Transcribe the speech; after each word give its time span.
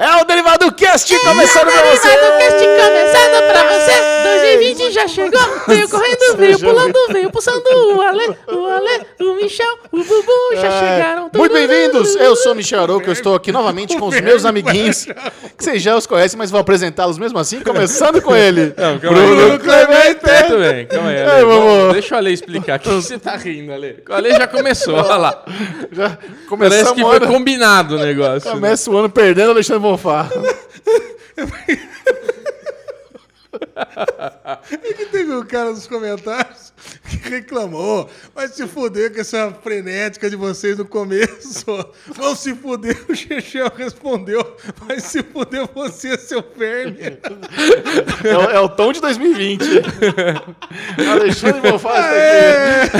É 0.00 0.16
o 0.16 0.24
Derivado 0.24 0.72
Cast 0.72 1.14
começando 1.20 1.66
pra 1.66 1.82
você! 1.90 2.08
Derivado 2.08 2.38
Cast 2.38 2.64
começando 2.64 3.52
pra 3.52 3.64
você. 3.64 4.19
2020 4.38 4.90
já 4.92 5.08
chegou. 5.08 5.40
Veio 5.66 5.88
correndo, 5.88 6.36
veio 6.36 6.58
pulando, 6.58 6.98
veio 7.10 7.30
pulsando. 7.30 7.62
O 7.96 8.00
Ale, 8.00 8.36
o 8.48 8.66
Ale, 8.66 9.06
o 9.20 9.34
Michel, 9.36 9.78
o 9.92 9.98
Bubu 9.98 10.32
já 10.54 10.66
É, 10.68 10.70
chegaram. 10.80 11.30
Muito 11.34 11.52
bem-vindos! 11.52 12.14
Eu 12.16 12.34
sou 12.36 12.52
o 12.52 12.54
Michel 12.54 12.82
Arouca, 12.82 13.08
eu 13.08 13.12
estou 13.12 13.34
aqui 13.34 13.52
novamente 13.52 13.96
com 13.96 14.06
os 14.08 14.20
meus 14.20 14.44
amiguinhos, 14.44 15.04
que 15.04 15.14
vocês 15.64 15.82
já 15.82 15.96
os 15.96 16.06
conhecem, 16.06 16.36
mas 16.38 16.50
vou 16.50 16.60
apresentá-los 16.60 17.18
mesmo 17.18 17.38
assim, 17.38 17.60
começando 17.60 18.20
com 18.22 18.34
ele. 18.34 18.72
calma 18.72 18.98
Bruno 18.98 19.52
aí. 19.52 19.58
Clemente! 19.58 20.20
Muito 20.48 20.58
bem, 20.58 20.86
calma 20.86 21.08
aí, 21.10 21.22
Ale. 21.22 21.44
Vamos. 21.44 21.92
Deixa 21.92 22.14
o 22.14 22.18
Ale 22.18 22.32
explicar. 22.32 22.76
O 22.78 22.80
que 22.82 22.88
você 22.90 23.18
tá 23.18 23.36
rindo, 23.36 23.72
Ale? 23.72 24.02
O 24.08 24.12
Ale 24.12 24.30
já 24.30 24.46
começou, 24.46 24.94
olha 24.94 25.16
lá. 25.16 25.44
Já 25.92 26.18
Parece 26.58 26.94
que 26.94 27.00
foi 27.02 27.16
ano, 27.16 27.26
combinado 27.28 27.96
o 27.96 27.98
negócio. 27.98 28.48
né? 28.48 28.54
começa 28.54 28.90
o 28.90 28.96
ano 28.96 29.08
perdendo 29.10 29.48
o 29.48 29.52
Alexandre 29.52 29.82
Bonfá. 29.82 30.28
que 34.96 35.06
teve 35.06 35.32
um 35.34 35.44
cara 35.44 35.70
nos 35.70 35.86
comentários 35.86 36.72
que 37.08 37.28
reclamou. 37.28 38.08
Vai 38.34 38.48
se 38.48 38.66
fuder 38.66 39.12
com 39.12 39.20
essa 39.20 39.52
frenética 39.62 40.28
de 40.30 40.36
vocês 40.36 40.78
no 40.78 40.84
começo. 40.84 41.64
Vão 42.16 42.34
se 42.34 42.54
fuder. 42.54 42.98
O 43.08 43.14
Chechel 43.14 43.70
respondeu. 43.76 44.56
Vai 44.86 45.00
se 45.00 45.22
fuder 45.22 45.68
você, 45.74 46.16
seu 46.18 46.42
verme. 46.56 47.18
É, 48.24 48.36
o- 48.36 48.50
é 48.50 48.60
o 48.60 48.68
tom 48.68 48.92
de 48.92 49.00
2020. 49.00 49.62
Alexandre 51.10 51.60
Bonfá 51.70 51.98
aqui. 51.98 52.14
É, 52.16 52.90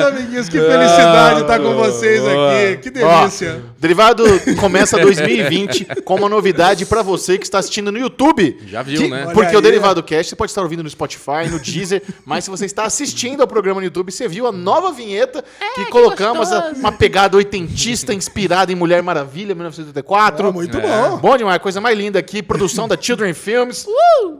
meus 0.00 0.06
amiguinhos, 0.12 0.48
que 0.48 0.58
felicidade 0.60 1.40
estar 1.42 1.58
com 1.58 1.74
vocês 1.74 2.20
aqui. 2.26 2.90
Que 2.90 3.02
Ó, 3.04 3.20
delícia. 3.20 3.62
Derivado 3.78 4.24
começa 4.60 4.98
2020 4.98 5.86
com 6.04 6.14
uma 6.16 6.28
novidade 6.28 6.84
pra 6.86 7.02
você 7.02 7.38
que 7.38 7.44
está 7.44 7.58
assistindo 7.58 7.90
no 7.92 7.98
YouTube. 7.98 8.58
Já 8.66 8.82
viu, 8.82 9.02
Que- 9.02 9.08
né? 9.08 9.28
Porque 9.32 9.56
o 9.56 9.60
Derivado 9.60 10.02
Cast 10.08 10.30
você 10.30 10.36
pode 10.36 10.50
estar 10.50 10.62
ouvindo 10.62 10.82
no 10.82 10.88
Spotify, 10.88 11.48
no 11.50 11.60
Deezer, 11.60 12.02
mas 12.24 12.44
se 12.44 12.50
você 12.50 12.64
está 12.64 12.84
assistindo 12.84 13.40
ao 13.42 13.46
programa 13.46 13.80
no 13.80 13.84
YouTube, 13.86 14.10
você 14.10 14.26
viu 14.26 14.46
a 14.46 14.52
nova 14.52 14.90
vinheta 14.90 15.44
que 15.74 15.84
que 15.84 15.90
colocamos 15.90 16.50
a- 16.50 16.72
uma 16.76 16.90
pegada 16.92 17.36
oitentista 17.36 18.14
inspirada 18.14 18.72
em 18.72 18.74
Mulher 18.74 19.02
Maravilha, 19.02 19.54
1984. 19.54 20.48
Oh, 20.48 20.52
muito 20.52 20.78
É. 20.78 20.80
bom. 20.80 21.18
Bom 21.18 21.36
demais, 21.36 21.60
coisa 21.60 21.80
mais 21.80 21.96
linda 21.98 22.18
aqui, 22.18 22.42
produção 22.42 22.88
da 22.88 22.96
Children 23.00 23.34
Films. 23.34 23.86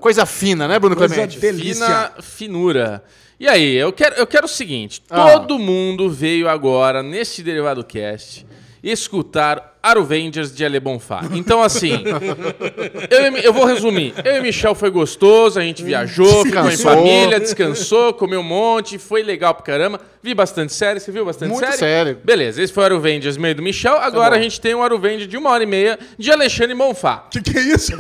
Coisa 0.00 0.24
fina, 0.24 0.66
né, 0.66 0.78
Bruno 0.78 0.96
Coisa 0.96 1.14
Clemente? 1.14 1.38
delícia. 1.38 1.84
Fina 1.86 2.12
finura. 2.22 3.04
E 3.40 3.46
aí, 3.46 3.76
eu 3.76 3.92
quero, 3.92 4.14
eu 4.16 4.26
quero 4.26 4.46
o 4.46 4.48
seguinte: 4.48 5.02
Ah. 5.10 5.30
todo 5.32 5.58
mundo 5.58 6.10
veio 6.10 6.48
agora, 6.48 7.02
neste 7.02 7.42
Derivado 7.42 7.84
Cast, 7.84 8.44
escutar 8.82 9.77
Aruvengers 9.82 10.54
de 10.54 10.64
Ale 10.64 10.80
Bonfá. 10.80 11.22
Então, 11.32 11.62
assim, 11.62 12.02
eu, 13.10 13.36
eu 13.38 13.52
vou 13.52 13.64
resumir. 13.64 14.12
Eu 14.24 14.36
e 14.36 14.40
Michel 14.40 14.74
foi 14.74 14.90
gostoso, 14.90 15.58
a 15.58 15.62
gente 15.62 15.82
viajou, 15.82 16.44
ficou 16.44 16.64
em 16.64 16.68
Descansou. 16.70 16.92
família, 16.92 17.40
descansou, 17.40 18.12
comeu 18.14 18.40
um 18.40 18.44
monte, 18.44 18.98
foi 18.98 19.22
legal 19.22 19.54
pra 19.54 19.64
caramba. 19.64 20.00
Vi 20.20 20.34
bastante 20.34 20.72
série, 20.72 20.98
você 20.98 21.12
viu 21.12 21.24
bastante 21.24 21.50
Muito 21.50 21.64
série? 21.64 21.76
série. 21.78 22.14
Beleza, 22.14 22.60
esse 22.60 22.72
foi 22.72 22.82
o 22.82 22.86
Aruvengers 22.86 23.36
meio 23.36 23.54
do 23.54 23.62
Michel. 23.62 23.96
Agora 23.98 24.36
a 24.36 24.40
gente 24.42 24.60
tem 24.60 24.74
um 24.74 24.82
Aruvengers 24.82 25.28
de 25.28 25.36
uma 25.36 25.50
hora 25.50 25.62
e 25.62 25.66
meia 25.66 25.96
de 26.18 26.30
Alexandre 26.32 26.74
Bonfá. 26.74 27.26
Que 27.30 27.40
que 27.40 27.56
é 27.56 27.62
isso? 27.62 27.92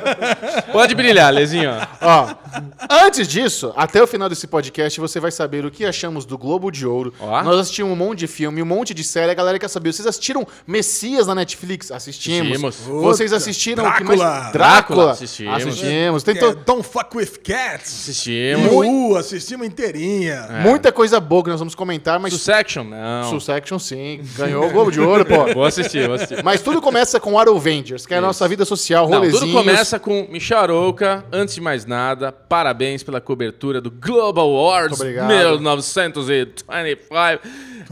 Pode 0.72 0.94
brilhar, 0.94 1.32
Lezinho. 1.32 1.70
Ó, 2.00 2.34
antes 3.04 3.28
disso, 3.28 3.72
até 3.76 4.02
o 4.02 4.06
final 4.06 4.28
desse 4.28 4.46
podcast, 4.46 4.98
você 4.98 5.20
vai 5.20 5.30
saber 5.30 5.66
o 5.66 5.70
que 5.70 5.84
achamos 5.84 6.24
do 6.24 6.38
Globo 6.38 6.70
de 6.70 6.86
Ouro. 6.86 7.12
Ó. 7.20 7.42
Nós 7.42 7.58
assistimos 7.58 7.92
um 7.92 7.96
monte 7.96 8.20
de 8.20 8.26
filme, 8.26 8.62
um 8.62 8.66
monte 8.66 8.94
de 8.94 9.04
série. 9.04 9.30
A 9.30 9.34
galera 9.34 9.58
quer 9.58 9.68
saber. 9.68 9.92
Vocês 9.92 10.06
assistiram 10.06 10.46
Messias 10.66 11.09
na 11.26 11.34
Netflix? 11.34 11.90
Assistimos. 11.90 12.62
Assistimos. 12.64 13.02
Vocês 13.02 13.32
assistiram 13.32 13.86
o 13.88 13.92
que 13.96 14.04
mais? 14.04 14.18
Drácula. 14.20 14.50
Drácula. 14.52 15.10
Assistimos. 15.12 15.54
Assistimos. 15.56 16.22
Tem 16.22 16.36
É, 16.36 16.40
to- 16.40 16.54
Don't 16.66 16.82
fuck 16.86 17.16
with 17.16 17.38
cats. 17.42 17.88
Assistimos. 18.02 18.72
Uh, 18.72 19.16
assistimos 19.16 19.66
inteirinha. 19.66 20.48
muita 20.62 20.90
coisa 20.92 21.18
boa 21.20 21.42
que 21.44 21.50
nós 21.50 21.58
vamos 21.58 21.74
comentar, 21.74 22.18
mas 22.20 22.32
Succession? 22.34 22.84
Não. 22.84 23.30
Succession 23.30 23.78
sim, 23.78 24.20
ganhou 24.36 24.66
o 24.66 24.70
Globo 24.70 24.90
de 24.90 25.00
Ouro, 25.00 25.24
pô. 25.24 25.46
Vou 25.54 25.64
assistir, 25.64 26.06
vou 26.06 26.14
assistir. 26.16 26.42
Mas 26.44 26.60
tudo 26.60 26.80
começa 26.80 27.18
com 27.20 27.38
Arrowvengers, 27.38 28.06
que 28.06 28.14
é 28.14 28.18
a 28.18 28.20
nossa 28.20 28.46
vida 28.48 28.64
social, 28.64 29.08
Não, 29.08 29.18
rolezinhos. 29.18 29.40
tudo 29.44 29.52
começa 29.52 29.98
com 29.98 30.26
Michel 30.30 30.58
Arouca. 30.58 31.24
Antes 31.32 31.54
de 31.54 31.60
mais 31.60 31.84
nada, 31.84 32.30
parabéns 32.32 33.02
pela 33.02 33.20
cobertura 33.20 33.80
do 33.80 33.90
Global 33.90 34.46
Awards 34.46 34.98
Muito 34.98 35.02
obrigado. 35.02 35.28
1925. 35.28 36.64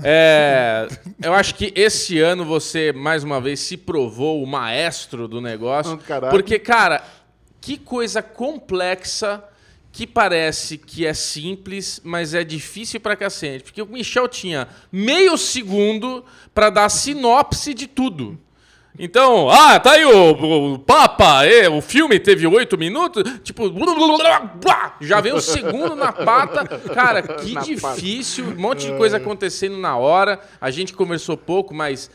É, 0.03 0.88
eu 1.22 1.32
acho 1.34 1.54
que 1.54 1.72
esse 1.75 2.19
ano 2.20 2.44
você, 2.44 2.92
mais 2.92 3.25
uma 3.25 3.41
vez, 3.41 3.60
se 3.60 3.76
provou 3.76 4.42
o 4.42 4.47
maestro 4.47 5.26
do 5.26 5.41
negócio. 5.41 5.98
Oh, 5.98 6.31
porque, 6.31 6.59
cara, 6.59 7.03
que 7.60 7.76
coisa 7.76 8.22
complexa 8.22 9.42
que 9.91 10.06
parece 10.06 10.78
que 10.78 11.04
é 11.06 11.12
simples, 11.12 12.00
mas 12.04 12.34
é 12.34 12.44
difícil 12.44 13.00
pra 13.00 13.16
cacete. 13.16 13.64
Porque 13.64 13.82
o 13.82 13.87
Michel 13.87 14.28
tinha 14.28 14.69
meio 14.92 15.37
segundo 15.37 16.25
pra 16.54 16.70
dar 16.70 16.84
a 16.84 16.88
sinopse 16.88 17.75
de 17.75 17.87
tudo. 17.87 18.38
Então, 18.98 19.48
ah, 19.48 19.78
tá 19.78 19.92
aí 19.92 20.04
o, 20.04 20.75
o 20.75 20.78
Papa, 20.78 21.44
é, 21.44 21.69
o 21.69 21.81
filme 21.81 22.19
teve 22.19 22.47
oito 22.47 22.76
minutos, 22.76 23.22
tipo, 23.44 23.70
já 25.00 25.20
vem 25.20 25.32
um 25.32 25.41
segundo 25.41 25.94
na 25.94 26.12
pata. 26.12 26.66
Cara, 26.92 27.22
que 27.22 27.53
Na 27.53 27.60
difícil, 27.60 28.47
um 28.47 28.60
monte 28.60 28.87
de 28.87 28.97
coisa 28.97 29.19
acontecendo 29.19 29.78
na 29.78 29.97
hora. 29.97 30.41
A 30.60 30.70
gente 30.70 30.92
conversou 30.94 31.37
pouco, 31.37 31.72
mas, 31.72 32.10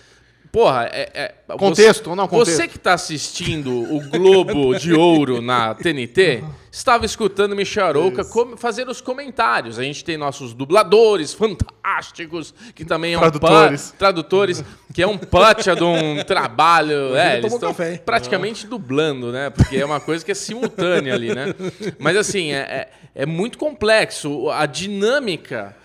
porra, 0.54 0.88
é. 0.94 1.10
é 1.14 1.34
Contexto, 1.58 2.10
você, 2.10 2.16
não, 2.16 2.28
contexto. 2.28 2.56
Você 2.56 2.68
que 2.68 2.80
tá 2.80 2.94
assistindo 2.94 3.70
o 3.94 4.00
Globo 4.10 4.74
de 4.80 4.94
Ouro 4.94 5.42
na 5.42 5.74
TNT, 5.76 6.44
estava 6.72 7.06
escutando 7.06 7.56
Michel 7.56 7.86
Arouca 7.88 8.24
com- 8.26 8.56
fazer 8.58 8.88
os 8.88 9.02
comentários. 9.02 9.78
A 9.78 9.84
gente 9.84 10.04
tem 10.06 10.16
nossos 10.18 10.54
dubladores 10.54 11.34
fantásticos, 11.34 12.54
que 12.74 12.86
também 12.86 13.14
é 13.14 13.18
um 13.18 13.22
Tradutores. 13.22 13.92
pa- 13.92 13.98
tradutores, 13.98 14.64
que 14.94 15.02
é 15.04 15.08
um 15.08 15.18
pacha 15.18 15.76
de 15.76 15.84
um 15.84 16.24
trabalho. 16.26 17.16
É, 17.16 17.38
eles 17.38 17.54
estão 17.54 17.70
café, 17.70 17.98
praticamente 17.98 18.66
dublando, 18.66 19.32
né? 19.32 19.50
Porque 19.50 19.78
é 19.78 19.86
uma 19.86 20.00
coisa 20.00 20.24
que 20.24 20.32
é 20.32 20.36
simultânea 20.36 21.14
ali, 21.14 21.34
né? 21.36 21.54
Mas 22.00 22.16
assim, 22.18 22.52
é, 22.52 22.58
é, 22.58 22.90
é 23.16 23.26
muito 23.26 23.58
complexo. 23.58 24.50
A 24.50 24.66
dinâmica 24.66 25.76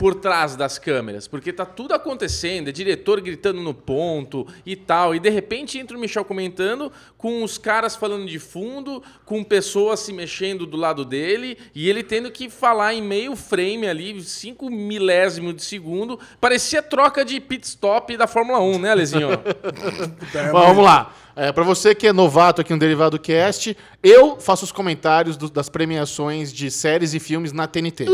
por 0.00 0.14
trás 0.14 0.56
das 0.56 0.78
câmeras, 0.78 1.28
porque 1.28 1.52
tá 1.52 1.66
tudo 1.66 1.92
acontecendo, 1.92 2.68
é 2.68 2.72
diretor 2.72 3.20
gritando 3.20 3.60
no 3.60 3.74
ponto 3.74 4.46
e 4.64 4.74
tal, 4.74 5.14
e 5.14 5.20
de 5.20 5.28
repente 5.28 5.78
entra 5.78 5.94
o 5.94 6.00
Michel 6.00 6.24
comentando 6.24 6.90
com 7.18 7.44
os 7.44 7.58
caras 7.58 7.96
falando 7.96 8.24
de 8.24 8.38
fundo, 8.38 9.02
com 9.26 9.44
pessoas 9.44 10.00
se 10.00 10.10
mexendo 10.10 10.64
do 10.64 10.78
lado 10.78 11.04
dele, 11.04 11.58
e 11.74 11.86
ele 11.86 12.02
tendo 12.02 12.30
que 12.30 12.48
falar 12.48 12.94
em 12.94 13.02
meio 13.02 13.36
frame 13.36 13.86
ali, 13.86 14.18
cinco 14.22 14.70
milésimo 14.70 15.52
de 15.52 15.62
segundo, 15.62 16.18
parecia 16.40 16.82
troca 16.82 17.22
de 17.22 17.38
pit 17.38 17.66
stop 17.66 18.16
da 18.16 18.26
Fórmula 18.26 18.58
1, 18.58 18.78
né, 18.78 18.92
Alezinho? 18.92 19.28
Bom, 20.50 20.60
vamos 20.60 20.82
lá. 20.82 21.14
É, 21.42 21.52
para 21.52 21.64
você 21.64 21.94
que 21.94 22.06
é 22.06 22.12
novato 22.12 22.60
aqui 22.60 22.70
no 22.72 22.78
Derivado 22.78 23.18
Cast, 23.18 23.74
eu 24.02 24.38
faço 24.38 24.64
os 24.64 24.70
comentários 24.72 25.36
do- 25.38 25.48
das 25.50 25.68
premiações 25.70 26.52
de 26.52 26.70
séries 26.70 27.14
e 27.14 27.18
filmes 27.18 27.50
na 27.52 27.66
TNT. 27.66 28.06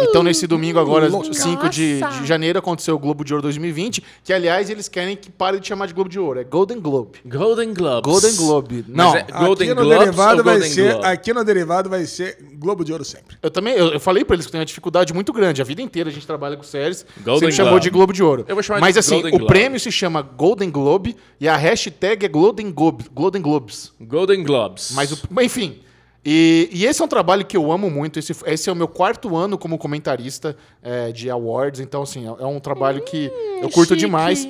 então, 0.00 0.22
nesse 0.22 0.46
domingo, 0.46 0.78
agora, 0.78 1.08
louca. 1.08 1.32
5 1.32 1.68
de, 1.70 2.00
de 2.02 2.26
janeiro, 2.26 2.58
aconteceu 2.58 2.94
o 2.94 2.98
Globo 2.98 3.24
de 3.24 3.32
Ouro 3.32 3.42
2020, 3.42 4.02
que, 4.22 4.32
aliás, 4.32 4.68
eles 4.68 4.88
querem 4.88 5.16
que 5.16 5.30
pare 5.30 5.58
de 5.60 5.66
chamar 5.66 5.86
de 5.86 5.94
Globo 5.94 6.10
de 6.10 6.18
Ouro. 6.18 6.40
É 6.40 6.44
Golden 6.44 6.78
Globe. 6.80 7.20
Golden 7.24 7.72
Globes. 7.72 8.02
Golden 8.04 8.36
Globe. 8.36 8.84
Não, 8.88 9.16
é 9.16 9.22
Golden 9.22 9.70
aqui 9.70 9.80
no 9.80 9.82
Globes 9.86 9.98
derivado 10.00 10.44
vai 10.44 10.54
Golden 10.56 10.70
ser, 10.72 10.90
Globe? 10.92 11.06
aqui 11.06 11.32
no 11.32 11.44
derivado 11.44 11.88
vai 11.88 12.04
ser 12.04 12.36
Globo 12.58 12.84
de 12.84 12.92
Ouro 12.92 13.04
sempre. 13.04 13.36
eu 13.42 13.50
também, 13.50 13.74
eu, 13.74 13.92
eu 13.94 14.00
falei 14.00 14.24
pra 14.26 14.34
eles 14.34 14.44
que 14.46 14.52
tem 14.52 14.58
uma 14.60 14.64
dificuldade 14.66 15.14
muito 15.14 15.32
grande. 15.32 15.62
A 15.62 15.64
vida 15.64 15.80
inteira 15.80 16.10
a 16.10 16.12
gente 16.12 16.26
trabalha 16.26 16.56
com 16.56 16.62
séries, 16.62 17.06
Golden 17.24 17.40
sempre 17.40 17.54
chamou 17.54 17.70
Globe. 17.72 17.82
de 17.84 17.90
Globo 17.90 18.12
de 18.12 18.22
Ouro. 18.22 18.44
Eu 18.46 18.54
vou 18.56 18.62
chamar 18.62 18.80
Mas 18.80 18.94
de 18.94 18.98
assim, 19.00 19.14
Golden 19.14 19.34
o 19.34 19.38
Globe. 19.38 19.52
prêmio 19.52 19.80
se 19.80 19.90
chama 19.90 20.20
Golden 20.20 20.70
Globe 20.70 21.16
e 21.40 21.48
a 21.48 21.56
hashtag 21.56 22.26
é 22.26 22.28
Golden 22.28 22.70
Globe, 22.74 23.04
Golden 23.12 23.40
Globes. 23.42 23.92
Golden 24.00 24.42
Globes. 24.42 24.92
Mas, 24.94 25.12
o- 25.12 25.18
mas, 25.30 25.46
enfim. 25.46 25.80
E, 26.26 26.68
e 26.72 26.86
esse 26.86 27.02
é 27.02 27.04
um 27.04 27.08
trabalho 27.08 27.44
que 27.44 27.56
eu 27.56 27.70
amo 27.70 27.90
muito. 27.90 28.18
Esse, 28.18 28.34
esse 28.46 28.68
é 28.70 28.72
o 28.72 28.76
meu 28.76 28.88
quarto 28.88 29.36
ano 29.36 29.58
como 29.58 29.76
comentarista 29.78 30.56
é, 30.82 31.12
de 31.12 31.28
awards. 31.30 31.80
Então, 31.80 32.02
assim, 32.02 32.24
é, 32.26 32.42
é 32.42 32.46
um 32.46 32.58
trabalho 32.60 33.02
que 33.02 33.30
eu 33.60 33.68
curto 33.70 33.90
chique. 33.90 34.00
demais. 34.00 34.48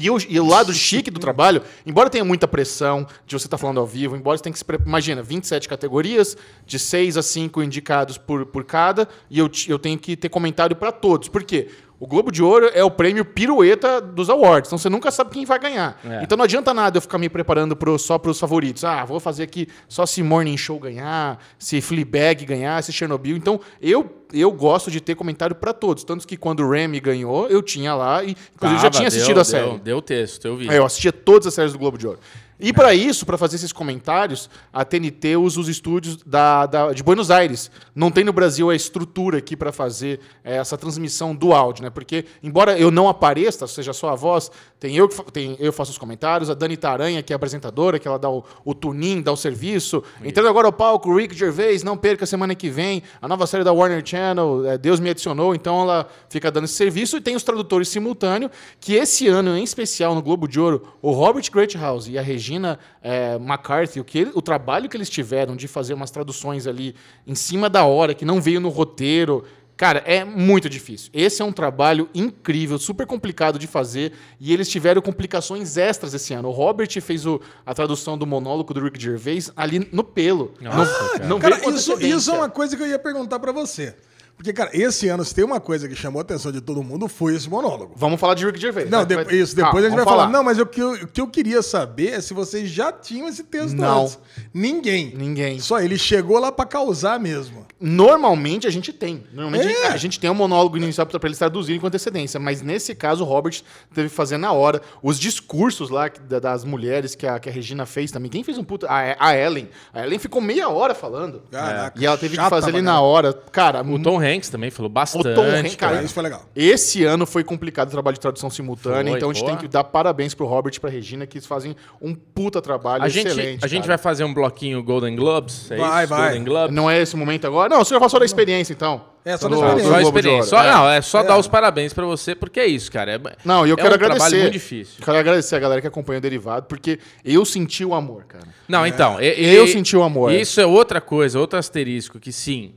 E 0.00 0.08
o, 0.10 0.16
e 0.28 0.38
o 0.38 0.46
lado 0.46 0.72
chique 0.72 1.10
do 1.10 1.18
trabalho, 1.18 1.60
embora 1.84 2.08
tenha 2.08 2.24
muita 2.24 2.46
pressão 2.46 3.04
de 3.26 3.36
você 3.36 3.48
estar 3.48 3.58
falando 3.58 3.80
ao 3.80 3.86
vivo, 3.86 4.14
embora 4.14 4.36
você 4.38 4.44
tenha 4.44 4.52
que 4.52 4.58
se. 4.60 4.64
pre- 4.64 4.78
Imagina, 4.86 5.22
27 5.24 5.68
categorias, 5.68 6.36
de 6.64 6.78
6 6.78 7.16
a 7.16 7.22
5 7.22 7.60
indicados 7.64 8.16
por, 8.16 8.46
por 8.46 8.62
cada, 8.64 9.08
e 9.28 9.40
eu, 9.40 9.50
eu 9.66 9.76
tenho 9.76 9.98
que 9.98 10.16
ter 10.16 10.28
comentário 10.28 10.76
para 10.76 10.92
todos. 10.92 11.28
Por 11.28 11.42
quê? 11.42 11.68
O 12.00 12.06
Globo 12.06 12.30
de 12.30 12.42
Ouro 12.42 12.70
é 12.72 12.84
o 12.84 12.90
prêmio 12.90 13.24
pirueta 13.24 14.00
dos 14.00 14.30
awards, 14.30 14.68
então 14.68 14.78
você 14.78 14.88
nunca 14.88 15.10
sabe 15.10 15.30
quem 15.30 15.44
vai 15.44 15.58
ganhar. 15.58 15.98
É. 16.04 16.22
Então 16.22 16.38
não 16.38 16.44
adianta 16.44 16.72
nada 16.72 16.98
eu 16.98 17.02
ficar 17.02 17.18
me 17.18 17.28
preparando 17.28 17.74
pro, 17.74 17.98
só 17.98 18.18
para 18.18 18.30
os 18.30 18.38
favoritos. 18.38 18.84
Ah, 18.84 19.04
vou 19.04 19.18
fazer 19.18 19.42
aqui 19.42 19.66
só 19.88 20.06
se 20.06 20.22
Morning 20.22 20.56
Show 20.56 20.78
ganhar, 20.78 21.38
se 21.58 21.80
Fleabag 21.80 22.44
ganhar, 22.44 22.80
se 22.82 22.92
Chernobyl. 22.92 23.36
Então 23.36 23.60
eu 23.82 24.18
eu 24.32 24.52
gosto 24.52 24.90
de 24.90 25.00
ter 25.00 25.14
comentário 25.14 25.56
para 25.56 25.72
todos. 25.72 26.04
Tanto 26.04 26.26
que 26.26 26.36
quando 26.36 26.60
o 26.60 26.70
Remy 26.70 27.00
ganhou, 27.00 27.48
eu 27.48 27.62
tinha 27.62 27.94
lá 27.94 28.22
e 28.22 28.36
inclusive 28.54 28.80
já 28.80 28.90
Tava, 28.90 28.90
tinha 28.90 29.08
assistido 29.08 29.34
deu, 29.34 29.42
a 29.42 29.44
série. 29.44 29.66
Deu, 29.66 29.78
deu 29.78 30.02
texto, 30.02 30.44
eu 30.46 30.56
vi. 30.56 30.68
É, 30.68 30.78
eu 30.78 30.84
assistia 30.84 31.12
todas 31.12 31.48
as 31.48 31.54
séries 31.54 31.72
do 31.72 31.78
Globo 31.78 31.98
de 31.98 32.06
Ouro. 32.06 32.20
E 32.60 32.72
para 32.72 32.92
isso, 32.92 33.24
para 33.24 33.38
fazer 33.38 33.54
esses 33.56 33.72
comentários, 33.72 34.50
a 34.72 34.84
TNT 34.84 35.36
usa 35.36 35.60
os 35.60 35.68
estúdios 35.68 36.16
da, 36.26 36.66
da- 36.66 36.92
de 36.92 37.02
Buenos 37.04 37.30
Aires. 37.30 37.70
Não 37.94 38.10
tem 38.10 38.24
no 38.24 38.32
Brasil 38.32 38.68
a 38.68 38.74
estrutura 38.74 39.38
aqui 39.38 39.56
para 39.56 39.70
fazer 39.70 40.18
eh, 40.42 40.56
essa 40.56 40.76
transmissão 40.76 41.34
do 41.36 41.52
áudio, 41.52 41.84
né? 41.84 41.90
Porque, 41.90 42.24
embora 42.42 42.76
eu 42.76 42.90
não 42.90 43.08
apareça, 43.08 43.66
seja 43.68 43.92
só 43.92 44.08
a 44.10 44.16
voz, 44.16 44.50
tem 44.80 44.94
eu 44.96 45.08
que 45.08 45.32
tem, 45.32 45.56
eu 45.58 45.72
faço 45.72 45.90
os 45.90 45.98
comentários, 45.98 46.48
a 46.48 46.54
Dani 46.54 46.76
Taranha, 46.76 47.22
que 47.22 47.32
é 47.32 47.34
a 47.34 47.36
apresentadora, 47.36 47.98
que 47.98 48.06
ela 48.06 48.18
dá 48.18 48.30
o, 48.30 48.44
o 48.64 48.74
tunin, 48.74 49.20
dá 49.20 49.32
o 49.32 49.36
serviço. 49.36 50.02
Entrando 50.24 50.48
agora 50.48 50.66
ao 50.68 50.72
palco, 50.72 51.10
o 51.10 51.16
Rick 51.16 51.34
Gervais, 51.34 51.82
não 51.82 51.96
perca 51.96 52.24
semana 52.26 52.54
que 52.54 52.70
vem, 52.70 53.02
a 53.20 53.26
nova 53.26 53.46
série 53.46 53.64
da 53.64 53.72
Warner 53.72 54.02
Channel, 54.04 54.64
eh, 54.66 54.78
Deus 54.78 55.00
me 55.00 55.10
adicionou, 55.10 55.54
então 55.54 55.82
ela 55.82 56.08
fica 56.28 56.50
dando 56.50 56.64
esse 56.64 56.74
serviço. 56.74 57.16
E 57.16 57.20
tem 57.20 57.34
os 57.34 57.42
tradutores 57.42 57.88
simultâneos, 57.88 58.52
que 58.80 58.94
esse 58.94 59.26
ano, 59.26 59.56
em 59.56 59.64
especial, 59.64 60.14
no 60.14 60.22
Globo 60.22 60.46
de 60.46 60.60
Ouro, 60.60 60.94
o 61.02 61.10
Robert 61.10 61.50
Greathouse 61.52 62.10
e 62.10 62.16
a 62.18 62.22
Regina 62.22 62.78
eh, 63.02 63.34
McCarthy, 63.40 64.00
o, 64.00 64.04
que 64.04 64.18
ele- 64.18 64.30
o 64.34 64.40
trabalho 64.42 64.88
que 64.88 64.96
eles 64.96 65.10
tiveram 65.10 65.56
de 65.56 65.66
fazer 65.66 65.94
umas 65.94 66.10
traduções 66.10 66.66
ali 66.66 66.94
em 67.26 67.34
cima 67.34 67.68
da 67.68 67.84
hora, 67.84 68.14
que 68.14 68.24
não 68.24 68.40
veio 68.40 68.60
no 68.60 68.68
roteiro. 68.68 69.44
Cara, 69.78 70.02
é 70.04 70.24
muito 70.24 70.68
difícil. 70.68 71.08
Esse 71.14 71.40
é 71.40 71.44
um 71.44 71.52
trabalho 71.52 72.10
incrível, 72.12 72.78
super 72.80 73.06
complicado 73.06 73.60
de 73.60 73.68
fazer, 73.68 74.12
e 74.40 74.52
eles 74.52 74.68
tiveram 74.68 75.00
complicações 75.00 75.76
extras 75.76 76.12
esse 76.12 76.34
ano. 76.34 76.48
O 76.48 76.50
Robert 76.50 76.88
fez 77.00 77.24
o- 77.24 77.40
a 77.64 77.72
tradução 77.72 78.18
do 78.18 78.26
monólogo 78.26 78.74
do 78.74 78.80
Rick 78.80 79.00
Gervais 79.00 79.52
ali 79.56 79.88
no 79.92 80.02
pelo. 80.02 80.52
Nossa, 80.60 81.18
não, 81.20 81.28
não 81.28 81.38
Cara, 81.38 81.54
veio 81.54 81.64
com 81.64 81.70
isso, 81.76 81.92
isso 82.02 82.30
é 82.32 82.34
uma 82.34 82.50
coisa 82.50 82.76
que 82.76 82.82
eu 82.82 82.88
ia 82.88 82.98
perguntar 82.98 83.38
pra 83.38 83.52
você. 83.52 83.94
Porque, 84.38 84.52
cara, 84.52 84.70
esse 84.72 85.08
ano, 85.08 85.24
se 85.24 85.34
tem 85.34 85.44
uma 85.44 85.58
coisa 85.60 85.88
que 85.88 85.96
chamou 85.96 86.20
a 86.20 86.22
atenção 86.22 86.52
de 86.52 86.60
todo 86.60 86.80
mundo, 86.82 87.08
foi 87.08 87.34
esse 87.34 87.50
monólogo. 87.50 87.92
Vamos 87.96 88.20
falar 88.20 88.34
de 88.34 88.46
Rick 88.46 88.60
Gervais. 88.60 88.88
Não, 88.88 89.00
né? 89.00 89.04
de- 89.04 89.14
Vai- 89.16 89.34
isso, 89.34 89.54
depois 89.56 89.84
Ah, 89.84 89.88
a 89.88 89.90
gente 89.90 89.96
vai 89.96 90.04
vamos 90.04 90.18
falar. 90.20 90.30
Não, 90.32 90.44
mas 90.44 90.58
o 90.60 90.64
que, 90.64 90.80
eu, 90.80 90.92
o 90.92 91.06
que 91.08 91.20
eu 91.20 91.26
queria 91.26 91.60
saber 91.60 92.10
é 92.12 92.20
se 92.20 92.32
vocês 92.32 92.70
já 92.70 92.92
tinham 92.92 93.26
esse 93.28 93.42
texto 93.42 93.74
Não. 93.76 94.02
antes. 94.04 94.18
Ninguém. 94.54 95.12
Ninguém. 95.16 95.58
Só 95.58 95.80
ele 95.80 95.98
chegou 95.98 96.38
lá 96.38 96.52
pra 96.52 96.64
causar 96.64 97.18
mesmo. 97.18 97.66
Normalmente 97.80 98.66
a 98.66 98.70
gente 98.70 98.92
tem. 98.92 99.24
Normalmente 99.32 99.66
É. 99.74 99.88
a 99.88 99.96
gente 99.96 100.20
tem 100.20 100.30
um 100.30 100.34
monólogo 100.34 100.76
inicial 100.76 101.04
para 101.06 101.18
eles 101.28 101.38
traduzirem 101.38 101.80
com 101.80 101.86
antecedência. 101.88 102.38
Mas 102.38 102.62
nesse 102.62 102.94
caso, 102.94 103.24
o 103.24 103.26
Robert 103.26 103.60
teve 103.92 104.08
que 104.08 104.14
fazer 104.14 104.36
na 104.38 104.52
hora. 104.52 104.80
Os 105.02 105.18
discursos 105.18 105.90
lá 105.90 106.08
das 106.28 106.64
mulheres 106.64 107.14
que 107.16 107.26
a, 107.26 107.38
que 107.40 107.48
a 107.48 107.52
Regina 107.52 107.84
fez 107.86 108.10
também. 108.12 108.30
Quem 108.30 108.44
fez 108.44 108.56
um 108.56 108.62
puta. 108.64 108.86
A, 108.88 109.28
a 109.30 109.36
Ellen. 109.36 109.68
A 109.92 110.04
Ellen 110.04 110.18
ficou 110.20 110.40
meia 110.40 110.68
hora 110.68 110.94
falando. 110.94 111.42
Caraca, 111.50 112.00
E 112.00 112.06
ela 112.06 112.16
teve 112.16 112.36
que 112.36 112.48
fazer 112.48 112.70
ali 112.70 112.82
na 112.82 113.00
hora. 113.00 113.32
Cara, 113.32 113.82
O 113.82 114.00
Tom 114.00 114.16
Hanks 114.28 114.48
também 114.48 114.70
falou 114.70 114.88
bastante. 114.90 115.34
Tom 115.34 115.42
Hanks, 115.42 115.74
cara, 115.76 115.92
Cara, 115.94 116.04
isso 116.04 116.14
foi 116.14 116.22
legal. 116.22 116.42
Esse 116.54 117.04
ano 117.04 117.26
foi 117.26 117.42
complicado 117.42 117.88
o 117.88 117.90
trabalho 117.90 118.14
de 118.14 118.20
tradução 118.20 118.50
simultânea, 118.50 119.10
Foi, 119.12 119.18
então 119.18 119.30
a 119.30 119.32
gente 119.32 119.42
porra. 119.44 119.56
tem 119.56 119.66
que 119.66 119.72
dar 119.72 119.84
parabéns 119.84 120.34
pro 120.34 120.46
Robert 120.46 120.72
e 120.76 120.80
pra 120.80 120.90
Regina, 120.90 121.26
que 121.26 121.40
fazem 121.40 121.74
um 122.00 122.14
puta 122.14 122.60
trabalho 122.60 123.02
A 123.04 123.08
gente, 123.08 123.28
excelente. 123.28 123.64
a 123.64 123.68
gente 123.68 123.82
cara. 123.82 123.96
vai 123.96 123.98
fazer 123.98 124.24
um 124.24 124.34
bloquinho 124.34 124.82
Golden 124.82 125.16
Globes? 125.16 125.70
É 125.70 125.76
Vai, 125.76 126.04
isso? 126.04 126.10
vai. 126.14 126.22
Golden 126.30 126.44
Globes? 126.44 126.74
Não 126.76 126.90
é 126.90 127.00
esse 127.00 127.16
momento 127.16 127.46
agora? 127.46 127.68
Não, 127.68 127.80
o 127.80 127.84
senhor 127.84 128.00
falou 128.00 128.18
da 128.20 128.24
experiência, 128.26 128.72
então. 128.72 129.02
É, 129.24 129.36
só 129.36 129.46
No- 129.48 129.60
da 129.60 129.66
experiência. 129.66 129.92
Só 129.92 130.00
experiência. 130.00 130.42
Só, 130.50 130.62
É. 130.62 130.70
Não, 130.72 130.88
é 130.88 131.00
só 131.02 131.20
É. 131.20 131.24
dar 131.24 131.36
os 131.38 131.46
parabéns 131.46 131.92
pra 131.92 132.06
você, 132.06 132.34
porque 132.34 132.58
é 132.60 132.66
isso, 132.66 132.90
cara. 132.90 133.12
É, 133.12 133.20
Não, 133.44 133.66
e 133.66 133.70
eu 133.70 133.74
é 133.74 133.76
quero 133.76 133.90
um 133.90 133.94
agradecer. 133.94 134.18
trabalho 134.20 134.40
muito 134.42 134.52
difícil. 134.52 135.04
Quero 135.04 135.18
agradecer 135.18 135.56
a 135.56 135.58
galera 135.58 135.80
que 135.82 135.86
acompanha 135.86 136.18
o 136.18 136.20
Derivado, 136.22 136.66
porque 136.66 136.98
eu 137.24 137.44
senti 137.44 137.84
o 137.84 137.94
amor, 137.94 138.24
cara. 138.24 138.44
Não, 138.66 138.86
então. 138.86 139.20
e- 139.20 139.54
Eu 139.54 139.64
e- 139.64 139.68
senti 139.68 139.94
o 139.96 140.02
amor. 140.02 140.32
Isso 140.32 140.60
é 140.60 140.66
outra 140.66 141.00
coisa, 141.00 141.38
outro 141.38 141.58
asterisco 141.58 142.18
que 142.18 142.32
sim. 142.32 142.72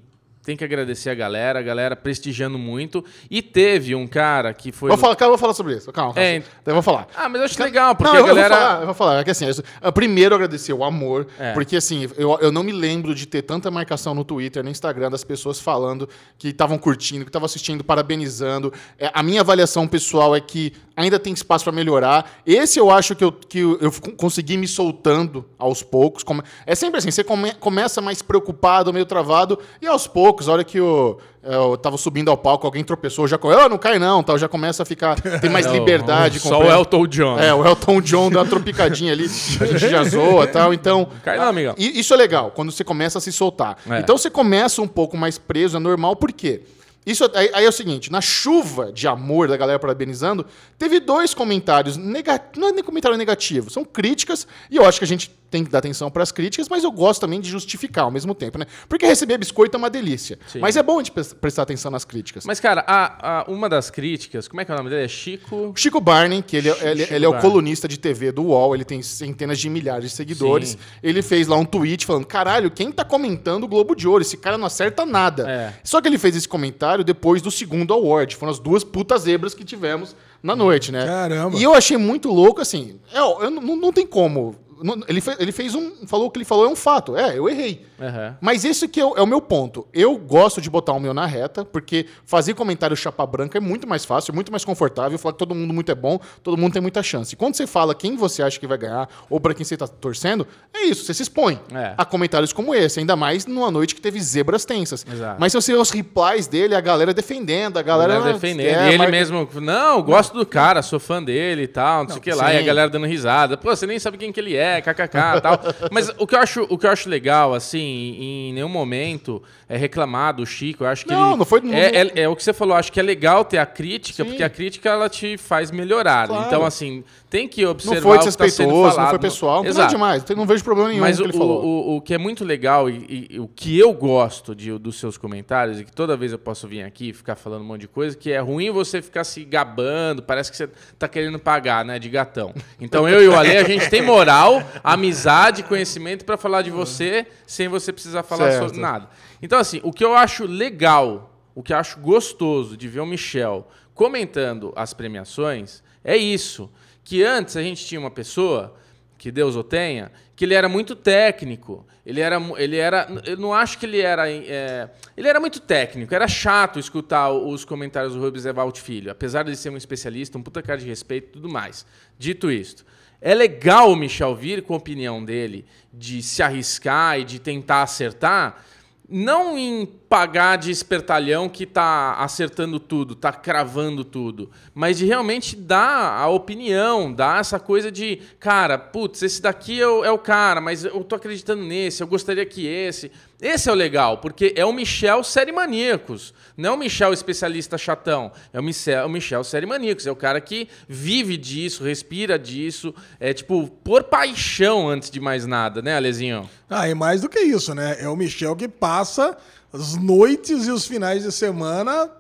Tem 0.52 0.58
que 0.58 0.66
agradecer 0.66 1.10
a 1.10 1.16
galera, 1.16 1.60
a 1.60 1.62
galera 1.62 1.96
prestigiando 1.96 2.58
muito. 2.60 3.06
E 3.30 3.42
teve 3.42 3.96
um 3.96 4.06
cara 4.06 4.54
que 4.54 4.70
foi. 4.74 4.90
Vou 4.90 4.98
falar, 4.98 5.16
vou 5.18 5.38
falar 5.38 5.54
sobre 5.54 5.76
isso. 5.78 5.90
Calma, 5.94 6.14
calma. 6.14 6.28
É, 6.28 6.40
Daí 6.40 6.46
eu 6.68 6.74
vou 6.74 6.84
falar. 6.84 7.08
Ah, 7.16 7.30
mas 7.30 7.40
eu 7.40 7.46
acho 7.46 7.64
legal, 7.64 7.96
porque 7.96 8.12
não, 8.12 8.18
a 8.18 8.20
eu 8.20 8.36
galera. 8.36 8.50
vou 8.50 8.58
falar, 8.60 8.80
eu 8.82 8.86
vou 8.88 8.94
falar. 8.96 9.20
É 9.20 9.24
que 9.24 9.32
assim, 9.32 9.46
eu- 9.82 9.94
primeiro 9.94 10.36
agradecer 10.36 10.74
o 10.74 10.84
amor, 10.84 11.26
É. 11.40 11.54
porque 11.54 11.78
assim, 11.78 12.06
eu, 12.18 12.38
eu 12.42 12.52
não 12.52 12.64
me 12.64 12.74
lembro 12.74 13.16
de 13.16 13.26
ter 13.26 13.44
tanta 13.44 13.72
marcação 13.72 14.14
no 14.14 14.26
Twitter, 14.26 14.62
no 14.62 14.70
Instagram, 14.70 15.10
das 15.10 15.24
pessoas 15.24 15.58
falando 15.58 16.10
que 16.38 16.50
estavam 16.50 16.78
curtindo, 16.78 17.24
que 17.24 17.30
estavam 17.30 17.46
assistindo, 17.46 17.82
parabenizando. 17.82 18.74
É, 19.00 19.10
a 19.14 19.24
minha 19.24 19.40
avaliação 19.40 19.88
pessoal 19.88 20.36
é 20.36 20.42
que 20.42 20.74
ainda 20.98 21.18
tem 21.18 21.32
espaço 21.32 21.64
para 21.64 21.72
melhorar. 21.74 22.30
Esse 22.46 22.78
eu 22.78 22.92
acho 22.92 23.16
que 23.16 23.24
eu, 23.24 23.32
que 23.32 23.60
eu 23.60 23.78
eu 23.80 23.92
con- 23.92 24.12
consegui 24.12 24.58
me 24.58 24.68
soltando 24.68 25.46
aos 25.58 25.82
poucos. 25.82 26.26
É 26.66 26.76
sempre 26.76 26.98
assim, 26.98 27.10
você 27.10 27.24
come- 27.24 27.54
começa 27.54 28.02
mais 28.02 28.22
preocupado, 28.22 28.92
meio 28.92 29.06
travado, 29.06 29.58
e 29.82 29.88
aos 29.88 30.08
poucos, 30.08 30.41
a 30.48 30.54
hora 30.54 30.64
que 30.64 30.78
eu, 30.78 31.20
eu 31.44 31.78
tava 31.78 31.98
subindo 31.98 32.30
ao 32.30 32.38
palco, 32.38 32.66
alguém 32.66 32.84
tropeçou, 32.84 33.28
já, 33.28 33.40
oh, 33.42 33.70
não 33.70 33.78
cai 33.78 33.98
não, 34.00 34.22
tal, 34.24 34.38
já 34.38 34.48
começa 34.48 34.84
a 34.84 34.86
ficar, 34.86 35.20
tem 35.40 35.50
mais 35.50 35.66
Não, 35.66 35.74
liberdade. 35.80 36.40
Só 36.40 36.62
o 36.62 36.72
Elton 36.72 37.08
John. 37.08 37.40
é, 37.40 37.54
o 37.54 37.66
Elton 37.66 38.02
John 38.02 38.30
dá 38.30 38.42
uma 38.42 38.46
tropicadinha 38.48 39.14
ali, 39.14 39.26
a 39.26 39.66
gente 39.66 39.90
já 39.90 40.04
zoa 40.04 40.46
e 40.46 40.48
tal, 40.48 40.74
então... 40.74 41.08
Cai 41.24 41.38
não, 41.38 41.46
amigão. 41.46 41.76
Isso 41.78 42.14
é 42.14 42.18
legal, 42.18 42.52
quando 42.52 42.72
você 42.72 42.84
começa 42.84 43.18
a 43.18 43.22
se 43.22 43.32
soltar. 43.32 43.78
É. 43.90 44.00
Então 44.00 44.18
você 44.18 44.30
começa 44.30 44.82
um 44.82 44.88
pouco 44.88 45.18
mais 45.18 45.38
preso, 45.38 45.78
é 45.78 45.80
normal, 45.80 46.16
por 46.16 46.32
quê? 46.32 46.62
Isso, 47.06 47.30
aí, 47.34 47.50
aí 47.54 47.66
é 47.66 47.70
o 47.70 47.72
seguinte, 47.72 48.12
na 48.12 48.22
chuva 48.22 48.92
de 48.92 49.08
amor 49.08 49.48
da 49.48 49.58
galera 49.58 49.80
parabenizando, 49.80 50.46
teve 50.78 51.00
dois 51.00 51.34
comentários, 51.34 51.98
nega, 51.98 52.40
não 52.56 52.68
é 52.68 52.72
nem 52.72 52.84
comentário 52.84 53.18
negativo, 53.18 53.72
são 53.72 53.84
críticas, 53.84 54.48
e 54.70 54.76
eu 54.76 54.86
acho 54.86 55.00
que 55.00 55.06
a 55.06 55.08
gente 55.08 55.32
tem 55.52 55.64
que 55.64 55.70
dar 55.70 55.80
atenção 55.80 56.10
para 56.10 56.24
as 56.24 56.32
críticas, 56.32 56.68
mas 56.70 56.84
eu 56.84 56.92
gosto 56.92 57.22
também 57.22 57.40
de 57.42 57.50
justificar 57.50 58.06
ao 58.06 58.12
mesmo 58.12 58.34
tempo, 58.34 58.58
né? 58.58 58.66
Porque 58.90 59.06
receber 59.06 59.38
biscoito 59.38 59.76
é 59.76 59.78
uma 59.78 59.90
delícia, 59.90 60.40
Sim. 60.48 60.60
mas 60.60 60.78
é 60.78 60.82
bom 60.82 60.96
a 60.96 60.98
gente 61.04 61.12
pres- 61.12 61.34
prestar 61.34 61.64
atenção 61.64 61.92
nas 61.92 62.06
críticas. 62.06 62.46
Mas, 62.46 62.60
cara, 62.60 62.84
a, 62.88 63.42
a- 63.42 63.46
uma 63.52 63.68
das 63.70 63.90
críticas, 63.92 64.48
como 64.48 64.62
é 64.62 64.66
que 64.66 64.72
é 64.72 64.74
o 64.74 64.78
nome 64.78 64.90
dele? 64.90 65.04
É 65.04 65.08
Chico. 65.08 65.74
Chico 65.76 66.00
Barney, 66.00 66.42
que 66.42 66.56
ele, 66.58 66.70
é- 66.70 66.92
ele- 66.92 67.02
Chico 67.04 67.14
ele 67.14 67.26
é 67.26 67.28
o 67.28 67.32
Barney. 67.34 67.50
colunista 67.52 67.88
de 67.88 68.00
TV 68.00 68.32
do 68.32 68.44
UOL, 68.44 68.74
ele 68.74 68.86
tem 68.86 69.02
centenas 69.02 69.60
de 69.60 69.70
milhares 69.70 70.10
de 70.10 70.16
seguidores. 70.16 70.70
Sim. 70.70 70.78
Ele 71.04 71.22
fez 71.22 71.48
lá 71.48 71.58
um 71.58 71.66
tweet 71.66 72.06
falando: 72.06 72.26
caralho, 72.26 72.72
quem 72.72 72.90
tá 72.92 73.04
comentando 73.04 73.66
o 73.66 73.68
Globo 73.68 73.94
de 73.94 74.08
Ouro? 74.08 74.22
Esse 74.22 74.38
cara 74.38 74.58
não 74.58 74.66
acerta 74.66 75.06
nada. 75.06 75.50
É. 75.50 75.74
Só 75.84 76.00
que 76.02 76.08
ele 76.08 76.18
fez 76.18 76.36
esse 76.36 76.48
comentário 76.48 77.04
depois 77.04 77.42
do 77.42 77.52
segundo 77.52 77.94
award. 77.94 78.36
Foram 78.38 78.52
as 78.54 78.60
duas 78.60 78.84
putas 78.84 79.24
zebras 79.24 79.54
que 79.54 79.66
tivemos 79.66 80.16
na 80.42 80.56
noite, 80.56 80.92
né? 80.92 81.06
Caramba. 81.06 81.58
E 81.58 81.64
eu 81.64 81.74
achei 81.74 81.98
muito 81.98 82.30
louco, 82.30 82.62
assim. 82.62 83.00
Eu, 83.14 83.40
eu 83.44 83.50
não, 83.52 83.76
não 83.76 83.92
tem 83.94 84.08
como. 84.08 84.56
Não- 84.84 85.02
Ele, 85.08 85.22
fe- 85.22 85.36
ele 85.40 85.52
fez 85.52 85.76
um. 85.76 86.06
Falou 86.08 86.28
o 86.28 86.32
que 86.32 86.38
ele 86.38 86.46
falou 86.46 86.66
é 86.66 86.70
um 86.70 86.76
fato. 86.76 87.16
É, 87.16 87.38
eu 87.38 87.48
errei. 87.50 87.86
Aham. 88.00 88.38
Mas 88.42 88.66
esse 88.66 88.88
que 88.88 89.00
é 89.00 89.06
o, 89.06 89.16
é 89.18 89.22
o 89.22 89.28
meu 89.28 89.42
ponto. 89.42 89.88
Eu 89.94 90.18
gosto 90.18 90.60
de 90.62 90.70
botar 90.70 90.94
o 90.94 91.00
meu 91.00 91.14
na 91.14 91.26
reta, 91.26 91.64
porque 91.64 92.06
fazer 92.26 92.54
comentário 92.54 92.96
chapa 92.96 93.26
branca 93.26 93.58
é 93.58 93.62
muito 93.62 93.88
mais 93.88 94.04
fácil, 94.06 94.34
muito 94.34 94.52
mais 94.52 94.66
confortável. 94.66 95.18
Falar 95.20 95.34
que 95.34 95.40
todo 95.40 95.54
mundo 95.54 95.74
muito 95.74 95.92
é 95.92 95.96
bom, 95.96 96.20
todo 96.44 96.58
mundo 96.58 96.74
tem 96.74 96.82
muita 96.82 97.04
chance. 97.04 97.36
Quando 97.36 97.56
você 97.56 97.68
fala 97.68 97.94
quem 97.94 98.16
você 98.16 98.42
acha 98.44 98.60
que 98.60 98.66
vai 98.68 98.78
ganhar, 98.78 99.08
ou 99.30 99.40
para 99.40 99.54
quem 99.54 99.64
você 99.66 99.78
tá 99.78 99.88
torcendo, 99.88 100.48
é 100.74 100.84
isso, 100.86 101.04
você 101.06 101.14
se 101.14 101.24
expõe 101.24 101.60
É. 101.74 101.94
a 101.98 102.06
comentários 102.06 102.52
como 102.54 102.74
esse, 102.74 103.00
ainda 103.00 103.16
mais 103.16 103.46
numa 103.46 103.70
noite 103.70 103.94
que 103.96 104.02
teve 104.02 104.20
zebras 104.22 104.66
tensas. 104.66 105.06
Exato. 105.12 105.40
Mas 105.40 105.52
se 105.52 105.62
você 105.62 105.74
os 105.74 105.90
replies 105.92 106.48
dele, 106.48 106.76
a 106.76 106.82
galera 106.82 107.14
defendendo, 107.14 107.78
a 107.78 107.82
galera. 107.82 108.14
Galera 108.16 108.34
defendendo. 108.34 108.68
é, 108.68 108.86
e 108.86 108.90
ele 108.90 108.98
marca- 108.98 109.12
mesmo, 109.12 109.48
não, 109.62 110.02
gosto 110.02 110.34
do 110.38 110.46
cara, 110.46 110.82
sou 110.82 111.00
fã 111.00 111.22
dele 111.24 111.64
e 111.64 111.68
tal, 111.68 112.04
não, 112.04 112.10
sei 112.10 112.18
o 112.18 112.22
que 112.22 112.34
lá. 112.34 112.50
sim. 112.50 112.56
E 112.56 112.58
a 112.58 112.62
galera 112.62 112.90
dando 112.90 113.06
risada. 113.06 113.58
Pô, 113.58 113.70
você 113.76 113.86
nem 113.88 114.00
sabe 114.00 114.18
quem 114.18 114.32
que 114.32 114.40
ele 114.40 114.56
é, 114.56 114.71
kkk 114.80 115.18
e 115.38 115.42
tal. 115.42 115.60
Mas 115.92 116.10
o 116.18 116.26
que, 116.28 116.36
eu 116.36 116.40
acho, 116.40 116.66
o 116.70 116.78
que 116.78 116.86
eu 116.86 116.92
acho 116.92 117.10
legal, 117.10 117.54
assim, 117.54 117.80
em 118.20 118.54
nenhum 118.54 118.70
momento 118.70 119.42
é 119.68 119.76
reclamar 119.76 120.36
do 120.36 120.46
Chico. 120.46 120.84
Eu 120.84 120.88
acho 120.88 121.06
que 121.06 121.12
Não, 121.12 121.30
ele- 121.32 121.38
não 121.40 121.46
foi- 121.46 121.62
não- 121.62 121.74
é, 121.74 121.88
é- 121.96 122.12
é 122.24 122.30
o 122.30 122.36
que 122.36 122.44
você 122.44 122.54
falou, 122.54 122.76
acho 122.78 122.92
que 122.92 123.00
é 123.00 123.04
legal 123.04 123.44
ter 123.44 123.58
a 123.58 123.66
crítica, 123.66 124.24
Sim. 124.24 124.30
porque 124.30 124.44
a 124.44 124.50
crítica 124.50 124.90
ela 124.90 125.10
te 125.10 125.38
faz 125.38 125.72
melhorar. 125.72 126.28
Claro. 126.28 126.46
Então, 126.46 126.66
assim, 126.66 127.04
tem 127.30 127.48
que 127.48 127.66
observar 127.66 127.96
Não 127.96 128.02
foi 128.04 128.12
o 128.12 128.20
que 128.20 128.26
tá 128.26 128.30
desrespeitoso, 128.46 128.98
não 129.00 129.10
foi 129.10 129.20
pessoal, 129.20 129.56
não 129.58 129.64
tem 129.64 129.72
nada 129.72 129.80
Exato. 129.82 129.94
demais. 129.96 130.26
Não 130.38 130.46
vejo 130.46 130.64
problema 130.64 130.90
nenhum 130.90 131.02
Mas 131.02 131.18
no 131.20 131.26
o, 131.26 131.30
que 131.30 131.32
ele 131.36 131.38
falou. 131.38 131.66
o, 131.66 131.96
o 131.98 132.02
que 132.02 132.14
é 132.14 132.18
muito 132.18 132.44
legal 132.46 132.90
e, 132.90 132.94
e- 133.32 133.36
e 133.36 133.40
o 133.40 133.48
que 133.48 133.78
eu 133.80 133.92
gosto 133.94 134.54
de, 134.54 134.78
dos 134.78 135.00
seus 135.00 135.18
comentários 135.18 135.80
e 135.80 135.86
que 135.86 135.92
toda 135.92 136.16
vez 136.18 136.32
eu 136.34 136.40
posso 136.40 136.68
vir 136.68 136.84
aqui 136.84 137.10
e 137.10 137.14
ficar 137.14 137.36
falando 137.36 137.62
um 137.62 137.66
monte 137.66 137.82
de 137.82 137.88
coisa, 137.88 138.16
que 138.18 138.32
é 138.32 138.40
ruim 138.40 138.70
você 138.72 139.02
ficar 139.02 139.24
se 139.24 139.44
gabando, 139.46 140.22
parece 140.22 140.52
que 140.52 140.58
você 140.58 140.70
tá 141.00 141.08
querendo 141.08 141.40
pagar, 141.40 141.86
né, 141.86 141.98
de 141.98 142.10
gatão. 142.10 142.54
Então 142.80 143.08
eu 143.08 143.24
e 143.24 143.28
o 143.28 143.36
Ale, 143.36 143.56
a 143.58 143.64
gente 143.64 143.90
tem 143.90 144.02
moral, 144.02 144.61
amizade, 144.84 145.64
conhecimento 145.64 146.26
para 146.26 146.38
falar 146.38 146.62
de 146.62 146.70
você 146.70 147.28
sem 147.46 147.68
você 147.68 147.92
precisar 147.92 148.24
falar 148.24 148.52
Certo. 148.52 148.68
sobre 148.68 148.82
nada. 148.82 149.10
Então 149.42 149.60
assim, 149.60 149.80
o 149.84 149.92
que 149.92 150.04
eu 150.04 150.16
acho 150.16 150.46
legal, 150.46 151.36
o 151.54 151.62
que 151.62 151.74
eu 151.74 151.78
acho 151.78 152.00
gostoso 152.00 152.76
de 152.78 152.88
ver 152.88 153.00
o 153.00 153.06
Michel 153.06 153.68
comentando 153.94 154.74
as 154.76 154.94
premiações 154.94 155.84
é 156.04 156.18
isso, 156.18 156.72
que 157.04 157.24
antes 157.24 157.56
a 157.56 157.62
gente 157.62 157.86
tinha 157.86 158.00
uma 158.00 158.12
pessoa 158.12 158.76
que 159.18 159.32
Deus 159.32 159.56
o 159.56 159.64
tenha, 159.64 160.12
que 160.36 160.46
ele 160.46 160.56
era 160.56 160.68
muito 160.68 160.96
técnico. 160.96 161.86
Ele 162.04 162.20
era, 162.20 162.42
ele 162.58 162.78
era, 162.78 163.08
eu 163.24 163.38
não 163.38 163.54
acho 163.54 163.78
que 163.78 163.86
ele 163.86 164.02
era, 164.02 164.28
é, 164.28 164.90
ele 165.16 165.28
era 165.28 165.40
muito 165.40 165.60
técnico. 165.60 166.16
Era 166.16 166.28
chato 166.28 166.80
escutar 166.80 167.30
os 167.30 167.64
comentários 167.64 168.16
do 168.16 168.20
Rubens 168.20 168.48
Evald 168.48 168.82
Filho, 168.82 169.12
apesar 169.12 169.44
de 169.44 169.56
ser 169.56 169.70
um 169.70 169.78
especialista, 169.78 170.40
um 170.40 170.42
puta 170.42 170.64
cara 170.64 170.80
de 170.80 170.88
respeito, 170.88 171.28
e 171.28 171.32
tudo 171.34 171.48
mais. 171.48 171.86
Dito 172.18 172.50
isto, 172.50 172.84
é 173.22 173.36
legal 173.36 173.92
o 173.92 173.96
Michel 173.96 174.36
vir 174.36 174.64
com 174.64 174.74
a 174.74 174.78
opinião 174.78 175.24
dele 175.24 175.64
de 175.94 176.24
se 176.24 176.42
arriscar 176.42 177.20
e 177.20 177.24
de 177.24 177.40
tentar 177.40 177.84
acertar. 177.84 178.66
não 179.14 179.58
em 179.58 179.86
pagar 179.86 180.58
de 180.58 180.72
espertalhão 180.72 181.50
que 181.50 181.66
tá 181.66 182.14
acertando 182.14 182.80
tudo, 182.80 183.14
tá 183.14 183.34
cravando 183.34 184.06
tudo, 184.06 184.50
mas 184.74 184.98
de 184.98 185.06
realmente 185.06 185.54
dar 185.54 186.18
a 186.18 186.30
opinião, 186.30 187.12
dar 187.12 187.42
essa 187.42 187.60
coisa 187.60 187.92
de, 187.92 188.22
cara, 188.40 188.78
putz, 188.78 189.22
esse 189.22 189.42
daqui 189.42 189.82
é 189.82 189.88
o, 189.88 190.06
é 190.06 190.12
o 190.12 190.18
cara, 190.18 190.62
mas 190.62 190.86
eu 190.86 191.04
tô 191.04 191.16
acreditando 191.16 191.62
nesse, 191.62 192.02
eu 192.02 192.08
gostaria 192.08 192.46
que 192.46 192.66
esse. 192.66 193.12
Esse 193.42 193.70
é 193.70 193.72
o 193.72 193.76
legal, 193.76 194.20
porque 194.20 194.54
é 194.56 194.64
o 194.64 194.72
Michel 194.72 195.24
Série 195.24 195.52
Maníacos. 195.52 196.32
Não 196.56 196.70
é 196.70 196.74
o 196.74 196.78
Michel 196.78 197.12
especialista 197.12 197.76
chatão. 197.76 198.32
É 198.54 198.60
o 198.60 198.64
Michel, 198.64 199.08
o 199.08 199.10
Michel 199.10 199.44
Série 199.44 199.66
Maníacos. 199.66 200.06
É 200.06 200.12
o 200.12 200.16
cara 200.16 200.40
que 200.40 200.68
vive 200.88 201.38
disso, 201.38 201.84
respira 201.84 202.38
disso. 202.38 202.94
É 203.20 203.34
tipo, 203.34 203.68
por 203.84 204.04
paixão 204.04 204.88
antes 204.88 205.10
de 205.10 205.20
mais 205.20 205.48
nada, 205.48 205.82
né, 205.82 205.96
Alezinho? 205.96 206.48
Ah, 206.70 206.88
e 206.88 206.94
mais 206.94 207.22
do 207.22 207.30
que 207.30 207.40
isso, 207.40 207.74
né? 207.74 207.98
É 208.00 208.08
o 208.08 208.16
Michel 208.16 208.56
que 208.56 208.68
passa 208.68 209.36
as 209.74 209.96
noites 209.96 210.68
e 210.68 210.72
os 210.72 210.86
finais 210.86 211.24
de 211.24 211.32
semana 211.32 212.12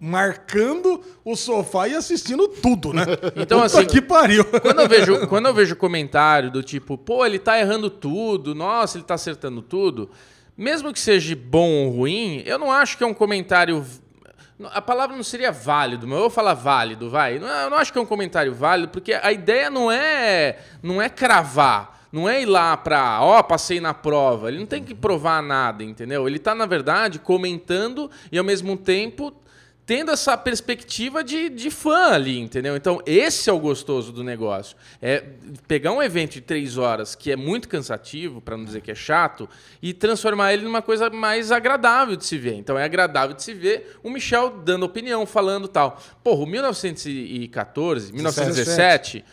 marcando 0.00 1.02
o 1.24 1.36
sofá 1.36 1.86
e 1.86 1.94
assistindo 1.94 2.48
tudo, 2.48 2.92
né? 2.92 3.04
Então, 3.36 3.60
Puta 3.60 3.78
assim, 3.78 3.86
que 3.86 4.00
pariu. 4.00 4.44
Quando 4.62 4.80
eu 4.80 4.88
vejo, 4.88 5.28
quando 5.28 5.46
eu 5.46 5.54
vejo 5.54 5.76
comentário 5.76 6.50
do 6.50 6.62
tipo, 6.62 6.96
pô, 6.96 7.24
ele 7.24 7.38
tá 7.38 7.58
errando 7.58 7.90
tudo, 7.90 8.54
nossa, 8.54 8.96
ele 8.96 9.04
tá 9.04 9.14
acertando 9.14 9.62
tudo, 9.62 10.10
mesmo 10.60 10.92
que 10.92 11.00
seja 11.00 11.34
bom 11.34 11.86
ou 11.86 11.90
ruim, 11.90 12.42
eu 12.44 12.58
não 12.58 12.70
acho 12.70 12.96
que 12.98 13.02
é 13.02 13.06
um 13.06 13.14
comentário. 13.14 13.84
A 14.72 14.82
palavra 14.82 15.16
não 15.16 15.22
seria 15.22 15.50
válido, 15.50 16.06
mas 16.06 16.16
eu 16.16 16.20
vou 16.22 16.30
falar 16.30 16.52
válido, 16.54 17.08
vai. 17.08 17.34
É- 17.38 17.64
Eu 17.64 17.70
não 17.70 17.78
acho 17.78 17.90
que 17.92 17.98
é 17.98 18.02
um 18.02 18.06
comentário 18.06 18.54
válido, 18.54 18.88
porque 18.88 19.14
a 19.14 19.32
ideia 19.32 19.70
não 19.70 19.90
é, 19.90 20.58
não 20.82 21.00
é 21.00 21.08
cravar. 21.08 21.98
Não 22.12 22.28
é 22.28 22.42
ir 22.42 22.46
lá 22.46 22.76
pra, 22.76 23.20
ó, 23.22 23.40
passei 23.42 23.80
na 23.80 23.94
prova. 23.94 24.48
Ele 24.48 24.58
não 24.58 24.66
tem 24.66 24.82
que 24.82 24.94
provar 24.94 25.40
nada, 25.42 25.84
entendeu? 25.84 26.26
Ele 26.26 26.40
tá, 26.40 26.54
na 26.56 26.66
verdade, 26.66 27.20
comentando 27.20 28.10
e 28.32 28.36
ao 28.36 28.44
mesmo 28.44 28.76
tempo 28.76 29.32
tendo 29.90 30.12
essa 30.12 30.36
perspectiva 30.36 31.24
de, 31.24 31.48
de 31.48 31.68
fã 31.68 32.12
ali, 32.12 32.38
entendeu? 32.38 32.76
Então, 32.76 33.02
esse 33.04 33.50
é 33.50 33.52
o 33.52 33.58
gostoso 33.58 34.12
do 34.12 34.22
negócio. 34.22 34.76
É 35.02 35.24
pegar 35.66 35.90
um 35.90 36.00
evento 36.00 36.34
de 36.34 36.40
três 36.40 36.78
horas 36.78 37.16
que 37.16 37.32
é 37.32 37.34
muito 37.34 37.68
cansativo, 37.68 38.40
para 38.40 38.56
não 38.56 38.64
dizer 38.64 38.82
que 38.82 38.92
é 38.92 38.94
chato, 38.94 39.48
e 39.82 39.92
transformar 39.92 40.52
ele 40.52 40.62
numa 40.62 40.80
coisa 40.80 41.10
mais 41.10 41.50
agradável 41.50 42.14
de 42.14 42.24
se 42.24 42.38
ver. 42.38 42.54
Então, 42.54 42.78
é 42.78 42.84
agradável 42.84 43.34
de 43.34 43.42
se 43.42 43.52
ver 43.52 43.98
o 44.00 44.10
Michel 44.10 44.62
dando 44.64 44.84
opinião, 44.84 45.26
falando 45.26 45.66
tal. 45.66 46.00
Porra, 46.22 46.42
o 46.44 46.46
1914, 46.46 48.12
1917. 48.12 49.24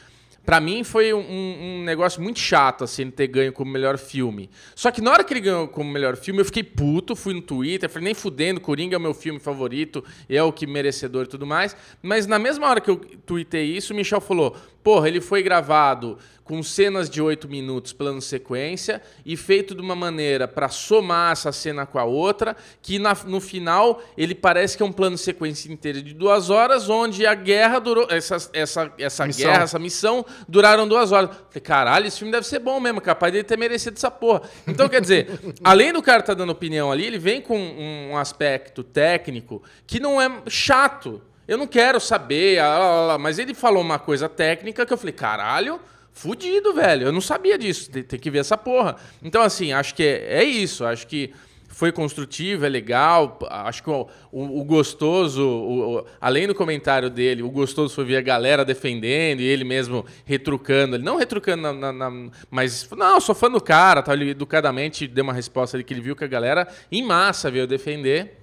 Pra 0.47 0.61
mim 0.61 0.81
foi 0.81 1.13
um, 1.13 1.19
um 1.19 1.83
negócio 1.83 2.21
muito 2.21 2.39
chato, 2.39 2.85
assim, 2.85 3.11
ter 3.11 3.27
ganho 3.27 3.51
como 3.51 3.69
melhor 3.69 3.97
filme. 3.97 4.49
Só 4.73 4.89
que 4.91 5.01
na 5.01 5.11
hora 5.11 5.21
que 5.21 5.33
ele 5.33 5.41
ganhou 5.41 5.67
como 5.67 5.91
melhor 5.91 6.15
filme, 6.15 6.39
eu 6.39 6.45
fiquei 6.45 6.63
puto, 6.63 7.17
fui 7.17 7.33
no 7.33 7.41
Twitter, 7.41 7.89
falei, 7.89 8.05
nem 8.05 8.13
fudendo, 8.13 8.61
Coringa 8.61 8.95
é 8.95 8.97
o 8.97 9.01
meu 9.01 9.13
filme 9.13 9.41
favorito, 9.41 10.01
é 10.29 10.41
o 10.41 10.53
que 10.53 10.65
merecedor 10.65 11.25
e 11.25 11.27
tudo 11.27 11.45
mais. 11.45 11.75
Mas 12.01 12.25
na 12.25 12.39
mesma 12.39 12.65
hora 12.65 12.79
que 12.79 12.89
eu 12.89 12.95
tuitei 12.95 13.65
isso, 13.65 13.91
o 13.91 13.95
Michel 13.97 14.21
falou, 14.21 14.55
porra, 14.87 15.09
ele 15.09 15.19
foi 15.19 15.43
gravado 15.43 16.17
com 16.45 16.63
cenas 16.63 17.09
de 17.09 17.21
oito 17.21 17.49
minutos, 17.49 17.91
plano 17.91 18.21
sequência, 18.21 19.01
e 19.25 19.35
feito 19.35 19.75
de 19.75 19.81
uma 19.81 19.97
maneira 19.97 20.47
para 20.47 20.69
somar 20.69 21.33
essa 21.33 21.51
cena 21.51 21.85
com 21.85 21.99
a 21.99 22.05
outra, 22.05 22.55
que 22.81 22.97
na- 22.97 23.17
no 23.25 23.41
final 23.41 24.01
ele 24.17 24.33
parece 24.33 24.77
que 24.77 24.81
é 24.81 24.85
um 24.85 24.91
plano 24.93 25.17
sequência 25.17 25.69
inteiro 25.69 26.01
de 26.01 26.13
duas 26.13 26.49
horas, 26.49 26.89
onde 26.89 27.25
a 27.25 27.33
guerra 27.35 27.79
durou. 27.79 28.07
Essa, 28.09 28.37
essa, 28.53 28.89
essa 28.97 29.25
Missão. 29.27 29.45
guerra, 29.51 29.63
essa 29.63 29.77
missão, 29.79 30.25
duraram 30.47 30.87
duas 30.87 31.11
horas. 31.11 31.31
Falei, 31.49 31.61
caralho, 31.61 32.07
esse 32.07 32.19
filme 32.19 32.31
deve 32.31 32.47
ser 32.47 32.59
bom 32.59 32.79
mesmo, 32.79 33.01
capaz 33.01 33.33
dele 33.33 33.43
ter 33.43 33.57
merecido 33.57 33.97
essa 33.97 34.09
porra. 34.09 34.43
Então, 34.65 34.87
quer 34.87 35.01
dizer, 35.01 35.27
além 35.65 35.91
do 35.91 36.01
cara 36.01 36.21
estar 36.21 36.33
dando 36.33 36.51
opinião 36.53 36.89
ali, 36.89 37.05
ele 37.05 37.19
vem 37.19 37.41
com 37.41 37.59
um 37.59 38.15
aspecto 38.15 38.85
técnico 38.85 39.61
que 39.85 39.99
não 39.99 40.21
é 40.21 40.31
chato. 40.47 41.21
Eu 41.47 41.57
não 41.57 41.67
quero 41.67 41.99
saber, 41.99 42.59
ah, 42.59 43.17
mas 43.19 43.39
ele 43.39 43.53
falou 43.53 43.81
uma 43.81 43.97
coisa 43.97 44.27
técnica 44.27 44.85
que 44.85 44.91
eu 44.93 44.97
falei, 44.97 45.13
caralho, 45.13 45.79
fudido, 46.11 46.73
velho. 46.73 47.07
Eu 47.07 47.11
não 47.11 47.21
sabia 47.21 47.57
disso, 47.57 47.89
tem, 47.89 48.19
que 48.19 48.29
ver 48.29 48.39
essa 48.39 48.57
porra. 48.57 48.97
Então, 49.23 49.41
assim, 49.41 49.71
acho 49.71 49.95
que 49.95 50.03
é, 50.03 50.39
é 50.39 50.43
isso. 50.43 50.83
Acho 50.83 51.07
que 51.07 51.31
foi 51.69 51.91
construtivo, 51.91 52.65
é 52.65 52.69
legal. 52.69 53.37
Acho 53.49 53.83
que 53.83 53.89
o, 53.89 54.07
o- 54.31 54.59
o 54.61 54.63
gostoso, 54.65 55.47
o- 55.47 56.05
além 56.19 56.47
do 56.47 56.55
comentário 56.55 57.09
dele, 57.09 57.43
o 57.43 57.49
gostoso 57.51 57.93
foi 57.93 58.03
ver 58.03 58.17
a 58.17 58.21
galera 58.21 58.65
defendendo 58.65 59.39
e 59.41 59.45
ele 59.45 59.63
mesmo 59.63 60.03
retrucando. 60.25 60.95
Ele 60.95 61.03
não 61.03 61.17
retrucando, 61.17 61.61
na, 61.61 61.73
na- 61.73 61.93
na- 61.93 62.29
mas 62.49 62.89
não, 62.97 63.21
sou 63.21 63.35
fã 63.35 63.49
do 63.49 63.61
cara. 63.61 64.01
Tal, 64.01 64.15
ele 64.15 64.31
educadamente 64.31 65.07
deu 65.07 65.23
uma 65.23 65.33
resposta 65.33 65.77
ali 65.77 65.83
que 65.83 65.93
ele 65.93 66.01
viu 66.01 66.15
que 66.15 66.23
a 66.23 66.27
galera 66.27 66.67
em 66.91 67.03
massa 67.03 67.49
veio 67.51 67.67
defender. 67.67 68.39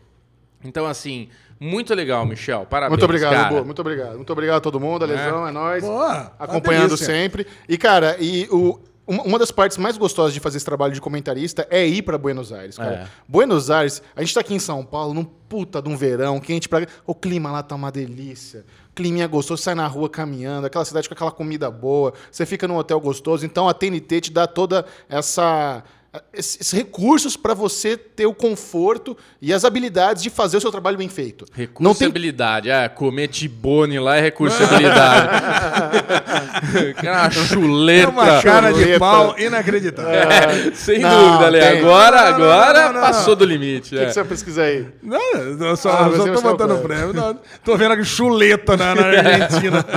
Então, 0.64 0.87
assim, 0.87 1.28
muito 1.64 1.94
legal, 1.94 2.26
Michel. 2.26 2.66
Parabéns. 2.66 2.90
Muito 2.90 3.04
obrigado, 3.04 3.33
cara. 3.33 3.49
Boa. 3.49 3.64
Muito 3.64 3.80
obrigado. 3.80 4.16
Muito 4.16 4.33
obrigado 4.33 4.56
a 4.56 4.61
todo 4.61 4.78
mundo. 4.78 5.02
A 5.04 5.06
lesão 5.06 5.49
é, 5.49 5.50
nóis. 5.50 5.83
Boa, 5.83 6.33
Acompanhando 6.38 6.97
sempre. 6.97 7.47
E, 7.68 7.78
cara, 7.78 8.16
e 8.21 8.47
o. 8.50 8.78
Uma 9.06 9.38
das 9.38 9.50
partes 9.50 9.76
mais 9.76 9.99
gostosas 9.99 10.33
de 10.33 10.40
fazer 10.40 10.56
esse 10.56 10.64
trabalho 10.64 10.94
de 10.94 11.00
comentarista 11.00 11.66
é 11.68 11.87
ir 11.87 12.00
pra 12.00 12.16
Buenos 12.16 12.50
Aires, 12.50 12.78
cara. 12.78 12.94
É. 12.94 13.06
Buenos 13.28 13.71
Aires, 13.71 14.02
a 14.16 14.23
gente 14.23 14.33
tá 14.33 14.40
aqui 14.40 14.54
em 14.54 14.59
São 14.59 14.83
Paulo, 14.83 15.12
num 15.12 15.25
puta 15.25 15.83
de 15.83 15.90
um 15.90 15.97
verão, 15.97 16.40
quente 16.40 16.71
pra... 16.71 16.87
O 17.06 17.14
clima 17.14 17.52
lá 17.52 17.62
tá 17.62 17.75
uma 17.75 17.92
delícia. 17.92 18.64
Climinha 18.94 19.26
gostoso, 19.26 19.62
sai 19.62 19.75
na 19.75 19.87
rua 19.87 20.09
caminhando, 20.09 20.66
aquela 20.66 20.87
cidade 20.87 21.06
com 21.06 21.12
aquela 21.12 21.30
comida 21.30 21.71
boa, 21.71 22.14
você 22.33 22.47
fica 22.47 22.66
num 22.66 22.78
hotel 22.78 22.99
gostoso. 22.99 23.44
Então 23.44 23.68
a 23.68 23.75
TNT 23.75 24.23
te 24.23 24.33
dá 24.33 24.47
toda 24.47 24.87
essa 25.06 25.85
esses 26.33 26.71
recursos 26.71 27.37
para 27.37 27.54
você 27.54 27.97
ter 27.97 28.26
o 28.26 28.35
conforto 28.35 29.16
e 29.42 29.52
as 29.52 29.64
habilidades 29.64 30.23
de 30.23 30.30
fazer 30.30 30.56
o 30.56 30.61
seu 30.61 30.71
trabalho 30.71 30.97
bem 30.97 31.09
feito. 31.09 31.44
Recurso 31.52 31.83
Não 31.83 31.94
tem 31.94 32.09
habilidade. 32.09 32.71
Ah, 32.71 32.88
comer 32.88 33.28
tibone 33.28 33.99
lá 33.99 34.16
é 34.16 34.21
recurso 34.21 34.62
habilidade. 34.62 35.28
Aquela 36.97 37.26
É 37.26 37.30
chuleta. 37.30 38.09
uma 38.11 38.42
cara 38.42 38.73
de 38.73 38.80
Chuleta. 38.80 38.99
pau 38.99 39.35
inacreditável. 39.38 40.12
É, 40.12 40.71
sem 40.75 40.99
Não, 41.00 41.38
dúvida, 41.38 41.52
tem. 41.52 41.78
Agora, 41.80 42.30
Não, 42.30 42.33
não, 42.33 42.38
não, 42.38 42.52
agora 42.52 42.87
não, 42.87 42.92
não, 42.94 43.00
passou 43.00 43.30
não. 43.33 43.37
do 43.38 43.44
limite. 43.44 43.94
O 43.94 43.99
é. 43.99 44.00
que, 44.00 44.06
que 44.06 44.12
você 44.12 44.21
vai 44.21 44.28
pesquisar 44.28 44.62
aí? 44.64 44.87
Não, 45.02 45.21
eu 45.66 45.76
só, 45.76 45.90
Ah, 45.90 46.09
eu 46.09 46.16
só 46.16 46.33
tô 46.33 46.38
o 46.38 46.42
botando 46.42 46.75
é. 46.76 46.83
prêmio. 46.83 47.12
Não, 47.12 47.38
tô 47.64 47.76
vendo 47.76 47.92
aqui 47.92 48.04
chuleta 48.04 48.76
na, 48.76 48.94
na 48.94 49.02
Argentina. 49.06 49.85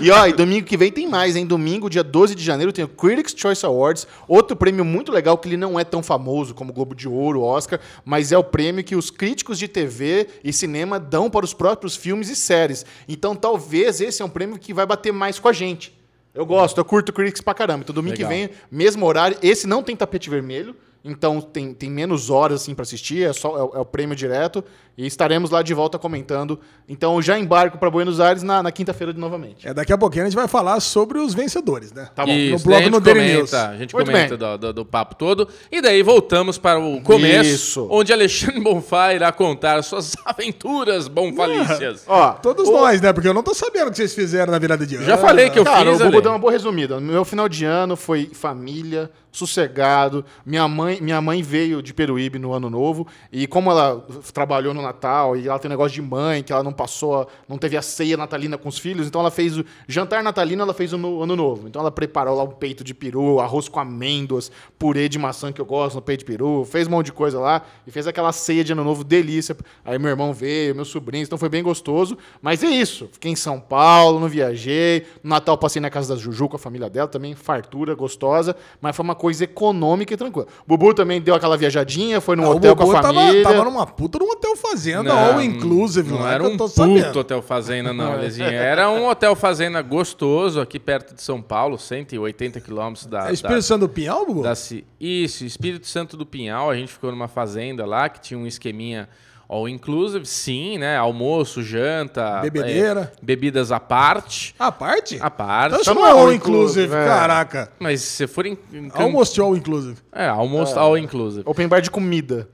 E 0.00 0.10
ó, 0.10 0.26
e 0.26 0.32
domingo 0.32 0.66
que 0.66 0.76
vem 0.76 0.92
tem 0.92 1.08
mais, 1.08 1.34
hein? 1.34 1.46
Domingo, 1.46 1.88
dia 1.88 2.04
12 2.04 2.34
de 2.34 2.44
janeiro, 2.44 2.72
tem 2.72 2.84
o 2.84 2.88
Critics' 2.88 3.34
Choice 3.36 3.64
Awards, 3.64 4.06
outro 4.28 4.54
prêmio 4.54 4.84
muito 4.84 4.97
legal 5.12 5.38
que 5.38 5.48
ele 5.48 5.56
não 5.56 5.78
é 5.78 5.84
tão 5.84 6.02
famoso 6.02 6.54
como 6.54 6.72
Globo 6.72 6.94
de 6.94 7.08
Ouro, 7.08 7.42
Oscar, 7.42 7.80
mas 8.04 8.32
é 8.32 8.38
o 8.38 8.44
prêmio 8.44 8.82
que 8.82 8.96
os 8.96 9.10
críticos 9.10 9.58
de 9.58 9.68
TV 9.68 10.28
e 10.42 10.52
cinema 10.52 10.98
dão 10.98 11.30
para 11.30 11.44
os 11.44 11.54
próprios 11.54 11.94
filmes 11.94 12.28
e 12.28 12.36
séries. 12.36 12.84
Então 13.08 13.36
talvez 13.36 14.00
esse 14.00 14.22
é 14.22 14.24
um 14.24 14.30
prêmio 14.30 14.58
que 14.58 14.74
vai 14.74 14.86
bater 14.86 15.12
mais 15.12 15.38
com 15.38 15.48
a 15.48 15.52
gente. 15.52 15.96
Eu 16.34 16.46
gosto, 16.46 16.78
eu 16.78 16.84
curto 16.84 17.12
Critics 17.12 17.40
pra 17.40 17.54
caramba. 17.54 17.82
Então 17.82 17.94
domingo 17.94 18.16
Legal. 18.16 18.30
que 18.30 18.36
vem, 18.36 18.50
mesmo 18.70 19.04
horário, 19.06 19.36
esse 19.42 19.66
não 19.66 19.82
tem 19.82 19.96
tapete 19.96 20.30
vermelho. 20.30 20.74
Então 21.08 21.40
tem, 21.40 21.72
tem 21.72 21.90
menos 21.90 22.30
horas 22.30 22.62
assim 22.62 22.74
para 22.74 22.82
assistir, 22.82 23.24
é 23.24 23.32
só 23.32 23.56
é, 23.56 23.62
o- 23.62 23.70
é 23.76 23.80
o 23.80 23.84
prêmio 23.84 24.14
direto 24.14 24.62
e 24.96 25.06
estaremos 25.06 25.50
lá 25.50 25.62
de 25.62 25.72
volta 25.72 25.98
comentando. 25.98 26.58
Então 26.88 27.14
eu 27.16 27.22
já 27.22 27.38
embarco 27.38 27.78
para 27.78 27.90
Buenos 27.90 28.18
Aires 28.20 28.42
na, 28.42 28.62
na 28.62 28.72
quinta-feira 28.72 29.12
de 29.12 29.18
novamente. 29.20 29.66
É, 29.66 29.72
daqui 29.72 29.92
a 29.92 29.98
pouquinho 29.98 30.24
a 30.24 30.26
gente 30.28 30.36
vai 30.36 30.48
falar 30.48 30.80
sobre 30.80 31.18
os 31.18 31.32
vencedores, 31.34 31.92
né? 31.92 32.08
Tá 32.14 32.26
bom. 32.26 32.32
Isso, 32.32 32.68
no 32.68 32.76
gente 32.78 32.90
no 32.90 33.00
Daily 33.00 33.32
News. 33.34 33.54
a 33.54 33.76
gente 33.76 33.94
Muito 33.94 34.06
comenta 34.10 34.36
do, 34.36 34.58
do- 34.58 34.72
do 34.72 34.84
papo 34.84 35.14
todo. 35.14 35.48
E 35.70 35.80
daí 35.80 36.02
voltamos 36.02 36.58
para 36.58 36.78
o 36.78 37.00
começo, 37.00 37.48
Isso. 37.54 37.88
onde 37.90 38.12
Alexandre 38.12 38.60
Bonfá 38.60 39.14
irá 39.14 39.30
contar 39.32 39.82
suas 39.82 40.14
aventuras 40.26 41.08
bonfalícias. 41.08 42.04
Ó, 42.06 42.32
Todos 42.32 42.68
o- 42.68 42.72
nós, 42.72 43.00
né? 43.00 43.12
Porque 43.12 43.28
eu 43.28 43.34
não 43.34 43.42
tô 43.42 43.54
sabendo 43.54 43.88
o 43.88 43.90
que 43.90 43.96
vocês 43.96 44.14
fizeram 44.14 44.50
na 44.52 44.58
virada 44.58 44.86
de 44.86 44.96
ano. 44.96 45.04
Já 45.04 45.16
falei 45.16 45.48
que 45.50 45.58
eu 45.58 45.64
Cara, 45.64 45.90
fiz, 45.92 46.00
eu 46.00 46.10
vou 46.10 46.20
dar 46.20 46.30
uma 46.30 46.38
boa 46.38 46.52
resumida. 46.52 47.00
Meu 47.00 47.24
final 47.24 47.48
de 47.48 47.64
ano 47.64 47.96
foi 47.96 48.26
família, 48.32 49.10
sossegado. 49.30 50.24
Minha 50.44 50.66
mãe, 50.66 51.00
minha 51.00 51.20
mãe 51.20 51.42
veio 51.42 51.82
de 51.82 51.92
Peruíbe 51.92 52.38
no 52.38 52.52
ano 52.52 52.70
novo 52.70 53.06
e 53.32 53.46
como 53.46 53.70
ela 53.70 54.06
trabalhou 54.32 54.74
no 54.74 54.82
Natal 54.82 55.36
e 55.36 55.48
ela 55.48 55.58
tem 55.58 55.68
um 55.68 55.72
negócio 55.72 55.94
de 55.94 56.02
mãe 56.02 56.42
que 56.42 56.52
ela 56.52 56.62
não 56.62 56.72
passou, 56.72 57.28
não 57.48 57.58
teve 57.58 57.76
a 57.76 57.82
ceia 57.82 58.16
natalina 58.16 58.58
com 58.58 58.68
os 58.68 58.78
filhos, 58.78 59.06
então 59.06 59.20
ela 59.20 59.30
fez 59.30 59.58
o 59.58 59.64
jantar 59.86 60.22
natalino, 60.22 60.62
ela 60.62 60.74
fez 60.74 60.92
no 60.92 61.22
ano 61.22 61.36
novo. 61.36 61.68
Então 61.68 61.80
ela 61.80 61.90
preparou 61.90 62.36
lá 62.36 62.44
um 62.44 62.50
peito 62.50 62.82
de 62.82 62.94
peru, 62.94 63.40
arroz 63.40 63.68
com 63.68 63.80
amêndoas, 63.80 64.50
purê 64.78 65.08
de 65.08 65.18
maçã 65.18 65.52
que 65.52 65.60
eu 65.60 65.66
gosto 65.66 65.96
no 65.96 66.02
peito 66.02 66.20
de 66.20 66.26
peru, 66.26 66.64
fez 66.64 66.86
um 66.86 66.90
monte 66.90 67.06
de 67.06 67.12
coisa 67.12 67.38
lá 67.38 67.62
e 67.86 67.90
fez 67.90 68.06
aquela 68.06 68.32
ceia 68.32 68.64
de 68.64 68.72
ano 68.72 68.84
novo 68.84 69.04
delícia. 69.04 69.56
Aí 69.84 69.98
meu 69.98 70.10
irmão 70.10 70.32
veio, 70.32 70.74
meus 70.74 70.88
sobrinhos, 70.88 71.28
então 71.28 71.38
foi 71.38 71.48
bem 71.48 71.62
gostoso. 71.62 72.16
Mas 72.40 72.62
é 72.62 72.68
isso. 72.68 73.08
Fiquei 73.12 73.32
em 73.32 73.36
São 73.36 73.60
Paulo, 73.60 74.20
não 74.20 74.28
viajei. 74.28 75.06
No 75.22 75.30
Natal 75.30 75.56
passei 75.58 75.80
na 75.80 75.90
casa 75.90 76.14
da 76.14 76.20
Juju 76.20 76.48
com 76.48 76.56
a 76.56 76.58
família 76.58 76.88
dela, 76.88 77.08
também 77.08 77.34
fartura, 77.34 77.94
gostosa. 77.94 78.56
Mas 78.80 78.94
foi 78.94 79.04
uma 79.04 79.14
coisa 79.18 79.44
econômica 79.44 80.14
e 80.14 80.16
tranquila. 80.16 80.46
Bubu 80.66 80.94
também 80.94 81.20
deu 81.20 81.34
aquela 81.34 81.56
viajadinha, 81.56 82.20
foi 82.20 82.36
num 82.36 82.44
Ah, 82.44 82.48
o 82.50 82.56
hotel 82.56 82.74
com 82.74 82.84
Bobo 82.84 82.96
a 82.96 83.00
tava, 83.02 83.14
família. 83.14 83.42
tava 83.42 83.64
numa 83.64 83.86
puta 83.86 84.18
num 84.18 84.30
hotel 84.30 84.56
fazenda, 84.56 85.12
all 85.12 85.42
inclusive, 85.42 86.10
não 86.10 86.20
lá, 86.20 86.32
era 86.32 86.42
um 86.44 86.56
puto 86.56 86.68
sabendo. 86.70 87.18
hotel 87.18 87.42
fazenda, 87.42 87.92
não, 87.92 88.16
Lezinho. 88.16 88.48
Era 88.48 88.88
um 88.88 89.06
hotel 89.08 89.36
fazenda 89.36 89.82
gostoso 89.82 90.60
aqui 90.60 90.78
perto 90.78 91.14
de 91.14 91.20
São 91.22 91.42
Paulo, 91.42 91.76
180 91.76 92.60
quilômetros 92.60 93.04
da, 93.06 93.28
É 93.28 93.32
Espírito 93.32 93.56
da, 93.56 93.62
Santo 93.62 93.80
do 93.80 93.88
Pinhal, 93.88 94.24
Bubu? 94.24 94.42
da 94.42 94.54
Isso, 94.98 95.44
Espírito 95.44 95.86
Santo 95.86 96.16
do 96.16 96.24
Pinhal. 96.24 96.70
A 96.70 96.74
gente 96.76 96.92
ficou 96.92 97.10
numa 97.10 97.28
fazenda 97.28 97.84
lá 97.84 98.08
que 98.08 98.20
tinha 98.20 98.38
um 98.38 98.46
esqueminha 98.46 99.08
all 99.48 99.68
inclusive, 99.68 100.26
sim, 100.26 100.76
né? 100.78 100.96
Almoço, 100.96 101.62
janta, 101.62 102.40
Bebedeira. 102.42 103.12
é, 103.16 103.24
bebidas 103.24 103.72
à 103.72 103.80
parte. 103.80 104.54
A 104.58 104.70
parte? 104.70 105.18
À 105.20 105.30
parte. 105.30 105.68
Então 105.70 105.80
isso 105.80 105.94
não 105.94 106.06
é 106.06 106.10
é 106.10 106.12
all 106.12 106.32
inclusive, 106.32 106.86
inclusive, 106.86 106.94
é. 106.94 107.04
caraca. 107.06 107.72
Mas 107.78 108.02
se 108.02 108.26
for 108.26 108.44
Camp- 108.44 108.58
Almost 108.94 109.40
all 109.40 109.56
inclusive. 109.56 109.96
É, 110.12 110.26
almoço 110.28 110.78
all 110.78 110.98
inclusive. 110.98 111.42
Open 111.46 111.66
bar 111.66 111.80
de 111.80 111.90
comida. 111.90 112.48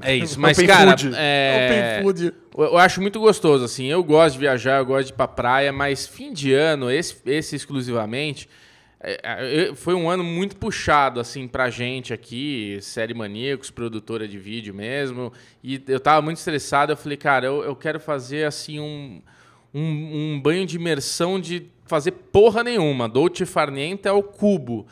É 0.00 0.16
isso, 0.16 0.40
mas 0.40 0.56
Open 0.56 0.66
cara, 0.68 0.90
food. 0.92 1.10
é, 1.14 1.98
Open 2.00 2.02
food. 2.04 2.34
eu 2.56 2.64
eu 2.64 2.78
acho 2.78 3.02
muito 3.02 3.20
gostoso, 3.20 3.62
assim. 3.62 3.84
Eu 3.88 4.02
gosto 4.02 4.32
de 4.34 4.38
viajar, 4.40 4.78
eu 4.78 4.86
gosto 4.86 5.08
de 5.08 5.12
ir 5.12 5.16
pra 5.16 5.28
praia, 5.28 5.70
mas 5.70 6.06
fim 6.06 6.32
de 6.32 6.54
ano, 6.54 6.90
esse, 6.90 7.16
esse 7.26 7.54
exclusivamente, 7.56 8.48
é, 9.02 9.70
é, 9.70 9.74
foi 9.74 9.94
um 9.94 10.08
ano 10.08 10.22
muito 10.22 10.56
puxado, 10.56 11.18
assim, 11.18 11.48
pra 11.48 11.68
gente 11.70 12.14
aqui, 12.14 12.78
série 12.80 13.12
Maníacos, 13.12 13.70
produtora 13.70 14.28
de 14.28 14.38
vídeo 14.38 14.72
mesmo. 14.72 15.32
E 15.62 15.82
eu 15.88 15.98
tava 15.98 16.22
muito 16.22 16.38
estressado, 16.38 16.92
eu 16.92 16.96
falei, 16.96 17.16
cara, 17.16 17.46
eu, 17.46 17.64
eu 17.64 17.74
quero 17.74 17.98
fazer, 17.98 18.46
assim, 18.46 18.78
um, 18.78 19.20
um, 19.74 20.34
um 20.34 20.40
banho 20.40 20.64
de 20.64 20.76
imersão 20.76 21.40
de 21.40 21.66
fazer 21.84 22.12
porra 22.12 22.62
nenhuma. 22.62 23.08
Dolce 23.08 23.44
Farniente 23.44 24.06
é 24.06 24.12
o 24.12 24.22
cubo. 24.22 24.86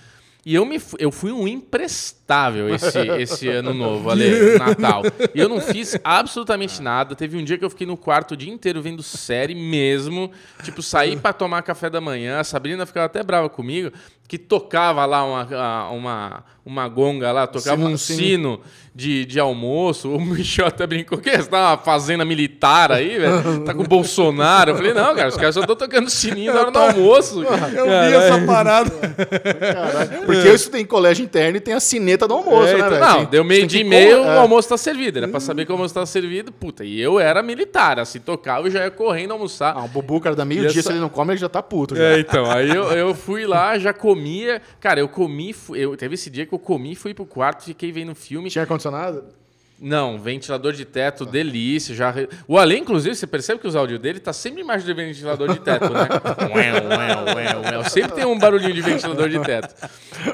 E 0.45 0.55
eu, 0.55 0.65
me, 0.65 0.81
eu 0.99 1.11
fui 1.13 1.31
um 1.33 1.47
imprestável 1.47 2.75
esse, 2.75 2.99
esse 3.21 3.49
ano 3.49 3.75
novo, 3.75 4.11
ali, 4.11 4.59
Natal. 4.59 5.03
E 5.35 5.41
eu 5.41 5.49
não 5.49 5.61
fiz 5.61 5.99
absolutamente 6.03 6.81
nada. 6.81 7.15
Teve 7.15 7.37
um 7.37 7.45
dia 7.45 7.59
que 7.59 7.65
eu 7.65 7.71
fiquei 7.71 7.87
no 7.87 7.97
quarto 7.97 8.33
o 8.33 8.37
dia 8.37 8.53
inteiro 8.53 8.81
vendo 8.81 9.03
série 9.03 9.55
mesmo. 9.55 10.31
Tipo, 10.63 10.83
saí 10.83 11.17
pra 11.17 11.33
tomar 11.33 11.63
café 11.63 11.91
da 11.91 12.01
manhã. 12.01 12.41
A 12.41 12.45
Sabrina 12.45 12.87
ficava 12.87 13.07
até 13.07 13.23
brava 13.23 13.49
comigo, 13.51 13.93
que 14.31 14.39
tocava 14.39 15.05
lá 15.07 15.25
uma, 15.25 15.89
uma, 15.91 16.45
uma 16.65 16.89
gonga 16.89 17.33
lá, 17.33 17.49
tocava 17.49 17.79
Sino, 17.83 17.91
um 17.95 17.99
sino. 17.99 18.19
sino 18.19 18.61
de, 18.95 19.25
de 19.25 19.41
almoço. 19.41 20.09
O 20.09 20.21
Michel 20.21 20.67
até 20.69 20.87
brincou 20.87 21.19
que 21.19 21.31
você 21.37 21.49
tá 21.49 21.71
uma 21.71 21.77
fazenda 21.79 22.25
militar 22.25 22.93
aí, 22.93 23.19
velho? 23.19 23.65
Tá 23.65 23.75
com 23.75 23.83
o 23.83 23.87
Bolsonaro. 23.89 24.71
Eu 24.71 24.77
falei, 24.77 24.93
não, 24.95 25.15
cara, 25.17 25.29
os 25.31 25.37
caras 25.37 25.55
só 25.57 25.63
estão 25.63 25.75
tocando 25.75 26.09
sininho 26.09 26.55
na 26.55 26.61
hora 26.61 26.71
do 26.71 26.79
almoço. 26.79 27.43
Eu 27.43 27.87
vi 27.87 28.15
essa 28.15 28.41
parada. 28.47 28.91
Caraca. 28.91 30.23
Porque 30.27 30.47
eu 30.49 30.55
estudei 30.55 30.83
em 30.83 30.87
colégio 30.87 31.25
interno 31.25 31.57
e 31.57 31.61
tem 31.61 31.75
a 31.75 31.81
cineta 31.81 32.29
do 32.29 32.35
almoço, 32.35 32.69
É, 32.69 32.75
né, 32.75 32.79
então, 32.79 32.91
velho? 32.91 33.01
não, 33.05 33.25
deu 33.25 33.45
meio 33.45 33.67
dia 33.67 33.81
e 33.81 33.83
que 33.85 33.89
meio, 33.89 34.23
o 34.23 34.27
é. 34.27 34.39
almoço 34.39 34.69
tá 34.69 34.77
servido. 34.77 35.19
Era 35.19 35.29
pra 35.29 35.41
saber 35.41 35.65
que 35.67 35.73
o 35.73 35.75
almoço 35.75 35.95
tá 35.95 36.05
servido, 36.07 36.53
puta. 36.53 36.85
E 36.85 37.01
eu 37.01 37.19
era 37.19 37.43
militar, 37.43 37.99
assim, 37.99 38.21
tocava 38.21 38.69
e 38.69 38.71
já 38.71 38.85
ia 38.85 38.91
correndo 38.91 39.33
almoçar. 39.33 39.75
Ah, 39.77 39.85
o 39.85 39.89
Bubu, 39.89 40.21
cara, 40.21 40.37
da 40.37 40.45
meio-dia, 40.45 40.69
E 40.69 40.79
essa- 40.79 40.83
se 40.83 40.93
ele 40.93 41.01
não 41.01 41.09
come, 41.09 41.33
ele 41.33 41.41
já 41.41 41.49
tá 41.49 41.63
puto. 41.63 41.97
já. 41.97 42.03
É, 42.05 42.21
então, 42.21 42.51
aí 42.51 42.69
eu, 42.69 42.85
eu 42.93 43.15
fui 43.15 43.47
lá, 43.47 43.79
já 43.79 43.93
comia. 44.21 44.63
Cara, 44.79 45.01
eu 45.01 45.09
comi, 45.09 45.55
eu, 45.71 45.97
teve 45.97 46.15
esse 46.15 46.31
dia 46.31 46.47
que 46.47 46.53
eu 46.53 46.59
comi, 46.59 46.95
fui 46.95 47.15
pro 47.15 47.27
quarto, 47.27 47.65
fiquei 47.65 47.91
vendo 47.91 48.15
filme. 48.15 48.51
Tinha 48.51 48.63
ar-condicionado? 48.63 49.40
Não, 49.81 50.19
ventilador 50.19 50.73
de 50.75 50.85
teto, 50.85 51.25
delícia. 51.25 51.95
Já... 51.95 52.11
re- 52.11 52.29
O 52.47 52.59
Ale, 52.59 52.77
inclusive, 52.77 53.15
você 53.15 53.27
percebe 53.27 53.61
que 53.61 53.67
os 53.67 53.75
áudios 53.75 53.99
dele 53.99 54.21
tá 54.21 54.33
sempre 54.33 54.61
embaixo 54.63 54.85
de 54.85 54.93
ventilador 54.93 55.53
de 55.53 55.59
teto, 55.61 55.89
né? 55.89 56.07
Ué, 56.55 56.73
ué, 56.73 57.35
ué, 57.35 57.79
ué. 57.79 57.89
Sempre 57.89 58.13
tem 58.13 58.27
um 58.27 58.39
barulhinho 58.39 58.75
de 58.75 58.83
ventilador 58.83 59.29
de 59.29 59.41
teto. 59.41 59.75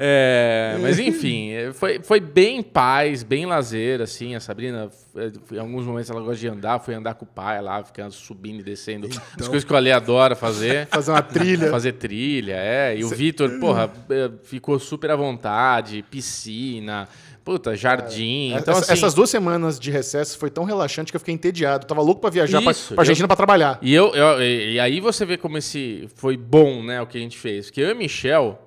É, 0.00 0.76
mas 0.80 0.98
enfim, 0.98 1.52
é, 1.52 1.72
foi, 1.72 2.00
foi 2.02 2.18
bem 2.18 2.62
paz, 2.62 3.22
bem 3.22 3.46
lazer, 3.46 4.00
assim. 4.00 4.34
A 4.34 4.40
Sabrina, 4.40 4.90
é, 5.16 5.30
em 5.54 5.58
alguns 5.58 5.84
momentos 5.86 6.10
ela 6.10 6.20
gosta 6.20 6.36
de 6.40 6.48
andar, 6.48 6.80
fui 6.80 6.94
andar 6.94 7.14
com 7.14 7.24
o 7.24 7.28
pai 7.28 7.62
lá, 7.62 7.84
ficando 7.84 8.12
subindo 8.12 8.60
e 8.60 8.64
descendo. 8.64 9.08
As 9.38 9.46
coisas 9.46 9.62
que 9.64 9.72
o 9.72 9.76
Ale 9.76 9.92
adora 9.92 10.34
fazer. 10.34 10.86
Fazer 10.96 11.10
uma 11.12 11.22
trilha. 11.22 11.70
Fazer 11.70 11.92
trilha, 11.92 12.54
é. 12.56 12.96
E 12.98 13.04
o 13.04 13.08
Vitor, 13.08 13.50
porra, 13.60 13.90
é, 14.10 14.30
ficou 14.44 14.78
super 14.78 15.10
à 15.10 15.16
vontade, 15.16 16.04
piscina, 16.10 17.08
puta, 17.46 17.76
jardim. 17.76 18.48
Então, 18.54 18.72
Essa- 18.74 18.82
assim, 18.82 18.92
Essas 18.92 19.14
duas 19.14 19.30
semanas 19.30 19.78
de 19.78 19.90
recesso 19.90 20.36
foi 20.36 20.50
tão 20.50 20.64
relaxante 20.64 21.12
que 21.12 21.16
eu 21.16 21.20
fiquei 21.20 21.32
entediado. 21.32 21.86
Tava 21.86 22.02
louco 22.02 22.20
pra 22.20 22.28
viajar 22.28 22.60
pra, 22.60 22.72
Isso, 22.72 22.88
pra 22.88 22.96
eu- 22.96 23.00
Argentina 23.02 23.28
pra 23.28 23.36
trabalhar. 23.36 23.78
E, 23.80 23.94
eu, 23.94 24.12
eu- 24.14 24.42
e 24.42 24.72
e 24.74 24.80
aí 24.80 24.98
você 25.00 25.24
vê 25.24 25.36
como 25.38 25.56
esse 25.56 26.08
foi 26.16 26.36
bom, 26.36 26.82
né, 26.82 27.00
o 27.00 27.06
que 27.06 27.16
a 27.16 27.20
gente 27.20 27.38
fez. 27.38 27.66
Porque 27.66 27.80
eu 27.80 27.90
e 27.90 27.94
Michel, 27.94 28.60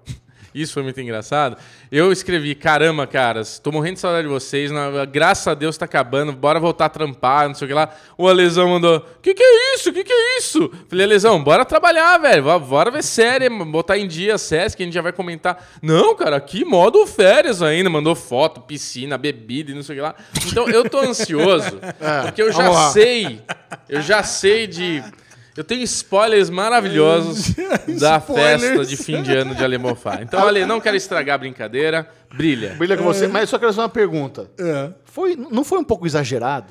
isso 0.53 0.73
foi 0.73 0.83
muito 0.83 0.99
engraçado. 0.99 1.57
Eu 1.91 2.11
escrevi, 2.11 2.55
caramba, 2.55 3.05
caras, 3.07 3.59
tô 3.59 3.71
morrendo 3.71 3.95
de 3.95 3.99
saudade 4.01 4.27
de 4.27 4.33
vocês. 4.33 4.71
na- 4.71 5.05
graças 5.05 5.47
a 5.47 5.53
Deus 5.53 5.77
tá 5.77 5.85
acabando, 5.85 6.31
bora 6.33 6.59
voltar 6.59 6.85
a 6.85 6.89
trampar, 6.89 7.47
não 7.47 7.55
sei 7.55 7.65
o 7.65 7.67
que 7.69 7.73
lá. 7.73 7.89
O 8.17 8.27
Alesão 8.27 8.69
mandou, 8.69 9.05
que 9.21 9.33
que 9.33 9.43
é 9.43 9.75
isso? 9.75 9.91
Que 9.93 10.03
que 10.03 10.11
é 10.13 10.37
isso? 10.37 10.71
Falei, 10.87 11.05
Alesão, 11.05 11.43
bora 11.43 11.63
trabalhar, 11.65 12.17
velho. 12.17 12.43
Bora- 12.43 12.59
ver 12.91 13.03
série, 13.03 13.49
botar 13.49 13.97
em 13.97 14.07
dia 14.07 14.35
que 14.75 14.83
a 14.83 14.85
gente 14.85 14.93
já 14.93 15.01
vai 15.01 15.11
comentar. 15.13 15.67
Não, 15.81 16.15
cara, 16.15 16.35
aqui 16.37 16.65
modo 16.65 17.05
férias 17.05 17.61
ainda. 17.61 17.89
Mandou 17.89 18.15
foto, 18.15 18.61
piscina, 18.61 19.17
bebida 19.17 19.71
e 19.71 19.75
não 19.75 19.83
sei 19.83 19.95
o 19.95 19.97
que 19.97 20.01
lá. 20.01 20.15
Então 20.47 20.67
eu 20.69 20.89
tô 20.89 20.99
ansioso, 20.99 21.79
porque 22.25 22.41
eu 22.41 22.51
já 22.51 22.89
sei, 22.91 23.41
eu 23.87 24.01
já 24.01 24.23
sei 24.23 24.67
de. 24.67 25.03
Eu 25.59 25.63
tenho 25.65 25.83
spoilers 25.83 26.49
maravilhosos 26.49 27.53
da 27.99 28.17
Spoilers. 28.19 28.61
festa 28.61 28.85
de 28.85 28.95
fim 28.95 29.21
de 29.21 29.35
ano 29.35 29.53
de 29.53 29.61
Alemofá. 29.61 30.19
Então, 30.21 30.39
Ale, 30.47 30.65
não 30.65 30.79
quero 30.79 30.95
estragar 30.95 31.35
a 31.35 31.37
brincadeira. 31.37 32.09
Brilha. 32.33 32.75
Brilha 32.77 32.95
com 32.95 33.03
você, 33.03 33.27
mas 33.27 33.41
eu 33.41 33.47
só 33.47 33.59
quero 33.59 33.73
fazer 33.73 33.81
uma 33.81 33.89
pergunta. 33.89 34.49
É. 34.57 34.89
Foi, 35.03 35.35
não 35.35 35.65
foi 35.65 35.79
um 35.79 35.83
pouco 35.83 36.07
exagerado? 36.07 36.67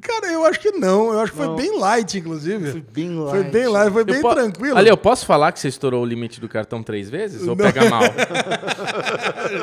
Cara, 0.00 0.28
eu 0.32 0.44
acho 0.46 0.60
que 0.60 0.70
não. 0.72 1.12
Eu 1.12 1.20
acho 1.20 1.32
que 1.32 1.38
foi 1.38 1.56
bem 1.56 1.78
light, 1.78 2.16
inclusive. 2.18 2.70
Foi 2.70 2.80
bem 2.80 3.18
light. 3.18 3.30
Foi 3.30 3.44
bem 3.44 3.66
light, 3.68 3.92
foi 3.92 4.04
bem 4.04 4.20
po- 4.22 4.34
tranquilo. 4.34 4.76
Ale, 4.78 4.88
eu 4.88 4.96
posso 4.96 5.26
falar 5.26 5.50
que 5.50 5.58
você 5.58 5.66
estourou 5.68 6.02
o 6.02 6.06
limite 6.06 6.40
do 6.40 6.48
cartão 6.48 6.82
três 6.82 7.10
vezes? 7.10 7.46
Ou 7.46 7.56
pega 7.56 7.90
mal? 7.90 8.02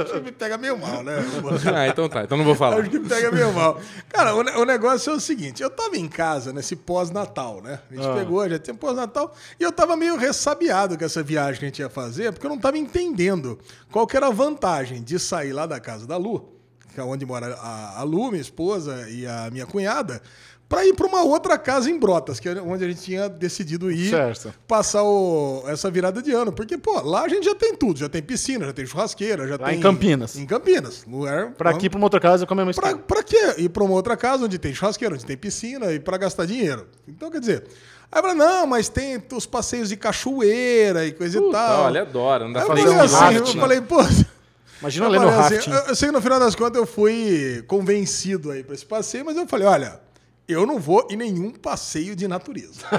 Acho 0.01 0.13
que 0.13 0.19
me 0.21 0.31
pega 0.31 0.57
meio 0.57 0.77
mal, 0.77 1.01
né? 1.03 1.15
ah, 1.73 1.87
então 1.87 2.09
tá. 2.09 2.23
Então 2.23 2.37
não 2.37 2.45
vou 2.45 2.55
falar. 2.55 2.79
Acho 2.81 2.89
que 2.89 2.99
me 2.99 3.07
pega 3.07 3.31
meio 3.31 3.53
mal. 3.53 3.79
Cara, 4.09 4.35
o, 4.35 4.39
o 4.61 4.65
negócio 4.65 5.11
é 5.11 5.15
o 5.15 5.19
seguinte: 5.19 5.63
eu 5.63 5.69
tava 5.69 5.97
em 5.97 6.07
casa 6.07 6.51
nesse 6.51 6.75
pós-natal, 6.75 7.61
né? 7.61 7.79
A 7.89 7.95
gente 7.95 8.19
pegou, 8.19 8.47
já 8.49 8.59
tinha 8.59 8.75
pós-natal, 8.75 9.33
e 9.59 9.63
eu 9.63 9.71
tava 9.71 9.95
meio 9.95 10.17
ressabiado 10.17 10.97
com 10.97 11.05
essa 11.05 11.23
viagem 11.23 11.59
que 11.59 11.65
a 11.65 11.67
gente 11.69 11.79
ia 11.79 11.89
fazer, 11.89 12.31
porque 12.33 12.45
eu 12.45 12.49
não 12.51 12.57
tava 12.59 12.77
entendendo 12.77 13.57
qual 13.91 14.05
que 14.05 14.17
era 14.17 14.27
a 14.27 14.31
vantagem 14.31 15.01
de 15.01 15.17
sair 15.19 15.53
lá 15.53 15.65
da 15.65 15.79
casa 15.79 16.05
da 16.05 16.17
Lu, 16.17 16.56
que 16.97 17.01
é 17.01 17.03
onde 17.03 17.27
mora 17.27 17.53
a, 17.61 17.99
a 17.99 18.03
Lu, 18.03 18.31
minha 18.31 18.41
esposa, 18.41 19.07
e 19.07 19.23
a 19.27 19.49
minha 19.51 19.67
cunhada, 19.67 20.19
pra 20.67 20.83
ir 20.83 20.95
pra 20.95 21.05
uma 21.05 21.21
outra 21.21 21.55
casa 21.55 21.91
em 21.91 21.99
Brotas, 21.99 22.39
que 22.39 22.49
é 22.49 22.59
onde 22.59 22.83
a 22.83 22.87
gente 22.87 23.01
tinha 23.01 23.29
decidido 23.29 23.91
ir 23.91 24.09
Certo. 24.09 24.51
passar 24.67 25.03
o- 25.03 25.63
essa 25.67 25.91
virada 25.91 26.23
de 26.23 26.31
ano. 26.31 26.51
Porque, 26.51 26.75
pô, 26.75 26.99
lá 27.01 27.21
a 27.21 27.27
gente 27.29 27.45
já 27.45 27.53
tem 27.53 27.75
tudo, 27.75 27.99
já 27.99 28.09
tem 28.09 28.19
piscina, 28.23 28.65
já 28.65 28.73
tem 28.73 28.83
churrasqueira, 28.87 29.47
já 29.47 29.57
Lá 29.59 29.67
tem. 29.69 29.77
em 29.77 29.79
Campinas. 29.79 30.35
Em 30.35 30.47
Campinas. 30.47 31.05
Lugar. 31.07 31.51
Pra 31.51 31.69
aqui, 31.69 31.87
pra 31.87 31.97
uma 31.99 32.07
outra 32.07 32.19
casa, 32.19 32.47
como 32.47 32.61
é 32.61 32.63
mais 32.65 32.75
pra 32.75 33.21
quê? 33.23 33.53
Ir 33.59 33.69
pra 33.69 33.83
uma 33.83 33.93
outra 33.93 34.17
casa 34.17 34.45
onde 34.45 34.57
tem 34.57 34.73
churrasqueira, 34.73 35.13
onde 35.13 35.23
tem 35.23 35.37
piscina 35.37 35.91
e 35.93 35.99
pra 35.99 36.17
gastar 36.17 36.45
dinheiro. 36.47 36.87
Então, 37.07 37.29
quer 37.29 37.39
dizer. 37.39 37.63
Aí 38.11 38.17
eu 38.19 38.23
falei, 38.23 38.37
não, 38.37 38.65
mas 38.65 38.89
tem 38.89 39.21
os 39.33 39.45
passeios 39.45 39.89
de 39.89 39.97
cachoeira 39.97 41.05
e 41.05 41.11
coisa 41.11 41.37
e 41.37 41.41
Puta, 41.41 41.57
tal. 41.57 41.83
olha, 41.85 42.01
adora. 42.01 42.45
Não 42.45 42.53
dá 42.53 42.65
pra 42.65 42.75
fazer 42.75 42.89
assim, 43.01 43.35
um 43.35 43.37
eu 43.37 43.61
falei, 43.61 43.81
pô. 43.81 43.97
Imagina 44.79 45.05
eu 45.05 45.09
ler 45.11 45.19
no 45.21 45.27
falei 45.31 45.41
assim, 45.41 45.55
rafting. 45.55 45.71
eu, 45.71 45.77
eu 45.89 45.95
sei 45.95 46.09
que 46.09 46.13
no 46.13 46.21
final 46.21 46.39
das 46.39 46.55
contas 46.55 46.79
eu 46.79 46.85
fui 46.87 47.63
convencido 47.67 48.51
aí 48.51 48.63
pra 48.63 48.75
esse 48.75 48.85
passeio, 48.85 49.25
mas 49.25 49.35
eu 49.35 49.47
falei, 49.47 49.67
olha, 49.67 49.99
eu 50.47 50.65
não 50.65 50.79
vou 50.79 51.05
em 51.09 51.17
nenhum 51.17 51.51
passeio 51.51 52.15
de 52.15 52.27
natureza. 52.27 52.81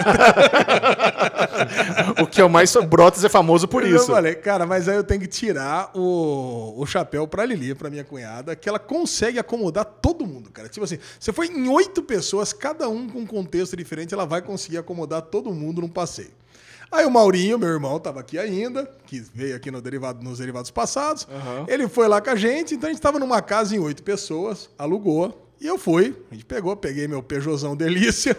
O 2.22 2.26
que 2.26 2.40
é 2.40 2.44
o 2.44 2.50
mais... 2.50 2.74
Brotas 2.88 3.24
é 3.24 3.28
famoso 3.28 3.66
por 3.66 3.84
Eu 3.84 3.96
isso. 3.96 4.06
falei, 4.06 4.34
cara, 4.34 4.66
mas 4.66 4.88
aí 4.88 4.96
eu 4.96 5.04
tenho 5.04 5.20
que 5.20 5.26
tirar 5.26 5.90
o, 5.94 6.74
o 6.76 6.86
chapéu 6.86 7.26
pra 7.26 7.44
Lili, 7.44 7.74
pra 7.74 7.90
minha 7.90 8.04
cunhada, 8.04 8.54
que 8.54 8.68
ela 8.68 8.78
consegue 8.78 9.38
acomodar 9.38 9.84
todo 9.84 10.26
mundo, 10.26 10.50
cara. 10.50 10.68
Tipo 10.68 10.84
assim, 10.84 10.98
você 11.18 11.32
foi 11.32 11.48
em 11.48 11.68
oito 11.68 12.02
pessoas, 12.02 12.52
cada 12.52 12.88
um 12.88 13.08
com 13.08 13.20
um 13.20 13.26
contexto 13.26 13.76
diferente, 13.76 14.14
ela 14.14 14.26
vai 14.26 14.42
conseguir 14.42 14.78
acomodar 14.78 15.22
todo 15.22 15.52
mundo 15.52 15.80
num 15.80 15.88
passeio. 15.88 16.30
Aí 16.90 17.04
o 17.04 17.10
Maurinho, 17.10 17.58
meu 17.58 17.68
irmão, 17.68 17.98
tava 18.00 18.20
aqui 18.20 18.38
ainda, 18.38 18.90
que 19.06 19.20
veio 19.34 19.54
aqui 19.54 19.70
no 19.70 19.80
derivado, 19.80 20.22
nos 20.24 20.38
derivados 20.38 20.70
passados. 20.70 21.26
Ele 21.68 21.86
foi 21.88 22.08
lá 22.08 22.20
com 22.20 22.30
a 22.30 22.36
gente, 22.36 22.74
então 22.74 22.88
a 22.88 22.92
gente 22.92 23.02
tava 23.02 23.18
numa 23.18 23.42
casa 23.42 23.76
em 23.76 23.78
oito 23.78 24.02
pessoas, 24.02 24.70
alugou. 24.78 25.47
E 25.60 25.66
eu 25.66 25.76
fui, 25.76 26.14
a 26.30 26.34
gente 26.34 26.44
pegou, 26.44 26.76
peguei 26.76 27.08
meu 27.08 27.20
Peugeotzão 27.20 27.74
delícia. 27.74 28.36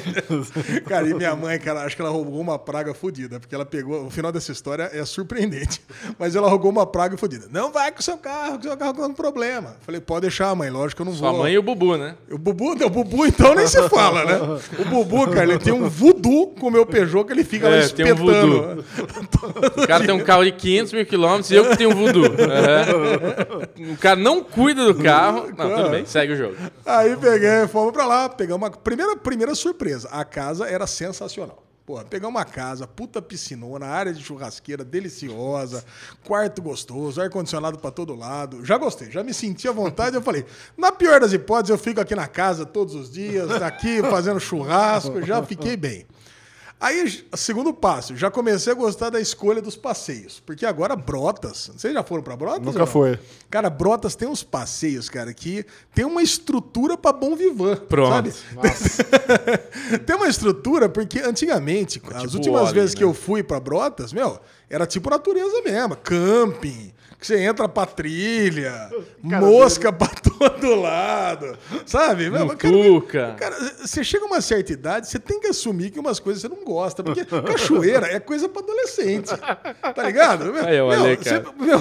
cara, 0.88 1.06
e 1.06 1.12
minha 1.12 1.36
mãe, 1.36 1.58
cara, 1.58 1.82
acho 1.82 1.94
que 1.94 2.00
ela 2.00 2.10
roubou 2.10 2.40
uma 2.40 2.58
praga 2.58 2.94
fodida, 2.94 3.38
porque 3.38 3.54
ela 3.54 3.66
pegou, 3.66 4.06
o 4.06 4.10
final 4.10 4.32
dessa 4.32 4.50
história 4.50 4.88
é 4.94 5.04
surpreendente, 5.04 5.82
mas 6.18 6.34
ela 6.34 6.48
roubou 6.48 6.70
uma 6.70 6.86
praga 6.86 7.18
fodida. 7.18 7.48
Não 7.50 7.70
vai 7.70 7.92
com 7.92 8.00
o 8.00 8.02
seu 8.02 8.16
carro, 8.16 8.58
que 8.58 8.66
o 8.66 8.70
seu 8.70 8.78
carro 8.78 8.94
tá 8.94 9.02
com 9.02 9.12
problema. 9.12 9.76
Falei, 9.82 10.00
pode 10.00 10.22
deixar, 10.22 10.54
mãe, 10.54 10.70
lógico 10.70 10.96
que 10.96 11.02
eu 11.02 11.12
não 11.12 11.12
Sua 11.12 11.28
vou. 11.28 11.36
Sua 11.36 11.44
mãe 11.44 11.52
e 11.52 11.58
o 11.58 11.62
Bubu, 11.62 11.98
né? 11.98 12.14
O 12.30 12.38
Bubu, 12.38 12.76
não, 12.76 12.86
o 12.86 12.90
Bubu 12.90 13.26
então 13.26 13.54
nem 13.54 13.66
se 13.66 13.86
fala, 13.90 14.24
né? 14.24 14.58
O 14.78 14.84
Bubu, 14.86 15.28
cara, 15.28 15.44
ele 15.44 15.58
tem 15.58 15.74
um 15.74 15.86
voodoo 15.86 16.54
com 16.58 16.68
o 16.68 16.70
meu 16.70 16.86
Peugeot 16.86 17.26
que 17.26 17.32
ele 17.34 17.44
fica 17.44 17.66
é, 17.68 17.70
lá 17.70 17.78
espetando. 17.78 18.14
Tem 18.14 18.24
um 18.24 18.26
voodoo. 18.26 18.84
o 19.76 19.86
cara 19.86 20.06
tem 20.06 20.14
um 20.14 20.24
carro 20.24 20.44
de 20.44 20.52
500 20.52 20.92
mil 20.94 21.04
quilômetros 21.04 21.50
e 21.50 21.56
eu 21.56 21.68
que 21.68 21.76
tenho 21.76 21.90
um 21.90 21.94
voodoo. 21.94 22.24
É. 22.24 23.92
O 23.92 23.98
cara 23.98 24.16
não 24.18 24.42
cuida 24.42 24.86
do 24.86 24.94
carro. 24.94 25.52
Não, 25.58 25.76
tudo 25.76 25.90
bem, 25.90 26.06
sério 26.06 26.21
segue 26.22 26.32
o 26.32 26.36
jogo. 26.36 26.56
Aí 26.86 27.16
peguei, 27.16 27.66
fomos 27.68 27.92
pra 27.92 28.06
lá, 28.06 28.28
pegamos 28.28 28.62
uma. 28.62 28.70
Primeira, 28.70 29.16
primeira 29.16 29.54
surpresa, 29.54 30.08
a 30.10 30.24
casa 30.24 30.66
era 30.68 30.86
sensacional. 30.86 31.62
pô 31.84 32.02
pegar 32.04 32.28
uma 32.28 32.44
casa, 32.44 32.86
puta 32.86 33.20
piscinona, 33.20 33.86
área 33.86 34.12
de 34.12 34.22
churrasqueira 34.22 34.84
deliciosa, 34.84 35.84
quarto 36.24 36.62
gostoso, 36.62 37.20
ar-condicionado 37.20 37.78
para 37.78 37.90
todo 37.90 38.14
lado. 38.14 38.64
Já 38.64 38.78
gostei, 38.78 39.10
já 39.10 39.22
me 39.22 39.34
senti 39.34 39.68
à 39.68 39.72
vontade. 39.72 40.16
Eu 40.16 40.22
falei, 40.22 40.44
na 40.76 40.92
pior 40.92 41.20
das 41.20 41.32
hipóteses, 41.32 41.70
eu 41.70 41.78
fico 41.78 42.00
aqui 42.00 42.14
na 42.14 42.28
casa 42.28 42.64
todos 42.64 42.94
os 42.94 43.10
dias, 43.10 43.50
aqui 43.50 44.00
fazendo 44.02 44.40
churrasco, 44.40 45.22
já 45.22 45.42
fiquei 45.42 45.76
bem. 45.76 46.06
Aí, 46.82 47.24
segundo 47.34 47.72
passo, 47.72 48.16
já 48.16 48.28
comecei 48.28 48.72
a 48.72 48.74
gostar 48.74 49.08
da 49.08 49.20
escolha 49.20 49.62
dos 49.62 49.76
passeios. 49.76 50.42
Porque 50.44 50.66
agora 50.66 50.96
Brotas. 50.96 51.70
Vocês 51.72 51.94
já 51.94 52.02
foram 52.02 52.24
para 52.24 52.34
Brotas? 52.34 52.66
Nunca 52.66 52.86
foi. 52.86 53.20
Cara, 53.48 53.70
Brotas 53.70 54.16
tem 54.16 54.26
uns 54.26 54.42
passeios, 54.42 55.08
cara, 55.08 55.32
que 55.32 55.64
tem 55.94 56.04
uma 56.04 56.24
estrutura 56.24 56.98
para 56.98 57.12
bom 57.12 57.36
vivan. 57.36 57.76
Pronto. 57.76 58.32
tem 60.04 60.16
uma 60.16 60.26
estrutura, 60.26 60.88
porque 60.88 61.20
antigamente, 61.20 61.98
é 61.98 62.00
tipo 62.00 62.16
as 62.16 62.34
últimas 62.34 62.72
vezes 62.72 62.96
né? 62.96 62.98
que 62.98 63.04
eu 63.04 63.14
fui 63.14 63.44
para 63.44 63.60
Brotas, 63.60 64.12
meu, 64.12 64.40
era 64.68 64.84
tipo 64.84 65.08
natureza 65.08 65.62
mesmo 65.62 65.94
camping 65.94 66.92
que 67.22 67.26
você 67.28 67.38
entra 67.38 67.68
pra 67.68 67.86
trilha, 67.86 68.90
cara 69.30 69.40
mosca 69.40 69.92
dele. 69.92 69.96
pra 69.96 70.08
todo 70.48 70.74
lado, 70.74 71.56
sabe? 71.86 72.28
Mano, 72.28 72.56
cara, 72.56 73.34
cara, 73.34 73.56
você 73.80 74.02
chega 74.02 74.24
a 74.24 74.26
uma 74.26 74.40
certa 74.40 74.72
idade, 74.72 75.08
você 75.08 75.20
tem 75.20 75.38
que 75.38 75.46
assumir 75.46 75.90
que 75.90 76.00
umas 76.00 76.18
coisas 76.18 76.42
você 76.42 76.48
não 76.48 76.64
gosta, 76.64 77.00
porque 77.02 77.24
cachoeira 77.24 78.08
é 78.08 78.18
coisa 78.18 78.48
pra 78.48 78.60
adolescente, 78.60 79.30
tá 79.94 80.02
ligado? 80.02 80.52
Aí, 80.66 80.76
eu, 80.76 80.88
meu, 80.88 81.16
você, 81.16 81.42
meu, 81.60 81.78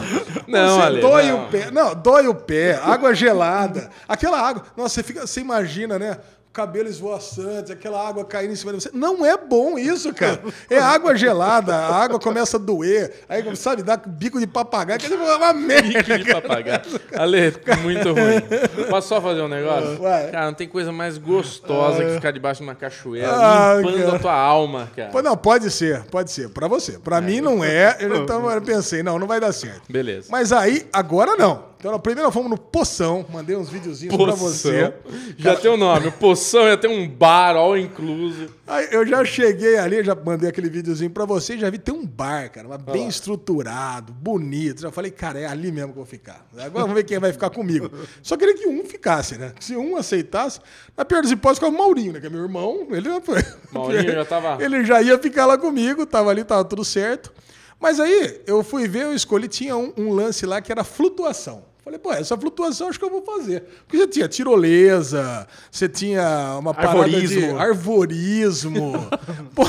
não, 0.48 0.80
assim, 0.80 0.80
você 0.80 0.82
Ale, 0.82 1.02
dói 1.02 1.28
não. 1.28 1.44
o 1.44 1.50
pé, 1.50 1.72
não, 1.72 1.96
dói 1.96 2.28
o 2.28 2.36
pé, 2.36 2.76
água 2.76 3.16
gelada, 3.16 3.90
aquela 4.08 4.40
água, 4.40 4.64
nossa, 4.78 4.94
você, 4.96 5.04
fica, 5.04 5.26
você 5.26 5.42
imagina, 5.42 5.98
né? 5.98 6.20
cabelo 6.54 6.90
esvoaçante, 6.90 7.72
aquela 7.72 8.06
água 8.06 8.26
caindo 8.26 8.52
em 8.52 8.56
cima 8.56 8.74
de 8.74 8.82
você. 8.82 8.90
Não 8.94 9.26
é 9.26 9.38
bom 9.38 9.78
isso, 9.78 10.14
cara. 10.14 10.42
É 10.70 10.78
água 10.78 11.16
gelada, 11.16 11.76
a 11.76 11.96
água 11.96 12.20
começa 12.20 12.58
a 12.58 12.60
doer, 12.60 13.14
aí, 13.30 13.56
sabe, 13.56 13.84
dá 13.84 13.96
bico 13.98 14.40
de 14.40 14.48
papagaio, 14.48 15.00
que 15.00 15.12
é 15.12 15.16
uma 15.16 15.54
merda. 15.54 15.88
Bico 15.88 16.18
de 16.18 16.32
papagaio. 16.32 16.82
Ale, 17.16 17.54
muito 17.82 18.10
ruim. 18.14 18.88
Posso 18.90 19.08
só 19.10 19.22
fazer 19.22 19.42
um 19.42 19.48
negócio? 19.48 20.00
Cara, 20.32 20.46
não 20.46 20.54
tem 20.54 20.68
coisa 20.68 20.92
mais 20.92 21.18
gostosa 21.18 22.02
ah. 22.02 22.06
que 22.06 22.14
ficar 22.16 22.32
debaixo 22.32 22.62
de 22.62 22.68
uma 22.68 22.76
cachoeira, 22.76 23.32
ah, 23.32 23.76
limpando 23.76 24.04
cara. 24.04 24.16
a 24.16 24.20
tua 24.20 24.36
alma, 24.36 24.90
cara. 24.96 25.22
Não, 25.22 25.38
pode 25.38 25.70
ser, 25.72 26.04
pode 26.06 26.32
ser. 26.32 26.50
Pra 26.50 26.68
você. 26.68 27.00
Pra 27.00 27.18
é, 27.18 27.22
mim 27.22 27.42
não 27.42 27.64
é, 27.64 27.98
então 28.02 28.50
eu 28.50 28.62
pensei, 28.62 29.04
não, 29.04 29.18
não 29.18 29.28
vai 29.28 29.40
dar 29.40 29.54
certo. 29.54 29.84
Beleza. 29.90 30.28
Mas 30.30 30.52
aí, 30.52 30.88
agora 30.92 31.36
não. 31.36 31.71
Então, 31.82 32.00
primeiro 32.00 32.32
fomos 32.32 32.52
no 32.52 32.60
Poção, 32.60 33.26
mandei 33.34 33.56
uns 33.56 33.68
videozinhos 33.68 34.16
Poção. 34.16 34.28
pra 34.28 34.36
você. 34.36 34.94
Já 35.36 35.50
Cara... 35.50 35.62
tem 35.62 35.72
o 35.72 35.74
um 35.74 35.78
nome, 35.78 36.10
o 36.10 36.12
Poção 36.12 36.68
já 36.68 36.78
tem 36.78 36.92
um 36.92 37.10
bar 37.10 37.56
all 37.56 37.76
incluso. 37.76 38.50
Aí 38.68 38.90
eu 38.92 39.04
já 39.04 39.26
cheguei 39.26 39.80
ali, 39.80 40.04
já 40.04 40.14
mandei 40.14 40.48
aquele 40.48 40.70
videozinho 40.70 41.10
pra 41.10 41.26
você, 41.26 41.58
já 41.58 41.72
vi 41.72 41.80
tem 41.80 41.92
um 41.92 42.06
bar, 42.06 42.52
cara, 42.52 42.68
mas 42.68 42.80
bem 42.84 43.08
ah. 43.08 43.10
estruturado, 43.10 44.14
bonito. 44.14 44.80
Já 44.82 44.92
falei, 44.92 45.10
cara, 45.10 45.40
é 45.40 45.48
ali 45.48 45.72
mesmo 45.72 45.88
que 45.88 45.98
eu 45.98 46.04
vou 46.04 46.06
ficar. 46.06 46.46
Agora 46.54 46.84
vamos 46.84 46.94
ver 46.94 47.04
quem 47.04 47.18
vai 47.18 47.34
ficar 47.34 47.50
comigo. 47.50 47.90
Só 48.22 48.38
queria 48.38 48.54
que 48.54 48.68
um 48.68 48.86
ficasse, 48.86 49.40
né? 49.40 49.52
Se 49.60 49.76
um 49.76 49.98
aceitasse, 49.98 50.60
na 50.96 51.04
pior 51.04 51.24
das 51.24 51.32
hipóteses, 51.32 51.64
com 51.64 51.70
o 51.70 51.76
Maurinho, 51.76 52.14
né? 52.14 52.20
Que 52.20 52.28
é 52.28 52.30
meu 52.30 52.44
irmão. 52.44 52.90
Ele, 52.92 53.10
Maurinho 53.72 54.12
já 54.12 54.26
tava. 54.26 54.58
Ele 54.64 54.86
já 54.86 55.02
ia 55.02 55.18
ficar 55.18 55.48
lá 55.48 55.58
comigo, 55.58 56.06
tava 56.06 56.30
ali, 56.30 56.44
tava 56.44 56.64
tudo 56.64 56.86
certo. 56.86 57.34
Mas 57.80 58.00
aí 58.00 58.44
eu 58.46 58.64
fui 58.64 58.88
ver, 58.88 59.06
eu 59.06 59.16
escolhi, 59.16 59.48
tinha 59.48 59.76
um, 59.76 59.92
um 59.98 60.14
lance 60.14 60.46
lá 60.46 60.62
que 60.62 60.72
era 60.72 60.84
flutuação. 60.84 61.71
Falei, 61.84 61.98
pô, 61.98 62.14
essa 62.14 62.38
flutuação 62.38 62.90
acho 62.90 63.00
que 63.00 63.06
eu 63.06 63.10
vou 63.10 63.24
fazer. 63.24 63.64
Porque 63.88 63.98
você 63.98 64.08
tinha 64.08 64.28
tirolesa, 64.28 65.48
você 65.72 65.90
tinha 65.90 66.56
uma 66.60 66.72
arvorismo. 66.78 67.42
parada 67.42 67.58
de 67.58 67.70
arvorismo, 67.70 69.10
pô, 69.56 69.64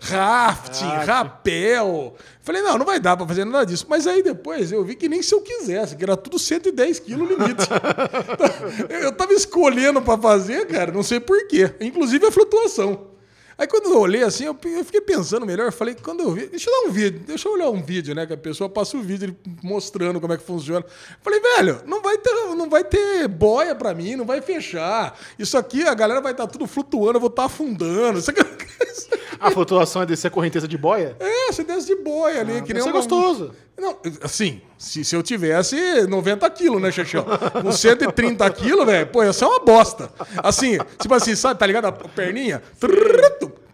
rafting, 0.00 0.84
ah, 0.86 1.04
rapel. 1.04 2.14
Falei, 2.40 2.62
não, 2.62 2.78
não 2.78 2.86
vai 2.86 2.98
dar 2.98 3.14
para 3.14 3.26
fazer 3.26 3.44
nada 3.44 3.66
disso. 3.66 3.84
Mas 3.90 4.06
aí 4.06 4.22
depois 4.22 4.72
eu 4.72 4.82
vi 4.82 4.94
que 4.94 5.06
nem 5.06 5.22
se 5.22 5.34
eu 5.34 5.42
quisesse, 5.42 5.96
que 5.96 6.02
era 6.02 6.16
tudo 6.16 6.38
110 6.38 6.98
quilos 7.00 7.28
limite. 7.28 7.68
eu 8.88 9.12
tava 9.12 9.34
escolhendo 9.34 10.00
para 10.00 10.20
fazer, 10.20 10.66
cara, 10.66 10.92
não 10.92 11.02
sei 11.02 11.20
porquê. 11.20 11.74
Inclusive 11.78 12.24
a 12.26 12.32
flutuação. 12.32 13.13
Aí 13.56 13.66
quando 13.66 13.86
eu 13.86 14.00
olhei 14.00 14.22
assim, 14.22 14.44
eu 14.44 14.54
fiquei 14.84 15.00
pensando 15.00 15.46
melhor, 15.46 15.66
eu 15.66 15.72
falei, 15.72 15.94
quando 15.94 16.20
eu 16.20 16.32
vi, 16.32 16.46
deixa 16.46 16.68
eu 16.68 16.82
dar 16.82 16.88
um 16.88 16.92
vídeo, 16.92 17.20
deixa 17.26 17.48
eu 17.48 17.52
olhar 17.52 17.70
um 17.70 17.82
vídeo, 17.82 18.14
né? 18.14 18.26
Que 18.26 18.32
a 18.32 18.36
pessoa 18.36 18.68
passa 18.68 18.96
o 18.96 19.02
vídeo 19.02 19.36
mostrando 19.62 20.20
como 20.20 20.32
é 20.32 20.36
que 20.36 20.44
funciona. 20.44 20.84
Falei, 21.22 21.40
velho, 21.40 21.80
não 21.86 22.02
vai 22.02 22.18
ter, 22.18 22.32
não 22.56 22.68
vai 22.68 22.82
ter 22.82 23.28
boia 23.28 23.74
para 23.74 23.94
mim, 23.94 24.16
não 24.16 24.24
vai 24.24 24.40
fechar. 24.40 25.18
Isso 25.38 25.56
aqui, 25.56 25.86
a 25.86 25.94
galera 25.94 26.20
vai 26.20 26.32
estar 26.32 26.46
tá 26.46 26.52
tudo 26.52 26.66
flutuando, 26.66 27.16
eu 27.16 27.20
vou 27.20 27.30
estar 27.30 27.42
tá 27.42 27.46
afundando. 27.46 28.18
Isso 28.18 28.30
aqui, 28.30 28.40
é 28.40 28.44
isso 28.90 29.08
aqui. 29.12 29.24
A 29.38 29.50
flutuação 29.50 30.02
é 30.02 30.06
descer 30.06 30.28
a 30.28 30.30
correnteza 30.30 30.66
de 30.66 30.78
boia? 30.78 31.16
É, 31.20 31.52
você 31.52 31.62
desce 31.62 31.86
de 31.86 31.96
boia 31.96 32.40
ali. 32.40 32.58
Ah, 32.58 32.62
que 32.62 32.72
nem 32.72 32.86
é 32.86 32.92
gostoso. 32.92 33.52
Não, 33.76 33.98
assim, 34.22 34.60
se, 34.78 35.04
se 35.04 35.16
eu 35.16 35.22
tivesse 35.22 36.06
90 36.06 36.48
quilos, 36.50 36.80
né, 36.80 36.92
Xaxão? 36.92 37.26
Com 37.60 37.72
130 37.72 38.48
quilos, 38.50 38.86
velho, 38.86 39.06
pô, 39.08 39.22
essa 39.22 39.44
é 39.44 39.48
uma 39.48 39.60
bosta. 39.60 40.10
Assim, 40.42 40.78
tipo 41.00 41.12
assim, 41.12 41.34
sabe, 41.34 41.58
tá 41.58 41.66
ligado? 41.66 41.86
A 41.86 41.92
perninha. 41.92 42.62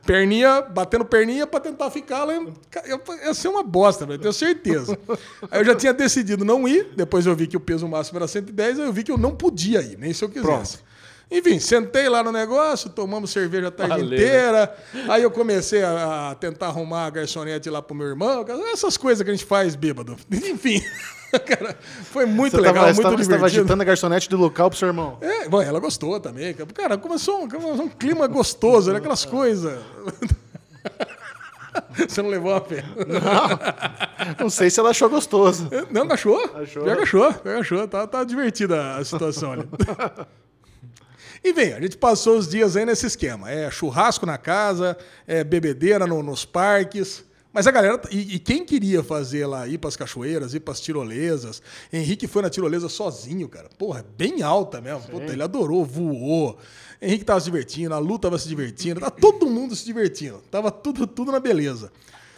Perninha, 0.07 0.63
batendo 0.63 1.05
perninha 1.05 1.47
pra 1.47 1.61
tentar 1.61 1.91
ficar 1.91 2.25
lá. 2.25 2.33
Ia 3.25 3.35
ser 3.35 3.49
uma 3.49 3.63
bosta, 3.63 4.07
velho, 4.07 4.19
tenho 4.19 4.33
certeza. 4.33 4.99
Aí 5.51 5.61
eu 5.61 5.65
já 5.65 5.75
tinha 5.75 5.93
decidido 5.93 6.45
não 6.45 6.67
ir, 6.67 6.93
depois 6.97 7.27
eu 7.27 7.37
vi 7.37 7.47
que 7.47 7.57
o 7.57 7.61
peso 7.61 7.87
máximo 7.87 8.19
era 8.19 8.27
110, 8.27 8.81
aí 8.81 8.87
eu 8.87 8.93
vi 8.93 9.05
que 9.05 9.13
eu 9.13 9.19
não 9.19 9.35
podia 9.35 9.83
ir, 9.83 9.99
nem 9.99 10.13
se 10.13 10.25
eu 10.25 10.29
quisesse. 10.29 10.79
Pronto. 10.79 10.90
Enfim, 11.31 11.61
sentei 11.61 12.09
lá 12.09 12.25
no 12.25 12.33
negócio, 12.33 12.91
tomamos 12.91 13.31
cerveja 13.31 13.69
a 13.69 13.71
tarde 13.71 13.93
Valeu, 13.93 14.09
né? 14.11 14.17
inteira. 14.17 14.77
Aí 15.09 15.23
eu 15.23 15.31
comecei 15.31 15.83
a, 15.85 16.37
tentar 16.39 16.67
arrumar 16.67 17.07
a 17.07 17.11
garçonete 17.11 17.71
lá 17.71 17.81
pro 17.81 17.95
meu 17.95 18.09
irmão, 18.09 18.45
essas 18.73 18.97
coisas 18.97 19.23
que 19.23 19.31
a 19.31 19.35
gente 19.35 19.45
faz 19.45 19.77
bêbado. 19.77 20.17
Enfim, 20.33 20.83
cara, 21.47 21.77
foi 22.05 22.27
muito 22.27 22.57
Você 22.57 22.61
legal, 22.63 22.75
tava, 22.75 22.87
muito 22.87 22.97
você 22.97 23.03
tava, 23.03 23.17
você 23.17 23.25
tava 23.25 23.37
divertido. 23.37 23.61
agitando 23.63 23.83
a 23.83 23.85
garçonete 23.85 24.29
do 24.29 24.37
local 24.37 24.69
pro 24.71 24.79
seu 24.79 24.89
irmão. 24.89 25.19
É, 25.21 25.49
bom, 25.49 25.63
ela 25.63 25.79
gostou 25.79 26.19
também. 26.19 26.53
Cara, 26.75 26.99
começou 26.99 27.45
um, 27.45 27.49
começou 27.49 27.85
um 27.85 27.89
clima 27.89 28.27
gostoso, 28.27 28.91
era 28.91 28.99
aquelas 28.99 29.25
coisas. 29.25 29.79
Você 32.09 32.21
não 32.21 32.31
levou 32.31 32.53
a 32.53 32.61
pé. 32.61 32.85
Não 34.41 34.51
sei 34.51 34.69
se 34.71 34.81
ela 34.81 34.91
achou 34.91 35.09
gostoso. 35.09 35.69
Não, 35.91 36.11
achou? 36.11 36.43
Achou. 36.57 36.85
Já 36.85 36.95
achou, 37.01 37.35
já 37.45 37.59
achou. 37.59 37.89
Tá, 37.89 38.07
tá 38.09 38.25
divertida 38.25 38.97
a 38.97 39.05
situação 39.05 39.53
ali. 39.53 39.69
E 41.43 41.53
vem, 41.53 41.73
a 41.73 41.81
gente 41.81 41.97
passou 41.97 42.37
os 42.37 42.47
dias 42.49 42.77
aí 42.77 42.85
nesse 42.85 43.07
esquema. 43.07 43.51
É 43.51 43.71
churrasco 43.71 44.27
na 44.27 44.37
casa, 44.37 44.97
é 45.27 45.43
bebedeira 45.43 46.07
no- 46.07 46.23
nos 46.23 46.45
parques. 46.45 47.25
Mas 47.53 47.67
a 47.67 47.71
galera. 47.73 48.01
E, 48.11 48.37
e 48.37 48.39
quem 48.39 48.65
queria 48.65 49.03
fazer 49.03 49.45
lá, 49.47 49.67
ir 49.67 49.79
pras 49.79 49.97
cachoeiras, 49.97 50.55
ir 50.55 50.61
pras 50.61 50.81
tirolesas? 50.81 51.61
Henrique 51.93 52.29
foi 52.29 52.43
na 52.43 52.51
tirolesa 52.51 52.89
sozinho, 52.89 53.49
cara. 53.49 53.69
Porra, 53.77 54.05
bem 54.17 54.43
alta 54.43 54.81
mesmo. 54.81 55.03
Puta, 55.09 55.33
ele 55.33 55.43
adorou, 55.43 55.85
voou. 55.85 56.59
Henrique 57.03 57.25
tava 57.25 57.41
se 57.41 57.47
divertindo, 57.47 57.95
a 57.95 57.99
Lu 57.99 58.19
tava 58.19 58.39
se 58.39 58.47
divertindo, 58.47 59.01
tá 59.01 59.11
todo 59.11 59.47
mundo 59.49 59.75
se 59.75 59.85
divertindo. 59.85 60.41
Tava 60.51 60.71
tudo, 60.71 61.07
tudo 61.07 61.33
na 61.33 61.41
beleza. 61.41 61.91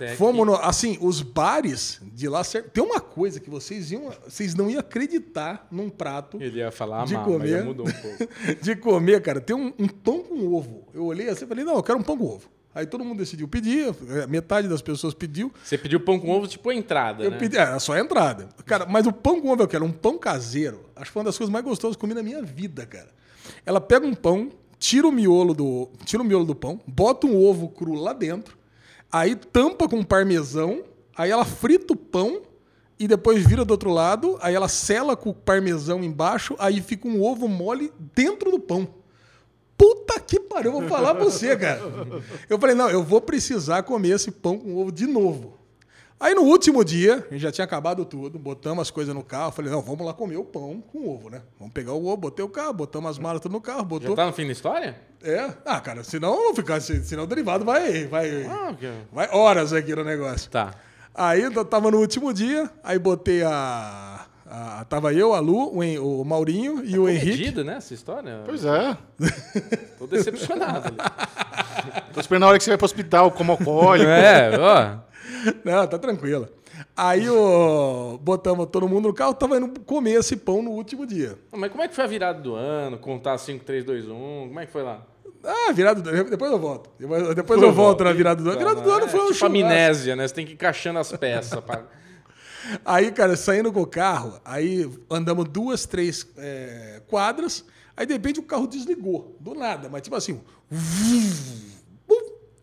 Até 0.04 0.16
Fomos 0.16 0.46
no, 0.46 0.54
assim, 0.56 0.98
os 1.00 1.22
bares 1.22 2.00
de 2.02 2.28
lá. 2.28 2.42
Tem 2.44 2.82
uma 2.82 3.00
coisa 3.00 3.38
que 3.40 3.48
vocês 3.48 3.90
iam. 3.92 4.10
Vocês 4.26 4.54
não 4.54 4.68
iam 4.70 4.80
acreditar 4.80 5.66
num 5.70 5.88
prato 5.88 6.40
Ele 6.40 6.58
ia 6.58 6.70
falar 6.70 7.04
de 7.04 7.14
mas 7.14 7.22
já 7.22 7.24
comer. 7.24 7.64
mudou 7.64 7.86
um 7.86 7.92
pouco. 7.92 8.28
de 8.60 8.76
comer, 8.76 9.22
cara. 9.22 9.40
Tem 9.40 9.54
um, 9.54 9.72
um 9.78 9.88
pão 9.88 10.20
com 10.22 10.52
ovo. 10.54 10.88
Eu 10.92 11.04
olhei 11.06 11.28
assim 11.28 11.44
e 11.44 11.48
falei, 11.48 11.64
não, 11.64 11.76
eu 11.76 11.82
quero 11.82 11.98
um 11.98 12.02
pão 12.02 12.16
com 12.16 12.24
ovo. 12.24 12.48
Aí 12.74 12.86
todo 12.86 13.04
mundo 13.04 13.18
decidiu 13.18 13.46
pedir, 13.46 13.94
eh, 14.08 14.26
metade 14.26 14.66
das 14.66 14.80
pessoas 14.80 15.12
pediu. 15.12 15.52
Você 15.62 15.76
pediu 15.76 16.00
pão 16.00 16.18
com 16.18 16.30
ovo, 16.30 16.46
tipo 16.48 16.72
entrada, 16.72 17.22
Eu 17.22 17.30
né? 17.30 17.36
pedi, 17.38 17.58
é, 17.58 17.60
era 17.60 17.78
só 17.78 17.92
a 17.92 18.00
entrada. 18.00 18.48
Cara, 18.64 18.86
mas 18.86 19.06
o 19.06 19.12
pão 19.12 19.42
com 19.42 19.50
ovo 19.50 19.62
eu 19.62 19.68
quero, 19.68 19.84
um 19.84 19.92
pão 19.92 20.16
caseiro. 20.16 20.80
Acho 20.96 21.06
que 21.06 21.12
foi 21.12 21.20
uma 21.20 21.26
das 21.26 21.36
coisas 21.36 21.52
mais 21.52 21.62
gostosas 21.62 21.96
que 21.96 21.98
eu 22.02 22.08
comi 22.08 22.14
na 22.14 22.22
minha 22.22 22.42
vida, 22.42 22.86
cara. 22.86 23.10
Ela 23.66 23.78
pega 23.78 24.06
um 24.06 24.14
pão, 24.14 24.48
tira 24.78 25.06
o 25.06 25.12
miolo 25.12 25.52
do, 25.52 25.90
tira 26.06 26.22
o 26.22 26.24
miolo 26.24 26.46
do 26.46 26.54
pão, 26.54 26.80
bota 26.86 27.26
um 27.26 27.36
ovo 27.44 27.68
cru 27.68 27.92
lá 27.92 28.14
dentro, 28.14 28.56
aí 29.12 29.36
tampa 29.36 29.86
com 29.88 30.02
parmesão, 30.02 30.82
aí 31.14 31.30
ela 31.30 31.44
frita 31.44 31.92
o 31.92 31.96
pão, 31.96 32.42
e 32.98 33.08
depois 33.08 33.44
vira 33.44 33.64
do 33.64 33.72
outro 33.72 33.90
lado, 33.90 34.38
aí 34.40 34.54
ela 34.54 34.68
sela 34.68 35.16
com 35.16 35.30
o 35.30 35.34
parmesão 35.34 36.04
embaixo, 36.04 36.54
aí 36.58 36.80
fica 36.80 37.08
um 37.08 37.20
ovo 37.20 37.48
mole 37.48 37.92
dentro 38.14 38.50
do 38.50 38.60
pão. 38.60 38.88
Puta 39.76 40.20
que 40.20 40.38
pariu, 40.38 40.72
eu 40.72 40.80
vou 40.80 40.88
falar 40.88 41.14
pra 41.14 41.24
você, 41.24 41.56
cara. 41.56 41.80
Eu 42.48 42.58
falei, 42.58 42.76
não, 42.76 42.88
eu 42.88 43.02
vou 43.02 43.20
precisar 43.20 43.82
comer 43.82 44.10
esse 44.10 44.30
pão 44.30 44.56
com 44.56 44.76
ovo 44.76 44.92
de 44.92 45.08
novo. 45.08 45.58
Aí 46.24 46.34
no 46.36 46.42
último 46.42 46.84
dia, 46.84 47.26
a 47.28 47.32
gente 47.32 47.42
já 47.42 47.50
tinha 47.50 47.64
acabado 47.64 48.04
tudo, 48.04 48.38
botamos 48.38 48.82
as 48.82 48.90
coisas 48.92 49.12
no 49.12 49.24
carro, 49.24 49.50
falei, 49.50 49.72
não, 49.72 49.82
vamos 49.82 50.06
lá 50.06 50.14
comer 50.14 50.36
o 50.36 50.44
pão 50.44 50.80
com 50.92 51.08
ovo, 51.08 51.28
né? 51.28 51.42
Vamos 51.58 51.74
pegar 51.74 51.92
o 51.94 52.06
ovo, 52.06 52.16
botei 52.16 52.44
o 52.44 52.48
carro, 52.48 52.72
botamos 52.72 53.10
as 53.10 53.18
malas 53.18 53.40
tudo 53.40 53.50
no 53.52 53.60
carro, 53.60 53.80
Já 53.80 53.84
botou. 53.86 54.14
tá 54.14 54.26
no 54.26 54.32
fim 54.32 54.46
da 54.46 54.52
história? 54.52 54.96
É. 55.20 55.50
Ah, 55.66 55.80
cara, 55.80 56.04
senão 56.04 56.32
eu 56.34 56.42
vou 56.44 56.54
ficar, 56.54 56.80
senão 56.80 57.24
o 57.24 57.26
derivado 57.26 57.64
vai, 57.64 58.06
vai, 58.06 58.44
Ah, 58.44 58.72
que- 58.78 58.92
vai 59.12 59.28
horas 59.32 59.72
aqui 59.72 59.94
no 59.96 60.04
negócio. 60.04 60.48
Tá. 60.48 60.72
Aí 61.12 61.42
eu 61.42 61.64
tava 61.64 61.90
no 61.90 61.98
último 61.98 62.32
dia, 62.32 62.70
aí 62.84 62.98
botei 63.00 63.42
a. 63.42 64.24
a- 64.46 64.84
tava 64.88 65.12
eu, 65.12 65.34
a 65.34 65.40
Lu, 65.40 65.76
o, 65.76 66.20
o 66.20 66.24
Maurinho 66.24 66.84
e 66.84 66.98
o 66.98 67.08
Henrique. 67.08 67.30
Comedido, 67.32 67.64
né, 67.64 67.78
essa 67.78 67.92
história? 67.94 68.42
Pois 68.46 68.64
é. 68.64 68.96
Tô 69.98 70.06
decepcionado. 70.06 70.94
Tô 72.14 72.20
esperando 72.20 72.44
a 72.44 72.48
hora 72.48 72.58
que 72.58 72.64
você 72.64 72.70
vai 72.70 72.78
pro 72.78 72.84
hospital, 72.86 73.30
como 73.32 73.52
alcoólico. 73.52 74.08
é, 74.08 74.50
ó. 74.58 75.11
Não, 75.64 75.86
tá 75.86 75.98
tranquilo. 75.98 76.48
Aí 76.96 77.26
botamos 78.20 78.66
todo 78.70 78.88
mundo 78.88 79.08
no 79.08 79.14
carro, 79.14 79.34
tava 79.34 79.56
indo 79.58 79.80
comer 79.80 80.12
esse 80.20 80.36
pão 80.36 80.62
no 80.62 80.70
último 80.70 81.06
dia. 81.06 81.38
Mas 81.52 81.70
como 81.70 81.82
é 81.82 81.88
que 81.88 81.94
foi 81.94 82.04
a 82.04 82.06
virada 82.06 82.40
do 82.40 82.54
ano? 82.54 82.98
Contar 82.98 83.36
5, 83.38 83.64
3, 83.64 83.84
2, 83.84 84.08
1? 84.08 84.08
Como 84.48 84.60
é 84.60 84.66
que 84.66 84.72
foi 84.72 84.82
lá? 84.82 85.06
Ah, 85.44 85.72
virada 85.72 86.00
do 86.00 86.24
Depois 86.30 86.52
eu 86.52 86.58
volto. 86.58 86.90
Depois, 86.98 87.34
depois 87.34 87.62
eu 87.62 87.72
volto 87.72 88.04
na 88.04 88.12
virada 88.12 88.42
do 88.42 88.48
ano. 88.50 88.58
Virada 88.58 88.80
do 88.80 88.90
ano 88.90 89.04
É 89.06 89.08
foi 89.08 89.20
um 89.20 89.24
tipo 89.26 89.38
churrasco. 89.38 89.58
amnésia, 89.64 90.16
né? 90.16 90.26
Você 90.28 90.34
tem 90.34 90.46
que 90.46 90.52
ir 90.52 90.54
encaixando 90.54 90.98
as 90.98 91.10
peças. 91.12 91.60
pra- 91.60 91.84
Aí, 92.84 93.10
cara, 93.10 93.36
saindo 93.36 93.72
com 93.72 93.80
o 93.82 93.86
carro, 93.86 94.40
aí 94.44 94.88
andamos 95.10 95.46
duas, 95.48 95.84
três 95.84 96.24
é, 96.36 97.02
quadras, 97.08 97.64
aí 97.96 98.06
de 98.06 98.12
repente 98.12 98.38
o 98.38 98.44
carro 98.44 98.68
desligou, 98.68 99.36
do 99.40 99.52
nada, 99.52 99.88
mas 99.90 100.00
tipo 100.02 100.14
assim, 100.14 100.40
vum, 100.70 101.28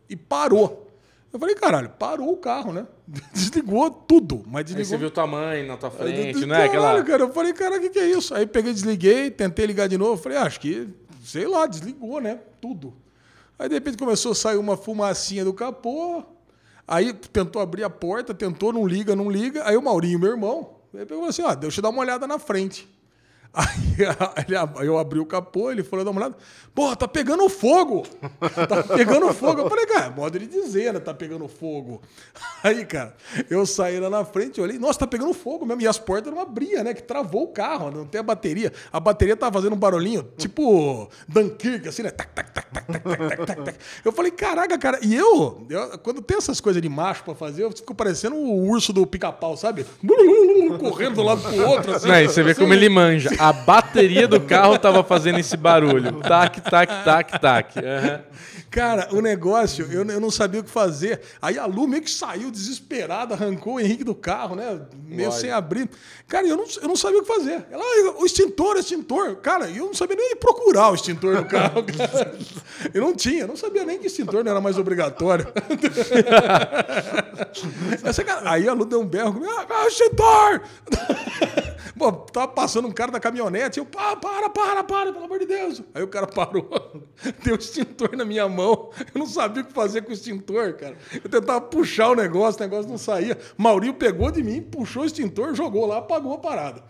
e 0.09 0.15
parou. 0.15 0.88
Eu 1.31 1.39
falei, 1.39 1.53
caralho, 1.55 1.89
parou 1.89 2.31
o 2.33 2.37
carro, 2.37 2.73
né? 2.73 2.87
Desligou 3.33 3.89
tudo, 3.91 4.43
mas 4.47 4.59
Aí 4.59 4.63
desligou. 4.63 4.89
você 4.89 4.97
viu 4.97 5.11
tua 5.11 5.27
mãe 5.27 5.65
na 5.65 5.77
tua 5.77 5.89
Aí, 5.89 5.95
frente, 5.95 6.43
é? 6.43 6.47
caralho, 6.47 6.65
Aquela... 6.65 7.03
cara, 7.03 7.23
eu 7.23 7.33
falei, 7.33 7.53
cara, 7.53 7.77
o 7.77 7.81
que, 7.81 7.89
que 7.89 7.99
é 7.99 8.09
isso? 8.09 8.33
Aí 8.33 8.45
peguei, 8.47 8.73
desliguei, 8.73 9.29
tentei 9.29 9.65
ligar 9.65 9.87
de 9.87 9.97
novo, 9.97 10.21
falei, 10.21 10.37
ah, 10.37 10.43
acho 10.43 10.59
que, 10.59 10.89
sei 11.23 11.47
lá, 11.47 11.67
desligou, 11.67 12.19
né? 12.19 12.39
Tudo. 12.59 12.93
Aí 13.59 13.67
de 13.67 13.75
repente 13.75 13.97
começou 13.97 14.31
a 14.31 14.35
sair 14.35 14.57
uma 14.57 14.75
fumacinha 14.77 15.43
do 15.43 15.53
capô, 15.53 16.23
aí 16.87 17.13
tentou 17.13 17.61
abrir 17.61 17.83
a 17.83 17.89
porta, 17.89 18.33
tentou, 18.33 18.71
não 18.73 18.87
liga, 18.87 19.15
não 19.15 19.29
liga. 19.29 19.63
Aí 19.67 19.75
o 19.77 19.81
Maurinho, 19.81 20.17
meu 20.17 20.31
irmão, 20.31 20.77
ele 20.93 21.05
pegou 21.05 21.25
assim, 21.25 21.43
ó, 21.43 21.53
deixa 21.53 21.79
eu 21.79 21.83
dar 21.83 21.89
uma 21.89 22.01
olhada 22.01 22.25
na 22.25 22.39
frente. 22.39 22.87
Aí 23.51 24.85
eu 24.85 24.97
abri 24.97 25.19
o 25.19 25.25
capô, 25.25 25.71
ele 25.71 25.83
falou 25.83 26.05
da 26.05 26.13
mulher, 26.13 26.31
porra, 26.73 26.95
tá 26.95 27.07
pegando 27.07 27.49
fogo! 27.49 28.05
Tá 28.39 28.83
pegando 28.83 29.33
fogo. 29.33 29.61
Eu 29.61 29.69
falei, 29.69 29.85
cara, 29.87 30.05
é 30.05 30.09
modo 30.09 30.37
de 30.37 30.45
dizer, 30.45 30.93
né? 30.93 30.99
Tá 30.99 31.13
pegando 31.13 31.47
fogo. 31.47 32.01
Aí, 32.63 32.85
cara, 32.85 33.15
eu 33.49 33.65
saí 33.65 33.99
lá 33.99 34.09
na 34.09 34.23
frente, 34.23 34.61
olhei, 34.61 34.77
nossa, 34.77 34.99
tá 34.99 35.07
pegando 35.07 35.33
fogo 35.33 35.65
mesmo. 35.65 35.81
E 35.81 35.87
as 35.87 35.97
portas 35.97 36.31
não 36.31 36.39
abriam, 36.39 36.83
né? 36.83 36.93
Que 36.93 37.01
travou 37.01 37.43
o 37.43 37.47
carro, 37.47 37.89
não 37.89 38.05
tem 38.05 38.19
a 38.19 38.23
bateria. 38.23 38.71
A 38.91 38.99
bateria 38.99 39.35
tava 39.35 39.53
fazendo 39.53 39.73
um 39.73 39.79
barulhinho, 39.79 40.27
tipo 40.37 41.09
Dunkirk, 41.27 41.87
assim, 41.87 42.03
né? 42.03 42.11
Tac, 42.11 42.29
tac, 42.33 42.51
tac, 42.51 42.71
tac, 42.71 42.87
tac, 42.87 43.03
tac, 43.03 43.45
tac, 43.45 43.63
tac. 43.63 43.77
Eu 44.05 44.11
falei, 44.11 44.31
caraca, 44.31 44.77
cara, 44.77 44.99
e 45.01 45.15
eu, 45.15 45.65
eu 45.69 45.97
quando 45.99 46.21
tem 46.21 46.37
essas 46.37 46.61
coisas 46.61 46.81
de 46.81 46.89
macho 46.89 47.23
pra 47.23 47.33
fazer, 47.33 47.63
eu 47.63 47.71
fico 47.71 47.95
parecendo 47.95 48.35
o 48.35 48.69
urso 48.69 48.93
do 48.93 49.05
pica-pau, 49.07 49.57
sabe? 49.57 49.85
Correndo 50.79 51.15
do 51.15 51.23
lado 51.23 51.41
pro 51.41 51.67
outro, 51.67 51.95
assim. 51.95 52.07
Não, 52.07 52.15
e 52.15 52.27
você 52.27 52.41
assim, 52.41 52.43
vê 52.43 52.55
como 52.55 52.73
ele 52.73 52.89
manja. 52.89 53.29
A 53.39 53.53
bateria 53.53 54.27
do 54.27 54.41
carro 54.41 54.77
tava 54.77 55.03
fazendo 55.03 55.39
esse 55.39 55.55
barulho. 55.55 56.19
Tac, 56.21 56.59
tac, 56.61 57.03
tac, 57.05 57.39
tac. 57.39 57.79
Aham. 57.79 58.21
Cara, 58.69 59.07
o 59.11 59.19
negócio, 59.19 59.87
eu, 59.91 60.05
eu 60.05 60.19
não 60.19 60.29
sabia 60.29 60.61
o 60.61 60.63
que 60.63 60.69
fazer. 60.69 61.21
Aí 61.41 61.57
a 61.57 61.65
Lu 61.65 61.87
meio 61.87 62.03
que 62.03 62.11
saiu 62.11 62.51
desesperada, 62.51 63.33
arrancou 63.33 63.75
o 63.75 63.79
Henrique 63.79 64.03
do 64.03 64.13
carro, 64.13 64.55
né? 64.55 64.79
Meio 65.07 65.31
sem 65.31 65.49
abrir. 65.49 65.89
Cara, 66.27 66.45
eu 66.45 66.55
não, 66.55 66.65
eu 66.79 66.87
não 66.87 66.95
sabia 66.95 67.17
o 67.17 67.23
que 67.23 67.27
fazer. 67.27 67.65
Ela, 67.71 67.83
"Ah, 67.83 68.13
o 68.21 68.25
extintor, 68.25 68.75
o 68.75 68.79
extintor. 68.79 69.37
Cara, 69.37 69.67
eu 69.71 69.87
não 69.87 69.93
sabia 69.95 70.15
nem 70.15 70.35
procurar 70.35 70.91
o 70.91 70.95
extintor 70.95 71.33
no 71.35 71.45
carro. 71.45 71.83
cara. 71.83 72.31
Eu 72.93 73.01
não 73.01 73.13
tinha, 73.13 73.41
eu 73.41 73.47
não 73.47 73.57
sabia 73.57 73.83
nem 73.83 73.99
que 73.99 74.07
extintor 74.07 74.41
não 74.43 74.51
era 74.51 74.61
mais 74.61 74.77
obrigatório. 74.77 75.45
Essa 78.03 78.23
cara- 78.23 78.51
aí 78.51 78.67
a 78.69 78.73
Lu 78.73 78.85
deu 78.85 79.01
um 79.01 79.05
berro 79.05 79.33
comigo, 79.33 79.51
ah, 79.57 79.65
ah, 79.69 79.87
extintor! 79.87 80.61
Pô, 81.99 82.13
tava 82.13 82.47
passando 82.47 82.87
um 82.87 82.91
cara 82.91 83.11
da 83.11 83.19
caminhonete, 83.19 83.77
eu, 83.77 83.85
pá, 83.85 84.15
para, 84.15 84.49
para, 84.49 84.85
para, 84.85 85.11
pelo 85.11 85.25
amor 85.25 85.37
de 85.37 85.45
Deus. 85.45 85.83
Aí 85.93 86.01
o 86.01 86.07
cara 86.07 86.25
parou, 86.25 86.69
deu 87.43 87.55
o 87.55 87.59
extintor 87.59 88.15
na 88.15 88.23
minha 88.23 88.47
mão. 88.47 88.89
Eu 89.13 89.19
não 89.19 89.27
sabia 89.27 89.63
o 89.63 89.65
que 89.65 89.73
fazer 89.73 90.03
com 90.03 90.11
o 90.11 90.13
extintor, 90.13 90.75
cara. 90.75 90.95
Eu 91.13 91.29
tentava 91.29 91.59
puxar 91.59 92.11
o 92.11 92.15
negócio, 92.15 92.61
o 92.61 92.63
negócio 92.63 92.89
não 92.89 92.97
saía. 92.97 93.37
Maurinho 93.57 93.93
pegou 93.93 94.31
de 94.31 94.41
mim, 94.41 94.61
puxou 94.61 95.03
o 95.03 95.05
extintor, 95.05 95.53
jogou 95.53 95.85
lá, 95.85 95.97
apagou 95.97 96.33
a 96.35 96.37
parada. 96.37 96.81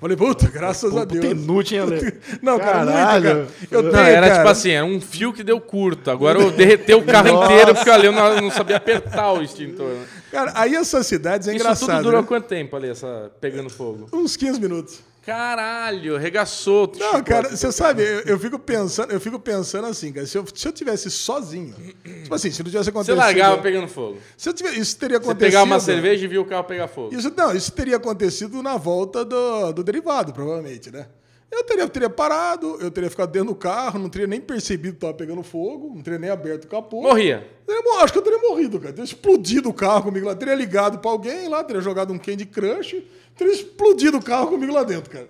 Falei, 0.00 0.16
puta, 0.18 0.48
graças 0.50 0.94
a 0.94 1.04
Deus. 1.06 1.24
Inútil, 1.24 1.78
hein, 1.78 1.82
Ale? 1.84 2.20
Não, 2.42 2.58
cara, 2.58 2.78
muito, 2.84 2.92
Caralho. 2.92 3.24
cara. 3.24 3.48
Eu 3.70 3.82
Não, 3.82 3.90
tenho, 3.90 4.02
era 4.02 4.28
cara, 4.28 4.38
tipo 4.38 4.48
assim, 4.50 4.70
era 4.70 4.84
um 4.84 5.00
fio 5.00 5.32
que 5.32 5.42
deu 5.42 5.58
curto. 5.60 6.10
Agora 6.10 6.38
eu 6.38 6.50
derretei 6.50 6.94
o 6.94 7.04
carro 7.04 7.28
inteiro 7.44 7.74
porque 7.74 7.88
ali 7.90 8.06
eu 8.06 8.12
não, 8.12 8.36
não 8.42 8.50
sabia 8.50 8.76
apertar 8.76 9.32
o 9.32 9.42
extintor. 9.42 9.96
Cara, 10.30 10.52
aí 10.54 10.74
essas 10.74 11.06
cidades 11.06 11.48
é 11.48 11.52
Isso 11.54 11.60
engraçado. 11.62 11.90
tudo 11.90 12.02
durou 12.02 12.20
né? 12.22 12.26
quanto 12.28 12.46
tempo 12.46 12.76
ali, 12.76 12.88
essa 12.90 13.30
pegando 13.40 13.70
fogo? 13.70 14.08
Uns 14.12 14.36
15 14.36 14.60
minutos. 14.60 15.00
Caralho, 15.24 16.16
regaçou. 16.16 16.90
Não, 16.98 17.22
cara, 17.22 17.50
você 17.50 17.70
sabe, 17.70 18.02
eu, 18.02 18.20
eu 18.20 18.38
fico 18.38 18.58
pensando, 18.58 19.12
eu 19.12 19.20
fico 19.20 19.38
pensando 19.38 19.86
assim, 19.86 20.10
cara, 20.10 20.26
se 20.26 20.38
eu, 20.38 20.44
se 20.54 20.66
eu 20.66 20.72
tivesse 20.72 21.10
sozinho, 21.10 21.74
tipo 22.22 22.34
assim, 22.34 22.50
se 22.50 22.62
não 22.62 22.70
tivesse 22.70 22.84
Você 22.84 22.90
acontecido. 22.90 23.18
largava 23.18 23.58
pegando 23.60 23.88
fogo. 23.88 24.16
Se 24.38 24.48
eu 24.48 24.54
tivesse, 24.54 24.80
isso 24.80 24.96
teria 24.96 25.18
Você 25.18 25.24
acontecido. 25.24 25.46
pegava 25.50 25.66
uma 25.66 25.80
cerveja 25.80 26.24
e 26.24 26.28
via 26.28 26.40
o 26.40 26.46
carro 26.46 26.64
pegar 26.64 26.88
fogo. 26.88 27.14
Isso, 27.14 27.30
não, 27.36 27.54
isso 27.54 27.70
teria 27.72 27.96
acontecido 27.96 28.62
na 28.62 28.78
volta 28.78 29.22
do, 29.22 29.72
do 29.72 29.84
derivado, 29.84 30.32
provavelmente, 30.32 30.90
né? 30.90 31.06
Eu 31.50 31.64
teria, 31.64 31.84
eu 31.84 31.88
teria 31.88 32.10
parado, 32.10 32.76
eu 32.80 32.90
teria 32.90 33.08
ficado 33.08 33.30
dentro 33.30 33.48
do 33.48 33.54
carro, 33.54 33.98
não 33.98 34.08
teria 34.08 34.26
nem 34.26 34.40
percebido 34.40 34.94
que 34.94 35.00
tava 35.00 35.14
pegando 35.14 35.42
fogo, 35.42 35.94
não 35.94 36.02
teria 36.02 36.18
nem 36.18 36.28
aberto 36.28 36.64
o 36.64 36.68
capô. 36.68 37.02
Morria. 37.02 37.48
Teria 37.66 38.02
acho 38.02 38.12
que 38.12 38.18
eu 38.18 38.22
teria 38.22 38.38
morrido, 38.38 38.78
cara. 38.78 38.92
Teria 38.92 39.04
explodido 39.04 39.68
o 39.68 39.72
carro 39.72 40.04
comigo 40.04 40.26
lá. 40.26 40.34
Teria 40.34 40.54
ligado 40.54 40.98
pra 40.98 41.10
alguém 41.10 41.48
lá, 41.48 41.64
teria 41.64 41.80
jogado 41.80 42.12
um 42.12 42.18
Candy 42.18 42.44
Crush, 42.44 43.02
teria 43.36 43.52
explodido 43.52 44.18
o 44.18 44.22
carro 44.22 44.48
comigo 44.48 44.72
lá 44.72 44.84
dentro, 44.84 45.10
cara. 45.10 45.28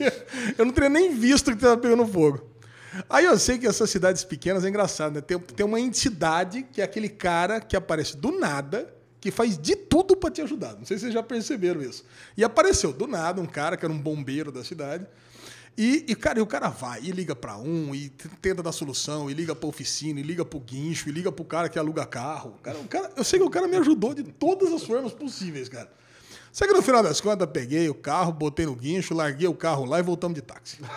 Eu 0.56 0.64
não 0.64 0.72
teria 0.72 0.88
nem 0.88 1.14
visto 1.14 1.52
que 1.52 1.58
tava 1.58 1.76
pegando 1.76 2.06
fogo. 2.06 2.50
Aí 3.08 3.24
eu 3.24 3.38
sei 3.38 3.56
que 3.56 3.66
essas 3.66 3.88
cidades 3.88 4.24
pequenas 4.24 4.64
é 4.64 4.68
engraçado, 4.68 5.14
né? 5.14 5.20
Tem, 5.20 5.38
tem 5.38 5.64
uma 5.64 5.78
entidade 5.78 6.66
que 6.72 6.80
é 6.80 6.84
aquele 6.84 7.08
cara 7.08 7.60
que 7.60 7.76
aparece 7.76 8.16
do 8.16 8.32
nada, 8.32 8.92
que 9.20 9.30
faz 9.30 9.56
de 9.56 9.76
tudo 9.76 10.16
pra 10.16 10.30
te 10.30 10.42
ajudar. 10.42 10.74
Não 10.74 10.84
sei 10.84 10.96
se 10.96 11.02
vocês 11.02 11.14
já 11.14 11.22
perceberam 11.22 11.80
isso. 11.82 12.04
E 12.36 12.42
apareceu 12.42 12.92
do 12.92 13.06
nada 13.06 13.40
um 13.40 13.46
cara 13.46 13.76
que 13.76 13.84
era 13.84 13.92
um 13.92 13.98
bombeiro 13.98 14.50
da 14.50 14.64
cidade. 14.64 15.06
E, 15.82 16.04
e, 16.08 16.14
cara, 16.14 16.38
e 16.38 16.42
o 16.42 16.46
cara 16.46 16.68
vai 16.68 17.00
e 17.02 17.10
liga 17.10 17.34
pra 17.34 17.56
um, 17.56 17.94
e 17.94 18.10
tenta 18.42 18.62
dar 18.62 18.70
solução, 18.70 19.30
e 19.30 19.32
liga 19.32 19.54
pra 19.54 19.66
oficina, 19.66 20.20
e 20.20 20.22
liga 20.22 20.44
pro 20.44 20.60
guincho, 20.60 21.08
e 21.08 21.12
liga 21.12 21.32
pro 21.32 21.42
cara 21.42 21.70
que 21.70 21.78
aluga 21.78 22.04
carro. 22.04 22.50
O 22.50 22.62
cara, 22.62 22.78
o 22.78 22.84
cara- 22.86 23.10
eu 23.16 23.24
sei 23.24 23.38
que 23.38 23.46
o 23.46 23.48
cara 23.48 23.66
me 23.66 23.76
ajudou 23.76 24.12
de 24.12 24.22
todas 24.24 24.70
as 24.74 24.82
formas 24.84 25.14
possíveis, 25.14 25.70
cara. 25.70 25.90
Só 26.52 26.66
que 26.66 26.72
no 26.72 26.82
final 26.82 27.02
das 27.02 27.20
contas, 27.20 27.48
peguei 27.52 27.88
o 27.88 27.94
carro, 27.94 28.32
botei 28.32 28.66
no 28.66 28.74
guincho, 28.74 29.14
larguei 29.14 29.46
o 29.46 29.54
carro 29.54 29.84
lá 29.84 29.98
e 30.00 30.02
voltamos 30.02 30.34
de 30.34 30.42
táxi. 30.42 30.78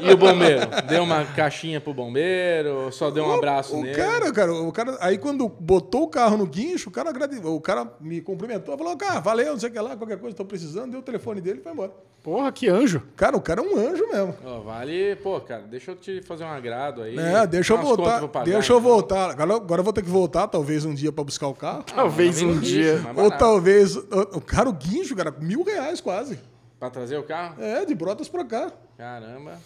E 0.00 0.12
o 0.12 0.16
bombeiro? 0.16 0.62
Deu 0.88 1.02
uma 1.02 1.24
caixinha 1.24 1.80
pro 1.80 1.92
bombeiro? 1.94 2.90
Só 2.92 3.10
deu 3.10 3.24
um 3.24 3.32
abraço 3.34 3.76
o 3.76 3.82
nele? 3.82 3.94
cara, 3.96 4.32
cara, 4.32 4.52
o 4.52 4.72
cara, 4.72 4.96
aí 5.00 5.18
quando 5.18 5.48
botou 5.48 6.04
o 6.04 6.08
carro 6.08 6.36
no 6.36 6.46
guincho, 6.46 6.88
o 6.88 6.92
cara, 6.92 7.10
agrade- 7.10 7.40
o 7.44 7.60
cara 7.60 7.90
me 8.00 8.20
cumprimentou, 8.20 8.76
falou, 8.76 8.96
cara, 8.96 9.20
valeu, 9.20 9.52
não 9.52 9.60
sei 9.60 9.68
o 9.68 9.72
que 9.72 9.78
lá, 9.80 9.96
qualquer 9.96 10.18
coisa, 10.18 10.36
tô 10.36 10.44
precisando, 10.44 10.90
deu 10.92 11.00
o 11.00 11.02
telefone 11.02 11.40
dele 11.40 11.58
e 11.60 11.62
foi 11.62 11.72
embora. 11.72 11.92
Porra, 12.22 12.52
que 12.52 12.68
anjo. 12.68 13.02
Cara, 13.16 13.36
o 13.36 13.40
cara 13.40 13.60
é 13.60 13.64
um 13.64 13.76
anjo 13.76 14.06
mesmo. 14.06 14.36
Ó, 14.44 14.60
vale, 14.60 15.16
pô, 15.16 15.40
cara, 15.40 15.62
deixa 15.62 15.90
eu 15.90 15.96
te 15.96 16.22
fazer 16.22 16.44
um 16.44 16.48
agrado 16.52 17.02
aí. 17.02 17.18
É, 17.18 17.44
deixa 17.48 17.72
eu 17.72 17.78
voltar. 17.78 18.28
pagar, 18.28 18.44
deixa 18.44 18.72
eu 18.72 18.78
então. 18.78 18.90
voltar. 18.90 19.30
Agora, 19.30 19.56
agora 19.56 19.80
eu 19.80 19.84
vou 19.84 19.92
ter 19.92 20.02
que 20.02 20.08
voltar, 20.10 20.46
talvez 20.46 20.84
um 20.84 20.94
dia 20.94 21.10
pra 21.10 21.24
buscar 21.24 21.48
o 21.48 21.54
carro. 21.54 21.82
Talvez 21.82 22.40
no 22.40 22.50
um 22.52 22.60
dia. 22.60 23.00
mais 23.00 23.18
Ou 23.18 23.28
talvez. 23.30 23.96
O 24.34 24.40
cara, 24.40 24.68
o 24.68 24.72
guincho, 24.72 25.16
cara, 25.16 25.30
mil 25.40 25.62
reais 25.62 26.00
quase. 26.00 26.38
Pra 26.78 26.90
trazer 26.90 27.16
o 27.16 27.22
carro? 27.22 27.62
É, 27.62 27.84
de 27.84 27.94
brotas 27.94 28.28
pra 28.28 28.44
cá. 28.44 28.72
Caramba. 28.98 29.58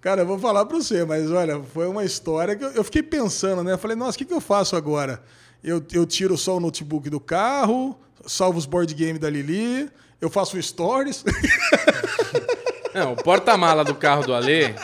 Cara, 0.00 0.22
eu 0.22 0.26
vou 0.26 0.38
falar 0.38 0.64
pra 0.66 0.76
você, 0.76 1.04
mas 1.04 1.30
olha, 1.30 1.60
foi 1.62 1.86
uma 1.86 2.04
história 2.04 2.56
que 2.56 2.64
eu, 2.64 2.70
eu 2.72 2.84
fiquei 2.84 3.02
pensando, 3.02 3.62
né? 3.62 3.72
Eu 3.72 3.78
falei, 3.78 3.96
nossa, 3.96 4.16
o 4.16 4.18
que, 4.18 4.24
que 4.24 4.34
eu 4.34 4.40
faço 4.40 4.74
agora? 4.74 5.22
Eu, 5.62 5.80
eu 5.92 6.04
tiro 6.06 6.36
só 6.36 6.56
o 6.56 6.60
notebook 6.60 7.08
do 7.08 7.20
carro, 7.20 7.96
salvo 8.26 8.58
os 8.58 8.66
board 8.66 8.92
game 8.94 9.18
da 9.18 9.30
Lili, 9.30 9.88
eu 10.20 10.28
faço 10.28 10.60
stories. 10.60 11.24
Não, 12.94 13.12
o 13.12 13.16
porta-mala 13.16 13.84
do 13.84 13.94
carro 13.94 14.24
do 14.26 14.34
Alê 14.34 14.74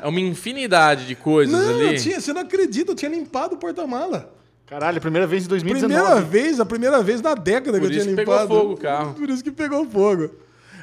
é 0.00 0.06
uma 0.06 0.20
infinidade 0.20 1.06
de 1.06 1.14
coisas 1.14 1.54
Não, 1.54 1.74
ali. 1.74 1.94
eu 1.94 1.96
tinha, 1.96 2.20
você 2.20 2.32
não 2.32 2.40
acredita, 2.42 2.90
eu 2.92 2.96
tinha 2.96 3.10
limpado 3.10 3.54
o 3.54 3.58
porta-mala. 3.58 4.34
Caralho, 4.66 5.00
primeira 5.00 5.26
vez 5.26 5.44
em 5.44 5.48
2019. 5.48 5.94
Primeira 6.04 6.20
vez, 6.28 6.60
a 6.60 6.66
primeira 6.66 7.02
vez 7.02 7.22
na 7.22 7.34
década 7.34 7.78
Por 7.78 7.88
que 7.88 7.94
eu 7.94 7.98
isso 7.98 8.02
tinha 8.02 8.16
que 8.16 8.22
pegou 8.22 8.34
limpado. 8.34 8.60
fogo 8.60 8.72
o 8.72 8.76
carro. 8.76 9.14
Por 9.14 9.30
isso 9.30 9.44
que 9.44 9.52
pegou 9.52 9.86
fogo. 9.88 10.30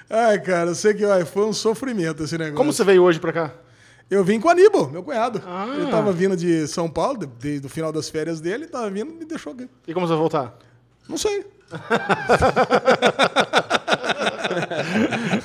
Ai, 0.10 0.40
cara, 0.40 0.70
eu 0.72 0.76
sei 0.76 0.94
que 0.94 1.04
ai, 1.06 1.26
foi 1.26 1.46
um 1.46 1.54
sofrimento 1.54 2.24
esse 2.24 2.38
negócio. 2.38 2.56
Como 2.56 2.72
você 2.72 2.84
veio 2.84 3.04
hoje 3.04 3.20
pra 3.20 3.34
cá? 3.34 3.52
Eu 4.10 4.24
vim 4.24 4.40
com 4.40 4.48
o 4.48 4.52
Aníbal, 4.52 4.90
meu 4.90 5.02
cunhado. 5.04 5.42
Ah. 5.46 5.68
Ele 5.76 5.90
tava 5.90 6.12
vindo 6.12 6.36
de 6.38 6.68
São 6.68 6.90
Paulo, 6.90 7.18
de- 7.20 7.26
desde 7.26 7.66
o 7.66 7.70
final 7.70 7.92
das 7.92 8.10
férias 8.10 8.40
dele, 8.40 8.68
tava 8.68 8.90
vindo 8.90 9.12
e 9.12 9.16
me 9.16 9.26
deixou 9.26 9.54
aqui. 9.54 9.68
E 9.88 9.94
como 9.94 10.06
você 10.06 10.12
vai 10.12 10.20
voltar? 10.20 10.58
Não 11.10 11.18
sei. 11.18 11.46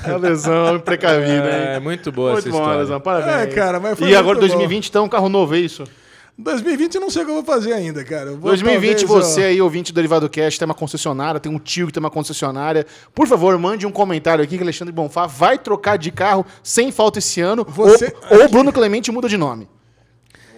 É 0.06 0.16
lesão 0.18 0.78
precavida, 0.80 1.48
É, 1.48 1.74
hein? 1.76 1.80
muito 1.80 2.10
boa 2.12 2.32
Muito 2.32 2.48
essa 2.48 2.50
bom, 2.50 2.58
história. 2.62 2.80
lesão. 2.82 3.00
Parabéns. 3.00 3.36
É, 3.36 3.46
cara, 3.46 3.80
mas 3.80 3.98
foi 3.98 4.08
E 4.08 4.14
agora, 4.14 4.38
muito 4.38 4.48
2020, 4.48 4.88
então, 4.88 5.04
um 5.04 5.08
carro 5.08 5.28
novo, 5.28 5.54
é 5.54 5.58
isso? 5.58 5.84
2020 6.38 6.94
eu 6.94 7.00
não 7.00 7.10
sei 7.10 7.22
o 7.22 7.24
que 7.24 7.30
eu 7.32 7.34
vou 7.34 7.44
fazer 7.44 7.72
ainda, 7.72 8.04
cara. 8.04 8.30
Eu 8.30 8.38
vou, 8.38 8.50
2020, 8.50 9.04
talvez, 9.06 9.26
você 9.26 9.42
ó, 9.42 9.46
aí, 9.46 9.60
ouvinte 9.60 9.92
do 9.92 9.96
Derivado 9.96 10.30
Cash, 10.30 10.56
tem 10.56 10.66
uma 10.66 10.74
concessionária, 10.74 11.40
tem 11.40 11.50
um 11.50 11.58
tio 11.58 11.88
que 11.88 11.92
tem 11.92 12.00
uma 12.00 12.10
concessionária. 12.10 12.86
Por 13.14 13.26
favor, 13.26 13.58
mande 13.58 13.86
um 13.86 13.90
comentário 13.90 14.42
aqui 14.44 14.56
que 14.56 14.62
Alexandre 14.62 14.92
Bonfá 14.92 15.26
vai 15.26 15.58
trocar 15.58 15.98
de 15.98 16.12
carro 16.12 16.46
sem 16.62 16.92
falta 16.92 17.18
esse 17.18 17.40
ano. 17.40 17.66
Você- 17.68 18.14
Ou, 18.30 18.42
ou 18.42 18.48
Bruno 18.48 18.72
Clemente 18.72 19.10
muda 19.10 19.28
de 19.28 19.36
nome. 19.36 19.68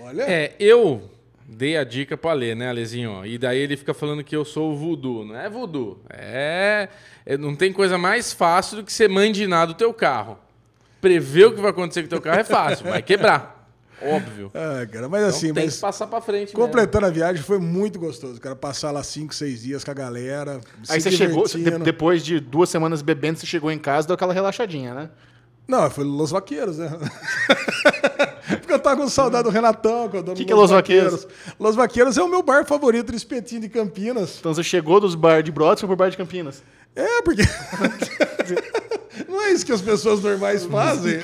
Olha, 0.04 0.22
É, 0.24 0.52
eu 0.60 1.08
dei 1.48 1.76
a 1.78 1.84
dica 1.84 2.16
pra 2.16 2.32
ler, 2.34 2.54
né, 2.54 2.68
Alezinho? 2.68 3.24
E 3.24 3.38
daí 3.38 3.58
ele 3.58 3.76
fica 3.76 3.94
falando 3.94 4.22
que 4.22 4.36
eu 4.36 4.44
sou 4.44 4.72
o 4.72 4.76
voodoo. 4.76 5.24
Não 5.24 5.36
é 5.38 5.48
voodoo. 5.48 5.98
É, 6.10 6.88
é- 7.24 7.38
Não 7.38 7.56
tem 7.56 7.72
coisa 7.72 7.96
mais 7.96 8.32
fácil 8.32 8.76
do 8.78 8.84
que 8.84 8.92
você 8.92 9.08
mandinar 9.08 9.66
do 9.66 9.74
teu 9.74 9.94
carro. 9.94 10.36
Prever 11.00 11.46
o 11.46 11.54
que 11.54 11.60
vai 11.60 11.70
acontecer 11.70 12.02
com 12.02 12.06
o 12.06 12.10
teu 12.10 12.20
carro 12.20 12.40
é 12.40 12.44
fácil. 12.44 12.86
Vai 12.90 13.00
quebrar. 13.02 13.59
Óbvio. 14.02 14.50
Ah, 14.54 14.86
cara, 14.86 15.08
mas 15.08 15.20
Então 15.22 15.36
assim, 15.36 15.52
tem 15.54 15.64
mas 15.64 15.74
que 15.76 15.80
passar 15.80 16.06
pra 16.06 16.20
frente. 16.20 16.48
mesmo. 16.48 16.60
completando 16.60 17.06
a 17.06 17.10
viagem 17.10 17.42
foi 17.42 17.58
muito 17.58 17.98
gostoso, 17.98 18.40
cara. 18.40 18.54
Passar 18.56 18.90
lá 18.90 19.02
5, 19.02 19.34
6 19.34 19.62
dias 19.62 19.84
com 19.84 19.90
a 19.90 19.94
galera. 19.94 20.60
Aí 20.88 21.00
você 21.00 21.10
chegou, 21.10 21.46
de- 21.46 21.78
depois 21.78 22.24
de 22.24 22.40
duas 22.40 22.68
semanas 22.70 23.02
bebendo, 23.02 23.38
você 23.38 23.46
chegou 23.46 23.70
em 23.70 23.78
casa 23.78 24.06
e 24.06 24.08
deu 24.08 24.14
aquela 24.14 24.32
relaxadinha, 24.32 24.94
né? 24.94 25.10
Não, 25.68 25.88
foi 25.90 26.02
Los 26.04 26.30
Vaqueiros, 26.32 26.78
né? 26.78 26.90
Porque 28.60 28.72
eu 28.72 28.78
tava 28.78 28.96
com 29.00 29.08
saudade 29.08 29.44
do 29.44 29.50
Renatão, 29.50 30.08
que 30.08 30.16
é 30.16 30.20
o 30.20 30.22
dono 30.22 30.36
Que 30.36 30.44
que 30.44 30.52
é 30.52 30.54
Los 30.56 30.70
Vaqueiros? 30.70 31.26
Los 31.58 31.76
Vaqueiros 31.76 32.18
é 32.18 32.22
o 32.22 32.28
meu 32.28 32.42
bar 32.42 32.64
favorito 32.66 33.10
de 33.12 33.16
espetinho 33.16 33.60
de 33.60 33.68
Campinas. 33.68 34.36
Então 34.40 34.52
você 34.52 34.62
chegou 34.64 34.98
dos 35.00 35.14
bar 35.14 35.42
de 35.42 35.52
Brotas 35.52 35.78
e 35.78 35.80
foi 35.82 35.88
pro 35.88 35.96
bar 35.96 36.10
de 36.10 36.16
Campinas. 36.16 36.62
É, 36.94 37.22
porque. 37.22 37.42
Não 39.28 39.42
é 39.42 39.50
isso 39.50 39.66
que 39.66 39.72
as 39.72 39.82
pessoas 39.82 40.20
normais 40.22 40.64
fazem. 40.64 41.20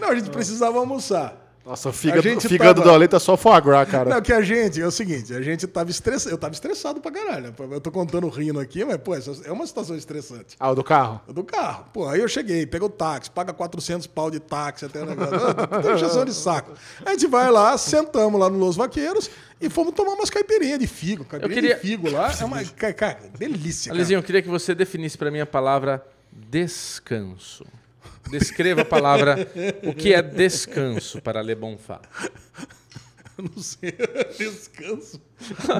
Não, 0.00 0.10
a 0.10 0.14
gente 0.14 0.30
precisava 0.30 0.78
almoçar. 0.78 1.51
Nossa, 1.64 1.90
o 1.90 1.92
fígado, 1.92 2.22
gente 2.22 2.46
o 2.46 2.48
fígado 2.48 2.80
tava- 2.80 2.90
do 2.90 2.94
Ale 2.94 3.06
tá 3.06 3.20
só 3.20 3.36
foie 3.36 3.60
gras, 3.60 3.88
cara. 3.88 4.10
Não, 4.10 4.20
que 4.20 4.32
a 4.32 4.42
gente, 4.42 4.80
é 4.82 4.86
o 4.86 4.90
seguinte, 4.90 5.32
a 5.32 5.40
gente 5.40 5.64
tava 5.68 5.90
estressado. 5.90 6.34
Eu 6.34 6.38
tava 6.38 6.52
estressado 6.52 7.00
pra 7.00 7.12
caralho. 7.12 7.44
né? 7.48 7.54
Eu 7.70 7.80
tô 7.80 7.90
contando 7.92 8.28
rindo 8.28 8.58
aqui, 8.58 8.84
mas, 8.84 8.96
pô, 8.96 9.14
é 9.14 9.52
uma 9.52 9.64
situação 9.66 9.94
estressante. 9.96 10.56
Ah, 10.58 10.70
o 10.72 10.74
do 10.74 10.82
carro? 10.82 11.20
Do 11.28 11.44
carro. 11.44 11.84
Pô, 11.92 12.08
aí 12.08 12.20
eu 12.20 12.26
cheguei, 12.26 12.66
pegou 12.66 12.88
o 12.88 12.90
táxi, 12.90 13.30
paga 13.30 13.52
400 13.52 14.08
pau 14.08 14.28
de 14.30 14.40
táxi 14.40 14.86
até 14.86 15.02
o 15.02 15.06
negócio. 15.06 15.34
Ah, 15.36 15.80
Tem 15.82 15.94
injeção 15.94 16.24
de 16.24 16.34
saco. 16.34 16.72
A 17.06 17.10
gente 17.10 17.28
vai 17.28 17.48
lá, 17.50 17.78
sentamos 17.78 18.40
lá 18.40 18.50
no 18.50 18.58
Los 18.58 18.74
Vaqueiros 18.74 19.30
e 19.60 19.70
fomos 19.70 19.94
tomar 19.94 20.14
umas 20.14 20.30
caipirinhas 20.30 20.80
de 20.80 20.88
figo. 20.88 21.24
Caipirinha 21.24 21.54
queria- 21.60 21.74
de 21.76 21.80
figo 21.80 22.10
lá. 22.10 22.34
É 22.40 22.44
uma. 22.44 22.64
Cara, 22.64 23.20
delícia. 23.38 23.90
Cara. 23.90 23.98
Alezinho, 24.00 24.18
eu 24.18 24.22
queria 24.24 24.42
que 24.42 24.48
você 24.48 24.74
definisse 24.74 25.16
pra 25.16 25.30
mim 25.30 25.38
a 25.38 25.46
palavra 25.46 26.04
descanso. 26.32 27.64
Descreva 28.30 28.82
a 28.82 28.84
palavra 28.84 29.48
o 29.82 29.94
que 29.94 30.14
é 30.14 30.22
descanso 30.22 31.20
para 31.20 31.42
Le 31.42 31.54
Bonfá. 31.54 32.00
Não 33.38 33.62
sei. 33.62 33.94
Descanso. 34.38 35.20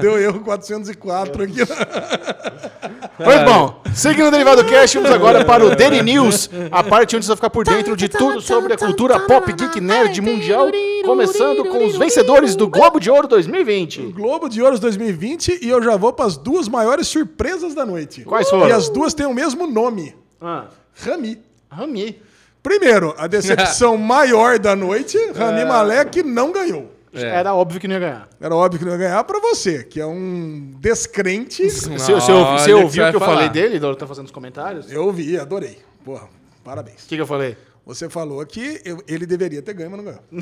Deu 0.00 0.18
erro 0.18 0.40
404 0.40 1.44
aqui. 1.44 1.54
Muito 3.22 3.44
bom. 3.44 3.82
Seguindo 3.94 4.28
o 4.28 4.30
Derivado 4.30 4.64
Cash, 4.64 4.94
vamos 4.94 5.10
agora 5.10 5.44
para 5.44 5.64
o 5.64 5.76
Daily 5.76 6.02
News, 6.02 6.50
a 6.70 6.82
parte 6.82 7.14
onde 7.14 7.24
você 7.24 7.28
vai 7.28 7.36
ficar 7.36 7.50
por 7.50 7.64
dentro 7.64 7.96
de 7.96 8.08
tudo 8.08 8.40
sobre 8.40 8.72
a 8.72 8.76
cultura 8.76 9.20
pop, 9.20 9.52
geek, 9.52 9.80
nerd 9.80 10.20
mundial, 10.20 10.68
começando 11.04 11.64
com 11.64 11.86
os 11.86 11.96
vencedores 11.96 12.56
do 12.56 12.68
Globo 12.68 12.98
de 12.98 13.10
Ouro 13.10 13.28
2020. 13.28 14.02
Globo 14.12 14.48
de 14.48 14.62
Ouros 14.62 14.80
2020 14.80 15.60
e 15.62 15.68
eu 15.68 15.82
já 15.82 15.96
vou 15.96 16.12
para 16.12 16.24
as 16.24 16.36
duas 16.36 16.68
maiores 16.68 17.06
surpresas 17.06 17.74
da 17.74 17.84
noite. 17.84 18.24
Quais 18.24 18.48
foram? 18.48 18.68
E 18.68 18.72
as 18.72 18.88
duas 18.88 19.14
têm 19.14 19.26
o 19.26 19.34
mesmo 19.34 19.66
nome. 19.66 20.16
Ah, 20.40 20.66
Rami. 20.94 21.38
Rami. 21.70 22.20
Primeiro, 22.62 23.14
a 23.18 23.26
decepção 23.26 23.96
maior 23.98 24.58
da 24.58 24.76
noite, 24.76 25.18
Rami 25.34 25.64
Malek 25.64 26.22
não 26.22 26.52
ganhou. 26.52 26.90
É. 27.14 27.20
Era 27.40 27.54
óbvio 27.54 27.78
que 27.80 27.86
não 27.86 27.94
ia 27.94 28.00
ganhar. 28.00 28.28
Era 28.40 28.54
óbvio 28.56 28.78
que 28.78 28.84
não 28.86 28.92
ia 28.92 28.98
ganhar 28.98 29.22
pra 29.24 29.38
você, 29.40 29.82
que 29.84 30.00
é 30.00 30.06
um 30.06 30.72
descrente. 30.78 31.68
Você, 31.68 31.90
você, 31.90 32.32
o 32.32 32.56
que 32.64 32.72
ouviu 32.72 33.02
o 33.02 33.06
você 33.06 33.10
que 33.10 33.16
eu 33.16 33.20
vai 33.20 33.28
falei 33.28 33.36
falar. 33.48 33.48
dele, 33.52 33.78
Dora 33.78 33.96
tá 33.96 34.06
fazendo 34.06 34.26
os 34.26 34.30
comentários? 34.32 34.86
O 34.86 34.92
Eu 34.92 35.04
ouvi, 35.04 35.38
adorei. 35.38 35.78
Porra, 36.04 36.28
parabéns. 36.64 37.02
que, 37.06 37.16
que 37.16 37.20
eu 37.20 37.26
falei? 37.26 37.54
Você 37.84 38.08
falou 38.08 38.46
que 38.46 38.80
eu- 38.84 39.02
ele 39.08 39.26
deveria 39.26 39.60
ter 39.60 39.74
ganho, 39.74 39.90
mas 39.90 39.98
não 39.98 40.04
ganhou. 40.06 40.22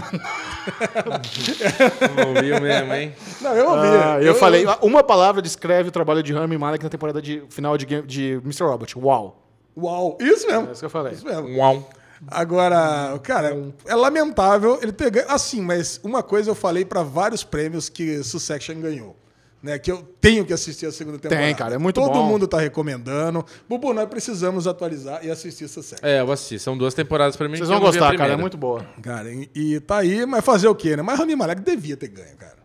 Não 2.17 2.29
ouviu 2.35 2.61
mesmo, 2.61 2.95
hein? 2.95 3.15
Não, 3.41 3.55
eu 3.55 3.69
ouvi. 3.71 3.87
Ah, 3.89 4.19
eu, 4.21 4.35
falei, 4.35 4.65
uma 4.83 5.03
palavra 5.03 5.41
descreve 5.43 5.89
o 5.89 5.93
trabalho 5.93 6.23
de 6.23 6.33
Rami 6.33 6.57
Malek 6.59 6.85
na 6.85 6.91
temporada 6.91 7.21
de 7.21 7.43
final 7.49 7.77
de, 7.77 7.87
game- 7.87 8.07
de 8.07 8.33
Mr. 8.45 8.65
Robot. 8.65 8.99
Uau. 8.99 9.43
Uau, 9.77 10.19
isso 10.21 10.47
mesmo. 10.47 10.69
É 10.69 10.73
isso 10.73 10.81
que 10.81 10.87
eu 10.87 10.91
falei. 10.91 11.13
Isso 11.15 11.25
mesmo. 11.25 11.49
Uau. 11.59 11.89
Agora, 12.27 13.19
cara, 13.23 13.57
é 13.87 13.95
lamentável 13.95 14.79
ele 14.83 14.93
ter 14.93 15.11
ganho. 15.11 15.27
Assim, 15.31 15.61
mas 15.61 16.01
uma 16.03 16.23
coisa 16.23 16.51
eu 16.51 16.55
falei 16.55 16.85
pra 16.85 17.03
vários 17.03 17.43
prêmios 17.43 17.89
que 17.89 18.23
Succession 18.23 18.81
ganhou. 18.81 19.17
Né, 19.63 19.79
que 19.79 19.93
eu 19.93 19.99
tenho 20.23 20.43
que 20.43 20.55
assistir 20.55 20.87
a 20.87 20.93
segunda 20.93 21.19
temporada. 21.19 21.55
cara, 21.55 21.75
é 21.75 21.79
muito 21.79 22.01
Todo 22.01 22.15
bom. 22.15 22.25
mundo 22.25 22.49
tá 22.49 22.59
recomendando. 22.59 23.45
Bubu, 23.69 23.93
nós 23.93 24.09
precisamos 24.09 24.67
atualizar 24.67 25.23
e 25.23 25.31
assistir 25.31 25.69
Succession. 25.69 25.99
É, 26.03 26.21
eu 26.21 26.25
vou 26.25 26.33
assistir. 26.33 26.59
São 26.59 26.79
duas 26.79 26.95
temporadas 26.95 27.37
pra 27.37 27.47
mim. 27.47 27.59
Vocês 27.59 27.69
que 27.69 27.75
eu 27.75 27.79
vão 27.79 27.87
gostar, 27.87 28.17
cara. 28.17 28.33
É 28.33 28.37
muito 28.37 28.57
boa. 28.57 28.87
Cara, 29.03 29.31
e, 29.31 29.51
e 29.55 29.79
tá 29.81 29.99
aí, 29.99 30.25
mas 30.25 30.43
fazer 30.43 30.67
o 30.67 30.75
quê, 30.75 30.97
né? 30.97 31.03
Mas 31.03 31.19
Rami 31.19 31.37
Malek 31.37 31.61
devia 31.61 31.95
ter 31.95 32.09
ganho, 32.09 32.35
cara. 32.39 32.60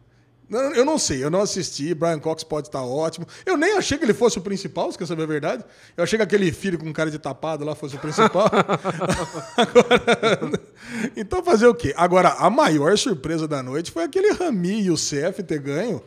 Eu 0.49 0.85
não 0.85 0.97
sei, 0.97 1.23
eu 1.23 1.29
não 1.29 1.41
assisti. 1.41 1.93
Brian 1.93 2.19
Cox 2.19 2.43
pode 2.43 2.67
estar 2.67 2.83
ótimo. 2.83 3.25
Eu 3.45 3.57
nem 3.57 3.77
achei 3.77 3.97
que 3.97 4.05
ele 4.05 4.13
fosse 4.13 4.37
o 4.37 4.41
principal, 4.41 4.91
se 4.91 4.97
quer 4.97 5.07
saber 5.07 5.23
a 5.23 5.27
verdade. 5.27 5.63
Eu 5.97 6.03
achei 6.03 6.17
que 6.17 6.23
aquele 6.23 6.51
filho 6.51 6.77
com 6.77 6.91
cara 6.93 7.09
de 7.09 7.17
tapado 7.17 7.65
lá 7.65 7.73
fosse 7.73 7.95
o 7.95 7.99
principal. 7.99 8.49
Agora, 9.57 10.61
então 11.17 11.43
fazer 11.43 11.67
o 11.67 11.73
quê? 11.73 11.93
Agora, 11.97 12.29
a 12.37 12.49
maior 12.49 12.97
surpresa 12.97 13.47
da 13.47 13.63
noite 13.63 13.91
foi 13.91 14.03
aquele 14.03 14.31
Rami 14.31 14.83
e 14.83 14.91
o 14.91 14.95
CF 14.95 15.43
ter 15.43 15.59
ganho. 15.59 16.01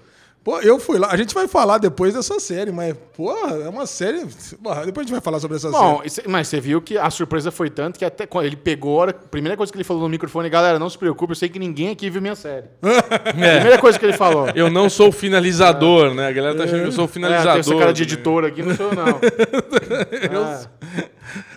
Pô, 0.49 0.61
eu 0.61 0.79
fui 0.79 0.99
lá. 0.99 1.09
A 1.11 1.17
gente 1.19 1.35
vai 1.35 1.47
falar 1.47 1.77
depois 1.77 2.15
dessa 2.15 2.41
série, 2.41 2.73
mas, 2.73 2.95
porra, 3.15 3.55
é 3.57 3.69
uma 3.69 3.85
série. 3.87 4.25
Porra, 4.63 4.87
depois 4.87 5.05
a 5.05 5.07
gente 5.07 5.13
vai 5.13 5.21
falar 5.21 5.41
sobre 5.41 5.59
essa 5.59 5.71
Bom, 5.71 5.99
série. 5.99 6.09
cê- 6.09 6.23
mas 6.27 6.49
você 6.49 6.59
viu 6.59 6.81
que 6.81 6.97
a 6.97 7.11
surpresa 7.11 7.51
foi 7.51 7.69
tanto 7.69 7.99
que 7.99 8.05
até 8.05 8.25
quando 8.27 8.47
ele 8.47 8.57
pegou, 8.57 8.97
a 8.99 9.03
hora- 9.03 9.11
a 9.11 9.29
primeira 9.29 9.59
coisa 9.59 9.71
que 9.71 9.77
ele 9.77 9.85
falou 9.85 10.05
no 10.05 10.09
microfone, 10.09 10.49
galera, 10.49 10.79
não 10.79 10.89
se 10.89 10.97
preocupe, 10.97 11.33
eu 11.33 11.37
sei 11.37 11.51
que 11.51 11.59
ninguém 11.59 11.91
aqui 11.91 12.09
viu 12.09 12.23
minha 12.23 12.35
série. 12.35 12.65
Primeira 13.29 13.77
coisa 13.77 13.99
que 13.99 14.07
ele 14.07 14.15
falou. 14.15 14.49
Eu 14.57 14.71
não 14.71 14.89
sou 14.89 15.09
o 15.11 15.13
finalizador, 15.13 16.15
né? 16.15 16.29
A 16.29 16.33
galera 16.33 16.57
tá 16.57 16.65
achando 16.65 16.81
que 16.81 16.87
eu 16.89 16.93
sou 16.93 17.05
o 17.05 17.09
É, 17.09 17.13
finalizador. 17.13 17.53
tem 17.53 17.61
essa 17.61 17.75
cara 17.77 17.93
de 17.93 18.03
editor 18.05 18.45
aqui, 18.47 18.63
não 18.63 18.75
sou 18.75 18.87
eu, 18.89 18.95
não. 18.95 19.21
É. 21.05 21.09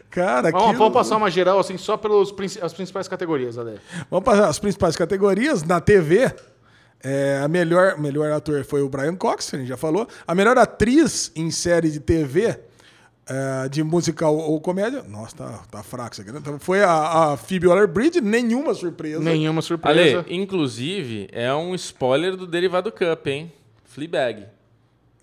Cara, 0.10 0.52
Vamos, 0.52 0.66
aquilo- 0.66 0.78
vamos 0.80 0.94
passar 0.94 1.16
uma 1.16 1.32
geral, 1.32 1.58
assim, 1.60 1.78
só 1.78 1.96
pelas 1.96 2.34
as 2.62 2.74
principais 2.74 3.08
categorias, 3.08 3.58
Ale. 3.58 3.80
Vamos 4.10 4.26
passar 4.26 4.50
as 4.50 4.60
principais 4.60 4.98
categorias. 4.98 5.64
Na 5.64 5.80
TV, 5.80 6.30
é, 7.04 7.40
a 7.44 7.48
melhor, 7.48 7.98
melhor 7.98 8.32
ator 8.32 8.64
foi 8.64 8.82
o 8.82 8.90
Brian 8.90 9.16
Cox, 9.16 9.54
a 9.54 9.58
gente 9.58 9.68
já 9.68 9.78
falou. 9.78 10.08
A 10.28 10.36
melhor 10.36 10.58
atriz 10.58 11.32
em 11.36 11.50
série 11.50 11.90
de 11.90 12.00
TV, 12.00 12.60
é, 13.28 13.70
de 13.70 13.84
musical 13.84 14.36
ou 14.36 14.60
comédia. 14.62 15.04
Nossa, 15.04 15.36
tá, 15.36 15.64
tá 15.72 15.84
fraco 15.84 16.14
isso 16.14 16.22
aqui, 16.22 16.32
né? 16.32 16.40
Então, 16.40 16.60
foi 16.60 16.84
a, 16.84 17.32
a 17.34 17.38
Phoebe 17.38 17.68
Waller-Bridge, 17.68 18.22
nenhuma 18.22 18.74
surpresa. 18.74 19.20
Nenhuma 19.20 19.62
surpresa. 19.62 20.20
Ale, 20.20 20.36
inclusive, 20.36 21.28
é 21.32 21.54
um 21.54 21.74
spoiler 21.76 22.36
do 22.36 22.46
Derivado 22.46 22.92
Cup, 22.92 23.28
hein? 23.28 23.52
Fleabag. 23.86 24.46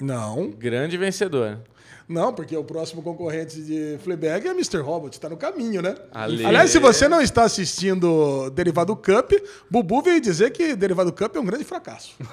Não, 0.01 0.51
Grande 0.51 0.97
vencedor. 0.97 1.59
Não, 2.09 2.33
porque 2.33 2.57
o 2.57 2.65
próximo 2.65 3.03
concorrente 3.03 3.61
de 3.61 3.99
Fleabag 4.03 4.49
é 4.49 4.53
Mr. 4.53 4.79
Robot, 4.79 5.21
tá 5.21 5.29
no 5.29 5.37
caminho, 5.37 5.83
né? 5.83 5.95
Ale. 6.11 6.47
Aliás, 6.47 6.71
se 6.71 6.79
você 6.79 7.07
não 7.07 7.21
está 7.21 7.43
assistindo 7.43 8.49
Derivado 8.51 8.97
Cup, 8.97 9.33
Bubu 9.71 10.01
veio 10.01 10.19
dizer 10.19 10.51
que 10.51 10.75
Derivado 10.75 11.13
Cup 11.13 11.37
é 11.37 11.39
um 11.39 11.45
grande 11.45 11.65
fracasso. 11.65 12.17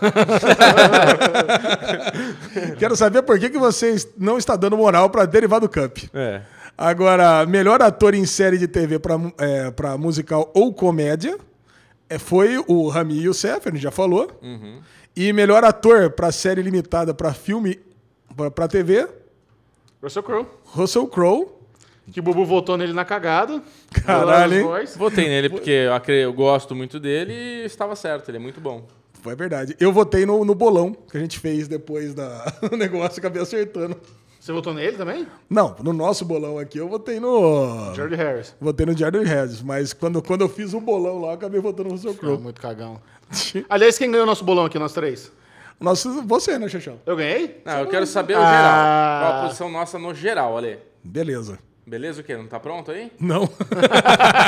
Quero 2.79 2.95
saber 2.95 3.21
por 3.23 3.37
que, 3.37 3.49
que 3.49 3.57
você 3.57 3.97
não 4.17 4.37
está 4.37 4.55
dando 4.55 4.77
moral 4.77 5.09
para 5.09 5.25
Derivado 5.25 5.67
Cup. 5.67 5.97
É. 6.13 6.41
Agora, 6.77 7.45
melhor 7.45 7.81
ator 7.81 8.13
em 8.13 8.25
série 8.25 8.57
de 8.57 8.69
TV 8.69 8.97
para 8.97 9.15
é, 9.37 9.71
pra 9.71 9.97
musical 9.97 10.49
ou 10.53 10.73
comédia 10.73 11.37
é, 12.09 12.17
foi 12.17 12.63
o 12.65 12.87
Rami 12.87 13.23
Youssef, 13.23 13.67
a 13.67 13.71
gente 13.71 13.81
já 13.81 13.91
falou. 13.91 14.31
E 15.13 15.33
melhor 15.33 15.65
ator 15.65 16.11
para 16.11 16.31
série 16.31 16.61
limitada 16.61 17.13
para 17.13 17.33
filme, 17.33 17.77
para 18.53 18.69
TV, 18.69 19.05
Russell 20.01 20.23
Crowe. 20.23 20.45
Russell 20.65 21.07
Crowe. 21.07 21.47
Que 22.11 22.19
o 22.19 22.23
Bubu 22.23 22.45
votou 22.45 22.77
nele 22.77 22.93
na 22.93 23.03
cagada. 23.03 23.61
Caralho. 24.05 24.67
Votei 24.95 25.27
nele 25.27 25.49
porque 25.49 25.87
eu, 26.07 26.31
gosto 26.33 26.75
muito 26.75 26.99
dele 26.99 27.33
e 27.33 27.65
estava 27.65 27.95
certo, 27.95 28.29
ele 28.29 28.37
é 28.37 28.39
muito 28.39 28.61
bom. 28.61 28.85
Foi 29.23 29.35
verdade. 29.35 29.75
Eu 29.79 29.91
votei 29.91 30.23
no, 30.23 30.45
no 30.45 30.53
bolão 30.53 30.93
que 30.93 31.17
a 31.17 31.19
gente 31.19 31.39
fez 31.39 31.67
depois 31.67 32.13
da- 32.13 32.45
do 32.69 32.77
negócio 32.77 33.17
acabei 33.17 33.41
acertando. 33.41 33.97
Você 34.39 34.51
votou 34.51 34.71
nele 34.71 34.95
também? 34.95 35.25
Não, 35.49 35.75
no 35.81 35.91
nosso 35.91 36.23
bolão 36.23 36.59
aqui 36.59 36.77
eu 36.77 36.87
votei 36.87 37.19
no. 37.19 37.91
George 37.95 38.13
Harris. 38.15 38.55
Votei 38.61 38.85
no 38.85 38.95
Jared 38.95 39.25
Harris, 39.27 39.63
mas 39.63 39.91
quando, 39.91 40.21
quando 40.21 40.41
eu 40.41 40.49
fiz 40.49 40.75
o 40.75 40.79
bolão 40.79 41.19
lá, 41.19 41.29
eu 41.29 41.33
acabei 41.33 41.59
votando 41.59 41.89
no 41.89 41.97
seu 41.97 42.11
Ah, 42.11 42.13
Crow. 42.13 42.39
muito 42.39 42.61
cagão. 42.61 43.01
Aliás, 43.67 43.97
quem 43.97 44.11
ganhou 44.11 44.25
o 44.25 44.27
nosso 44.27 44.43
bolão 44.45 44.65
aqui, 44.65 44.77
nós 44.77 44.93
três? 44.93 45.31
Nosso, 45.79 46.21
você, 46.23 46.57
né, 46.57 46.67
Xexão? 46.69 46.99
Eu 47.05 47.15
ganhei? 47.15 47.61
Não, 47.65 47.79
eu 47.81 47.87
quero 47.87 48.05
saber 48.07 48.35
o 48.35 48.41
Ah. 48.41 48.51
geral. 48.51 49.21
Qual 49.31 49.33
a 49.39 49.45
posição 49.47 49.69
nossa 49.69 49.99
no 49.99 50.13
geral, 50.13 50.57
Ale? 50.57 50.79
Beleza. 51.03 51.59
Beleza 51.85 52.21
o 52.21 52.23
quê? 52.23 52.35
Não 52.35 52.47
tá 52.47 52.59
pronto 52.59 52.89
aí? 52.91 53.11
Não. 53.19 53.47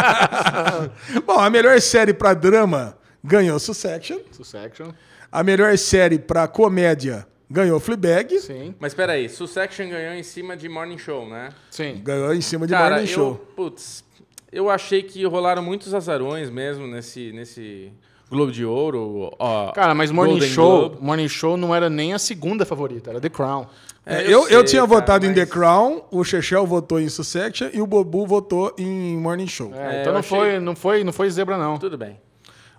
Bom, 1.26 1.40
a 1.40 1.50
melhor 1.50 1.80
série 1.82 2.14
pra 2.14 2.34
drama 2.34 2.98
ganhou 3.24 3.60
Succession. 3.60 4.20
Succession. 4.32 4.92
A 5.32 5.44
melhor 5.44 5.78
série 5.78 6.18
pra 6.18 6.48
comédia 6.48 7.28
ganhou 7.50 7.80
Fleabag. 7.80 8.40
Sim. 8.40 8.74
Mas 8.80 8.94
peraí, 8.94 9.30
Succession 9.30 9.90
ganhou 9.90 10.14
em 10.14 10.24
cima 10.24 10.56
de 10.58 10.68
Morning 10.70 10.98
Show, 10.98 11.28
né? 11.28 11.50
Sim. 11.70 12.02
Ganhou 12.04 12.34
em 12.34 12.42
cima 12.42 12.66
de 12.66 12.74
Cara, 12.74 12.96
Morning 12.96 13.10
eu, 13.10 13.14
Show. 13.16 13.36
putz, 13.56 14.04
eu 14.52 14.70
achei 14.70 15.04
que 15.04 15.26
rolaram 15.26 15.62
muitos 15.62 15.94
azarões 15.94 16.50
mesmo 16.50 16.88
nesse, 16.88 17.32
nesse 17.34 17.92
Globo 18.30 18.52
de 18.52 18.66
Ouro. 18.66 19.32
Ó, 19.40 19.72
Cara, 19.72 19.94
mas 19.96 20.12
Morning 20.12 20.34
Golden 20.34 20.50
Show, 20.50 20.80
Globe. 20.90 20.98
Morning 21.02 21.28
Show 21.30 21.56
não 21.58 21.74
era 21.74 21.90
nem 21.90 22.14
a 22.14 22.20
segunda 22.20 22.66
favorita, 22.66 23.10
era 23.12 23.22
The 23.22 23.30
Crown. 23.30 23.66
É, 24.06 24.24
eu, 24.26 24.48
eu, 24.48 24.60
sei, 24.60 24.64
tinha 24.64 24.82
cara, 24.88 25.00
votado 25.00 25.26
em 25.26 25.34
The 25.34 25.42
mas- 25.42 25.50
Crown, 25.50 26.02
o 26.12 26.24
Chechel 26.24 26.66
votou 26.66 27.00
em 27.00 27.10
Succession 27.10 27.70
e 27.74 27.82
o 27.82 27.88
Bobu 27.88 28.26
votou 28.26 28.74
em 28.78 29.18
Morning 29.18 29.48
Show. 29.48 29.72
É, 29.76 29.98
É, 29.98 30.02
então 30.02 30.08
eu 30.08 30.14
não, 30.14 30.20
achei- 30.20 30.38
foi, 30.40 30.60
não, 30.60 30.76
foi, 30.76 31.04
não 31.04 31.14
foi 31.14 31.30
zebra, 31.30 31.58
não. 31.58 31.78
Tudo 31.78 31.98
bem. 31.98 32.18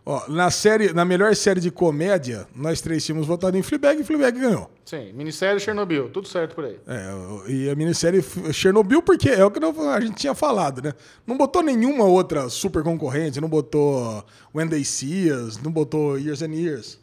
Ó, 0.05 0.27
na, 0.29 0.51
série, 0.51 0.93
na 0.93 1.05
melhor 1.05 1.35
série 1.37 1.61
de 1.61 1.71
comédia, 1.71 2.47
nós 2.55 2.81
três 2.81 3.05
tínhamos 3.05 3.27
votado 3.27 3.57
em 3.57 3.63
Fleabag 3.63 4.01
e 4.01 4.05
Fleabag 4.05 4.41
ganhou. 4.41 4.71
Sim, 4.85 5.13
minissérie 5.13 5.61
Chernobyl, 5.61 6.09
tudo 6.09 6.27
certo 6.27 6.55
por 6.55 6.65
aí. 6.65 6.79
É, 6.87 7.51
e 7.51 7.69
a 7.69 7.75
minissérie 7.75 8.25
Chernobyl, 8.53 9.03
porque 9.03 9.29
é 9.29 9.45
o 9.45 9.51
que 9.51 9.61
a 9.63 10.01
gente 10.01 10.17
tinha 10.17 10.35
falado, 10.35 10.81
né? 10.81 10.95
Não 11.27 11.37
botou 11.37 11.63
nenhuma 11.63 12.05
outra 12.05 12.49
super 12.49 12.83
concorrente, 12.83 13.41
não 13.41 13.49
botou 13.49 14.25
When 14.55 14.69
They 14.69 14.85
See 14.85 15.31
Us, 15.31 15.59
não 15.59 15.71
botou 15.71 16.19
Years 16.19 16.41
and 16.41 16.55
Years, 16.55 16.99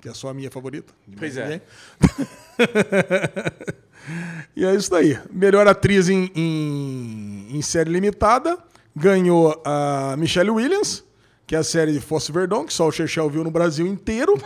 que 0.00 0.08
é 0.08 0.14
só 0.14 0.30
a 0.30 0.34
minha 0.34 0.50
favorita. 0.50 0.94
Pois 1.18 1.36
é. 1.36 1.42
ninguém. 1.44 1.62
e 4.56 4.64
é 4.64 4.74
isso 4.74 4.90
daí. 4.90 5.18
Melhor 5.30 5.68
atriz 5.68 6.08
em, 6.08 6.30
em, 6.34 7.48
em 7.50 7.60
série 7.60 7.90
limitada 7.90 8.56
ganhou 8.94 9.60
a 9.64 10.16
Michelle 10.18 10.50
Williams, 10.50 11.04
que 11.50 11.56
é 11.56 11.58
a 11.58 11.64
série 11.64 11.90
de 11.92 12.00
Fosse 12.00 12.30
Verdon, 12.30 12.64
que 12.64 12.72
só 12.72 12.86
o 12.86 12.92
Chechel 12.92 13.28
viu 13.28 13.42
no 13.42 13.50
Brasil 13.50 13.84
inteiro. 13.84 14.40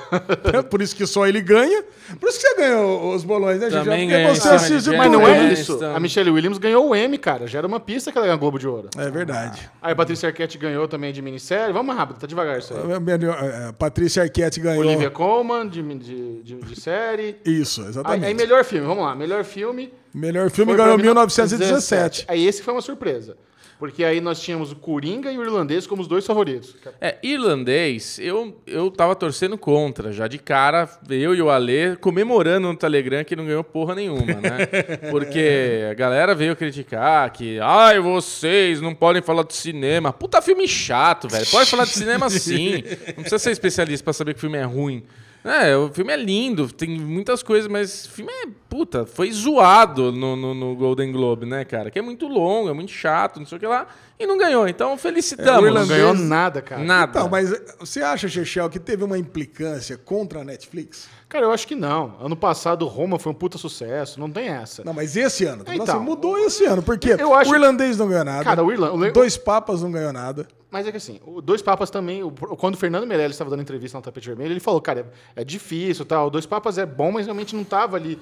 né? 0.50 0.62
Por 0.64 0.80
isso 0.80 0.96
que 0.96 1.06
só 1.06 1.26
ele 1.26 1.42
ganha. 1.42 1.84
Por 2.18 2.30
isso 2.30 2.40
que 2.40 2.46
você 2.48 2.54
ganhou 2.56 3.14
os 3.14 3.22
bolões, 3.22 3.60
né, 3.60 3.66
Chechel? 3.66 3.84
Também 3.84 4.08
Porque 4.08 4.22
em 4.22 4.34
você 4.34 4.48
assiste 4.48 4.88
Mas 4.96 5.12
não 5.12 5.28
é 5.28 5.52
isso. 5.52 5.84
A 5.84 6.00
Michelle 6.00 6.30
Williams 6.30 6.56
ganhou 6.56 6.88
o 6.88 6.94
M, 6.96 7.18
cara. 7.18 7.46
Já 7.46 7.58
era 7.58 7.66
uma 7.66 7.78
pista 7.78 8.10
que 8.10 8.16
ela 8.16 8.26
ganhou 8.26 8.38
o 8.38 8.40
Globo 8.40 8.58
de 8.58 8.66
Ouro. 8.66 8.88
É 8.96 9.10
verdade. 9.10 9.70
Aí 9.82 9.92
a 9.92 9.94
Patrícia 9.94 10.30
Arquette 10.30 10.56
ganhou 10.56 10.88
também 10.88 11.12
de 11.12 11.20
minissérie. 11.20 11.74
Vamos 11.74 11.94
rápido, 11.94 12.20
tá 12.20 12.26
devagar 12.26 12.58
isso 12.58 12.72
aí. 12.72 12.94
A 12.94 12.98
melhor- 12.98 13.36
a 13.68 13.72
Patrícia 13.74 14.22
Arquette 14.22 14.58
ganhou. 14.58 14.82
Olivia 14.82 15.10
Colman, 15.10 15.68
de, 15.68 15.82
de, 15.82 16.42
de, 16.42 16.54
de 16.56 16.80
série. 16.80 17.36
Isso, 17.44 17.82
Aí, 17.82 17.88
exatamente. 17.88 18.24
aí, 18.24 18.32
melhor 18.32 18.64
filme, 18.64 18.86
vamos 18.86 19.04
lá. 19.04 19.14
Melhor 19.14 19.44
filme. 19.44 19.92
Melhor 20.14 20.50
filme 20.50 20.74
ganhou 20.74 20.96
1917. 20.96 21.60
1917. 21.60 22.24
Aí 22.28 22.46
esse 22.46 22.62
foi 22.62 22.72
uma 22.72 22.80
surpresa. 22.80 23.36
Porque 23.78 24.04
aí 24.04 24.20
nós 24.20 24.40
tínhamos 24.40 24.72
o 24.72 24.76
Coringa 24.76 25.32
e 25.32 25.38
o 25.38 25.42
Irlandês 25.42 25.86
como 25.86 26.00
os 26.00 26.08
dois 26.08 26.24
favoritos. 26.24 26.76
É, 27.00 27.18
irlandês, 27.22 28.18
eu, 28.18 28.60
eu 28.66 28.90
tava 28.90 29.14
torcendo 29.16 29.58
contra, 29.58 30.12
já 30.12 30.28
de 30.28 30.38
cara, 30.38 30.88
eu 31.10 31.34
e 31.34 31.42
o 31.42 31.50
Alê 31.50 31.96
comemorando 31.96 32.68
no 32.68 32.76
Telegram 32.76 33.24
que 33.24 33.34
não 33.34 33.44
ganhou 33.44 33.64
porra 33.64 33.94
nenhuma, 33.94 34.34
né? 34.34 34.66
Porque 35.10 35.88
a 35.90 35.94
galera 35.94 36.34
veio 36.34 36.54
criticar 36.54 37.30
que, 37.30 37.58
ai, 37.60 37.98
vocês 37.98 38.80
não 38.80 38.94
podem 38.94 39.20
falar 39.20 39.42
de 39.42 39.54
cinema. 39.54 40.12
Puta 40.12 40.40
filme 40.40 40.68
chato, 40.68 41.28
velho. 41.28 41.46
Pode 41.50 41.68
falar 41.68 41.84
de 41.84 41.90
cinema 41.90 42.30
sim. 42.30 42.82
Não 43.08 43.14
precisa 43.14 43.38
ser 43.38 43.50
especialista 43.50 44.04
pra 44.04 44.12
saber 44.12 44.34
que 44.34 44.38
o 44.38 44.40
filme 44.40 44.58
é 44.58 44.64
ruim. 44.64 45.04
É, 45.44 45.76
o 45.76 45.90
filme 45.92 46.10
é 46.10 46.16
lindo, 46.16 46.72
tem 46.72 46.88
muitas 46.98 47.42
coisas, 47.42 47.70
mas 47.70 48.06
o 48.06 48.10
filme 48.12 48.32
é, 48.32 48.46
puta, 48.74 49.06
foi 49.06 49.30
zoado 49.30 50.10
no, 50.10 50.34
no, 50.34 50.52
no 50.52 50.74
Golden 50.74 51.12
Globe, 51.12 51.46
né, 51.46 51.64
cara? 51.64 51.92
Que 51.92 51.98
é 52.00 52.02
muito 52.02 52.26
longo, 52.26 52.68
é 52.68 52.72
muito 52.72 52.90
chato, 52.90 53.38
não 53.38 53.46
sei 53.46 53.56
o 53.56 53.60
que 53.60 53.66
lá, 53.68 53.86
e 54.18 54.26
não 54.26 54.36
ganhou. 54.36 54.66
Então, 54.66 54.98
felicitamos. 54.98 55.48
É, 55.52 55.58
o 55.58 55.60
Não 55.60 55.68
irlandês- 55.68 55.88
ganhou 56.00 56.12
nada, 56.14 56.60
cara. 56.60 56.82
Nada. 56.82 57.10
Então, 57.20 57.28
mas 57.30 57.52
você 57.78 58.02
acha, 58.02 58.26
Chechel, 58.26 58.68
que 58.68 58.80
teve 58.80 59.04
uma 59.04 59.16
implicância 59.16 59.96
contra 59.96 60.40
a 60.40 60.44
Netflix? 60.44 61.08
Cara, 61.28 61.46
eu 61.46 61.52
acho 61.52 61.68
que 61.68 61.76
não. 61.76 62.16
Ano 62.20 62.34
passado, 62.36 62.84
Roma 62.86 63.16
foi 63.18 63.30
um 63.30 63.34
puta 63.34 63.58
sucesso. 63.58 64.18
Não 64.18 64.28
tem 64.30 64.48
essa. 64.48 64.82
Não, 64.84 64.92
mas 64.92 65.16
esse 65.16 65.44
ano. 65.44 65.64
Então, 65.68 65.96
assim, 65.96 66.04
mudou 66.04 66.36
esse 66.38 66.64
ano. 66.64 66.82
Porque 66.82 67.10
eu 67.16 67.32
acho- 67.32 67.52
o 67.52 67.54
irlandês 67.54 67.96
não 67.96 68.08
ganhou 68.08 68.24
nada. 68.24 68.42
Cara, 68.42 68.62
o 68.64 68.72
Irlan- 68.72 68.90
o 68.92 68.96
le- 68.96 69.12
Dois 69.12 69.36
papas 69.36 69.82
não 69.82 69.90
ganhou 69.92 70.12
nada. 70.12 70.46
Mas 70.70 70.88
é 70.88 70.90
que 70.90 70.96
assim, 70.96 71.20
o 71.24 71.40
Dois 71.40 71.62
Papas 71.62 71.88
também, 71.88 72.20
quando 72.58 72.74
o 72.74 72.76
Fernando 72.76 73.06
Meirelles 73.06 73.34
estava 73.36 73.48
dando 73.48 73.62
entrevista 73.62 73.96
no 73.96 74.02
Tapete 74.02 74.26
Vermelho, 74.26 74.52
ele 74.54 74.58
falou, 74.58 74.80
cara, 74.80 75.06
é, 75.36 75.42
é 75.42 75.44
difícil, 75.44 76.04
tal, 76.04 76.26
o 76.26 76.30
Dois 76.30 76.46
Papas 76.46 76.78
é 76.78 76.84
bom, 76.84 77.12
mas 77.12 77.26
realmente 77.26 77.54
não 77.54 77.62
estava 77.62 77.96
ali 77.96 78.18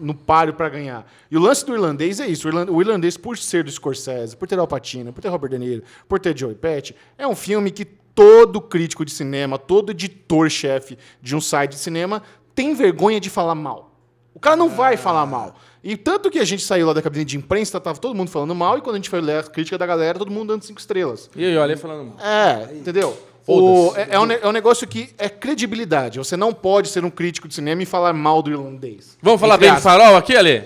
no 0.00 0.14
páreo 0.14 0.54
para 0.54 0.68
ganhar. 0.68 1.10
E 1.30 1.36
o 1.36 1.40
lance 1.40 1.64
do 1.64 1.74
irlandês 1.74 2.20
é 2.20 2.26
isso, 2.26 2.46
o 2.46 2.50
irlan- 2.50 2.70
o 2.70 2.80
irlandês, 2.80 3.16
por 3.16 3.36
ser 3.38 3.64
do 3.64 3.70
Scorsese, 3.70 4.36
por 4.36 4.46
ter 4.48 4.58
Al 4.58 4.66
Pacino, 4.66 5.12
por 5.12 5.20
ter 5.20 5.28
Robert 5.28 5.50
De 5.50 5.58
Niro, 5.58 5.82
por 6.08 6.18
ter 6.20 6.36
Joey 6.36 6.54
Pesci, 6.54 6.94
é 7.16 7.26
um 7.26 7.34
filme 7.34 7.70
que 7.70 7.84
todo 7.84 8.60
crítico 8.60 9.04
de 9.04 9.10
cinema, 9.10 9.58
todo 9.58 9.90
editor-chefe 9.90 10.98
de 11.22 11.34
um 11.34 11.40
site 11.40 11.72
de 11.72 11.78
cinema 11.78 12.22
tem 12.54 12.74
vergonha 12.74 13.18
de 13.20 13.30
falar 13.30 13.54
mal. 13.54 13.90
O 14.34 14.40
cara 14.40 14.56
não 14.56 14.68
vai 14.68 14.96
falar 14.96 15.26
mal. 15.26 15.54
E 15.84 15.96
tanto 15.96 16.30
que 16.30 16.38
a 16.38 16.44
gente 16.44 16.62
saiu 16.62 16.86
lá 16.86 16.92
da 16.92 17.02
cabine 17.02 17.24
de 17.24 17.36
imprensa, 17.36 17.80
tava 17.80 17.98
todo 17.98 18.14
mundo 18.14 18.30
falando 18.30 18.54
mal, 18.54 18.78
e 18.78 18.80
quando 18.80 18.94
a 18.94 18.98
gente 18.98 19.10
foi 19.10 19.20
ler 19.20 19.38
a 19.38 19.42
crítica 19.42 19.76
da 19.76 19.84
galera, 19.86 20.18
todo 20.18 20.30
mundo 20.30 20.48
dando 20.48 20.62
cinco 20.62 20.78
estrelas. 20.78 21.28
E 21.34 21.44
aí, 21.44 21.56
o 21.56 21.60
Alê 21.62 21.76
falando... 21.76 22.14
É, 22.20 22.72
entendeu? 22.74 23.18
Foda-se. 23.44 23.90
O- 23.90 23.96
é, 23.96 24.06
é 24.10 24.20
um, 24.20 24.30
é 24.30 24.46
um 24.48 24.52
negócio 24.52 24.86
que 24.86 25.10
é 25.18 25.28
credibilidade. 25.28 26.18
Você 26.18 26.36
não 26.36 26.52
pode 26.52 26.88
ser 26.88 27.04
um 27.04 27.10
crítico 27.10 27.48
de 27.48 27.54
cinema 27.54 27.82
e 27.82 27.86
falar 27.86 28.12
mal 28.12 28.42
do 28.42 28.50
irlandês. 28.50 29.16
Vamos 29.20 29.40
falar 29.40 29.54
Entre 29.54 29.66
bem 29.66 29.74
do 29.74 29.78
aspas. 29.78 29.92
farol 29.92 30.16
aqui, 30.16 30.36
Alê? 30.36 30.62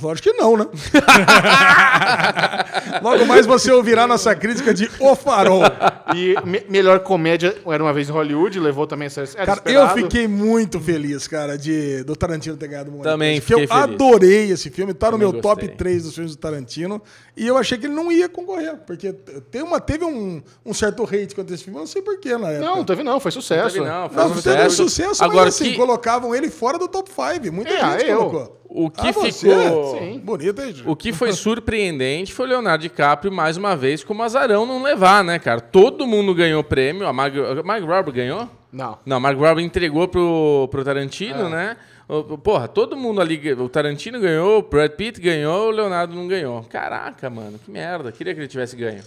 Lógico 0.00 0.30
que 0.30 0.36
não, 0.36 0.56
né? 0.56 0.66
Logo 3.02 3.26
mais 3.26 3.46
você 3.46 3.70
ouvirá 3.72 4.06
nossa 4.06 4.34
crítica 4.34 4.72
de 4.72 4.88
O 5.00 5.16
Farol. 5.16 5.62
E 6.14 6.34
me- 6.44 6.64
melhor 6.68 7.00
comédia 7.00 7.56
era 7.66 7.82
uma 7.82 7.92
vez 7.92 8.08
em 8.08 8.12
Hollywood, 8.12 8.60
levou 8.60 8.86
também 8.86 9.06
essa. 9.06 9.26
Cara, 9.26 9.60
eu 9.64 9.88
fiquei 9.90 10.28
muito 10.28 10.78
feliz, 10.80 11.26
cara, 11.26 11.56
de 11.58 12.04
do 12.04 12.14
Tarantino 12.14 12.56
ter 12.56 12.68
ganhado 12.68 12.94
o. 12.96 13.02
Também 13.02 13.40
Porque 13.40 13.54
eu 13.54 13.58
fiquei 13.60 13.76
feliz. 13.76 13.94
adorei 13.94 14.50
esse 14.52 14.70
filme, 14.70 14.94
tá 14.94 15.06
no 15.10 15.18
Também 15.18 15.32
meu 15.32 15.40
top 15.42 15.62
gostei. 15.62 15.76
3 15.76 16.02
dos 16.04 16.14
filmes 16.14 16.36
do 16.36 16.38
Tarantino. 16.38 17.02
E 17.36 17.46
eu 17.46 17.56
achei 17.56 17.78
que 17.78 17.86
ele 17.86 17.94
não 17.94 18.10
ia 18.12 18.28
concorrer, 18.28 18.76
porque 18.86 19.12
tem 19.50 19.62
uma, 19.62 19.80
teve 19.80 20.04
um, 20.04 20.42
um 20.64 20.74
certo 20.74 21.02
hate 21.04 21.34
contra 21.34 21.54
esse 21.54 21.64
filme, 21.64 21.76
eu 21.78 21.82
não 21.82 21.86
sei 21.86 22.02
porquê 22.02 22.36
na 22.36 22.50
época. 22.50 22.66
Não, 22.66 22.76
não 22.76 22.84
teve 22.84 23.02
não, 23.02 23.18
foi 23.20 23.30
sucesso. 23.30 23.76
Não 23.78 23.84
teve, 23.84 23.96
não, 23.96 24.08
foi 24.08 24.16
Não, 24.24 24.30
um 24.30 24.42
teve 24.42 24.62
um 24.62 24.70
sucesso. 24.70 24.76
sucesso, 24.88 25.24
Agora, 25.24 25.46
mas 25.46 25.54
assim, 25.54 25.70
que- 25.72 25.76
colocavam 25.76 26.34
ele 26.34 26.50
fora 26.50 26.78
do 26.78 26.88
top 26.88 27.10
5. 27.10 27.52
Muita 27.54 27.70
É, 27.72 27.98
gente 27.98 28.10
eu. 28.10 28.18
colocou. 28.18 28.57
O 28.70 28.90
que 28.90 29.08
Ah, 29.08 29.12
você? 29.12 29.32
ficou- 29.32 29.98
Sim. 29.98 30.18
Bonito, 30.22 30.60
hein? 30.60 30.74
O 30.86 30.94
que 30.94 31.12
foi 31.12 31.32
surpreendente 31.32 32.32
foi 32.34 32.46
o 32.46 32.48
Leonardo 32.50 32.82
DiCaprio, 32.82 33.32
mais 33.32 33.56
uma 33.56 33.74
vez, 33.74 34.04
como 34.04 34.22
azarão 34.22 34.66
não 34.66 34.82
levar, 34.82 35.24
né, 35.24 35.38
cara? 35.38 35.60
Todo 35.60 36.06
mundo 36.06 36.34
ganhou 36.34 36.62
prêmio. 36.62 37.06
A 37.06 37.12
Marg, 37.12 37.34
a 37.38 37.62
Marg 37.62 37.84
Robbie 37.84 38.12
ganhou? 38.12 38.48
Não. 38.70 38.98
Não, 39.06 39.16
a 39.16 39.20
Marg 39.20 39.38
Robbie 39.38 39.62
entregou 39.64 40.06
pro, 40.06 40.68
pro 40.70 40.84
Tarantino, 40.84 41.46
É. 41.46 41.48
né? 41.48 41.76
Porra, 42.42 42.66
todo 42.68 42.96
mundo 42.96 43.20
ali. 43.20 43.52
O 43.54 43.68
Tarantino 43.68 44.18
ganhou, 44.20 44.58
o 44.60 44.62
Brad 44.62 44.92
Pitt 44.92 45.20
ganhou, 45.20 45.68
o 45.68 45.70
Leonardo 45.70 46.14
não 46.14 46.26
ganhou. 46.28 46.62
Caraca, 46.64 47.28
mano, 47.30 47.58
que 47.58 47.70
merda. 47.70 48.12
Queria 48.12 48.34
que 48.34 48.40
ele 48.40 48.48
tivesse 48.48 48.76
ganho. 48.76 49.02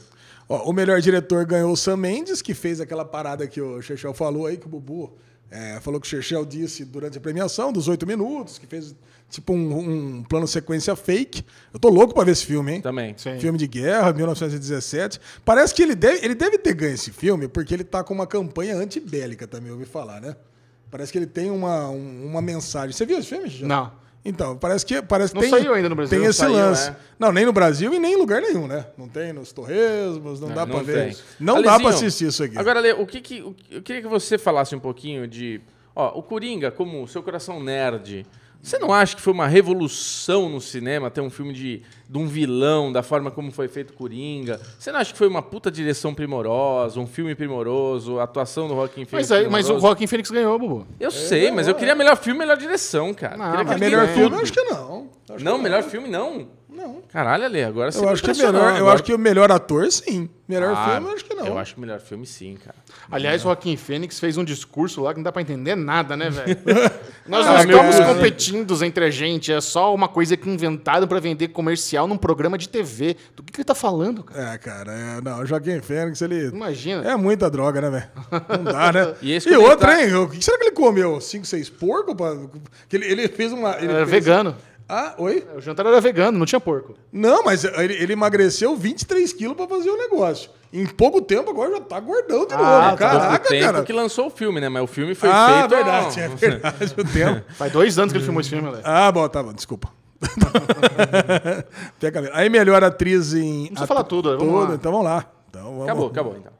Ó, 0.50 0.70
o 0.70 0.74
melhor 0.74 1.00
diretor 1.02 1.46
ganhou 1.46 1.72
o 1.72 1.78
Sam 1.78 1.98
Mendes, 1.98 2.42
que 2.42 2.54
fez 2.54 2.80
aquela 2.82 3.06
parada 3.06 3.48
que 3.48 3.62
o 3.62 3.82
Chechel 3.82 4.14
falou 4.14 4.46
aí, 4.48 4.58
que 4.58 4.66
o 4.66 4.70
Bubu 4.70 5.14
é, 5.52 5.80
falou 5.82 6.00
que 6.00 6.08
o 6.08 6.10
Chechel 6.10 6.46
disse 6.46 6.84
durante 6.86 7.18
a 7.18 7.22
premiação, 7.22 7.72
dos 7.74 7.88
oito 7.90 8.08
minutos, 8.08 8.58
que 8.58 8.66
fez 8.66 8.96
tipo 9.30 9.54
um, 9.54 10.18
um 10.20 10.24
plano 10.24 10.48
sequência 10.48 10.96
fake. 10.96 11.44
Eu 11.74 11.80
tô 11.80 11.90
louco 11.90 12.14
pra 12.14 12.24
ver 12.24 12.32
esse 12.32 12.46
filme, 12.46 12.72
hein? 12.74 12.82
Também. 12.82 13.14
Sim. 13.18 13.38
Filme 13.40 13.58
de 13.58 13.68
guerra, 13.68 14.12
1917. 14.14 15.20
Parece 15.46 15.74
que 15.74 15.82
ele 15.84 15.96
deve, 15.96 16.26
ele 16.26 16.36
deve 16.36 16.58
ter 16.58 16.74
ganho 16.74 16.94
esse 16.96 17.12
filme 17.12 17.48
porque 17.48 17.74
ele 17.74 17.84
tá 17.84 18.04
com 18.04 18.14
uma 18.14 18.26
campanha 18.28 18.76
antibélica 18.76 19.46
também, 19.48 19.72
ouvi 19.72 19.86
falar, 19.86 20.20
né? 20.22 20.36
Parece 20.90 21.12
que 21.12 21.18
ele 21.18 21.28
tem 21.28 21.50
uma, 21.52 21.90
um- 21.90 22.26
uma 22.26 22.42
mensagem. 22.42 22.92
Você 22.96 23.06
viu 23.06 23.18
esse 23.20 23.28
filme, 23.30 23.50
Chechel? 23.50 23.68
Não. 23.68 23.92
Então, 24.24 24.56
parece 24.56 24.86
que 24.86 25.02
parece 25.02 25.34
que 25.34 25.36
Não 25.36 25.42
tem, 25.42 25.50
saiu 25.50 25.74
ainda 25.74 25.90
no 25.90 25.96
Brasil. 25.96 26.20
Tem 26.20 26.28
esse 26.30 26.38
saiu, 26.40 26.54
lance. 26.54 26.90
é. 26.90 26.96
Não, 27.18 27.32
nem 27.32 27.44
no 27.46 27.52
Brasil 27.52 27.92
e 27.94 28.00
nem 28.00 28.14
em 28.14 28.18
lugar 28.18 28.40
nenhum, 28.42 28.68
né? 28.68 28.86
Não 28.98 29.08
tem 29.08 29.34
nos 29.34 29.52
torresmos, 29.52 30.40
não, 30.40 30.50
Não, 30.50 30.56
dá 30.56 30.68
pra 30.68 30.80
ver. 30.84 31.18
Não 31.40 31.56
dá 31.62 31.72
Alezinho, 31.74 31.90
pra 31.90 31.98
assistir 31.98 32.28
isso 32.28 32.44
aqui. 32.44 32.58
Agora, 32.58 32.80
Lê, 32.80 32.94
o 32.94 33.06
que 33.08 33.20
que- 33.20 33.40
eu 33.72 33.82
queria 33.82 34.02
que 34.02 34.08
você 34.08 34.38
falasse 34.38 34.76
um 34.76 34.80
pouquinho 34.80 35.28
de... 35.28 35.60
Ó, 35.96 36.20
o 36.20 36.24
Coringa, 36.24 36.70
como 36.72 37.08
seu 37.08 37.24
coração 37.24 37.62
nerd, 37.62 38.26
Você 38.62 38.78
não 38.78 38.94
acha 38.94 39.16
que 39.16 39.22
foi 39.22 39.34
uma 39.34 39.48
revolução 39.48 40.48
no 40.48 40.62
cinema 40.62 41.10
ter 41.10 41.22
um 41.22 41.30
filme 41.30 41.52
de, 41.52 41.82
de 42.08 42.18
um 42.18 42.28
vilão, 42.28 42.92
da 42.92 43.02
forma 43.02 43.32
como 43.32 43.52
foi 43.52 43.68
feito 43.68 43.94
Coringa? 43.94 44.62
Você 44.78 44.92
não 44.92 45.00
acha 45.00 45.12
que 45.12 45.18
foi 45.18 45.28
uma 45.28 45.42
puta 45.42 45.72
direção 45.72 46.14
primorosa, 46.14 47.00
um 47.00 47.08
filme 47.08 47.34
primoroso, 47.34 48.20
a 48.20 48.24
atuação 48.24 48.68
do 48.68 48.76
Joaquin 48.76 49.06
Phoenix 49.06 49.30
Mas, 49.30 49.32
aí, 49.32 49.50
mas 49.50 49.70
o? 49.70 49.80
Joaquin 49.80 50.06
Phoenix 50.06 50.30
ganhou, 50.30 50.60
Bubu. 50.60 50.86
Eu 51.00 51.10
sei, 51.10 51.50
mas 51.50 51.68
eu 51.68 51.74
queria 51.74 51.96
melhor 51.96 52.16
filme, 52.18 52.40
melhor 52.40 52.58
direção, 52.58 53.14
cara. 53.14 53.36
Não, 53.36 53.52
Queria 53.52 53.64
mas 53.66 53.80
melhor 53.80 54.08
filme, 54.08 54.36
eu 54.36 54.42
acho 54.42 54.54
que 54.54 54.64
não. 54.64 55.10
Acho 55.30 55.46
Não, 55.46 55.58
que 55.58 55.64
melhor 55.64 55.84
filme 55.84 56.10
não. 56.10 56.48
Não. 56.72 57.02
Caralho, 57.12 57.44
Ale, 57.44 57.64
agora 57.64 57.92
você 57.92 58.00
Eu 58.00 58.08
acho 58.10 58.24
que 58.24 58.32
é 58.32 58.34
melhor. 58.34 58.54
Eu 58.54 58.76
Agora- 58.78 58.94
acho 58.96 59.04
que 59.04 59.14
o 59.14 59.20
melhor 59.20 59.52
ator, 59.52 59.92
sim. 59.92 60.30
Melhor 60.48 60.74
Ah, 60.76 60.92
filme, 60.92 61.08
eu 61.08 61.14
acho 61.14 61.26
que 61.26 61.34
não. 61.34 61.46
Eu 61.48 61.58
acho 61.58 61.74
que 61.74 61.78
o 61.78 61.82
melhor 61.82 62.00
filme 62.00 62.26
sim, 62.26 62.58
cara. 62.64 62.76
Aliás, 63.10 63.42
o 63.42 63.44
Joaquim 63.46 63.76
Fênix 63.78 64.20
fez 64.20 64.38
um 64.38 64.44
discurso 64.44 65.02
lá 65.02 65.12
que 65.14 65.18
não 65.20 65.24
dá 65.24 65.32
pra 65.32 65.42
entender 65.42 65.76
nada, 65.76 66.16
né, 66.18 66.30
velho? 66.30 66.58
Nós 67.28 67.46
Ah, 67.46 67.54
não 67.54 67.60
estamos 67.72 67.96
cara. 67.98 68.14
competindo 68.14 68.84
entre 68.86 69.06
a 69.06 69.10
gente. 69.10 69.52
É 69.52 69.62
só 69.62 69.94
uma 69.94 70.08
coisa 70.10 70.36
que 70.36 70.50
inventaram 70.50 71.08
pra 71.08 71.20
vender 71.20 71.50
comercial 71.50 72.06
num 72.08 72.18
programa 72.18 72.58
de 72.58 72.68
TV. 72.68 73.16
Do 73.36 73.44
que, 73.44 73.52
que 73.54 73.60
ele 73.60 73.66
tá 73.66 73.76
falando, 73.76 74.24
cara? 74.24 74.54
É, 74.54 74.58
cara, 74.58 74.92
é, 74.92 75.22
não, 75.22 75.40
o 75.42 75.46
Joaquim 75.46 75.80
Fênix, 75.82 76.22
ele. 76.22 76.48
Imagina. 76.48 77.10
É 77.10 77.16
muita 77.16 77.50
droga, 77.50 77.80
né, 77.82 77.90
velho? 77.90 78.10
Não 78.64 78.72
dá, 78.72 78.92
né? 78.92 79.16
E 79.22 79.32
esse 79.34 79.50
e 79.50 79.56
outra, 79.56 80.02
hein? 80.04 80.14
O 80.16 80.28
que 80.30 80.44
será 80.44 80.58
que 80.58 80.66
ele 80.66 80.72
comeu? 80.72 81.20
Cinco, 81.22 81.46
seis 81.46 81.70
porco? 81.70 82.14
Pra... 82.16 82.36
Que 82.90 82.98
ele, 82.98 83.06
ele 83.06 83.28
fez 83.30 83.52
uma. 83.54 83.78
Ele 83.78 83.86
Era 83.92 84.06
fez- 84.06 84.10
vegano. 84.26 84.56
Ah, 84.94 85.14
oi? 85.20 85.48
O 85.56 85.62
jantar 85.62 85.86
era 85.86 86.02
vegano, 86.02 86.38
não 86.38 86.46
tinha 86.46 86.60
porco. 86.60 86.96
Não, 87.14 87.46
mas 87.46 87.64
ele, 87.64 87.94
ele 87.94 88.12
emagreceu 88.12 88.76
23 88.76 89.32
quilos 89.32 89.56
pra 89.56 89.66
fazer 89.66 89.90
o 89.90 89.96
negócio. 89.96 90.50
Em 90.74 90.86
pouco 90.86 91.22
tempo, 91.22 91.50
agora 91.50 91.72
já 91.72 91.80
tá 91.80 91.98
gordão 91.98 92.46
de 92.46 92.54
Ah, 92.54 92.58
novo. 92.58 92.68
tá. 92.68 92.98
Caraca, 92.98 93.48
tempo 93.48 93.66
cara. 93.72 93.84
que 93.84 93.94
lançou 93.94 94.28
o 94.28 94.30
filme, 94.30 94.60
né? 94.60 94.68
Mas 94.68 94.84
o 94.84 94.88
filme 94.88 95.16
foi 95.16 95.30
ah, 95.32 95.60
feito... 95.60 95.70
verdade, 95.70 96.20
ó, 96.20 96.24
é 96.24 96.28
verdade, 96.28 96.94
o 96.98 97.06
tempo. 97.06 97.42
Faz 97.56 97.72
dois 97.72 97.98
anos 97.98 98.12
que 98.12 98.18
ele 98.18 98.26
filmou 98.26 98.42
esse 98.42 98.50
filme, 98.50 98.68
Alex. 98.68 98.84
Ah, 98.84 99.10
bom, 99.14 99.26
tá 99.30 99.42
bom, 99.42 99.54
desculpa. 99.54 99.88
Aí, 102.34 102.50
melhor 102.50 102.84
atriz 102.84 103.34
em. 103.34 103.68
precisa 103.68 103.88
falar 103.88 104.04
tudo, 104.04 104.38
vamos 104.38 104.54
tudo, 104.54 104.70
lá. 104.70 104.76
Então 104.76 104.92
vamos 104.92 105.06
lá. 105.06 105.26
Então, 105.50 105.64
vamos 105.64 105.84
Acabou, 105.84 106.08
acabou 106.08 106.36
então. 106.38 106.52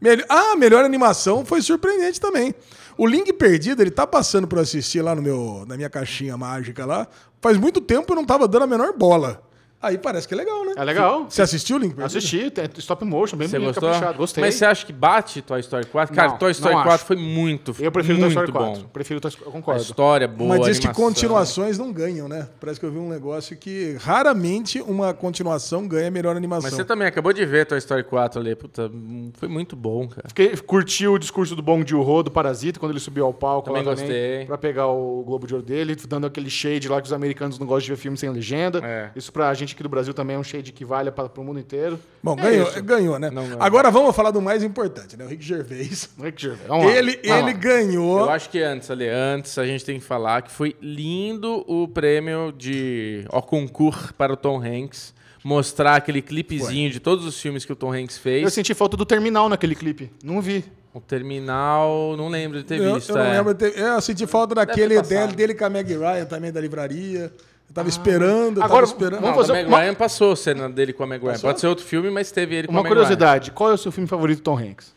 Melhor... 0.00 0.24
Ah, 0.30 0.56
melhor 0.56 0.86
animação 0.86 1.44
foi 1.44 1.60
surpreendente 1.60 2.18
também. 2.18 2.54
O 2.96 3.06
Link 3.06 3.32
Perdido, 3.32 3.82
ele 3.82 3.90
tá 3.90 4.06
passando 4.06 4.46
eu 4.46 4.60
assistir 4.60 5.02
lá 5.02 5.14
no 5.14 5.22
meu, 5.22 5.64
na 5.66 5.76
minha 5.76 5.90
caixinha 5.90 6.36
mágica 6.36 6.86
lá. 6.86 7.06
Faz 7.40 7.58
muito 7.58 7.80
tempo 7.80 8.12
eu 8.12 8.16
não 8.16 8.24
tava 8.24 8.46
dando 8.46 8.62
a 8.62 8.66
menor 8.66 8.96
bola. 8.96 9.42
Aí 9.84 9.98
parece 9.98 10.26
que 10.26 10.34
é 10.34 10.36
legal, 10.36 10.64
né? 10.64 10.72
É 10.76 10.84
legal. 10.84 11.26
Você 11.28 11.42
assistiu 11.42 11.76
o 11.76 11.78
Link 11.78 11.94
Perdido? 11.94 12.18
Assisti, 12.18 12.50
tem 12.50 12.64
stop 12.78 13.04
motion, 13.04 13.36
bem 13.36 13.48
Você 13.48 13.58
bonito, 13.58 13.74
gostou? 13.74 13.90
caprichado. 13.90 14.18
Gostei. 14.18 14.42
Mas 14.44 14.54
você 14.54 14.64
acha 14.64 14.86
que 14.86 14.92
bate 14.92 15.42
Toy 15.42 15.60
Story 15.60 15.86
4? 15.86 16.14
Cara, 16.14 16.28
Não, 16.30 16.38
Toy 16.38 16.50
Story 16.52 16.74
não 16.74 16.82
4 16.82 16.94
acho. 16.94 17.04
foi 17.06 17.16
muito, 17.16 17.74
Eu 17.78 17.92
prefiro 17.92 18.14
Toy 18.18 18.24
muito 18.28 18.30
Story 18.38 18.52
4. 18.52 18.82
bom. 18.82 18.88
Prefiro 18.92 19.20
Toy 19.20 19.28
Story, 19.28 19.46
eu 19.46 19.50
A 19.50 19.52
concordo. 19.52 19.82
história 19.82 20.28
boa, 20.28 20.56
Mas 20.56 20.66
diz 20.66 20.78
que 20.78 20.86
animação. 20.86 21.04
continuações 21.06 21.78
não 21.78 21.92
ganham, 21.92 22.28
né? 22.28 22.48
Parece 22.60 22.80
que 22.80 22.86
eu 22.86 22.90
vi 22.92 22.98
um 22.98 23.08
negócio 23.08 23.56
que 23.56 23.96
raramente 24.00 24.80
uma 24.80 25.12
continuação 25.12 25.86
ganha 25.86 26.10
melhor 26.10 26.36
animação. 26.36 26.64
Mas 26.70 26.74
você 26.74 26.84
também 26.84 27.06
acabou 27.06 27.32
de 27.32 27.44
ver 27.44 27.66
Toy 27.66 27.78
Story 27.78 28.04
4 28.04 28.40
ali. 28.40 28.54
Puta, 28.54 28.86
hum, 28.92 29.30
foi 29.34 29.48
muito 29.48 29.76
bom, 29.76 30.08
cara. 30.08 30.28
Fiquei, 30.28 30.56
curti 30.56 31.06
o 31.06 31.18
discurso 31.18 31.54
do 31.54 31.62
Bong 31.62 31.84
Joon-ho, 31.88 32.22
do 32.22 32.30
Parasita, 32.30 32.78
quando 32.80 32.92
ele 32.92 33.00
subiu 33.00 33.24
ao 33.26 33.34
palco 33.34 33.66
Também 33.68 33.82
lá 33.82 33.90
gostei. 33.94 34.44
Pra 34.46 34.56
pegar 34.56 34.86
o 34.88 35.22
Globo 35.24 35.46
de 35.46 35.54
Ouro 35.54 35.64
dele, 35.66 35.94
dando 36.08 36.26
aquele 36.26 36.48
shade 36.48 36.88
lá 36.88 37.00
que 37.00 37.06
os 37.06 37.12
americanos 37.12 37.58
não 37.58 37.66
gostam 37.66 37.86
de 37.86 37.90
ver 37.92 37.96
filme 37.96 38.16
sem 38.16 38.30
legenda. 38.30 38.80
É. 38.84 39.10
Isso 39.16 39.32
pra 39.32 39.52
gente 39.54 39.73
aqui 39.74 39.82
do 39.82 39.88
Brasil 39.88 40.14
também 40.14 40.36
é 40.36 40.38
um 40.38 40.44
shade 40.44 40.72
que 40.72 40.84
vale 40.84 41.10
para 41.10 41.28
pro 41.28 41.44
mundo 41.44 41.58
inteiro. 41.60 41.98
Bom, 42.22 42.34
É 42.38 42.42
ganhou, 42.42 42.68
isso. 42.68 42.82
ganhou, 42.82 43.18
né? 43.18 43.30
Não 43.30 43.44
ganhou. 43.44 43.62
Agora 43.62 43.90
vamos 43.90 44.14
falar 44.16 44.30
do 44.30 44.40
mais 44.40 44.62
importante, 44.62 45.16
né? 45.16 45.24
O 45.24 45.28
Rick 45.28 45.44
Gervais. 45.44 46.08
Rick 46.20 46.40
Gervais. 46.42 46.66
Vamos 46.68 46.86
lá. 46.86 46.92
Ele, 46.92 47.12
Vamos 47.24 47.38
ele 47.42 47.52
lá. 47.52 47.58
ganhou. 47.58 48.18
Eu 48.20 48.30
acho 48.30 48.48
que 48.48 48.60
antes, 48.62 48.90
ali, 48.90 49.08
antes 49.08 49.58
a 49.58 49.66
gente 49.66 49.84
tem 49.84 49.98
que 49.98 50.04
falar 50.04 50.42
que 50.42 50.50
foi 50.50 50.74
lindo 50.80 51.64
o 51.68 51.86
prêmio 51.88 52.52
de 52.56 53.24
O 53.30 53.42
Concur 53.42 54.12
para 54.14 54.32
o 54.32 54.36
Tom 54.36 54.58
Hanks. 54.62 55.12
Mostrar 55.42 55.96
aquele 55.96 56.22
clipezinho 56.22 56.88
de 56.90 56.98
todos 56.98 57.26
os 57.26 57.38
filmes 57.38 57.66
que 57.66 57.72
o 57.72 57.76
Tom 57.76 57.92
Hanks 57.92 58.16
Eu 58.16 58.22
fez. 58.22 58.52
senti 58.54 58.72
falta 58.72 58.96
do 58.96 59.04
terminal 59.04 59.46
naquele 59.46 59.74
clipe. 59.74 60.10
Não 60.24 60.40
vi. 60.40 60.64
O 60.94 61.00
Terminal, 61.00 62.14
não 62.16 62.28
lembro 62.28 62.58
de 62.58 62.64
ter 62.64 62.80
Eu, 62.80 62.94
visto. 62.94 63.10
eu 63.10 63.16
não 63.16 63.24
é. 63.24 63.36
lembro. 63.36 63.52
de 63.52 63.70
ter- 63.70 63.78
Eu 63.78 64.00
senti 64.00 64.26
falta 64.26 64.54
daquele 64.54 65.02
dele, 65.02 65.32
dele 65.34 65.54
com 65.54 65.64
a 65.64 65.68
Meg 65.68 65.92
Ryan 65.92 66.24
também 66.24 66.52
da 66.52 66.60
livraria. 66.60 67.32
Eu 67.74 67.82
tava 67.82 67.88
esperando, 67.88 68.58
eu 68.58 68.62
Ah. 68.62 68.66
Agora, 68.66 68.86
tava 68.86 68.92
esperando. 68.96 69.20
vamos 69.20 69.36
Não, 69.36 69.42
fazer 69.42 69.52
a 69.52 69.54
Meg 69.56 69.66
uma- 69.68 69.80
Ryan 69.80 69.94
passou 69.94 70.30
a 70.32 70.36
cena 70.36 70.70
dele 70.70 70.92
com 70.92 71.02
a 71.02 71.06
Meg 71.08 71.20
Ryan. 71.20 71.32
Passou? 71.32 71.50
Pode 71.50 71.60
ser 71.60 71.66
outro 71.66 71.84
filme, 71.84 72.08
mas 72.08 72.30
teve 72.30 72.54
ele 72.54 72.68
com 72.68 72.72
a 72.76 72.80
Uma 72.80 72.86
curiosidade, 72.88 73.50
qual 73.50 73.70
é 73.70 73.74
o 73.74 73.78
seu 73.78 73.90
filme 73.90 74.06
favorito 74.08 74.38
do 74.38 74.42
Tom 74.44 74.56
Hanks? 74.56 74.94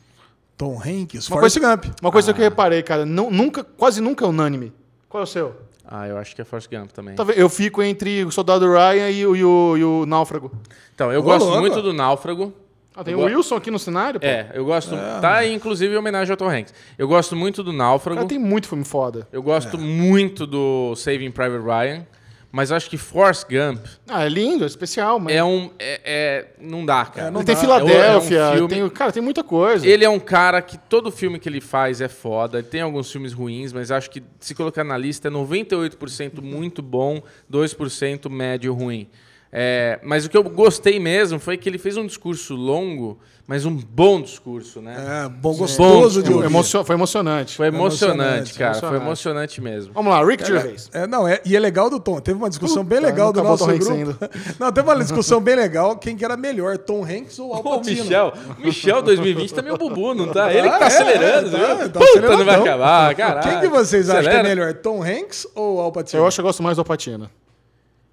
Tom 0.55 0.80
Hanks, 0.80 1.28
Uma 1.28 1.38
Forrest 1.38 1.59
coisa, 1.59 1.75
Gump. 1.75 1.86
uma 2.01 2.11
coisa 2.11 2.34
que 2.34 2.39
eu 2.39 2.43
reparei, 2.43 2.84
cara, 2.84 3.03
não- 3.05 3.32
nunca, 3.32 3.63
quase 3.63 3.99
nunca 3.99 4.25
é 4.25 4.28
unânime. 4.28 4.71
Qual 5.09 5.21
é 5.21 5.23
o 5.23 5.28
seu? 5.28 5.55
Ah, 5.88 6.07
eu 6.07 6.17
acho 6.17 6.36
que 6.36 6.41
é 6.41 6.45
Forrest 6.45 6.69
Gump 6.69 6.91
também. 6.91 7.15
Eu 7.36 7.49
fico 7.49 7.82
entre 7.82 8.23
o 8.25 8.32
Soldado 8.32 8.71
Ryan 8.71 9.09
e 9.09 9.25
o, 9.25 9.36
e 9.36 9.43
o, 9.43 9.78
e 9.78 9.84
o 9.84 10.05
Náufrago. 10.05 10.51
Então, 10.93 11.11
eu 11.11 11.21
Ô, 11.21 11.23
gosto 11.23 11.45
louco. 11.45 11.61
muito 11.61 11.82
do 11.82 11.93
Náufrago. 11.93 12.53
Ah, 12.95 13.03
tem 13.03 13.13
Eu 13.13 13.19
o 13.19 13.21
go- 13.21 13.28
Wilson 13.28 13.55
aqui 13.55 13.69
no 13.71 13.78
cenário, 13.80 14.19
pô. 14.19 14.25
É, 14.25 14.51
eu 14.53 14.65
gosto. 14.65 14.95
Tá 15.21 15.36
aí, 15.36 15.53
inclusive, 15.53 15.93
em 15.93 15.97
homenagem 15.97 16.32
ao 16.32 16.38
Tom 16.38 16.49
Hanks. 16.49 16.73
Eu 16.97 17.07
gosto 17.07 17.36
muito 17.36 17.63
do 17.63 17.71
Náufrago. 17.71 18.17
Cara, 18.17 18.28
tem 18.28 18.39
muito 18.39 18.67
filme 18.67 18.84
foda. 18.84 19.28
Eu 19.32 19.41
gosto 19.43 19.78
muito 19.78 20.45
do 20.47 20.95
Saving 20.95 21.32
Private 21.32 21.63
Ryan. 21.63 22.05
Mas 22.52 22.70
eu 22.72 22.78
acho 22.78 22.89
que 22.89 22.98
Forrest 22.98 23.43
Gump 23.50 23.86
Ah, 24.08 24.26
é 24.26 24.30
lindo, 24.30 24.64
é 24.64 24.68
especial, 24.68 25.20
mas... 25.20 25.36
é 25.36 25.43
um. 25.43 25.70
É, 25.78 26.02
é- 26.06 26.45
não 26.62 26.86
dá, 26.86 27.06
cara. 27.06 27.28
É, 27.28 27.32
não 27.32 27.43
tem 27.43 27.54
dá. 27.54 27.62
Filadélfia, 27.62 28.38
É 28.39 28.50
um 28.52 28.54
filme- 28.54 28.68
tem, 28.70 28.89
cara, 28.89 29.12
tem 29.12 29.22
muita 29.22 29.43
coisa. 29.43 29.86
Ele 29.86 30.06
é 30.06 30.10
um 30.10 30.20
cara 30.20 30.62
que 30.62 30.78
todo 30.78 31.12
filme 31.12 31.39
que 31.39 31.50
ele 31.50 31.60
faz 31.62 32.00
é 32.02 32.08
foda. 32.08 32.60
Ele 32.60 32.68
tem 32.68 32.82
alguns 32.82 33.12
filmes 33.12 33.34
ruins, 33.34 33.74
mas 33.74 33.91
acho 33.91 34.10
que 34.10 34.24
se 34.39 34.56
colocar 34.56 34.84
na 34.84 34.98
lista 34.98 35.28
é 35.28 35.32
98% 35.32 36.41
muito 36.41 36.82
bom, 36.82 37.22
2% 37.52 38.30
médio 38.30 38.74
ruim. 38.74 39.08
É, 39.52 40.00
mas 40.04 40.26
o 40.26 40.30
que 40.30 40.38
eu 40.38 40.43
gostei 40.43 41.00
mesmo 41.00 41.39
foi 41.39 41.58
que 41.58 41.70
ele 41.70 41.78
fez 41.78 41.95
um 41.95 42.06
discurso 42.06 42.54
longo, 42.54 43.18
mas 43.48 43.66
um 43.66 43.74
bom 43.74 44.22
discurso, 44.22 44.82
né? 44.82 45.24
É, 45.26 45.30
bom, 45.30 45.56
gostoso 45.56 46.22
de 46.22 46.34
ouvir. 46.34 46.48
emocio- 46.48 46.84
Foi 46.84 46.95
emocionante. 46.95 47.56
Foi 47.56 47.68
emocionante, 47.68 48.20
emocionante, 48.20 48.54
cara. 48.60 48.74
Foi 48.74 48.80
emocionante. 48.89 49.06
emocionante 49.08 49.62
mesmo. 49.62 49.93
Vamos 49.93 50.12
lá, 50.12 50.22
Rick 50.26 50.45
Gervais. 50.45 50.89
É, 50.93 51.08
não, 51.08 51.26
é, 51.26 51.39
e 51.45 51.56
é 51.56 51.60
legal 51.62 51.89
do 51.89 51.98
Tom. 51.98 52.20
Teve 52.20 52.38
uma 52.38 52.50
discussão 52.50 52.84
bem 52.84 52.98
Puta, 53.00 53.10
legal 53.10 53.32
do 53.32 53.41
nosso 53.41 53.64
o 53.64 53.68
Tom 53.68 53.74
Hanks 53.74 53.88
grupo. 53.88 54.18
Não, 54.60 54.72
teve 54.74 54.88
uma 54.89 54.98
discussão 55.02 55.39
bem 55.39 55.56
legal 55.56 55.95
quem 55.98 56.18
que 56.18 56.26
era 56.26 56.36
melhor, 56.36 56.78
Tom 56.78 57.06
Hanks 57.06 57.39
ou 57.39 57.54
Al 57.54 57.64
Pacino. 57.64 58.04
Michel, 58.04 58.34
Michel 58.60 59.02
2020 59.02 59.54
tá 59.54 59.62
meio 59.62 59.78
bubu, 59.78 60.14
não 60.14 60.28
tá? 60.28 60.52
Ele 60.54 60.70
que 60.70 60.78
tá 60.78 60.78
Ah, 60.78 60.84
é, 60.84 60.88
acelerando, 60.88 61.56
é, 61.56 61.60
tá, 61.60 61.74
viu? 61.76 61.89
tá 61.89 62.00
Puta, 62.02 62.22
não 62.38 62.45
vai 62.45 62.56
acabar, 62.60 63.16
caralho. 63.16 63.50
Quem 63.50 63.60
que 63.62 63.68
vocês 63.70 64.10
acham 64.10 64.24
que 64.24 64.28
é 64.28 64.32
Acelera. 64.34 64.56
melhor, 64.56 64.74
Tom 64.74 65.02
Hanks 65.02 65.48
ou 65.56 65.80
Al 65.80 65.91
Pacino? 65.93 66.22
Eu 66.22 66.28
acho 66.28 66.36
que 66.36 66.41
eu 66.41 66.45
gosto 66.45 66.62
mais 66.62 66.76
do 66.76 66.82
Alpatino. 66.82 67.30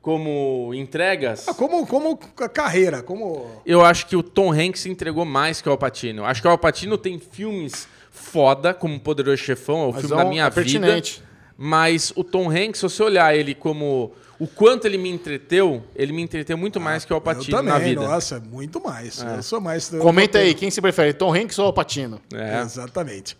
Como 0.04 0.74
entregas, 0.74 1.48
Ah, 1.48 1.54
como, 1.54 1.86
como 1.86 2.18
a 2.36 2.46
carreira, 2.46 3.02
como... 3.02 3.50
eu 3.64 3.82
acho 3.82 4.06
que 4.06 4.14
o 4.14 4.22
Tom 4.22 4.52
Hanks 4.52 4.84
entregou 4.84 5.24
mais 5.24 5.62
que 5.62 5.68
o 5.68 5.72
Alpatino. 5.72 6.26
Acho 6.26 6.42
que 6.42 6.46
o 6.46 6.50
Alpatino 6.50 6.98
tem 6.98 7.18
filmes 7.18 7.88
foda, 8.10 8.74
como 8.74 9.00
Poderoso 9.00 9.38
Chefão, 9.42 9.80
é 9.84 9.86
o 9.86 9.92
Mas 9.92 10.00
filme 10.02 10.14
é 10.14 10.18
da 10.18 10.24
um- 10.26 10.28
minha 10.28 10.42
é 10.44 10.50
vida. 10.50 10.54
pertinente. 10.54 11.22
Mas 11.56 12.12
o 12.14 12.22
Tom 12.22 12.50
Hanks, 12.50 12.80
se 12.80 12.82
você 12.82 13.02
olhar 13.02 13.34
ele 13.34 13.54
como 13.54 14.12
o 14.38 14.46
quanto 14.46 14.84
ele 14.86 14.98
me 14.98 15.08
entreteu, 15.08 15.82
ele 15.96 16.12
me 16.12 16.20
entreteu 16.20 16.58
muito 16.58 16.78
mais 16.78 17.06
que 17.06 17.12
o 17.12 17.14
Alpatino 17.14 17.62
na 17.62 17.78
vida. 17.78 18.02
nossa, 18.06 18.38
muito 18.38 18.82
mais. 18.84 19.22
Eu 19.22 19.42
sou 19.42 19.58
mais... 19.58 19.88
Comenta 19.88 20.36
aí, 20.38 20.52
quem 20.52 20.70
se 20.70 20.82
prefere, 20.82 21.14
Tom 21.14 21.32
Hanks 21.34 21.58
ou 21.58 21.64
Alpatino? 21.64 22.20
É. 22.34 22.60
Exatamente. 22.60 23.38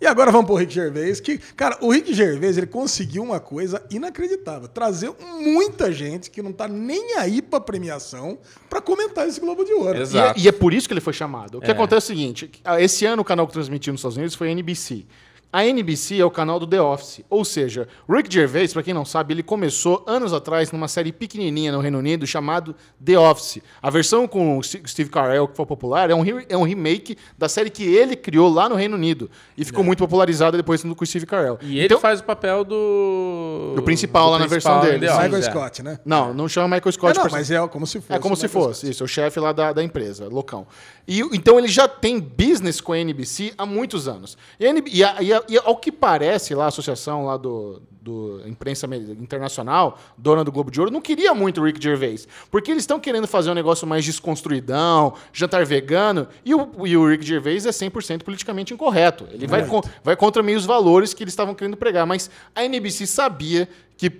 E 0.00 0.06
agora 0.06 0.30
vamos 0.30 0.46
pro 0.46 0.56
Rick 0.56 0.74
Gervais, 0.74 1.20
que, 1.20 1.38
cara, 1.38 1.78
o 1.80 1.90
Rick 1.90 2.12
Gervais, 2.12 2.58
ele 2.58 2.66
conseguiu 2.66 3.22
uma 3.22 3.40
coisa 3.40 3.82
inacreditável. 3.90 4.68
Trazer 4.68 5.10
muita 5.40 5.90
gente 5.90 6.30
que 6.30 6.42
não 6.42 6.52
tá 6.52 6.68
nem 6.68 7.14
aí 7.16 7.40
pra 7.40 7.58
premiação 7.60 8.38
pra 8.68 8.80
comentar 8.80 9.26
esse 9.26 9.40
Globo 9.40 9.64
de 9.64 9.72
Ouro. 9.72 9.94
E 9.96 9.98
é, 9.98 10.02
Exato. 10.02 10.40
e 10.40 10.48
é 10.48 10.52
por 10.52 10.74
isso 10.74 10.86
que 10.86 10.92
ele 10.92 11.00
foi 11.00 11.14
chamado. 11.14 11.58
O 11.58 11.60
que 11.62 11.70
É. 11.70 11.72
acontece 11.72 12.10
é 12.10 12.14
o 12.14 12.16
seguinte: 12.16 12.50
esse 12.78 13.06
ano 13.06 13.22
o 13.22 13.24
canal 13.24 13.46
que 13.46 13.54
transmitiu 13.54 13.92
nos 13.92 14.00
Estados 14.00 14.16
Unidos 14.18 14.34
foi 14.34 14.48
a 14.48 14.52
NBC. 14.52 15.06
A 15.52 15.64
NBC 15.64 16.18
é 16.18 16.24
o 16.24 16.30
canal 16.30 16.58
do 16.60 16.66
The 16.66 16.80
Office. 16.82 17.20
Ou 17.30 17.44
seja, 17.44 17.88
Rick 18.08 18.32
Gervais, 18.32 18.72
pra 18.74 18.82
quem 18.82 18.92
não 18.92 19.04
sabe, 19.06 19.32
ele 19.32 19.42
começou 19.42 20.04
anos 20.06 20.32
atrás 20.34 20.70
numa 20.70 20.86
série 20.88 21.12
pequenininha 21.12 21.72
no 21.72 21.80
Reino 21.80 21.98
Unido 21.98 22.26
chamado 22.26 22.74
The 23.02 23.18
Office. 23.18 23.62
A 23.80 23.88
versão 23.88 24.28
com 24.28 24.58
o 24.58 24.62
St- 24.62 24.82
Steve 24.86 25.08
Carell, 25.08 25.48
que 25.48 25.56
foi 25.56 25.64
popular, 25.64 26.10
é 26.10 26.14
um, 26.14 26.22
é 26.48 26.56
um 26.56 26.62
remake 26.64 27.16
da 27.38 27.48
série 27.48 27.70
que 27.70 27.84
ele 27.84 28.14
criou 28.16 28.52
lá 28.52 28.68
no 28.68 28.74
Reino 28.74 28.96
Unido. 28.96 29.30
E 29.56 29.64
ficou 29.64 29.82
muito 29.82 30.00
popularizada 30.00 30.56
depois 30.58 30.82
com 30.82 30.94
o 31.02 31.06
Steve 31.06 31.24
Carell. 31.24 31.58
E 31.62 31.76
ele 31.78 31.86
Então- 31.86 32.00
faz 32.00 32.20
o 32.20 32.24
papel 32.24 32.62
do. 32.64 33.72
Do 33.76 33.82
principal 33.82 34.30
lá 34.30 34.38
na 34.38 34.46
principal 34.48 34.80
versão 34.80 34.96
em 34.96 35.00
dele. 35.00 35.12
Michael 35.12 35.36
é. 35.36 35.42
Scott, 35.42 35.82
né? 35.82 35.98
Não, 36.04 36.34
não 36.34 36.48
chama 36.48 36.76
Michael 36.76 36.88
É, 36.88 36.92
Scott. 36.92 37.14
não, 37.16 37.22
person- 37.22 37.36
mas 37.36 37.50
é 37.50 37.68
como 37.68 37.86
se 37.86 38.00
fosse. 38.00 38.12
É 38.12 38.18
como 38.18 38.36
se 38.36 38.48
fosse, 38.48 38.80
Scott. 38.80 38.90
isso, 38.90 39.04
o 39.04 39.08
chefe 39.08 39.40
lá 39.40 39.52
da, 39.52 39.72
da 39.72 39.82
empresa, 39.82 40.28
locão. 40.28 40.66
E, 41.08 41.20
então 41.32 41.58
ele 41.58 41.68
já 41.68 41.86
tem 41.86 42.18
business 42.18 42.80
com 42.80 42.92
a 42.92 42.98
NBC 42.98 43.54
há 43.56 43.64
muitos 43.64 44.08
anos. 44.08 44.36
E, 44.58 44.66
a 45.04 45.22
e, 45.22 45.32
a- 45.32 45.35
e 45.48 45.56
a- 45.58 45.62
e 45.62 45.66
ao 45.68 45.76
que 45.76 45.90
parece 45.92 46.54
lá, 46.54 46.64
a 46.64 46.68
associação 46.68 47.24
lá 47.26 47.36
do, 47.36 47.80
do 48.00 48.40
imprensa 48.46 48.86
internacional, 49.20 49.98
dona 50.16 50.42
do 50.44 50.52
Globo 50.52 50.70
de 50.70 50.80
Ouro, 50.80 50.92
não 50.92 51.00
queria 51.00 51.34
muito 51.34 51.60
o 51.60 51.64
Rick 51.64 51.82
Gervais. 51.82 52.26
Porque 52.50 52.70
eles 52.70 52.82
estão 52.84 52.98
querendo 53.00 53.26
fazer 53.26 53.50
um 53.50 53.54
negócio 53.54 53.86
mais 53.86 54.04
desconstruidão, 54.04 55.14
jantar 55.32 55.64
vegano, 55.64 56.26
e 56.44 56.54
o, 56.54 56.86
e 56.86 56.96
o 56.96 57.08
Rick 57.08 57.24
Gervais 57.24 57.66
é 57.66 57.70
100% 57.70 58.22
politicamente 58.22 58.72
incorreto. 58.72 59.26
Ele 59.30 59.46
vai, 59.46 59.62
vai 60.04 60.16
contra 60.16 60.42
meio 60.42 60.58
os 60.58 60.64
valores 60.66 61.12
que 61.12 61.22
eles 61.24 61.32
estavam 61.32 61.54
querendo 61.54 61.76
pregar. 61.76 62.06
Mas 62.06 62.30
a 62.54 62.64
NBC 62.64 63.06
sabia 63.06 63.68
que 63.96 64.10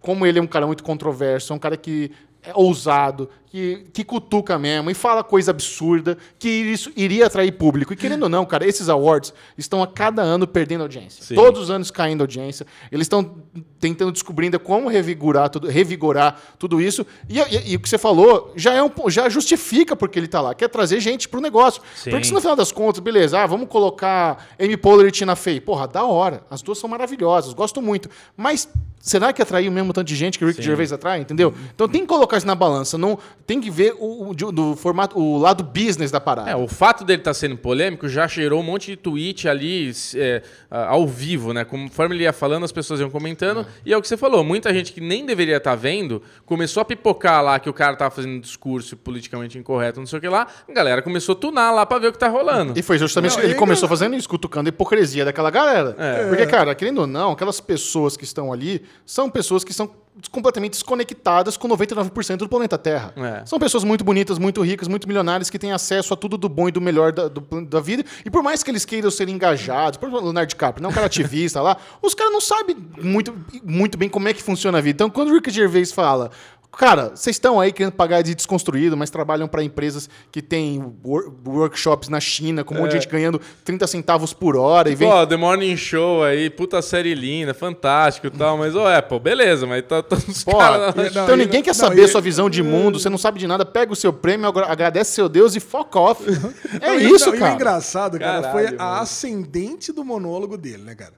como 0.00 0.26
ele 0.26 0.38
é 0.38 0.42
um 0.42 0.46
cara 0.46 0.66
muito 0.66 0.82
controverso, 0.82 1.52
é 1.52 1.56
um 1.56 1.58
cara 1.58 1.76
que 1.76 2.10
é 2.42 2.50
ousado, 2.54 3.28
que, 3.52 3.84
que 3.92 4.02
cutuca 4.02 4.58
mesmo 4.58 4.90
e 4.90 4.94
fala 4.94 5.22
coisa 5.22 5.50
absurda, 5.50 6.16
que 6.38 6.48
isso 6.48 6.90
iria 6.96 7.26
atrair 7.26 7.52
público. 7.52 7.92
E 7.92 7.96
querendo 7.96 8.22
ou 8.22 8.28
não, 8.30 8.46
cara, 8.46 8.66
esses 8.66 8.88
awards 8.88 9.34
estão 9.58 9.82
a 9.82 9.86
cada 9.86 10.22
ano 10.22 10.46
perdendo 10.46 10.80
audiência. 10.80 11.22
Sim. 11.22 11.34
Todos 11.34 11.60
os 11.60 11.70
anos 11.70 11.90
caindo 11.90 12.22
audiência. 12.22 12.66
Eles 12.90 13.04
estão 13.04 13.42
tentando 13.78 14.10
descobrir 14.10 14.46
ainda 14.46 14.58
como 14.58 14.88
revigorar 14.88 15.50
tudo, 15.50 15.68
revigorar 15.68 16.40
tudo 16.58 16.80
isso. 16.80 17.04
E, 17.28 17.38
e- 17.40 17.72
e 17.72 17.76
o 17.76 17.80
que 17.80 17.90
você 17.90 17.98
falou 17.98 18.54
já, 18.56 18.72
é 18.72 18.82
um, 18.82 18.90
já 19.10 19.28
justifica 19.28 19.94
porque 19.94 20.18
ele 20.18 20.28
tá 20.28 20.40
lá. 20.40 20.54
Quer 20.54 20.68
trazer 20.70 20.98
gente 20.98 21.28
pro 21.28 21.38
negócio. 21.38 21.82
Sim. 21.94 22.08
Porque 22.08 22.24
se 22.24 22.32
no 22.32 22.40
final 22.40 22.56
das 22.56 22.72
contas, 22.72 23.00
beleza, 23.00 23.38
ah, 23.38 23.46
vamos 23.46 23.68
colocar 23.68 24.48
Amy 24.58 24.78
Poehler 24.78 25.08
e 25.08 25.10
Tina 25.12 25.36
Fey. 25.36 25.60
Porra, 25.60 25.86
da 25.86 26.04
hora. 26.06 26.42
As 26.50 26.62
duas 26.62 26.78
são 26.78 26.88
maravilhosas, 26.88 27.52
gosto 27.52 27.82
muito. 27.82 28.08
Mas 28.34 28.66
será 28.98 29.30
que 29.30 29.42
atraiu 29.42 29.70
o 29.70 29.74
mesmo 29.74 29.92
tanto 29.92 30.06
de 30.06 30.16
gente 30.16 30.38
que 30.38 30.44
o 30.46 30.48
Rick 30.48 30.62
Gervais 30.62 30.90
atrai? 30.90 31.20
Entendeu? 31.20 31.52
Então 31.74 31.86
tem 31.86 32.00
que 32.00 32.06
colocar 32.06 32.38
isso 32.38 32.46
na 32.46 32.54
balança. 32.54 32.96
Não, 32.96 33.18
tem 33.46 33.60
que 33.60 33.70
ver 33.70 33.94
o, 33.98 34.30
o, 34.30 34.34
do 34.34 34.76
formato, 34.76 35.18
o 35.18 35.38
lado 35.38 35.64
business 35.64 36.10
da 36.10 36.20
parada. 36.20 36.50
É, 36.50 36.56
o 36.56 36.68
fato 36.68 37.04
dele 37.04 37.20
estar 37.20 37.34
sendo 37.34 37.56
polêmico 37.56 38.08
já 38.08 38.26
gerou 38.26 38.60
um 38.60 38.62
monte 38.62 38.86
de 38.86 38.96
tweet 38.96 39.48
ali 39.48 39.92
é, 40.14 40.42
ao 40.70 41.06
vivo, 41.06 41.52
né? 41.52 41.64
Conforme 41.64 42.14
ele 42.14 42.24
ia 42.24 42.32
falando, 42.32 42.64
as 42.64 42.72
pessoas 42.72 43.00
iam 43.00 43.10
comentando. 43.10 43.66
E 43.84 43.92
é 43.92 43.96
o 43.96 44.02
que 44.02 44.08
você 44.08 44.16
falou, 44.16 44.44
muita 44.44 44.72
gente 44.72 44.92
que 44.92 45.00
nem 45.00 45.26
deveria 45.26 45.56
estar 45.56 45.74
vendo 45.74 46.22
começou 46.46 46.80
a 46.80 46.84
pipocar 46.84 47.42
lá 47.42 47.58
que 47.58 47.68
o 47.68 47.72
cara 47.72 47.96
tava 47.96 48.10
fazendo 48.10 48.34
um 48.34 48.40
discurso 48.40 48.96
politicamente 48.96 49.58
incorreto, 49.58 49.98
não 49.98 50.06
sei 50.06 50.18
o 50.18 50.22
que 50.22 50.28
lá. 50.28 50.46
A 50.68 50.72
galera 50.72 51.02
começou 51.02 51.34
a 51.34 51.36
tunar 51.36 51.70
lá 51.72 51.84
pra 51.84 51.98
ver 51.98 52.08
o 52.08 52.12
que 52.12 52.18
tá 52.18 52.28
rolando. 52.28 52.78
E 52.78 52.82
foi 52.82 52.98
justamente 52.98 53.36
Não, 53.36 53.44
ele 53.44 53.54
começou 53.54 53.88
fazendo 53.88 54.14
isso, 54.16 54.28
cutucando 54.28 54.68
a 54.68 54.70
hipocrisia 54.70 55.24
daquela 55.24 55.50
galera. 55.50 55.94
É. 55.98 56.28
Porque, 56.28 56.46
cara, 56.46 56.74
querendo 56.74 57.02
ou 57.02 57.06
não, 57.06 57.32
aquelas 57.32 57.60
pessoas 57.60 58.16
que 58.16 58.24
estão 58.24 58.52
ali 58.52 58.82
são 59.04 59.28
pessoas 59.30 59.64
que 59.64 59.72
são 59.72 59.90
completamente 60.30 60.72
desconectadas 60.72 61.56
com 61.56 61.66
99% 61.68 62.36
do 62.36 62.48
planeta 62.48 62.76
Terra. 62.76 63.12
É. 63.16 63.46
São 63.46 63.58
pessoas 63.58 63.82
muito 63.82 64.04
bonitas, 64.04 64.38
muito 64.38 64.60
ricas, 64.62 64.86
muito 64.86 65.08
milionárias 65.08 65.48
que 65.48 65.58
têm 65.58 65.72
acesso 65.72 66.12
a 66.12 66.16
tudo 66.16 66.36
do 66.36 66.48
bom 66.48 66.68
e 66.68 66.72
do 66.72 66.80
melhor 66.80 67.12
da, 67.12 67.28
do- 67.28 67.64
da 67.64 67.80
vida. 67.80 68.04
E 68.24 68.30
por 68.30 68.42
mais 68.42 68.62
que 68.62 68.70
eles 68.70 68.84
queiram 68.84 69.10
ser 69.10 69.28
engajados, 69.28 69.96
por 69.96 70.06
exemplo, 70.06 70.20
o 70.20 70.24
Leonardo 70.26 70.48
DiCaprio, 70.50 70.82
não 70.82 70.90
é 70.90 70.92
um 70.92 70.94
cara 70.94 71.06
ativista 71.06 71.60
lá, 71.62 71.76
os 72.02 72.14
caras 72.14 72.32
não 72.32 72.40
sabem 72.40 72.76
muito, 73.02 73.34
muito 73.64 73.96
bem 73.96 74.08
como 74.08 74.28
é 74.28 74.34
que 74.34 74.42
funciona 74.42 74.78
a 74.78 74.80
vida. 74.80 74.96
Então, 74.96 75.10
quando 75.10 75.30
o 75.30 75.34
Rick 75.34 75.50
Gervais 75.50 75.90
fala, 75.92 76.30
Cara, 76.78 77.10
vocês 77.14 77.36
estão 77.36 77.60
aí 77.60 77.70
querendo 77.70 77.92
pagar 77.92 78.22
de 78.22 78.34
desconstruído, 78.34 78.96
mas 78.96 79.10
trabalham 79.10 79.46
para 79.46 79.62
empresas 79.62 80.08
que 80.30 80.40
têm 80.40 80.82
wor- 81.04 81.30
workshops 81.46 82.08
na 82.08 82.18
China, 82.18 82.64
com 82.64 82.74
um 82.74 82.78
monte 82.78 82.92
de 82.92 82.94
gente 83.00 83.08
ganhando 83.08 83.40
30 83.62 83.86
centavos 83.86 84.32
por 84.32 84.56
hora 84.56 84.88
e 84.90 84.94
vem. 84.94 85.08
Pô, 85.08 85.26
The 85.26 85.36
Morning 85.36 85.76
Show 85.76 86.24
aí, 86.24 86.48
puta 86.48 86.80
série 86.80 87.14
linda, 87.14 87.52
fantástico 87.52 88.26
e 88.26 88.30
tal, 88.30 88.56
mas, 88.56 88.74
ô, 88.74 88.86
Apple, 88.86 89.20
beleza, 89.20 89.66
mas 89.66 89.84
tá, 89.86 90.02
tá 90.02 90.16
os 90.16 90.42
Pô, 90.42 90.56
caras... 90.56 90.94
não, 90.94 91.24
então 91.24 91.36
ninguém 91.36 91.62
quer 91.62 91.70
não, 91.70 91.74
saber 91.74 92.04
e- 92.04 92.08
sua 92.08 92.20
visão 92.22 92.48
de 92.48 92.62
mundo, 92.62 92.98
você 92.98 93.10
não 93.10 93.18
sabe 93.18 93.38
de 93.38 93.46
nada, 93.46 93.66
pega 93.66 93.92
o 93.92 93.96
seu 93.96 94.12
prêmio, 94.12 94.46
agra- 94.48 94.66
agradece 94.72 95.12
seu 95.12 95.28
Deus 95.28 95.54
e 95.54 95.60
fuck 95.60 95.96
off. 95.98 96.24
É 96.80 96.88
Não, 96.88 96.98
isso, 96.98 97.26
não, 97.26 97.34
E 97.34 97.36
o 97.36 97.40
cara. 97.40 97.54
engraçado, 97.54 98.18
cara, 98.18 98.40
Caralho, 98.42 98.52
foi 98.52 98.64
mano. 98.64 98.76
a 98.82 99.00
ascendente 99.00 99.92
do 99.92 100.02
monólogo 100.04 100.56
dele, 100.56 100.82
né, 100.82 100.94
cara? 100.94 101.12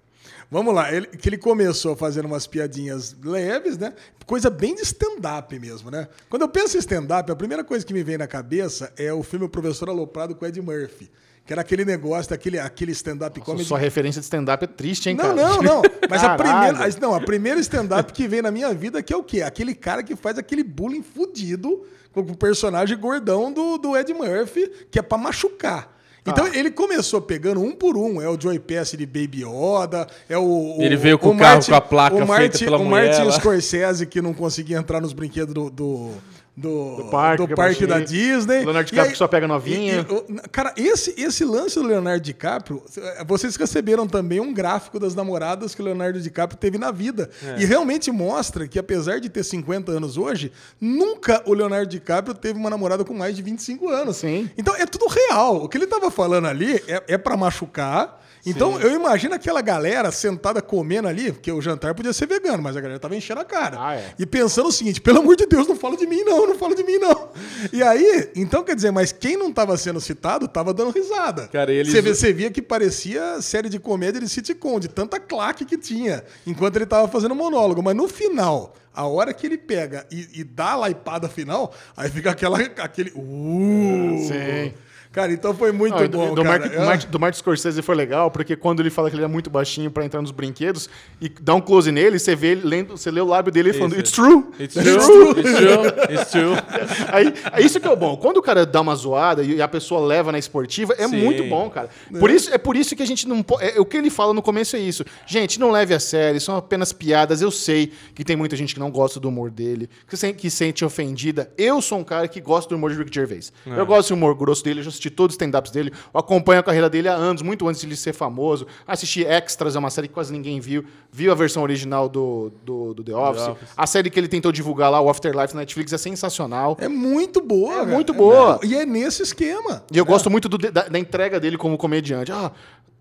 Vamos 0.51 0.74
lá, 0.74 0.92
ele, 0.92 1.07
que 1.07 1.28
ele 1.28 1.38
começou 1.38 1.97
fazendo 1.97 2.26
umas 2.26 2.47
piadinhas 2.47 3.16
leves, 3.22 3.76
né? 3.78 3.92
Coisa 4.26 4.49
bem 4.51 4.74
de 4.74 4.82
stand-up 4.82 5.59
mesmo, 5.59 5.90
né? 5.90 6.09
Quando 6.28 6.42
eu 6.42 6.49
penso 6.49 6.76
em 6.76 6.80
stand-up, 6.80 7.30
a 7.30 7.36
primeira 7.36 7.64
coisa 7.64 7.84
que 7.84 7.92
me 7.92 8.03
vem 8.03 8.16
na 8.18 8.26
cabeça 8.26 8.92
é 8.97 9.12
o 9.12 9.22
filme 9.22 9.47
O 9.47 9.49
Professor 9.49 9.88
Aloprado 9.88 10.34
com 10.34 10.47
Ed 10.47 10.61
Murphy. 10.61 11.11
Que 11.47 11.53
era 11.53 11.61
aquele 11.61 11.84
negócio 11.84 12.30
daquele 12.30 12.59
aquele 12.59 12.92
stand-up 12.92 13.38
comedy. 13.40 13.66
Sua 13.68 13.78
referência 13.78 14.18
de 14.20 14.24
stand-up 14.24 14.64
é 14.64 14.66
triste, 14.66 15.11
hein, 15.11 15.16
Não, 15.16 15.24
cara? 15.24 15.34
não, 15.34 15.62
não. 15.62 15.82
Mas 16.09 16.24
a 16.24 16.36
primeira, 16.38 17.01
não, 17.01 17.14
a 17.14 17.20
primeira 17.20 17.61
stand-up 17.61 18.12
que 18.14 18.26
vem 18.26 18.40
na 18.40 18.51
minha 18.51 18.72
vida 18.72 19.03
que 19.03 19.12
é 19.12 19.16
o 19.16 19.22
quê? 19.22 19.42
Aquele 19.42 19.74
cara 19.74 20.03
que 20.03 20.16
faz 20.16 20.38
aquele 20.38 20.64
bullying 20.64 21.03
fudido 21.03 21.84
com 22.12 22.20
o 22.20 22.36
personagem 22.36 22.97
gordão 22.97 23.53
do, 23.53 23.76
do 23.76 23.95
Ed 23.95 24.14
Murphy, 24.14 24.70
que 24.90 24.99
é 24.99 25.03
pra 25.03 25.18
machucar. 25.18 25.92
Então 26.27 26.47
ele 26.55 26.70
começou 26.70 27.20
pegando 27.20 27.61
um 27.61 27.72
por 27.72 27.97
um. 27.99 28.20
É 28.20 28.29
o 28.29 28.41
Joey 28.41 28.59
Pesci 28.59 28.97
de 28.97 29.05
Baby 29.05 29.45
Yoda, 29.45 30.07
é 30.29 30.39
o. 30.39 30.43
o- 30.79 30.83
Ele 30.83 30.97
veio 30.97 31.18
com 31.18 31.31
o 31.31 31.37
carro 31.39 31.64
com 31.64 31.75
a 31.75 31.81
placa 31.81 32.14
o 32.16 32.18
feita 32.20 32.33
Martin, 32.33 32.64
pela 32.64 32.79
o 32.79 32.85
mulher 32.85 33.09
Martin 33.09 33.25
lá. 33.25 33.33
Scorsese 33.33 34.07
que 34.07 34.22
não 34.22 34.33
conseguia 34.33 34.79
entrar 34.79 35.01
nos 35.01 35.12
brinquedos 35.12 35.53
do. 35.53 35.68
do 35.70 36.11
do, 36.57 36.97
Do 36.97 37.05
parque, 37.11 37.47
do 37.49 37.55
parque 37.57 37.85
da. 37.85 37.99
Disney. 37.99 38.61
Leonardo 38.65 38.85
DiCaprio 38.87 39.03
aí- 39.07 39.11
que 39.13 39.19
só 39.19 39.27
pega 39.27 39.49
novinha. 39.49 40.07
e- 40.09 40.33
e- 40.35 40.49
Cara, 40.53 40.73
esse, 40.77 41.13
esse 41.21 41.45
lance 41.45 41.75
do 41.75 41.85
Leonardo 41.87 42.21
DiCaprio, 42.23 42.81
vocês 43.27 43.57
receberam 43.57 44.07
também 44.07 44.39
um 44.39 44.55
gráfico 44.55 45.01
das 45.01 45.17
namoradas 45.17 45.75
que 45.75 45.83
o 45.83 45.85
Leonardo 45.85 46.21
DiCaprio 46.21 46.57
teve 46.59 46.79
na 46.79 46.93
vida. 46.93 47.29
É. 47.43 47.61
E 47.61 47.65
realmente 47.65 48.11
mostra 48.13 48.69
que, 48.69 48.79
apesar 48.79 49.19
de 49.21 49.29
ter 49.29 49.43
50 49.43 49.91
anos 49.91 50.17
hoje, 50.17 50.53
nunca 50.81 51.43
o 51.45 51.55
Leonardo 51.55 51.89
DiCaprio 51.91 52.35
teve 52.35 52.57
uma 52.59 52.71
namorada 52.71 53.05
com 53.05 53.15
mais 53.15 53.35
de 53.35 53.43
25 53.43 53.89
anos. 53.89 54.19
Sim. 54.19 54.49
Então 54.57 54.77
é 54.77 54.87
tudo 54.87 55.07
real. 55.09 55.57
O 55.65 55.69
que 55.69 55.77
ele 55.77 55.89
tava 55.89 56.09
falando 56.11 56.47
ali 56.47 56.77
é, 56.87 57.03
é 57.09 57.19
para 57.19 57.37
machucar. 57.37 58.23
Então 58.47 58.78
eu 58.80 58.95
imagino 58.95 59.34
aquela 59.34 59.61
galera 59.62 60.11
sentada 60.12 60.61
comendo 60.61 61.09
ali, 61.09 61.32
porque 61.32 61.51
o 61.51 61.62
jantar 61.62 61.95
podia 61.95 62.12
ser 62.12 62.26
vegano, 62.26 62.62
mas 62.62 62.76
a 62.76 62.80
galera 62.80 62.99
tava 63.01 63.16
enchendo 63.16 63.40
a 63.40 63.45
cara. 63.45 63.76
Ah, 63.80 63.95
é. 63.97 64.12
E 64.18 64.26
pensando 64.26 64.68
o 64.68 64.72
seguinte, 64.72 65.01
pelo 65.01 65.20
amor 65.20 65.34
de 65.36 65.47
Deus, 65.47 65.66
não 65.66 65.74
fala 65.76 65.97
de 65.97 66.07
mim 66.07 66.22
não, 66.24 66.47
não 66.47 66.55
fala 66.59 66.74
de 66.74 66.84
mim 66.84 66.99
não. 66.99 67.30
E 67.72 67.82
aí, 67.82 68.30
então 68.36 68.62
quer 68.62 68.74
dizer, 68.76 68.90
mas 68.90 69.12
quem 69.12 69.36
não 69.36 69.53
tava 69.53 69.76
sendo 69.78 70.01
citado 70.01 70.47
tava 70.47 70.74
dando 70.74 70.90
risada. 70.90 71.49
Cara, 71.49 71.72
eles- 71.72 71.90
Você 71.92 72.03
vê- 72.03 72.14
você 72.14 72.32
via 72.32 72.51
que 72.51 72.61
parecia 72.61 73.40
série 73.40 73.68
de 73.68 73.78
comédia 73.78 74.20
de 74.20 74.28
sitcom, 74.28 74.78
de 74.78 74.88
tanta 74.88 75.18
claque 75.18 75.64
que 75.64 75.78
tinha, 75.78 76.22
enquanto 76.47 76.76
ele 76.76 76.86
tava 76.86 77.09
fazendo 77.09 77.34
monólogo. 77.34 77.82
Mas 77.82 77.97
no 77.97 78.07
final, 78.09 78.74
a 78.95 79.07
hora 79.07 79.32
que 79.32 79.47
ele 79.47 79.57
pega 79.57 80.07
e, 80.11 80.28
e 80.40 80.45
dá 80.45 80.72
a 80.72 80.76
laipada 80.76 81.28
final, 81.28 81.72
aí 81.97 82.11
fica 82.11 82.30
aquela, 82.30 82.59
aquele... 82.61 83.11
Uh, 83.14 84.18
Sim. 84.28 84.74
Cara, 85.15 85.33
então 85.33 85.55
foi 85.55 85.71
muito 85.71 85.95
Não, 85.95 86.09
bom, 86.09 86.35
do. 86.35 86.45
Mark, 86.45 86.65
do, 86.65 86.81
Mark, 86.81 87.05
do 87.05 87.21
Martin 87.21 87.39
Scorsese 87.39 87.81
foi 87.83 87.95
legal, 87.95 88.33
porque 88.33 88.57
quando 88.57 88.81
ele 88.81 88.91
fala 88.91 89.09
que 89.09 89.15
ele 89.15 89.23
é 89.23 89.29
muito 89.29 89.49
baixinho 89.49 89.89
pra 89.89 90.05
entrar 90.05 90.21
nos 90.21 90.33
brinquedos 90.33 90.91
e 91.21 91.29
dá 91.29 91.55
um 91.55 91.61
close 91.61 91.93
nele, 91.93 92.19
você 92.19 92.35
vê 92.35 92.49
ele 92.49 92.62
lendo, 92.67 92.97
você 92.97 93.12
lê 93.12 93.21
o 93.21 93.25
lábio 93.25 93.53
dele 93.53 93.73
falando, 93.73 93.93
Isso. 93.93 94.01
it's 94.01 94.11
true. 94.11 94.45
It's 94.59 94.75
true, 94.75 95.31
it's 95.39 95.53
true, 95.57 96.15
it's 96.15 96.31
true. 96.33 96.55
Aí, 97.15 97.33
é 97.53 97.62
isso 97.62 97.79
que 97.79 97.87
é 97.87 97.91
o 97.91 97.95
bom. 97.95 98.17
Quando 98.17 98.39
o 98.39 98.43
cara 98.43 98.67
dá 98.67 98.81
uma 98.81 98.97
zoada 98.97 99.45
e 99.45 99.62
a 99.62 99.69
pessoa 99.69 100.05
leva 100.05 100.33
na 100.33 100.39
esportiva, 100.39 100.93
é 100.99 101.07
Sim. 101.07 101.17
muito 101.17 101.45
bom, 101.45 101.71
cara. 101.71 101.89
Por 102.19 102.29
isso, 102.29 102.53
é 102.53 102.59
por 102.59 102.75
isso 102.75 102.97
que 102.97 103.03
a 103.03 103.07
gente 103.07 103.29
não 103.29 103.41
pode. 103.41 103.65
É, 103.65 103.81
o 103.81 103.85
que 103.85 103.97
ele 103.97 104.11
fala 104.11 104.35
no 104.35 104.43
começo 104.43 104.75
é 104.75 104.81
isso. 104.81 105.05
Gente, 105.29 105.61
não 105.61 105.71
leve 105.71 105.95
a 105.95 106.01
sério, 106.01 106.41
são 106.41 106.57
apenas 106.57 106.93
piadas. 106.93 107.41
Eu 107.41 107.53
sei 107.53 107.93
que 108.17 108.25
tem 108.25 108.35
muita 108.35 108.57
gente 108.57 108.75
que 108.75 108.81
não 108.81 108.91
gosta 108.91 109.21
do 109.21 109.29
humor 109.29 109.49
dele, 109.49 109.89
que 110.09 110.17
se, 110.17 110.33
que 110.33 110.51
sente 110.51 110.85
ofendida. 110.85 111.53
Eu 111.57 111.81
sou 111.81 111.99
um 112.01 112.05
cara 112.05 112.27
que 112.27 112.41
gosta 112.41 112.69
do 112.69 112.77
humor 112.77 112.91
de 112.91 112.99
Rick 112.99 113.15
Gervais. 113.15 113.53
Eu 113.65 113.87
gosto 113.87 114.09
do 114.09 114.17
humor 114.17 114.35
grosso 114.35 114.65
dele, 114.65 114.81
eu 114.81 114.85
já 114.85 114.89
assisti 114.89 115.04
todos 115.11 115.35
os 115.35 115.43
stand-ups 115.43 115.71
dele, 115.71 115.93
eu 116.13 116.21
acompanho 116.21 116.61
a 116.61 116.63
carreira 116.63 116.89
dele 116.91 117.09
há 117.09 117.15
anos, 117.15 117.43
muito 117.43 117.67
antes 117.69 117.81
de 117.81 117.87
ele 117.87 117.97
ser 117.97 118.13
famoso. 118.13 118.67
Assisti 118.87 119.25
Extras, 119.25 119.77
é 119.77 119.79
uma 119.79 119.91
série 119.91 120.09
que 120.09 120.15
quase 120.15 120.33
ninguém 120.33 120.61
viu. 120.61 120.85
Viu 121.13 121.31
a 121.31 121.35
versão 121.35 121.63
original 121.63 122.09
do, 122.09 122.53
do, 122.65 122.95
do 122.95 123.05
The 123.05 123.15
Office. 123.15 123.49
Office. 123.49 123.69
A 123.77 123.87
série 123.87 124.11
que 124.11 124.19
ele 124.19 124.29
tentou 124.29 124.51
divulgar 124.53 124.91
lá, 124.91 125.01
o 125.01 125.09
Afterlife 125.09 125.55
na 125.55 125.61
Netflix, 125.61 125.93
é 125.93 125.99
sensacional. 125.99 126.77
É 126.81 126.89
muito 126.89 127.41
boa. 127.41 127.73
É 127.73 127.77
cara. 127.79 127.87
muito 127.91 128.13
boa. 128.15 128.61
E 128.63 128.75
é 128.75 128.85
nesse 128.85 129.23
esquema. 129.23 129.83
E 129.93 129.99
eu 129.99 130.05
gosto 130.05 130.29
muito 130.31 130.49
do- 130.49 130.59
da, 130.59 130.89
da 130.89 130.99
entrega 130.99 131.39
dele 131.39 131.57
como 131.57 131.77
comediante. 131.79 132.33
Ah, 132.33 132.51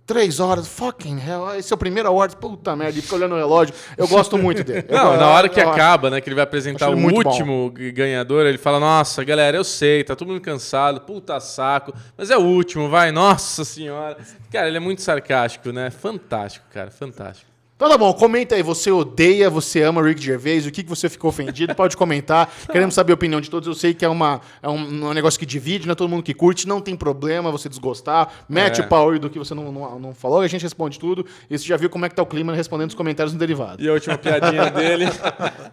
três 0.06 0.39
horas, 0.39 0.68
fucking 0.68 1.18
hell, 1.20 1.56
esse 1.56 1.72
é 1.72 1.76
o 1.76 1.78
primeiro 1.78 2.10
award, 2.10 2.36
puta 2.38 2.76
merda, 2.76 2.99
e 2.99 3.01
fica 3.01 3.16
olhando 3.16 3.36
o 3.36 3.38
relógio. 3.38 3.74
Eu 3.97 4.08
gosto 4.08 4.38
muito 4.38 4.64
dele. 4.64 4.86
Eu 4.89 4.97
Não, 4.97 5.06
gosto- 5.06 5.20
na 5.20 5.30
hora 5.30 5.47
que 5.49 5.60
eu- 5.62 5.70
acaba, 5.70 6.10
né, 6.10 6.20
que 6.20 6.28
ele 6.28 6.36
vai 6.36 6.43
apresentar 6.43 6.89
o 6.89 6.97
último 6.97 7.74
g- 7.78 7.91
ganhador, 7.91 8.45
ele 8.45 8.58
fala: 8.58 8.80
Nossa, 8.80 9.24
galera, 9.24 9.56
eu 9.56 9.64
sei, 9.64 10.04
tá 10.04 10.16
todo 10.16 10.28
mundo 10.28 10.41
cansado, 10.41 11.01
puta 11.01 11.39
saco, 11.39 11.93
mas 12.18 12.30
é 12.30 12.38
o 12.38 12.41
último, 12.41 12.89
vai, 12.89 13.12
nossa 13.12 13.64
senhora. 13.64 14.18
Cara, 14.51 14.68
ele 14.68 14.78
é 14.78 14.80
muito 14.82 15.01
sarcástico, 15.01 15.72
né? 15.72 15.89
Fantástico, 15.89 16.66
cara, 16.74 16.91
fantástico. 16.91 17.53
Então 17.84 17.91
tá 17.91 17.97
bom, 17.97 18.13
comenta 18.13 18.55
aí, 18.55 18.63
você 18.63 18.89
odeia, 18.89 19.49
você 19.49 19.81
ama 19.81 20.01
Rick 20.01 20.23
Gervais, 20.23 20.65
o 20.65 20.71
que, 20.71 20.84
que 20.84 20.89
você 20.89 21.09
ficou 21.09 21.29
ofendido, 21.29 21.75
pode 21.75 21.97
comentar. 21.97 22.49
Queremos 22.71 22.95
saber 22.95 23.11
a 23.11 23.15
opinião 23.15 23.41
de 23.41 23.49
todos. 23.49 23.67
Eu 23.67 23.73
sei 23.73 23.93
que 23.93 24.05
é, 24.05 24.07
uma, 24.07 24.39
é 24.61 24.69
um, 24.69 25.09
um 25.09 25.13
negócio 25.13 25.38
que 25.38 25.45
divide, 25.45 25.86
não 25.86 25.91
é 25.91 25.95
todo 25.95 26.07
mundo 26.07 26.23
que 26.23 26.34
curte, 26.34 26.65
não 26.65 26.79
tem 26.79 26.95
problema 26.95 27.51
você 27.51 27.67
desgostar. 27.67 28.31
Mete 28.47 28.79
É. 28.79 28.86
o 28.86 28.88
pau 28.88 29.09
aí 29.09 29.19
do 29.19 29.29
que 29.29 29.38
você 29.38 29.53
não, 29.53 29.69
não, 29.69 29.99
não 29.99 30.13
falou, 30.13 30.39
a 30.39 30.47
gente 30.47 30.61
responde 30.61 30.97
tudo. 30.97 31.25
E 31.49 31.59
você 31.59 31.65
já 31.65 31.75
viu 31.75 31.89
como 31.89 32.05
é 32.05 32.09
que 32.09 32.15
tá 32.15 32.23
o 32.23 32.25
clima 32.25 32.55
respondendo 32.55 32.88
os 32.88 32.95
comentários 32.95 33.34
no 33.34 33.39
derivado. 33.39 33.84
E 33.84 33.89
a 33.89 33.91
última 33.91 34.17
piadinha 34.17 34.69
dele. 34.71 35.05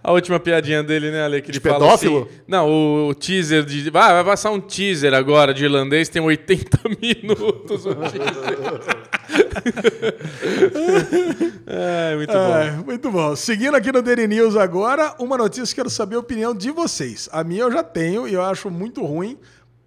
A 0.02 0.11
última 0.11 0.40
piadinha 0.40 0.82
dele, 0.82 1.12
né, 1.12 1.22
Ale? 1.22 1.40
Que 1.40 1.52
De 1.52 1.61
pedófilo? 1.61 2.22
assim, 2.22 2.40
não, 2.48 2.68
o, 2.68 3.08
o 3.11 3.14
teaser 3.14 3.64
de. 3.64 3.88
Ah, 3.94 4.14
vai 4.14 4.24
passar 4.24 4.50
um 4.50 4.61
teaser 4.61 5.14
agora 5.14 5.54
de 5.54 5.62
irlandês, 5.62 6.08
tem 6.08 6.20
80 6.20 6.80
minutos 7.00 7.86
o 7.86 7.94
teaser. 7.94 9.19
É, 11.66 12.16
muito 12.16 12.33
bom. 12.33 12.57
É, 12.57 12.70
muito 12.85 13.11
bom. 13.11 13.37
Seguindo 13.37 13.74
aqui 13.76 13.93
no 13.93 14.03
Daily 14.03 14.26
News 14.26 14.57
agora, 14.57 15.14
uma 15.18 15.37
notícia 15.37 15.74
que 15.74 15.81
eu 15.81 15.85
quero 15.85 15.91
saber 15.91 16.16
a 16.16 16.20
opinião 16.20 16.55
de 16.55 16.70
vocês. 16.70 17.28
A 17.33 17.45
minha 17.45 17.62
eu 17.62 17.72
já 17.72 17.83
tenho 17.83 18.26
e 18.28 18.35
eu 18.35 18.43
acho 18.43 18.70
muito 18.70 19.05
ruim 19.05 19.39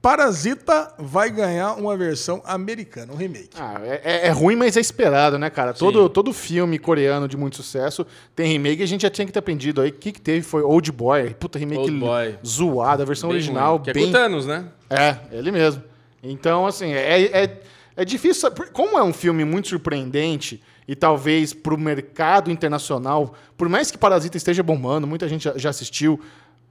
Parasita 0.03 0.93
vai 0.99 1.29
ganhar 1.29 1.75
uma 1.75 1.95
versão 1.95 2.41
americana, 2.43 3.13
um 3.13 3.15
remake. 3.15 3.51
Ah, 3.57 3.79
é, 3.85 4.01
é- 4.03 4.27
é 4.27 4.29
ruim, 4.31 4.53
mas 4.53 4.75
é 4.75 4.81
esperado, 4.81 5.39
né, 5.39 5.49
cara? 5.49 5.73
Todo, 5.73 6.09
todo 6.09 6.33
filme 6.33 6.77
coreano 6.77 7.25
de 7.25 7.37
muito 7.37 7.55
sucesso 7.55 8.05
tem 8.35 8.51
remake 8.51 8.81
e 8.81 8.83
a 8.83 8.85
gente 8.85 9.03
já 9.03 9.09
tinha 9.09 9.25
que 9.25 9.31
ter 9.31 9.39
aprendido 9.39 9.79
aí. 9.79 9.91
O 9.91 9.93
que, 9.93 10.11
que 10.11 10.19
teve 10.19 10.41
foi 10.41 10.61
Old 10.61 10.91
Boy. 10.91 11.33
Puta, 11.39 11.57
remake 11.57 11.83
Old 11.83 11.99
Boy. 11.99 12.37
zoado, 12.45 13.01
a 13.01 13.05
versão 13.05 13.29
Bem 13.29 13.37
original 13.37 13.75
ruim, 13.77 13.83
que 13.85 13.89
é 13.91 13.93
bem... 13.93 14.03
com 14.03 14.09
o 14.09 14.11
Thanos, 14.11 14.45
né? 14.45 14.65
É, 14.89 15.15
ele 15.31 15.53
mesmo. 15.53 15.81
Então, 16.21 16.67
assim, 16.67 16.91
é, 16.91 17.21
é, 17.21 17.61
é 17.95 18.03
difícil. 18.05 18.49
Como 18.71 18.97
é 18.97 19.03
um 19.03 19.13
filme 19.13 19.43
muito 19.45 19.67
surpreendente 19.67 20.61
e 20.87 20.95
talvez 20.95 21.53
pro 21.53 21.77
mercado 21.77 22.51
internacional, 22.51 23.33
por 23.57 23.69
mais 23.69 23.89
que 23.91 23.97
Parasita 23.97 24.37
esteja 24.37 24.61
bombando, 24.63 25.07
muita 25.07 25.27
gente 25.29 25.49
já, 25.55 25.69
assistiu, 25.69 26.19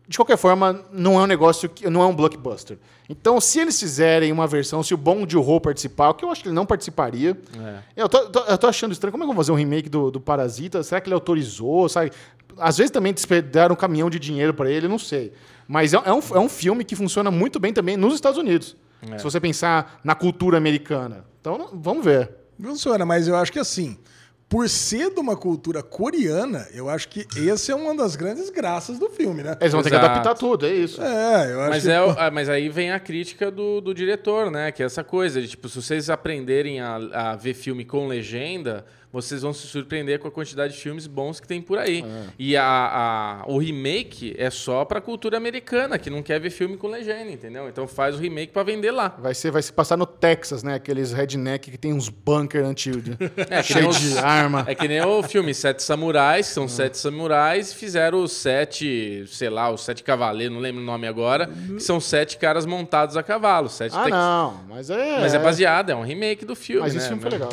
de 0.07 0.19
qualquer 0.19 0.37
forma, 0.37 0.85
não 0.93 1.19
é 1.19 1.23
um 1.23 1.27
negócio 1.27 1.69
que 1.69 1.89
não 1.89 2.03
é 2.03 2.07
um 2.07 2.15
blockbuster. 2.15 2.77
Então, 3.09 3.41
se 3.41 3.61
eles 3.61 3.79
fizerem 3.79 4.31
uma 4.33 4.47
versão, 4.47 4.83
se 4.83 4.93
o 4.93 4.97
Bong 4.97 5.25
Joon-ho 5.31 5.61
participar, 5.61 6.11
o 6.11 6.15
que 6.15 6.25
eu 6.25 6.31
acho 6.31 6.43
que 6.43 6.49
ele 6.49 6.55
não 6.55 6.67
participaria, 6.67 7.39
eu, 7.97 8.09
tô, 8.09 8.27
tô- 8.29 8.41
eu 8.45 8.59
tô 8.59 8.67
achando 8.67 8.93
estranho. 8.93 9.13
Como 9.13 9.23
é 9.23 9.27
que 9.27 9.31
eu 9.31 9.35
vou 9.35 9.43
fazer 9.45 9.53
um 9.53 9.57
remake 9.57 9.89
do, 9.89 10.11
do 10.11 10.21
Parasita? 10.21 10.83
Será 10.83 11.01
que 11.01 11.09
ele 11.09 11.15
autorizou? 11.15 11.89
Sabe? 11.89 12.11
Às 12.59 12.77
vezes 12.79 12.91
também 12.91 13.15
deram 13.51 13.75
um 13.75 13.77
caminhão 13.77 14.11
de 14.11 14.19
dinheiro 14.19 14.53
para 14.53 14.71
ele, 14.71 14.89
não 14.89 14.99
sei. 14.99 15.33
Mas 15.69 15.95
é, 15.95 15.97
é 16.05 16.13
um, 16.13 16.21
é 16.35 16.39
um 16.39 16.49
filme 16.49 16.85
que 16.85 16.95
funciona 16.97 17.31
muito 17.31 17.59
bem 17.59 17.73
também 17.73 17.97
nos 17.97 18.15
Estados 18.15 18.39
Unidos. 18.39 18.77
Se 19.19 19.25
você 19.25 19.41
pensar 19.41 20.01
na 20.05 20.15
cultura 20.15 20.57
americana. 20.57 21.25
Então, 21.41 21.59
não- 21.59 21.69
vamos 21.73 22.05
ver. 22.05 22.31
Funciona, 22.63 23.05
mas 23.05 23.27
eu 23.27 23.35
acho 23.35 23.51
que 23.53 23.59
assim, 23.59 23.99
por 24.49 24.69
ser 24.69 25.13
de 25.13 25.19
uma 25.19 25.37
cultura 25.37 25.83
coreana, 25.83 26.69
eu 26.75 26.89
acho 26.89 27.09
que 27.09 27.27
esse 27.37 27.73
é 27.73 27.75
uma 27.75 27.97
das 27.97 28.15
grandes 28.15 28.51
graças 28.51 28.99
do 28.99 29.09
filme, 29.09 29.43
né? 29.43 29.57
Eles 29.61 29.73
vão 29.73 29.83
ter 29.83 29.89
que 29.89 29.97
Exato. 29.97 30.11
adaptar 30.13 30.35
tudo, 30.35 30.67
é 30.67 30.73
isso. 30.73 31.03
É, 31.03 31.53
eu 31.53 31.61
acho 31.63 31.71
Mas, 31.71 31.83
que... 31.83 31.91
é, 31.91 31.97
ah, 32.19 32.31
mas 32.31 32.49
aí 32.49 32.69
vem 32.69 32.93
a 32.93 33.01
crítica 33.01 33.51
do, 33.51 33.81
do 33.81 33.95
diretor, 33.95 34.51
né? 34.51 34.71
Que 34.71 34.83
é 34.83 34.87
essa 34.87 35.03
coisa 35.03 35.41
de, 35.41 35.49
tipo, 35.49 35.69
se 35.69 35.81
vocês 35.83 36.11
aprenderem 36.11 36.81
a, 36.81 36.97
a 36.97 37.37
ver 37.37 37.55
filme 37.55 37.85
com 37.85 38.07
legenda, 38.07 38.85
vocês 39.13 39.43
vão 39.43 39.53
se 39.53 39.67
surpreender 39.67 40.19
com 40.19 40.27
a 40.27 40.31
quantidade 40.31 40.73
de 40.73 40.79
filmes 40.81 41.07
bons 41.07 41.39
que 41.39 41.47
tem 41.47 41.61
por 41.61 41.79
aí. 41.79 42.03
E 42.39 42.57
a, 42.57 42.65
a- 42.65 43.45
o 43.47 43.59
remake 43.59 44.35
é 44.39 44.49
só 44.51 44.85
pra 44.85 45.01
cultura 45.01 45.37
americana, 45.37 45.99
que 45.99 46.09
não 46.09 46.23
quer 46.23 46.41
ver 46.41 46.51
filme 46.51 46.77
com 46.77 46.89
legenda, 46.89 47.31
entendeu? 47.31 47.69
Então 47.69 47.87
faz 47.87 48.15
o 48.15 48.19
remake 48.19 48.53
pra 48.53 48.63
vender 48.63 48.91
lá. 48.91 49.15
Vai, 49.19 49.35
ser, 49.35 49.51
vai 49.51 49.61
se 49.63 49.73
passar 49.73 49.97
no 49.97 50.07
Texas, 50.07 50.63
né? 50.63 50.75
Aqueles 50.75 51.13
redneck 51.13 51.71
que 51.71 51.77
tem 51.79 51.93
uns 51.93 52.09
bunker 52.09 52.65
antigos. 52.65 53.03
É, 53.51 53.63
cheio 53.63 53.89
os- 53.89 54.01
de 54.01 54.19
arma. 54.19 54.65
É 54.67 54.75
que 54.75 54.89
nem 54.89 55.01
o 55.05 55.23
filme 55.23 55.53
Sete 55.53 55.83
Samurais, 55.83 56.49
que 56.49 56.55
são 56.55 56.67
sete 56.69 56.97
samurais, 56.97 57.71
e 57.73 57.75
fizeram 57.75 58.23
os 58.23 58.33
sete, 58.33 59.25
sei 59.27 59.51
lá, 59.51 59.71
os 59.71 59.85
sete 59.85 60.03
cavaleiros, 60.03 60.55
não 60.55 60.61
lembro 60.63 60.81
o 60.81 60.85
nome 60.85 61.07
agora, 61.07 61.47
que 61.47 61.81
são 61.81 62.01
sete 62.01 62.39
caras 62.39 62.65
montados 62.65 63.17
a 63.17 63.23
cavalo. 63.23 63.69
Sete 63.69 63.95
Ah, 63.95 64.05
tex- 64.05 64.11
não. 64.17 64.61
Mas 64.69 64.91
é. 64.91 65.21
Mas 65.21 65.35
é 65.35 65.39
baseado, 65.39 65.91
é 65.91 65.95
um 65.97 66.03
remake 66.03 66.45
do 66.45 66.55
filme. 66.55 66.81
Mas 66.83 66.95
né? 66.95 66.99
esse 66.99 67.09
filme 67.09 67.21
foi 67.23 67.31
legal. 67.31 67.53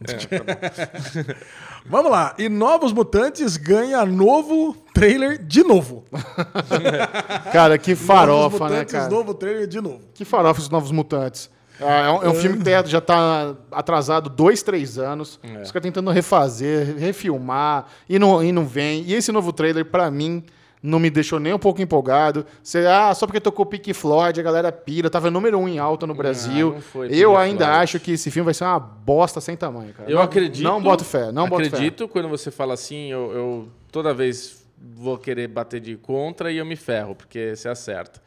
Vamos 1.86 2.10
lá. 2.10 2.34
E 2.38 2.48
Novos 2.48 2.92
Mutantes 2.92 3.56
ganha 3.56 4.04
novo 4.04 4.76
trailer 4.94 5.38
de 5.38 5.62
novo. 5.62 6.04
Cara, 7.52 7.78
que 7.78 7.94
farofa, 7.94 8.64
né, 8.68 8.70
Mutantes, 8.70 8.92
cara? 8.92 9.08
novo 9.08 9.34
trailer 9.34 9.66
de 9.66 9.80
novo. 9.80 10.00
Que 10.14 10.24
farofa 10.24 10.60
os 10.60 10.68
Novos 10.68 10.92
Mutantes. 10.92 11.50
É, 11.80 12.06
é 12.06 12.10
um, 12.10 12.22
é 12.24 12.28
um 12.28 12.34
filme 12.34 12.58
que 12.62 12.90
já 12.90 13.00
tá 13.00 13.54
atrasado 13.70 14.28
dois, 14.28 14.62
três 14.62 14.98
anos. 14.98 15.38
É. 15.42 15.62
Os 15.62 15.70
caras 15.70 15.84
tentando 15.84 16.10
refazer, 16.10 16.96
refilmar, 16.96 17.86
e 18.08 18.18
não, 18.18 18.42
e 18.42 18.50
não 18.50 18.66
vem. 18.66 19.02
E 19.02 19.14
esse 19.14 19.30
novo 19.30 19.52
trailer, 19.52 19.84
pra 19.84 20.10
mim, 20.10 20.44
não 20.82 20.98
me 20.98 21.10
deixou 21.10 21.38
nem 21.38 21.52
um 21.52 21.58
pouco 21.58 21.82
empolgado. 21.82 22.46
Você, 22.62 22.86
ah, 22.86 23.12
só 23.14 23.26
porque 23.26 23.40
tocou 23.40 23.66
Pink 23.66 23.92
Floyd, 23.92 24.38
a 24.38 24.42
galera 24.42 24.70
pira. 24.70 25.10
Tava 25.10 25.30
número 25.30 25.58
um 25.58 25.68
em 25.68 25.78
alta 25.78 26.06
no 26.06 26.14
Brasil. 26.14 26.72
não 26.74 26.80
foi 26.80 27.08
Eu 27.12 27.36
ainda 27.36 27.66
Floyd. 27.66 27.82
acho 27.82 28.00
que 28.00 28.12
esse 28.12 28.30
filme 28.30 28.44
vai 28.44 28.54
ser 28.54 28.64
uma 28.64 28.78
bosta 28.78 29.40
sem 29.40 29.56
tamanho, 29.56 29.92
cara. 29.92 30.10
Eu 30.10 30.16
não, 30.16 30.22
acredito. 30.22 30.64
Não 30.64 30.82
boto 30.82 31.04
fé, 31.04 31.32
não 31.32 31.48
boto 31.48 31.62
fé. 31.62 31.76
Acredito 31.76 32.08
quando 32.08 32.28
você 32.28 32.50
fala 32.50 32.74
assim, 32.74 33.10
eu, 33.10 33.32
eu 33.32 33.68
toda 33.90 34.14
vez 34.14 34.64
vou 34.80 35.18
querer 35.18 35.48
bater 35.48 35.80
de 35.80 35.96
contra 35.96 36.52
e 36.52 36.58
eu 36.58 36.64
me 36.64 36.76
ferro, 36.76 37.14
porque 37.14 37.54
você 37.56 37.68
acerta. 37.68 38.20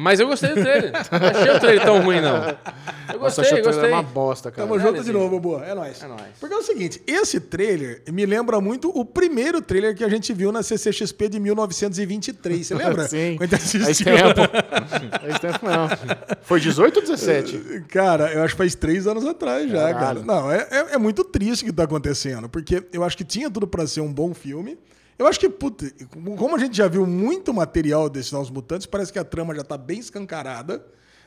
Mas 0.00 0.20
eu 0.20 0.28
gostei 0.28 0.50
do 0.50 0.60
trailer. 0.62 0.92
Não 0.92 1.28
achei 1.40 1.50
o 1.56 1.58
trailer 1.60 1.84
tão 1.84 2.00
ruim, 2.02 2.20
não. 2.20 2.36
Eu 2.36 3.18
Nossa, 3.18 3.18
gostei, 3.18 3.44
achei 3.44 3.58
o 3.58 3.62
trailer 3.62 3.64
gostei. 3.64 3.90
uma 3.92 4.02
bosta, 4.02 4.50
cara. 4.52 4.68
Tamo 4.68 4.78
É, 4.78 4.82
junto 4.82 4.92
de 4.92 4.98
Lezinho. 4.98 5.18
novo, 5.18 5.40
boa. 5.40 5.64
É 5.66 5.74
nóis. 5.74 6.00
É 6.00 6.06
nóis. 6.06 6.20
Porque 6.38 6.54
é 6.54 6.56
o 6.56 6.62
seguinte, 6.62 7.02
esse 7.04 7.40
trailer 7.40 8.02
me 8.12 8.24
lembra 8.24 8.60
muito 8.60 8.90
o 8.96 9.04
primeiro 9.04 9.60
trailer 9.60 9.96
que 9.96 10.04
a 10.04 10.08
gente 10.08 10.32
viu 10.32 10.52
na 10.52 10.62
CCXP 10.62 11.28
de 11.30 11.40
1923. 11.40 12.64
Você 12.66 12.74
lembra? 12.78 13.08
Sim. 13.08 13.34
Quando 13.38 13.54
a 13.54 13.56
gente 13.56 13.70
Faz 13.80 13.82
assistiu. 13.90 14.14
tempo. 14.14 14.40
Faz 15.20 15.38
tempo 15.40 15.58
não. 15.66 15.88
Foi 16.42 16.60
18 16.60 16.96
ou 16.96 17.02
17? 17.02 17.84
Cara, 17.88 18.32
eu 18.32 18.42
acho 18.44 18.54
que 18.54 18.58
faz 18.58 18.74
três 18.76 19.04
anos 19.08 19.26
atrás 19.26 19.68
já, 19.68 19.78
cara. 19.94 19.94
Caralho. 19.94 20.24
Não, 20.24 20.50
é, 20.50 20.66
é, 20.70 20.94
é 20.94 20.98
muito 20.98 21.24
triste 21.24 21.62
o 21.62 21.66
que 21.66 21.72
tá 21.72 21.82
acontecendo, 21.82 22.48
porque 22.48 22.84
eu 22.92 23.02
acho 23.02 23.16
que 23.16 23.24
tinha 23.24 23.50
tudo 23.50 23.66
pra 23.66 23.84
ser 23.84 24.00
um 24.00 24.12
bom 24.12 24.32
filme. 24.32 24.78
Eu 25.18 25.26
acho 25.26 25.40
que, 25.40 25.48
puta, 25.48 25.90
como 26.36 26.54
a 26.54 26.58
gente 26.58 26.76
já 26.76 26.86
viu 26.86 27.04
muito 27.04 27.52
material 27.52 28.08
desses 28.08 28.30
Novos 28.30 28.50
Mutantes, 28.50 28.86
parece 28.86 29.12
que 29.12 29.18
a 29.18 29.24
trama 29.24 29.54
já 29.54 29.64
tá 29.64 29.76
bem 29.76 29.98
escancarada, 29.98 30.84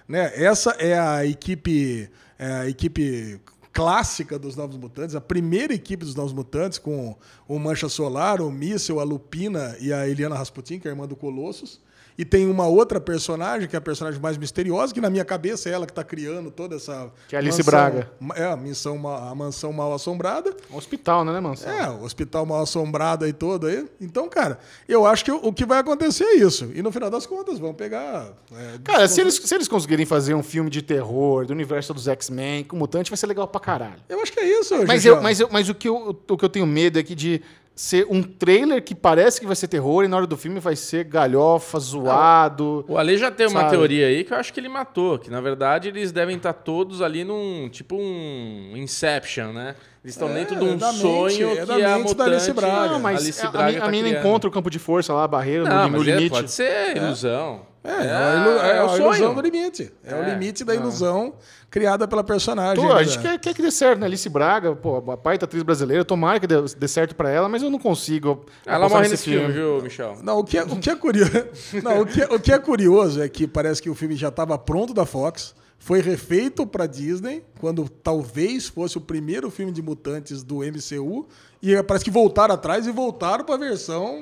né? 0.07 0.31
Essa 0.33 0.71
é 0.79 0.97
a 0.97 1.25
equipe, 1.25 2.09
é 2.39 2.45
a 2.53 2.69
equipe 2.69 3.41
clássica 3.73 4.39
dos 4.39 4.55
Novos 4.55 4.77
Mutantes, 4.77 5.13
a 5.13 5.21
primeira 5.21 5.73
equipe 5.73 6.05
dos 6.05 6.15
Novos 6.15 6.31
Mutantes, 6.31 6.77
com 6.77 7.17
o 7.47 7.59
Mancha 7.59 7.89
Solar, 7.89 8.41
o 8.41 8.49
Míssel, 8.49 8.99
a 8.99 9.03
Lupina 9.03 9.75
e 9.79 9.91
a 9.91 10.07
Eliana 10.07 10.37
Rasputin, 10.37 10.79
que 10.79 10.87
é 10.87 10.91
a 10.91 10.93
irmã 10.93 11.05
do 11.05 11.15
Colossus. 11.15 11.81
E 12.17 12.25
tem 12.25 12.45
uma 12.47 12.67
outra 12.67 12.99
personagem, 12.99 13.67
que 13.67 13.75
é 13.75 13.79
a 13.79 13.81
personagem 13.81 14.19
mais 14.19 14.37
misteriosa, 14.37 14.93
que 14.93 15.01
na 15.01 15.09
minha 15.09 15.25
cabeça 15.25 15.69
é 15.69 15.71
ela 15.71 15.85
que 15.85 15.91
está 15.91 16.03
criando 16.03 16.51
toda 16.51 16.75
essa. 16.75 17.11
Que 17.27 17.35
é 17.35 17.39
Alice 17.39 17.57
mansão- 17.59 17.71
Braga. 17.71 18.11
É, 18.35 18.43
a, 18.45 18.55
mansão, 18.55 18.97
ma- 18.97 19.29
a 19.29 19.35
mansão 19.35 19.71
mal 19.73 19.93
assombrada. 19.93 20.55
Um 20.71 20.75
hospital, 20.77 21.23
né, 21.25 21.31
né, 21.33 21.39
mansão? 21.39 21.71
É, 21.71 21.89
o 21.89 22.03
hospital 22.03 22.45
mal 22.45 22.61
assombrado 22.61 23.25
aí 23.25 23.33
todo 23.33 23.67
aí. 23.67 23.87
Então, 23.99 24.27
cara, 24.29 24.59
eu 24.87 25.05
acho 25.05 25.23
que 25.25 25.31
o, 25.31 25.37
o 25.37 25.53
que 25.53 25.65
vai 25.65 25.79
acontecer 25.79 26.23
é 26.25 26.35
isso. 26.35 26.69
E 26.75 26.81
no 26.81 26.91
final 26.91 27.09
das 27.09 27.25
contas, 27.25 27.57
vão 27.59 27.73
pegar. 27.73 28.27
é, 28.53 28.77
Cara, 28.83 29.07
se 29.07 29.19
eles, 29.21 29.35
se 29.35 29.55
eles 29.55 29.67
conseguirem 29.67 30.05
fazer 30.05 30.33
um 30.33 30.43
filme 30.43 30.69
de 30.69 30.81
terror 30.81 31.45
do 31.45 31.53
universo 31.53 31.93
dos 31.93 32.07
X-Men 32.07 32.63
com 32.65 32.75
mutante, 32.75 33.09
vai 33.09 33.17
ser 33.17 33.27
legal 33.27 33.47
pra 33.47 33.59
caralho. 33.61 33.95
Eu 34.09 34.21
acho 34.21 34.31
que 34.31 34.39
é 34.39 34.59
isso, 34.59 34.75
Mas, 34.85 35.05
eu, 35.05 35.21
mas, 35.21 35.39
eu, 35.39 35.49
mas 35.51 35.69
o, 35.69 35.73
que 35.73 35.87
eu, 35.87 36.19
o 36.29 36.37
que 36.37 36.45
eu 36.45 36.49
tenho 36.49 36.67
medo 36.67 36.99
é 36.99 37.03
que 37.03 37.15
de 37.15 37.41
ser 37.75 38.05
um 38.09 38.21
trailer 38.21 38.83
que 38.83 38.93
parece 38.93 39.39
que 39.39 39.45
vai 39.47 39.55
ser 39.55 39.67
terror 39.67 40.03
e 40.03 40.07
na 40.07 40.17
hora 40.17 40.27
do 40.27 40.37
filme 40.37 40.59
vai 40.59 40.75
ser 40.75 41.03
galhofa, 41.05 41.79
zoado. 41.79 42.85
O 42.87 42.97
Ale 42.97 43.17
já 43.17 43.31
tem 43.31 43.47
uma 43.47 43.61
Sabe? 43.61 43.71
teoria 43.71 44.07
aí 44.07 44.23
que 44.23 44.33
eu 44.33 44.37
acho 44.37 44.53
que 44.53 44.59
ele 44.59 44.69
matou, 44.69 45.17
que 45.17 45.29
na 45.29 45.41
verdade 45.41 45.87
eles 45.87 46.11
devem 46.11 46.37
estar 46.37 46.53
todos 46.53 47.01
ali 47.01 47.23
num 47.23 47.69
tipo 47.69 47.95
um 47.95 48.73
Inception, 48.75 49.51
né? 49.53 49.75
Eles 50.03 50.15
estão 50.15 50.29
É, 50.29 50.33
dentro 50.33 50.55
de 50.55 50.63
um 50.65 50.73
é 50.73 50.75
da 50.77 50.87
mente, 50.91 51.01
sonho 51.01 51.49
é 51.51 51.65
da 51.65 51.75
que 51.75 51.83
a 51.83 51.89
mente 51.89 52.03
da 52.03 52.09
mutante, 52.09 52.29
Alice 52.31 52.53
Braga. 52.53 52.91
Não, 52.93 52.99
mas 52.99 53.21
Alice 53.21 53.41
a, 53.45 53.47
a, 53.47 53.51
Braga 53.51 53.71
mi- 53.71 53.77
a 53.77 53.81
tá 53.81 53.87
mina 53.91 54.07
criando. 54.09 54.25
encontra 54.27 54.49
o 54.49 54.51
campo 54.51 54.69
de 54.71 54.79
força 54.79 55.13
lá, 55.13 55.23
a 55.25 55.27
barreira, 55.27 55.63
Não, 55.63 55.83
no, 55.83 55.89
no 55.89 55.97
mas 55.99 56.07
é- 56.07 56.11
limite. 56.15 56.29
pode 56.31 56.51
ser 56.51 56.97
ilusão. 56.97 57.69
É, 57.83 57.89
é, 57.89 57.93
a 57.93 58.35
ilu- 58.35 58.59
é 58.59 58.77
é 58.77 58.83
o 58.83 58.89
a 58.89 58.97
ilusão 58.97 59.13
sonho. 59.13 59.35
do 59.35 59.41
limite. 59.41 59.91
É, 60.03 60.13
o 60.15 60.17
É. 60.23 60.29
limite 60.31 60.63
da 60.63 60.73
ilusão 60.75 61.33
criada 61.69 62.07
pela 62.07 62.23
personagem. 62.23 62.83
Pô, 62.83 62.91
a 62.91 62.95
né? 62.97 63.03
gente 63.03 63.19
quer, 63.19 63.39
quer 63.39 63.53
que 63.55 63.61
dê 63.61 63.71
certo, 63.71 63.99
né? 63.99 64.05
Alice 64.05 64.27
Braga, 64.29 64.75
pô, 64.75 64.97
a 64.97 65.15
baita 65.15 65.45
atriz 65.45 65.63
brasileira, 65.63 66.03
tomara 66.05 66.39
que 66.39 66.45
dê, 66.45 66.55
dê 66.77 66.87
certo 66.87 67.15
pra 67.15 67.29
ela, 67.31 67.47
mas 67.49 67.61
eu 67.63 67.69
não 67.71 67.79
consigo. 67.79 68.45
Ela 68.65 68.87
morre 68.89 69.07
nesse 69.07 69.23
filme, 69.29 69.51
viu, 69.51 69.81
Michel? 69.81 70.17
Não, 70.23 70.39
o 70.39 70.43
que 70.43 70.57
é, 70.59 70.63
o 70.63 70.77
que 70.77 70.89
é 70.91 70.95
curioso, 70.95 71.31
não, 71.83 72.01
o 72.01 72.05
que 72.05 72.21
é, 72.21 72.25
o 72.25 72.39
que 72.39 72.51
é 72.51 72.59
curioso 72.59 73.21
é 73.21 73.27
que 73.29 73.47
parece 73.47 73.81
que 73.81 73.89
o 73.89 73.95
filme 73.95 74.15
já 74.15 74.27
estava 74.29 74.57
pronto 74.59 74.93
da 74.93 75.05
Fox, 75.05 75.55
foi 75.83 75.99
refeito 75.99 76.65
para 76.67 76.85
Disney, 76.85 77.43
quando 77.59 77.89
talvez 77.89 78.67
fosse 78.67 78.99
o 78.99 79.01
primeiro 79.01 79.49
filme 79.49 79.71
de 79.71 79.81
mutantes 79.81 80.43
do 80.43 80.57
MCU, 80.59 81.27
e 81.59 81.81
parece 81.81 82.05
que 82.05 82.11
voltaram 82.11 82.53
atrás 82.53 82.85
e 82.85 82.91
voltaram 82.91 83.43
para 83.43 83.55
a 83.55 83.57
versão, 83.57 84.21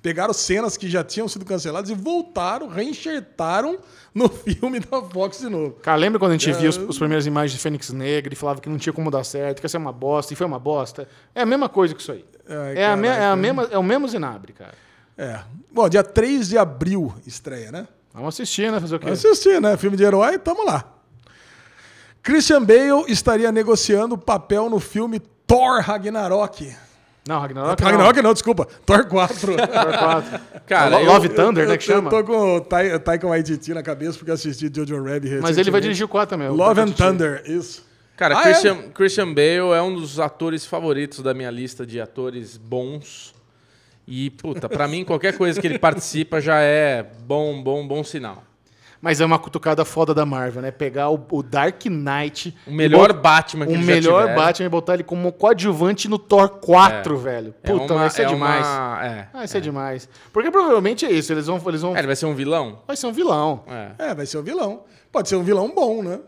pegaram 0.00 0.32
cenas 0.32 0.76
que 0.76 0.88
já 0.88 1.02
tinham 1.02 1.26
sido 1.26 1.44
canceladas 1.44 1.90
e 1.90 1.94
voltaram, 1.94 2.68
reenxertaram 2.68 3.78
no 4.14 4.28
filme 4.30 4.78
da 4.78 5.02
Fox 5.02 5.40
de 5.40 5.48
novo. 5.48 5.72
Cara, 5.82 5.96
lembra 5.96 6.20
quando 6.20 6.30
a 6.30 6.34
gente 6.36 6.52
via 6.52 6.70
os, 6.70 6.76
os 6.76 6.96
primeiras 6.96 7.26
imagens 7.26 7.52
de 7.52 7.58
Fênix 7.58 7.90
Negra 7.90 8.32
e 8.32 8.36
falava 8.36 8.60
que 8.60 8.68
não 8.68 8.78
tinha 8.78 8.92
como 8.92 9.10
dar 9.10 9.24
certo, 9.24 9.58
que 9.60 9.64
ia 9.64 9.68
ser 9.68 9.78
uma 9.78 9.92
bosta, 9.92 10.32
e 10.32 10.36
foi 10.36 10.46
uma 10.46 10.60
bosta? 10.60 11.08
É 11.34 11.42
a 11.42 11.46
mesma 11.46 11.68
coisa 11.68 11.92
que 11.92 12.00
isso 12.00 12.12
aí. 12.12 12.24
Ai, 12.48 12.78
é, 12.78 12.86
a 12.86 12.96
me- 12.96 13.08
é, 13.08 13.24
a 13.24 13.34
mesma, 13.36 13.64
é 13.64 13.78
o 13.78 13.82
mesmo 13.82 14.06
Zinabre, 14.08 14.52
cara. 14.52 14.74
É. 15.18 15.40
Bom, 15.72 15.88
dia 15.88 16.04
3 16.04 16.48
de 16.48 16.56
abril 16.58 17.12
estreia, 17.26 17.70
né? 17.72 17.88
Vamos 18.14 18.34
assistir, 18.34 18.70
né? 18.70 18.80
Fazer 18.80 18.94
o 18.94 18.98
quê? 18.98 19.06
Vamos 19.06 19.24
assistir, 19.24 19.60
né? 19.60 19.76
Filme 19.76 19.96
de 19.96 20.04
herói, 20.04 20.38
tamo 20.38 20.64
lá. 20.64 20.84
Christian 22.22 22.62
Bale 22.62 23.04
estaria 23.08 23.52
negociando 23.52 24.16
papel 24.16 24.70
no 24.70 24.80
filme 24.80 25.20
Thor 25.46 25.80
Ragnarok. 25.82 26.74
Não, 27.26 27.40
Ragnarok 27.40 27.80
não. 27.82 27.88
Ragnarok 27.90 28.22
não, 28.22 28.32
desculpa. 28.32 28.66
Thor 28.86 29.06
4. 29.06 29.56
Thor 29.56 29.98
4. 29.98 30.40
Cara, 30.66 31.00
eu- 31.00 31.06
Love 31.06 31.28
Thunder, 31.30 31.66
né, 31.68 31.76
que 31.76 31.90
eu, 31.90 31.94
chama? 31.96 32.08
Eu 32.10 32.10
tô 32.10 32.24
com 32.24 32.56
o 32.56 32.60
Tai- 32.60 32.98
Taika 33.00 33.26
Waititi 33.26 33.74
na 33.74 33.82
cabeça 33.82 34.16
porque 34.18 34.30
eu 34.30 34.34
assisti 34.34 34.70
Jojo 34.74 35.02
Rabbit 35.02 35.40
Mas 35.40 35.58
ele 35.58 35.70
vai 35.70 35.80
dirigir 35.80 36.04
o 36.04 36.08
4 36.08 36.36
também. 36.38 36.48
Love 36.54 36.80
and. 36.80 36.92
Thunder, 36.92 37.42
isso. 37.46 37.84
Cara, 38.16 38.38
Ah, 38.38 38.42
Christian, 38.42 38.76
Christian 38.94 39.34
Bale 39.34 39.72
é 39.74 39.82
um 39.82 39.94
dos 39.96 40.20
atores 40.20 40.64
favoritos 40.64 41.18
da 41.20 41.34
minha 41.34 41.50
lista 41.50 41.84
de 41.84 42.00
atores 42.00 42.56
bons. 42.56 43.33
E, 44.06 44.30
puta, 44.30 44.68
pra 44.68 44.86
mim, 44.86 45.04
qualquer 45.04 45.36
coisa 45.36 45.60
que 45.60 45.66
ele 45.66 45.78
participa 45.78 46.40
já 46.40 46.60
é 46.60 47.02
bom, 47.02 47.62
bom, 47.62 47.86
bom 47.86 48.04
sinal. 48.04 48.42
Mas 49.00 49.20
é 49.20 49.24
uma 49.26 49.38
cutucada 49.38 49.84
foda 49.84 50.14
da 50.14 50.24
Marvel, 50.24 50.62
né? 50.62 50.70
Pegar 50.70 51.10
o, 51.10 51.26
o 51.30 51.42
Dark 51.42 51.84
Knight. 51.84 52.56
O 52.66 52.70
melhor 52.70 53.12
bot- 53.12 53.20
Batman 53.22 53.66
que 53.66 53.74
O 53.74 53.78
melhor. 53.78 54.34
Batman 54.34 54.64
e 54.64 54.68
botar 54.70 54.94
ele 54.94 55.04
como 55.04 55.30
coadjuvante 55.30 56.08
no 56.08 56.18
Thor 56.18 56.48
4, 56.48 57.14
velho. 57.18 57.54
É 57.62 57.70
Puta, 57.70 57.92
uma- 57.92 58.00
vai 58.00 58.10
ser 58.10 58.22
é 58.22 58.26
demais. 58.26 58.66
uma- 58.66 59.00
é. 59.04 59.28
Vai 59.30 59.46
ser 59.46 59.60
demais. 59.60 60.08
Porque 60.32 60.50
provavelmente 60.50 61.04
é 61.04 61.12
isso. 61.12 61.30
Eles 61.34 61.46
vão. 61.46 61.60
Eles 61.66 61.82
vão 61.82 61.94
É, 61.94 61.98
ele 61.98 62.06
vai 62.06 62.16
ser 62.16 62.24
um 62.24 62.34
vilão? 62.34 62.78
Vai 62.86 62.96
ser 62.96 63.06
um 63.06 63.12
vilão. 63.12 63.64
É. 63.66 63.90
É, 64.10 64.14
vai 64.14 64.24
ser 64.24 64.38
um 64.38 64.42
vilão. 64.42 64.84
Pode 65.12 65.28
ser 65.28 65.36
um 65.36 65.42
vilão 65.42 65.70
bom, 65.74 66.02
né? 66.02 66.20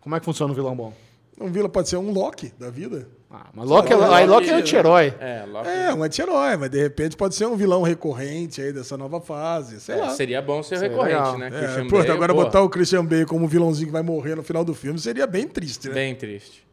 Como 0.00 0.14
é 0.14 0.18
que 0.20 0.24
funciona 0.26 0.52
um 0.52 0.54
vilão 0.54 0.76
bom? 0.76 0.92
Um 1.40 1.50
vilão 1.50 1.70
pode 1.70 1.88
ser 1.88 1.96
um 1.96 2.12
Loki 2.12 2.52
da 2.58 2.68
vida. 2.68 3.08
Ah, 3.30 3.46
mas 3.52 3.68
Loki, 3.68 3.92
é, 3.92 3.96
Loki- 3.96 4.14
aí 4.14 4.26
Loki 4.26 4.48
é 4.48 4.54
anti-herói. 4.54 5.14
É, 5.20 5.44
Loki. 5.46 5.68
É, 5.68 5.92
um 5.92 6.02
anti-herói, 6.02 6.56
mas 6.56 6.70
de 6.70 6.80
repente 6.80 7.14
pode 7.14 7.34
ser 7.34 7.44
um 7.46 7.56
vilão 7.56 7.82
recorrente 7.82 8.62
aí 8.62 8.72
dessa 8.72 8.96
nova 8.96 9.20
fase, 9.20 9.80
sei 9.80 9.96
É, 9.96 9.98
lá. 9.98 10.10
seria 10.10 10.40
bom 10.40 10.62
ser 10.62 10.78
Seria 10.78 10.90
recorrente, 10.92 11.16
legal. 11.16 11.38
né? 11.38 11.46
É, 11.48 11.50
Christian 11.50 11.86
pô, 11.88 11.98
Bale, 11.98 12.10
agora 12.10 12.34
pô, 12.34 12.42
botar 12.44 12.62
o 12.62 12.70
Christian 12.70 13.04
Bale 13.04 13.26
como 13.26 13.46
vilãozinho 13.46 13.86
que 13.88 13.92
vai 13.92 14.00
morrer 14.02 14.34
no 14.34 14.42
final 14.42 14.64
do 14.64 14.74
filme 14.74 14.98
seria 14.98 15.26
bem 15.26 15.46
triste, 15.46 15.88
né? 15.88 15.94
Bem 15.94 16.14
triste. 16.14 16.66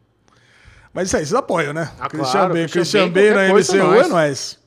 Mas 0.94 1.08
isso 1.08 1.16
aí, 1.18 1.26
vocês 1.26 1.34
apoiam, 1.34 1.74
né? 1.74 1.92
Ah, 2.00 2.08
Christian 2.08 2.32
claro, 2.32 2.54
Bale, 2.54 2.68
Christian 2.68 2.80
Christian 2.80 3.08
Bale, 3.10 3.12
Bale 3.12 3.28
na 3.28 3.34
qualquer 3.34 3.52
coisa, 3.52 3.76
MCU 3.76 3.86
nós. 3.90 4.06
é 4.06 4.08
nóis. 4.08 4.58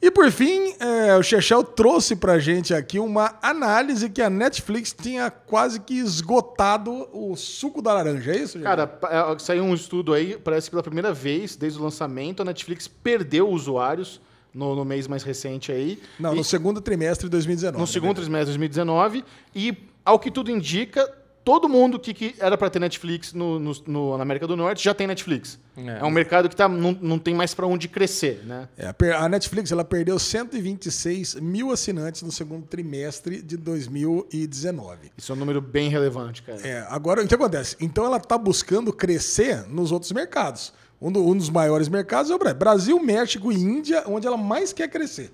E 0.00 0.12
por 0.12 0.30
fim, 0.30 0.74
é, 0.78 1.16
o 1.16 1.22
Chechel 1.24 1.64
trouxe 1.64 2.14
pra 2.14 2.38
gente 2.38 2.72
aqui 2.72 3.00
uma 3.00 3.34
análise 3.42 4.08
que 4.08 4.22
a 4.22 4.30
Netflix 4.30 4.94
tinha 4.96 5.28
quase 5.28 5.80
que 5.80 5.94
esgotado 5.98 7.08
o 7.12 7.34
suco 7.34 7.82
da 7.82 7.92
laranja, 7.94 8.30
é 8.32 8.36
isso? 8.36 8.52
gente? 8.58 8.62
Cara, 8.62 8.98
é, 9.10 9.38
saiu 9.40 9.64
um 9.64 9.74
estudo 9.74 10.14
aí, 10.14 10.38
parece 10.38 10.68
que 10.68 10.70
pela 10.70 10.84
primeira 10.84 11.12
vez, 11.12 11.56
desde 11.56 11.80
o 11.80 11.82
lançamento, 11.82 12.42
a 12.42 12.44
Netflix 12.44 12.86
perdeu 12.86 13.48
usuários 13.48 14.20
no, 14.54 14.76
no 14.76 14.84
mês 14.84 15.08
mais 15.08 15.24
recente 15.24 15.72
aí. 15.72 16.00
Não, 16.18 16.32
E- 16.32 16.36
no 16.36 16.44
segundo 16.44 16.80
trimestre 16.80 17.26
de 17.26 17.30
2019. 17.32 17.80
no 17.80 17.86
segundo 17.86 18.20
trimestre 18.20 18.52
de 18.52 18.58
2019. 18.58 19.24
E, 19.52 19.76
ao 20.04 20.16
que 20.20 20.30
tudo 20.30 20.48
indica, 20.48 21.12
todo 21.48 21.66
mundo 21.66 21.98
que, 21.98 22.12
que 22.12 22.34
era 22.38 22.58
para 22.58 22.68
ter 22.68 22.78
Netflix 22.78 23.32
no, 23.32 23.58
no- 23.58 23.72
no- 23.86 24.16
na 24.18 24.22
América 24.22 24.46
do 24.46 24.54
Norte 24.54 24.84
já 24.84 24.92
tem 24.92 25.06
Netflix. 25.06 25.58
É. 25.78 26.00
É, 26.00 26.04
um 26.04 26.10
mercado 26.10 26.46
que 26.46 26.54
tá, 26.54 26.68
não, 26.68 26.92
não 27.00 27.18
tem 27.18 27.34
mais 27.34 27.54
para 27.54 27.66
onde 27.66 27.88
crescer, 27.88 28.42
né? 28.44 28.68
É, 28.76 28.92
a 29.14 29.28
Netflix 29.30 29.72
ela 29.72 29.82
perdeu 29.82 30.18
126 30.18 31.36
mil 31.36 31.70
assinantes 31.72 32.20
no 32.20 32.30
segundo 32.30 32.66
trimestre 32.66 33.40
de 33.40 33.56
2019. 33.56 35.10
Isso 35.16 35.32
é 35.32 35.34
um 35.34 35.38
número 35.38 35.60
bem 35.62 35.88
relevante, 35.88 36.42
cara. 36.42 36.60
É, 36.66 36.86
agora, 36.90 37.22
o 37.22 37.26
que 37.26 37.34
acontece? 37.34 37.76
Então, 37.80 38.04
ela 38.04 38.18
está 38.18 38.36
buscando 38.36 38.92
crescer 38.92 39.66
nos 39.68 39.90
outros 39.92 40.12
mercados. 40.12 40.72
Um, 41.00 41.10
do- 41.12 41.24
um 41.24 41.36
dos 41.36 41.48
maiores 41.48 41.88
mercados 41.88 42.30
é 42.30 42.34
o 42.34 42.38
Brasil. 42.38 42.58
Brasil, 42.58 43.00
México 43.02 43.52
e 43.52 43.56
Índia, 43.56 44.02
onde 44.06 44.26
ela 44.26 44.36
mais 44.36 44.72
quer 44.72 44.88
crescer. 44.88 45.32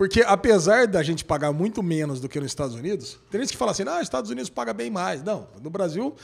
Porque, 0.00 0.22
apesar 0.22 0.86
da 0.86 1.02
gente 1.02 1.22
pagar 1.22 1.52
muito 1.52 1.82
menos 1.82 2.22
do 2.22 2.26
que 2.26 2.40
nos 2.40 2.50
Estados 2.50 2.74
Unidos, 2.74 3.18
tem 3.30 3.38
gente 3.38 3.50
que 3.50 3.58
fala 3.58 3.72
assim, 3.72 3.84
ah, 3.86 4.00
Estados 4.00 4.30
Unidos 4.30 4.48
paga 4.48 4.72
bem 4.72 4.90
mais. 4.90 5.22
Não, 5.22 5.46
no 5.62 5.68
Brasil, 5.68 6.16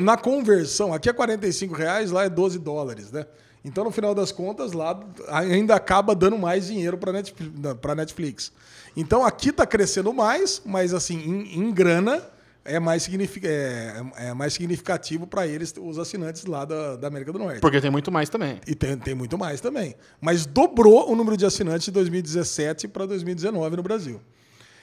na 0.00 0.16
conversão, 0.16 0.94
aqui 0.94 1.10
é 1.10 1.12
45 1.12 1.74
reais, 1.74 2.10
lá 2.10 2.24
é 2.24 2.30
12 2.30 2.58
dólares, 2.58 3.12
né? 3.12 3.26
Então, 3.62 3.84
no 3.84 3.90
final 3.90 4.14
das 4.14 4.32
contas, 4.32 4.72
lá 4.72 4.98
ainda 5.28 5.74
acaba 5.74 6.14
dando 6.14 6.38
mais 6.38 6.68
dinheiro 6.68 6.96
para 6.96 7.94
Netflix. 7.94 8.50
Então, 8.96 9.22
aqui 9.22 9.50
está 9.50 9.66
crescendo 9.66 10.10
mais, 10.14 10.62
mas 10.64 10.94
assim, 10.94 11.18
em, 11.18 11.58
em 11.58 11.70
grana, 11.70 12.22
é 12.68 12.78
mais, 12.78 13.02
signifi- 13.02 13.40
é, 13.44 14.02
é 14.16 14.34
mais 14.34 14.52
significativo 14.52 15.26
para 15.26 15.46
eles, 15.46 15.74
os 15.80 15.98
assinantes 15.98 16.44
lá 16.44 16.64
da, 16.64 16.96
da 16.96 17.08
América 17.08 17.32
do 17.32 17.38
Norte. 17.38 17.60
Porque 17.60 17.80
tem 17.80 17.90
muito 17.90 18.10
mais 18.12 18.28
também. 18.28 18.60
E 18.66 18.74
tem, 18.74 18.96
tem 18.96 19.14
muito 19.14 19.36
mais 19.38 19.60
também. 19.60 19.94
Mas 20.20 20.46
dobrou 20.46 21.10
o 21.10 21.16
número 21.16 21.36
de 21.36 21.44
assinantes 21.46 21.86
de 21.86 21.90
2017 21.92 22.88
para 22.88 23.06
2019 23.06 23.76
no 23.76 23.82
Brasil. 23.82 24.20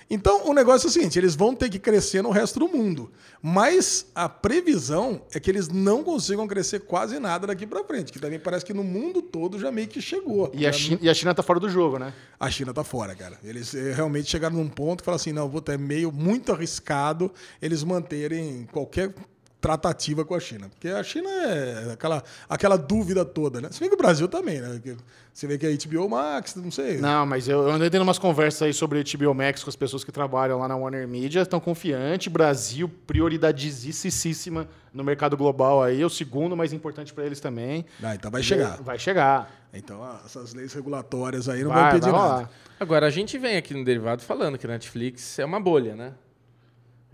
Então, 0.09 0.47
o 0.47 0.53
negócio 0.53 0.87
é 0.87 0.89
o 0.89 0.91
seguinte: 0.91 1.17
eles 1.17 1.35
vão 1.35 1.55
ter 1.55 1.69
que 1.69 1.79
crescer 1.79 2.21
no 2.21 2.29
resto 2.29 2.59
do 2.59 2.67
mundo. 2.67 3.11
Mas 3.41 4.05
a 4.13 4.29
previsão 4.29 5.21
é 5.33 5.39
que 5.39 5.49
eles 5.49 5.67
não 5.67 6.03
consigam 6.03 6.47
crescer 6.47 6.81
quase 6.81 7.19
nada 7.19 7.47
daqui 7.47 7.65
para 7.65 7.83
frente. 7.83 8.11
Que 8.11 8.19
também 8.19 8.39
parece 8.39 8.65
que 8.65 8.73
no 8.73 8.83
mundo 8.83 9.21
todo 9.21 9.59
já 9.59 9.71
meio 9.71 9.87
que 9.87 10.01
chegou. 10.01 10.51
E 10.53 10.65
a, 10.65 10.71
China, 10.71 10.99
e 11.01 11.09
a 11.09 11.13
China 11.13 11.33
tá 11.33 11.41
fora 11.41 11.59
do 11.59 11.69
jogo, 11.69 11.97
né? 11.97 12.13
a 12.39 12.49
China 12.49 12.73
tá 12.73 12.83
fora, 12.83 13.15
cara. 13.15 13.39
Eles 13.43 13.73
eh, 13.73 13.93
realmente 13.93 14.29
chegaram 14.29 14.55
num 14.55 14.67
ponto 14.67 14.99
que 14.99 15.05
falaram 15.05 15.21
assim, 15.21 15.31
não, 15.31 15.49
puta, 15.49 15.73
é 15.73 15.77
meio 15.77 16.11
muito 16.11 16.51
arriscado 16.51 17.31
eles 17.61 17.83
manterem 17.83 18.67
qualquer 18.71 19.13
tratativa 19.59 20.23
com 20.23 20.35
a 20.35 20.39
China. 20.39 20.69
Porque 20.69 20.87
a 20.87 21.03
China 21.03 21.29
é 21.29 21.93
aquela, 21.93 22.23
aquela 22.47 22.77
dúvida 22.77 23.25
toda, 23.25 23.59
né? 23.59 23.69
Se 23.71 23.79
bem 23.79 23.89
que 23.89 23.95
o 23.95 23.97
Brasil 23.97 24.27
também, 24.27 24.61
né? 24.61 24.79
Você 25.33 25.47
vê 25.47 25.57
que 25.57 25.65
a 25.65 25.69
HBO 25.69 26.09
Max, 26.09 26.55
não 26.55 26.71
sei. 26.71 26.97
Não, 26.97 27.25
mas 27.25 27.47
eu, 27.47 27.63
eu 27.63 27.71
andei 27.71 27.89
tendo 27.89 28.03
umas 28.03 28.19
conversas 28.19 28.61
aí 28.61 28.73
sobre 28.73 29.03
HBO 29.03 29.33
Max 29.33 29.63
com 29.63 29.69
as 29.69 29.75
pessoas 29.75 30.03
que 30.03 30.11
trabalham 30.11 30.59
lá 30.59 30.67
na 30.67 30.75
Warner 30.75 31.07
Media, 31.07 31.41
estão 31.41 31.59
confiantes. 31.59 32.31
Brasil, 32.31 32.89
prioridadíssima 33.05 34.67
no 34.93 35.03
mercado 35.03 35.35
global 35.35 35.83
aí, 35.83 36.01
é 36.01 36.05
o 36.05 36.09
segundo 36.09 36.55
mais 36.55 36.71
importante 36.71 37.13
para 37.13 37.25
eles 37.25 37.39
também. 37.39 37.85
Ah, 38.01 38.15
então 38.15 38.31
vai 38.31 38.41
chegar. 38.43 38.81
Vai 38.81 38.97
chegar. 38.97 39.51
Então 39.73 40.01
ah, 40.03 40.21
essas 40.25 40.53
leis 40.53 40.73
regulatórias 40.73 41.49
aí 41.49 41.63
não 41.63 41.69
Vai, 41.69 41.79
vão 41.79 41.89
impedir 41.89 42.11
vai 42.11 42.21
nada. 42.21 42.49
Agora, 42.79 43.07
a 43.07 43.09
gente 43.09 43.37
vem 43.37 43.57
aqui 43.57 43.73
no 43.73 43.83
Derivado 43.83 44.21
falando 44.21 44.57
que 44.57 44.65
a 44.65 44.69
Netflix 44.69 45.39
é 45.39 45.45
uma 45.45 45.59
bolha, 45.59 45.95
né? 45.95 46.13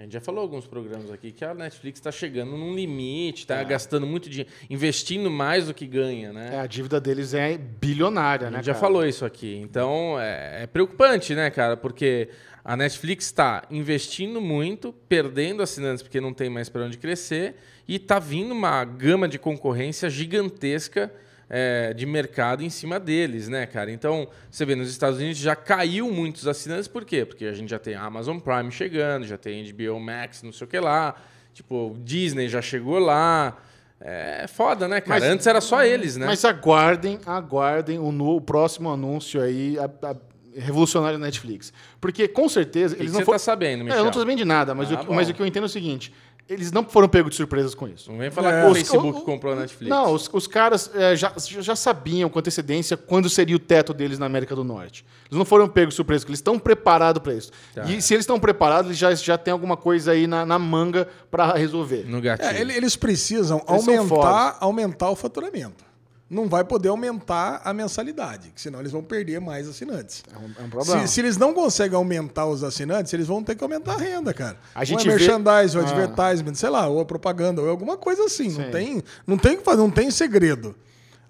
A 0.01 0.03
gente 0.03 0.13
já 0.13 0.19
falou 0.21 0.41
alguns 0.41 0.65
programas 0.65 1.11
aqui 1.11 1.31
que 1.31 1.45
a 1.45 1.53
Netflix 1.53 1.99
está 1.99 2.11
chegando 2.11 2.57
num 2.57 2.73
limite, 2.73 3.41
está 3.41 3.63
gastando 3.63 4.07
muito 4.07 4.27
dinheiro, 4.31 4.49
investindo 4.67 5.29
mais 5.29 5.67
do 5.67 5.75
que 5.75 5.85
ganha, 5.85 6.29
É, 6.29 6.33
né? 6.33 6.59
a 6.59 6.65
dívida 6.65 6.99
deles 6.99 7.35
é 7.35 7.55
bilionária, 7.55 8.47
a 8.47 8.49
né? 8.49 8.57
gente 8.57 8.65
já 8.65 8.73
cara? 8.73 8.81
falou 8.83 9.05
isso 9.05 9.23
aqui. 9.23 9.57
Então, 9.57 10.19
é, 10.19 10.63
é 10.63 10.65
preocupante, 10.65 11.35
né, 11.35 11.51
cara? 11.51 11.77
Porque 11.77 12.29
a 12.65 12.75
Netflix 12.75 13.25
está 13.25 13.61
investindo 13.69 14.41
muito, 14.41 14.91
perdendo 15.07 15.61
assinantes 15.61 16.01
porque 16.01 16.19
não 16.19 16.33
tem 16.33 16.49
mais 16.49 16.67
para 16.67 16.83
onde 16.83 16.97
crescer, 16.97 17.53
e 17.87 17.97
está 17.97 18.17
vindo 18.17 18.53
uma 18.53 18.83
gama 18.83 19.27
de 19.27 19.37
concorrência 19.37 20.09
gigantesca 20.09 21.13
é, 21.53 21.93
de 21.93 22.05
mercado 22.05 22.63
em 22.63 22.69
cima 22.69 22.97
deles, 22.97 23.49
né, 23.49 23.65
cara? 23.65 23.91
Então, 23.91 24.25
você 24.49 24.63
vê, 24.63 24.73
nos 24.73 24.89
Estados 24.89 25.19
Unidos 25.19 25.37
já 25.37 25.53
caiu 25.53 26.09
muitos 26.09 26.47
assinantes, 26.47 26.87
por 26.87 27.03
quê? 27.03 27.25
Porque 27.25 27.43
a 27.45 27.51
gente 27.53 27.69
já 27.69 27.77
tem 27.77 27.93
a 27.93 28.01
Amazon 28.03 28.39
Prime 28.39 28.71
chegando, 28.71 29.27
já 29.27 29.37
tem 29.37 29.69
HBO 29.69 29.99
Max, 29.99 30.41
não 30.43 30.53
sei 30.53 30.65
o 30.65 30.69
que 30.69 30.79
lá, 30.79 31.13
tipo, 31.53 31.97
Disney 31.99 32.47
já 32.47 32.61
chegou 32.61 32.97
lá. 32.99 33.57
É 33.99 34.47
foda, 34.47 34.87
né, 34.87 34.99
cara? 35.01 35.19
Mas- 35.19 35.29
Antes 35.29 35.45
era 35.45 35.59
só 35.61 35.83
eles, 35.83 36.15
né? 36.17 36.25
Mas 36.25 36.43
aguardem, 36.45 37.19
aguardem 37.25 37.99
o, 37.99 38.11
no- 38.11 38.37
o 38.37 38.41
próximo 38.41 38.89
anúncio 38.89 39.39
aí, 39.41 39.77
a, 39.77 39.85
a- 40.07 40.15
revolucionário 40.55 41.19
da 41.19 41.25
Netflix. 41.25 41.71
Porque, 41.99 42.27
com 42.27 42.49
certeza, 42.49 42.95
eles 42.95 43.07
que 43.07 43.11
não 43.11 43.19
você 43.19 43.19
tá 43.19 43.25
foram... 43.25 43.39
sabendo, 43.39 43.81
É, 43.81 43.83
Michel? 43.83 43.99
eu 43.99 44.03
não 44.05 44.11
tô 44.11 44.19
sabendo 44.19 44.37
de 44.39 44.45
nada, 44.45 44.73
mas, 44.73 44.91
Ah, 44.91 44.95
o, 44.95 45.05
que- 45.05 45.13
mas 45.13 45.29
o 45.29 45.33
que 45.33 45.41
eu 45.41 45.45
entendo 45.45 45.63
é 45.63 45.65
o 45.67 45.69
seguinte: 45.69 46.11
eles 46.53 46.71
não 46.71 46.83
foram 46.83 47.07
pegos 47.07 47.31
de 47.31 47.37
surpresas 47.37 47.73
com 47.73 47.87
isso. 47.87 48.11
Não 48.11 48.17
vem 48.19 48.29
falar 48.29 48.51
É, 48.53 48.61
que 48.61 48.67
o 48.67 48.71
os- 48.71 48.77
Facebook 48.77 49.19
o- 49.19 49.21
comprou 49.23 49.53
a 49.53 49.55
Netflix. 49.55 49.89
Não, 49.89 50.13
os, 50.13 50.29
os 50.33 50.47
caras 50.47 50.91
é, 50.93 51.15
já, 51.15 51.31
já 51.37 51.75
sabiam 51.75 52.29
com 52.29 52.37
antecedência 52.39 52.97
quando 52.97 53.29
seria 53.29 53.55
o 53.55 53.59
teto 53.59 53.93
deles 53.93 54.19
na 54.19 54.25
América 54.25 54.55
do 54.55 54.63
Norte. 54.63 55.05
Eles 55.29 55.37
não 55.37 55.45
foram 55.45 55.67
pegos 55.67 55.93
de 55.93 55.95
surpresa, 55.95 56.21
porque 56.23 56.31
eles 56.31 56.39
estão 56.39 56.59
preparados 56.59 57.21
para 57.23 57.33
isso. 57.33 57.51
Tá. 57.73 57.83
E 57.85 58.01
se 58.01 58.13
eles 58.13 58.23
estão 58.23 58.39
preparados, 58.39 58.87
eles 58.87 58.97
já, 58.97 59.13
já 59.15 59.37
tem 59.37 59.51
alguma 59.51 59.77
coisa 59.77 60.11
aí 60.11 60.27
na, 60.27 60.45
na 60.45 60.59
manga 60.59 61.07
para 61.29 61.53
resolver. 61.53 62.03
No 62.07 62.19
gatilho. 62.21 62.49
É, 62.49 62.59
ele- 62.61 62.73
eles 62.75 62.95
precisam 62.95 63.63
Eles 63.69 63.87
aumentar, 63.87 64.57
aumentar 64.59 65.09
o 65.09 65.15
faturamento. 65.15 65.90
Não 66.33 66.47
vai 66.47 66.63
poder 66.63 66.87
aumentar 66.87 67.61
a 67.65 67.73
mensalidade, 67.73 68.53
senão 68.55 68.79
eles 68.79 68.93
vão 68.93 69.03
perder 69.03 69.41
mais 69.41 69.67
assinantes. 69.67 70.23
É 70.33 70.37
um, 70.37 70.63
é 70.63 70.65
um 70.65 70.69
problema. 70.69 71.01
Se, 71.05 71.13
se 71.15 71.19
eles 71.19 71.35
não 71.35 71.53
conseguem 71.53 71.97
aumentar 71.97 72.45
os 72.45 72.63
assinantes, 72.63 73.11
eles 73.11 73.27
vão 73.27 73.43
ter 73.43 73.53
que 73.53 73.61
aumentar 73.61 73.95
a 73.95 73.97
renda, 73.97 74.33
cara. 74.33 74.55
A 74.73 74.85
gente 74.85 75.05
ou 75.09 75.13
é 75.13 75.17
vê- 75.17 75.25
merchandising, 75.25 75.77
ou 75.77 75.83
Ah. 75.83 75.87
advertisement, 75.89 76.53
sei 76.55 76.69
lá, 76.69 76.87
ou 76.87 77.01
é 77.01 77.03
propaganda, 77.03 77.59
ou 77.61 77.67
é 77.67 77.69
alguma 77.69 77.97
coisa 77.97 78.23
assim. 78.23 78.47
Não 78.49 78.71
tem, 78.71 79.03
não 79.27 79.37
tem 79.37 79.55
o 79.55 79.57
que 79.57 79.63
fazer, 79.65 79.81
não 79.81 79.91
tem 79.91 80.09
segredo. 80.09 80.73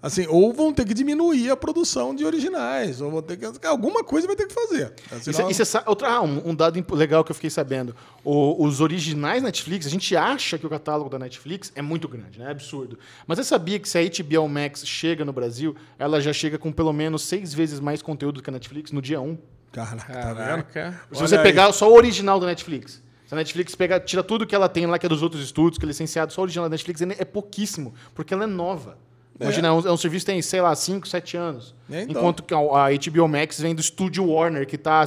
Assim, 0.02 0.26
ou 0.28 0.52
vão 0.52 0.72
ter 0.74 0.84
que 0.84 0.92
diminuir 0.92 1.48
a 1.50 1.56
produção 1.56 2.12
de 2.12 2.24
originais, 2.24 3.00
ou 3.00 3.08
vão 3.08 3.22
ter 3.22 3.36
que. 3.36 3.66
Alguma 3.66 4.02
coisa 4.02 4.26
vai 4.26 4.34
ter 4.34 4.46
que 4.48 4.52
fazer. 4.52 4.92
Senão- 5.22 5.48
e 5.48 5.54
cê 5.54 5.64
sa- 5.64 5.84
outra, 5.86 6.08
ah, 6.08 6.20
um, 6.20 6.48
um 6.50 6.54
dado 6.56 6.84
legal 6.96 7.22
que 7.22 7.30
eu 7.30 7.34
fiquei 7.36 7.50
sabendo. 7.50 7.94
O- 8.24 8.64
os 8.66 8.80
originais 8.80 9.44
Netflix, 9.44 9.86
a 9.86 9.90
gente 9.90 10.16
acha 10.16 10.58
que 10.58 10.66
o 10.66 10.70
catálogo 10.70 11.08
da 11.08 11.20
Netflix 11.20 11.70
é 11.76 11.80
muito 11.82 12.08
grande, 12.08 12.36
né? 12.40 12.46
É 12.46 12.50
absurdo. 12.50 12.98
Mas 13.28 13.38
você 13.38 13.44
sabia 13.44 13.78
que 13.78 13.88
se 13.88 13.96
a 13.96 14.02
HBO 14.02 14.48
Max 14.48 14.84
chega 14.84 15.24
no 15.24 15.32
Brasil, 15.32 15.76
ela 15.96 16.20
já 16.20 16.32
chega 16.32 16.58
com 16.58 16.72
pelo 16.72 16.92
menos 16.92 17.22
seis 17.22 17.54
vezes 17.54 17.78
mais 17.78 18.02
conteúdo 18.02 18.36
do 18.36 18.42
que 18.42 18.50
a 18.50 18.52
Netflix 18.52 18.90
no 18.90 19.00
dia 19.00 19.20
1? 19.20 19.38
Caraca, 19.70 20.12
tá 20.12 20.32
vendo? 20.34 20.36
Caraca. 20.64 21.00
Se 21.12 21.18
Olha 21.18 21.28
você 21.28 21.36
aí. 21.36 21.42
pegar 21.44 21.72
só 21.72 21.88
o 21.88 21.94
original 21.94 22.40
da 22.40 22.46
Netflix. 22.46 23.00
Se 23.24 23.34
a 23.34 23.36
Netflix 23.36 23.74
pega, 23.76 24.00
tira 24.00 24.22
tudo 24.24 24.46
que 24.46 24.54
ela 24.54 24.68
tem 24.68 24.84
lá, 24.84 24.98
que 24.98 25.06
é 25.06 25.08
dos 25.08 25.22
outros 25.22 25.42
estúdios, 25.44 25.78
que 25.78 25.84
é 25.84 25.88
licenciado, 25.88 26.32
só 26.32 26.40
o 26.40 26.44
original 26.44 26.66
da 26.66 26.70
Netflix 26.70 27.00
é 27.00 27.06
é 27.20 27.24
pouquíssimo, 27.24 27.94
porque 28.16 28.34
ela 28.34 28.44
é 28.44 28.46
nova. 28.48 28.98
Imagina, 29.42 29.68
é 29.68 29.72
um, 29.72 29.80
é 29.88 29.92
um 29.92 29.96
serviço 29.96 30.24
que 30.26 30.32
tem, 30.32 30.42
sei 30.42 30.60
lá, 30.60 30.74
5, 30.74 31.06
7 31.08 31.36
anos. 31.36 31.74
É, 31.90 32.02
então. 32.02 32.12
Enquanto 32.20 32.42
que 32.42 32.54
a, 32.54 32.58
a 32.58 32.88
HBO 32.90 33.28
Max 33.28 33.60
vem 33.60 33.74
do 33.74 33.80
estúdio 33.80 34.24
Warner, 34.28 34.66
que 34.66 34.76
está 34.76 35.06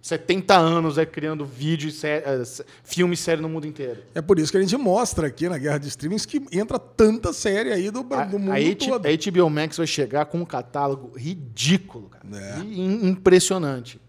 70 0.00 0.56
anos 0.56 0.98
é, 0.98 1.06
criando 1.06 1.44
vídeo, 1.46 1.88
e 1.88 1.92
sé- 1.92 2.24
s- 2.40 2.64
filme 2.82 3.14
e 3.14 3.16
série 3.16 3.40
no 3.40 3.48
mundo 3.48 3.66
inteiro. 3.66 4.02
É 4.14 4.20
por 4.20 4.38
isso 4.38 4.50
que 4.50 4.58
a 4.58 4.60
gente 4.60 4.76
mostra 4.76 5.28
aqui 5.28 5.48
na 5.48 5.56
Guerra 5.58 5.78
de 5.78 5.86
Streamings 5.88 6.26
que 6.26 6.42
entra 6.50 6.76
tanta 6.78 7.32
série 7.32 7.72
aí 7.72 7.88
do, 7.90 8.00
A, 8.12 8.24
do 8.24 8.38
mundo 8.38 8.50
a 8.52 8.56
H- 8.56 8.74
todo. 8.74 9.06
a 9.06 9.10
HBO 9.10 9.48
Max 9.50 9.76
vai 9.76 9.86
chegar 9.86 10.24
com 10.26 10.38
um 10.38 10.44
catálogo 10.44 11.12
ridículo, 11.16 12.08
cara. 12.08 12.24
É. 12.36 12.58
E 12.60 12.80
im- 12.80 13.08
impressionante. 13.10 14.00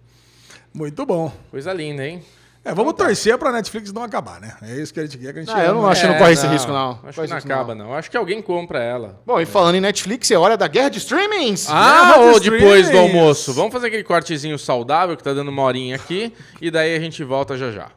Muito 0.73 1.05
bom. 1.05 1.31
Coisa 1.51 1.71
linda, 1.71 2.07
hein? 2.07 2.23
É, 2.65 2.73
vamos 2.73 2.93
torcer 2.93 3.37
pra 3.37 3.51
Netflix 3.51 3.91
não 3.91 4.03
acabar, 4.03 4.39
né? 4.39 4.55
É 4.61 4.75
isso 4.75 4.93
que 4.93 4.99
a 5.01 5.03
gente 5.03 5.17
quer. 5.17 5.33
Que 5.33 5.39
a 5.39 5.41
gente 5.41 5.53
Ah, 5.53 5.65
eu 5.65 5.73
não 5.73 5.85
acho 5.85 6.01
que 6.01 6.07
não 6.07 6.17
corre 6.17 6.31
esse 6.31 6.47
risco, 6.47 6.71
não. 6.71 6.97
Acho 7.03 7.21
que 7.21 7.27
não 7.27 7.37
acaba, 7.37 7.75
não. 7.75 7.93
Acho 7.93 8.09
que 8.09 8.15
alguém 8.15 8.41
compra 8.41 8.81
ela. 8.81 9.19
Bom, 9.25 9.39
e 9.41 9.45
falando 9.45 9.75
em 9.75 9.81
Netflix, 9.81 10.31
é 10.31 10.37
hora 10.37 10.55
da 10.55 10.65
guerra 10.67 10.87
de 10.89 10.97
streamings. 10.99 11.67
Ah, 11.69 12.15
ou 12.19 12.39
de 12.39 12.49
depois 12.49 12.89
do 12.89 12.97
almoço. 12.97 13.53
Vamos 13.53 13.73
fazer 13.73 13.87
aquele 13.87 14.03
cortezinho 14.03 14.57
saudável 14.57 15.17
que 15.17 15.23
tá 15.23 15.33
dando 15.33 15.49
uma 15.49 15.61
horinha 15.61 15.97
aqui. 15.97 16.31
e 16.61 16.71
daí 16.71 16.95
a 16.95 16.99
gente 17.01 17.21
volta 17.23 17.57
já 17.57 17.69
já. 17.69 17.87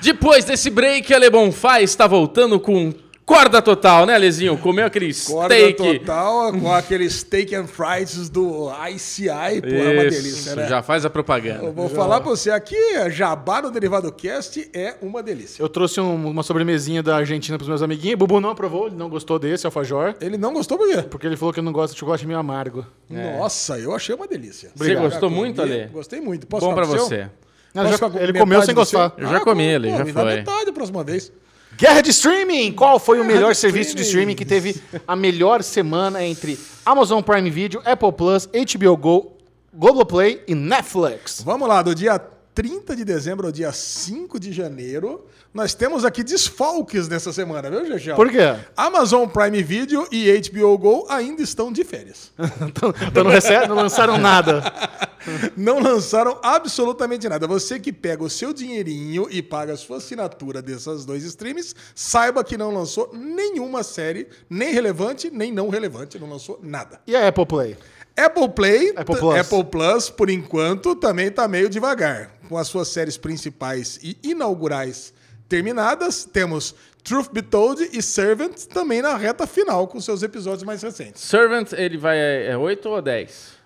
Depois 0.00 0.44
desse 0.44 0.70
break, 0.70 1.12
a 1.12 1.18
Le 1.18 1.28
Bonfá 1.28 1.82
está 1.82 2.06
voltando 2.06 2.58
com 2.58 2.94
corda 3.28 3.60
total, 3.60 4.06
né, 4.06 4.16
Lezinho? 4.16 4.56
Comeu 4.56 4.86
aquele 4.86 5.12
Corda 5.14 5.54
steak. 5.54 5.98
total 6.00 6.52
com 6.52 6.72
aquele 6.72 7.08
steak 7.10 7.54
and 7.54 7.66
fries 7.66 8.28
do 8.30 8.70
ICI, 8.88 9.60
pô, 9.60 9.68
é 9.68 9.92
uma 9.92 10.04
Isso, 10.06 10.22
delícia, 10.22 10.56
né? 10.56 10.66
já 10.68 10.82
faz 10.82 11.04
a 11.04 11.10
propaganda. 11.10 11.64
Eu 11.64 11.72
vou 11.72 11.88
falar 11.90 12.20
pra 12.20 12.30
você 12.30 12.50
aqui, 12.50 12.74
jabá 13.10 13.60
no 13.60 13.70
Derivado 13.70 14.10
Cast 14.10 14.68
é 14.72 14.96
uma 15.02 15.22
delícia. 15.22 15.62
Eu 15.62 15.68
trouxe 15.68 16.00
um- 16.00 16.28
uma 16.30 16.42
sobremesinha 16.42 17.02
da 17.02 17.16
Argentina 17.16 17.58
pros 17.58 17.68
meus 17.68 17.82
amiguinhos. 17.82 18.18
Bubu 18.18 18.40
não 18.40 18.50
aprovou, 18.50 18.86
ele 18.86 18.96
não 18.96 19.08
gostou 19.10 19.38
desse 19.38 19.66
alfajor. 19.66 20.14
Ele 20.20 20.38
não 20.38 20.52
gostou 20.54 20.78
por 20.78 20.88
quê? 20.88 21.02
Porque 21.02 21.26
ele 21.26 21.36
falou 21.36 21.52
que 21.52 21.60
não 21.60 21.72
gosta 21.72 21.92
de 21.94 22.00
chocolate 22.00 22.26
meio 22.26 22.38
amargo. 22.38 22.86
Nossa, 23.10 23.78
eu 23.78 23.94
achei 23.94 24.14
uma 24.14 24.26
delícia. 24.26 24.70
Você 24.74 24.94
Já 24.94 25.00
gostou 25.00 25.28
muito, 25.28 25.60
Ale? 25.60 25.86
Gostei 25.92 26.20
muito. 26.20 26.46
Posso 26.46 26.66
Bom 26.66 26.74
pra 26.74 26.86
você. 26.86 27.28
Não, 27.74 27.84
já- 27.86 27.98
ele 28.20 28.32
comeu 28.38 28.62
sem 28.62 28.74
do 28.74 28.84
seu? 28.86 28.98
gostar. 28.98 29.14
Eu 29.22 29.28
já 29.28 29.40
comi 29.40 29.62
ele, 29.64 29.90
já 29.90 30.02
me 30.04 30.12
dá 30.12 30.22
foi. 30.22 30.34
metade 30.36 30.70
a 30.70 30.72
próxima 30.72 31.04
vez. 31.04 31.30
Guerra 31.78 32.02
de 32.02 32.10
streaming! 32.10 32.72
Qual 32.72 32.98
foi 32.98 33.20
o 33.20 33.24
melhor 33.24 33.52
de 33.52 33.58
serviço 33.58 33.94
de 33.94 34.02
streaming. 34.02 34.32
streaming 34.32 34.34
que 34.34 34.44
teve 34.44 34.82
a 35.06 35.14
melhor 35.14 35.62
semana 35.62 36.24
entre 36.24 36.58
Amazon 36.84 37.22
Prime 37.22 37.48
Video, 37.48 37.80
Apple 37.84 38.10
Plus, 38.10 38.46
HBO 38.46 38.96
Go, 38.96 39.36
Globoplay 39.72 40.42
e 40.48 40.56
Netflix? 40.56 41.40
Vamos 41.40 41.68
lá, 41.68 41.80
do 41.80 41.94
dia 41.94 42.20
30 42.58 42.96
de 42.96 43.04
dezembro 43.04 43.46
ao 43.46 43.52
dia 43.52 43.70
5 43.70 44.40
de 44.40 44.52
janeiro, 44.52 45.24
nós 45.54 45.74
temos 45.74 46.04
aqui 46.04 46.24
desfalques 46.24 47.06
nessa 47.06 47.32
semana, 47.32 47.70
viu, 47.70 47.86
Gegel? 47.86 48.16
Por 48.16 48.28
quê? 48.28 48.56
Amazon 48.76 49.28
Prime 49.28 49.62
Video 49.62 50.08
e 50.10 50.28
HBO 50.50 50.76
Go 50.76 51.06
ainda 51.08 51.40
estão 51.40 51.72
de 51.72 51.84
férias. 51.84 52.32
Então, 52.60 52.92
então 53.06 53.22
não, 53.22 53.30
recebe- 53.30 53.68
não 53.68 53.76
lançaram 53.76 54.18
nada. 54.18 54.60
Não 55.56 55.78
lançaram 55.78 56.38
absolutamente 56.42 57.28
nada. 57.28 57.46
Você 57.46 57.78
que 57.78 57.92
pega 57.92 58.24
o 58.24 58.30
seu 58.30 58.52
dinheirinho 58.52 59.26
e 59.30 59.42
paga 59.42 59.74
a 59.74 59.76
sua 59.76 59.98
assinatura 59.98 60.62
desses 60.62 61.04
dois 61.04 61.22
streams, 61.22 61.74
saiba 61.94 62.42
que 62.42 62.56
não 62.56 62.72
lançou 62.72 63.10
nenhuma 63.12 63.82
série, 63.82 64.28
nem 64.48 64.72
relevante, 64.72 65.28
nem 65.30 65.52
não 65.52 65.68
relevante, 65.68 66.18
não 66.18 66.30
lançou 66.30 66.58
nada. 66.62 67.00
E 67.06 67.14
a 67.14 67.28
Apple 67.28 67.44
Play? 67.44 67.76
Apple 68.18 68.48
Play, 68.48 68.92
Apple 68.96 69.16
Plus. 69.16 69.40
Apple 69.40 69.64
Plus, 69.64 70.10
por 70.10 70.28
enquanto, 70.28 70.96
também 70.96 71.30
tá 71.30 71.46
meio 71.46 71.68
devagar. 71.68 72.32
Com 72.48 72.58
as 72.58 72.66
suas 72.66 72.88
séries 72.88 73.16
principais 73.16 73.98
e 74.02 74.18
inaugurais 74.22 75.12
terminadas, 75.48 76.24
temos 76.24 76.74
Truth 77.04 77.30
Be 77.32 77.42
Told 77.42 77.88
e 77.92 78.02
Servant 78.02 78.66
também 78.66 79.00
na 79.00 79.16
reta 79.16 79.46
final 79.46 79.86
com 79.86 80.00
seus 80.00 80.22
episódios 80.22 80.64
mais 80.64 80.82
recentes. 80.82 81.22
Servant, 81.22 81.72
ele 81.72 81.96
vai 81.96 82.18
é 82.18 82.56
8 82.56 82.88
ou 82.88 83.00
10? 83.00 83.58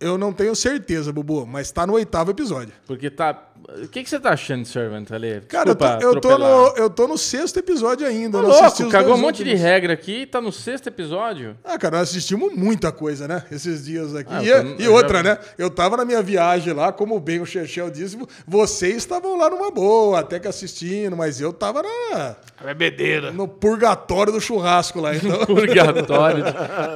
Eu 0.00 0.16
não 0.16 0.32
tenho 0.32 0.54
certeza, 0.54 1.12
Bubu, 1.12 1.44
mas 1.44 1.70
tá 1.70 1.86
no 1.86 1.94
oitavo 1.94 2.30
episódio. 2.30 2.72
Porque 2.86 3.10
tá. 3.10 3.47
O 3.84 3.86
que, 3.86 4.02
que 4.02 4.08
você 4.08 4.18
tá 4.18 4.30
achando 4.30 4.62
de 4.62 4.68
Servant, 4.68 5.10
Ale? 5.12 5.42
Cara, 5.42 5.68
eu 5.70 5.74
tô, 5.76 5.84
eu, 6.00 6.20
tô 6.22 6.38
no, 6.38 6.68
eu 6.74 6.88
tô 6.88 7.06
no 7.06 7.18
sexto 7.18 7.58
episódio 7.58 8.06
ainda. 8.06 8.38
Ô, 8.38 8.46
assisti 8.50 8.82
louco, 8.82 8.86
os 8.86 8.92
cagou 8.92 9.14
um 9.14 9.18
monte 9.18 9.44
de 9.44 9.50
últimos. 9.50 9.60
regra 9.60 9.92
aqui, 9.92 10.24
tá 10.24 10.40
no 10.40 10.50
sexto 10.50 10.86
episódio. 10.86 11.54
Ah, 11.62 11.76
cara, 11.76 11.98
nós 11.98 12.08
assistimos 12.08 12.54
muita 12.54 12.90
coisa, 12.90 13.28
né? 13.28 13.42
Esses 13.52 13.84
dias 13.84 14.14
aqui. 14.14 14.32
Ah, 14.32 14.42
e, 14.42 14.48
eu 14.48 14.76
e 14.78 14.84
eu 14.86 14.94
outra, 14.94 15.18
já- 15.18 15.22
né? 15.22 15.38
Eu 15.58 15.68
tava 15.68 15.98
na 15.98 16.04
minha 16.06 16.22
viagem 16.22 16.72
lá, 16.72 16.90
como 16.92 17.20
bem 17.20 17.40
o 17.40 17.44
Chechel 17.46 17.90
disse, 17.90 18.18
vocês 18.46 18.96
estavam 18.96 19.36
lá 19.36 19.50
numa 19.50 19.70
boa, 19.70 20.20
até 20.20 20.38
que 20.40 20.48
assistindo, 20.48 21.14
mas 21.14 21.38
eu 21.38 21.52
tava 21.52 21.82
na, 21.82 22.36
Bebedeira. 22.64 23.30
no 23.32 23.46
purgatório 23.46 24.32
do 24.32 24.40
churrasco 24.40 24.98
lá, 24.98 25.12
então. 25.14 25.44
Purgatório. 25.44 26.42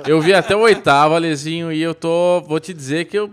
eu 0.09 0.21
vi 0.23 0.33
até 0.33 0.57
o 0.57 0.61
oitavo, 0.61 1.15
Alezinho, 1.15 1.71
e 1.71 1.83
eu 1.83 1.95
tô. 1.95 2.41
Vou 2.47 2.59
te 2.59 2.73
dizer 2.73 3.05
que 3.05 3.19
eu 3.19 3.29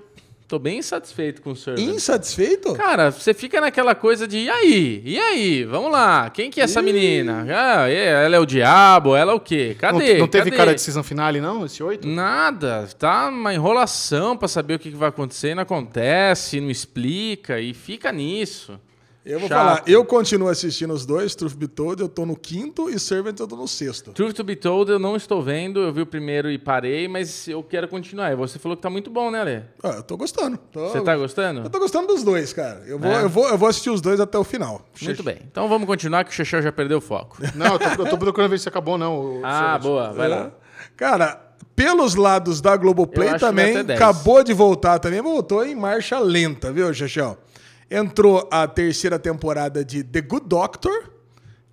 tô 0.49 0.57
bem 0.57 0.79
insatisfeito 0.79 1.43
com 1.43 1.51
o 1.51 1.55
Servant. 1.55 1.85
Insatisfeito? 1.85 2.73
Cara, 2.73 3.11
você 3.11 3.35
fica 3.35 3.61
naquela 3.61 3.93
coisa 3.93 4.27
de, 4.27 4.39
e 4.39 4.49
aí? 4.49 5.01
E 5.05 5.19
aí? 5.19 5.63
Vamos 5.63 5.91
lá, 5.91 6.27
quem 6.31 6.49
que 6.49 6.59
é 6.59 6.63
essa 6.63 6.81
menina? 6.81 7.45
Ah, 7.47 7.87
é, 7.87 8.25
ela 8.25 8.35
é 8.35 8.39
o 8.39 8.47
diabo, 8.47 9.15
ela 9.15 9.31
é 9.31 9.35
o 9.35 9.39
quê? 9.39 9.77
Não, 9.79 9.91
Cadê? 9.91 10.17
não 10.17 10.27
teve 10.27 10.45
Cadê? 10.45 10.57
cara 10.57 10.73
de 10.73 10.81
season 10.81 11.03
finale, 11.03 11.39
não? 11.39 11.67
Esse 11.67 11.83
8? 11.83 12.07
Nada, 12.07 12.89
tá 12.97 13.29
uma 13.29 13.53
enrolação 13.53 14.35
pra 14.35 14.47
saber 14.47 14.73
o 14.73 14.79
que 14.79 14.89
que 14.89 14.97
vai 14.97 15.09
acontecer, 15.09 15.53
não 15.53 15.61
acontece, 15.61 16.59
não 16.59 16.71
explica 16.71 17.59
e 17.61 17.71
fica 17.71 18.11
nisso. 18.11 18.79
Eu 19.29 19.39
vou 19.39 19.47
Chato. 19.47 19.57
falar, 19.59 19.83
eu 19.85 20.03
continuo 20.03 20.47
assistindo 20.49 20.91
os 20.91 21.05
dois, 21.05 21.35
Truth 21.35 21.53
Be 21.53 21.67
Told, 21.67 22.01
eu 22.01 22.09
tô 22.09 22.25
no 22.25 22.35
quinto 22.35 22.89
e 22.89 22.97
Servant 22.99 23.39
eu 23.39 23.47
tô 23.47 23.55
no 23.55 23.67
sexto. 23.67 24.11
Truth 24.11 24.33
to 24.35 24.43
be 24.43 24.55
told, 24.55 24.91
eu 24.91 24.97
não 24.97 25.15
estou 25.15 25.39
vendo, 25.43 25.79
eu 25.81 25.93
vi 25.93 26.01
o 26.01 26.05
primeiro 26.07 26.49
e 26.49 26.57
parei, 26.57 27.07
mas 27.07 27.47
eu 27.47 27.61
quero 27.61 27.87
continuar. 27.87 28.31
E 28.31 28.35
você 28.35 28.57
falou 28.57 28.75
que 28.75 28.81
tá 28.81 28.89
muito 28.89 29.11
bom, 29.11 29.29
né, 29.29 29.39
Ale? 29.41 29.63
Ah, 29.83 29.97
eu 29.97 30.03
tô 30.03 30.17
gostando. 30.17 30.57
Tô- 30.71 30.89
Você 30.89 31.01
tá 31.01 31.15
gostando? 31.15 31.61
Eu 31.61 31.69
tô 31.69 31.77
gostando 31.77 32.07
dos 32.07 32.23
dois, 32.23 32.51
cara. 32.53 32.81
Eu 32.87 32.97
vou, 32.97 33.11
É. 33.11 33.23
eu 33.23 33.29
vou, 33.29 33.47
eu 33.47 33.57
vou 33.57 33.69
assistir 33.69 33.91
os 33.91 34.01
dois 34.01 34.19
até 34.19 34.35
o 34.35 34.43
final. 34.43 34.81
Muito 34.99 35.21
bem. 35.21 35.37
Então 35.45 35.69
vamos 35.69 35.85
continuar 35.85 36.23
que 36.23 36.31
o 36.31 36.33
Xexel 36.33 36.63
já 36.63 36.71
perdeu 36.71 36.97
o 36.97 37.01
foco. 37.01 37.37
Não, 37.55 37.73
eu 37.73 37.77
tô, 37.79 38.03
eu 38.03 38.09
tô 38.09 38.17
procurando 38.17 38.49
ver 38.49 38.59
se 38.59 38.67
acabou, 38.67 38.97
não. 38.97 39.19
o 39.19 39.41
ah, 39.45 39.59
Servant. 39.73 39.81
boa, 39.83 40.11
vai 40.11 40.27
lá. 40.27 40.51
Cara, 40.97 41.39
pelos 41.75 42.15
lados 42.15 42.61
da 42.61 42.75
Globoplay 42.75 43.37
também, 43.37 43.73
vai 43.73 43.81
até 43.81 43.83
10. 43.83 44.01
acabou 44.01 44.43
de 44.43 44.53
voltar 44.53 44.97
também, 44.99 45.21
voltou 45.21 45.63
em 45.63 45.75
marcha 45.75 46.17
lenta, 46.19 46.71
viu, 46.73 46.91
Chechel? 46.93 47.37
Entrou 47.89 48.47
a 48.51 48.67
terceira 48.67 49.17
temporada 49.17 49.83
de 49.83 50.03
The 50.03 50.21
Good 50.21 50.45
Doctor, 50.47 51.09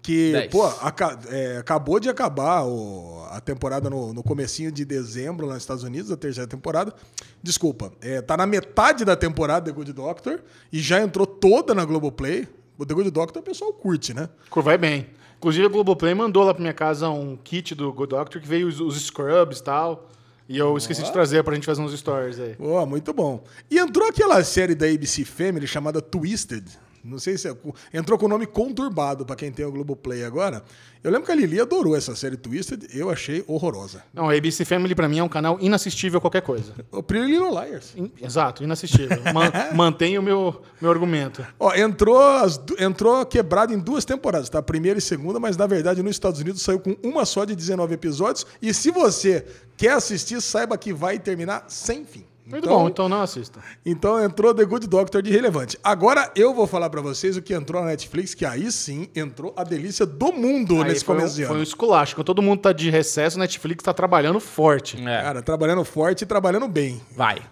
que, 0.00 0.32
10. 0.32 0.50
pô, 0.50 0.64
aca- 0.64 1.18
é, 1.30 1.58
acabou 1.58 1.98
de 2.00 2.08
acabar 2.08 2.62
o- 2.64 3.26
a 3.30 3.40
temporada 3.40 3.90
no, 3.90 4.14
no 4.14 4.22
comecinho 4.22 4.70
de 4.72 4.84
dezembro 4.84 5.46
lá 5.46 5.54
nos 5.54 5.62
Estados 5.64 5.82
Unidos, 5.82 6.10
a 6.10 6.16
terceira 6.16 6.48
temporada. 6.48 6.94
Desculpa, 7.42 7.92
é, 8.00 8.22
tá 8.22 8.36
na 8.36 8.46
metade 8.46 9.04
da 9.04 9.16
temporada 9.16 9.66
The 9.66 9.72
Good 9.72 9.92
Doctor 9.92 10.40
e 10.72 10.78
já 10.80 11.00
entrou 11.02 11.26
toda 11.26 11.74
na 11.74 11.84
Globoplay. 11.84 12.48
O 12.78 12.86
The 12.86 12.94
Good 12.94 13.10
Doctor 13.10 13.40
o 13.40 13.44
pessoal 13.44 13.72
curte, 13.72 14.14
né? 14.14 14.28
Vai 14.54 14.78
bem. 14.78 15.08
Inclusive, 15.38 15.66
a 15.66 15.68
Globoplay 15.68 16.14
mandou 16.14 16.44
lá 16.44 16.54
pra 16.54 16.60
minha 16.62 16.72
casa 16.74 17.08
um 17.10 17.36
kit 17.36 17.74
do 17.74 17.92
Good 17.92 18.10
Doctor 18.10 18.40
que 18.40 18.48
veio 18.48 18.68
os, 18.68 18.80
os 18.80 18.98
scrubs 19.02 19.58
e 19.58 19.62
tal. 19.62 20.08
E 20.48 20.56
eu 20.56 20.76
esqueci 20.76 21.02
de 21.02 21.12
trazer 21.12 21.42
pra 21.42 21.54
gente 21.54 21.66
fazer 21.66 21.82
uns 21.82 21.98
stories 21.98 22.38
aí. 22.38 22.54
Pô, 22.54 22.84
muito 22.86 23.12
bom. 23.12 23.42
E 23.70 23.78
entrou 23.78 24.08
aquela 24.08 24.42
série 24.44 24.74
da 24.74 24.86
ABC 24.86 25.24
Family 25.24 25.66
chamada 25.66 26.00
Twisted. 26.00 26.64
Não 27.06 27.18
sei 27.18 27.38
se 27.38 27.48
é, 27.48 27.54
entrou 27.94 28.18
com 28.18 28.26
o 28.26 28.28
nome 28.28 28.46
conturbado 28.46 29.24
pra 29.24 29.36
quem 29.36 29.50
tem 29.52 29.64
o 29.64 29.72
Globoplay 29.72 30.24
agora. 30.24 30.62
Eu 31.04 31.10
lembro 31.12 31.26
que 31.26 31.32
a 31.32 31.34
Lili 31.36 31.60
adorou 31.60 31.96
essa 31.96 32.16
série 32.16 32.36
Twisted, 32.36 32.88
eu 32.92 33.08
achei 33.10 33.44
horrorosa. 33.46 34.02
Não, 34.12 34.28
a 34.28 34.34
ABC 34.34 34.64
Family 34.64 34.92
pra 34.94 35.08
mim 35.08 35.18
é 35.18 35.22
um 35.22 35.28
canal 35.28 35.56
inassistível 35.60 36.18
a 36.18 36.20
qualquer 36.20 36.42
coisa. 36.42 36.72
O 36.90 37.02
Pretty 37.02 37.26
Little 37.30 37.50
Liars. 37.50 37.92
In- 37.96 38.10
Exato, 38.20 38.64
inassistível. 38.64 39.18
Man, 39.32 39.52
mantenho 39.76 40.20
o 40.20 40.24
meu, 40.24 40.60
meu 40.80 40.90
argumento. 40.90 41.46
Ó, 41.60 41.72
entrou, 41.74 42.18
as 42.20 42.60
entrou 42.78 43.24
quebrado 43.24 43.72
em 43.72 43.78
duas 43.78 44.04
temporadas, 44.04 44.48
tá? 44.48 44.60
Primeira 44.60 44.98
e 44.98 45.02
segunda, 45.02 45.38
mas 45.38 45.56
na 45.56 45.66
verdade 45.66 46.02
nos 46.02 46.10
Estados 46.10 46.40
Unidos 46.40 46.62
saiu 46.62 46.80
com 46.80 46.96
uma 47.04 47.24
só 47.24 47.44
de 47.44 47.54
19 47.54 47.94
episódios. 47.94 48.44
E 48.60 48.74
se 48.74 48.90
você 48.90 49.46
quer 49.76 49.92
assistir, 49.92 50.40
saiba 50.40 50.76
que 50.76 50.92
vai 50.92 51.18
terminar 51.20 51.66
sem 51.68 52.04
fim. 52.04 52.24
Muito 52.46 52.68
bom, 52.68 52.88
então 52.88 53.08
não 53.08 53.22
assista. 53.22 53.58
Então 53.84 54.22
entrou 54.22 54.54
The 54.54 54.64
Good 54.64 54.86
Doctor 54.86 55.20
de 55.20 55.30
relevante. 55.30 55.76
Agora 55.82 56.30
eu 56.36 56.54
vou 56.54 56.66
falar 56.66 56.88
pra 56.88 57.00
vocês 57.00 57.36
o 57.36 57.42
que 57.42 57.52
entrou 57.52 57.82
na 57.82 57.88
Netflix, 57.88 58.34
que 58.34 58.44
aí 58.44 58.70
sim 58.70 59.08
entrou 59.16 59.52
a 59.56 59.64
delícia 59.64 60.06
do 60.06 60.32
mundo 60.32 60.76
Aí 60.82 60.88
nesse 60.88 61.04
foi, 61.04 61.14
um, 61.16 61.18
começo 61.18 61.34
de 61.36 61.42
foi 61.44 61.52
um 61.52 61.56
ano. 61.56 61.62
esculacho. 61.64 62.14
Quando 62.14 62.26
todo 62.26 62.40
mundo 62.42 62.60
tá 62.60 62.72
de 62.72 62.88
recesso, 62.88 63.38
Netflix 63.38 63.82
tá 63.82 63.92
trabalhando 63.92 64.38
forte. 64.38 64.96
É, 64.96 65.22
Cara, 65.22 65.42
trabalhando 65.42 65.84
forte 65.84 66.22
e 66.22 66.26
trabalhando 66.26 66.68
bem. 66.68 67.00
vai. 67.16 67.42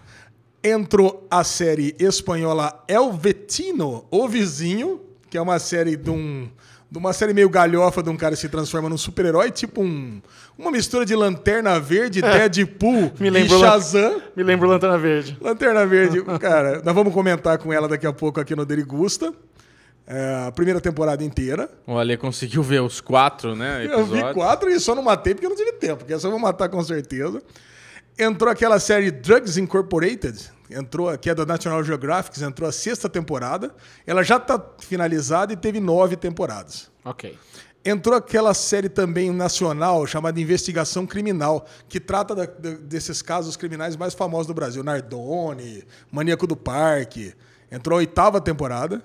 Entrou 0.63 1.27
a 1.29 1.43
série 1.43 1.95
espanhola 1.99 2.83
El 2.87 3.11
Vetino, 3.13 4.05
O 4.09 4.27
Vizinho, 4.27 4.99
que 5.29 5.37
é 5.37 5.41
uma 5.41 5.59
série 5.59 5.95
de 5.95 6.09
um. 6.09 6.49
De 6.89 6.97
uma 6.99 7.11
série 7.13 7.33
meio 7.33 7.49
galhofa 7.49 8.01
de 8.01 8.09
um 8.09 8.15
cara 8.15 8.35
que 8.35 8.41
se 8.41 8.47
transforma 8.47 8.87
num 8.87 8.97
super-herói, 8.97 9.51
tipo 9.51 9.81
um, 9.81 10.21
uma 10.57 10.71
mistura 10.71 11.05
de 11.05 11.15
Lanterna 11.15 11.79
Verde, 11.79 12.21
Deadpool 12.21 13.11
Me 13.19 13.29
e 13.29 13.49
Shazam. 13.49 14.21
Me 14.35 14.43
lembro 14.43 14.69
Lanterna 14.69 14.97
Verde. 14.97 15.37
Lanterna 15.41 15.85
Verde, 15.85 16.23
cara, 16.39 16.81
nós 16.85 16.95
vamos 16.95 17.13
comentar 17.13 17.57
com 17.57 17.73
ela 17.73 17.87
daqui 17.87 18.05
a 18.07 18.13
pouco 18.13 18.39
aqui 18.39 18.55
no 18.55 18.65
Derigusta. 18.65 19.33
É, 20.07 20.45
a 20.47 20.51
primeira 20.51 20.79
temporada 20.79 21.23
inteira. 21.23 21.67
O 21.87 21.97
Ale 21.97 22.15
conseguiu 22.15 22.61
ver 22.61 22.79
os 22.81 23.01
quatro, 23.01 23.55
né? 23.55 23.85
Eu 23.85 24.05
vi 24.05 24.11
Episódios. 24.13 24.33
quatro 24.33 24.69
e 24.69 24.79
só 24.79 24.93
não 24.93 25.01
matei 25.01 25.33
porque 25.33 25.47
eu 25.47 25.49
não 25.49 25.57
tive 25.57 25.73
tempo, 25.73 25.97
porque 25.97 26.13
essa 26.13 26.27
eu 26.27 26.31
vou 26.31 26.39
matar 26.39 26.69
com 26.69 26.81
certeza. 26.83 27.41
Entrou 28.17 28.49
aquela 28.51 28.79
série 28.79 29.09
Drugs 29.09 29.57
Incorporated, 29.57 30.51
entrou, 30.69 31.17
que 31.17 31.29
é 31.29 31.35
da 31.35 31.45
National 31.45 31.83
Geographic, 31.83 32.41
entrou 32.43 32.67
a 32.67 32.71
sexta 32.71 33.07
temporada. 33.09 33.73
Ela 34.05 34.23
já 34.23 34.37
está 34.37 34.63
finalizada 34.79 35.53
e 35.53 35.55
teve 35.55 35.79
nove 35.79 36.15
temporadas. 36.15 36.89
Ok. 37.03 37.37
Entrou 37.87 38.15
aquela 38.17 38.53
série 38.55 38.89
também 38.89 39.29
nacional 39.31 40.07
chamada 40.07 40.41
Investigação 40.41 41.05
Criminal, 41.05 41.67
que 41.87 41.99
trata 41.99 42.33
da- 42.33 42.45
da- 42.45 42.77
desses 42.81 43.21
casos 43.21 43.55
criminais 43.55 43.95
mais 43.95 44.15
famosos 44.15 44.47
do 44.47 44.55
Brasil. 44.55 44.83
Nardone, 44.83 45.83
Maníaco 46.11 46.47
do 46.47 46.55
Parque. 46.55 47.33
Entrou 47.71 47.97
a 47.97 47.99
oitava 47.99 48.41
temporada. 48.41 49.03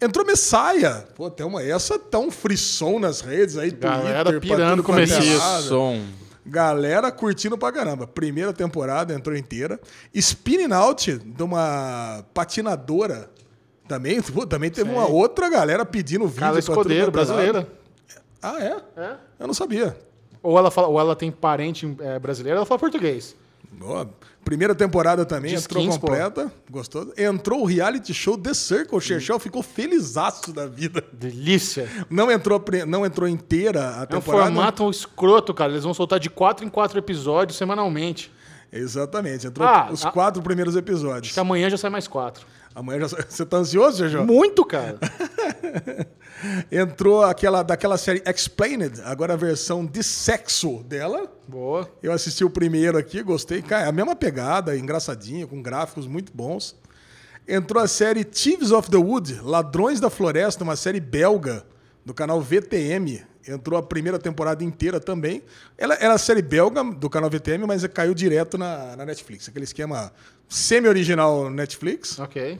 Entrou 0.00 0.24
Messiah. 0.24 1.04
Pô, 1.16 1.30
tem 1.30 1.44
uma, 1.46 1.62
essa 1.64 1.98
tá 1.98 2.18
um 2.18 2.30
frisson 2.30 2.98
nas 3.00 3.20
redes 3.20 3.56
aí, 3.56 3.70
Galera 3.72 4.30
Twitter, 4.30 4.40
pirando 4.56 4.82
com 4.82 4.92
é 4.94 4.96
Messias. 5.00 5.42
Som. 5.64 6.00
Galera 6.44 7.12
curtindo 7.12 7.56
pra 7.56 7.70
caramba. 7.70 8.06
Primeira 8.06 8.52
temporada 8.52 9.14
entrou 9.14 9.36
inteira. 9.36 9.78
Spinning 10.14 10.72
Out 10.72 11.18
de 11.18 11.42
uma 11.42 12.24
patinadora 12.34 13.30
também. 13.86 14.20
pô, 14.22 14.46
também 14.46 14.70
teve 14.70 14.90
uma 14.90 15.06
outra 15.06 15.48
galera 15.48 15.84
pedindo 15.84 16.26
vídeo. 16.26 16.40
Carla 16.40 16.58
Escodeiro, 16.58 17.08
é 17.08 17.10
brasileira. 17.10 17.68
Ah, 18.42 18.60
é? 18.60 19.00
É. 19.00 19.16
Eu 19.38 19.46
não 19.46 19.54
sabia. 19.54 19.96
Ou 20.42 20.58
ela, 20.58 20.70
fala, 20.70 20.88
ou 20.88 20.98
ela 20.98 21.14
tem 21.14 21.30
parente 21.30 21.96
é, 22.00 22.18
brasileiro, 22.18 22.56
ela 22.56 22.66
fala 22.66 22.80
português. 22.80 23.36
Primeira 24.44 24.74
temporada 24.74 25.24
também 25.24 25.54
De 25.56 25.62
entrou 25.62 25.82
skins, 25.82 25.96
pô. 25.98 26.06
completa. 26.06 26.52
Gostou? 26.70 27.12
Entrou 27.16 27.62
o 27.62 27.64
reality 27.64 28.12
show 28.12 28.36
The 28.36 28.54
Circle. 28.54 28.96
O 28.98 29.00
Chechel 29.00 29.38
ficou 29.38 29.62
felizaço 29.62 30.52
da 30.52 30.66
vida. 30.66 31.02
Delícia. 31.12 31.88
Não 32.10 32.30
entrou, 32.30 32.62
não 32.86 33.06
entrou 33.06 33.28
inteira 33.28 33.90
a 33.90 34.00
É 34.00 34.02
um 34.02 34.06
temporada. 34.06 34.44
formato 34.52 34.90
escroto, 34.90 35.54
cara. 35.54 35.72
Eles 35.72 35.84
vão 35.84 35.94
soltar 35.94 36.18
de 36.18 36.28
4 36.28 36.64
em 36.66 36.68
4 36.68 36.98
episódios 36.98 37.56
semanalmente. 37.56 38.32
Exatamente. 38.72 39.46
Entrou 39.46 39.66
Ah, 39.68 39.88
os 39.92 40.04
a- 40.04 40.10
quatro 40.10 40.42
primeiros 40.42 40.74
episódios. 40.76 41.32
Que 41.34 41.40
amanhã 41.40 41.68
já 41.70 41.76
sai 41.76 41.90
mais 41.90 42.08
4. 42.08 42.44
Amanhã 42.74 43.08
já... 43.08 43.16
Você 43.28 43.44
tá 43.44 43.58
ansioso, 43.58 43.98
Chechel? 43.98 44.26
Muito, 44.26 44.64
cara. 44.64 44.98
Entrou 46.70 47.22
aquela 47.22 47.62
daquela 47.62 47.96
série 47.96 48.22
Explained, 48.26 49.00
agora 49.04 49.34
a 49.34 49.36
versão 49.36 49.86
de 49.86 50.02
sexo 50.02 50.82
dela. 50.84 51.30
Boa. 51.46 51.88
Eu 52.02 52.12
assisti 52.12 52.44
o 52.44 52.50
primeiro 52.50 52.98
aqui, 52.98 53.22
gostei. 53.22 53.62
Cara, 53.62 53.86
é 53.86 53.88
a 53.88 53.92
mesma 53.92 54.16
pegada, 54.16 54.76
engraçadinha, 54.76 55.46
com 55.46 55.62
gráficos 55.62 56.06
muito 56.06 56.32
bons. 56.34 56.76
Entrou 57.46 57.82
a 57.82 57.88
série 57.88 58.24
Thieves 58.24 58.70
of 58.70 58.90
the 58.90 58.96
Wood, 58.96 59.40
Ladrões 59.42 60.00
da 60.00 60.08
Floresta, 60.08 60.64
uma 60.64 60.76
série 60.76 61.00
belga, 61.00 61.64
do 62.04 62.14
canal 62.14 62.40
VTM. 62.40 63.22
Entrou 63.48 63.78
a 63.78 63.82
primeira 63.82 64.18
temporada 64.18 64.62
inteira 64.62 65.00
também. 65.00 65.42
Ela 65.76 65.94
era 65.94 66.14
a 66.14 66.18
série 66.18 66.42
belga 66.42 66.84
do 66.84 67.10
canal 67.10 67.28
VTM, 67.28 67.66
mas 67.66 67.84
caiu 67.88 68.14
direto 68.14 68.56
na, 68.56 68.94
na 68.96 69.04
Netflix. 69.04 69.48
Aquele 69.48 69.64
esquema 69.64 70.12
semi-original 70.48 71.50
Netflix. 71.50 72.18
Ok. 72.18 72.58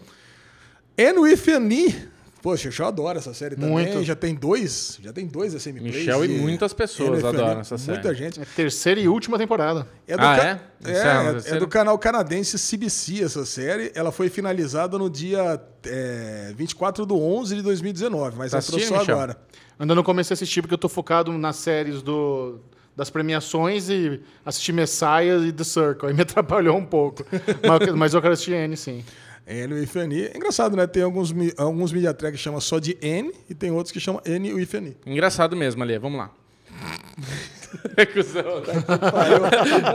And 0.98 1.20
With 1.20 1.48
an 1.54 1.68
E. 1.72 2.12
Poxa, 2.42 2.70
eu 2.76 2.86
adoro 2.88 3.16
essa 3.20 3.32
série 3.32 3.54
também. 3.54 3.70
Muito. 3.70 4.02
Já 4.02 4.16
tem 4.16 4.34
dois, 4.34 4.98
já 5.00 5.12
tem 5.12 5.24
dois 5.28 5.52
SM 5.54 5.74
Plays 5.78 5.94
Michel 5.94 6.24
e 6.24 6.28
de 6.28 6.34
muitas 6.40 6.72
pessoas 6.72 7.22
E. 7.22 7.26
adoram 7.26 7.60
essa 7.60 7.78
série. 7.78 7.92
Muita 7.98 8.12
gente. 8.12 8.40
É 8.40 8.44
terceira 8.44 8.98
e 9.00 9.06
última 9.06 9.38
temporada. 9.38 9.86
É 10.08 10.16
do, 10.16 10.24
Ah, 10.24 10.36
ca- 10.36 10.44
é? 10.44 10.90
É, 10.90 10.96
é 11.28 11.32
terceira? 11.34 11.60
do 11.60 11.68
canal 11.68 11.96
canadense 12.00 12.58
CBC 12.58 13.22
essa 13.22 13.44
série. 13.46 13.92
Ela 13.94 14.10
foi 14.10 14.28
finalizada 14.28 14.98
no 14.98 15.08
dia 15.08 15.60
é, 15.86 16.52
24 16.56 17.06
de 17.06 17.12
11 17.12 17.54
de 17.54 17.62
2019, 17.62 18.36
mas 18.36 18.50
Tá 18.50 18.58
entrou 18.58 18.80
só 18.80 18.98
Michel? 18.98 19.14
agora. 19.14 19.36
Ainda 19.82 19.96
não 19.96 20.04
comecei 20.04 20.32
a 20.32 20.36
assistir 20.36 20.62
porque 20.62 20.74
eu 20.74 20.78
tô 20.78 20.88
focado 20.88 21.36
nas 21.36 21.56
séries 21.56 22.02
do, 22.02 22.60
das 22.96 23.10
premiações 23.10 23.88
e 23.88 24.20
assisti 24.46 24.72
Messiah 24.72 25.44
e 25.44 25.50
The 25.50 25.64
Circle. 25.64 26.08
Aí 26.08 26.14
me 26.14 26.22
atrapalhou 26.22 26.76
um 26.76 26.86
pouco. 26.86 27.26
mas, 27.66 27.92
mas 27.92 28.14
eu 28.14 28.22
quero 28.22 28.32
assistir 28.32 28.52
N, 28.52 28.76
sim. 28.76 29.04
N 29.44 29.74
with 29.74 29.90
an 29.96 30.12
E. 30.12 30.26
É 30.26 30.36
engraçado, 30.36 30.76
né? 30.76 30.86
Tem 30.86 31.02
alguns, 31.02 31.34
alguns 31.58 31.92
media 31.92 32.14
track 32.14 32.36
que 32.36 32.40
chama 32.40 32.60
só 32.60 32.78
de 32.78 32.96
N 33.02 33.32
e 33.50 33.54
tem 33.56 33.72
outros 33.72 33.90
que 33.90 33.98
chamam 33.98 34.22
N 34.24 34.50
E. 34.50 34.96
Engraçado 35.04 35.56
mesmo, 35.56 35.82
ali. 35.82 35.98
Vamos 35.98 36.16
lá. 36.16 36.30
É 37.96 38.04
cuzão. 38.04 38.60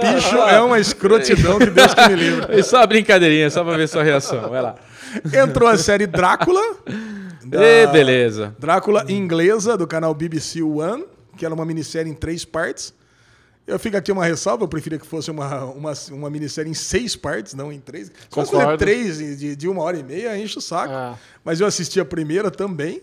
Bicho 0.01 0.35
é 0.35 0.59
uma 0.59 0.79
escrotidão 0.79 1.59
que 1.59 1.67
Deus 1.67 1.93
que 1.93 2.09
me 2.09 2.15
livre. 2.15 2.45
É 2.57 2.63
só 2.63 2.77
uma 2.77 2.87
brincadeirinha, 2.87 3.51
só 3.51 3.63
pra 3.63 3.77
ver 3.77 3.87
sua 3.87 4.01
reação. 4.01 4.49
Vai 4.49 4.63
lá. 4.63 4.75
Entrou 5.31 5.69
a 5.69 5.77
série 5.77 6.07
Drácula. 6.07 6.59
Ê, 7.51 7.87
beleza. 7.87 8.55
Drácula 8.59 9.05
inglesa, 9.11 9.77
do 9.77 9.85
canal 9.87 10.13
BBC 10.13 10.61
One, 10.61 11.05
que 11.37 11.45
era 11.45 11.53
uma 11.53 11.65
minissérie 11.65 12.11
em 12.11 12.15
três 12.15 12.43
partes. 12.45 12.93
Eu 13.65 13.77
fico 13.77 13.97
aqui 13.97 14.11
uma 14.11 14.23
ressalva, 14.25 14.63
eu 14.63 14.67
preferia 14.67 14.97
que 14.97 15.05
fosse 15.05 15.29
uma, 15.29 15.65
uma, 15.65 15.91
uma 16.11 16.29
minissérie 16.29 16.71
em 16.71 16.73
seis 16.73 17.15
partes, 17.17 17.53
não 17.53 17.71
em 17.71 17.79
três. 17.81 18.07
Se 18.07 18.13
fosse 18.31 18.51
três 18.77 19.17
de, 19.17 19.55
de 19.57 19.67
uma 19.67 19.83
hora 19.83 19.97
e 19.97 20.03
meia, 20.03 20.37
enche 20.37 20.57
o 20.57 20.61
saco. 20.61 20.93
Ah. 20.93 21.17
Mas 21.43 21.59
eu 21.59 21.67
assisti 21.67 21.99
a 21.99 22.05
primeira 22.05 22.49
também. 22.49 23.01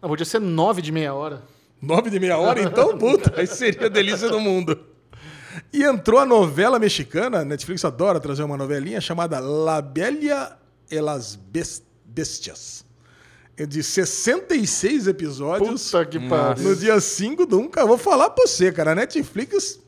Não, 0.00 0.08
podia 0.08 0.24
ser 0.26 0.40
nove 0.40 0.82
de 0.82 0.90
meia 0.90 1.14
hora. 1.14 1.42
Nove 1.80 2.10
de 2.10 2.18
meia 2.18 2.36
hora, 2.36 2.60
então, 2.60 2.98
puta, 2.98 3.32
aí 3.40 3.46
seria 3.46 3.86
a 3.86 3.88
delícia 3.88 4.28
do 4.28 4.40
mundo. 4.40 4.76
E 5.72 5.84
entrou 5.84 6.18
a 6.18 6.26
novela 6.26 6.78
mexicana, 6.78 7.44
Netflix 7.44 7.84
adora 7.84 8.18
trazer 8.18 8.42
uma 8.42 8.56
novelinha 8.56 9.00
chamada 9.00 9.38
La 9.38 9.80
Bella 9.80 10.58
e 10.90 11.00
las 11.00 11.36
Bes- 11.36 11.82
Bestias. 12.04 12.81
É 13.62 13.66
de 13.66 13.80
66 13.80 15.06
episódios. 15.06 15.90
Puta 15.92 16.04
que 16.04 16.18
pariu. 16.28 16.64
No 16.64 16.74
dia 16.74 17.00
5 17.00 17.46
do 17.46 17.60
1, 17.60 17.68
cara, 17.68 17.86
vou 17.86 17.96
falar 17.96 18.30
pra 18.30 18.44
você, 18.44 18.72
cara, 18.72 18.90
a 18.90 18.94
Netflix 18.96 19.78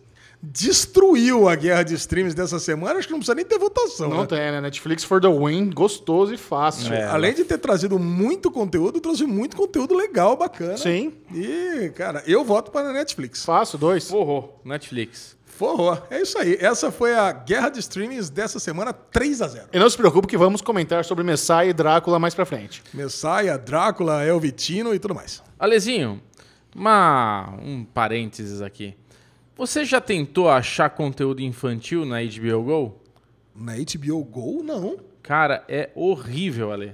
destruiu 0.41 1.49
a 1.49 1.57
guerra 1.57 1.83
de 1.83 1.95
streams 1.95 2.35
dessa 2.35 2.61
semana, 2.61 2.99
acho 2.99 3.09
que 3.09 3.13
não 3.13 3.19
precisa 3.19 3.35
nem 3.35 3.45
ter 3.45 3.59
votação. 3.59 4.09
Não 4.09 4.21
né? 4.21 4.27
tem, 4.27 4.39
né? 4.39 4.61
Netflix 4.61 5.03
for 5.03 5.21
the 5.21 5.29
win, 5.29 5.71
gostoso 5.71 6.33
e 6.33 6.37
fácil. 6.37 6.93
É. 6.95 7.05
Além 7.07 7.35
de 7.35 7.45
ter 7.45 7.59
trazido 7.59 7.99
muito 7.99 8.49
conteúdo, 8.49 9.01
trouxe 9.01 9.25
muito 9.25 9.57
conteúdo 9.57 9.93
legal, 9.95 10.37
bacana. 10.37 10.77
Sim, 10.77 11.13
E, 11.35 11.91
cara, 11.97 12.23
eu 12.29 12.45
voto 12.45 12.71
para 12.71 12.91
a 12.91 12.93
Netflix. 12.93 13.45
fácil, 13.45 13.77
dois. 13.77 14.09
Forrou. 14.09 14.61
Netflix. 14.65 15.37
Forró. 15.57 15.99
É 16.11 16.21
isso 16.21 16.37
aí. 16.37 16.57
Essa 16.61 16.91
foi 16.91 17.15
a 17.15 17.31
guerra 17.33 17.69
de 17.69 17.79
streamings 17.79 18.29
dessa 18.29 18.59
semana, 18.59 18.93
3 18.93 19.41
a 19.41 19.49
0 19.49 19.69
E 19.73 19.79
não 19.79 19.89
se 19.89 19.97
preocupe 19.97 20.27
que 20.27 20.37
vamos 20.37 20.61
comentar 20.61 21.05
sobre 21.05 21.23
Messiah 21.23 21.65
e 21.67 21.73
Drácula 21.73 22.19
mais 22.19 22.35
pra 22.35 22.45
frente. 22.45 22.83
Messiah, 22.93 23.57
Drácula, 23.57 24.25
Elvitino 24.25 24.95
e 24.95 24.99
tudo 24.99 25.15
mais. 25.15 25.43
Alezinho, 25.59 26.21
uma, 26.75 27.55
um 27.63 27.85
parênteses 27.85 28.61
aqui. 28.61 28.97
Você 29.57 29.85
já 29.85 30.01
tentou 30.01 30.51
achar 30.51 30.91
conteúdo 30.91 31.41
infantil 31.41 32.05
na 32.05 32.17
HBO 32.21 32.63
Go? 32.65 33.01
Na 33.55 33.75
HBO 33.77 34.25
Go, 34.25 34.63
não. 34.65 34.97
Cara, 35.25 35.65
é 35.69 35.89
horrível, 35.95 36.71
Ale. 36.71 36.93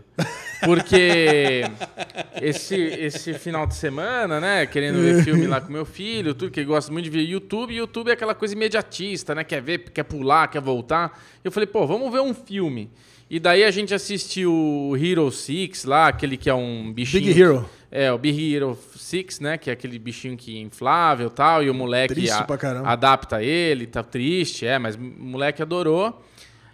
Porque 0.65 1.65
esse, 2.41 2.77
esse 2.77 3.35
final 3.35 3.67
de 3.67 3.75
semana, 3.75 4.39
né, 4.41 4.67
querendo 4.67 5.01
ver 5.01 5.25
filme 5.25 5.49
lá 5.49 5.61
com 5.61 5.73
meu 5.73 5.85
filho, 5.85 6.33
tudo 6.33 6.49
que 6.53 6.61
ele 6.61 6.67
gosta 6.69 6.93
muito 6.93 7.05
de 7.07 7.11
ver 7.11 7.23
YouTube, 7.23 7.73
e 7.75 7.79
YouTube 7.79 8.09
é 8.09 8.13
aquela 8.13 8.35
coisa 8.35 8.55
imediatista, 8.55 9.35
né? 9.35 9.43
Quer 9.43 9.61
ver, 9.61 9.79
quer 9.91 10.05
pular, 10.05 10.47
quer 10.49 10.61
voltar. 10.61 11.21
Eu 11.43 11.51
falei, 11.51 11.67
pô, 11.67 11.85
vamos 11.89 12.11
ver 12.13 12.21
um 12.21 12.33
filme. 12.33 12.89
E 13.29 13.41
daí 13.41 13.65
a 13.65 13.71
gente 13.73 13.93
assistiu 13.93 14.53
o 14.53 14.97
Hero 14.97 15.29
Six 15.33 15.85
lá, 15.85 16.07
aquele 16.07 16.37
que 16.37 16.49
é 16.49 16.55
um 16.55 16.93
bichinho. 16.93 17.25
Big 17.25 17.41
Hero. 17.41 17.69
É, 17.91 18.13
o 18.13 18.19
Big 18.19 18.55
Hero 18.55 18.79
Six, 18.97 19.41
né? 19.41 19.59
Que 19.59 19.71
é 19.71 19.73
aquele 19.73 19.99
bichinho 19.99 20.37
que 20.37 20.57
é 20.57 20.61
inflável 20.61 21.27
e 21.27 21.31
tal, 21.31 21.65
e 21.65 21.69
o 21.71 21.75
moleque 21.75 22.15
a- 22.31 22.45
adapta 22.93 23.43
ele, 23.43 23.87
tá 23.89 24.05
triste, 24.05 24.67
é, 24.67 24.79
mas 24.79 24.95
o 24.95 25.01
moleque 25.01 25.61
adorou. 25.63 26.23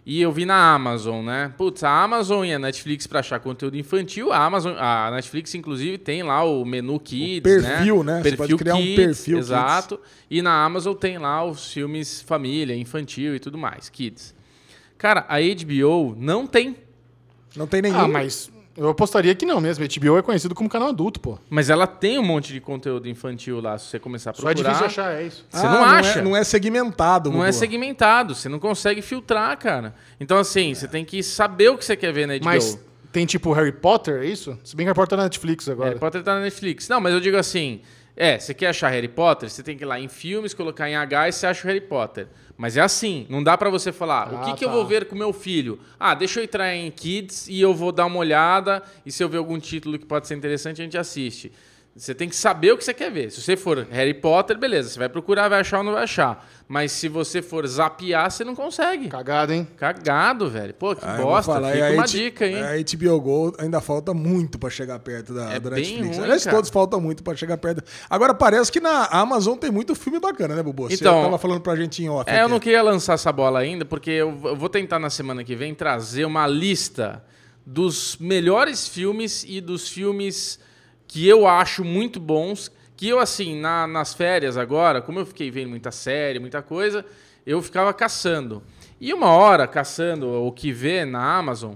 E 0.08 0.22
eu 0.22 0.30
vi 0.30 0.46
na 0.46 0.72
Amazon, 0.72 1.24
né? 1.24 1.52
Putz, 1.58 1.82
a 1.82 1.90
Amazon 1.90 2.44
e 2.44 2.54
a 2.54 2.60
Netflix 2.60 3.08
pra 3.08 3.18
achar 3.18 3.40
conteúdo 3.40 3.76
infantil. 3.76 4.32
A 4.32 4.38
Amazon, 4.38 4.76
a 4.78 5.10
Netflix, 5.10 5.52
inclusive, 5.56 5.98
tem 5.98 6.22
lá 6.22 6.44
o 6.44 6.64
menu 6.64 7.00
Kids, 7.00 7.42
perfil, 7.42 8.04
né? 8.04 8.18
Você 8.18 8.22
Perfil 8.22 8.38
pode 8.38 8.56
criar 8.56 8.76
um 8.76 8.82
Kids, 8.82 8.96
perfil 9.04 9.38
Exato. 9.38 10.00
E 10.30 10.40
na 10.40 10.64
Amazon 10.64 10.94
tem 10.94 11.18
lá 11.18 11.44
os 11.44 11.72
filmes 11.72 12.20
família, 12.20 12.76
infantil 12.76 13.34
e 13.34 13.40
tudo 13.40 13.58
mais, 13.58 13.88
Kids. 13.88 14.32
Cara, 14.96 15.26
a 15.28 15.38
HBO 15.40 16.14
não 16.16 16.46
tem. 16.46 16.76
Não 17.56 17.66
tem 17.66 17.82
nenhum. 17.82 17.98
Ah, 17.98 18.06
mas 18.06 18.48
eu 18.76 18.88
apostaria 18.88 19.34
que 19.34 19.46
não 19.46 19.60
mesmo. 19.60 19.84
HBO 19.86 20.18
é 20.18 20.22
conhecido 20.22 20.54
como 20.54 20.68
canal 20.68 20.88
adulto, 20.88 21.18
pô. 21.20 21.38
Mas 21.48 21.70
ela 21.70 21.86
tem 21.86 22.18
um 22.18 22.22
monte 22.24 22.52
de 22.52 22.60
conteúdo 22.60 23.08
infantil 23.08 23.60
lá, 23.60 23.78
se 23.78 23.86
você 23.86 23.98
começar 23.98 24.30
a 24.30 24.34
Só 24.34 24.50
é 24.50 24.54
procurar. 24.54 24.70
difícil 24.74 24.86
achar, 25.02 25.12
é 25.14 25.26
isso. 25.26 25.44
Você 25.50 25.66
Ah, 25.66 25.70
não 25.70 25.84
acha. 25.84 26.18
É, 26.18 26.22
não 26.22 26.36
é 26.36 26.44
segmentado. 26.44 27.30
Não 27.30 27.44
é 27.44 27.52
segmentado, 27.52 28.34
você 28.34 28.48
não 28.48 28.58
consegue 28.58 29.00
filtrar, 29.02 29.56
cara. 29.58 29.94
Então, 30.20 30.38
assim, 30.38 30.74
você 30.74 30.86
tem 30.86 31.04
que 31.04 31.22
saber 31.22 31.70
o 31.70 31.78
que 31.78 31.84
você 31.84 31.96
quer 31.96 32.12
ver 32.12 32.26
na 32.26 32.34
HBO. 32.36 32.44
Mas 32.44 32.78
tem 33.12 33.24
tipo 33.24 33.52
Harry 33.52 33.72
Potter, 33.72 34.22
é 34.22 34.26
isso? 34.26 34.58
Se 34.62 34.76
bem 34.76 34.84
que 34.84 34.88
Harry 34.88 34.94
Potter 34.96 35.10
tá 35.10 35.16
na 35.16 35.22
Netflix 35.24 35.68
agora. 35.68 35.88
Harry 35.88 36.00
Potter 36.00 36.22
tá 36.22 36.34
na 36.34 36.40
Netflix. 36.40 36.88
Não, 36.88 37.00
mas 37.00 37.14
eu 37.14 37.20
digo 37.20 37.36
assim, 37.38 37.80
é, 38.16 38.38
você 38.38 38.54
quer 38.54 38.68
achar 38.68 38.88
Harry 38.88 39.08
Potter, 39.08 39.48
você 39.50 39.62
tem 39.62 39.76
que 39.76 39.84
ir 39.84 39.86
lá 39.86 40.00
em 40.00 40.08
filmes, 40.08 40.54
colocar 40.54 40.88
em 40.88 40.96
H 40.96 41.28
e 41.28 41.32
você 41.32 41.46
acha 41.46 41.64
o 41.64 41.66
Harry 41.68 41.80
Potter. 41.82 42.26
Mas 42.56 42.76
é 42.76 42.80
assim, 42.80 43.26
não 43.28 43.42
dá 43.42 43.56
pra 43.58 43.68
você 43.68 43.92
falar, 43.92 44.32
o 44.32 44.36
Ah, 44.38 44.40
que, 44.46 44.54
que 44.54 44.64
eu 44.64 44.68
tá. 44.68 44.74
vou 44.74 44.86
ver 44.86 45.04
com 45.04 45.14
meu 45.14 45.32
filho? 45.32 45.78
Ah, 46.00 46.14
deixa 46.14 46.40
eu 46.40 46.44
entrar 46.44 46.74
em 46.74 46.90
Kids 46.90 47.46
e 47.48 47.60
eu 47.60 47.74
vou 47.74 47.92
dar 47.92 48.06
uma 48.06 48.16
olhada, 48.18 48.82
e 49.04 49.12
se 49.12 49.22
eu 49.22 49.28
ver 49.28 49.36
algum 49.36 49.58
título 49.58 49.98
que 49.98 50.06
pode 50.06 50.26
ser 50.26 50.34
interessante, 50.36 50.80
a 50.80 50.84
gente 50.84 50.96
assiste. 50.96 51.52
Você 51.98 52.14
tem 52.14 52.28
que 52.28 52.36
saber 52.36 52.72
o 52.72 52.76
que 52.76 52.84
você 52.84 52.92
quer 52.92 53.10
ver. 53.10 53.30
Se 53.32 53.40
você 53.40 53.56
for 53.56 53.86
Harry 53.90 54.12
Potter, 54.12 54.58
beleza, 54.58 54.90
você 54.90 54.98
vai 54.98 55.08
procurar, 55.08 55.48
vai 55.48 55.60
achar 55.60 55.78
ou 55.78 55.84
não 55.84 55.92
vai 55.92 56.02
achar. 56.02 56.46
Mas 56.68 56.92
se 56.92 57.08
você 57.08 57.40
for 57.40 57.66
zapear, 57.66 58.30
você 58.30 58.44
não 58.44 58.54
consegue. 58.54 59.08
Cagada, 59.08 59.54
hein? 59.54 59.66
Cagado, 59.78 60.50
velho. 60.50 60.74
Pô, 60.74 60.94
que 60.94 61.02
Ah, 61.02 61.12
eu 61.12 61.16
vou 61.22 61.26
bosta. 61.32 61.52
falar, 61.54 61.72
Fica 61.72 61.84
e 61.86 61.88
a 61.88 61.92
uma 61.94 62.02
H- 62.02 62.06
dica, 62.12 62.46
hein? 62.46 62.56
A 62.62 62.76
HBO 62.76 63.18
Go 63.20 63.54
ainda 63.58 63.80
falta 63.80 64.12
muito 64.12 64.58
pra 64.58 64.68
chegar 64.68 64.98
perto 64.98 65.32
da, 65.32 65.54
É 65.54 65.58
bem 65.58 65.70
Netflix. 65.72 66.16
ruim, 66.16 66.24
Aliás, 66.24 66.44
cara. 66.44 66.56
todos 66.56 66.68
faltam 66.70 67.00
muito 67.00 67.22
pra 67.24 67.34
chegar 67.34 67.56
perto. 67.56 67.82
Agora, 68.10 68.34
parece 68.34 68.70
que 68.70 68.78
na 68.80 69.06
Amazon 69.06 69.56
tem 69.56 69.70
muito 69.70 69.94
filme 69.94 70.20
bacana, 70.20 70.54
né, 70.54 70.62
Bubu? 70.62 70.90
Você 70.90 70.96
Então- 70.96 71.22
tava 71.22 71.38
falando 71.38 71.62
pra 71.62 71.74
gente 71.76 72.02
em 72.02 72.10
off. 72.10 72.30
É, 72.30 72.42
eu 72.42 72.48
não 72.50 72.60
queria 72.60 72.82
lançar 72.82 73.14
essa 73.14 73.32
bola 73.32 73.58
ainda, 73.60 73.86
porque 73.86 74.10
eu 74.10 74.32
vou 74.36 74.68
tentar 74.68 74.98
na 74.98 75.08
semana 75.08 75.42
que 75.42 75.56
vem 75.56 75.74
trazer 75.74 76.26
uma 76.26 76.46
lista 76.46 77.24
dos 77.64 78.18
melhores 78.20 78.86
filmes 78.86 79.46
e 79.48 79.62
dos 79.62 79.88
filmes 79.88 80.58
que 81.06 81.26
eu 81.26 81.46
acho 81.46 81.84
muito 81.84 82.18
bons. 82.20 82.70
Que 82.96 83.08
eu, 83.08 83.18
assim, 83.18 83.60
na- 83.60 83.86
nas 83.86 84.14
férias 84.14 84.56
agora, 84.56 85.02
como 85.02 85.18
eu 85.18 85.26
fiquei 85.26 85.50
vendo 85.50 85.68
muita 85.68 85.90
série, 85.90 86.38
muita 86.38 86.62
coisa, 86.62 87.04
eu 87.46 87.60
ficava 87.60 87.92
caçando. 87.92 88.62
E 88.98 89.12
uma 89.12 89.28
hora, 89.32 89.66
caçando 89.66 90.26
o 90.26 90.50
que 90.50 90.72
vê 90.72 91.04
na 91.04 91.36
Amazon, 91.36 91.74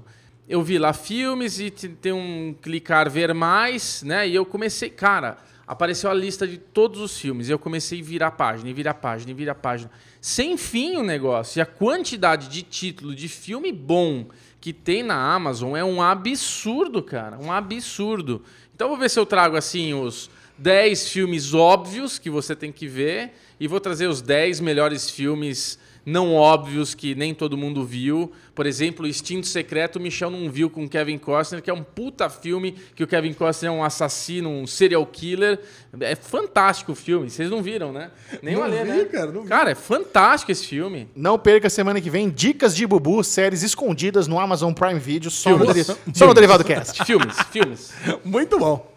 eu 0.48 0.62
vi 0.62 0.78
lá 0.78 0.93
filmes 0.94 1.61
e 1.61 1.69
te- 1.70 1.89
tem 1.90 2.12
um 2.12 2.55
clicar 2.61 3.11
ver 3.11 3.35
mais, 3.35 4.02
né? 4.02 4.27
E 4.27 4.35
eu 4.35 4.47
comecei, 4.47 4.89
cara, 4.89 5.36
apareceu 5.66 6.11
a 6.11 6.15
lista 6.15 6.47
de 6.47 6.57
todos 6.57 7.01
os 7.01 7.19
filmes. 7.19 7.48
E 7.48 7.52
eu 7.52 7.59
comecei 7.59 8.01
a 8.01 8.02
virar 8.02 8.31
página, 8.31 8.70
e 8.70 8.73
virar 8.73 8.94
página, 8.94 9.31
e 9.31 9.35
virar 9.35 9.55
página. 9.55 9.90
Sem 10.23 10.57
fim 10.57 10.97
o 10.97 11.02
negócio. 11.02 11.59
E 11.59 11.61
a 11.61 11.66
quantidade 11.66 12.48
de 12.48 12.62
título 12.62 13.15
de 13.15 13.28
filme 13.28 13.70
bom 13.70 14.27
que 14.59 14.73
tem 14.73 15.02
na 15.02 15.35
Amazon 15.35 15.77
é 15.77 15.85
um 15.85 16.02
absurdo, 16.02 17.02
cara. 17.02 17.39
Um 17.39 17.52
absurdo. 17.52 18.43
Então 18.81 18.89
vou 18.89 18.97
ver 18.97 19.11
se 19.11 19.20
eu 19.20 19.27
trago 19.27 19.59
assim 19.59 19.93
os 19.93 20.31
10 20.57 21.11
filmes 21.11 21.52
óbvios 21.52 22.19
que 22.19 22.31
você 22.31 22.57
tem 22.57 22.73
que 22.73 22.89
ver 22.89 23.35
e 23.61 23.69
vou 23.69 23.78
trazer 23.78 24.07
os 24.07 24.23
10 24.23 24.59
melhores 24.61 25.11
filmes 25.11 25.78
não 26.05 26.35
óbvios 26.35 26.94
que 26.94 27.14
nem 27.14 27.35
todo 27.35 27.56
mundo 27.56 27.85
viu. 27.85 28.32
Por 28.55 28.66
exemplo, 28.66 29.06
Instinto 29.06 29.47
Secreto, 29.47 29.97
o 29.97 30.01
Michel 30.01 30.31
não 30.31 30.51
viu 30.51 30.68
com 30.68 30.89
Kevin 30.89 31.18
Costner, 31.18 31.62
que 31.62 31.70
é 31.70 31.74
um 31.74 31.82
puta 31.82 32.28
filme 32.28 32.74
que 32.94 33.02
o 33.02 33.06
Kevin 33.06 33.32
Costner 33.32 33.70
é 33.70 33.74
um 33.74 33.82
assassino, 33.85 34.51
um 34.51 34.66
serial 34.66 35.05
killer. 35.06 35.59
É 36.01 36.14
fantástico 36.14 36.93
o 36.93 36.94
filme. 36.94 37.31
Vocês 37.31 37.51
não 37.51 37.62
viram, 37.62 37.93
né? 37.93 38.10
Nem 38.43 38.55
Não 38.55 38.62
o 38.62 38.64
Alê, 38.64 38.82
vi, 38.85 38.90
né? 38.90 39.05
cara, 39.05 39.31
não 39.32 39.43
vi. 39.43 39.48
Cara, 39.48 39.70
é 39.70 39.74
fantástico 39.74 40.52
esse 40.52 40.66
filme. 40.66 41.09
Não 41.16 41.39
perca 41.39 41.70
semana 41.70 42.01
que 42.01 42.10
vem 42.10 42.28
dicas 42.28 42.74
de 42.77 42.86
Bubu, 42.86 43.22
séries 43.24 43.62
escondidas 43.62 44.27
no 44.27 44.39
Amazon 44.39 44.72
Prime 44.72 44.98
Video, 45.01 45.31
só, 45.31 45.56
no, 45.56 45.66
deri- 45.66 45.85
só 45.85 46.27
no 46.27 46.35
Derivado 46.35 46.64
Cast. 46.64 47.05
Filmes, 47.05 47.36
filmes. 47.51 47.93
Muito 48.24 48.59
bom. 48.59 48.89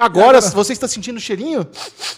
Agora, 0.00 0.40
se 0.40 0.54
você 0.54 0.72
está 0.72 0.88
sentindo 0.88 1.18
o 1.18 1.20
cheirinho, 1.20 1.66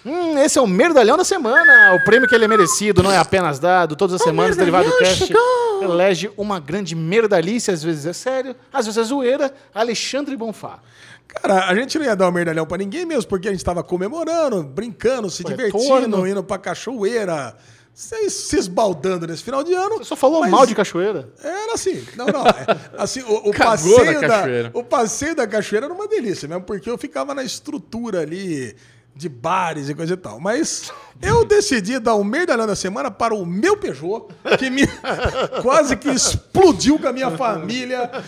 hum, 0.06 0.38
esse 0.38 0.56
é 0.56 0.62
o 0.62 0.68
merdalhão 0.68 1.16
da 1.16 1.24
semana. 1.24 1.96
O 1.96 2.04
prêmio 2.04 2.28
que 2.28 2.34
ele 2.34 2.44
é 2.44 2.48
merecido, 2.48 3.02
não 3.02 3.10
é 3.10 3.18
apenas 3.18 3.58
dado. 3.58 3.96
Todas 3.96 4.14
as 4.14 4.22
semanas, 4.22 4.54
o 4.54 4.58
Derivado 4.58 4.88
merdalhão 4.88 5.08
Cast 5.10 5.26
chegou! 5.26 5.82
elege 5.82 6.30
uma 6.36 6.60
grande 6.60 6.94
merdalice, 6.94 7.72
às 7.72 7.82
vezes 7.82 8.06
é 8.06 8.12
sério, 8.12 8.54
às 8.72 8.86
vezes 8.86 8.98
é 8.98 9.02
zoeira, 9.02 9.52
Alexandre 9.74 10.36
Bonfá. 10.36 10.78
Cara, 11.26 11.66
a 11.66 11.74
gente 11.74 11.98
não 11.98 12.04
ia 12.04 12.14
dar 12.14 12.28
um 12.28 12.32
merdalhão 12.32 12.64
pra 12.66 12.78
ninguém 12.78 13.04
mesmo, 13.04 13.26
porque 13.28 13.48
a 13.48 13.50
gente 13.50 13.64
tava 13.64 13.82
comemorando, 13.82 14.62
brincando, 14.62 15.28
se 15.28 15.42
Retorno. 15.42 15.56
divertindo, 15.72 16.26
indo 16.28 16.44
pra 16.44 16.58
cachoeira, 16.58 17.56
se, 17.94 18.30
se 18.30 18.58
esbaldando 18.58 19.26
nesse 19.26 19.42
final 19.42 19.62
de 19.62 19.74
ano. 19.74 19.98
Você 19.98 20.04
só 20.04 20.16
falou 20.16 20.46
mal 20.48 20.66
de 20.66 20.74
cachoeira. 20.74 21.32
Era 21.42 21.74
assim, 21.74 22.04
não, 22.16 22.26
não. 22.26 22.46
é, 22.46 22.66
assim, 22.98 23.20
o, 23.22 23.50
o 23.50 23.52
passeio 23.56 24.20
da, 24.20 24.28
cachoeira. 24.28 24.70
o 24.74 24.82
passeio 24.82 25.34
da 25.34 25.46
cachoeira 25.46 25.86
era 25.86 25.94
uma 25.94 26.08
delícia 26.08 26.48
mesmo, 26.48 26.64
porque 26.64 26.88
eu 26.88 26.96
ficava 26.96 27.34
na 27.34 27.42
estrutura 27.44 28.20
ali 28.20 28.74
de 29.14 29.28
bares 29.28 29.88
e 29.88 29.94
coisa 29.94 30.14
e 30.14 30.16
tal. 30.16 30.40
Mas 30.40 30.92
eu 31.20 31.44
decidi 31.44 31.98
dar 31.98 32.14
o 32.14 32.24
merdalhão 32.24 32.66
da 32.66 32.74
semana 32.74 33.10
para 33.10 33.34
o 33.34 33.44
meu 33.46 33.76
Peugeot, 33.76 34.26
que 34.58 34.70
me 34.70 34.86
quase 35.62 35.96
que 35.96 36.08
explodiu 36.10 36.98
com 36.98 37.08
a 37.08 37.12
minha 37.12 37.30
família. 37.30 38.10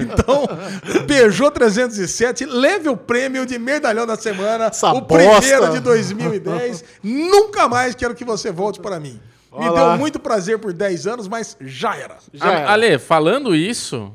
Então, 0.00 0.46
Peugeot 1.06 1.50
307, 1.52 2.44
leve 2.44 2.88
o 2.88 2.96
prêmio 2.96 3.44
de 3.44 3.58
merdalhão 3.58 4.06
da 4.06 4.16
semana, 4.16 4.66
Essa 4.66 4.92
o 4.92 5.00
bosta. 5.00 5.40
primeiro 5.40 5.72
de 5.72 5.80
2010. 5.80 6.84
Nunca 7.02 7.68
mais 7.68 7.94
quero 7.94 8.14
que 8.14 8.24
você 8.24 8.50
volte 8.50 8.80
para 8.80 8.98
mim. 9.00 9.20
Me 9.52 9.68
Olha 9.68 9.90
deu 9.90 9.98
muito 9.98 10.20
prazer 10.20 10.58
por 10.58 10.72
10 10.72 11.06
anos, 11.06 11.28
mas 11.28 11.56
já 11.60 11.96
era. 11.96 12.18
Já 12.32 12.52
era. 12.52 12.70
Ale, 12.70 12.98
falando 12.98 13.56
isso, 13.56 14.12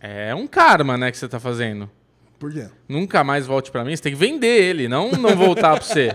é 0.00 0.34
um 0.34 0.46
karma, 0.46 0.96
né, 0.96 1.10
que 1.10 1.18
você 1.18 1.28
tá 1.28 1.40
fazendo. 1.40 1.90
Por 2.38 2.52
quê? 2.52 2.66
Nunca 2.88 3.24
mais 3.24 3.46
volte 3.46 3.70
pra 3.70 3.82
mim, 3.84 3.96
você 3.96 4.02
tem 4.02 4.12
que 4.12 4.18
vender 4.18 4.46
ele, 4.62 4.88
não 4.88 5.10
não 5.12 5.34
voltar 5.34 5.74
pra 5.76 5.80
você. 5.84 6.14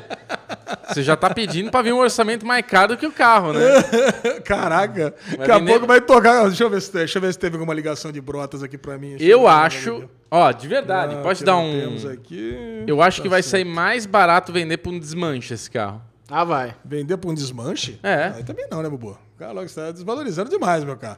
Você 0.87 1.01
já 1.03 1.15
tá 1.15 1.29
pedindo 1.29 1.71
pra 1.71 1.81
vir 1.81 1.93
um 1.93 1.97
orçamento 1.99 2.45
mais 2.45 2.65
caro 2.65 2.95
que 2.95 3.05
o 3.07 3.11
carro, 3.11 3.53
né? 3.53 3.59
Caraca, 4.45 5.13
Vai 5.29 5.37
daqui 5.39 5.51
a 5.51 5.57
vender- 5.57 5.71
pouco 5.71 5.87
vai 5.87 6.01
tocar. 6.01 6.47
Deixa 6.47 6.63
eu, 6.63 6.69
ver 6.69 6.81
se, 6.81 6.93
deixa 6.93 7.17
eu 7.17 7.21
ver 7.21 7.33
se 7.33 7.39
teve 7.39 7.55
alguma 7.55 7.73
ligação 7.73 8.11
de 8.11 8.21
brotas 8.21 8.61
aqui 8.63 8.77
pra 8.77 8.97
mim. 8.97 9.11
Deixa 9.17 9.23
Eu 9.25 9.47
acho, 9.47 10.07
ó, 10.29 10.51
de 10.51 10.67
verdade, 10.67 11.15
Ah, 11.15 11.21
pode 11.21 11.39
que 11.39 11.45
dar 11.45 11.57
um. 11.57 11.71
Temos 11.79 12.05
aqui. 12.05 12.83
Eu 12.87 13.01
acho 13.01 13.21
que 13.21 13.27
Tá 13.27 13.31
vai 13.35 13.41
certo. 13.41 13.51
sair 13.51 13.65
mais 13.65 14.05
barato 14.05 14.51
vender 14.53 14.77
pra 14.77 14.91
um 14.91 14.99
desmanche 14.99 15.53
esse 15.53 15.69
carro. 15.71 16.01
Ah, 16.29 16.43
vai. 16.43 16.75
Vender 16.85 17.17
pra 17.17 17.29
um 17.29 17.33
desmanche? 17.33 17.99
É. 18.03 18.31
Aí 18.35 18.43
também 18.43 18.65
não, 18.71 18.81
né, 18.81 18.89
Bubu? 18.89 19.17
O 19.35 19.39
cara 19.39 19.51
logo 19.51 19.65
está 19.65 19.91
desvalorizando 19.91 20.49
demais, 20.49 20.83
meu 20.83 20.95
carro. 20.95 21.17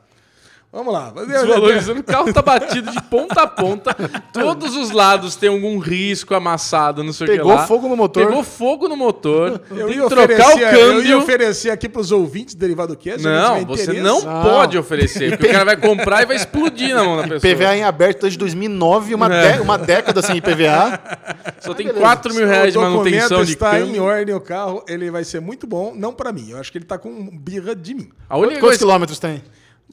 Vamos 0.74 0.92
lá. 0.92 1.14
Desvalorizando, 1.28 2.00
o 2.00 2.04
carro 2.04 2.34
tá 2.34 2.42
batido 2.42 2.90
de 2.92 3.00
ponta 3.04 3.44
a 3.44 3.48
ponta. 3.48 3.96
Todos 4.34 4.76
os 4.76 4.90
lados 4.90 5.36
tem 5.36 5.48
algum 5.48 5.78
risco 5.78 6.34
amassado, 6.34 7.04
não 7.04 7.14
sei 7.14 7.28
o 7.28 7.30
que 7.30 7.38
Pegou 7.38 7.54
lá. 7.54 7.68
fogo 7.68 7.88
no 7.88 7.96
motor. 7.96 8.26
Pegou 8.26 8.44
fogo 8.44 8.90
no 8.90 8.98
motor. 8.98 9.62
Eu 9.70 9.86
tem 9.88 9.98
ia, 9.98 10.02
que 10.04 10.10
trocar 10.10 10.48
o 10.50 10.54
oferecer, 10.56 10.74
eu 10.74 10.94
ia 10.94 11.02
câmbio. 11.02 11.18
oferecer 11.20 11.70
aqui 11.70 11.88
pros 11.88 12.12
ouvintes 12.12 12.56
do 12.56 12.60
Derivado 12.60 12.96
Cast. 12.98 13.22
Não, 13.22 13.64
você 13.68 13.94
não, 13.94 14.20
Não. 14.22 14.42
pode 14.42 14.76
oferecer, 14.76 15.30
porque 15.38 15.46
o 15.46 15.52
cara 15.52 15.64
vai 15.66 15.78
comprar 15.78 16.24
e 16.24 16.26
vai 16.26 16.36
explodir 16.38 16.96
na 16.96 17.04
mão 17.04 17.18
da 17.18 17.28
pessoa. 17.28 17.54
PVA 17.56 17.76
em 17.78 17.84
aberto 17.84 18.22
desde 18.22 18.40
2009, 18.40 19.14
uma, 19.14 19.32
É. 19.32 19.52
dé- 19.58 19.62
uma 19.62 19.78
década 19.78 20.24
sem 20.24 20.38
IPVA. 20.38 21.00
Só 21.60 21.76
tem 21.76 21.88
4 21.90 22.34
mil 22.34 22.48
reais 22.48 22.74
de 22.74 22.80
manutenção 22.80 23.46
de 23.46 23.52
está 23.54 23.80
em 23.80 23.86
câmbio. 23.86 24.04
ordem 24.06 24.34
o 24.34 24.42
carro, 24.42 24.84
ele 24.88 25.12
vai 25.12 25.24
ser 25.24 25.40
muito 25.40 25.68
bom, 25.68 25.94
não 25.96 26.12
pra 26.12 26.32
mim. 26.34 26.50
Eu 26.50 26.58
acho 26.58 26.72
que 26.72 26.80
ele 26.80 26.86
tá 26.86 26.98
com 26.98 27.30
birra 27.32 27.76
de 27.76 27.94
mim. 27.94 28.10
Quantos 28.28 28.58
coisa, 28.60 28.80
quilômetros 28.80 29.20
tem? 29.20 29.44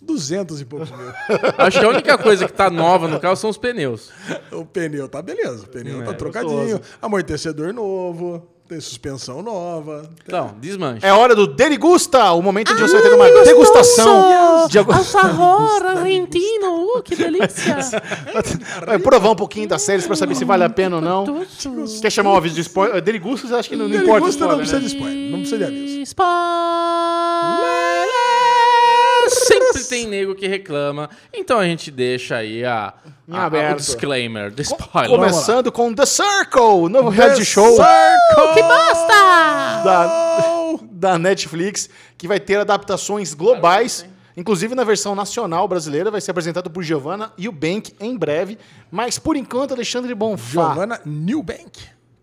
200 0.00 0.60
e 0.60 0.64
poucos 0.64 0.90
mil. 0.90 1.12
acho 1.58 1.78
que 1.78 1.84
a 1.84 1.88
única 1.88 2.18
coisa 2.18 2.46
que 2.46 2.52
tá 2.52 2.70
nova 2.70 3.06
no 3.06 3.20
carro 3.20 3.36
são 3.36 3.50
os 3.50 3.58
pneus. 3.58 4.10
O 4.50 4.64
pneu 4.64 5.08
tá 5.08 5.20
beleza, 5.20 5.64
o 5.64 5.68
pneu 5.68 6.02
É, 6.02 6.04
tá 6.04 6.14
trocadinho, 6.14 6.80
amortecedor 7.00 7.72
novo, 7.72 8.48
tem 8.70 8.80
suspensão 8.80 9.42
nova. 9.42 10.08
Não, 10.28 10.54
desmanche. 10.60 11.04
É 11.04 11.12
hora 11.12 11.34
do 11.34 11.46
Derigusta, 11.48 12.32
o 12.32 12.40
momento 12.40 12.72
de 12.72 12.80
você 12.80 13.02
ter 13.02 13.12
uma 13.12 13.28
degustação 13.42 14.68
de 14.68 14.78
algum... 14.78 14.92
Alfajor 14.92 15.86
argentino, 15.98 16.96
uh, 16.96 17.02
que 17.02 17.16
delícia. 17.16 17.76
Vai 18.86 18.98
provar 19.00 19.30
um 19.30 19.34
pouquinho 19.34 19.66
das 19.66 19.82
séries 19.82 20.06
pra 20.06 20.14
saber 20.14 20.36
se 20.36 20.44
vale 20.44 20.62
a 20.62 20.70
pena 20.70 20.96
ou 20.96 21.02
não. 21.02 21.24
Quer 22.00 22.10
chamar 22.10 22.32
um 22.32 22.36
aviso 22.36 22.54
de 22.54 22.60
spoiler? 22.60 23.02
Derigustas, 23.02 23.52
acho 23.52 23.68
que 23.68 23.74
não, 23.74 23.88
não 23.88 23.96
importa. 23.96 24.24
o 24.24 24.30
Derigusta 24.30 24.46
não 24.46 24.56
precisa 24.56 24.78
né? 24.78 24.86
de 24.86 24.94
spoiler, 24.94 25.30
não 25.30 25.38
precisa 25.40 25.58
de 25.58 25.64
aviso. 25.64 26.02
Spoiler! 26.02 27.89
Sempre 29.30 29.84
tem 29.84 30.06
nego 30.06 30.34
que 30.34 30.46
reclama. 30.46 31.08
Então 31.32 31.58
a 31.58 31.64
gente 31.64 31.90
deixa 31.90 32.36
aí 32.36 32.64
a, 32.64 32.92
a- 33.30 33.36
a- 33.38 33.46
aberto. 33.46 33.74
o 33.74 33.76
disclaimer, 33.80 34.52
the 34.52 34.62
spoiler. 34.62 35.10
Começando 35.10 35.70
com 35.72 35.94
The 35.94 36.06
Circle, 36.06 36.60
o 36.60 36.88
novo 36.88 37.08
reality 37.08 37.44
show 37.44 37.76
Que 38.54 38.62
bosta! 38.62 39.14
da, 39.84 40.76
da 40.90 41.18
Netflix, 41.18 41.88
que 42.18 42.26
vai 42.28 42.40
ter 42.40 42.56
adaptações 42.58 43.34
globais. 43.34 44.04
Inclusive 44.36 44.74
na 44.74 44.84
versão 44.84 45.14
nacional 45.14 45.66
brasileira, 45.68 46.10
vai 46.10 46.20
ser 46.20 46.30
apresentado 46.30 46.70
por 46.70 46.82
Giovanna 46.82 47.32
e 47.36 47.48
o 47.48 47.52
Bank 47.52 47.92
em 48.00 48.16
breve. 48.16 48.58
Mas 48.90 49.18
por 49.18 49.36
enquanto, 49.36 49.74
Alexandre 49.74 50.14
Bonfá. 50.14 50.68
Giovanna 50.68 51.00
Newbank. 51.04 51.70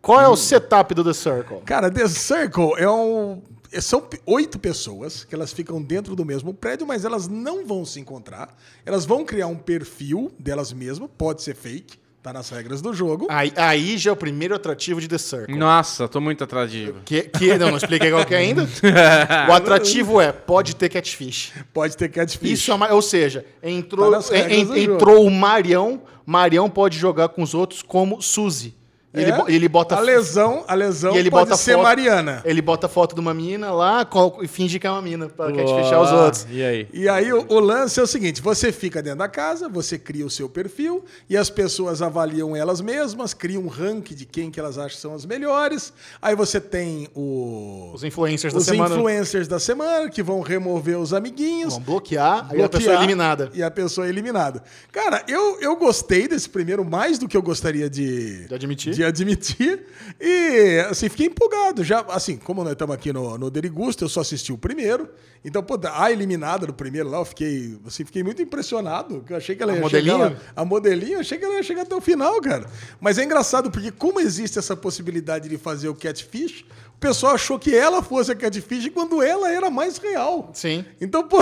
Qual 0.02 0.22
é 0.22 0.28
o 0.28 0.36
setup 0.38 0.94
do 0.96 1.04
The 1.04 1.14
Circle? 1.14 1.58
Cara, 1.66 1.92
The 1.92 2.08
Circle 2.08 2.72
é 2.78 2.90
um. 2.90 3.42
São 3.82 4.02
p- 4.02 4.20
oito 4.26 4.58
pessoas 4.60 5.24
que 5.26 5.36
elas 5.36 5.52
ficam 5.54 5.82
dentro 5.82 6.16
do 6.16 6.24
mesmo 6.26 6.54
prédio, 6.54 6.86
mas 6.88 7.04
elas 7.06 7.28
não 7.28 7.66
vão 7.66 7.86
se 7.86 8.00
encontrar. 8.00 8.56
Elas 8.86 9.06
vão 9.06 9.26
criar 9.26 9.48
um 9.48 9.56
perfil 9.58 10.32
delas 10.40 10.72
mesmas, 10.74 11.10
pode 11.18 11.42
ser 11.44 11.56
fake, 11.56 11.98
tá 12.24 12.32
nas 12.34 12.50
regras 12.50 12.82
do 12.82 12.94
jogo. 12.94 13.28
Aí, 13.30 13.52
aí 13.56 13.98
já 13.98 14.10
é 14.10 14.14
o 14.14 14.16
primeiro 14.16 14.56
atrativo 14.56 15.00
de 15.02 15.08
The 15.08 15.18
Circle. 15.18 15.56
Nossa, 15.58 16.08
tô 16.08 16.20
muito 16.22 16.44
atrativo. 16.44 17.00
Que, 17.06 17.24
que 17.24 17.58
não, 17.58 17.70
não 17.72 17.78
expliquei 17.78 18.10
qual 18.12 18.26
que 18.26 18.34
é 18.36 18.38
ainda. 18.38 18.68
O 19.50 19.54
atrativo 19.54 20.20
é, 20.22 20.32
pode 20.32 20.76
ter 20.76 20.90
catfish. 20.90 21.54
Pode 21.74 21.96
ter 21.96 22.10
catfish. 22.10 22.52
Isso 22.52 22.72
é 22.72 22.94
ou 22.94 23.02
seja, 23.02 23.46
entrou, 23.64 24.12
Tá 24.12 24.20
en- 24.50 24.84
entrou 24.84 25.26
o 25.26 25.32
Marião, 25.32 26.02
Marião 26.26 26.70
pode 26.70 26.98
jogar 26.98 27.30
com 27.30 27.42
os 27.44 27.54
outros 27.54 27.82
como 27.82 28.22
Suzy. 28.22 28.76
E 29.20 29.24
ele, 29.24 29.32
É? 29.32 29.44
ele 29.48 29.68
bota 29.68 29.96
a 29.96 30.00
lesão, 30.00 30.64
a 30.68 30.74
lesão 30.74 31.16
e 31.16 31.20
ele 31.20 31.30
pode 31.32 31.50
bota 31.50 31.58
ser 31.58 31.74
foto, 31.74 31.84
Mariana. 31.84 32.42
Ele 32.46 32.62
bota 32.62 32.88
foto 32.88 33.16
de 33.16 33.22
uma 33.22 33.34
menina 33.34 33.72
lá 33.72 34.08
e 34.42 34.48
finge 34.48 34.80
que 34.80 34.88
é 34.88 34.92
uma 34.92 35.02
mina 35.02 35.28
pra 35.30 35.52
catfishar 35.52 36.02
os 36.02 36.10
Boa. 36.10 36.24
outros. 36.26 36.48
E 36.50 36.64
aí? 36.64 36.88
E 36.94 37.08
aí 37.10 37.32
o, 37.34 37.46
o 37.50 37.60
lance 37.60 38.00
é 38.00 38.04
o 38.04 38.08
seguinte: 38.08 38.42
você 38.42 38.72
fica 38.72 39.02
dentro 39.02 39.20
da 39.20 39.28
casa, 39.28 39.68
você 39.70 39.98
cria 39.98 40.26
o 40.26 40.30
seu 40.30 40.48
perfil 40.50 41.04
e 41.30 41.36
as 41.38 41.50
pessoas 41.50 42.02
avaliam 42.02 42.56
elas 42.56 42.82
mesmas, 42.82 43.34
criam 43.34 43.64
um 43.64 43.68
ranking 43.68 44.16
de 44.16 44.26
quem 44.26 44.50
que 44.52 44.60
elas 44.60 44.78
acham 44.78 44.90
que 44.96 45.02
são 45.02 45.14
as 45.14 45.26
melhores. 45.26 45.92
Aí 46.22 46.36
você 46.36 46.60
tem 46.60 47.08
o, 47.16 47.92
Os 47.94 48.04
influencers 48.04 48.54
da 48.54 48.60
os 48.60 48.66
semana 48.66 48.96
influencers 48.96 49.48
da 49.48 49.60
semana 49.60 50.10
que 50.10 50.22
vão 50.24 50.42
remover 50.42 50.98
os 50.98 51.14
amiguinhos. 51.14 51.74
vão 51.74 51.84
bloquear, 51.84 52.48
aí 52.50 52.56
a 52.58 52.68
bloquear, 52.68 52.70
pessoa 52.70 52.94
é 52.96 52.98
eliminada. 52.98 53.50
E 53.54 53.64
a 53.64 53.72
pessoa 53.72 54.08
é 54.08 54.10
eliminada. 54.10 54.64
Cara, 54.92 55.24
eu, 55.28 55.60
eu 55.62 55.76
gostei 55.76 56.28
desse 56.28 56.50
primeiro 56.50 56.84
mais 56.86 57.18
do 57.20 57.28
que 57.28 57.36
eu 57.36 57.42
gostaria 57.42 57.90
de, 57.90 58.46
De 58.48 58.54
admitir? 58.56 58.94
de 58.94 59.04
admitir. 59.08 59.86
E, 60.20 60.86
assim, 60.90 61.10
fiquei 61.10 61.28
empolgado. 61.28 61.84
Já, 61.84 62.02
assim, 62.10 62.38
como 62.38 62.64
nós 62.64 62.74
estamos 62.74 62.96
aqui 62.96 63.12
no, 63.14 63.38
no 63.38 63.50
Derigusto, 63.50 64.04
eu 64.06 64.10
só 64.10 64.22
assisti 64.22 64.52
o 64.52 64.58
primeiro. 64.58 65.10
Então, 65.46 65.62
pô, 65.64 65.80
a 65.94 66.12
eliminada 66.12 66.66
do 66.66 66.74
primeiro 66.74 67.10
lá, 67.10 67.20
eu 67.20 67.26
fiquei, 67.26 67.78
assim, 67.86 68.04
fiquei 68.04 68.24
muito 68.24 68.42
impressionado. 68.42 69.24
Eu 69.30 69.36
achei 69.38 69.56
que 69.56 69.64
ela 69.64 69.72
A 69.74 69.76
ia 69.76 69.82
modelinha? 69.82 70.14
chegar... 70.30 70.42
A 70.56 70.66
modelinha, 70.66 71.16
eu 71.16 71.20
achei 71.20 71.38
que 71.38 71.46
ela 71.46 71.56
ia 71.56 71.64
chegar 71.64 71.84
até 71.84 71.96
o 71.96 72.02
final, 72.02 72.42
cara. 72.42 72.66
Mas 73.00 73.18
é 73.18 73.24
engraçado, 73.24 73.70
porque 73.70 73.92
como 73.92 74.20
existe 74.20 74.58
essa 74.60 74.76
possibilidade 74.76 75.48
de 75.48 75.58
fazer 75.58 75.88
o 75.90 75.96
catfish, 75.96 76.66
o 76.96 77.00
pessoal 77.00 77.36
achou 77.36 77.60
que 77.60 77.74
ela 77.76 78.02
fosse 78.02 78.32
a 78.32 78.36
catfish 78.36 78.90
quando 78.90 79.22
ela 79.22 79.52
era 79.52 79.70
mais 79.70 79.98
real. 79.98 80.50
Sim. 80.54 80.84
Então, 81.00 81.28
pô, 81.28 81.38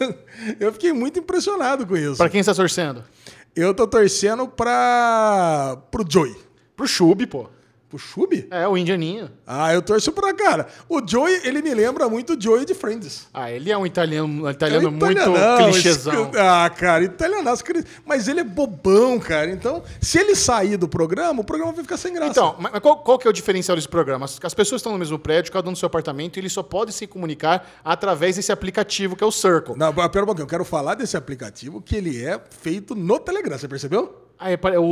eu 0.60 0.72
fiquei 0.72 0.92
muito 0.92 1.18
impressionado 1.18 1.86
com 1.86 1.96
isso. 1.96 2.16
Pra 2.18 2.28
quem 2.28 2.42
você 2.42 2.50
tá 2.50 2.54
torcendo? 2.54 3.02
Eu 3.54 3.74
tô 3.74 3.86
torcendo 3.86 4.46
pra. 4.48 5.76
pro 5.90 6.04
Joey. 6.08 6.34
Pro 6.76 6.86
Chub, 6.86 7.26
pô. 7.26 7.48
Pro 7.88 7.98
Chub? 7.98 8.48
É, 8.50 8.66
o 8.66 8.74
indianinho. 8.74 9.30
Ah, 9.46 9.74
eu 9.74 9.82
torço 9.82 10.10
pra 10.12 10.32
cara. 10.32 10.66
O 10.88 11.06
Joey, 11.06 11.42
ele 11.44 11.60
me 11.60 11.74
lembra 11.74 12.08
muito 12.08 12.32
o 12.32 12.40
Joey 12.40 12.64
de 12.64 12.72
Friends. 12.72 13.28
Ah, 13.34 13.50
ele 13.52 13.70
é 13.70 13.76
um 13.76 13.84
italiano, 13.84 14.44
um 14.44 14.48
É 14.48 14.52
italiano 14.52 14.88
um 14.88 14.92
muito 14.92 15.20
clichêzão. 15.70 16.30
esse- 16.30 16.38
Ah, 16.38 16.70
cara, 16.70 17.04
italianaço. 17.04 17.62
cri- 17.62 17.84
Mas 18.06 18.28
ele 18.28 18.40
é 18.40 18.44
bobão, 18.44 19.18
cara. 19.20 19.50
Então, 19.50 19.82
se 20.00 20.18
ele 20.18 20.34
sair 20.34 20.78
do 20.78 20.88
programa, 20.88 21.42
o 21.42 21.44
programa 21.44 21.70
vai 21.74 21.82
ficar 21.84 21.98
sem 21.98 22.14
graça. 22.14 22.30
Então, 22.30 22.56
mas 22.58 22.72
qual, 22.80 22.96
qual 23.02 23.18
que 23.18 23.26
é 23.26 23.30
o 23.30 23.32
diferencial 23.32 23.76
desse 23.76 23.88
programa? 23.88 24.24
As, 24.24 24.40
as 24.42 24.54
pessoas 24.54 24.78
estão 24.80 24.92
no 24.92 24.98
mesmo 24.98 25.18
prédio, 25.18 25.52
cada 25.52 25.68
um 25.68 25.72
no 25.72 25.76
seu 25.76 25.86
apartamento, 25.86 26.38
e 26.38 26.40
eles 26.40 26.52
só 26.54 26.62
podem 26.62 26.94
se 26.94 27.06
comunicar 27.06 27.70
através 27.84 28.36
desse 28.36 28.50
aplicativo 28.50 29.14
que 29.16 29.22
é 29.22 29.26
o 29.26 29.30
Circle. 29.30 29.76
Não, 29.76 29.92
pera 29.92 30.22
um 30.22 30.26
pouquinho. 30.26 30.44
Eu 30.44 30.48
quero 30.48 30.64
falar 30.64 30.94
desse 30.94 31.14
aplicativo 31.14 31.82
que 31.82 31.94
ele 31.94 32.24
é 32.24 32.40
feito 32.62 32.94
no 32.94 33.20
Telegram. 33.20 33.58
Você 33.58 33.68
percebeu? 33.68 34.18
Ah, 34.44 34.50
é, 34.50 34.78
o, 34.78 34.82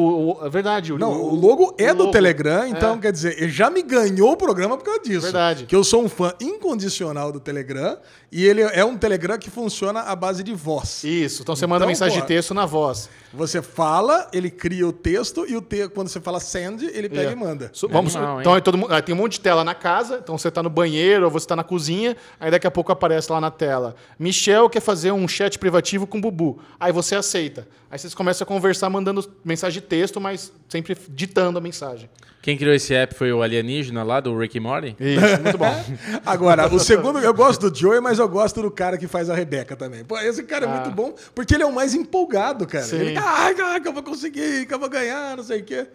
o- 0.40 0.46
é 0.46 0.48
verdade. 0.48 0.92
Não, 0.92 1.12
o 1.12 1.34
logo 1.34 1.74
é 1.78 1.90
o 1.92 1.94
do 1.94 2.00
logo. 2.04 2.12
Telegram, 2.12 2.66
então 2.68 2.94
É. 2.94 2.98
quer 2.98 3.12
dizer, 3.12 3.36
ele 3.42 3.50
já 3.50 3.68
me 3.70 3.82
ganhou 3.82 4.32
o 4.32 4.36
programa 4.36 4.76
por 4.76 4.84
causa 4.84 5.00
disso. 5.00 5.22
Verdade. 5.22 5.66
Que 5.66 5.74
eu 5.74 5.82
sou 5.82 6.02
um 6.04 6.08
fã 6.08 6.32
incondicional 6.40 7.32
do 7.32 7.40
Telegram 7.40 7.98
e 8.30 8.44
ele 8.46 8.62
é 8.62 8.84
um 8.84 8.96
Telegram 8.96 9.36
que 9.38 9.50
funciona 9.50 10.00
à 10.02 10.14
base 10.14 10.42
de 10.42 10.54
voz. 10.54 11.02
Isso, 11.04 11.42
então 11.42 11.56
você 11.56 11.66
manda 11.66 11.78
Então, 11.84 11.88
mensagem 11.88 12.18
porra. 12.18 12.28
de 12.28 12.34
texto 12.34 12.54
na 12.54 12.64
voz. 12.66 13.08
Você 13.32 13.60
fala, 13.62 14.28
ele 14.32 14.50
cria 14.50 14.86
o 14.86 14.92
texto 14.92 15.44
e 15.48 15.56
o 15.56 15.60
te... 15.60 15.88
quando 15.88 16.08
você 16.08 16.20
fala 16.20 16.38
send, 16.40 16.82
ele 16.84 17.08
pega 17.08 17.30
É. 17.30 17.32
e 17.32 17.36
manda. 17.36 17.70
Su- 17.72 17.88
Vamos, 17.88 18.14
Animal, 18.16 18.40
então 18.40 18.56
é 18.56 18.60
todo 18.60 18.76
mundo, 18.78 19.02
tem 19.02 19.14
um 19.14 19.18
monte 19.18 19.32
de 19.32 19.40
tela 19.40 19.62
na 19.64 19.74
casa, 19.74 20.20
então 20.22 20.36
você 20.38 20.50
tá 20.50 20.62
no 20.62 20.70
banheiro 20.70 21.24
ou 21.24 21.30
você 21.30 21.46
tá 21.46 21.56
na 21.56 21.64
cozinha, 21.64 22.16
aí 22.38 22.50
daqui 22.50 22.66
a 22.66 22.70
pouco 22.70 22.90
aparece 22.92 23.30
lá 23.32 23.40
na 23.40 23.50
tela. 23.50 23.94
Michel 24.18 24.68
quer 24.68 24.80
fazer 24.80 25.12
um 25.12 25.26
chat 25.26 25.58
privativo 25.58 26.06
com 26.06 26.18
o 26.18 26.20
Bubu. 26.20 26.58
Aí 26.78 26.92
você 26.92 27.14
aceita. 27.14 27.66
Aí 27.90 27.98
vocês 27.98 28.14
começam 28.14 28.44
a 28.44 28.46
conversar 28.46 28.88
mandando 28.88 29.28
mensagem 29.44 29.80
de 29.82 29.86
texto, 29.88 30.20
mas 30.20 30.52
sempre 30.68 30.96
ditando 31.08 31.58
a 31.58 31.60
mensagem. 31.60 32.08
Quem 32.40 32.56
criou 32.56 32.72
esse 32.74 32.94
app 32.94 33.14
foi 33.14 33.32
o 33.32 33.42
alienígena 33.42 34.02
lá 34.02 34.20
do 34.20 34.36
Rick 34.38 34.58
and 34.58 34.62
Morty? 34.62 34.96
Isso, 34.98 35.42
muito 35.42 35.58
bom. 35.58 35.84
Agora, 36.24 36.72
o 36.72 36.78
segundo, 36.78 37.18
eu 37.18 37.34
gosto 37.34 37.68
do 37.68 37.76
Joey, 37.78 38.00
mas 38.00 38.18
eu 38.18 38.28
gosto 38.28 38.62
do 38.62 38.70
cara 38.70 38.96
que 38.96 39.06
faz 39.08 39.28
a 39.28 39.34
Rebeca 39.34 39.74
também. 39.76 40.04
Pô, 40.04 40.16
esse 40.18 40.42
cara 40.44 40.64
é 40.66 40.68
Ah. 40.68 40.72
muito 40.80 40.90
bom, 40.94 41.14
porque 41.34 41.54
ele 41.54 41.64
é 41.64 41.66
o 41.66 41.72
mais 41.72 41.92
empolgado, 41.92 42.66
cara. 42.66 42.84
Sim. 42.84 42.96
Ele, 42.96 43.18
ai, 43.18 43.54
ai, 43.60 43.80
que 43.80 43.88
eu 43.88 43.92
vou 43.92 44.02
conseguir, 44.02 44.64
que 44.66 44.72
eu 44.72 44.78
vou 44.78 44.88
ganhar, 44.88 45.36
não 45.36 45.44
sei 45.44 45.60
o 45.60 45.64
quê. 45.64 45.86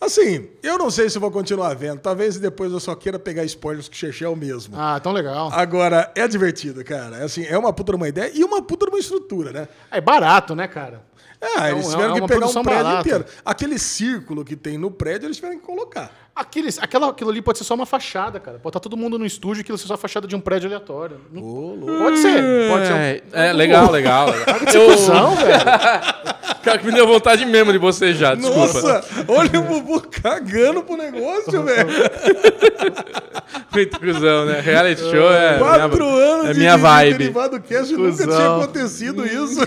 Assim, 0.00 0.48
eu 0.62 0.78
não 0.78 0.90
sei 0.90 1.10
se 1.10 1.16
eu 1.18 1.20
vou 1.20 1.30
continuar 1.30 1.74
vendo. 1.74 1.98
Talvez 2.00 2.38
depois 2.38 2.72
eu 2.72 2.80
só 2.80 2.94
queira 2.94 3.18
pegar 3.18 3.44
spoilers 3.44 3.86
que 3.88 3.94
o 3.94 3.98
Xexé 3.98 4.24
é 4.24 4.28
o 4.28 4.36
mesmo. 4.36 4.74
Ah, 4.78 4.98
tão 4.98 5.12
legal. 5.12 5.50
Agora, 5.52 6.10
é 6.14 6.26
divertido, 6.26 6.82
cara. 6.84 7.18
É 7.18 7.24
Assim, 7.24 7.44
é 7.44 7.58
uma 7.58 7.70
puta 7.72 7.92
de 7.92 7.96
uma 7.96 8.08
ideia 8.08 8.30
e 8.34 8.42
uma 8.42 8.62
puta 8.62 8.86
de 8.86 8.92
uma 8.92 8.98
estrutura, 8.98 9.52
né? 9.52 9.68
É 9.90 10.00
barato, 10.00 10.54
né, 10.54 10.66
cara? 10.68 11.02
É, 11.40 11.70
eles 11.70 11.86
É 11.86 11.90
tiveram 11.90 12.16
é 12.16 12.20
que 12.20 12.26
pegar 12.26 12.46
um 12.46 12.62
prédio 12.62 13.00
inteiro. 13.00 13.24
Aquele 13.44 13.78
círculo 13.78 14.44
que 14.44 14.54
tem 14.56 14.76
no 14.76 14.90
prédio, 14.90 15.26
eles 15.26 15.36
tiveram 15.36 15.58
que 15.58 15.64
colocar. 15.64 16.29
Aqueles, 16.40 16.78
aquela, 16.78 17.10
aquilo 17.10 17.28
ali 17.30 17.42
pode 17.42 17.58
ser 17.58 17.64
só 17.64 17.74
uma 17.74 17.84
fachada, 17.84 18.40
cara. 18.40 18.58
Pode 18.58 18.70
estar 18.70 18.80
todo 18.80 18.96
mundo 18.96 19.18
no 19.18 19.26
estúdio, 19.26 19.60
aquilo 19.60 19.76
ser 19.76 19.86
só 19.86 19.94
a 19.94 19.98
fachada 19.98 20.26
de 20.26 20.34
um 20.34 20.40
prédio 20.40 20.68
aleatório. 20.68 21.20
Não- 21.30 21.78
Pode 21.98 22.18
ser. 22.18 22.42
Pode 22.70 22.86
ser. 22.86 22.92
um- 22.94 22.96
É, 22.96 23.20
é, 23.32 23.52
legal, 23.52 23.90
legal. 23.90 24.30
legal. 24.30 24.46
É 24.56 24.88
cuzão, 24.88 25.36
velho. 25.36 25.60
Cara, 26.64 26.78
que 26.78 26.86
me 26.86 26.92
deu 26.92 27.06
vontade 27.06 27.44
mesmo 27.46 27.72
de 27.72 27.78
bocejar, 27.78 28.36
desculpa. 28.36 28.58
Nossa, 28.82 29.04
olha 29.28 29.60
o 29.60 29.62
Bubu 29.62 30.00
cagando 30.10 30.82
pro 30.82 30.96
negócio, 30.96 31.62
velho. 31.62 31.88
Muito 33.72 34.00
cuzão, 34.00 34.44
né? 34.46 34.60
Reality 34.60 35.00
show 35.00 35.32
é. 35.32 35.58
Quatro 35.58 36.04
minha, 36.04 36.24
anos 36.24 36.46
é 36.46 36.52
de, 36.52 36.58
minha 36.58 36.76
de 36.76 36.82
vibe. 36.82 37.18
Derivado 37.18 37.60
Cast 37.60 37.92
nunca 37.94 38.10
Cusão. 38.10 38.26
tinha 38.36 38.56
acontecido 38.56 39.26
isso. 39.26 39.60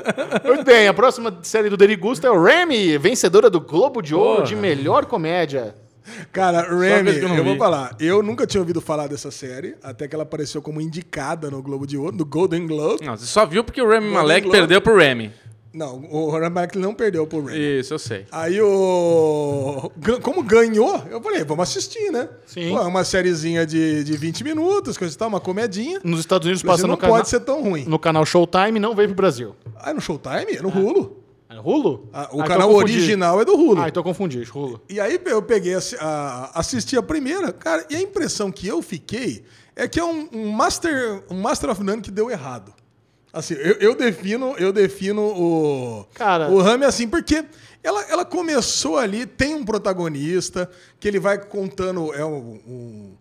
Muito 0.44 0.64
bem, 0.64 0.88
a 0.88 0.94
próxima 0.94 1.36
série 1.42 1.68
do 1.68 1.76
Derigusta 1.76 2.26
é 2.26 2.30
o 2.30 2.42
Remy, 2.42 2.98
vencedora 2.98 3.48
do 3.50 3.60
Globo 3.60 4.00
de 4.02 4.14
Ouro 4.14 4.36
Porra. 4.36 4.46
de 4.46 4.56
melhor 4.56 5.04
comédia. 5.06 5.74
Cara, 6.32 6.62
Remy, 6.62 7.10
eu 7.10 7.22
eu, 7.22 7.28
não 7.28 7.44
vou 7.44 7.56
falar. 7.56 7.96
Eu 7.98 8.22
nunca 8.22 8.46
tinha 8.46 8.60
ouvido 8.60 8.80
falar 8.80 9.06
dessa 9.06 9.30
série, 9.30 9.74
até 9.82 10.06
que 10.08 10.14
ela 10.14 10.24
apareceu 10.24 10.60
como 10.62 10.80
indicada 10.80 11.50
no 11.50 11.62
Globo 11.62 11.86
de 11.86 11.96
Ouro, 11.96 12.16
no 12.16 12.24
Golden 12.24 12.66
Globe. 12.66 13.04
Não, 13.04 13.16
você 13.16 13.26
só 13.26 13.44
viu 13.46 13.62
porque 13.64 13.80
o 13.80 13.86
Remy 13.88 14.06
Golden 14.06 14.14
Malek 14.14 14.42
Globe. 14.42 14.58
perdeu 14.58 14.80
pro 14.80 14.96
Remy. 14.96 15.32
Não, 15.72 16.04
o 16.10 16.30
Remy 16.32 16.50
Malek 16.50 16.78
não 16.78 16.92
perdeu 16.92 17.26
pro 17.28 17.44
Remy. 17.44 17.80
Isso, 17.80 17.94
eu 17.94 17.98
sei. 17.98 18.26
Aí 18.32 18.60
o. 18.60 19.90
Como 20.20 20.42
ganhou, 20.42 21.04
eu 21.08 21.20
falei, 21.22 21.44
vamos 21.44 21.62
assistir, 21.68 22.10
né? 22.10 22.28
Sim. 22.44 22.70
Pô, 22.70 22.78
é 22.78 22.86
uma 22.86 23.04
sériezinha 23.04 23.64
de, 23.64 24.02
de 24.02 24.16
20 24.16 24.42
minutos, 24.42 24.98
coisa 24.98 25.14
e 25.14 25.16
tal, 25.16 25.28
uma 25.28 25.40
comedinha. 25.40 26.00
Nos 26.02 26.20
Estados 26.20 26.44
Unidos 26.46 26.62
Passa 26.62 26.82
não 26.82 26.90
no, 26.94 26.96
cana 26.96 27.12
pode 27.12 27.28
ser 27.28 27.40
tão 27.40 27.62
ruim. 27.62 27.84
no 27.84 27.98
canal 28.00 28.26
Showtime, 28.26 28.80
não 28.80 28.96
veio 28.96 29.08
pro 29.10 29.16
Brasil. 29.16 29.54
Ah, 29.76 29.90
é 29.90 29.94
no 29.94 30.00
Showtime? 30.00 30.56
É 30.56 30.62
no 30.62 30.70
Hulu. 30.70 31.19
É 31.50 31.54
no 31.54 31.62
Hulu? 31.66 32.08
Ah, 32.12 32.20
o 32.20 32.22
Ah, 32.22 32.28
então 32.34 32.44
canal 32.46 32.72
original 32.74 33.40
é 33.40 33.44
do 33.44 33.54
Hulu. 33.56 33.82
Ah, 33.82 33.88
então 33.88 34.02
confundi, 34.04 34.42
Hulu. 34.54 34.80
E 34.88 35.00
aí 35.00 35.20
eu 35.26 35.42
peguei, 35.42 35.74
a- 35.74 36.50
assisti 36.54 36.96
a 36.96 37.02
primeira, 37.02 37.52
cara, 37.52 37.84
e 37.90 37.96
a 37.96 38.00
impressão 38.00 38.52
que 38.52 38.68
eu 38.68 38.80
fiquei 38.80 39.44
é 39.74 39.88
que 39.88 39.98
é 39.98 40.04
um, 40.04 40.28
um 40.32 40.50
Master, 40.52 41.22
um 41.28 41.40
Master 41.40 41.70
of 41.70 41.82
None 41.82 42.00
que 42.00 42.10
deu 42.10 42.30
errado. 42.30 42.72
Assim, 43.32 43.54
eu, 43.54 43.74
eu 43.80 43.94
defino, 43.96 44.54
eu 44.58 44.72
defino 44.72 45.22
o, 45.22 46.06
Cara- 46.14 46.48
o 46.50 46.60
Rami 46.60 46.84
assim, 46.84 47.08
porque 47.08 47.44
ela, 47.82 48.02
ela 48.10 48.24
começou 48.24 48.96
ali, 48.98 49.26
tem 49.26 49.54
um 49.54 49.64
protagonista 49.64 50.70
que 51.00 51.06
ele 51.08 51.18
vai 51.18 51.38
contando, 51.38 52.12
é 52.14 52.24
um, 52.24 52.60
um- 52.66 53.12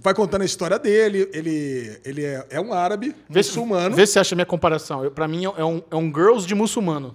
vai 0.00 0.14
contando 0.14 0.42
a 0.42 0.44
história 0.44 0.78
dele, 0.78 1.28
ele, 1.32 1.98
ele 2.04 2.24
é, 2.24 2.46
é 2.50 2.60
um 2.60 2.72
árabe, 2.72 3.14
Vê 3.28 3.42
se- 3.42 3.50
muçulmano. 3.50 3.94
Vê 3.94 4.06
se 4.06 4.12
você 4.14 4.18
acha 4.20 4.34
a 4.34 4.36
minha 4.36 4.46
comparação. 4.46 5.08
Pra 5.10 5.26
mim 5.28 5.44
é 5.44 5.64
um, 5.64 5.82
é 5.90 5.96
um 5.96 6.06
Girls 6.14 6.46
de 6.46 6.54
muçulmano. 6.54 7.14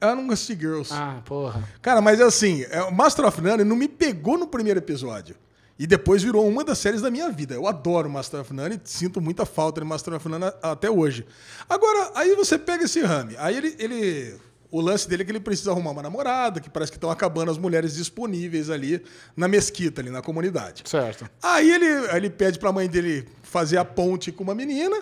Ah, 0.00 0.14
não 0.14 0.28
Girls. 0.36 0.92
Ah, 0.92 1.20
porra. 1.24 1.68
Cara, 1.82 2.00
mas 2.00 2.20
assim, 2.20 2.64
é, 2.70 2.82
o 2.82 2.92
Master 2.92 3.24
of 3.26 3.40
None 3.40 3.64
não 3.64 3.74
me 3.76 3.88
pegou 3.88 4.38
no 4.38 4.46
primeiro 4.46 4.78
episódio. 4.78 5.34
E 5.76 5.88
depois 5.88 6.22
virou 6.22 6.46
uma 6.48 6.62
das 6.62 6.78
séries 6.78 7.02
da 7.02 7.10
minha 7.10 7.28
vida. 7.32 7.54
Eu 7.54 7.66
adoro 7.66 8.08
Master 8.08 8.40
of 8.40 8.52
None 8.54 8.76
e 8.76 8.80
sinto 8.88 9.20
muita 9.20 9.44
falta 9.44 9.80
de 9.80 9.86
Master 9.86 10.14
of 10.14 10.28
None 10.28 10.44
a- 10.44 10.70
até 10.72 10.88
hoje. 10.88 11.26
Agora, 11.68 12.12
aí 12.14 12.36
você 12.36 12.56
pega 12.56 12.84
esse 12.84 13.00
Rami. 13.00 13.34
Aí 13.38 13.56
ele, 13.56 13.74
ele. 13.80 14.36
O 14.70 14.80
lance 14.80 15.08
dele 15.08 15.22
é 15.22 15.24
que 15.24 15.32
ele 15.32 15.40
precisa 15.40 15.70
arrumar 15.72 15.90
uma 15.90 16.02
namorada, 16.02 16.60
que 16.60 16.68
parece 16.70 16.90
que 16.92 16.96
estão 16.96 17.10
acabando 17.10 17.50
as 17.50 17.58
mulheres 17.58 17.94
disponíveis 17.94 18.70
ali 18.70 19.02
na 19.36 19.46
mesquita, 19.48 20.00
ali 20.00 20.10
na 20.10 20.20
comunidade. 20.22 20.82
Certo. 20.84 21.28
Aí 21.42 21.70
ele, 21.72 21.86
aí 22.10 22.16
ele 22.16 22.30
pede 22.30 22.58
pra 22.58 22.72
mãe 22.72 22.88
dele 22.88 23.26
fazer 23.42 23.76
a 23.78 23.84
ponte 23.84 24.30
com 24.30 24.42
uma 24.44 24.54
menina. 24.54 24.96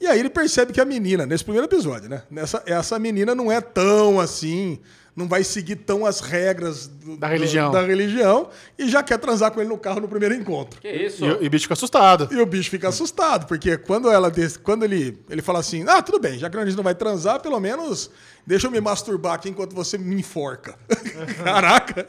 E 0.00 0.06
aí 0.06 0.18
ele 0.20 0.30
percebe 0.30 0.72
que 0.72 0.80
a 0.80 0.84
menina, 0.84 1.24
nesse 1.26 1.42
primeiro 1.44 1.66
episódio, 1.66 2.08
né? 2.08 2.22
Nessa, 2.30 2.62
essa 2.66 2.98
menina 2.98 3.34
não 3.34 3.50
é 3.50 3.60
tão 3.62 4.20
assim, 4.20 4.78
não 5.16 5.26
vai 5.26 5.42
seguir 5.42 5.76
tão 5.76 6.04
as 6.04 6.20
regras 6.20 6.86
do- 6.86 7.16
Da 7.16 7.28
do- 7.28 7.32
religião. 7.32 7.70
da 7.72 7.80
religião 7.80 8.50
e 8.78 8.86
já 8.90 9.02
quer 9.02 9.18
transar 9.18 9.50
com 9.52 9.58
ele 9.60 9.70
no 9.70 9.78
carro 9.78 10.00
no 10.00 10.06
primeiro 10.08 10.34
encontro. 10.34 10.78
Que 10.82 10.90
isso? 10.90 11.24
E, 11.24 11.30
o- 11.32 11.42
e 11.42 11.46
o 11.46 11.50
bicho 11.50 11.62
fica 11.64 11.72
assustado. 11.72 12.28
E 12.30 12.36
o 12.38 12.44
bicho 12.44 12.68
fica 12.68 12.88
assustado, 12.90 13.46
porque 13.46 13.78
quando 13.78 14.10
ela 14.10 14.30
quando 14.62 14.84
ele, 14.84 15.18
ele 15.30 15.40
fala 15.40 15.60
assim: 15.60 15.82
Ah, 15.88 16.02
tudo 16.02 16.20
bem, 16.20 16.38
já 16.38 16.50
que 16.50 16.58
a 16.58 16.64
gente 16.66 16.76
não 16.76 16.84
vai 16.84 16.94
transar, 16.94 17.40
pelo 17.40 17.58
menos 17.58 18.10
deixa 18.46 18.66
eu 18.66 18.70
me 18.70 18.80
masturbar 18.82 19.32
aqui 19.32 19.48
enquanto 19.48 19.74
você 19.74 19.96
me 19.96 20.14
enforca. 20.20 20.74
Caraca! 21.42 22.06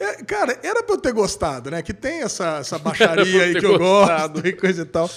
É, 0.00 0.22
cara, 0.24 0.58
era 0.62 0.82
pra 0.82 0.94
eu 0.94 1.00
ter 1.00 1.12
gostado, 1.12 1.70
né? 1.70 1.82
Que 1.82 1.92
tem 1.92 2.22
essa, 2.22 2.58
essa 2.60 2.78
baixaria 2.78 3.42
aí 3.44 3.52
ter 3.52 3.60
que 3.60 3.66
eu 3.66 3.78
gostado. 3.78 4.34
gosto 4.40 4.46
e 4.48 4.52
coisa 4.54 4.82
e 4.82 4.86
tal. 4.86 5.10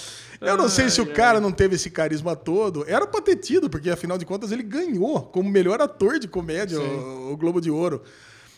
Eu 0.46 0.56
não 0.56 0.68
sei 0.68 0.88
se 0.90 1.00
o 1.00 1.06
cara 1.06 1.40
não 1.40 1.50
teve 1.52 1.74
esse 1.76 1.90
carisma 1.90 2.34
todo. 2.36 2.84
Era 2.88 3.06
pra 3.06 3.20
ter 3.20 3.36
tido, 3.36 3.68
porque 3.70 3.90
afinal 3.90 4.16
de 4.18 4.24
contas 4.26 4.52
ele 4.52 4.62
ganhou 4.62 5.22
como 5.22 5.48
melhor 5.50 5.80
ator 5.80 6.18
de 6.18 6.28
comédia 6.28 6.80
o, 6.80 7.32
o 7.32 7.36
Globo 7.36 7.60
de 7.60 7.70
Ouro. 7.70 8.02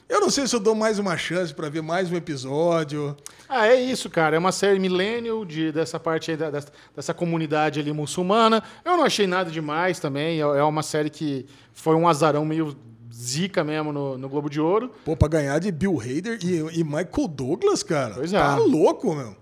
Eu 0.09 0.21
não 0.21 0.31
sei 0.31 0.47
se 0.47 0.55
eu 0.55 0.61
dou 0.61 0.75
mais 0.75 1.01
uma 1.01 1.17
chance 1.17 1.53
pra 1.53 1.69
ver 1.69 1.83
mais 1.83 2.13
um 2.13 2.17
episódio. 2.17 3.17
Ah, 3.49 3.67
é 3.67 3.75
isso, 3.81 4.09
cara. 4.09 4.37
É 4.37 4.39
uma 4.39 4.53
série 4.53 4.79
millennial 4.79 5.45
de, 5.45 5.73
dessa 5.73 5.99
parte 5.99 6.31
aí, 6.31 6.37
da- 6.37 6.49
dessa, 6.51 6.69
dessa 6.95 7.13
comunidade 7.13 7.81
ali 7.81 7.93
muçulmana. 7.93 8.63
Eu 8.85 8.97
não 8.97 9.03
achei 9.05 9.27
nada 9.27 9.51
demais 9.51 9.99
também. 9.99 10.39
É, 10.39 10.43
é 10.43 10.63
uma 10.63 10.85
série 10.85 11.11
que 11.11 11.45
foi 11.73 11.97
um 11.97 12.07
azarão 12.09 12.45
meio 12.45 12.77
zica 13.13 13.65
mesmo 13.65 13.93
no, 13.93 14.17
no 14.17 14.29
Globo 14.29 14.49
de 14.49 14.61
Ouro. 14.61 14.93
Pô, 15.05 15.17
pra 15.17 15.27
ganhar 15.27 15.59
de 15.59 15.73
Bill 15.73 15.99
Hader 16.01 16.39
e, 16.45 16.79
e 16.81 16.85
Michael 16.85 17.27
Douglas, 17.29 17.83
cara. 17.83 18.15
Pois 18.15 18.33
é. 18.33 18.39
Tá 18.39 18.57
louco, 18.59 19.13
meu. 19.13 19.35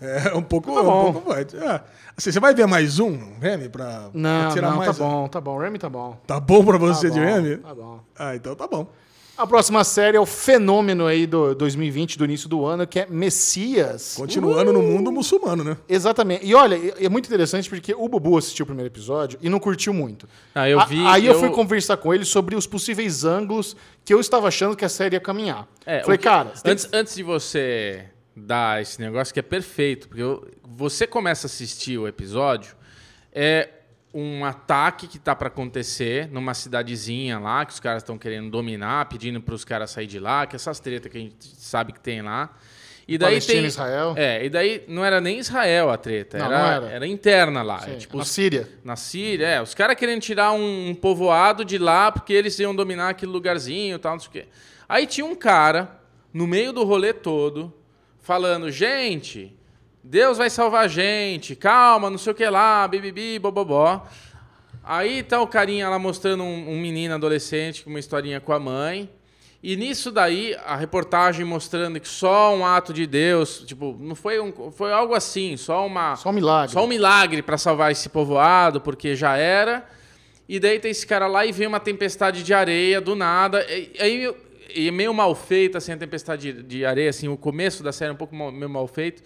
É 0.00 0.34
um 0.34 0.42
pouco. 0.42 0.72
Tá 0.72 0.80
um 0.80 0.84
bom. 0.84 1.12
pouco 1.12 1.30
forte. 1.32 1.56
É. 1.56 1.80
Assim, 2.16 2.30
você 2.32 2.40
vai 2.40 2.54
ver 2.54 2.66
mais 2.66 2.98
um, 2.98 3.18
Remy, 3.40 3.68
pra, 3.68 4.10
Não, 4.12 4.42
pra 4.44 4.50
tirar 4.52 4.70
não, 4.70 4.76
mais. 4.78 4.96
tá 4.96 5.04
bom, 5.04 5.28
tá 5.28 5.40
bom. 5.40 5.58
Remy 5.58 5.78
tá 5.78 5.88
bom. 5.88 6.16
Tá 6.26 6.38
bom 6.40 6.64
pra 6.64 6.78
Tá 6.78 6.84
você 6.86 7.10
de 7.10 7.18
bom, 7.18 7.24
Remy? 7.24 7.56
Tá 7.58 7.74
bom. 7.74 8.00
Ah, 8.18 8.36
então 8.36 8.54
tá 8.54 8.66
bom. 8.66 8.86
A 9.38 9.46
próxima 9.46 9.84
série 9.84 10.16
é 10.16 10.20
o 10.20 10.24
fenômeno 10.24 11.06
aí 11.06 11.26
do 11.26 11.54
2020, 11.54 12.16
do 12.16 12.24
início 12.24 12.48
do 12.48 12.64
ano, 12.64 12.86
que 12.86 13.00
é 13.00 13.06
Messias. 13.06 14.14
Continuando 14.16 14.72
no 14.72 14.80
mundo 14.82 15.12
muçulmano, 15.12 15.62
né? 15.62 15.76
Exatamente. 15.86 16.46
E 16.46 16.54
olha, 16.54 16.94
é 16.98 17.06
muito 17.10 17.26
interessante 17.26 17.68
porque 17.68 17.94
o 17.94 18.08
Bubu 18.08 18.38
assistiu 18.38 18.62
o 18.64 18.66
primeiro 18.66 18.88
episódio 18.90 19.38
e 19.42 19.50
não 19.50 19.58
curtiu 19.58 19.92
muito. 19.92 20.26
Ah, 20.54 20.66
eu 20.70 20.80
A- 20.80 20.86
vi, 20.86 21.04
Aí 21.06 21.26
eu... 21.26 21.34
eu- 21.34 21.38
fui 21.40 21.50
conversar 21.50 21.98
com 21.98 22.14
ele 22.14 22.24
sobre 22.24 22.56
os 22.56 22.66
possíveis 22.66 23.24
ângulos 23.24 23.76
que 24.06 24.14
eu 24.14 24.20
estava 24.20 24.48
achando 24.48 24.74
que 24.74 24.86
a 24.86 24.88
série 24.88 25.16
ia 25.16 25.20
caminhar. 25.20 25.66
É, 25.84 26.00
Falei, 26.00 26.16
que- 26.16 26.24
cara, 26.24 26.52
você 26.54 26.62
tem 26.62 26.72
antes, 26.72 26.88
antes 26.92 27.14
de 27.14 27.22
você 27.22 28.04
dar 28.36 28.82
esse 28.82 29.00
negócio 29.00 29.32
que 29.32 29.40
é 29.40 29.42
perfeito, 29.42 30.08
porque 30.08 30.22
você 30.62 31.06
começa 31.06 31.46
a 31.46 31.48
assistir 31.48 31.96
o 31.98 32.06
episódio, 32.06 32.76
é 33.32 33.70
um 34.12 34.44
ataque 34.44 35.06
que 35.08 35.18
tá 35.18 35.34
para 35.34 35.48
acontecer 35.48 36.28
numa 36.30 36.54
cidadezinha 36.54 37.38
lá, 37.38 37.64
que 37.64 37.72
os 37.72 37.80
caras 37.80 38.02
estão 38.02 38.16
querendo 38.18 38.50
dominar, 38.50 39.06
pedindo 39.08 39.40
para 39.40 39.54
os 39.54 39.64
caras 39.64 39.90
sair 39.90 40.06
de 40.06 40.18
lá, 40.18 40.46
que 40.46 40.56
essas 40.56 40.78
tretas 40.80 41.10
que 41.10 41.18
a 41.18 41.20
gente 41.20 41.36
sabe 41.56 41.92
que 41.92 42.00
tem 42.00 42.22
lá. 42.22 42.54
E 43.08 43.16
daí 43.16 43.28
Palestina, 43.32 43.58
tem, 43.58 43.66
Israel. 43.66 44.14
É, 44.16 44.44
e 44.44 44.50
daí 44.50 44.84
não 44.88 45.04
era 45.04 45.20
nem 45.20 45.38
Israel 45.38 45.90
a 45.90 45.96
treta, 45.96 46.38
Não, 46.38 46.46
era, 46.46 46.58
não 46.58 46.66
era. 46.66 46.86
era 46.88 47.06
interna 47.06 47.62
lá. 47.62 47.80
É, 47.86 47.94
tipo, 47.96 48.16
na 48.16 48.22
os- 48.22 48.28
Síria. 48.30 48.68
na 48.82 48.96
Síria, 48.96 49.46
é. 49.46 49.62
Os 49.62 49.74
caras 49.74 49.96
querendo 49.96 50.20
tirar 50.22 50.52
um, 50.52 50.88
um 50.88 50.94
povoado 50.94 51.64
de 51.64 51.78
lá 51.78 52.10
porque 52.10 52.32
eles 52.32 52.58
iam 52.58 52.74
dominar 52.74 53.10
aquele 53.10 53.30
lugarzinho 53.30 53.94
e 53.96 53.98
tal, 53.98 54.12
não 54.14 54.20
sei 54.20 54.28
o 54.28 54.32
quê. 54.32 54.46
Aí 54.88 55.06
tinha 55.06 55.24
um 55.26 55.36
cara, 55.36 56.00
no 56.32 56.46
meio 56.48 56.72
do 56.72 56.82
rolê 56.84 57.12
todo, 57.12 57.72
falando: 58.26 58.72
gente, 58.72 59.56
Deus 60.02 60.36
vai 60.36 60.50
salvar 60.50 60.86
a 60.86 60.88
gente, 60.88 61.54
calma, 61.54 62.10
não 62.10 62.18
sei 62.18 62.32
o 62.32 62.34
que 62.34 62.44
lá, 62.48 62.86
bibibi, 62.88 63.38
bobobó. 63.38 64.04
Aí 64.82 65.22
tá 65.22 65.40
o 65.40 65.46
carinha 65.46 65.88
lá 65.88 65.98
mostrando 65.98 66.42
um, 66.42 66.72
um 66.72 66.80
menino 66.80 67.14
adolescente 67.14 67.84
com 67.84 67.90
uma 67.90 68.00
historinha 68.00 68.40
com 68.40 68.52
a 68.52 68.58
mãe. 68.58 69.08
E 69.62 69.76
nisso 69.76 70.10
daí, 70.10 70.56
a 70.64 70.76
reportagem 70.76 71.44
mostrando 71.44 71.98
que 72.00 72.08
só 72.08 72.54
um 72.54 72.66
ato 72.66 72.92
de 72.92 73.06
Deus, 73.06 73.64
tipo, 73.64 73.96
não 73.98 74.14
foi 74.14 74.40
um, 74.40 74.70
foi 74.72 74.92
algo 74.92 75.14
assim, 75.14 75.56
só 75.56 75.86
uma 75.86 76.14
Só 76.16 76.30
um 76.30 76.32
milagre. 76.32 76.72
só 76.72 76.84
um 76.84 76.88
milagre 76.88 77.42
para 77.42 77.56
salvar 77.56 77.92
esse 77.92 78.08
povoado, 78.08 78.80
porque 78.80 79.14
já 79.14 79.36
era. 79.36 79.86
E 80.48 80.58
daí 80.60 80.78
tem 80.78 80.90
esse 80.90 81.06
cara 81.06 81.26
lá 81.28 81.46
e 81.46 81.52
vem 81.52 81.66
uma 81.66 81.80
tempestade 81.80 82.42
de 82.42 82.52
areia 82.52 83.00
do 83.00 83.14
nada. 83.14 83.64
E, 83.68 83.92
aí 83.98 84.34
e 84.74 84.88
é 84.88 84.90
meio 84.90 85.12
mal 85.14 85.34
feita 85.34 85.78
assim 85.78 85.92
a 85.92 85.96
tempestade 85.96 86.52
de, 86.52 86.62
de 86.62 86.84
areia, 86.84 87.10
assim, 87.10 87.28
o 87.28 87.36
começo 87.36 87.82
da 87.82 87.92
série 87.92 88.10
é 88.10 88.14
um 88.14 88.16
pouco 88.16 88.34
mal, 88.34 88.50
meio 88.52 88.68
mal 88.70 88.86
feito. 88.86 89.22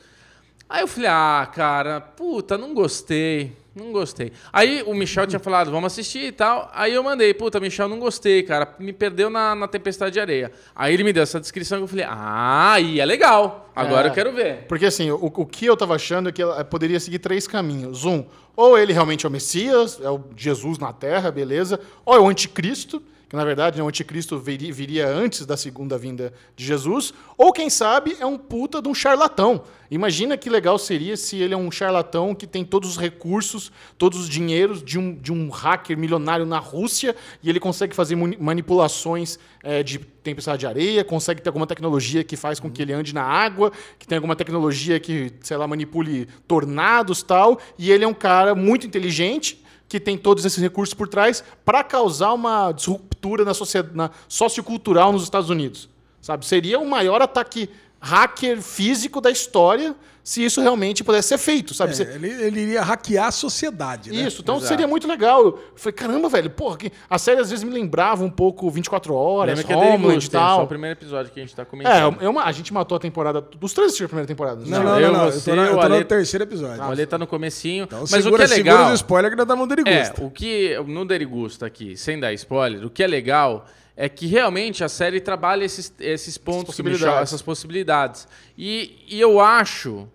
Aí 0.69 0.83
eu 0.83 0.87
falei: 0.87 1.09
"Ah, 1.11 1.51
cara, 1.53 2.01
puta, 2.01 2.57
não 2.57 2.73
gostei. 2.73 3.57
Não 3.75 3.91
gostei". 3.91 4.31
Aí 4.53 4.85
o 4.87 4.95
Michel 4.95 5.27
tinha 5.27 5.41
falado: 5.41 5.69
"Vamos 5.71 5.93
assistir" 5.93 6.27
e 6.27 6.31
tal. 6.33 6.71
Aí 6.73 6.95
eu 6.95 7.03
mandei: 7.03 7.35
"Puta, 7.35 7.59
Michel, 7.59 7.89
não 7.89 7.99
gostei, 7.99 8.45
cara. 8.45 8.73
Me 8.79 8.93
perdeu 8.93 9.29
na, 9.29 9.55
na 9.57 9.67
tempestade 9.67 10.13
de 10.13 10.21
areia". 10.21 10.53
Aí 10.75 10.95
ele 10.95 11.03
me 11.03 11.13
deu 11.13 11.25
essa 11.25 11.41
descrição 11.41 11.79
que 11.79 11.85
eu 11.85 11.89
falei: 11.89 12.05
"Ah, 12.09 12.75
aí 12.75 13.01
é 13.01 13.05
legal. 13.05 13.69
Agora 13.75 14.07
É. 14.07 14.11
eu 14.11 14.15
quero 14.15 14.33
ver". 14.33 14.67
Porque 14.69 14.87
assim, 14.87 15.11
o, 15.11 15.17
o 15.25 15.45
que 15.47 15.67
eu 15.67 15.77
tava 15.77 15.97
achando 15.97 16.29
é 16.29 16.33
que 16.33 16.41
ela 16.41 16.65
poderia 16.65 17.01
seguir 17.01 17.19
três 17.19 17.49
caminhos. 17.49 18.05
Um, 18.05 18.25
ou 18.55 18.79
ele 18.79 18.93
realmente 18.93 19.27
é 19.27 19.29
o 19.29 19.33
Messias, 19.33 20.01
é 20.01 20.09
o 20.09 20.21
Jesus 20.37 20.79
na 20.79 20.93
Terra, 20.93 21.33
beleza. 21.33 21.81
Ou 22.05 22.15
é 22.15 22.21
o 22.21 22.29
anticristo, 22.29 23.03
que 23.31 23.37
na 23.37 23.45
verdade 23.45 23.79
né, 23.79 23.85
o 23.85 23.87
anticristo 23.87 24.37
viria, 24.41 24.73
viria 24.73 25.09
antes 25.09 25.47
da 25.47 25.57
segunda 25.57 25.97
vinda 25.97 26.33
de 26.57 26.65
Jesus. 26.65 27.15
Ou 27.39 27.53
quem 27.53 27.71
sabe 27.71 28.17
é 28.19 28.27
um 28.27 28.37
puta 28.37 28.83
de 28.83 28.89
um 28.89 28.95
charlatão. 28.95 29.63
Imagina 29.89 30.37
que 30.37 30.51
legal 30.51 30.77
seria 30.77 31.17
se 31.17 31.37
ele 31.37 31.55
é 31.55 31.57
um 31.57 31.71
charlatão 31.71 32.35
que 32.35 32.45
tem 32.45 32.65
todos 32.65 32.91
os 32.91 32.99
recursos, 32.99 33.71
todos 33.97 34.19
os 34.19 34.29
dinheiros 34.29 34.83
de 34.83 34.99
um, 34.99 35.15
de 35.15 35.33
um 35.33 35.49
hacker 35.49 35.97
milionário 35.97 36.45
na 36.45 36.59
Rússia 36.59 37.15
e 37.41 37.49
ele 37.49 37.61
consegue 37.61 37.95
fazer 37.95 38.17
manipulações 38.17 39.39
eh, 39.63 39.85
de 39.85 40.01
tempestade 40.01 40.59
de 40.59 40.67
areia, 40.67 41.05
consegue 41.05 41.41
ter 41.41 41.51
alguma 41.51 41.69
tecnologia 41.69 42.25
que 42.25 42.37
faz 42.37 42.59
com 42.59 42.69
que 42.69 42.83
ele 42.83 42.93
ande 42.93 43.15
na 43.15 43.23
água, 43.23 43.71
que 43.97 44.09
tem 44.09 44.17
alguma 44.17 44.35
tecnologia 44.35 44.99
que, 44.99 45.33
sei 45.41 45.57
lá, 45.57 45.69
manipule 45.69 46.27
tornados 46.49 47.23
tal, 47.23 47.61
e 47.79 47.93
ele 47.93 48.03
é 48.03 48.09
um 48.09 48.15
cara 48.15 48.57
muito 48.57 48.89
inteligente 48.89 49.63
que 49.91 49.99
tem 49.99 50.17
todos 50.17 50.45
esses 50.45 50.63
recursos 50.63 50.95
por 50.95 51.09
trás 51.09 51.43
para 51.65 51.83
causar 51.83 52.33
uma 52.33 52.71
disruptura 52.71 53.45
na 53.45 53.53
sociedade 53.53 53.97
na 53.97 54.13
sociocultural 54.29 55.13
nos 55.13 55.25
Estados 55.25 55.51
Unidos. 55.51 55.89
Sabe? 56.23 56.47
Seria 56.47 56.79
o 56.79 56.89
maior 56.89 57.21
ataque 57.21 57.69
hacker 58.01 58.63
físico 58.63 59.21
da 59.21 59.33
história 59.33 59.97
se 60.31 60.45
isso 60.45 60.61
realmente 60.61 61.03
pudesse 61.03 61.27
ser 61.29 61.39
feito, 61.39 61.75
sabe? 61.75 61.93
É, 62.01 62.15
ele, 62.15 62.29
ele 62.29 62.61
iria 62.61 62.83
hackear 62.83 63.27
a 63.27 63.31
sociedade, 63.33 64.11
né? 64.13 64.29
isso, 64.29 64.43
então 64.43 64.57
Exato. 64.57 64.69
seria 64.69 64.87
muito 64.87 65.09
legal. 65.09 65.45
Eu 65.45 65.59
falei, 65.75 65.93
caramba, 65.93 66.29
velho, 66.29 66.49
porra, 66.51 66.77
que 66.77 66.93
a 67.09 67.19
série 67.19 67.41
às 67.41 67.51
vezes 67.51 67.65
me 67.65 67.73
lembrava 67.73 68.23
um 68.25 68.31
pouco 68.31 68.71
24 68.71 69.13
horas, 69.13 69.59
Lembra 69.59 69.65
que 69.65 69.73
é 69.73 69.77
Homeland 69.77 70.15
e 70.15 70.17
é 70.19 70.21
só 70.21 70.29
o 70.29 70.31
tal. 70.59 70.67
primeiro 70.69 70.97
episódio 70.97 71.33
que 71.33 71.41
a 71.41 71.43
gente 71.43 71.57
tá 71.57 71.63
É, 71.63 71.65
comentando. 71.65 72.19
é 72.23 72.29
uma, 72.29 72.45
a 72.45 72.53
gente 72.53 72.73
matou 72.73 72.97
a 72.97 73.01
temporada. 73.01 73.41
Dos 73.41 73.73
três 73.73 73.87
assistiram 73.89 74.07
a 74.07 74.09
primeira 74.09 74.29
temporada. 74.29 74.61
Não, 74.65 74.79
né? 74.79 74.85
não, 74.85 75.01
eu, 75.01 75.13
não, 75.13 75.25
não. 75.25 75.33
você, 75.33 75.51
eu 75.51 75.55
tô, 75.57 75.61
na, 75.61 75.67
eu 75.67 75.73
o 75.77 75.81
tô 75.81 75.89
no 75.89 75.95
Ale- 75.97 76.05
terceiro 76.05 76.45
episódio. 76.45 76.81
O 76.81 76.85
Ale 76.85 77.07
tá 77.07 77.19
no 77.19 77.27
comecinho. 77.27 77.85
Então 77.85 78.01
mas 78.03 78.11
segura, 78.11 78.35
o 78.35 78.37
que 78.37 78.43
é 78.53 78.57
segura 78.57 78.75
legal... 78.75 78.89
os 78.93 78.95
spoilers 79.01 79.31
que 79.33 79.37
nós 79.37 79.49
damos 79.49 79.69
um 79.69 79.73
É, 79.73 79.75
derigusto. 79.75 80.25
o 80.25 80.31
que 80.31 80.79
no 80.87 81.05
Derigusta 81.05 81.67
aqui, 81.67 81.97
sem 81.97 82.21
dar 82.21 82.33
spoiler, 82.35 82.87
o 82.87 82.91
que 82.91 83.03
é 83.03 83.07
legal 83.09 83.67
é 83.97 84.09
que 84.09 84.27
realmente 84.27 84.83
a 84.83 84.89
série 84.89 85.21
trabalha 85.21 85.65
esses, 85.65 85.93
esses 86.01 86.39
pontos, 86.39 86.79
o 86.79 86.83
Michel- 86.83 86.93
possibilidades. 86.93 87.23
essas 87.29 87.43
possibilidades. 87.43 88.29
E, 88.57 88.97
e 89.09 89.21
eu 89.21 89.41
acho 89.41 90.09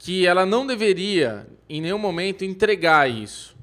que 0.00 0.26
ela 0.26 0.46
não 0.46 0.66
deveria, 0.66 1.46
em 1.68 1.78
nenhum 1.82 1.98
momento, 1.98 2.42
entregar 2.42 3.08
isso. 3.08 3.54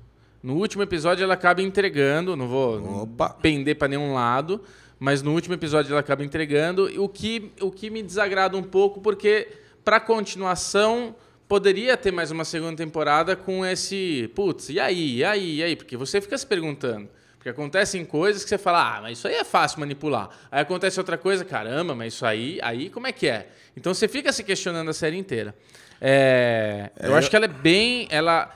No 0.44 0.54
último 0.54 0.84
episódio 0.84 1.24
ela 1.24 1.34
acaba 1.34 1.64
entregando, 1.64 2.36
não 2.36 2.48
vou 2.48 3.02
Opa. 3.02 3.32
pender 3.32 3.76
para 3.76 3.88
nenhum 3.88 4.14
lado, 4.14 4.62
mas 5.00 5.24
no 5.24 5.34
último 5.34 5.56
episódio 5.56 5.92
ela 5.92 6.00
acaba 6.00 6.24
entregando, 6.24 6.92
o 7.04 7.10
que, 7.10 7.52
o 7.60 7.72
que 7.72 7.90
me 7.90 8.04
desagrada 8.04 8.56
um 8.56 8.62
pouco, 8.62 9.02
porque 9.02 9.48
para 9.84 10.00
continuação 10.00 11.16
poderia 11.48 11.98
ter 11.98 12.12
mais 12.12 12.30
uma 12.30 12.46
segunda 12.46 12.78
temporada 12.78 13.36
com 13.36 13.66
esse, 13.66 14.30
putz, 14.36 14.70
e 14.70 14.80
aí, 14.80 15.16
e 15.16 15.24
aí, 15.24 15.56
e 15.56 15.64
aí? 15.64 15.76
Porque 15.76 15.98
você 15.98 16.22
fica 16.22 16.38
se 16.38 16.46
perguntando. 16.46 17.10
Porque 17.38 17.50
acontecem 17.50 18.06
coisas 18.06 18.44
que 18.44 18.50
você 18.50 18.60
fala, 18.60 18.98
ah, 18.98 19.02
mas 19.02 19.18
isso 19.18 19.28
aí 19.28 19.34
é 19.34 19.44
fácil 19.44 19.80
manipular. 19.80 20.30
Aí 20.52 20.62
acontece 20.62 21.00
outra 21.00 21.18
coisa, 21.18 21.44
caramba, 21.44 21.96
mas 21.96 22.14
isso 22.14 22.28
aí, 22.28 22.60
aí 22.62 22.92
como 22.92 23.08
é 23.08 23.12
que 23.12 23.28
é? 23.28 23.50
Então 23.76 23.92
você 23.92 24.08
fica 24.08 24.32
se 24.32 24.44
questionando 24.44 24.90
a 24.90 24.94
série 24.94 25.18
inteira. 25.18 25.56
É, 26.00 26.92
eu 27.00 27.16
acho 27.16 27.30
que 27.30 27.36
ela 27.36 27.46
é 27.46 27.50
bem, 27.50 28.08
ela, 28.10 28.56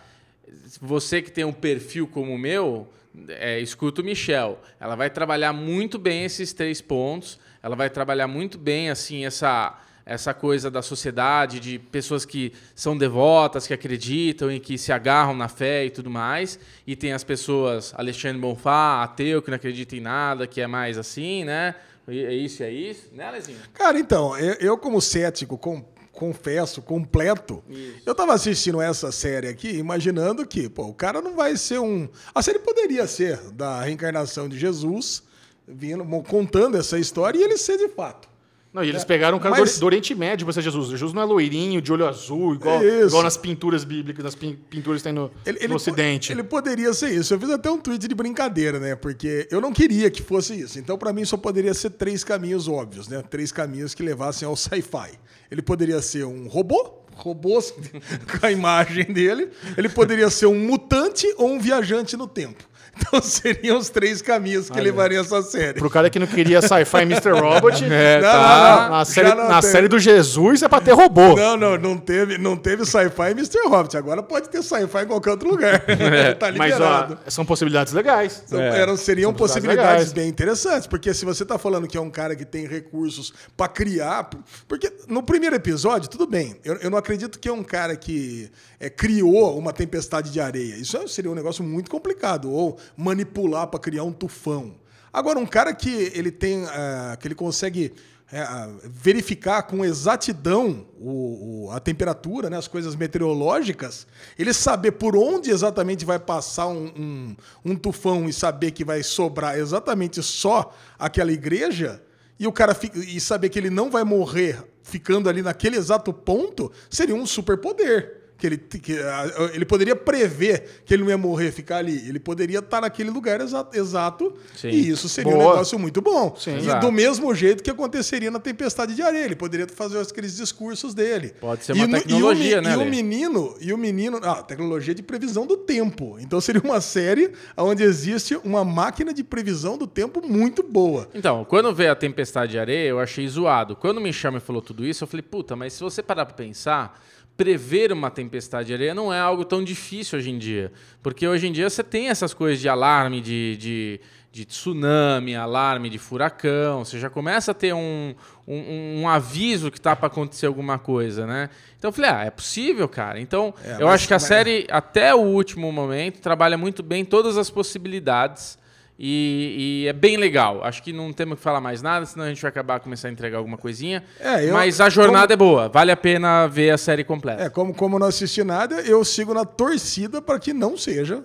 você 0.80 1.22
que 1.22 1.32
tem 1.32 1.44
um 1.44 1.54
perfil 1.54 2.08
como 2.08 2.34
o 2.34 2.38
meu, 2.38 2.88
é, 3.30 3.60
escuta 3.60 4.02
o 4.02 4.06
Michel. 4.06 4.60
Ela 4.80 4.96
vai 4.96 5.10
trabalhar 5.10 5.54
muito 5.54 5.98
bem 6.00 6.24
esses 6.26 6.54
três 6.54 6.82
pontos. 6.82 7.40
Ela 7.62 7.76
vai 7.76 7.90
trabalhar 7.90 8.28
muito 8.28 8.58
bem 8.58 8.90
assim 8.90 9.26
essa 9.26 9.78
essa 10.04 10.34
coisa 10.34 10.70
da 10.72 10.82
sociedade 10.82 11.60
de 11.60 11.78
pessoas 11.78 12.26
que 12.26 12.52
são 12.74 12.98
devotas, 12.98 13.68
que 13.68 13.74
acreditam 13.74 14.52
e 14.52 14.60
que 14.60 14.76
se 14.76 14.92
agarram 14.92 15.36
na 15.36 15.48
fé 15.48 15.86
e 15.86 15.92
tudo 15.92 16.10
mais. 16.10 16.60
E 16.88 16.96
tem 16.96 17.14
as 17.14 17.24
pessoas 17.24 17.94
Alexandre 17.96 18.42
Bonfá, 18.42 19.04
ateu 19.04 19.44
que 19.44 19.52
não 19.52 19.56
acredita 19.56 19.96
em 19.96 20.00
nada, 20.02 20.48
que 20.48 20.60
é 20.60 20.66
mais 20.66 20.98
assim, 20.98 21.44
né? 21.46 21.76
É 22.08 22.34
isso, 22.34 22.64
é 22.64 22.72
isso, 22.72 23.10
né, 23.14 23.26
Alezinho? 23.26 23.60
Cara, 23.76 23.98
então, 24.00 24.36
eu, 24.38 24.56
eu 24.56 24.78
como 24.78 25.00
cético, 25.00 25.56
com- 25.58 25.86
confesso, 26.22 26.84
completo, 26.84 27.64
eu 28.06 28.14
tava 28.14 28.36
assistindo 28.36 28.80
essa 28.80 29.12
série 29.12 29.48
aqui, 29.48 29.76
imaginando 29.76 30.46
que, 30.46 30.70
pô, 30.70 30.84
o 30.84 30.94
cara 30.94 31.20
não 31.20 31.36
vai 31.36 31.58
ser 31.58 31.80
um... 31.80 32.08
A 32.36 32.44
série 32.44 32.60
poderia 32.60 33.08
ser 33.08 33.40
da 33.54 33.82
reencarnação 33.82 34.48
de 34.48 34.60
Jesus, 34.60 35.24
vindo, 35.68 36.06
contando 36.22 36.78
essa 36.78 37.00
história, 37.00 37.40
e 37.40 37.44
ele 37.44 37.58
ser 37.58 37.76
de 37.80 37.88
fato. 37.90 38.30
Não, 38.74 38.82
e 38.84 38.88
eles 38.90 39.04
pegaram 39.04 39.38
um 39.38 39.40
cara 39.40 39.58
Mas- 39.60 39.78
do, 39.80 39.86
Oriente 39.86 40.16
Médio 40.16 40.46
pra 40.46 40.54
ser 40.54 40.62
Jesus. 40.62 40.88
Jesus 40.90 41.12
não 41.14 41.22
é 41.22 41.26
loirinho, 41.26 41.82
de 41.82 41.92
olho 41.92 42.08
azul, 42.08 42.54
igual, 42.56 42.82
Isso. 42.82 43.08
igual 43.08 43.24
nas 43.24 43.36
pinturas 43.36 43.84
bíblicas, 43.84 44.24
nas 44.24 44.34
pin- 44.34 44.58
pinturas 44.70 45.02
que 45.02 45.04
tem 45.04 45.12
no, 45.14 45.30
Ele, 45.46 45.58
ele 45.60 45.68
no 45.68 45.76
Ocidente. 45.76 46.32
Ele 46.32 46.42
poderia 46.42 46.94
ser 46.94 47.10
isso. 47.10 47.34
Eu 47.34 47.40
fiz 47.40 47.50
até 47.50 47.70
um 47.70 47.78
tweet 47.78 48.08
de 48.08 48.16
brincadeira, 48.16 48.80
né? 48.80 48.96
Porque 48.96 49.46
eu 49.52 49.60
não 49.60 49.74
queria 49.74 50.10
que 50.10 50.22
fosse 50.24 50.54
isso. 50.58 50.80
Então, 50.80 50.98
pra 50.98 51.12
mim, 51.12 51.26
só 51.26 51.36
poderia 51.36 51.74
ser 51.74 51.90
três 51.90 52.24
caminhos 52.24 52.70
óbvios, 52.70 53.10
né? 53.10 53.22
Três 53.30 53.52
caminhos 53.52 53.94
que 53.94 54.02
levassem 54.04 54.48
ao 54.48 54.56
sci-fi. 54.56 55.20
Ele 55.52 55.62
poderia 55.62 56.02
ser 56.02 56.24
um 56.24 56.48
robô, 56.48 56.94
robôs 57.14 57.72
com 58.40 58.46
a 58.46 58.52
imagem 58.54 59.04
dele. 59.12 59.50
Ele 59.78 59.90
poderia 59.90 60.30
ser 60.30 60.46
um 60.46 60.58
mutante 60.58 61.28
ou 61.38 61.50
um 61.52 61.60
viajante 61.60 62.16
no 62.16 62.26
tempo. 62.26 62.64
Então, 62.98 63.22
seriam 63.24 63.78
os 63.78 63.90
três 63.90 64.22
caminhos 64.22 64.70
que 64.70 64.80
levariam 64.80 65.22
essa 65.22 65.42
série. 65.42 65.80
Pro 65.80 65.90
cara 65.90 66.10
que 66.10 66.20
não 66.20 66.28
queria 66.28 66.62
sci-fi 66.62 67.02
Mr. 67.04 67.32
Robot, 67.32 67.84
É, 67.92 68.22
Não, 68.22 68.32
tá. 68.32 68.78
não, 68.78 68.84
não. 68.84 68.98
na, 68.98 69.06
série, 69.06 69.30
não 69.30 69.48
na 69.50 69.62
série 69.62 69.88
do 69.88 70.00
Jesus 70.00 70.62
é 70.64 70.68
pra 70.70 70.82
ter 70.82 70.92
robô. 70.92 71.36
Não, 71.36 71.58
não, 71.58 71.78
não 71.78 71.98
teve, 71.98 72.38
não 72.38 72.56
teve 72.58 72.86
sci-fi 72.86 73.30
e 73.30 73.32
Mr. 73.32 73.68
Hobbit. 73.68 73.98
Agora 73.98 74.22
pode 74.22 74.50
ter 74.50 74.62
sci-fi 74.64 75.04
em 75.04 75.08
qualquer 75.08 75.32
outro 75.32 75.50
lugar. 75.50 75.80
tá 76.40 76.52
Mas 76.52 76.74
liberado. 76.74 77.18
ó, 77.26 77.30
são 77.30 77.46
possibilidades 77.46 77.94
legais. 77.94 78.44
São- 78.46 78.60
É. 78.62 78.80
eram, 78.82 78.96
seriam 78.98 79.30
São 79.32 79.38
possibilidades 79.38 79.82
possibilidades 79.82 80.14
bem 80.14 80.28
interessantes, 80.30 80.88
porque 80.88 81.14
se 81.14 81.26
você 81.26 81.46
tá 81.46 81.58
falando 81.58 81.88
que 81.88 81.98
é 81.98 82.02
um 82.02 82.10
cara 82.10 82.36
que 82.36 82.46
tem 82.46 82.68
recursos 82.68 83.34
pra 83.56 83.68
criar. 83.68 84.30
Porque 84.68 84.92
no 85.08 85.24
primeiro 85.24 85.56
episódio, 85.56 86.10
tudo 86.10 86.28
bem. 86.28 86.56
Eu, 86.64 86.76
eu 86.76 86.90
não 86.90 86.98
acredito 86.98 87.40
que 87.40 87.48
é 87.48 87.52
um 87.54 87.64
cara 87.64 87.96
que 87.96 88.50
é, 88.80 88.90
criou 88.90 89.58
uma 89.58 89.72
tempestade 89.74 90.32
de 90.32 90.40
areia. 90.40 90.76
Isso 90.76 91.08
seria 91.08 91.32
um 91.32 91.36
negócio 91.36 91.64
muito 91.64 91.90
complicado. 91.90 92.52
Ou 92.52 92.78
manipular 92.98 93.68
pra 93.68 93.80
criar 93.80 94.04
um 94.04 94.12
tufão. 94.12 94.76
Agora, 95.14 95.40
um 95.40 95.46
cara 95.46 95.74
que 95.74 96.12
ele 96.16 96.32
tem. 96.32 96.66
ah, 96.68 97.18
que 97.20 97.28
ele 97.28 97.36
consegue 97.36 97.94
ah, 98.34 98.70
verificar 98.86 99.64
com 99.64 99.84
exatidão 99.84 100.86
o, 100.98 101.66
o- 101.68 101.72
a 101.72 101.82
temperatura, 101.82 102.50
né, 102.50 102.58
as 102.58 102.68
coisas 102.68 102.96
meteorológicas, 102.96 104.08
ele 104.40 104.54
saber 104.54 104.92
por 104.94 105.18
onde 105.18 105.52
exatamente 105.52 106.06
vai 106.06 106.18
passar 106.18 106.68
um, 106.68 106.86
um, 106.98 107.36
um 107.66 107.76
tufão 107.76 108.30
e 108.30 108.34
saber 108.34 108.72
que 108.72 108.86
vai 108.86 109.04
sobrar 109.04 109.58
exatamente 109.58 110.24
só 110.24 110.74
aquela 110.98 111.32
igreja, 111.34 112.02
e 112.40 112.48
o 112.48 112.54
cara 112.54 112.74
fi- 112.74 112.92
e 112.96 113.20
saber 113.20 113.50
que 113.50 113.60
ele 113.60 113.70
não 113.70 113.90
vai 113.92 114.06
morrer 114.06 114.64
ficando 114.82 115.28
ali 115.30 115.42
naquele 115.42 115.76
exato 115.76 116.14
ponto, 116.14 116.72
seria 116.90 117.14
um 117.16 117.26
superpoder. 117.26 118.21
Que 118.42 118.48
ele, 118.48 118.58
que, 118.58 118.98
ah, 118.98 119.52
ele 119.54 119.66
poderia 119.66 119.96
prever 119.96 120.82
que 120.84 120.96
ele 120.96 121.04
não 121.04 121.12
ia 121.12 121.18
morrer, 121.18 121.52
ficar 121.52 121.78
ali. 121.78 121.96
Ele 122.10 122.20
poderia 122.20 122.58
estar 122.58 122.82
naquele 122.82 123.12
lugar 123.12 123.40
exa- 123.40 123.70
exato. 123.72 124.34
Sim. 124.56 124.70
E 124.70 124.90
isso 124.90 125.08
seria 125.08 125.32
um 125.32 125.38
Boa. 125.38 125.52
negócio 125.54 125.78
muito 125.78 126.02
bom. 126.02 126.36
Sim. 126.40 126.56
e 126.56 126.58
Exato. 126.58 126.88
do 126.88 126.92
mesmo 126.92 127.36
jeito 127.36 127.62
que 127.62 127.70
aconteceria 127.70 128.32
na 128.32 128.40
tempestade 128.40 128.96
de 128.96 129.02
areia. 129.04 129.26
Ele 129.26 129.36
poderia 129.36 129.68
fazer 129.68 130.00
aqueles 130.02 130.36
discursos 130.36 130.96
dele. 130.96 131.36
Pode 131.40 131.64
ser 131.64 131.76
E 131.76 131.80
uma 131.82 131.88
no- 131.88 131.94
tecnologia, 132.00 132.56
e 132.56 132.60
o, 132.60 132.62
né, 132.64 132.74
E 132.74 132.78
o 132.78 132.86
menino, 132.86 133.56
e 133.62 133.72
o 133.74 133.78
menino. 133.78 134.20
Ah, 134.24 134.42
tecnologia 134.42 134.96
de 134.96 135.04
previsão 135.04 135.46
do 135.46 135.56
tempo. 135.58 136.18
Então 136.20 136.42
seria 136.42 136.62
uma 136.64 136.82
série 136.82 137.34
onde 137.56 137.84
existe 137.84 138.36
uma 138.44 138.66
máquina 138.66 139.14
de 139.14 139.24
previsão 139.24 139.78
do 139.78 139.86
tempo 139.86 140.20
muito 140.28 140.64
boa. 140.64 141.08
Então, 141.14 141.46
quando 141.46 141.72
veio 141.76 141.92
a 141.92 141.96
tempestade 141.96 142.54
de 142.54 142.58
areia, 142.58 142.88
eu 142.90 143.00
achei 143.00 143.28
zoado. 143.28 143.76
Quando 143.76 144.00
o 144.00 144.02
Michel 144.02 144.32
me 144.32 144.40
falou 144.40 144.64
tudo 144.64 144.84
isso, 144.84 145.04
eu 145.04 145.08
falei, 145.08 145.22
puta, 145.22 145.56
mas 145.56 145.74
se 145.74 145.84
você 145.84 146.02
parar 146.02 146.26
pra 146.26 146.34
pensar, 146.34 147.00
prever 147.42 147.92
uma 147.92 148.12
tempestade 148.12 148.68
de 148.68 148.74
areia 148.76 148.94
não 148.94 149.12
é 149.12 149.20
algo 149.20 149.44
tão 149.44 149.64
difícil 149.64 150.20
hoje 150.20 150.30
em 150.30 150.38
dia. 150.38 150.72
Porque 151.02 151.28
hoje 151.28 151.48
em 151.48 151.52
dia 151.52 151.68
você 151.68 151.84
tem 151.84 152.10
essas 152.10 152.36
coisas 152.36 152.60
de 152.60 152.70
alarme 152.70 153.20
de, 153.20 153.58
de, 153.58 154.00
de 154.32 154.46
tsunami, 154.46 155.36
alarme 155.36 155.90
de 155.90 155.98
furacão, 155.98 156.86
você 156.86 157.00
já 157.00 157.10
começa 157.10 157.50
a 157.50 157.54
ter 157.56 157.74
um, 157.74 158.14
um, 158.48 159.02
um 159.02 159.10
aviso 159.10 159.72
que 159.72 159.82
tá 159.82 159.96
pra 159.96 160.06
acontecer 160.06 160.46
alguma 160.46 160.78
coisa, 160.78 161.26
né? 161.26 161.50
Então 161.80 161.90
eu 161.90 161.94
falei, 161.94 162.12
ah, 162.12 162.24
é 162.26 162.30
possível, 162.30 162.88
cara. 162.88 163.20
Então, 163.20 163.52
É, 163.64 163.78
eu 163.82 163.88
acho 163.90 164.08
que 164.08 164.14
a 164.14 164.18
mas- 164.18 164.24
série, 164.24 164.68
até 164.70 165.16
o 165.16 165.22
último 165.22 165.72
momento, 165.72 166.22
trabalha 166.22 166.60
muito 166.60 166.84
bem 166.84 167.04
todas 167.04 167.38
as 167.40 167.50
possibilidades. 167.50 168.56
E, 169.04 169.84
e 169.86 169.88
é 169.88 169.94
bem 169.94 170.16
legal. 170.16 170.64
Acho 170.64 170.84
que 170.84 170.94
não 170.94 171.12
temos 171.12 171.38
que 171.40 171.44
falar 171.44 171.60
mais 171.60 171.82
nada, 171.82 172.06
senão 172.06 172.26
a 172.26 172.30
gente 172.30 172.40
vai 172.40 172.50
acabar 172.50 172.80
começar 172.80 173.08
a 173.08 173.12
entregar 173.12 173.40
alguma 173.40 173.58
coisinha. 173.58 174.04
É, 174.20 174.48
eu- 174.48 174.54
Mas 174.54 174.80
a 174.80 174.90
jornada 174.90 175.34
é 175.34 175.36
boa. 175.36 175.68
Vale 175.70 175.92
a 175.92 175.98
pena 175.98 176.46
ver 176.46 176.70
a 176.70 176.78
série 176.78 177.04
completa. 177.04 177.42
É, 177.44 177.50
como, 177.50 177.74
como 177.74 177.98
não 177.98 178.06
assisti 178.06 178.44
nada, 178.44 178.76
eu 178.82 179.04
sigo 179.04 179.34
na 179.34 179.44
torcida 179.44 180.22
para 180.22 180.38
que 180.38 180.54
não 180.54 180.78
seja 180.78 181.24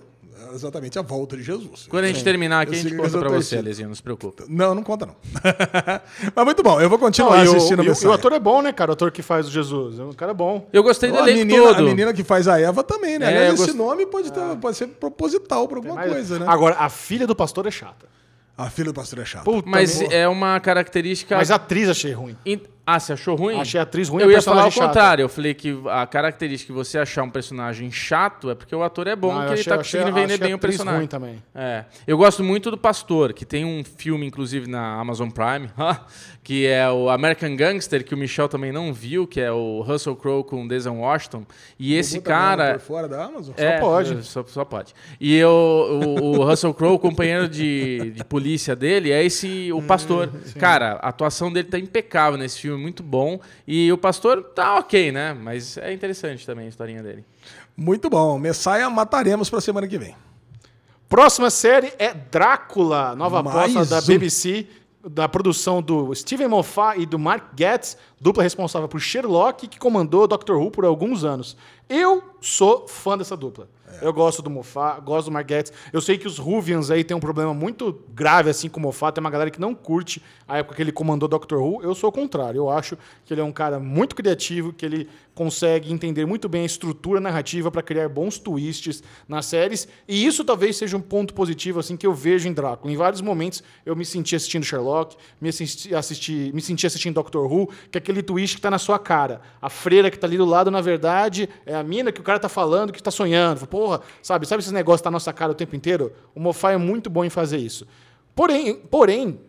exatamente 0.53 0.97
a 0.97 1.01
volta 1.01 1.35
de 1.37 1.43
Jesus. 1.43 1.87
Quando 1.89 2.05
a 2.05 2.07
gente 2.07 2.23
terminar 2.23 2.61
aqui, 2.61 2.73
Eu 2.75 2.79
a 2.79 2.81
gente 2.83 2.95
conta 2.95 3.17
pra 3.19 3.29
você. 3.29 3.57
Alezinho, 3.57 3.87
não 3.89 3.95
se 3.95 4.01
preocupa. 4.03 4.43
Não, 4.47 4.73
não 4.75 4.83
conta 4.83 5.05
não. 5.05 5.15
Mas 6.35 6.45
muito 6.45 6.63
bom, 6.63 6.79
eu 6.81 6.89
vou 6.89 6.97
continuar 6.99 7.43
Não, 7.45 7.53
o- 7.53 7.55
assistindo 7.57 7.83
e, 7.83 7.89
a 7.89 7.93
o, 7.93 7.95
e 8.03 8.07
o 8.07 8.11
ator 8.13 8.33
é 8.33 8.39
bom, 8.39 8.61
né, 8.61 8.71
cara? 8.71 8.91
O 8.91 8.93
ator 8.93 9.11
que 9.11 9.21
faz 9.21 9.47
o 9.47 9.51
Jesus. 9.51 9.99
É 9.99 10.03
um 10.03 10.13
cara 10.13 10.33
bom. 10.33 10.67
Eu 10.71 10.83
gostei 10.83 11.11
do 11.11 11.17
elenco 11.17 11.39
menina, 11.45 11.63
todo. 11.67 11.79
a 11.79 11.81
menina 11.83 12.13
que 12.13 12.23
faz 12.23 12.47
a 12.47 12.59
Eva 12.59 12.83
também, 12.83 13.17
né? 13.19 13.25
É, 13.25 13.29
Aliás, 13.29 13.47
eu 13.47 13.53
esse 13.55 13.65
gost- 13.65 13.77
nome 13.77 14.05
pode, 14.05 14.31
ter, 14.31 14.41
pode 14.57 14.77
ser 14.77 14.87
proposital 14.87 15.67
para 15.67 15.77
alguma 15.77 15.95
Mas- 15.95 16.11
coisa, 16.11 16.39
né? 16.39 16.45
Agora, 16.47 16.75
a 16.79 16.89
filha 16.89 17.27
do 17.27 17.35
pastor 17.35 17.65
é 17.67 17.71
chata. 17.71 18.05
A 18.57 18.69
filha 18.69 18.85
do 18.91 18.93
pastor 18.93 19.19
é 19.19 19.25
chata. 19.25 19.43
Puta 19.45 19.69
Mas 19.69 19.99
merda. 19.99 20.15
é 20.15 20.27
uma 20.27 20.59
característica... 20.59 21.35
Mas 21.37 21.51
a 21.51 21.55
atriz 21.55 21.87
achei 21.89 22.11
ruim. 22.11 22.35
In- 22.45 22.61
Ah, 22.89 23.01
você 23.01 23.11
achou 23.11 23.35
ruim? 23.35 23.59
Achei 23.59 23.77
a 23.77 23.83
atriz 23.83 24.07
ruim, 24.07 24.23
Eu 24.23 24.31
ia 24.31 24.41
falar 24.41 24.71
chata. 24.71 24.87
contrário. 24.87 25.23
Eu 25.23 25.27
falei 25.27 25.53
que 25.53 25.77
a 25.89 26.07
característica 26.07 26.71
de 26.71 26.77
você 26.77 26.97
achar 26.97 27.21
um 27.23 27.29
personagem 27.29 27.91
chato 27.91 28.49
é 28.49 28.55
porque 28.55 28.73
o 28.73 28.81
ator 28.81 29.07
é 29.07 29.15
bom, 29.15 29.33
Não, 29.33 29.39
que 29.41 29.45
ele 29.47 29.53
achei- 29.55 29.63
tá 29.65 29.79
achei- 29.81 29.99
conseguindo 29.99 30.15
vender 30.21 30.33
achei 30.35 30.45
a 30.45 30.47
bem 30.47 30.53
o 30.53 30.55
atriz 30.55 30.71
personagem. 30.77 30.99
ruim 30.99 31.07
também. 31.07 31.43
É. 31.53 31.83
Eu 32.07 32.17
gosto 32.17 32.41
muito 32.45 32.71
do 32.71 32.77
Pastor, 32.77 33.33
que 33.33 33.45
tem 33.45 33.65
um 33.65 33.83
filme, 33.83 34.25
inclusive, 34.25 34.69
na 34.69 34.95
Amazon 35.01 35.29
Prime, 35.29 35.69
que 36.41 36.65
é 36.65 36.89
o 36.89 37.09
American 37.09 37.57
Gangster, 37.57 38.05
que 38.05 38.13
o 38.13 38.17
Michel 38.17 38.47
também 38.47 38.71
não 38.71 38.93
viu, 38.93 39.27
que 39.27 39.41
é 39.41 39.51
o 39.51 39.81
Russell 39.81 40.15
Crowe 40.15 40.45
com 40.45 40.63
o 40.63 40.67
Denzel 40.67 40.95
Washington. 40.95 41.45
E 41.77 41.93
esse 41.93 42.21
cara... 42.21 42.75
Por 42.75 42.79
fora 42.79 43.07
da 43.09 43.25
Amazon? 43.25 43.53
É, 43.57 43.79
pode. 43.79 44.23
Só, 44.25 44.45
só 44.47 44.63
pode. 44.63 44.93
E 45.19 45.35
eu, 45.35 45.49
o, 45.51 46.37
o 46.39 46.43
Russell 46.45 46.73
Crowe, 46.73 46.93
o 46.95 46.99
companheiro 46.99 47.49
de, 47.49 48.11
de 48.11 48.23
polícia 48.23 48.75
dele, 48.77 49.11
é 49.11 49.21
esse, 49.25 49.73
o 49.73 49.81
pastor. 49.83 50.29
Cara, 50.57 50.93
a 51.01 51.09
atuação 51.09 51.51
dele 51.51 51.67
tá 51.67 51.77
impecável 51.77 52.37
nesse 52.39 52.59
filme, 52.61 52.76
muito 52.77 53.03
bom. 53.03 53.39
E 53.67 53.91
o 53.91 53.97
pastor 53.97 54.43
tá 54.43 54.77
ok, 54.77 55.11
né? 55.11 55.33
Mas 55.33 55.77
é 55.77 55.91
interessante 55.91 56.45
também 56.45 56.65
a 56.65 56.69
historinha 56.69 57.03
dele. 57.03 57.25
Muito 57.75 58.09
bom. 58.09 58.37
Messiah 58.39 58.89
mataremos 58.89 59.49
para 59.49 59.61
semana 59.61 59.87
que 59.87 59.97
vem. 59.97 60.15
Próxima 61.09 61.49
série 61.49 61.93
é 61.97 62.13
Drácula, 62.13 63.15
nova 63.15 63.41
Mais 63.41 63.75
aposta 63.75 63.95
da 63.95 64.01
um. 64.01 64.05
BBC, 64.05 64.67
da 65.09 65.29
produção 65.29 65.81
do 65.81 66.13
Steven 66.13 66.49
Moffat 66.49 66.99
e 66.99 67.05
do 67.05 67.17
Mark 67.17 67.51
Getz, 67.57 67.97
dupla 68.19 68.43
responsável 68.43 68.87
por 68.89 68.99
Sherlock, 68.99 69.67
que 69.67 69.79
comandou 69.79 70.27
Doctor 70.27 70.57
Who 70.57 70.69
por 70.69 70.83
alguns 70.85 71.23
anos. 71.23 71.55
Eu 71.87 72.23
sou 72.41 72.87
fã 72.87 73.17
dessa 73.17 73.37
dupla. 73.37 73.69
Eu 74.01 74.13
gosto 74.13 74.41
do 74.41 74.49
Moffat, 74.49 75.01
gosto 75.01 75.25
do 75.25 75.31
Mark 75.31 75.49
Getz. 75.49 75.73
Eu 75.91 76.01
sei 76.01 76.17
que 76.17 76.27
os 76.27 76.37
Ruvians 76.37 76.91
aí 76.91 77.03
têm 77.03 77.17
um 77.17 77.19
problema 77.19 77.53
muito 77.53 78.01
grave 78.13 78.49
assim 78.49 78.69
com 78.69 78.79
o 78.79 78.83
Moffat. 78.83 79.13
Tem 79.13 79.23
uma 79.23 79.29
galera 79.29 79.49
que 79.49 79.59
não 79.59 79.73
curte 79.73 80.21
a 80.47 80.57
época 80.57 80.75
que 80.75 80.81
ele 80.81 80.91
comandou 80.91 81.27
Doctor 81.27 81.59
Who. 81.59 81.81
Eu 81.81 81.95
sou 81.95 82.09
o 82.09 82.11
contrário. 82.11 82.59
Eu 82.59 82.69
acho 82.69 82.97
que 83.25 83.33
ele 83.33 83.41
é 83.41 83.43
um 83.43 83.51
cara 83.51 83.79
muito 83.79 84.15
criativo, 84.15 84.71
que 84.71 84.85
ele 84.85 85.09
consegue 85.33 85.93
entender 85.93 86.25
muito 86.25 86.49
bem 86.49 86.63
a 86.63 86.65
estrutura 86.65 87.19
narrativa 87.19 87.69
para 87.69 87.83
criar 87.83 88.09
bons 88.09 88.39
twists 88.39 89.03
nas 89.27 89.45
séries. 89.45 89.87
E 90.07 90.25
isso 90.25 90.43
talvez 90.43 90.75
seja 90.75 90.97
um 90.97 91.01
ponto 91.01 91.33
positivo 91.33 91.79
assim 91.79 91.95
que 91.95 92.07
eu 92.07 92.13
vejo 92.13 92.47
em 92.47 92.53
Drácula. 92.53 92.91
Em 92.91 92.97
vários 92.97 93.21
momentos 93.21 93.63
eu 93.85 93.95
me 93.95 94.03
senti 94.03 94.35
assistindo 94.35 94.63
Sherlock, 94.63 95.15
me 95.39 95.49
assisti, 95.49 95.93
assisti, 95.93 96.51
me 96.53 96.61
senti 96.61 96.87
assistindo 96.87 97.13
Doctor 97.13 97.51
Who, 97.51 97.67
que 97.91 97.97
é 97.97 97.99
aquele 97.99 98.23
twist 98.23 98.55
que 98.55 98.61
tá 98.61 98.71
na 98.71 98.79
sua 98.79 98.97
cara. 98.97 99.41
A 99.61 99.69
freira 99.69 100.09
que 100.09 100.17
tá 100.17 100.25
ali 100.25 100.37
do 100.37 100.45
lado, 100.45 100.71
na 100.71 100.81
verdade, 100.81 101.47
é 101.67 101.75
a 101.75 101.83
mina 101.83 102.11
que 102.11 102.19
o 102.19 102.23
cara 102.23 102.39
tá 102.39 102.49
falando, 102.49 102.91
que 102.91 103.01
tá 103.01 103.11
sonhando. 103.11 103.59
Porra, 103.87 104.01
sabe? 104.21 104.45
Sabe 104.47 104.61
esses 104.61 104.71
negócios 104.71 105.01
que 105.01 105.03
tá 105.05 105.09
na 105.11 105.15
nossa 105.15 105.31
cara 105.33 105.51
o 105.51 105.55
tempo 105.55 105.75
inteiro? 105.75 106.11
O 106.35 106.39
Moffat 106.39 106.73
é 106.73 106.77
muito 106.77 107.09
bom 107.09 107.23
em 107.23 107.29
fazer 107.29 107.57
isso. 107.57 107.87
Porém, 108.35 108.75
porém, 108.75 109.39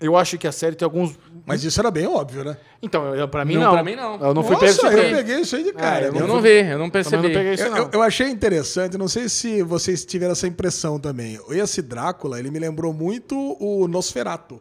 eu 0.00 0.16
acho 0.16 0.36
que 0.38 0.46
a 0.46 0.52
série 0.52 0.74
tem 0.76 0.84
alguns 0.84 1.18
Mas 1.46 1.62
isso 1.64 1.78
era 1.80 1.90
bem 1.90 2.06
óbvio, 2.06 2.44
né? 2.44 2.56
então, 2.82 3.14
eu, 3.14 3.28
pra 3.28 3.44
mim 3.44 3.54
Não, 3.54 3.62
não. 3.62 3.72
pra 3.72 3.82
mim 3.84 3.94
não. 3.96 4.20
Eu 4.20 4.34
não 4.34 4.42
fui 4.42 4.52
Nossa, 4.56 4.88
pego 4.90 4.98
eu 5.00 5.16
peguei 5.16 5.40
isso 5.40 5.56
aí 5.56 5.62
de 5.64 5.72
cara. 5.72 6.06
É, 6.06 6.08
eu 6.08 6.14
Eu 6.14 6.20
Eu- 6.20 6.26
não 6.26 6.40
vi, 6.42 6.60
eu 6.60 6.78
não 6.78 6.90
percebi. 6.90 7.22
não 7.22 7.30
peguei 7.30 7.54
isso, 7.54 7.62
Eu, 7.64 7.70
não. 7.70 7.78
eu- 7.78 7.90
eu 7.92 8.02
achei 8.02 8.28
interessante, 8.28 8.98
não 8.98 9.08
sei 9.08 9.28
se 9.28 9.62
vocês 9.62 10.04
tiveram 10.04 10.32
essa 10.32 10.46
impressão 10.46 10.98
também. 10.98 11.38
Esse 11.50 11.80
Drácula, 11.82 12.38
ele 12.38 12.50
me 12.50 12.58
lembrou 12.58 12.92
muito 12.92 13.36
o 13.60 13.86
Nosferato. 13.88 14.60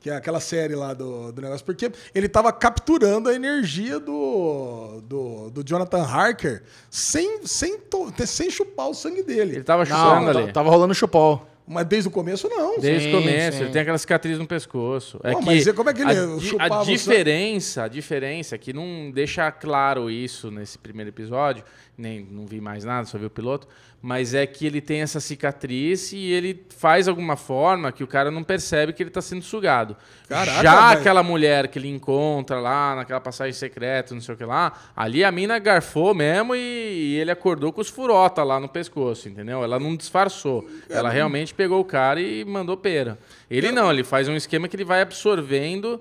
Que 0.00 0.10
é 0.10 0.14
aquela 0.16 0.38
série 0.38 0.76
lá 0.76 0.94
do, 0.94 1.32
do 1.32 1.42
negócio. 1.42 1.64
Porque 1.66 1.90
ele 2.14 2.28
tava 2.28 2.52
capturando 2.52 3.28
a 3.28 3.34
energia 3.34 3.98
do, 3.98 5.00
do, 5.02 5.50
do 5.50 5.62
Jonathan 5.68 6.02
Harker 6.04 6.62
sem, 6.88 7.44
sem, 7.44 7.78
to- 7.78 8.12
sem 8.26 8.48
chupar 8.50 8.88
o 8.88 8.94
sangue 8.94 9.22
dele. 9.24 9.56
Ele 9.56 9.64
tava 9.64 9.84
chupando 9.84 10.30
ali. 10.30 10.52
tava 10.52 10.70
rolando 10.70 10.94
chupol. 10.94 11.44
Mas 11.70 11.84
desde 11.86 12.08
o 12.08 12.10
começo, 12.10 12.48
não. 12.48 12.78
Desde 12.78 13.10
Sim, 13.10 13.14
o 13.14 13.20
começo, 13.20 13.58
sim. 13.58 13.64
ele 13.64 13.72
tem 13.72 13.82
aquela 13.82 13.98
cicatriz 13.98 14.38
no 14.38 14.46
pescoço. 14.46 15.20
É 15.22 15.32
Pô, 15.32 15.40
que 15.40 15.44
mas 15.44 15.66
e 15.66 15.72
como 15.74 15.90
é 15.90 15.92
que 15.92 16.00
ele 16.00 16.12
a, 16.12 16.38
chupava 16.40 16.74
a 16.76 16.80
o 16.80 16.84
sangue? 16.86 16.96
diferença, 16.96 17.82
a 17.82 17.88
diferença 17.88 18.54
é 18.54 18.58
que 18.58 18.72
não 18.72 19.10
deixa 19.12 19.52
claro 19.52 20.10
isso 20.10 20.50
nesse 20.50 20.78
primeiro 20.78 21.10
episódio, 21.10 21.62
nem 21.98 22.20
não 22.30 22.46
vi 22.46 22.60
mais 22.60 22.84
nada, 22.84 23.06
só 23.06 23.18
vi 23.18 23.26
o 23.26 23.30
piloto, 23.30 23.66
mas 24.00 24.32
é 24.32 24.46
que 24.46 24.64
ele 24.64 24.80
tem 24.80 25.00
essa 25.02 25.18
cicatriz 25.18 26.12
e 26.12 26.30
ele 26.30 26.64
faz 26.76 27.08
alguma 27.08 27.36
forma 27.36 27.90
que 27.90 28.04
o 28.04 28.06
cara 28.06 28.30
não 28.30 28.44
percebe 28.44 28.92
que 28.92 29.02
ele 29.02 29.10
está 29.10 29.20
sendo 29.20 29.42
sugado. 29.42 29.96
Caraca, 30.28 30.62
Já 30.62 30.74
mas- 30.76 31.00
aquela 31.00 31.22
mulher 31.24 31.66
que 31.66 31.76
ele 31.78 31.88
encontra 31.88 32.60
lá 32.60 32.94
naquela 32.94 33.20
passagem 33.20 33.52
secreta, 33.52 34.14
não 34.14 34.20
sei 34.20 34.34
o 34.34 34.38
que 34.38 34.44
lá, 34.44 34.72
ali 34.96 35.24
a 35.24 35.32
mina 35.32 35.58
garfou 35.58 36.14
mesmo 36.14 36.54
e, 36.54 36.58
e 36.60 37.16
ele 37.16 37.32
acordou 37.32 37.72
com 37.72 37.80
os 37.80 37.88
furota 37.88 38.44
lá 38.44 38.60
no 38.60 38.68
pescoço, 38.68 39.28
entendeu? 39.28 39.64
Ela 39.64 39.80
não 39.80 39.96
disfarçou. 39.96 40.68
Ela 40.88 41.10
realmente 41.10 41.52
pegou 41.52 41.80
o 41.80 41.84
cara 41.84 42.20
e 42.20 42.44
mandou 42.44 42.76
pera. 42.76 43.18
Ele 43.50 43.72
não, 43.72 43.90
ele 43.90 44.04
faz 44.04 44.28
um 44.28 44.36
esquema 44.36 44.68
que 44.68 44.76
ele 44.76 44.84
vai 44.84 45.00
absorvendo. 45.02 46.00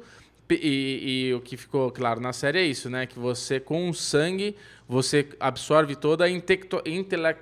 E, 0.50 1.28
e 1.30 1.34
o 1.34 1.42
que 1.42 1.58
ficou 1.58 1.92
claro 1.92 2.22
na 2.22 2.32
série 2.32 2.60
é 2.60 2.64
isso, 2.66 2.90
né? 2.90 3.06
Que 3.06 3.20
você, 3.20 3.60
com 3.60 3.90
o 3.90 3.94
sangue, 3.94 4.56
você 4.88 5.28
absorve 5.40 5.96
toda 5.96 6.24
a 6.24 6.30
intele- 6.30 6.66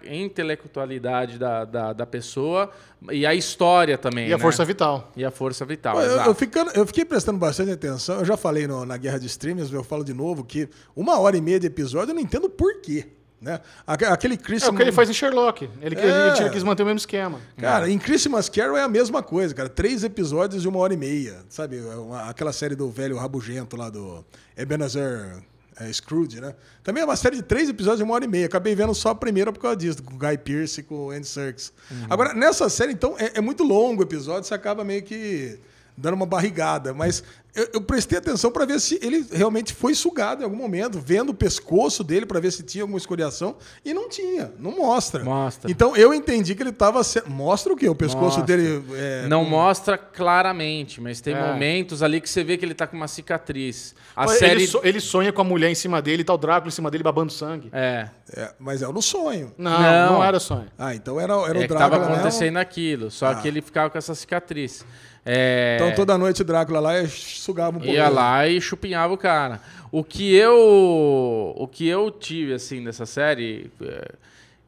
intelectualidade 0.10 1.38
da, 1.38 1.65
da, 1.65 1.94
da 1.94 2.06
pessoa 2.06 2.72
e 3.11 3.26
a 3.26 3.34
história 3.36 3.98
também. 3.98 4.27
E 4.27 4.34
a 4.34 4.38
né? 4.38 4.41
força 4.41 4.65
vital. 4.65 5.11
E 5.15 5.23
a 5.23 5.32
força 5.32 5.65
vital. 5.65 5.99
Eu, 6.02 6.18
eu, 6.22 6.36
ficando- 6.36 6.72
eu 6.72 6.86
fiquei 6.86 7.06
prestando 7.06 7.38
bastante 7.38 7.72
atenção. 7.72 8.19
Eu 8.19 8.26
já 8.26 8.36
falei 8.38 8.68
no- 8.68 8.86
na 8.86 8.98
Guerra 8.98 9.19
de 9.19 9.27
Streamers, 9.27 9.72
eu 9.72 9.84
falo 9.84 10.03
de 10.03 10.14
novo 10.14 10.44
que 10.44 10.68
uma 10.95 11.19
hora 11.19 11.38
e 11.38 11.41
meia 11.41 11.60
de 11.60 11.68
episódio 11.68 12.11
eu 12.11 12.15
não 12.15 12.22
entendo 12.22 12.49
por 12.49 12.82
quê. 12.82 13.06
Né? 13.45 13.61
Aque- 13.85 14.05
Aquele 14.05 14.34
É 14.34 14.38
Christmas. 14.38 14.73
o 14.73 14.76
que 14.76 14.81
ele 14.81 14.91
faz 14.91 15.07
em 15.07 15.13
Sherlock. 15.13 15.69
Ele, 15.80 15.95
É. 15.95 16.34
ele 16.39 16.49
quis 16.49 16.63
manter 16.63 16.81
o 16.81 16.85
mesmo 16.88 16.97
esquema. 16.97 17.39
Cara, 17.57 17.88
em 17.88 17.99
Christmas 17.99 18.49
Carol 18.49 18.76
é 18.76 18.81
a 18.81 18.88
mesma 18.89 19.22
coisa, 19.22 19.53
cara. 19.53 19.69
Três 19.69 20.03
episódios 20.03 20.63
de 20.63 20.67
uma 20.67 20.80
hora 20.80 20.95
e 20.95 20.97
meia. 20.97 21.38
Sabe? 21.47 21.77
É 21.77 22.30
aquela 22.30 22.51
série 22.51 22.73
do 22.76 22.89
velho 22.89 23.15
rabugento 23.17 23.77
lá 23.77 23.91
do 23.91 24.26
Ebenezer. 24.57 25.43
É 25.77 25.91
Scrooge, 25.93 26.39
né? 26.41 26.55
Também 26.84 27.03
é 27.03 27.05
uma 27.05 27.17
série 27.17 27.35
de 27.35 27.43
três 27.43 27.67
episódios 27.69 27.97
de 27.99 28.03
uma 28.05 28.13
hora 28.15 28.23
e 28.26 28.27
meia. 28.30 28.45
Acabei 28.47 28.73
vendo 28.73 28.95
só 28.95 29.09
a 29.09 29.15
primeira 29.15 29.51
por 29.53 29.59
causa 29.59 29.76
disso, 29.76 30.01
com 30.01 30.15
o 30.15 30.17
Guy 30.17 30.38
Pearce 30.38 30.80
e 30.80 30.84
com 30.84 31.07
o 31.07 31.11
Andy 31.11 31.27
Serkis. 31.27 31.72
Agora, 32.09 32.34
nessa 32.34 32.67
série, 32.69 32.93
então, 32.93 33.15
é, 33.19 33.34
é 33.35 33.41
muito 33.41 33.61
longo 33.63 34.01
o 34.01 34.03
episódio, 34.05 34.45
você 34.45 34.53
acaba 34.53 34.84
meio 34.85 35.03
que 35.03 35.59
dando 35.97 36.13
uma 36.15 36.26
barrigada. 36.26 36.93
Mas 36.93 37.23
eu, 37.55 37.69
eu 37.73 37.81
prestei 37.81 38.17
atenção 38.17 38.51
para 38.51 38.65
ver 38.65 38.80
se 38.81 38.99
ele 39.01 39.26
realmente 39.31 39.73
foi 39.73 39.95
sugado 39.95 40.41
em 40.41 40.43
algum 40.43 40.57
momento, 40.57 40.99
vendo 40.99 41.30
o 41.30 41.34
pescoço 41.34 42.03
dele 42.03 42.26
para 42.26 42.39
ver 42.39 42.51
se 42.51 42.63
tinha 42.63 42.84
alguma 42.84 42.97
escoriação. 42.97 43.55
E 43.84 43.93
não 43.93 44.09
tinha, 44.09 44.51
não 44.59 44.72
mostra. 44.76 45.23
Mostra. 45.23 45.72
Então 45.72 45.95
eu 45.95 46.13
entendi 46.13 46.53
que 46.53 46.61
ele 46.61 46.72
estava. 46.72 47.01
Mostra 47.27 47.72
o 47.72 47.76
quê? 47.77 47.88
O 47.88 47.95
pescoço 47.95 48.39
Mostra. 48.39 48.43
dele. 48.43 48.84
é, 48.93 49.27
Não 49.27 49.45
mostra 49.45 49.97
claramente, 49.97 50.99
mas 50.99 51.22
tem 51.22 51.34
É. 51.34 51.51
momentos 51.51 52.03
ali 52.03 52.19
que 52.19 52.30
você 52.30 52.43
vê 52.43 52.57
que 52.57 52.65
ele 52.65 52.73
tá 52.73 52.85
com 52.88 52.97
uma 52.97 53.07
cicatriz. 53.07 53.95
A 54.15 54.26
ele, 54.26 54.34
série. 54.38 54.67
so- 54.67 54.81
ele 54.84 54.99
sonha 54.99 55.31
com 55.31 55.41
a 55.41 55.45
mulher 55.45 55.69
em 55.69 55.76
cima 55.76 56.01
dele, 56.01 56.23
tá 56.23 56.34
o 56.34 56.38
Drácula 56.38 56.67
em 56.69 56.72
cima 56.72 56.91
dele 56.91 57.03
babando 57.03 57.31
sangue. 57.31 57.69
É. 57.72 58.09
é, 58.35 58.53
mas 58.59 58.81
é 58.81 58.88
no 58.88 59.01
sonho. 59.01 59.53
Não, 59.57 59.72
Não. 59.81 60.13
não, 60.13 60.23
era 60.23 60.39
sonho. 60.39 60.67
Ah, 60.77 60.93
então 60.93 61.19
era, 61.19 61.34
era 61.34 61.59
É 61.59 61.59
o 61.59 61.61
que 61.61 61.67
tava 61.69 61.80
Drácula 61.89 61.99
mesmo. 62.09 62.15
acontecendo 62.15 62.57
aquilo, 62.57 63.09
só 63.11 63.34
que 63.35 63.47
ele 63.47 63.61
ficava 63.61 63.89
com 63.89 63.97
essa 63.97 64.13
cicatriz. 64.15 64.85
É, 65.26 65.77
Então 65.80 65.95
toda 65.95 66.18
noite 66.18 66.43
Drácula 66.43 66.80
lá 66.80 67.02
e 67.02 67.07
sugava 67.07 67.77
um 67.77 67.80
pouco. 67.80 67.95
ia 67.95 68.07
lá 68.10 68.47
e 68.47 68.61
chupinhava 68.61 69.14
o 69.14 69.18
cara. 69.18 69.60
O 69.91 70.03
que 70.03 70.35
eu, 70.35 71.53
o 71.57 71.68
que 71.68 71.88
eu 71.88 72.11
tive 72.11 72.53
assim 72.53 72.84
dessa 72.84 73.06
série, 73.06 73.72
é, 73.81 74.11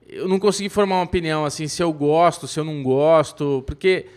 eu 0.10 0.28
não 0.28 0.40
consegui 0.40 0.70
formar 0.70 0.96
uma 0.96 1.04
opinião 1.04 1.46
assim 1.46 1.68
se 1.68 1.84
eu 1.84 1.94
gosto, 1.94 2.48
se 2.48 2.60
eu 2.60 2.64
não 2.64 2.82
gosto, 2.82 3.64
porque 3.68 4.08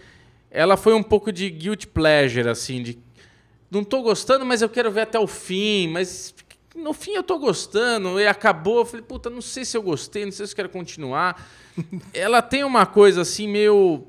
ela 0.50 0.76
foi 0.76 0.94
um 0.94 1.02
pouco 1.02 1.30
de 1.30 1.50
guilt 1.50 1.86
pleasure 1.86 2.48
assim, 2.48 2.82
de 2.82 2.98
não 3.70 3.84
tô 3.84 4.02
gostando, 4.02 4.44
mas 4.46 4.62
eu 4.62 4.68
quero 4.68 4.90
ver 4.90 5.02
até 5.02 5.18
o 5.18 5.26
fim, 5.26 5.88
mas 5.88 6.34
no 6.74 6.92
fim 6.92 7.12
eu 7.12 7.22
tô 7.22 7.38
gostando, 7.38 8.18
e 8.18 8.26
acabou, 8.26 8.78
eu 8.78 8.86
falei, 8.86 9.04
puta, 9.04 9.28
não 9.28 9.42
sei 9.42 9.64
se 9.64 9.76
eu 9.76 9.82
gostei, 9.82 10.24
não 10.24 10.32
sei 10.32 10.46
se 10.46 10.52
eu 10.52 10.56
quero 10.56 10.68
continuar. 10.68 11.48
Ela 12.14 12.40
tem 12.42 12.64
uma 12.64 12.86
coisa 12.86 13.22
assim 13.22 13.46
meio 13.48 14.06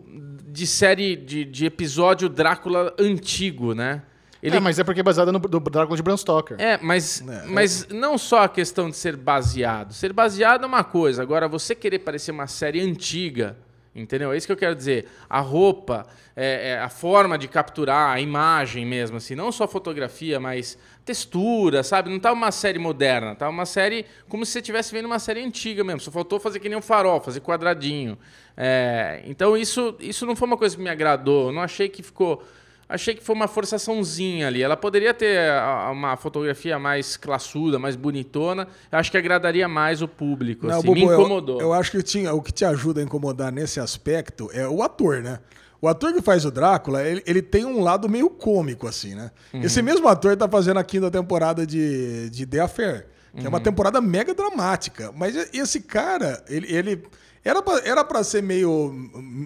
de 0.51 0.67
série 0.67 1.15
de, 1.15 1.45
de 1.45 1.65
episódio 1.65 2.27
Drácula 2.27 2.93
antigo, 2.99 3.73
né? 3.73 4.01
Ele 4.43 4.57
É, 4.57 4.59
mas 4.59 4.79
é 4.79 4.83
porque 4.83 4.99
é 5.01 5.03
baseada 5.03 5.31
no 5.31 5.39
do 5.39 5.59
Drácula 5.59 5.95
de 5.95 6.01
Bram 6.01 6.17
Stoker. 6.17 6.57
é, 6.59 6.77
mas, 6.81 7.21
É. 7.21 7.45
mas 7.45 7.87
não 7.89 8.17
só 8.17 8.43
a 8.43 8.49
questão 8.49 8.89
de 8.89 8.97
ser 8.97 9.15
baseado. 9.15 9.93
Ser 9.93 10.11
baseado 10.11 10.63
é 10.63 10.67
uma 10.67 10.83
coisa. 10.83 11.21
Agora, 11.21 11.47
você 11.47 11.75
querer 11.75 11.99
parecer 11.99 12.31
uma 12.31 12.47
série 12.47 12.81
antiga, 12.81 13.55
entendeu? 13.95 14.33
É 14.33 14.37
isso 14.37 14.47
que 14.47 14.51
eu 14.53 14.57
quero 14.57 14.75
dizer. 14.75 15.07
A 15.29 15.39
roupa, 15.39 16.07
é, 16.35 16.71
é, 16.71 16.79
a 16.79 16.89
forma 16.89 17.37
de 17.37 17.47
capturar, 17.47 18.15
a 18.15 18.19
imagem 18.19 18.83
mesmo, 18.83 19.17
assim. 19.17 19.35
Não 19.35 19.51
só 19.51 19.67
fotografia, 19.67 20.39
mas 20.39 20.75
textura, 21.05 21.83
sabe? 21.83 22.09
Não 22.09 22.19
tá 22.19 22.31
uma 22.31 22.51
série 22.51 22.79
moderna. 22.79 23.35
Tá 23.35 23.49
uma 23.49 23.65
série 23.65 24.05
como 24.29 24.45
se 24.45 24.51
você 24.53 24.59
estivesse 24.59 24.91
vendo 24.91 25.05
uma 25.05 25.19
série 25.19 25.41
antiga 25.43 25.83
mesmo. 25.83 25.99
Só 26.01 26.11
faltou 26.11 26.39
fazer 26.39 26.59
que 26.59 26.69
nem 26.69 26.77
um 26.77 26.81
farol, 26.81 27.19
fazer 27.21 27.39
quadradinho. 27.41 28.17
É, 28.55 29.21
então, 29.25 29.57
isso, 29.57 29.95
isso 29.99 30.25
não 30.25 30.35
foi 30.35 30.47
uma 30.47 30.57
coisa 30.57 30.75
que 30.75 30.81
me 30.81 30.89
agradou. 30.89 31.47
Eu 31.47 31.53
não 31.53 31.61
achei 31.61 31.89
que 31.89 32.03
ficou... 32.03 32.43
Achei 32.87 33.15
que 33.15 33.23
foi 33.23 33.33
uma 33.33 33.47
forçaçãozinha 33.47 34.47
ali. 34.47 34.61
Ela 34.61 34.75
poderia 34.75 35.13
ter 35.13 35.49
uma 35.89 36.17
fotografia 36.17 36.77
mais 36.77 37.15
classuda, 37.15 37.79
mais 37.79 37.95
bonitona. 37.95 38.67
Eu 38.91 38.99
acho 38.99 39.09
que 39.09 39.17
agradaria 39.17 39.65
mais 39.65 40.01
o 40.01 40.09
público. 40.09 40.67
Não, 40.67 40.79
assim. 40.79 40.87
Bobo, 40.87 40.99
Me 40.99 41.05
eu- 41.05 41.13
incomodou. 41.13 41.61
Eu, 41.61 41.71
acho 41.71 41.89
que 41.91 42.03
tinha, 42.03 42.33
o 42.33 42.41
que 42.41 42.51
te 42.51 42.65
ajuda 42.65 42.99
a 42.99 43.03
incomodar 43.05 43.49
nesse 43.49 43.79
aspecto 43.79 44.49
é 44.53 44.67
o 44.67 44.83
ator, 44.83 45.21
né? 45.21 45.39
O 45.81 45.87
ator 45.87 46.13
que 46.13 46.21
faz 46.21 46.45
o 46.45 46.51
Drácula, 46.51 47.03
ele, 47.03 47.23
ele 47.25 47.41
tem 47.41 47.65
um 47.65 47.81
lado 47.81 48.07
meio 48.07 48.29
cômico, 48.29 48.87
assim, 48.87 49.15
né? 49.15 49.31
Uhum. 49.53 49.61
Esse 49.63 49.81
mesmo 49.81 50.07
ator 50.07 50.37
tá 50.37 50.47
fazendo 50.47 50.77
a 50.79 50.83
quinta 50.83 51.09
temporada 51.09 51.65
de, 51.65 52.29
de 52.29 52.45
The 52.45 52.59
Affair, 52.59 53.07
que 53.35 53.45
é 53.45 53.49
uma 53.49 53.57
Uhum. 53.57 53.63
temporada 53.63 53.99
mega 53.99 54.33
dramática. 54.35 55.11
Mas 55.15 55.35
esse 55.53 55.81
cara, 55.81 56.43
ele. 56.47 56.67
ele 56.71 57.03
era 57.43 57.59
pra, 57.63 57.81
era 57.83 58.03
pra 58.03 58.23
ser 58.23 58.43
meio, 58.43 58.69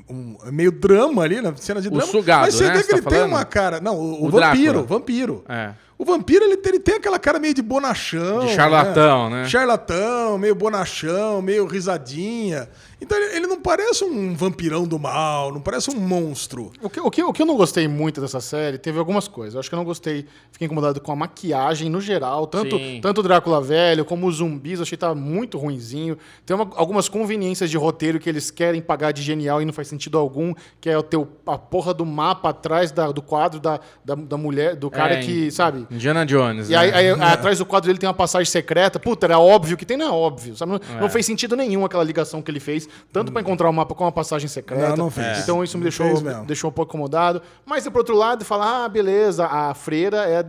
um- 0.10 0.38
meio 0.52 0.70
drama 0.72 1.24
ali, 1.24 1.40
na 1.40 1.56
cena 1.56 1.80
de 1.82 1.88
O 1.88 1.92
drama. 1.92 2.12
sugado, 2.12 2.42
mas 2.42 2.56
você 2.56 2.68
né? 2.68 2.74
vê 2.74 2.82
que 2.84 2.90
tá 2.90 2.94
ele 2.98 3.02
tem 3.06 3.14
falando? 3.20 3.32
uma 3.32 3.46
cara. 3.46 3.80
Não, 3.80 3.96
o, 3.96 4.24
o 4.24 4.26
O 4.26 4.30
vampiro, 4.30 4.74
Drácula. 4.74 4.84
vampiro. 4.84 5.44
É. 5.48 5.72
O 5.98 6.04
vampiro, 6.04 6.44
ele, 6.44 6.58
tem- 6.58 6.74
ele 6.74 6.80
tem 6.82 6.96
aquela 6.96 7.18
cara 7.18 7.40
meio 7.40 7.54
de 7.54 7.62
bonachão. 7.62 8.40
De 8.46 8.54
charlatão, 8.54 9.30
né? 9.30 9.48
Charlatão, 9.48 10.38
meio 10.38 10.54
bonachão, 10.54 11.42
meio 11.42 11.66
risadinha. 11.66 12.68
Então 13.02 13.18
ele, 13.18 13.36
ele 13.38 13.48
não 13.48 13.60
parece 13.62 14.04
um 14.06 14.34
vampirão 14.36 14.88
do 14.88 14.98
mal, 14.98 15.52
não 15.52 15.60
parece 15.60 15.90
um 15.92 16.00
monstro. 16.00 16.72
O 16.82 16.90
que, 16.90 17.00
o, 17.00 17.12
que, 17.12 17.24
o 17.24 17.34
que 17.34 17.42
eu 17.42 17.46
não 17.46 17.58
gostei 17.58 17.88
muito 17.88 18.22
dessa 18.22 18.40
série, 18.40 18.78
teve 18.78 18.98
algumas 18.98 19.28
coisas. 19.28 19.54
Eu 19.54 19.60
acho 19.60 19.70
que 19.70 19.76
eu 19.76 19.78
não 19.78 19.84
gostei, 19.86 20.26
fiquei 20.52 20.66
incomodado 20.66 21.02
com 21.02 21.12
a 21.12 21.16
maquiagem 21.16 21.90
no 21.90 22.00
geral. 22.00 22.48
Tanto, 22.48 22.78
Sim. 22.78 23.00
tanto 23.02 23.20
o 23.20 23.24
Drácula 23.24 23.62
velho 23.62 24.06
como 24.06 24.28
os 24.28 24.38
zumbis, 24.38 24.80
eu 24.80 24.84
achei 24.84 24.96
que 24.96 25.02
tava 25.02 25.16
muito 25.16 25.58
ruinzinho. 25.58 26.18
Tem 26.46 26.56
uma- 26.56 26.72
algumas 26.76 27.10
conveniências 27.10 27.70
de 27.70 27.78
roteiro 27.78 28.20
que 28.20 28.30
eles 28.30 28.50
querem 28.50 28.82
pagar 28.82 29.12
de 29.12 29.22
genial 29.22 29.62
e 29.62 29.66
não 29.66 29.74
faz 29.74 29.88
sentido 29.88 30.18
algum, 30.18 30.54
que 30.80 30.90
é 30.90 30.98
o 30.98 31.04
teu, 31.04 31.28
a 31.46 31.58
porra 31.58 31.94
do 31.94 32.06
mapa 32.06 32.50
atrás 32.50 32.92
da- 32.92 33.12
do 33.12 33.22
quadro 33.22 33.60
da, 33.60 33.80
da, 34.04 34.16
da 34.16 34.38
mulher, 34.38 34.76
do 34.76 34.90
cara 34.90 35.16
É, 35.16 35.22
que, 35.22 35.52
sabe? 35.52 35.86
Indiana 35.92 36.26
Jones. 36.26 36.70
E 36.70 36.72
né? 36.72 36.78
aí, 36.78 36.92
aí, 36.94 37.10
atrás 37.22 37.58
do 37.60 37.66
quadro 37.66 37.88
dele 37.88 38.00
tem 38.00 38.08
uma 38.08 38.14
passagem 38.14 38.50
secreta. 38.50 39.00
Puta, 39.00 39.26
era 39.26 39.38
óbvio 39.40 39.76
que 39.76 39.86
tem, 39.86 39.98
não 39.98 40.06
é 40.08 40.12
óbvio. 40.12 40.56
Sabe? 40.56 40.72
Não, 40.72 40.80
É. 40.98 41.02
não 41.02 41.10
fez 41.10 41.26
sentido 41.26 41.56
nenhum 41.56 41.84
aquela 41.84 42.04
ligação 42.04 42.42
que 42.42 42.50
ele 42.50 42.60
fez, 42.60 42.85
tanto 43.12 43.32
pra 43.32 43.42
encontrar 43.42 43.70
o 43.70 43.74
mapa 43.74 43.94
com 43.96 44.04
uma 44.04 44.12
passagem 44.12 44.48
secreta. 44.48 44.90
Não, 44.90 44.96
não 44.98 45.10
fez. 45.12 45.40
Então 45.40 45.64
isso 45.64 45.78
me 45.78 45.84
Não 45.84 45.90
deixou, 45.90 46.18
fez 46.18 46.38
deixou 46.46 46.70
um 46.70 46.74
pouco 46.74 46.92
incomodado. 46.92 47.42
Mas, 47.66 47.88
por 47.88 47.98
outro 48.00 48.16
lado, 48.16 48.44
falar, 48.46 48.86
ah, 48.86 48.90
beleza, 48.90 49.46
a 49.46 49.74
freira 49.74 50.26
é, 50.30 50.46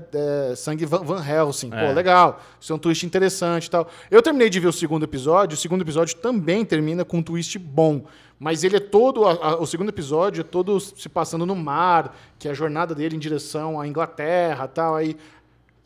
é 0.51 0.55
sangue 0.57 0.85
Van, 0.87 1.03
Van 1.05 1.25
Helsing. 1.25 1.71
É. 1.73 1.87
Pô, 1.89 1.93
legal. 1.93 2.41
Isso 2.61 2.73
é 2.73 2.77
um 2.77 2.79
twist 2.79 3.05
interessante 3.07 3.67
e 3.67 3.71
tal. 3.71 3.87
Eu 4.11 4.23
terminei 4.23 4.49
de 4.51 4.59
ver 4.61 4.69
o 4.69 4.73
segundo 4.73 5.05
episódio. 5.05 5.55
O 5.55 5.59
segundo 5.59 5.83
episódio 5.83 6.17
também 6.17 6.65
termina 6.65 7.05
com 7.05 7.19
um 7.19 7.23
twist 7.23 7.59
bom. 7.59 8.05
Mas 8.39 8.63
ele 8.65 8.77
é 8.77 8.81
todo. 8.81 9.25
a- 9.27 9.33
a- 9.33 9.57
o 9.61 9.67
segundo 9.67 9.89
episódio 9.89 10.43
é 10.43 10.45
todo 10.45 10.79
se 10.79 11.09
passando 11.09 11.47
no 11.47 11.57
mar, 11.57 12.15
que 12.39 12.47
é 12.47 12.51
a 12.51 12.55
jornada 12.55 12.95
dele 12.95 13.17
em 13.17 13.19
direção 13.19 13.81
à 13.81 13.87
Inglaterra 13.89 14.69
tal. 14.69 14.95
Aí 14.95 15.17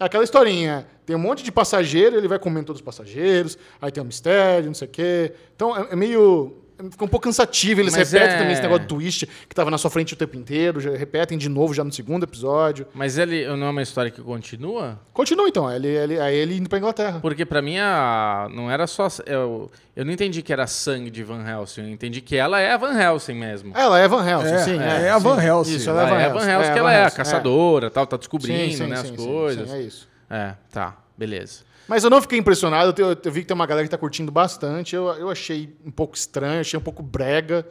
é 0.01 0.05
aquela 0.05 0.25
historinha. 0.25 0.87
Tem 1.05 1.15
um 1.15 1.19
monte 1.19 1.45
de 1.45 1.53
passageiro, 1.53 2.17
ele 2.17 2.27
vai 2.27 2.39
comendo 2.39 2.67
todos 2.67 2.81
os 2.81 2.85
passageiros, 2.85 3.59
aí 3.81 3.93
tem 3.93 4.03
um 4.03 4.07
mistério, 4.07 4.67
não 4.67 4.75
sei 4.75 4.89
o 4.89 4.91
quê. 4.91 5.33
Então 5.55 5.77
é, 5.77 5.89
é 5.93 5.97
meio. 5.97 6.57
Fica 6.91 7.05
um 7.05 7.09
pouco 7.09 7.25
cansativo. 7.25 7.81
Eles 7.81 7.95
Mas 7.97 8.11
repetem 8.13 8.35
é- 8.35 8.39
também 8.39 8.53
esse 8.53 8.63
negócio 8.63 8.85
do 8.85 8.89
twist 8.89 9.27
que 9.49 9.55
tava 9.55 9.71
na 9.71 9.79
sua 9.79 9.91
frente 9.91 10.15
o 10.15 10.17
tempo 10.17 10.37
inteiro, 10.37 10.81
já 10.81 10.91
repetem 10.91 11.37
de 11.37 11.49
novo 11.49 11.75
já 11.75 11.83
no 11.85 11.93
segundo 11.93 12.25
episódio. 12.25 12.87
Mas 12.95 13.19
ele 13.19 13.47
não 13.57 13.67
é 13.67 13.71
uma 13.71 13.83
história 13.83 14.11
que 14.11 14.21
continua? 14.23 14.99
Continua 15.13 15.49
então, 15.49 15.71
ele, 15.71 15.89
ele, 15.89 16.21
aí 16.21 16.35
ele 16.37 16.57
indo 16.57 16.69
pra 16.69 16.79
Inglaterra. 16.79 17.19
Porque 17.21 17.45
pra 17.45 17.61
mim 17.61 17.79
a... 17.79 18.49
não 18.55 18.71
era 18.71 18.87
só. 18.87 19.09
Eu, 19.27 19.71
eu 19.97 20.05
não 20.05 20.13
entendi 20.13 20.43
que 20.43 20.53
era 20.53 20.67
sangue 20.67 21.11
de 21.11 21.23
Van 21.23 21.45
Helsing. 21.47 21.83
Eu 21.83 21.89
entendi 21.91 22.21
que 22.21 22.37
ela 22.37 22.61
é 22.61 22.73
a 22.73 22.77
Van 22.77 22.99
Helsing 22.99 23.35
mesmo. 23.35 23.73
Ela 23.77 23.99
é 23.99 24.09
Van 24.09 24.27
Helsing, 24.29 24.55
É, 24.55 24.59
sim. 24.59 24.79
é 24.79 25.11
a 25.11 25.19
Van 25.19 25.39
sim. 25.41 25.47
Helsing. 25.47 25.77
Isso, 25.77 25.91
Ela 25.91 26.09
ela 26.09 26.21
é 26.21 26.25
a 26.25 26.29
Van 26.29 26.45
Helsing, 26.51 26.73
que 26.73 26.79
ela 26.79 26.89
Van 26.89 26.95
é 26.95 27.01
a 27.01 27.03
Helsing, 27.05 27.17
caçadora, 27.17 27.91
tal, 27.91 28.07
tá 28.07 28.17
Sim, 28.17 28.21
descobrindo 28.21 28.73
sim, 28.77 28.87
né, 28.87 28.97
sim, 28.97 29.03
as 29.03 29.09
sim, 29.09 29.17
coisas. 29.17 29.69
sim, 29.71 29.77
é 29.77 29.81
isso. 29.83 30.09
É, 30.29 30.55
tá, 30.73 30.97
beleza. 31.17 31.70
Mas 31.89 32.05
eu 32.05 32.11
não 32.11 32.23
fiquei 32.23 32.39
impressionado, 32.39 32.95
eu, 33.01 33.17
eu 33.23 33.33
vi 33.33 33.41
que 33.41 33.47
tem 33.47 33.55
uma 33.55 33.67
galera 33.67 33.87
que 33.87 33.91
tá 33.91 33.99
curtindo 33.99 34.31
bastante. 34.31 34.95
Eu, 34.95 35.09
eu 35.15 35.31
achei 35.31 35.75
um 35.85 35.91
pouco 35.91 36.17
estranho, 36.17 36.61
achei 36.61 36.79
um 36.79 36.83
pouco 36.83 37.03
brega. 37.03 37.67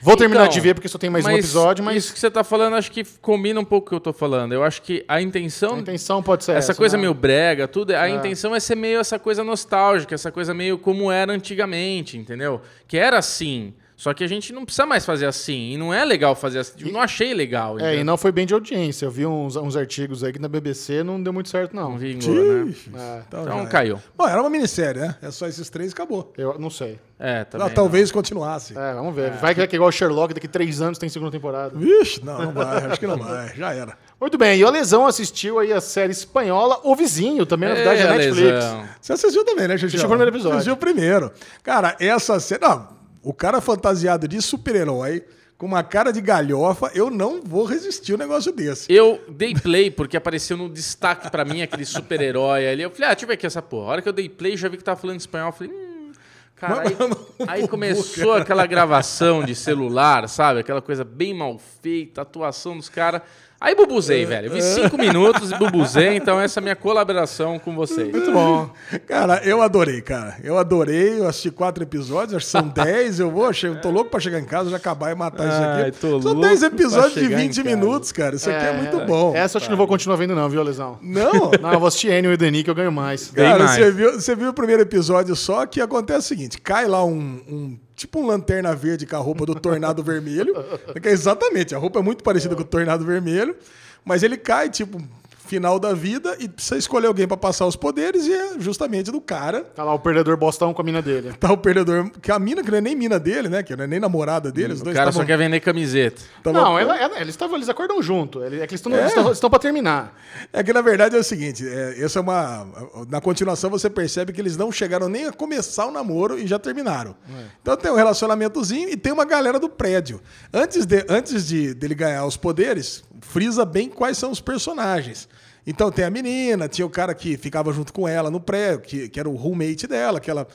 Vou 0.00 0.16
terminar 0.16 0.42
Então, 0.42 0.52
de 0.52 0.60
ver 0.60 0.74
porque 0.74 0.88
só 0.88 0.96
tem 0.96 1.10
mais 1.10 1.24
um 1.26 1.30
episódio, 1.30 1.84
mas 1.84 1.96
Isso 1.96 2.12
que 2.12 2.20
você 2.20 2.30
tá 2.30 2.44
falando, 2.44 2.76
acho 2.76 2.90
que 2.90 3.04
combina 3.20 3.58
um 3.58 3.64
pouco 3.64 3.86
o 3.86 3.90
que 3.90 3.96
eu 3.96 4.00
tô 4.00 4.12
falando. 4.12 4.52
Eu 4.52 4.62
acho 4.62 4.80
que 4.82 5.04
a 5.08 5.20
intenção. 5.20 5.74
a 5.74 5.78
intenção 5.78 6.22
pode 6.22 6.44
ser 6.44 6.52
essa 6.52 6.72
essa. 6.72 6.74
coisa 6.74 6.96
né? 6.96 7.02
meio 7.02 7.14
brega, 7.14 7.66
tudo, 7.66 7.92
a 7.92 8.08
intenção 8.08 8.54
é 8.54 8.60
ser 8.60 8.76
meio 8.76 9.00
essa 9.00 9.18
coisa 9.18 9.42
nostálgica, 9.42 10.14
essa 10.14 10.30
coisa 10.30 10.54
meio 10.54 10.78
como 10.78 11.10
era 11.10 11.32
antigamente, 11.32 12.16
entendeu? 12.16 12.60
Que 12.86 12.96
era 12.96 13.18
assim. 13.18 13.74
Só 13.98 14.14
que 14.14 14.22
a 14.22 14.28
gente 14.28 14.52
não 14.52 14.64
precisa 14.64 14.86
mais 14.86 15.04
fazer 15.04 15.26
assim. 15.26 15.72
E 15.72 15.76
não 15.76 15.92
é 15.92 16.04
legal 16.04 16.36
fazer 16.36 16.60
assim. 16.60 16.74
Eu 16.86 16.92
não 16.92 17.00
achei 17.00 17.34
legal. 17.34 17.80
É, 17.80 17.82
e 17.82 17.86
entendeu? 17.86 18.04
não 18.04 18.16
foi 18.16 18.30
bem 18.30 18.46
de 18.46 18.54
audiência. 18.54 19.04
Eu 19.06 19.10
vi 19.10 19.26
uns, 19.26 19.56
uns 19.56 19.76
artigos 19.76 20.22
aí 20.22 20.32
que 20.32 20.38
na 20.38 20.46
BBC 20.46 21.02
não 21.02 21.20
deu 21.20 21.32
muito 21.32 21.48
certo, 21.48 21.74
não. 21.74 21.90
Não 21.90 21.98
vingou, 21.98 22.32
né? 22.32 22.74
É, 22.94 23.22
Então 23.26 23.60
é. 23.62 23.66
caiu. 23.66 24.00
Bom, 24.16 24.28
era 24.28 24.40
uma 24.40 24.48
minissérie, 24.48 25.00
né? 25.00 25.16
É 25.20 25.32
só 25.32 25.48
esses 25.48 25.68
três 25.68 25.90
e 25.90 25.94
acabou. 25.94 26.32
eu 26.38 26.56
não 26.60 26.70
sei. 26.70 27.00
É, 27.18 27.42
também. 27.42 27.66
Ah, 27.66 27.70
talvez 27.70 28.12
continuasse. 28.12 28.78
É, 28.78 28.94
vamos 28.94 29.12
ver. 29.16 29.32
Vai 29.32 29.52
que 29.52 29.60
é 29.62 29.64
igual 29.74 29.88
o 29.88 29.92
Sherlock, 29.92 30.32
daqui 30.32 30.46
três 30.46 30.80
anos 30.80 30.96
tem 30.96 31.08
segunda 31.08 31.32
temporada. 31.32 31.76
Vixe, 31.76 32.24
não, 32.24 32.38
não 32.40 32.52
vai. 32.52 32.84
Acho 32.86 33.00
que 33.00 33.06
não 33.08 33.18
vai. 33.18 33.52
Já 33.56 33.74
era. 33.74 33.98
Muito 34.20 34.38
bem, 34.38 34.60
e 34.60 34.64
o 34.64 34.70
Lesão 34.70 35.06
assistiu 35.08 35.58
aí 35.58 35.72
a 35.72 35.80
série 35.80 36.12
espanhola 36.12 36.80
O 36.84 36.94
Vizinho, 36.94 37.44
também 37.44 37.68
novidade 37.68 38.02
da 38.02 38.14
É, 38.14 38.18
Netflix. 38.18 38.40
lesão. 38.50 38.84
Você 39.00 39.12
assistiu 39.12 39.44
também, 39.44 39.66
né, 39.66 39.74
Xixi? 39.76 39.86
Assisti 39.96 40.06
o 40.06 40.08
primeiro 40.08 40.30
episódio. 40.30 40.56
Assistiu 40.58 40.74
o 40.74 40.76
primeiro. 40.76 41.32
Cara, 41.64 41.96
essa 41.98 42.38
cena... 42.38 42.68
Não, 42.68 42.97
o 43.22 43.32
cara 43.32 43.60
fantasiado 43.60 44.28
de 44.28 44.40
super-herói, 44.40 45.24
com 45.56 45.66
uma 45.66 45.82
cara 45.82 46.12
de 46.12 46.20
galhofa, 46.20 46.90
eu 46.94 47.10
não 47.10 47.42
vou 47.42 47.64
resistir 47.64 48.14
um 48.14 48.16
negócio 48.16 48.52
desse. 48.52 48.92
Eu 48.92 49.20
dei 49.28 49.54
play 49.54 49.90
porque 49.90 50.16
apareceu 50.16 50.56
no 50.56 50.68
destaque 50.68 51.28
pra 51.30 51.44
mim 51.44 51.62
aquele 51.62 51.84
super-herói 51.84 52.68
ali. 52.68 52.82
Eu 52.82 52.90
falei, 52.90 53.06
ah, 53.06 53.14
deixa 53.14 53.24
eu 53.24 53.28
ver 53.28 53.34
aqui 53.34 53.46
essa 53.46 53.60
porra. 53.60 53.86
A 53.86 53.90
hora 53.90 54.02
que 54.02 54.08
eu 54.08 54.12
dei 54.12 54.28
play, 54.28 54.56
já 54.56 54.68
vi 54.68 54.76
que 54.76 54.84
tava 54.84 55.00
falando 55.00 55.18
espanhol. 55.18 55.48
Eu 55.48 55.52
falei, 55.52 55.72
hum. 55.72 56.12
Cara, 56.54 56.82
aí, 56.82 56.96
aí 57.46 57.68
começou 57.68 58.34
aquela 58.34 58.66
gravação 58.66 59.44
de 59.44 59.54
celular, 59.54 60.28
sabe? 60.28 60.60
Aquela 60.60 60.82
coisa 60.82 61.04
bem 61.04 61.32
mal 61.32 61.58
feita, 61.58 62.22
atuação 62.22 62.76
dos 62.76 62.88
caras. 62.88 63.22
Aí 63.60 63.74
bubuzei, 63.74 64.24
velho. 64.24 64.52
Vi 64.52 64.62
cinco 64.62 64.96
minutos 64.96 65.50
e 65.50 65.56
bubuzei, 65.56 66.14
então 66.14 66.40
essa 66.40 66.58
é 66.58 66.60
a 66.60 66.62
minha 66.62 66.76
colaboração 66.76 67.58
com 67.58 67.74
vocês. 67.74 68.08
Muito 68.12 68.30
bom. 68.30 68.70
Cara, 69.06 69.40
eu 69.44 69.60
adorei, 69.60 70.00
cara. 70.00 70.36
Eu 70.44 70.56
adorei. 70.56 71.18
Eu 71.18 71.26
assisti 71.26 71.50
quatro 71.50 71.82
episódios, 71.82 72.34
acho 72.36 72.46
que 72.46 72.52
são 72.52 72.68
dez. 72.72 73.18
Eu 73.18 73.32
vou, 73.32 73.52
che- 73.52 73.74
tô 73.82 73.90
louco 73.90 74.10
pra 74.12 74.20
chegar 74.20 74.38
em 74.38 74.44
casa, 74.44 74.70
já 74.70 74.76
acabar 74.76 75.10
e 75.10 75.16
matar 75.16 75.42
Ai, 75.42 75.48
isso 75.48 75.88
aqui. 75.90 76.00
tô 76.00 76.22
São 76.22 76.32
louco 76.34 76.40
dez 76.48 76.62
episódios 76.62 77.14
de 77.14 77.20
chegar 77.20 77.40
em 77.40 77.42
20 77.48 77.56
casa. 77.56 77.68
minutos, 77.76 78.12
cara. 78.12 78.36
Isso 78.36 78.48
aqui 78.48 78.64
é, 78.64 78.72
muito 78.74 79.00
bom. 79.06 79.34
Essa 79.34 79.56
eu 79.56 79.58
acho 79.58 79.66
que 79.66 79.70
não 79.70 79.76
vou 79.76 79.88
continuar 79.88 80.14
vendo, 80.16 80.36
não, 80.36 80.48
viu, 80.48 80.62
Lesão? 80.62 80.96
Não? 81.02 81.50
Não, 81.60 81.72
eu 81.72 81.78
vou 81.80 81.88
assistir 81.88 82.12
Annie 82.12 82.30
e 82.30 82.34
o 82.34 82.38
Deni 82.38 82.62
que 82.62 82.70
eu 82.70 82.74
ganho 82.76 82.92
mais. 82.92 83.28
Cara, 83.32 83.64
mais. 83.64 83.70
você 83.72 83.90
viu, 83.90 84.12
você 84.12 84.36
viu 84.36 84.50
o 84.50 84.54
primeiro 84.54 84.82
episódio 84.82 85.34
só 85.34 85.66
que 85.66 85.80
acontece 85.80 86.20
o 86.20 86.22
seguinte: 86.28 86.60
cai 86.60 86.86
lá 86.86 87.04
um. 87.04 87.40
um- 87.48 87.78
tipo 87.98 88.20
um 88.20 88.26
lanterna 88.26 88.74
verde 88.74 89.04
com 89.04 89.16
a 89.16 89.18
roupa 89.18 89.44
do 89.44 89.56
Tornado 89.56 90.02
Vermelho. 90.02 90.54
É 91.02 91.08
exatamente, 91.10 91.74
a 91.74 91.78
roupa 91.78 91.98
é 91.98 92.02
muito 92.02 92.22
parecida 92.22 92.54
com 92.54 92.62
o 92.62 92.64
Tornado 92.64 93.04
Vermelho, 93.04 93.56
mas 94.04 94.22
ele 94.22 94.36
cai, 94.36 94.70
tipo, 94.70 95.02
final 95.48 95.78
da 95.78 95.94
vida 95.94 96.36
e 96.38 96.46
precisa 96.48 96.76
escolher 96.76 97.06
alguém 97.06 97.26
pra 97.26 97.36
passar 97.36 97.66
os 97.66 97.74
poderes 97.74 98.26
e 98.26 98.32
é 98.32 98.60
justamente 98.60 99.10
do 99.10 99.20
cara. 99.20 99.62
Tá 99.64 99.82
lá 99.82 99.94
o 99.94 99.98
perdedor 99.98 100.36
bostão 100.36 100.74
com 100.74 100.82
a 100.82 100.84
mina 100.84 101.00
dele. 101.00 101.32
Tá 101.40 101.50
o 101.50 101.56
perdedor, 101.56 102.10
que 102.20 102.30
a 102.30 102.38
mina, 102.38 102.62
que 102.62 102.70
não 102.70 102.78
é 102.78 102.80
nem 102.82 102.94
mina 102.94 103.18
dele, 103.18 103.48
né? 103.48 103.62
Que 103.62 103.74
não 103.74 103.84
é 103.84 103.86
nem 103.86 103.98
namorada 103.98 104.52
dele, 104.52 104.74
os 104.74 104.80
O 104.82 104.84
dois 104.84 104.94
cara 104.96 105.10
só 105.10 105.18
tavam- 105.20 105.26
quer 105.26 105.38
vender 105.38 105.60
camiseta. 105.60 106.20
tavam- 106.42 106.62
Não, 106.62 106.78
ela, 106.78 106.96
ela- 106.98 107.18
eles, 107.20 107.34
tavam, 107.34 107.56
eles 107.56 107.68
acordam 107.68 108.02
junto. 108.02 108.44
Ele- 108.44 108.56
É 108.60 108.66
que 108.66 108.74
eles 108.74 108.80
estão 108.80 108.92
É? 108.94 109.00
eles 109.10 109.32
estão- 109.32 109.48
pra 109.48 109.58
terminar. 109.58 110.14
É 110.52 110.62
que 110.62 110.72
na 110.72 110.82
verdade 110.82 111.16
é 111.16 111.18
o 111.18 111.24
seguinte, 111.24 111.66
é, 111.66 112.02
essa 112.04 112.18
é 112.18 112.22
uma. 112.22 112.66
Na 113.08 113.20
continuação 113.20 113.70
você 113.70 113.88
percebe 113.88 114.32
que 114.32 114.40
eles 114.40 114.56
não 114.56 114.70
chegaram 114.70 115.08
nem 115.08 115.26
a 115.26 115.32
começar 115.32 115.86
o 115.86 115.90
namoro 115.90 116.38
e 116.38 116.46
já 116.46 116.58
terminaram. 116.58 117.16
Então 117.62 117.74
tem 117.76 117.90
um 117.90 117.94
relacionamentozinho 117.96 118.90
e 118.90 118.96
tem 118.96 119.12
uma 119.12 119.24
galera 119.24 119.58
do 119.58 119.68
prédio. 119.68 120.20
Antes, 120.52 120.84
de, 120.84 121.04
antes 121.08 121.46
de, 121.46 121.72
dele 121.72 121.94
ganhar 121.94 122.26
os 122.26 122.36
poderes, 122.36 123.02
frisa 123.20 123.64
bem 123.64 123.88
quais 123.88 124.18
são 124.18 124.30
os 124.30 124.40
personagens. 124.40 125.28
Então 125.66 125.90
tem 125.90 126.04
a 126.04 126.10
menina, 126.10 126.68
tinha 126.68 126.86
o 126.86 126.90
cara 126.90 127.14
que 127.14 127.36
ficava 127.36 127.72
junto 127.72 127.92
com 127.92 128.08
ela 128.08 128.30
no 128.30 128.40
prédio, 128.40 128.80
que, 128.80 129.08
que 129.08 129.20
era 129.20 129.28
o 129.28 129.36
roommate 129.36 129.86
dela, 129.86 130.20
que 130.20 130.30
ela 130.30 130.46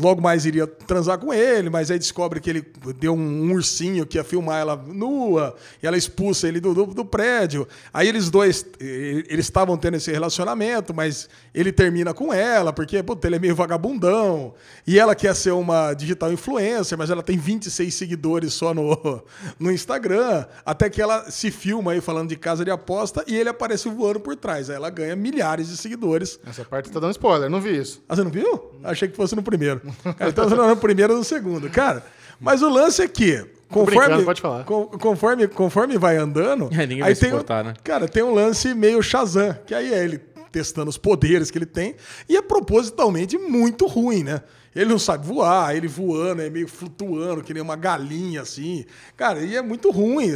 logo 0.00 0.20
mais 0.20 0.46
iria 0.46 0.66
transar 0.66 1.18
com 1.18 1.32
ele, 1.32 1.70
mas 1.70 1.90
aí 1.90 1.98
descobre 1.98 2.40
que 2.40 2.48
ele 2.50 2.64
deu 2.98 3.14
um, 3.14 3.52
ursinho 3.52 4.06
que 4.06 4.16
ia 4.16 4.24
filmar 4.24 4.60
ela 4.60 4.76
nua, 4.76 5.54
e 5.82 5.86
ela 5.86 5.96
expulsa 5.96 6.48
ele 6.48 6.60
do, 6.60 6.74
do, 6.74 6.86
do 6.86 7.04
prédio. 7.04 7.66
Aí 7.92 8.08
eles 8.08 8.30
dois, 8.30 8.64
eles 8.80 9.46
estavam 9.46 9.76
tendo 9.76 9.96
esse 9.96 10.10
relacionamento, 10.10 10.94
mas 10.94 11.28
ele 11.54 11.72
termina 11.72 12.14
com 12.14 12.32
ela, 12.32 12.72
porque 12.72 13.02
puta, 13.02 13.26
ele 13.26 13.36
é 13.36 13.38
meio 13.38 13.54
vagabundão, 13.54 14.54
e 14.86 14.98
ela 14.98 15.14
quer 15.14 15.34
ser 15.34 15.52
uma 15.52 15.94
digital 15.94 16.32
influencer, 16.32 16.96
mas 16.96 17.10
ela 17.10 17.22
tem 17.22 17.38
26 17.38 17.92
seguidores 17.92 18.54
só 18.54 18.72
no, 18.72 19.22
no 19.58 19.70
Instagram, 19.70 20.44
até 20.64 20.88
que 20.88 21.02
ela 21.02 21.30
se 21.30 21.50
filma 21.50 21.92
aí 21.92 22.00
falando 22.00 22.28
de 22.28 22.36
casa 22.36 22.64
de 22.64 22.70
aposta, 22.70 23.24
e 23.26 23.36
ele 23.36 23.48
aparece 23.48 23.88
voando 23.88 24.20
por 24.20 24.36
trás. 24.36 24.70
Aí 24.70 24.76
ela 24.76 24.90
ganha 24.90 25.16
milhares 25.16 25.68
de 25.68 25.76
seguidores. 25.76 26.38
Essa 26.46 26.64
parte 26.64 26.90
tá 26.90 27.00
dando 27.00 27.12
spoiler, 27.12 27.50
não 27.50 27.60
vi 27.60 27.78
isso. 27.78 28.02
Ah, 28.08 28.14
você 28.14 28.24
não 28.24 28.30
viu? 28.30 28.72
Achei 28.84 29.08
que 29.08 29.16
fosse 29.16 29.34
no 29.34 29.42
primeiro. 29.42 29.67
Cara, 29.76 30.32
você 30.48 30.54
não 30.54 30.64
é 30.64 30.68
no 30.68 30.76
primeiro 30.76 31.12
ou 31.12 31.18
no 31.18 31.24
segundo. 31.24 31.68
Cara, 31.70 32.04
mas 32.40 32.62
o 32.62 32.68
lance 32.68 33.02
é 33.02 33.08
que. 33.08 33.44
Conforme, 33.68 34.24
pode 34.24 34.40
falar. 34.40 34.64
con- 34.64 34.86
conforme, 34.86 35.46
conforme 35.46 35.98
vai 35.98 36.16
andando. 36.16 36.70
É, 36.72 36.86
ninguém 36.86 37.00
vai 37.00 37.14
tem 37.14 37.28
suportar, 37.30 37.64
um, 37.64 37.68
né? 37.68 37.74
Cara, 37.84 38.08
tem 38.08 38.22
um 38.22 38.32
lance 38.32 38.72
meio 38.74 39.02
Shazam, 39.02 39.54
que 39.66 39.74
aí 39.74 39.92
é 39.92 40.02
ele 40.04 40.18
testando 40.50 40.88
os 40.88 40.96
poderes 40.96 41.50
que 41.50 41.58
ele 41.58 41.66
tem. 41.66 41.94
E 42.28 42.36
é 42.36 42.40
propositalmente 42.40 43.36
muito 43.36 43.86
ruim, 43.86 44.24
né? 44.24 44.40
Ele 44.78 44.90
não 44.90 44.98
sabe 44.98 45.26
voar, 45.26 45.74
ele 45.76 45.88
voando, 45.88 46.42
é 46.42 46.48
meio 46.48 46.68
flutuando, 46.68 47.42
que 47.42 47.52
nem 47.52 47.62
uma 47.62 47.74
galinha, 47.76 48.42
assim. 48.42 48.84
Cara, 49.16 49.40
e 49.40 49.56
é 49.56 49.62
muito 49.62 49.90
ruim. 49.90 50.30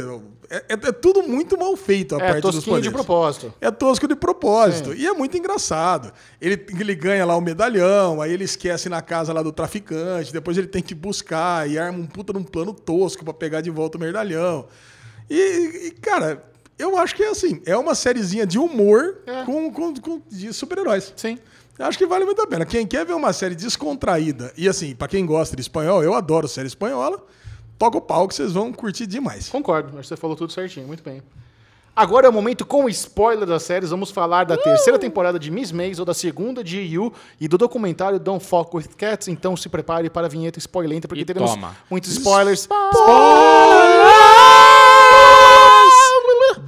É, 0.49 0.57
é- 0.57 0.73
é 0.73 0.91
tudo 0.91 1.23
muito 1.23 1.57
mal 1.57 1.75
feito 1.77 2.15
a 2.15 2.19
É 2.19 2.27
parte 2.33 2.41
dos 2.41 2.55
tosquinho 2.55 2.81
de 2.81 2.89
poderes. 2.89 3.05
propósito. 3.05 3.53
É 3.61 3.71
tosco 3.71 4.07
de 4.07 4.15
propósito. 4.15 4.93
E 4.93 5.07
é 5.07 5.13
muito 5.13 5.37
engraçado. 5.37 6.11
Ele, 6.41 6.63
ele 6.79 6.93
ganha 6.93 7.25
lá 7.25 7.35
o 7.37 7.41
medalhão, 7.41 8.21
aí 8.21 8.33
ele 8.33 8.43
esquece 8.43 8.89
na 8.89 9.01
casa 9.01 9.31
lá 9.31 9.41
do 9.41 9.51
traficante, 9.51 10.33
depois 10.33 10.57
ele 10.57 10.67
tem 10.67 10.81
que 10.83 10.93
buscar 10.93 11.69
e 11.69 11.79
arma 11.79 11.97
um 11.99 12.05
puta 12.05 12.33
num 12.33 12.43
plano 12.43 12.73
tosco 12.73 13.23
pra 13.23 13.33
pegar 13.33 13.61
de 13.61 13.69
volta 13.71 13.97
o 13.97 14.01
medalhão. 14.01 14.67
E, 15.29 15.87
e, 15.87 15.91
cara, 15.91 16.43
eu 16.77 16.97
acho 16.97 17.15
que 17.15 17.23
é 17.23 17.29
assim, 17.29 17.61
é 17.65 17.77
uma 17.77 17.95
sériezinha 17.95 18.45
de 18.45 18.59
humor 18.59 19.19
É. 19.25 19.43
com, 19.45 19.71
com, 19.71 19.93
com- 19.95 20.21
de 20.29 20.51
super-heróis. 20.51 21.13
Sim. 21.15 21.39
Acho 21.79 21.97
que 21.97 22.05
vale 22.05 22.23
muito 22.25 22.41
a 22.41 22.47
pena. 22.47 22.65
Quem 22.65 22.85
quer 22.85 23.05
ver 23.05 23.13
uma 23.13 23.33
série 23.33 23.55
descontraída, 23.55 24.53
e 24.57 24.67
assim, 24.69 24.95
pra 24.95 25.07
quem 25.07 25.25
gosta 25.25 25.55
de 25.55 25.61
espanhol, 25.61 26.03
eu 26.03 26.13
adoro 26.13 26.47
série 26.47 26.67
espanhola, 26.67 27.21
toca 27.79 27.97
o 27.97 28.01
pau 28.01 28.27
que 28.27 28.35
vocês 28.35 28.51
vão 28.53 28.71
curtir 28.71 29.07
demais. 29.07 29.49
Concordo, 29.49 29.89
acho 29.89 30.01
que 30.01 30.07
você 30.07 30.15
falou 30.17 30.35
tudo 30.35 30.51
certinho, 30.53 30.85
muito 30.87 31.03
bem. 31.03 31.21
Agora 31.95 32.25
é 32.25 32.29
o 32.29 32.33
momento 32.33 32.65
com 32.65 32.89
spoiler 32.89 33.45
das 33.47 33.61
séries. 33.61 33.91
Vamos 33.91 34.09
falar 34.09 34.45
da 34.45 34.57
terceira 34.57 34.97
temporada 34.97 35.37
de 35.37 35.51
Miss 35.51 35.71
Maisel, 35.71 36.03
da 36.03 36.13
segunda 36.15 36.63
de 36.63 36.79
You 36.79 37.13
e 37.39 37.47
do 37.47 37.55
documentário 37.55 38.19
Don't 38.19 38.43
Fuck 38.43 38.75
with 38.75 38.87
Cats. 38.97 39.27
Então 39.27 39.55
se 39.55 39.69
prepare 39.69 40.09
para 40.09 40.25
a 40.25 40.29
vinheta 40.29 40.57
spoilenta, 40.57 41.07
porque 41.07 41.21
E 41.21 41.25
teremos 41.25 41.51
toma. 41.51 41.75
muitos 41.91 42.11
spoilers. 42.13 42.67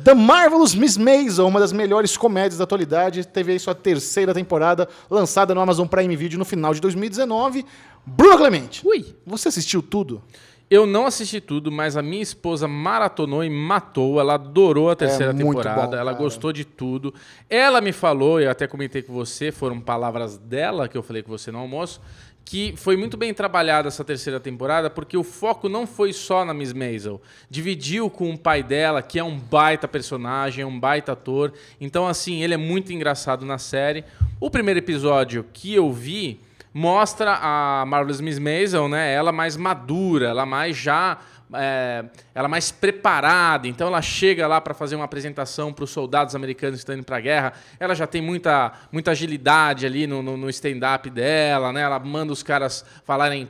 The 0.06 0.14
Marvelous 0.14 0.76
Miss 0.76 0.98
Maisel, 0.98 1.48
uma 1.48 1.60
das 1.60 1.73
melhores 1.73 2.15
comédias 2.15 2.60
da 2.60 2.64
atualidade, 2.64 3.27
teve 3.27 3.53
aí 3.53 3.60
sua 3.60 3.73
terceira 3.73 4.36
temporada, 4.36 4.88
lançada 5.10 5.56
no 5.56 5.60
Amazon 5.60 5.88
Prime 5.88 6.15
Video 6.15 6.38
no 6.38 6.45
final 6.45 6.76
de 6.76 6.80
2019. 6.80 7.65
Bruna 8.06 8.38
Clemente, 8.38 8.88
Ui. 8.88 9.03
você 9.26 9.48
assistiu 9.48 9.82
tudo? 9.82 10.22
Eu 10.69 10.86
não 10.86 11.07
assisti 11.07 11.41
tudo, 11.41 11.72
mas 11.72 11.98
a 11.98 12.03
minha 12.03 12.22
esposa 12.22 12.68
maratonou 12.68 13.44
e 13.44 13.49
matou. 13.49 14.19
Ela 14.19 14.36
adorou 14.36 14.91
a 14.91 14.95
terceira 14.95 15.32
É 15.32 15.36
temporada. 15.36 15.88
bom, 15.88 15.95
ela 15.95 16.14
gostou 16.14 16.53
de 16.53 16.65
tudo. 16.65 17.11
Ela 17.49 17.82
me 17.82 17.91
falou, 17.91 18.40
eu 18.40 18.52
até 18.52 18.68
comentei 18.68 19.02
com 19.02 19.11
você, 19.11 19.52
foram 19.52 19.80
palavras 19.80 20.38
dela 20.38 20.88
que 20.88 20.95
eu 20.95 21.02
falei 21.02 21.23
com 21.23 21.32
você 21.32 21.52
no 21.52 21.57
almoço, 21.57 21.99
que 22.46 22.76
foi 22.78 22.96
muito 22.96 23.18
bem 23.18 23.34
trabalhada 23.34 23.88
essa 23.88 24.04
terceira 24.04 24.40
temporada, 24.40 24.88
porque 24.88 25.18
o 25.18 25.24
foco 25.24 25.68
não 25.68 25.88
foi 25.88 26.14
só 26.14 26.46
na 26.46 26.54
Miss 26.54 26.72
Maisel. 26.72 27.20
Dividiu 27.50 28.08
com 28.08 28.30
o 28.30 28.38
pai 28.38 28.62
dela, 28.62 29.02
que 29.02 29.18
é 29.18 29.24
um 29.24 29.36
baita 29.38 29.88
personagem, 29.88 30.62
é 30.62 30.66
um 30.66 30.80
baita 30.80 31.14
ator. 31.14 31.52
Então, 31.82 32.08
assim, 32.08 32.44
ele 32.44 32.54
é 32.54 32.58
muito 32.58 32.94
engraçado 32.94 33.46
na 33.46 33.58
série. 33.58 34.06
O 34.40 34.52
primeiro 34.52 34.80
episódio 34.80 35.44
que 35.52 35.74
eu 35.74 35.92
vi 35.92 36.40
mostra 36.72 37.40
a 37.42 37.84
Marvelous 37.88 38.22
Miss 38.22 38.38
Maisel, 38.38 38.88
né? 38.88 39.12
Ela 39.12 39.32
mais 39.32 39.58
madura, 39.58 40.28
ela 40.28 40.46
mais 40.46 40.78
já 40.78 41.18
é, 41.54 42.06
ela 42.34 42.48
mais 42.48 42.72
preparada. 42.72 43.68
Então 43.68 43.88
ela 43.88 44.02
chega 44.02 44.48
lá 44.48 44.60
para 44.60 44.74
fazer 44.74 44.96
uma 44.96 45.06
apresentação 45.06 45.72
para 45.72 45.84
os 45.84 45.92
soldados 45.92 46.36
americanos 46.36 46.76
que 46.78 46.82
estão 46.82 46.96
indo 46.96 47.04
para 47.04 47.18
a 47.18 47.22
guerra. 47.22 47.54
Ela 47.80 47.94
já 47.94 48.08
tem 48.08 48.22
muita, 48.22 48.72
muita 48.92 49.12
agilidade 49.12 49.86
ali 49.86 50.08
no, 50.08 50.22
no- 50.22 50.38
no 50.38 50.50
stand-up 50.50 51.10
dela, 51.10 51.72
né? 51.72 51.82
Ela 51.82 52.00
manda 52.00 52.34
os 52.34 52.42
caras 52.44 52.84
falarem 53.04 53.48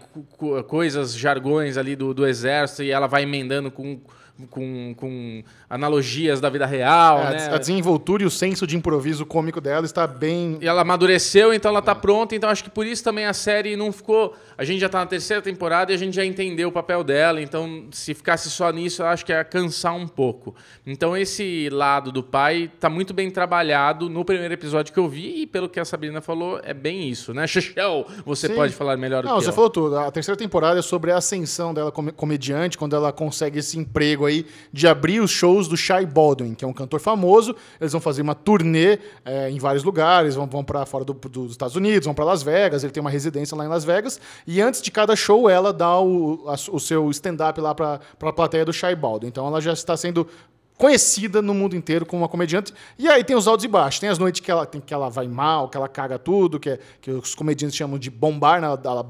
coisas, 0.67 1.13
jargões 1.17 1.77
ali 1.77 1.95
do, 1.95 2.13
do 2.13 2.25
exército 2.27 2.83
e 2.83 2.91
ela 2.91 3.07
vai 3.07 3.23
emendando 3.23 3.71
com 3.71 3.99
com, 4.49 4.93
com 4.97 5.43
analogias 5.69 6.41
da 6.41 6.49
vida 6.49 6.65
real, 6.65 7.19
É, 7.19 7.31
né? 7.31 7.53
A 7.53 7.57
desenvoltura 7.57 8.23
e 8.23 8.25
o 8.25 8.29
senso 8.29 8.67
de 8.67 8.75
improviso 8.75 9.25
cômico 9.25 9.61
dela 9.61 9.85
está 9.85 10.05
bem. 10.05 10.57
E 10.61 10.67
ela 10.67 10.81
amadureceu, 10.81 11.53
então 11.53 11.71
ela 11.71 11.81
tá 11.81 11.95
pronta. 11.95 12.35
Então 12.35 12.49
acho 12.49 12.63
que 12.63 12.69
por 12.69 12.85
isso 12.85 13.03
também 13.03 13.25
a 13.25 13.33
série 13.33 13.75
não 13.75 13.91
ficou. 13.91 14.35
A 14.57 14.63
gente 14.63 14.79
já 14.79 14.89
tá 14.89 14.99
na 14.99 15.05
terceira 15.05 15.41
temporada 15.41 15.91
e 15.91 15.95
a 15.95 15.97
gente 15.97 16.15
já 16.15 16.25
entendeu 16.25 16.69
o 16.69 16.71
papel 16.71 17.03
dela. 17.03 17.41
Então, 17.41 17.85
se 17.91 18.13
ficasse 18.13 18.49
só 18.49 18.71
nisso, 18.71 19.01
eu 19.01 19.07
acho 19.07 19.25
que 19.25 19.31
ia 19.31 19.43
cansar 19.43 19.93
um 19.95 20.07
pouco. 20.07 20.55
Então, 20.85 21.15
esse 21.15 21.69
lado 21.71 22.11
do 22.11 22.23
pai 22.23 22.71
tá 22.79 22.89
muito 22.89 23.13
bem 23.13 23.29
trabalhado 23.29 24.09
no 24.09 24.23
primeiro 24.23 24.53
episódio 24.53 24.93
que 24.93 24.99
eu 24.99 25.07
vi. 25.07 25.41
E 25.41 25.47
pelo 25.47 25.67
que 25.69 25.79
a 25.79 25.85
Sabrina 25.85 26.21
falou, 26.21 26.59
é 26.63 26.73
bem 26.73 27.09
isso, 27.09 27.33
né? 27.33 27.45
Xixel, 27.47 28.05
você 28.25 28.47
Sim. 28.47 28.55
pode 28.55 28.73
falar 28.73 28.95
melhor 28.97 29.23
do 29.23 29.29
Não, 29.29 29.37
que 29.37 29.43
você 29.43 29.49
eu. 29.49 29.53
falou 29.53 29.69
tudo. 29.69 29.97
A 29.97 30.11
terceira 30.11 30.37
temporada 30.37 30.79
é 30.79 30.81
sobre 30.81 31.11
a 31.11 31.17
ascensão 31.17 31.73
dela 31.73 31.91
como 31.91 32.11
comediante, 32.13 32.77
quando 32.77 32.95
ela 32.95 33.11
consegue 33.11 33.59
esse 33.59 33.77
emprego 33.77 34.24
aí 34.25 34.45
de 34.71 34.87
abrir 34.87 35.19
os 35.19 35.31
shows 35.31 35.67
do 35.67 35.75
Shai 35.77 36.05
Baldwin, 36.05 36.53
que 36.53 36.63
é 36.65 36.67
um 36.67 36.73
cantor 36.73 36.99
famoso. 36.99 37.55
Eles 37.79 37.91
vão 37.91 38.01
fazer 38.01 38.21
uma 38.21 38.35
turnê 38.35 38.99
é, 39.23 39.49
em 39.49 39.57
vários 39.59 39.83
lugares, 39.83 40.35
vão, 40.35 40.45
vão 40.47 40.63
para 40.63 40.85
fora 40.85 41.03
do- 41.05 41.13
dos 41.13 41.51
Estados 41.51 41.75
Unidos, 41.75 42.05
vão 42.05 42.13
para 42.13 42.25
Las 42.25 42.43
Vegas. 42.43 42.83
Ele 42.83 42.91
tem 42.93 43.01
uma 43.01 43.09
residência 43.09 43.55
lá 43.57 43.65
em 43.65 43.67
Las 43.67 43.83
Vegas. 43.85 44.19
E 44.45 44.61
antes 44.61 44.81
de 44.81 44.91
cada 44.91 45.15
show, 45.15 45.49
ela 45.49 45.71
dá 45.71 45.99
o, 45.99 46.43
a- 46.47 46.55
o 46.71 46.79
seu 46.79 47.09
stand-up 47.11 47.59
lá 47.61 47.73
para 47.75 47.99
a 48.21 48.33
plateia 48.33 48.65
do 48.65 48.73
Shai 48.73 48.95
Baldwin. 48.95 49.27
Então 49.27 49.45
ela 49.47 49.61
já 49.61 49.73
está 49.73 49.95
sendo 49.97 50.27
conhecida 50.77 51.41
no 51.41 51.53
mundo 51.53 51.75
inteiro 51.75 52.05
como 52.05 52.21
uma 52.23 52.27
comediante. 52.27 52.73
E 52.99 53.07
aí 53.07 53.23
tem 53.23 53.35
os 53.35 53.47
altos 53.47 53.63
e 53.63 53.67
baixos. 53.67 53.99
Tem 53.99 54.09
as 54.09 54.17
noites 54.19 54.41
que 54.41 54.51
ela, 54.51 54.65
tem, 54.65 54.81
que 54.81 54.93
ela 54.93 55.09
vai 55.09 55.27
mal, 55.27 55.69
que 55.69 55.77
ela 55.77 55.87
caga 55.87 56.19
tudo, 56.19 56.59
que, 56.59 56.71
é- 56.71 56.79
que 57.01 57.11
os 57.11 57.33
comediantes 57.33 57.77
chamam 57.77 57.97
de 57.97 58.09
bombar, 58.09 58.59
né? 58.59 58.67
ela, 58.67 58.81
ela 58.83 59.03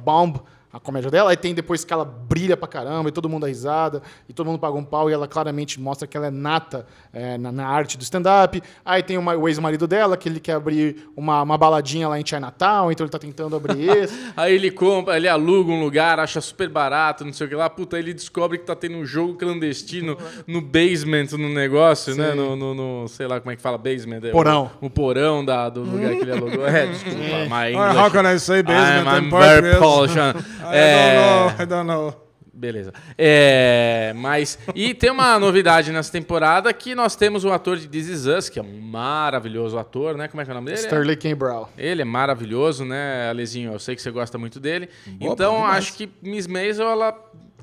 a 0.76 0.80
comédia 0.80 1.10
dela. 1.10 1.30
Aí 1.30 1.38
tem 1.38 1.53
depois 1.56 1.85
que 1.85 1.93
ela 1.93 2.03
brilha 2.03 2.57
pra 2.57 2.68
caramba, 2.68 3.07
e 3.07 3.11
todo 3.11 3.30
mundo 3.30 3.43
dá 3.43 3.47
risada, 3.47 4.02
e 4.27 4.34
todo 4.34 4.47
mundo 4.47 4.60
paga 4.60 4.76
um 4.77 4.84
pau, 4.84 5.10
e 5.10 5.14
ela 5.14 5.27
claramente 5.27 5.80
mostra 5.80 6.06
que 6.07 6.18
ela 6.18 6.27
é 6.27 6.31
nata 6.31 6.85
é, 7.14 7.38
na, 7.38 7.52
na 7.52 7.65
arte 7.68 7.97
do 7.97 8.02
stand-up. 8.02 8.61
Aí 8.84 9.02
tem 9.02 9.18
uma- 9.18 9.35
o 9.35 9.47
ex-marido 9.47 9.88
dela, 9.88 10.18
que 10.18 10.27
ele 10.27 10.39
quer 10.39 10.53
abrir 10.53 11.07
uma, 11.15 11.41
uma 11.43 11.57
baladinha 11.57 12.07
lá 12.10 12.19
em 12.19 12.26
Chinatown, 12.26 12.91
então 12.91 13.06
ele 13.06 13.11
tá 13.11 13.18
tentando 13.19 13.56
abrir 13.56 13.88
esse. 13.89 14.31
Aí 14.35 14.53
ele 14.53 14.69
compra, 14.69 15.15
ele 15.15 15.27
aluga 15.30 15.72
um 15.72 15.81
lugar, 15.81 16.19
acha 16.19 16.41
super 16.41 16.68
barato, 16.68 17.23
não 17.23 17.31
sei 17.31 17.47
o 17.47 17.49
que 17.49 17.56
lá. 17.56 17.69
Puta, 17.69 17.95
aí 17.95 18.02
ele 18.03 18.14
descobre 18.14 18.57
que 18.57 18.65
tá 18.65 18.76
tendo 18.76 18.97
um 18.97 19.06
jogo 19.06 19.35
clandestino 19.35 20.18
no 20.45 20.61
basement 20.61 21.27
no 21.38 21.49
negócio, 21.49 22.15
né? 22.15 22.34
No, 22.34 22.56
no- 22.56 22.73
no- 22.76 23.07
sei 23.07 23.27
lá 23.27 23.39
como 23.39 23.52
é 23.52 23.56
que 23.56 23.61
fala 23.61 23.77
basement. 23.77 24.19
é 24.23 24.30
o- 24.30 24.31
Porão. 24.31 24.72
O, 24.81 24.89
porão 24.89 25.43
da, 25.45 25.69
do 25.69 25.81
lugar 25.84 26.11
que 26.15 26.22
ele 26.22 26.31
alugou. 26.34 26.68
É, 26.68 26.88
desculpa. 26.88 27.18
English. 27.18 27.97
how 27.97 28.11
can 28.11 28.23
I 28.35 28.38
say 28.39 28.61
basement 28.61 29.06
I'm, 29.07 29.26
I'm 29.27 29.30
very 29.30 29.77
português? 29.77 29.80
Polish. 29.80 30.56
I 30.73 30.75
É, 30.77 31.15
don't 31.15 31.57
know, 31.57 31.63
I 31.63 31.65
don't 31.67 31.87
know. 31.87 32.21
Beleza. 32.57 32.93
É, 33.17 34.13
mas. 34.15 34.57
E 34.73 34.93
tem 34.93 35.09
uma 35.11 35.37
novidade 35.39 35.91
nessa 35.91 36.09
temporada 36.09 36.71
que 36.71 36.95
nós 36.95 37.13
temos 37.13 37.43
o 37.43 37.51
ator 37.51 37.75
de 37.75 37.85
This 37.85 38.07
Is 38.07 38.25
Us, 38.27 38.47
que 38.47 38.57
é 38.57 38.61
um 38.61 38.79
maravilhoso 38.79 39.77
ator, 39.77 40.15
né? 40.15 40.29
Como 40.29 40.39
é 40.41 40.45
que 40.45 40.51
é 40.51 40.53
o 40.53 40.55
nome 40.55 40.67
dele? 40.67 40.79
Sterling 40.79 41.17
K. 41.17 41.35
Brown. 41.35 41.65
Ele 41.77 42.01
é 42.01 42.05
maravilhoso, 42.05 42.85
né, 42.85 43.29
Alezinho? 43.29 43.73
Eu 43.73 43.79
sei 43.79 43.93
que 43.93 44.01
você 44.01 44.09
gosta 44.09 44.37
muito 44.37 44.57
dele. 44.57 44.87
Boa, 45.05 45.33
então, 45.33 45.65
acho 45.65 45.95
que 45.95 46.09
Miss 46.21 46.47
Maisel, 46.47 46.87
ela 46.87 47.13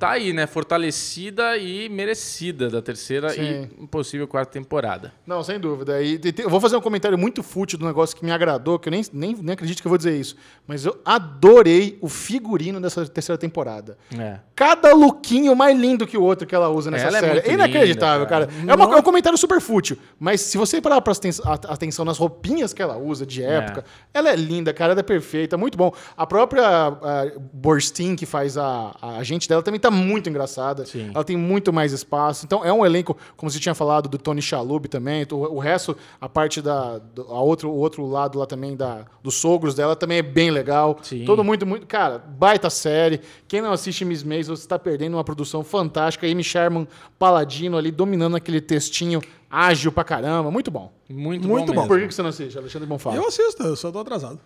tá 0.02 0.10
aí, 0.10 0.32
né? 0.32 0.48
Fortalecida 0.48 1.56
e 1.56 1.88
merecida 1.88 2.68
da 2.68 2.82
terceira 2.82 3.30
Sim. 3.30 3.68
e 3.80 3.86
possível 3.86 4.26
quarta 4.26 4.50
temporada. 4.52 5.12
Não, 5.24 5.44
sem 5.44 5.60
dúvida. 5.60 6.02
E 6.02 6.18
eu 6.38 6.50
vou 6.50 6.60
fazer 6.60 6.76
um 6.76 6.80
comentário 6.80 7.16
muito 7.16 7.40
fútil 7.40 7.78
do 7.78 7.86
negócio 7.86 8.16
que 8.16 8.24
me 8.24 8.32
agradou, 8.32 8.80
que 8.80 8.88
eu 8.88 8.90
nem, 8.90 9.04
nem, 9.12 9.36
nem 9.36 9.52
acredito 9.52 9.80
que 9.80 9.86
eu 9.86 9.90
vou 9.90 9.96
dizer 9.98 10.18
isso. 10.18 10.34
Mas 10.66 10.84
eu 10.84 10.98
adorei 11.04 11.98
o 12.00 12.08
figurino 12.08 12.80
dessa 12.80 13.06
terceira 13.06 13.38
temporada. 13.38 13.96
É. 14.18 14.40
Cada 14.56 14.92
lookinho 14.92 15.54
mais 15.54 15.78
lindo 15.78 16.04
que 16.04 16.18
o 16.18 16.22
outro 16.22 16.48
que 16.48 16.54
ela 16.54 16.68
usa 16.68 16.90
nessa 16.90 17.06
Ela 17.06 17.18
é 17.18 17.20
série. 17.20 17.38
É 17.50 17.52
inacreditável, 17.52 18.18
linda, 18.24 18.28
cara. 18.28 18.46
cara. 18.48 18.72
É, 18.72 18.74
uma- 18.74 18.96
é 18.96 18.98
um 18.98 19.02
comentário 19.02 19.38
super 19.38 19.60
fútil. 19.60 19.96
Mas 20.18 20.40
se 20.40 20.58
você 20.58 20.80
parar 20.80 21.00
pra 21.00 21.12
a- 21.12 21.72
atenção 21.74 22.04
nas 22.04 22.18
roupinhas 22.18 22.72
que 22.74 22.82
ela 22.82 22.96
usa 22.96 23.24
de 23.24 23.40
época, 23.40 23.84
ela 24.12 24.30
é 24.30 24.34
linda, 24.36 24.74
cara. 24.74 24.92
Ela 24.94 25.00
é 25.00 25.04
perfeita, 25.04 25.56
muito 25.56 25.78
bom. 25.78 25.92
A 26.16 26.26
própria 26.26 26.64
ah, 26.66 27.32
Borstein, 27.52 28.16
que 28.16 28.26
faz 28.26 28.58
a, 28.58 28.96
a 29.00 29.16
agente 29.18 29.48
dela, 29.48 29.62
também 29.62 29.78
tá 29.78 29.91
muito 29.92 30.28
engraçada. 30.28 30.84
Sim. 30.86 31.10
Ela 31.14 31.22
tem 31.22 31.36
muito 31.36 31.72
mais 31.72 31.92
espaço. 31.92 32.44
Então 32.44 32.64
é 32.64 32.72
um 32.72 32.84
elenco, 32.84 33.16
como 33.36 33.50
você 33.50 33.58
tinha 33.60 33.74
falado, 33.74 34.08
do 34.08 34.18
Tony 34.18 34.42
Shalhoub 34.42 34.88
também. 34.88 35.26
O, 35.30 35.36
o 35.36 35.58
resto, 35.58 35.96
a 36.20 36.28
parte 36.28 36.60
da. 36.60 36.98
do- 36.98 37.22
a 37.22 37.40
outro, 37.40 37.70
o 37.70 37.76
outro 37.76 38.04
lado 38.06 38.38
lá 38.38 38.46
também 38.46 38.74
da, 38.76 39.04
dos 39.22 39.34
sogros 39.36 39.74
dela 39.74 39.94
também 39.94 40.18
é 40.18 40.22
bem 40.22 40.50
legal. 40.50 40.98
Sim. 41.02 41.24
Todo 41.24 41.44
muito, 41.44 41.64
muito. 41.66 41.86
Cara, 41.86 42.18
baita 42.18 42.68
série. 42.70 43.20
Quem 43.46 43.60
não 43.60 43.72
assiste 43.72 44.04
Miss 44.04 44.22
Maisel, 44.22 44.56
você 44.56 44.62
está 44.62 44.78
perdendo 44.78 45.14
uma 45.16 45.24
produção 45.24 45.62
fantástica. 45.62 46.26
Amy 46.26 46.42
Sherman 46.42 46.88
Paladino 47.18 47.76
ali 47.76 47.90
dominando 47.90 48.36
aquele 48.36 48.60
textinho 48.60 49.20
ágil 49.50 49.92
pra 49.92 50.02
caramba. 50.04 50.50
Muito 50.50 50.70
bom. 50.70 50.90
Muito, 51.08 51.46
Muito 51.46 51.72
bom. 51.74 51.86
Por 51.86 52.00
que 52.00 52.08
que 52.08 52.14
você 52.14 52.22
não 52.22 52.30
assiste? 52.30 52.56
Alexandre 52.56 52.88
Bonfá. 52.88 53.14
Eu 53.14 53.26
assisto, 53.28 53.62
eu 53.62 53.76
só 53.76 53.92
tô 53.92 53.98
atrasado. 53.98 54.40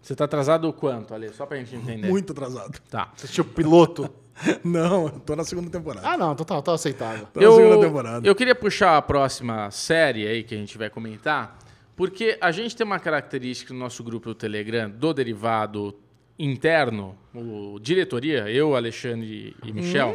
Você 0.00 0.14
tá 0.14 0.24
atrasado 0.24 0.68
o 0.68 0.72
quanto, 0.72 1.12
Ale? 1.12 1.28
Só 1.34 1.44
pra 1.44 1.58
gente 1.58 1.74
entender. 1.76 2.08
Muito 2.08 2.32
atrasado. 2.32 2.78
Tá. 2.88 3.10
Assistiu 3.14 3.44
o 3.44 3.46
piloto. 3.46 4.08
Não, 4.64 5.06
eu 5.06 5.20
tô 5.20 5.34
na 5.36 5.44
segunda 5.44 5.70
temporada. 5.70 6.08
ah, 6.08 6.16
não, 6.16 6.34
tá, 6.34 6.62
tá 6.62 6.72
aceitável. 6.72 7.26
Tô 7.32 7.40
na 7.40 7.50
segunda 7.52 7.80
temporada. 7.80 8.28
eu 8.28 8.34
queria 8.34 8.54
puxar 8.54 8.96
a 8.96 9.02
próxima 9.02 9.70
série 9.70 10.26
aí 10.26 10.42
que 10.42 10.54
a 10.54 10.58
gente 10.58 10.78
vai 10.78 10.88
comentar, 10.88 11.58
porque 11.96 12.38
a 12.40 12.50
gente 12.52 12.76
tem 12.76 12.86
uma 12.86 12.98
característica 12.98 13.74
no 13.74 13.80
nosso 13.80 14.02
grupo 14.04 14.28
do 14.28 14.34
Telegram 14.34 14.88
do 14.88 15.12
derivado 15.12 15.94
interno, 16.38 17.18
o 17.34 17.78
diretoria, 17.80 18.48
eu, 18.48 18.76
Alexandre 18.76 19.56
e 19.64 19.72
Michel. 19.72 20.14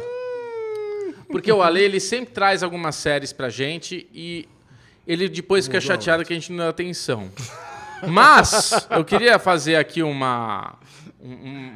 Porque 1.28 1.52
o 1.52 1.62
Ale, 1.62 1.82
ele 1.82 2.00
sempre 2.00 2.32
traz 2.32 2.62
algumas 2.62 2.94
séries 2.94 3.32
pra 3.32 3.48
gente 3.48 4.08
e 4.12 4.48
ele 5.06 5.28
depois 5.28 5.66
fica 5.66 5.80
chateado 5.80 6.24
que 6.24 6.32
a 6.32 6.36
gente 6.36 6.50
não 6.50 6.58
dá 6.58 6.68
atenção. 6.70 7.30
Mas 8.08 8.86
eu 8.90 9.04
queria 9.04 9.38
fazer 9.38 9.76
aqui 9.76 10.02
uma 10.02 10.78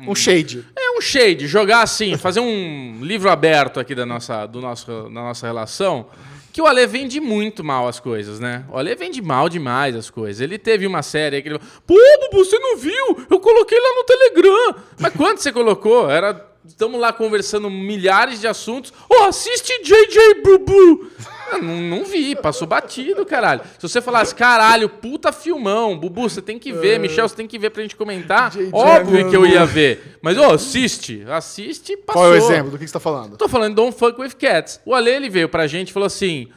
Um 0.07 0.15
shade. 0.15 0.65
é 0.77 0.99
um 0.99 1.01
shade, 1.01 1.47
jogar 1.47 1.81
assim, 1.83 2.19
fazer 2.19 2.41
um 2.41 2.99
livro 3.03 3.31
aberto 3.31 3.81
aqui 3.81 3.95
da 3.95 4.05
nossa, 4.05 4.45
do 4.45 4.61
nosso, 4.61 5.05
da 5.05 5.09
nossa 5.09 5.47
relação. 5.47 6.07
Que 6.53 6.61
o 6.61 6.67
Ale 6.67 6.87
vende 6.87 7.21
muito 7.21 7.63
mal 7.65 7.89
as 7.89 8.01
coisas, 8.01 8.41
né? 8.41 8.65
O 8.71 8.77
Ale 8.77 8.95
vende 8.95 9.23
mal 9.23 9.49
demais 9.49 9.95
as 9.95 10.11
coisas. 10.11 10.41
Ele 10.41 10.59
teve 10.59 10.87
uma 10.87 11.03
série 11.03 11.41
que 11.41 11.49
ele 11.49 11.59
falou: 11.59 11.73
Pô, 11.87 11.95
Bubu, 12.31 12.45
você 12.45 12.59
não 12.59 12.77
viu? 12.77 13.27
Eu 13.31 13.41
coloquei 13.41 13.79
lá 13.79 13.95
no 13.95 14.05
Telegram. 14.05 14.75
Mas 14.99 15.15
quanto 15.15 15.41
você 15.41 15.53
colocou? 15.53 16.11
Era. 16.11 16.47
Estamos 16.69 17.01
lá 17.01 17.13
conversando 17.15 17.71
milhares 17.71 18.41
de 18.41 18.47
assuntos. 18.47 18.93
Oh, 19.09 19.25
assiste 19.25 19.73
JJ 19.83 20.43
Bubu. 20.45 21.11
Ah, 21.51 21.59
Não, 21.59 21.77
não 21.81 22.05
vi, 22.05 22.37
passou 22.37 22.69
batido, 22.69 23.25
caralho. 23.25 23.63
Se 23.79 23.89
você 23.89 24.03
falasse, 24.03 24.35
caralho, 24.35 24.87
puta 24.89 25.33
filmão, 25.33 25.99
Bubu, 25.99 26.29
você 26.29 26.43
tem 26.43 26.59
que 26.59 26.71
ver, 26.71 26.99
Michel, 27.01 27.27
você 27.27 27.35
tem 27.35 27.47
que 27.47 27.59
ver 27.59 27.71
pra 27.71 27.81
gente 27.83 27.97
comentar, 27.97 28.53
óbvio 28.71 29.31
que 29.31 29.35
eu 29.37 29.47
ia 29.47 29.65
ver. 29.65 30.19
Mas, 30.21 30.37
ô, 30.37 30.45
assiste, 30.53 31.25
assiste, 31.29 31.97
passou. 31.97 32.23
Qual 32.23 32.35
é 32.35 32.35
o 32.35 32.37
exemplo? 32.37 32.71
Do 32.71 32.77
que 32.79 32.85
que 32.85 32.91
você 32.91 32.93
tá 32.93 33.01
falando? 33.01 33.39
Tô 33.39 33.49
falando 33.49 33.75
Don't 33.75 33.97
Fuck 33.99 34.21
With 34.21 34.33
Cats. 34.39 34.79
O 34.85 34.95
Ale, 34.95 35.11
ele 35.11 35.31
veio 35.31 35.49
pra 35.49 35.67
gente 35.67 35.89
e 35.89 35.93
falou 35.93 36.07
assim, 36.07 36.49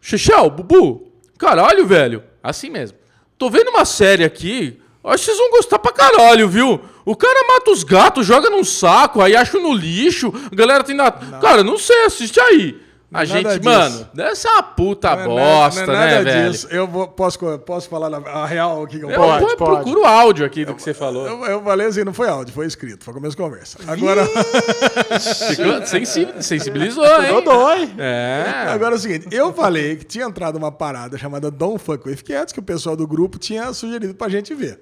Xixel, 0.00 0.50
Bubu, 0.50 1.10
caralho, 1.38 1.86
velho, 1.86 2.22
assim 2.42 2.68
mesmo. 2.68 2.98
Tô 3.38 3.48
vendo 3.48 3.70
uma 3.70 3.86
série 3.86 4.24
aqui, 4.24 4.78
acho 5.02 5.18
que 5.24 5.24
vocês 5.24 5.38
vão 5.38 5.50
gostar 5.52 5.78
pra 5.78 5.90
caralho, 5.90 6.48
viu? 6.48 6.80
O 7.04 7.14
cara 7.14 7.46
mata 7.46 7.70
os 7.70 7.84
gatos, 7.84 8.26
joga 8.26 8.48
num 8.48 8.64
saco, 8.64 9.20
aí 9.20 9.36
acha 9.36 9.58
no 9.58 9.74
lixo, 9.74 10.32
a 10.50 10.54
galera 10.54 10.82
tem 10.82 10.94
na... 10.94 11.10
Cara, 11.10 11.62
não 11.62 11.76
sei, 11.76 12.04
assiste 12.04 12.40
aí. 12.40 12.83
A 13.14 13.22
é 13.22 13.26
gente, 13.26 13.46
disso. 13.58 13.62
mano, 13.64 14.08
deve 14.12 14.34
ser 14.36 14.48
uma 14.48 14.62
puta 14.62 15.14
Não 15.14 15.22
é 15.22 15.26
bosta, 15.26 15.86
não 15.86 15.94
é 15.94 15.96
né, 15.98 16.10
nada 16.16 16.24
velho? 16.24 16.50
disso. 16.50 16.66
Eu 16.70 16.86
vou- 16.86 17.06
posso, 17.08 17.38
posso 17.60 17.88
falar 17.88 18.10
na- 18.10 18.18
a 18.28 18.44
real 18.46 18.82
aqui 18.82 18.98
que 18.98 19.04
eu 19.04 19.10
Eu, 19.10 19.16
posso? 19.20 19.38
Pode, 19.40 19.52
eu 19.52 19.56
pode. 19.56 19.70
procuro 19.76 20.00
o 20.02 20.04
áudio 20.04 20.44
aqui 20.44 20.64
do 20.64 20.74
que 20.74 20.82
você 20.82 20.92
falou. 20.92 21.26
Eu, 21.26 21.44
eu 21.46 21.62
falei 21.62 21.86
assim, 21.86 22.02
não 22.04 22.12
foi 22.12 22.28
áudio, 22.28 22.52
foi 22.52 22.66
escrito, 22.66 23.04
foi 23.04 23.14
começo 23.14 23.36
de 23.36 23.42
conversa. 23.42 23.78
Agora, 23.86 24.26
Ficou 24.26 25.86
sensibilizou, 26.42 27.04
hein? 27.06 27.28
Dodói. 27.28 27.90
É. 27.98 28.44
agora 28.68 28.94
é 28.94 28.98
o 28.98 29.00
seguinte, 29.00 29.28
eu 29.30 29.52
falei 29.52 29.96
que 29.96 30.04
tinha 30.04 30.24
entrado 30.26 30.56
uma 30.56 30.72
parada 30.72 31.16
chamada 31.18 31.50
Don't 31.50 31.78
Fuck 31.82 32.08
With 32.08 32.16
Cats, 32.22 32.52
que 32.52 32.60
o 32.60 32.62
pessoal 32.62 32.96
do 32.96 33.06
grupo 33.06 33.38
tinha 33.38 33.72
sugerido 33.72 34.14
pra 34.14 34.28
gente 34.28 34.54
ver. 34.54 34.80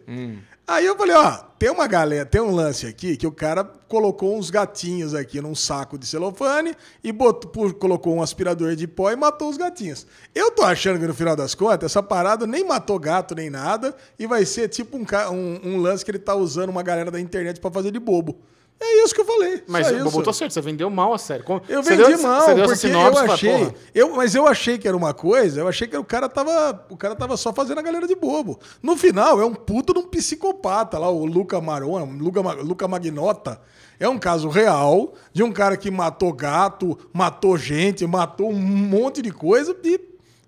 Aí 0.67 0.87
eu 0.87 0.97
falei, 0.97 1.15
ó, 1.17 1.33
tem 1.59 1.71
uma 1.71 1.87
galera, 1.89 2.25
tem 2.25 2.41
um 2.41 2.55
lance 2.55 2.87
aqui 2.87 3.17
que 3.17 3.27
o 3.27 3.33
cara 3.33 3.65
colocou 3.89 4.39
uns 4.39 4.49
gatinhos 4.49 5.13
aqui 5.13 5.41
num 5.41 5.55
saco 5.57 5.99
de 5.99 6.07
celofane 6.07 6.73
e 7.03 7.11
botou, 7.13 7.75
colocou 7.75 8.17
um 8.17 8.22
aspirador 8.23 8.75
de 8.77 8.87
pó 8.87 9.11
e 9.11 9.17
matou 9.17 9.49
os 9.49 9.57
gatinhos. 9.57 10.07
Eu 10.35 10.51
tô 10.51 10.63
achando 10.63 10.99
que 11.01 11.07
no 11.07 11.15
final 11.15 11.37
das 11.37 11.55
contas, 11.55 11.91
essa 11.91 12.03
parada 12.03 12.47
nem 12.47 12.65
matou 12.65 12.99
gato 12.99 13.35
nem 13.35 13.51
nada 13.51 13.95
e 14.19 14.27
vai 14.27 14.45
ser 14.47 14.69
tipo 14.69 14.97
um, 14.97 15.05
um- 15.33 15.61
um 15.75 15.77
lance 15.81 16.05
que 16.05 16.11
ele 16.11 16.19
tá 16.19 16.35
usando 16.35 16.71
uma 16.71 16.83
galera 16.83 17.11
da 17.11 17.21
internet 17.21 17.61
pra 17.61 17.71
fazer 17.71 17.91
de 17.91 17.99
bobo. 17.99 18.37
É 18.85 19.05
isso 19.05 19.15
que 19.15 19.21
eu 19.21 19.25
falei. 19.25 19.63
Mas 19.69 19.87
o. 19.93 20.05
Bobo 20.05 20.23
tá 20.25 20.33
certo, 20.33 20.51
você 20.53 20.61
vendeu 20.61 20.91
mal 20.91 21.15
a 21.15 21.19
série. 21.19 21.45
Eu 21.69 21.85
vendi 21.85 22.03
deu- 22.03 22.19
mal, 22.23 22.41
porque 22.67 22.81
eu 23.21 23.33
achei. 23.35 23.49
Eu, 23.95 24.17
mas 24.17 24.35
eu 24.35 24.45
achei 24.45 24.77
que 24.77 24.89
era 24.89 24.97
uma 24.97 25.15
coisa, 25.15 25.61
eu 25.61 25.69
achei 25.69 25.87
que 25.87 25.97
o 25.97 26.03
cara 26.03 26.29
tava. 26.29 26.85
O 26.91 26.97
cara 26.97 27.15
tava 27.15 27.37
só 27.37 27.53
fazendo 27.53 27.79
a 27.79 27.83
galera 27.83 28.09
de 28.09 28.17
bobo. 28.17 28.59
No 28.83 28.97
final, 28.97 29.41
é 29.41 29.45
um 29.47 29.55
puto 29.55 29.93
de 29.95 30.01
um 30.01 30.09
psicopata 30.09 30.99
lá, 30.99 31.09
o 31.09 31.25
Luca 31.25 31.61
Marona, 31.61 32.05
Luca, 32.21 32.41
Luca 32.61 32.89
Magnota. 32.89 33.61
É 34.03 34.09
um 34.09 34.19
caso 34.19 34.49
real 34.49 35.15
de 35.33 35.43
um 35.43 35.53
cara 35.53 35.77
que 35.77 35.91
matou 35.91 36.33
gato, 36.33 36.99
matou 37.13 37.57
gente, 37.57 38.07
matou 38.07 38.51
um 38.51 38.59
monte 38.59 39.23
de 39.23 39.31
coisa 39.31 39.77
e 39.85 40.01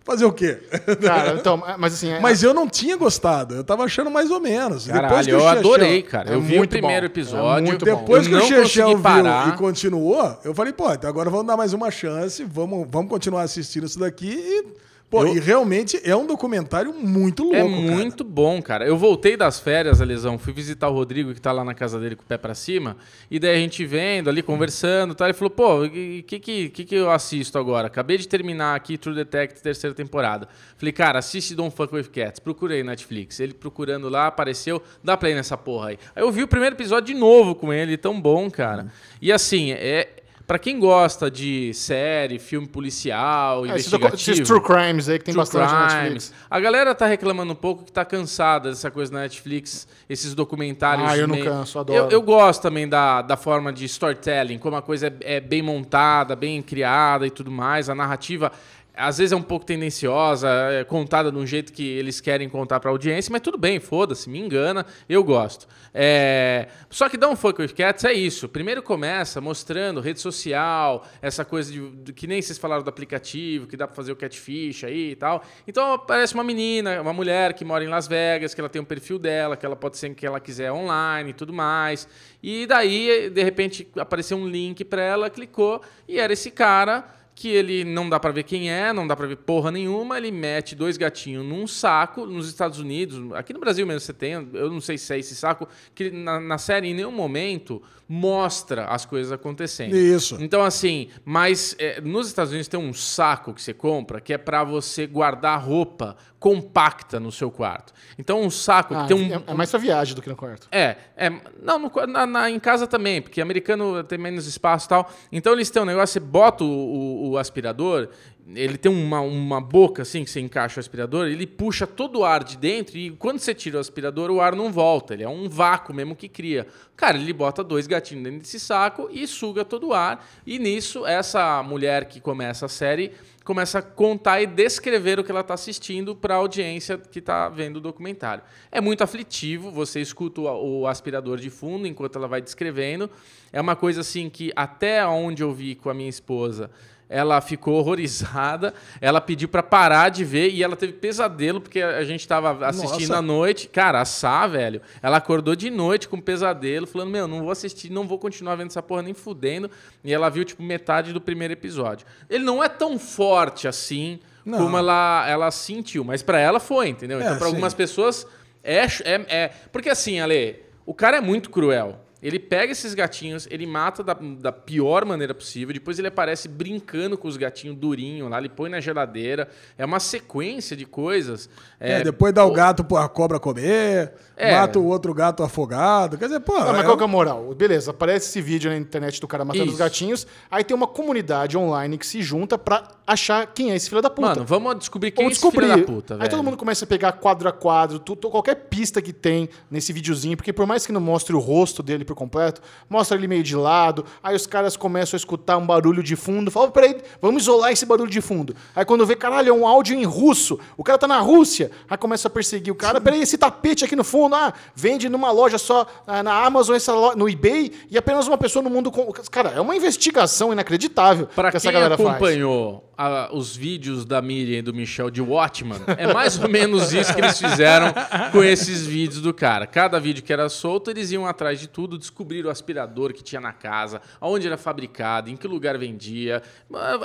fazer 0.04 0.24
o 0.24 0.32
quê? 0.32 0.58
Cara, 1.00 1.34
então, 1.38 1.56
mas 1.78 1.94
assim... 1.94 2.10
é- 2.10 2.20
Mas 2.20 2.42
eu 2.42 2.52
não 2.52 2.68
tinha 2.68 2.96
gostado, 2.96 3.54
eu 3.54 3.64
tava 3.64 3.84
achando 3.84 4.10
mais 4.10 4.30
ou 4.30 4.40
menos. 4.40 4.86
Caralho, 4.86 5.24
que 5.24 5.30
eu 5.30 5.36
o 5.38 5.40
Chechel- 5.40 5.58
adorei, 5.58 6.02
cara. 6.02 6.30
é 6.30 6.34
eu 6.34 6.40
vi 6.40 6.58
o 6.58 6.68
primeiro 6.68 7.02
bom. 7.06 7.12
episódio. 7.12 7.58
É 7.58 7.68
muito 7.70 7.84
bom. 7.86 7.96
Depois 8.00 8.26
eu 8.26 8.38
que 8.40 8.44
o 8.44 8.48
Chechel 8.48 8.88
viu 8.88 8.98
parar. 9.00 9.54
e 9.54 9.56
continuou, 9.56 10.36
eu 10.44 10.52
falei, 10.52 10.72
pô, 10.72 10.92
então 10.92 11.08
agora 11.08 11.30
vamos 11.30 11.46
dar 11.46 11.56
mais 11.56 11.72
uma 11.72 11.90
chance, 11.90 12.44
vamos, 12.44 12.86
vamos 12.90 13.08
continuar 13.08 13.42
assistindo 13.42 13.86
isso 13.86 13.98
daqui 13.98 14.28
e. 14.36 14.83
Pô, 15.10 15.26
Eu- 15.26 15.36
e 15.36 15.38
realmente 15.38 16.00
é 16.02 16.16
um 16.16 16.26
documentário 16.26 16.92
muito 16.92 17.44
louco. 17.44 17.56
É 17.56 17.60
cara. 17.60 17.68
muito 17.68 18.24
bom, 18.24 18.60
cara. 18.60 18.84
Eu 18.84 18.96
voltei 18.96 19.36
das 19.36 19.60
férias, 19.60 20.00
Alisão, 20.00 20.38
fui 20.38 20.52
visitar 20.52 20.88
o 20.88 20.92
Rodrigo, 20.92 21.32
que 21.32 21.40
tá 21.40 21.52
lá 21.52 21.62
na 21.62 21.72
casa 21.72 22.00
dele 22.00 22.16
com 22.16 22.22
o 22.22 22.26
pé 22.26 22.36
pra 22.36 22.54
cima, 22.54 22.96
e 23.30 23.38
daí 23.38 23.54
a 23.54 23.58
gente 23.58 23.84
vendo 23.86 24.28
ali, 24.28 24.42
conversando, 24.42 25.14
tá? 25.14 25.26
ele 25.26 25.34
falou, 25.34 25.50
pô, 25.50 25.84
o 25.84 25.90
que, 25.90 26.22
que, 26.22 26.68
que, 26.68 26.84
que 26.84 26.94
eu 26.94 27.10
assisto 27.10 27.56
agora? 27.58 27.86
Acabei 27.86 28.18
de 28.18 28.26
terminar 28.26 28.74
aqui 28.74 28.98
True 28.98 29.14
Detective, 29.14 29.62
terceira 29.62 29.94
temporada. 29.94 30.48
Falei, 30.76 30.92
cara, 30.92 31.20
assiste 31.20 31.54
Don't 31.54 31.74
Fuck 31.76 31.94
With 31.94 32.04
Cats. 32.04 32.40
Procurei 32.40 32.82
Netflix. 32.82 33.38
Ele 33.38 33.54
procurando 33.54 34.08
lá, 34.08 34.26
apareceu, 34.26 34.82
dá 35.02 35.16
play 35.16 35.34
nessa 35.34 35.56
porra 35.56 35.90
aí. 35.90 35.98
Aí 36.16 36.22
eu 36.24 36.32
vi 36.32 36.42
o 36.42 36.48
primeiro 36.48 36.74
episódio 36.74 37.14
de 37.14 37.20
novo 37.20 37.54
com 37.54 37.72
ele, 37.72 37.96
tão 37.96 38.20
bom, 38.20 38.50
cara. 38.50 38.86
E 39.22 39.30
assim, 39.30 39.70
é... 39.72 40.08
Pra 40.46 40.58
quem 40.58 40.78
gosta 40.78 41.30
de 41.30 41.72
série, 41.72 42.38
filme 42.38 42.66
policial, 42.66 43.64
É, 43.64 43.70
investigativo... 43.70 44.14
esses 44.32 44.46
true 44.46 44.60
crimes 44.60 45.08
aí 45.08 45.18
que 45.18 45.24
tem 45.24 45.34
bastante 45.34 45.72
na 45.72 45.86
crimes. 45.86 46.02
Netflix. 46.02 46.32
A 46.50 46.60
galera 46.60 46.94
tá 46.94 47.06
reclamando 47.06 47.52
um 47.52 47.56
pouco 47.56 47.82
que 47.84 47.90
tá 47.90 48.04
cansada 48.04 48.68
dessa 48.68 48.90
coisa 48.90 49.10
na 49.12 49.20
Netflix, 49.20 49.88
esses 50.08 50.34
documentários. 50.34 51.08
Ah, 51.10 51.16
eu 51.16 51.26
não 51.26 51.34
meio- 51.36 51.46
canso, 51.46 51.78
adoro. 51.78 51.98
Eu, 51.98 52.10
eu 52.10 52.20
gosto 52.22 52.60
também 52.60 52.86
da, 52.86 53.22
da 53.22 53.38
forma 53.38 53.72
de 53.72 53.86
storytelling, 53.86 54.58
como 54.58 54.76
a 54.76 54.82
coisa 54.82 55.06
é, 55.06 55.36
é 55.36 55.40
bem 55.40 55.62
montada, 55.62 56.36
bem 56.36 56.60
criada 56.60 57.26
e 57.26 57.30
tudo 57.30 57.50
mais. 57.50 57.88
A 57.88 57.94
narrativa, 57.94 58.52
às 58.96 59.18
vezes, 59.18 59.32
é 59.32 59.36
um 59.36 59.42
pouco 59.42 59.66
tendenciosa, 59.66 60.48
é 60.72 60.84
contada 60.84 61.30
de 61.32 61.36
um 61.38 61.46
jeito 61.46 61.72
que 61.72 61.82
eles 61.86 62.20
querem 62.20 62.48
contar 62.48 62.78
pra 62.80 62.90
audiência, 62.90 63.30
mas 63.32 63.40
tudo 63.40 63.58
bem, 63.58 63.80
foda-se, 63.80 64.30
me 64.30 64.38
engana, 64.38 64.86
eu 65.08 65.22
gosto. 65.24 65.66
É, 65.92 66.68
Só 66.90 67.08
que 67.08 67.16
Don't 67.16 67.36
Fuck 67.36 67.60
With 67.60 67.68
Cats 67.74 68.04
é 68.04 68.12
isso. 68.12 68.48
Primeiro 68.48 68.82
começa 68.82 69.40
mostrando 69.40 70.00
rede 70.00 70.20
social, 70.20 71.06
essa 71.22 71.44
coisa 71.44 71.72
de, 71.72 71.90
de- 71.90 72.12
que 72.12 72.26
nem 72.26 72.40
vocês 72.40 72.58
falaram 72.58 72.82
do 72.82 72.88
aplicativo, 72.90 73.66
que 73.66 73.76
dá 73.76 73.86
pra 73.86 73.94
fazer 73.96 74.12
o 74.12 74.16
catfish 74.16 74.84
aí 74.84 75.10
e 75.12 75.16
tal. 75.16 75.42
Então 75.66 75.92
aparece 75.94 76.34
uma 76.34 76.44
menina, 76.44 77.00
uma 77.00 77.12
mulher 77.12 77.52
que 77.54 77.64
mora 77.64 77.82
em 77.84 77.88
Las 77.88 78.06
Vegas, 78.06 78.54
que 78.54 78.60
ela 78.60 78.68
tem 78.70 78.80
um 78.80 78.84
perfil 78.84 79.18
dela, 79.18 79.56
que 79.56 79.64
ela 79.66 79.76
pode 79.76 79.96
ser 79.98 80.14
que 80.14 80.26
ela 80.26 80.38
quiser 80.40 80.70
online 80.72 81.30
e 81.30 81.34
tudo 81.34 81.52
mais. 81.52 82.06
E 82.42 82.66
daí, 82.66 83.30
de 83.30 83.42
repente, 83.42 83.88
apareceu 83.96 84.36
um 84.36 84.46
link 84.46 84.84
pra 84.84 85.02
ela, 85.02 85.30
clicou 85.30 85.80
e 86.08 86.18
era 86.18 86.32
esse 86.32 86.50
cara 86.50 87.04
que 87.34 87.48
ele 87.48 87.84
não 87.84 88.08
dá 88.08 88.20
pra 88.20 88.30
ver 88.30 88.44
quem 88.44 88.70
é, 88.70 88.92
não 88.92 89.06
dá 89.06 89.16
pra 89.16 89.26
ver 89.26 89.36
porra 89.36 89.70
nenhuma, 89.70 90.16
ele 90.16 90.30
mete 90.30 90.74
dois 90.74 90.96
gatinhos 90.96 91.44
num 91.44 91.66
saco 91.66 92.26
nos 92.26 92.48
Estados 92.48 92.78
Unidos, 92.78 93.32
aqui 93.32 93.52
no 93.52 93.58
Brasil 93.58 93.86
mesmo 93.86 94.00
você 94.00 94.12
tem, 94.12 94.32
eu 94.32 94.70
não 94.70 94.80
sei 94.80 94.96
se 94.96 95.12
é 95.12 95.18
esse 95.18 95.34
saco, 95.34 95.68
que 95.94 96.10
na, 96.10 96.38
na 96.38 96.58
série 96.58 96.88
em 96.88 96.94
nenhum 96.94 97.10
momento 97.10 97.82
mostra 98.08 98.86
as 98.86 99.04
coisas 99.06 99.32
acontecendo. 99.32 99.96
Isso. 99.96 100.36
Então, 100.40 100.62
assim, 100.62 101.08
mas 101.24 101.74
é, 101.78 102.00
nos 102.00 102.26
Estados 102.28 102.50
Unidos 102.52 102.68
tem 102.68 102.78
um 102.78 102.92
saco 102.92 103.52
que 103.54 103.62
você 103.62 103.72
compra 103.74 104.20
que 104.20 104.32
é 104.32 104.38
pra 104.38 104.62
você 104.64 105.06
guardar 105.06 105.62
roupa 105.62 106.16
compacta 106.38 107.18
no 107.18 107.32
seu 107.32 107.50
quarto. 107.50 107.94
Então, 108.18 108.42
um 108.42 108.50
saco 108.50 108.94
Ah, 108.94 109.02
que 109.06 109.14
tem 109.14 109.16
um, 109.16 109.34
é, 109.34 109.42
é 109.46 109.54
mais 109.54 109.70
pra 109.70 109.78
viagem 109.80 110.14
do 110.14 110.20
que 110.20 110.28
no 110.28 110.36
quarto. 110.36 110.68
é, 110.70 110.96
é 111.16 111.30
não, 111.62 111.78
no 111.78 111.90
na, 112.06 112.26
na- 112.26 112.50
em 112.50 112.60
casa 112.60 112.86
também, 112.86 113.22
porque 113.22 113.40
americano 113.40 114.04
tem 114.04 114.18
menos 114.18 114.46
espaço 114.46 114.84
e 114.84 114.88
tal. 114.90 115.10
Então 115.32 115.54
eles 115.54 115.70
têm 115.70 115.80
um 115.80 115.86
negócio, 115.86 116.12
você 116.12 116.20
bota 116.20 116.62
o, 116.62 116.66
o- 116.68 117.30
o 117.30 117.38
aspirador, 117.38 118.08
ele 118.54 118.76
tem 118.76 118.92
uma, 118.92 119.20
uma 119.20 119.60
boca 119.60 120.02
assim 120.02 120.22
que 120.22 120.30
você 120.30 120.40
encaixa 120.40 120.78
o 120.78 120.80
aspirador, 120.80 121.26
ele 121.26 121.46
puxa 121.46 121.86
todo 121.86 122.20
o 122.20 122.24
ar 122.24 122.44
de 122.44 122.58
dentro 122.58 122.98
e 122.98 123.10
quando 123.12 123.38
você 123.38 123.54
tira 123.54 123.78
o 123.78 123.80
aspirador, 123.80 124.30
o 124.30 124.40
ar 124.40 124.54
não 124.54 124.70
volta. 124.70 125.14
Ele 125.14 125.22
é 125.22 125.28
um 125.28 125.48
vácuo 125.48 125.94
mesmo 125.94 126.14
que 126.14 126.28
cria. 126.28 126.66
Cara, 126.96 127.16
ele 127.16 127.32
bota 127.32 127.64
dois 127.64 127.86
gatinhos 127.86 128.24
dentro 128.24 128.40
desse 128.40 128.60
saco 128.60 129.08
e 129.10 129.26
suga 129.26 129.64
todo 129.64 129.88
o 129.88 129.94
ar. 129.94 130.26
E 130.46 130.58
nisso, 130.58 131.06
essa 131.06 131.62
mulher 131.62 132.04
que 132.04 132.20
começa 132.20 132.66
a 132.66 132.68
série 132.68 133.12
começa 133.44 133.80
a 133.80 133.82
contar 133.82 134.40
e 134.40 134.46
descrever 134.46 135.18
o 135.18 135.24
que 135.24 135.30
ela 135.30 135.42
está 135.42 135.52
assistindo 135.52 136.16
para 136.16 136.34
a 136.34 136.38
audiência 136.38 136.96
que 136.96 137.18
está 137.18 137.48
vendo 137.50 137.76
o 137.76 137.80
documentário. 137.80 138.42
É 138.72 138.80
muito 138.80 139.04
aflitivo, 139.04 139.70
você 139.70 140.00
escuta 140.00 140.40
o, 140.40 140.86
aspirador 140.86 141.38
de 141.38 141.50
fundo 141.50 141.86
enquanto 141.86 142.16
ela 142.16 142.26
vai 142.26 142.40
descrevendo. 142.40 143.10
É 143.52 143.60
uma 143.60 143.76
coisa 143.76 144.00
assim 144.00 144.30
que 144.30 144.50
até 144.56 145.06
onde 145.06 145.42
eu 145.42 145.52
vi 145.52 145.74
com 145.74 145.90
a 145.90 145.94
minha 145.94 146.08
esposa, 146.08 146.70
ela 147.08 147.40
ficou 147.40 147.74
horrorizada, 147.74 148.72
ela 149.00 149.20
pediu 149.20 149.48
para 149.48 149.62
parar 149.62 150.08
de 150.08 150.24
ver 150.24 150.50
e 150.50 150.62
ela 150.62 150.74
teve 150.74 150.94
pesadelo 150.94 151.60
porque 151.60 151.80
a 151.80 152.02
gente 152.04 152.20
estava 152.20 152.66
assistindo 152.66 153.08
Nossa. 153.08 153.18
à 153.18 153.22
noite. 153.22 153.68
Cara, 153.68 154.00
a 154.00 154.04
Sá, 154.04 154.46
velho, 154.46 154.80
ela 155.02 155.18
acordou 155.18 155.54
de 155.54 155.70
noite 155.70 156.08
com 156.08 156.20
pesadelo, 156.20 156.86
falando: 156.86 157.10
Meu, 157.10 157.28
não 157.28 157.40
vou 157.42 157.50
assistir, 157.50 157.90
não 157.90 158.06
vou 158.06 158.18
continuar 158.18 158.56
vendo 158.56 158.68
essa 158.68 158.82
porra 158.82 159.02
nem 159.02 159.14
fudendo. 159.14 159.70
E 160.02 160.12
ela 160.12 160.28
viu, 160.28 160.44
tipo, 160.44 160.62
metade 160.62 161.12
do 161.12 161.20
primeiro 161.20 161.52
episódio. 161.52 162.06
Ele 162.28 162.44
não 162.44 162.62
é 162.62 162.68
tão 162.68 162.98
forte 162.98 163.68
assim 163.68 164.18
Não. 164.44 164.58
como 164.58 164.76
ela, 164.76 165.26
ela 165.28 165.50
sentiu, 165.50 166.04
mas 166.04 166.22
para 166.22 166.38
ela 166.40 166.58
foi, 166.58 166.88
entendeu? 166.88 167.20
Então, 167.20 167.34
É, 167.34 167.38
para 167.38 167.46
algumas 167.46 167.74
pessoas, 167.74 168.26
é, 168.62 168.84
é, 169.04 169.26
é. 169.28 169.50
Porque 169.70 169.90
assim, 169.90 170.20
Ale, 170.20 170.62
o 170.86 170.94
cara 170.94 171.18
é 171.18 171.20
muito 171.20 171.50
cruel. 171.50 172.03
Ele 172.24 172.38
pega 172.38 172.72
esses 172.72 172.94
gatinhos, 172.94 173.46
ele 173.50 173.66
mata 173.66 174.02
da, 174.02 174.14
da 174.14 174.50
pior 174.50 175.04
maneira 175.04 175.34
possível, 175.34 175.74
depois 175.74 175.98
ele 175.98 176.08
aparece 176.08 176.48
brincando 176.48 177.18
com 177.18 177.28
os 177.28 177.36
gatinhos 177.36 177.76
durinhos 177.76 178.30
lá, 178.30 178.38
ele 178.38 178.48
põe 178.48 178.70
na 178.70 178.80
geladeira. 178.80 179.46
É 179.76 179.84
uma 179.84 180.00
sequência 180.00 180.74
de 180.74 180.86
coisas. 180.86 181.50
É, 181.78 182.02
depois 182.02 182.32
dá 182.32 182.42
o 182.46 182.50
gato 182.50 182.82
pra 182.82 183.06
cobra 183.08 183.38
comer, 183.38 184.14
É. 184.38 184.52
mata 184.58 184.78
o 184.78 184.86
outro 184.86 185.12
gato 185.12 185.42
afogado. 185.42 186.16
Quer 186.16 186.24
dizer, 186.24 186.40
pô. 186.40 186.54
Ah, 186.56 186.72
mas 186.72 186.80
é- 186.80 186.84
qual 186.84 186.96
que 186.96 187.02
é 187.02 187.04
a 187.04 187.08
moral? 187.08 187.54
Beleza, 187.54 187.90
aparece 187.90 188.28
esse 188.30 188.40
vídeo 188.40 188.70
na 188.70 188.76
internet 188.78 189.20
do 189.20 189.28
cara 189.28 189.44
matando 189.44 189.64
Isso. 189.66 189.74
os 189.74 189.78
gatinhos, 189.78 190.26
aí 190.50 190.64
tem 190.64 190.74
uma 190.74 190.86
comunidade 190.86 191.58
online 191.58 191.98
que 191.98 192.06
se 192.06 192.22
junta 192.22 192.56
pra 192.56 192.88
achar 193.06 193.46
quem 193.52 193.70
é 193.70 193.76
esse 193.76 193.90
filho 193.90 194.00
da 194.00 194.08
puta. 194.08 194.28
Mano, 194.28 194.44
vamos 194.46 194.78
descobrir 194.78 195.10
quem 195.10 195.26
Ou 195.26 195.30
é 195.30 195.32
esse 195.34 195.50
filho 195.50 195.68
da 195.68 195.78
puta, 195.78 196.14
aí 196.14 196.20
velho. 196.20 196.30
todo 196.30 196.42
mundo 196.42 196.56
começa 196.56 196.86
a 196.86 196.88
pegar 196.88 197.12
quadro 197.12 197.46
a 197.48 197.52
quadro, 197.52 197.98
tu- 197.98 198.16
tu- 198.16 198.30
qualquer 198.30 198.54
pista 198.54 199.02
que 199.02 199.12
tem 199.12 199.50
nesse 199.70 199.92
videozinho, 199.92 200.38
porque 200.38 200.54
por 200.54 200.66
mais 200.66 200.86
que 200.86 200.92
não 200.92 201.02
mostre 201.02 201.36
o 201.36 201.38
rosto 201.38 201.82
dele 201.82 202.02
por 202.14 202.18
completo, 202.18 202.62
mostra 202.88 203.16
ele 203.16 203.26
meio 203.26 203.42
de 203.42 203.56
lado, 203.56 204.04
aí 204.22 204.34
os 204.34 204.46
caras 204.46 204.76
começam 204.76 205.16
a 205.16 205.18
escutar 205.18 205.56
um 205.58 205.66
barulho 205.66 206.02
de 206.02 206.16
fundo, 206.16 206.50
falam, 206.50 206.70
peraí, 206.70 206.96
vamos 207.20 207.42
isolar 207.42 207.72
esse 207.72 207.84
barulho 207.84 208.10
de 208.10 208.20
fundo. 208.20 208.54
Aí 208.74 208.84
quando 208.84 209.04
vê, 209.04 209.16
caralho, 209.16 209.50
é 209.50 209.52
um 209.52 209.66
áudio 209.66 209.96
em 209.98 210.04
russo, 210.04 210.58
o 210.76 210.84
cara 210.84 210.96
tá 210.98 211.08
na 211.08 211.18
Rússia, 211.18 211.70
aí 211.90 211.98
começa 211.98 212.28
a 212.28 212.30
perseguir 212.30 212.72
o 212.72 212.76
cara, 212.76 213.00
peraí, 213.00 213.20
esse 213.20 213.36
tapete 213.36 213.84
aqui 213.84 213.96
no 213.96 214.04
fundo, 214.04 214.34
ah, 214.34 214.52
vende 214.74 215.08
numa 215.08 215.30
loja 215.30 215.58
só 215.58 215.86
ah, 216.06 216.22
na 216.22 216.44
Amazon, 216.44 216.76
no 217.16 217.28
eBay, 217.28 217.72
e 217.90 217.98
apenas 217.98 218.26
uma 218.28 218.38
pessoa 218.38 218.62
no 218.62 218.70
mundo... 218.70 218.90
Com... 218.90 219.10
Cara, 219.30 219.50
é 219.50 219.60
uma 219.60 219.74
investigação 219.74 220.52
inacreditável 220.52 221.26
Pra 221.34 221.50
que 221.50 221.56
essa 221.56 221.66
quem 221.66 221.72
galera 221.72 221.96
faz. 221.96 222.08
acompanhou 222.08 222.90
a- 222.96 223.30
os 223.32 223.56
vídeos 223.56 224.04
da 224.04 224.22
Miriam 224.22 224.58
e 224.58 224.62
do 224.62 224.72
Michel 224.72 225.10
de 225.10 225.20
Watchman, 225.20 225.80
é 225.98 226.12
mais 226.12 226.38
ou 226.38 226.48
menos 226.48 226.92
isso 226.92 227.12
que 227.12 227.20
eles 227.20 227.38
fizeram 227.38 227.92
com 228.30 228.42
esses 228.42 228.86
vídeos 228.86 229.20
do 229.20 229.32
cara. 229.34 229.66
Cada 229.66 229.98
vídeo 229.98 230.22
que 230.22 230.32
era 230.32 230.48
solto, 230.48 230.90
eles 230.90 231.10
iam 231.10 231.26
atrás 231.26 231.58
de 231.58 231.66
tudo, 231.66 231.93
descobriram 231.98 232.48
o 232.48 232.52
aspirador 232.52 233.12
que 233.12 233.22
tinha 233.22 233.40
na 233.40 233.52
casa, 233.52 234.00
aonde 234.20 234.46
era 234.46 234.56
fabricado, 234.56 235.30
em 235.30 235.36
que 235.36 235.46
lugar 235.46 235.78
vendia. 235.78 236.42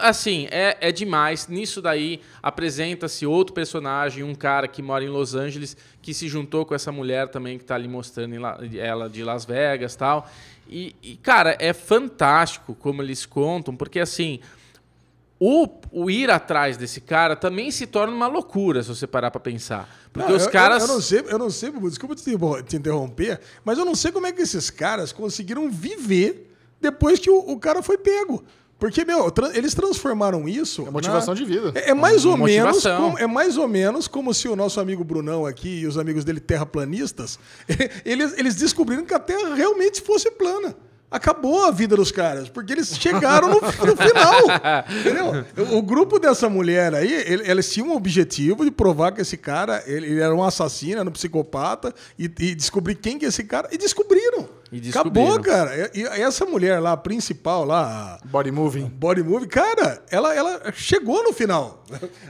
Assim, 0.01 0.47
é, 0.51 0.77
é 0.81 0.91
demais. 0.91 1.47
Nisso 1.47 1.81
daí, 1.81 2.21
apresenta-se 2.41 3.25
outro 3.25 3.53
personagem, 3.53 4.23
um 4.23 4.35
cara 4.35 4.67
que 4.67 4.81
mora 4.81 5.03
em 5.03 5.09
Los 5.09 5.35
Angeles, 5.35 5.75
que 6.01 6.13
se 6.13 6.27
juntou 6.27 6.65
com 6.65 6.73
essa 6.73 6.91
mulher 6.91 7.27
também 7.27 7.57
que 7.57 7.65
tá 7.65 7.75
ali 7.75 7.87
mostrando 7.87 8.35
ela 8.77 9.09
de 9.09 9.23
Las 9.23 9.45
Vegas 9.45 9.95
tal. 9.95 10.29
E, 10.69 10.95
e, 11.01 11.15
cara, 11.15 11.57
é 11.59 11.73
fantástico 11.73 12.75
como 12.75 13.01
eles 13.01 13.25
contam, 13.25 13.75
porque 13.75 13.99
assim 13.99 14.39
o, 15.39 15.67
o 15.91 16.09
ir 16.09 16.29
atrás 16.29 16.75
desse 16.75 16.99
cara 16.99 17.35
também 17.35 17.71
se 17.71 17.87
torna 17.87 18.13
uma 18.13 18.27
loucura, 18.27 18.83
se 18.83 18.89
você 18.89 19.07
parar 19.07 19.31
pra 19.31 19.39
pensar. 19.39 19.87
Porque 20.11 20.29
Não, 20.29 20.37
os 20.37 20.43
eu- 20.45 20.51
caras. 20.51 20.83
Eu, 20.83 20.87
eu 20.89 20.93
não 20.95 21.01
sei, 21.01 21.23
eu 21.29 21.39
não 21.39 21.49
sei, 21.49 21.71
desculpa 21.71 22.15
te, 22.15 22.23
te 22.67 22.75
interromper, 22.75 23.39
mas 23.63 23.77
eu 23.77 23.85
não 23.85 23.95
sei 23.95 24.11
como 24.11 24.27
é 24.27 24.31
que 24.31 24.41
esses 24.41 24.69
caras 24.69 25.11
conseguiram 25.13 25.69
viver 25.69 26.51
depois 26.81 27.19
que 27.19 27.29
o, 27.29 27.37
o 27.39 27.57
cara 27.59 27.81
foi 27.81 27.97
pego. 27.97 28.43
Porque, 28.77 29.03
meu, 29.03 29.29
tra- 29.29 29.51
eles 29.57 29.73
transformaram 29.73 30.47
isso. 30.47 30.87
É 30.87 30.89
motivação 30.89 31.35
de 31.35 31.43
vida. 31.43 31.73
É, 31.75 31.89
é 31.89 31.93
mais 31.93 32.23
ou 32.23 32.37
menos 32.37 32.81
como, 32.83 33.17
é 33.19 33.27
mais 33.27 33.57
ou 33.57 33.67
menos 33.67 34.07
como 34.07 34.33
se 34.33 34.47
o 34.47 34.55
nosso 34.55 34.79
amigo 34.79 35.03
Brunão 35.03 35.45
aqui 35.45 35.81
e 35.81 35.85
os 35.85 35.97
amigos 35.97 36.23
dele 36.23 36.39
terraplanistas, 36.39 37.37
eles, 38.05 38.37
eles 38.37 38.55
descobriram 38.55 39.03
que 39.05 39.13
a 39.13 39.19
Terra 39.19 39.53
realmente 39.53 40.01
fosse 40.01 40.31
plana. 40.31 40.75
Acabou 41.11 41.65
a 41.65 41.71
vida 41.71 41.95
dos 41.95 42.11
caras, 42.11 42.49
porque 42.49 42.71
eles 42.73 42.95
chegaram 42.99 43.47
no, 43.49 43.55
no 43.61 43.97
final. 43.97 44.43
Entendeu? 44.99 45.77
O, 45.77 45.81
grupo 45.81 46.19
dessa 46.19 46.47
mulher 46.47 46.93
aí, 46.93 47.11
ele- 47.25 47.49
eles 47.49 47.71
tinham 47.71 47.89
um 47.89 47.95
objetivo 47.95 48.63
de 48.63 48.69
provar 48.69 49.11
que 49.11 49.21
esse 49.21 49.35
cara 49.35 49.83
ele, 49.87 50.05
ele 50.05 50.21
era 50.21 50.33
um 50.35 50.43
assassino, 50.43 50.99
era 50.99 51.09
um 51.09 51.11
psicopata, 51.11 51.93
e, 52.17 52.25
e 52.25 52.53
descobrir 52.53 52.95
quem 52.95 53.17
que 53.17 53.25
é 53.25 53.29
esse 53.29 53.43
cara. 53.43 53.67
E 53.71 53.77
descobriram. 53.77 54.47
E. 54.71 54.89
Acabou, 54.89 55.39
cara. 55.41 55.91
E, 55.93 56.01
e 56.01 56.03
essa 56.03 56.45
mulher 56.45 56.79
lá, 56.79 56.93
a 56.93 56.97
principal 56.97 57.65
lá, 57.65 58.19
Body 58.25 58.51
moving. 58.51 58.87
Body 58.87 59.23
Movie, 59.23 59.47
cara, 59.47 60.03
ela, 60.11 60.35
ela 60.35 60.71
chegou 60.73 61.23
no 61.23 61.33
final. 61.33 61.83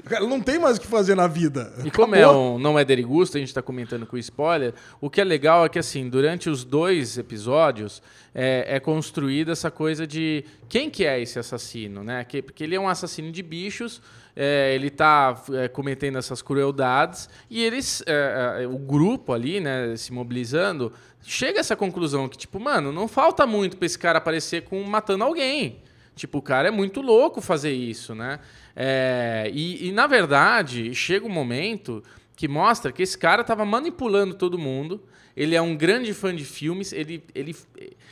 Ela 0.10 0.28
não 0.28 0.40
tem 0.40 0.58
mais 0.58 0.78
o 0.78 0.82
que 0.82 0.88
fazer 0.88 1.16
na 1.16 1.28
vida. 1.28 1.74
E 1.84 1.92
como 1.92 2.16
é 2.16 2.28
um, 2.28 2.58
não 2.58 2.80
é 2.80 2.86
derigusto, 2.86 3.38
a 3.38 3.40
gente 3.40 3.54
tá 3.54 3.62
comentando 3.62 4.06
com 4.06 4.18
spoiler, 4.18 4.74
o 5.02 5.10
que 5.10 5.20
é 5.20 5.24
legal 5.24 5.66
é 5.66 5.70
que, 5.70 5.78
assim, 5.78 6.08
durante 6.10 6.50
os 6.50 6.64
dois 6.64 7.18
episódios, 7.18 8.02
é, 8.34 8.76
é 8.76 8.80
construída 8.80 9.52
essa 9.52 9.70
coisa 9.70 10.08
de 10.08 10.46
quem 10.68 10.90
que 10.90 11.06
é 11.06 11.22
esse 11.22 11.38
assassino, 11.38 12.04
né? 12.04 12.24
Que, 12.24 12.42
porque 12.42 12.64
ele 12.64 12.76
é 12.76 12.80
um 12.80 12.88
assassino 12.88 13.32
de 13.32 13.44
bichos, 13.44 14.02
é, 14.42 14.74
ele 14.74 14.90
tá 14.90 15.36
é, 15.52 15.68
cometendo 15.68 16.18
essas 16.18 16.42
crueldades, 16.42 17.30
e 17.50 17.62
eles, 17.62 18.02
é, 18.08 18.62
é, 18.62 18.68
o 18.68 18.78
grupo 18.78 19.34
ali, 19.34 19.60
né, 19.60 19.98
se 19.98 20.14
mobilizando, 20.14 20.94
chega 21.22 21.60
a 21.60 21.62
essa 21.62 21.76
conclusão 21.76 22.30
que, 22.30 22.38
tipo, 22.38 22.58
mano, 22.58 22.94
não 22.94 23.06
falta 23.06 23.46
muito 23.46 23.76
pra 23.76 23.86
esse 23.86 24.00
cara 24.00 24.18
aparecer 24.18 24.64
com 24.64 24.82
matando 24.84 25.26
alguém. 25.26 25.82
Tipo, 26.16 26.38
o 26.38 26.42
cara 26.42 26.70
é 26.70 26.72
muito 26.72 27.02
louco 27.02 27.42
fazer 27.42 27.74
isso, 27.74 28.16
né? 28.16 28.40
É, 28.74 29.52
e, 29.54 29.90
e, 29.90 29.92
na 29.92 30.08
verdade, 30.08 30.96
chega 30.96 31.26
um 31.26 31.30
momento 31.30 32.02
que 32.34 32.48
mostra 32.48 32.94
que 32.94 33.04
esse 33.04 33.18
cara 33.18 33.44
tava 33.44 33.66
manipulando 33.66 34.34
todo 34.34 34.58
mundo. 34.58 35.04
Ele 35.40 35.56
é 35.56 35.62
um 35.62 35.74
grande 35.74 36.14
fã 36.14 36.36
de 36.36 36.44
filmes. 36.44 36.92
Ele, 36.92 37.24
ele, 37.34 37.56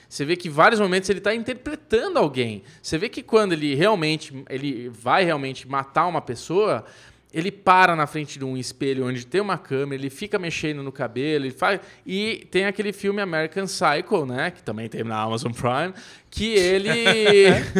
você 0.07 0.23
vê 0.23 0.37
que 0.37 0.47
em 0.47 0.51
vários 0.51 0.79
momentos 0.79 1.09
ele 1.09 1.19
está 1.19 1.35
interpretando 1.35 2.17
alguém. 2.17 2.63
Você 2.81 2.97
vê 2.97 3.09
que 3.09 3.21
quando 3.21 3.51
ele 3.51 3.75
realmente 3.75 4.33
ele 4.49 4.87
vai 4.87 5.25
realmente 5.25 5.67
matar 5.67 6.07
uma 6.07 6.21
pessoa, 6.21 6.85
ele 7.33 7.51
para 7.51 7.97
na 7.97 8.07
frente 8.07 8.39
de 8.39 8.45
um 8.45 8.55
espelho 8.55 9.05
onde 9.05 9.27
tem 9.27 9.41
uma 9.41 9.57
câmera, 9.57 10.01
ele 10.01 10.09
fica 10.09 10.39
mexendo 10.39 10.81
no 10.81 10.89
cabelo, 10.89 11.43
ele 11.43 11.53
faz 11.53 11.81
e 12.05 12.47
tem 12.49 12.65
aquele 12.65 12.93
filme 12.93 13.21
American 13.21 13.65
Psycho, 13.65 14.25
né, 14.25 14.49
que 14.49 14.63
também 14.63 14.87
tem 14.87 15.03
na 15.03 15.21
Amazon 15.21 15.51
Prime, 15.51 15.93
que 16.37 16.53
ele 16.53 16.93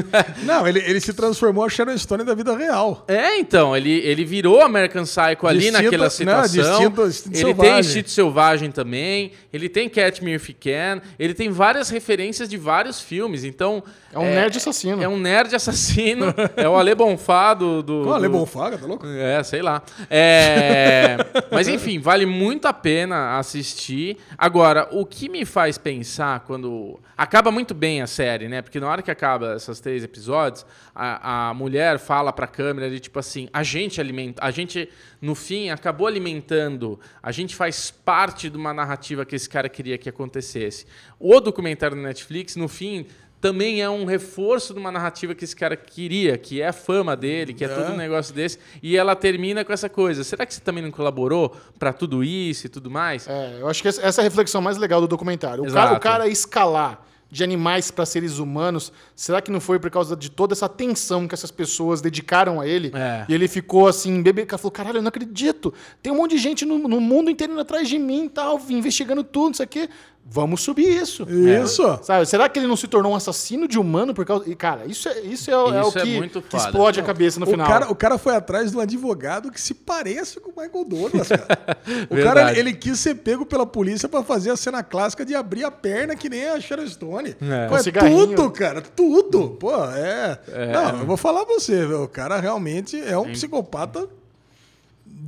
Não, 0.43 0.67
ele, 0.67 0.79
ele 0.79 0.99
se 0.99 1.13
transformou 1.13 1.65
a 1.65 1.69
Sharon 1.69 1.97
Stone 1.97 2.23
da 2.23 2.34
vida 2.34 2.55
real. 2.57 3.05
É, 3.07 3.38
então, 3.38 3.75
ele, 3.75 3.91
ele 3.99 4.25
virou 4.25 4.61
American 4.61 5.03
Psycho 5.03 5.45
ali 5.47 5.59
Distinto- 5.59 5.84
naquela 5.84 6.03
não, 6.05 6.09
situação. 6.09 6.47
distinto- 6.79 7.07
distinto 7.07 7.35
ele 7.35 7.38
selvagem. 7.45 7.71
tem 7.71 7.79
Instinto 7.79 8.09
Selvagem 8.09 8.71
também, 8.71 9.31
ele 9.53 9.69
tem 9.69 9.88
Catch 9.89 10.21
Me 10.21 10.35
If 10.35 10.49
You 10.49 10.55
Can, 10.59 11.01
ele 11.19 11.34
tem 11.34 11.49
várias 11.49 11.89
referências 11.89 12.49
de 12.49 12.57
vários 12.57 12.99
filmes, 12.99 13.43
então... 13.43 13.84
É 14.13 14.19
um 14.19 14.23
nerd 14.23 14.57
assassino. 14.57 15.03
É 15.03 15.07
um 15.07 15.17
nerd 15.19 15.53
assassino, 15.55 16.34
é 16.55 16.67
o 16.67 16.75
Ale 16.75 16.95
Bonfá 16.95 17.53
do... 17.53 17.84
do, 17.84 18.13
Ale 18.13 18.27
do- 18.27 18.31
Bonfaga, 18.38 18.77
tá 18.77 18.85
louco? 18.88 19.05
é, 19.05 19.43
sei 19.43 19.61
lá. 19.61 19.84
É, 20.09 21.17
Mas 21.51 21.67
enfim, 21.67 21.99
vale 21.99 22.25
muito 22.25 22.65
a 22.67 22.73
pena 22.73 23.38
assistir. 23.38 24.17
Agora, 24.38 24.88
o 24.91 25.05
que 25.05 25.29
me 25.29 25.45
faz 25.45 25.77
pensar 25.77 26.39
quando. 26.41 26.99
Acaba 27.17 27.49
muito 27.51 27.73
bem 27.73 28.01
a 28.01 28.07
série, 28.07 28.46
né? 28.47 28.61
Porque 28.61 28.79
na 28.79 28.87
hora 28.87 29.01
que 29.01 29.11
acaba 29.11 29.55
esses 29.55 29.79
três 29.79 30.03
episódios, 30.03 30.65
a, 30.93 31.49
a 31.49 31.53
mulher 31.53 31.99
fala 31.99 32.31
pra 32.31 32.47
câmera 32.47 32.89
de 32.89 32.99
tipo 32.99 33.19
assim: 33.19 33.47
a 33.51 33.63
gente 33.63 33.99
alimenta. 33.99 34.43
A 34.43 34.51
gente, 34.51 34.89
no 35.21 35.35
fim, 35.35 35.69
acabou 35.69 36.07
alimentando. 36.07 36.99
A 37.21 37.31
gente 37.31 37.55
faz 37.55 37.91
parte 37.91 38.49
de 38.49 38.57
uma 38.57 38.73
narrativa 38.73 39.25
que 39.25 39.35
esse 39.35 39.49
cara 39.49 39.69
queria 39.69 39.97
que 39.97 40.09
acontecesse. 40.09 40.85
O 41.19 41.39
documentário 41.39 41.95
do 41.95 42.01
Netflix, 42.01 42.55
no 42.55 42.67
fim. 42.67 43.05
Também 43.39 43.83
é 43.83 43.89
um 43.89 44.03
reforço 44.03 44.73
de 44.73 44.79
uma 44.79 44.91
narrativa 44.91 45.35
que 45.35 45.45
esse 45.45 45.55
cara 45.55 45.77
queria, 45.77 46.39
que 46.39 46.59
é 46.59 46.69
a 46.69 46.73
fama 46.73 47.15
dele, 47.15 47.53
que 47.53 47.63
é, 47.63 47.67
todo 47.67 47.93
um 47.93 47.95
negócio 47.95 48.33
desse. 48.33 48.57
E 48.81 48.97
ela 48.97 49.15
termina 49.15 49.63
com 49.63 49.71
essa 49.71 49.87
coisa. 49.87 50.23
Será 50.23 50.43
que 50.43 50.55
você 50.55 50.59
também 50.59 50.81
não 50.81 50.89
colaborou 50.89 51.55
pra 51.77 51.93
tudo 51.93 52.23
isso 52.23 52.65
e 52.65 52.69
tudo 52.69 52.89
mais? 52.89 53.27
É, 53.27 53.59
eu 53.61 53.69
acho 53.69 53.83
que 53.83 53.87
essa 53.89 54.01
é 54.01 54.21
a 54.21 54.23
reflexão 54.23 54.59
mais 54.59 54.77
legal 54.77 54.99
do 54.99 55.07
documentário. 55.07 55.63
O 55.63 55.71
cara, 55.71 55.93
o 55.93 55.99
cara 55.99 56.27
escalar 56.27 57.06
de 57.29 57.43
animais 57.43 57.91
para 57.91 58.05
seres 58.05 58.39
humanos, 58.39 58.91
será 59.15 59.41
que 59.41 59.51
não 59.51 59.59
foi 59.59 59.79
por 59.79 59.89
causa 59.89 60.15
de 60.15 60.29
toda 60.29 60.53
essa 60.53 60.65
atenção 60.65 61.27
que 61.27 61.33
essas 61.33 61.51
pessoas 61.51 62.01
dedicaram 62.01 62.59
a 62.59 62.67
ele? 62.67 62.91
É. 62.93 63.25
E 63.27 63.33
ele 63.33 63.47
ficou 63.47 63.87
assim, 63.87 64.21
bebê, 64.21 64.45
cara 64.45 64.57
falou, 64.57 64.71
caralho, 64.71 64.97
eu 64.97 65.01
não 65.01 65.09
acredito. 65.09 65.73
Tem 66.01 66.11
um 66.11 66.17
monte 66.17 66.31
de 66.31 66.37
gente 66.37 66.65
no, 66.65 66.77
no 66.77 67.01
mundo 67.01 67.29
inteiro 67.29 67.59
atrás 67.59 67.89
de 67.89 67.99
mim 67.99 68.29
tal, 68.29 68.59
investigando 68.69 69.23
tudo, 69.23 69.47
não 69.47 69.53
sei 69.53 69.65
o 69.65 69.69
quê. 69.69 69.89
Vamos 70.29 70.61
subir 70.61 70.89
isso. 70.89 71.25
Isso. 71.29 71.99
Sabe, 72.03 72.25
será 72.25 72.49
que 72.49 72.59
ele 72.59 72.67
não 72.67 72.75
se 72.75 72.87
tornou 72.87 73.13
um 73.13 73.15
assassino 73.15 73.67
de 73.67 73.79
humano 73.79 74.13
por 74.13 74.25
causa... 74.25 74.53
Cara, 74.55 74.85
isso 74.85 75.07
é, 75.07 75.21
isso 75.21 75.49
é, 75.49 75.53
é 75.53 75.57
o 75.57 75.87
Isso 75.87 75.99
é 75.99 76.01
que, 76.01 76.17
muito 76.17 76.41
que 76.41 76.57
explode 76.57 76.99
a 76.99 77.03
cabeça 77.03 77.39
no 77.39 77.45
O 77.45 77.49
final. 77.49 77.67
cara, 77.67 77.91
o 77.91 77.95
cara 77.95 78.17
foi 78.17 78.35
atrás 78.35 78.71
de 78.71 78.77
um 78.77 78.79
advogado 78.79 79.51
que 79.51 79.59
se 79.59 79.73
pareça 79.73 80.39
com 80.39 80.51
o 80.51 80.53
Michael 80.61 80.85
Douglas, 80.85 81.29
cara. 81.29 81.47
o 82.09 82.23
cara, 82.23 82.57
ele 82.57 82.73
quis 82.73 82.99
ser 82.99 83.15
pego 83.15 83.45
pela 83.45 83.65
polícia 83.65 84.09
pra 84.09 84.21
fazer 84.21 84.51
a 84.51 84.57
cena 84.57 84.83
clássica 84.83 85.25
de 85.25 85.33
abrir 85.33 85.63
a 85.63 85.71
perna 85.71 86.15
que 86.15 86.29
nem 86.29 86.47
a 86.47 86.59
Sharon 86.59 86.87
Stone. 86.87 87.35
É. 87.41 87.67
Pô, 87.67 87.79
cigarrinho. 87.79 88.27
tudo, 88.27 88.51
cara, 88.51 88.81
tudo. 88.81 89.49
Pô, 89.51 89.73
é... 89.85 90.39
Não, 90.73 90.99
eu 90.99 91.05
vou 91.05 91.17
falar 91.17 91.45
pra 91.45 91.55
você, 91.55 91.85
viu? 91.85 92.03
o 92.03 92.07
cara 92.07 92.39
realmente 92.39 92.99
é 93.01 93.17
um 93.17 93.31
psicopata 93.31 94.07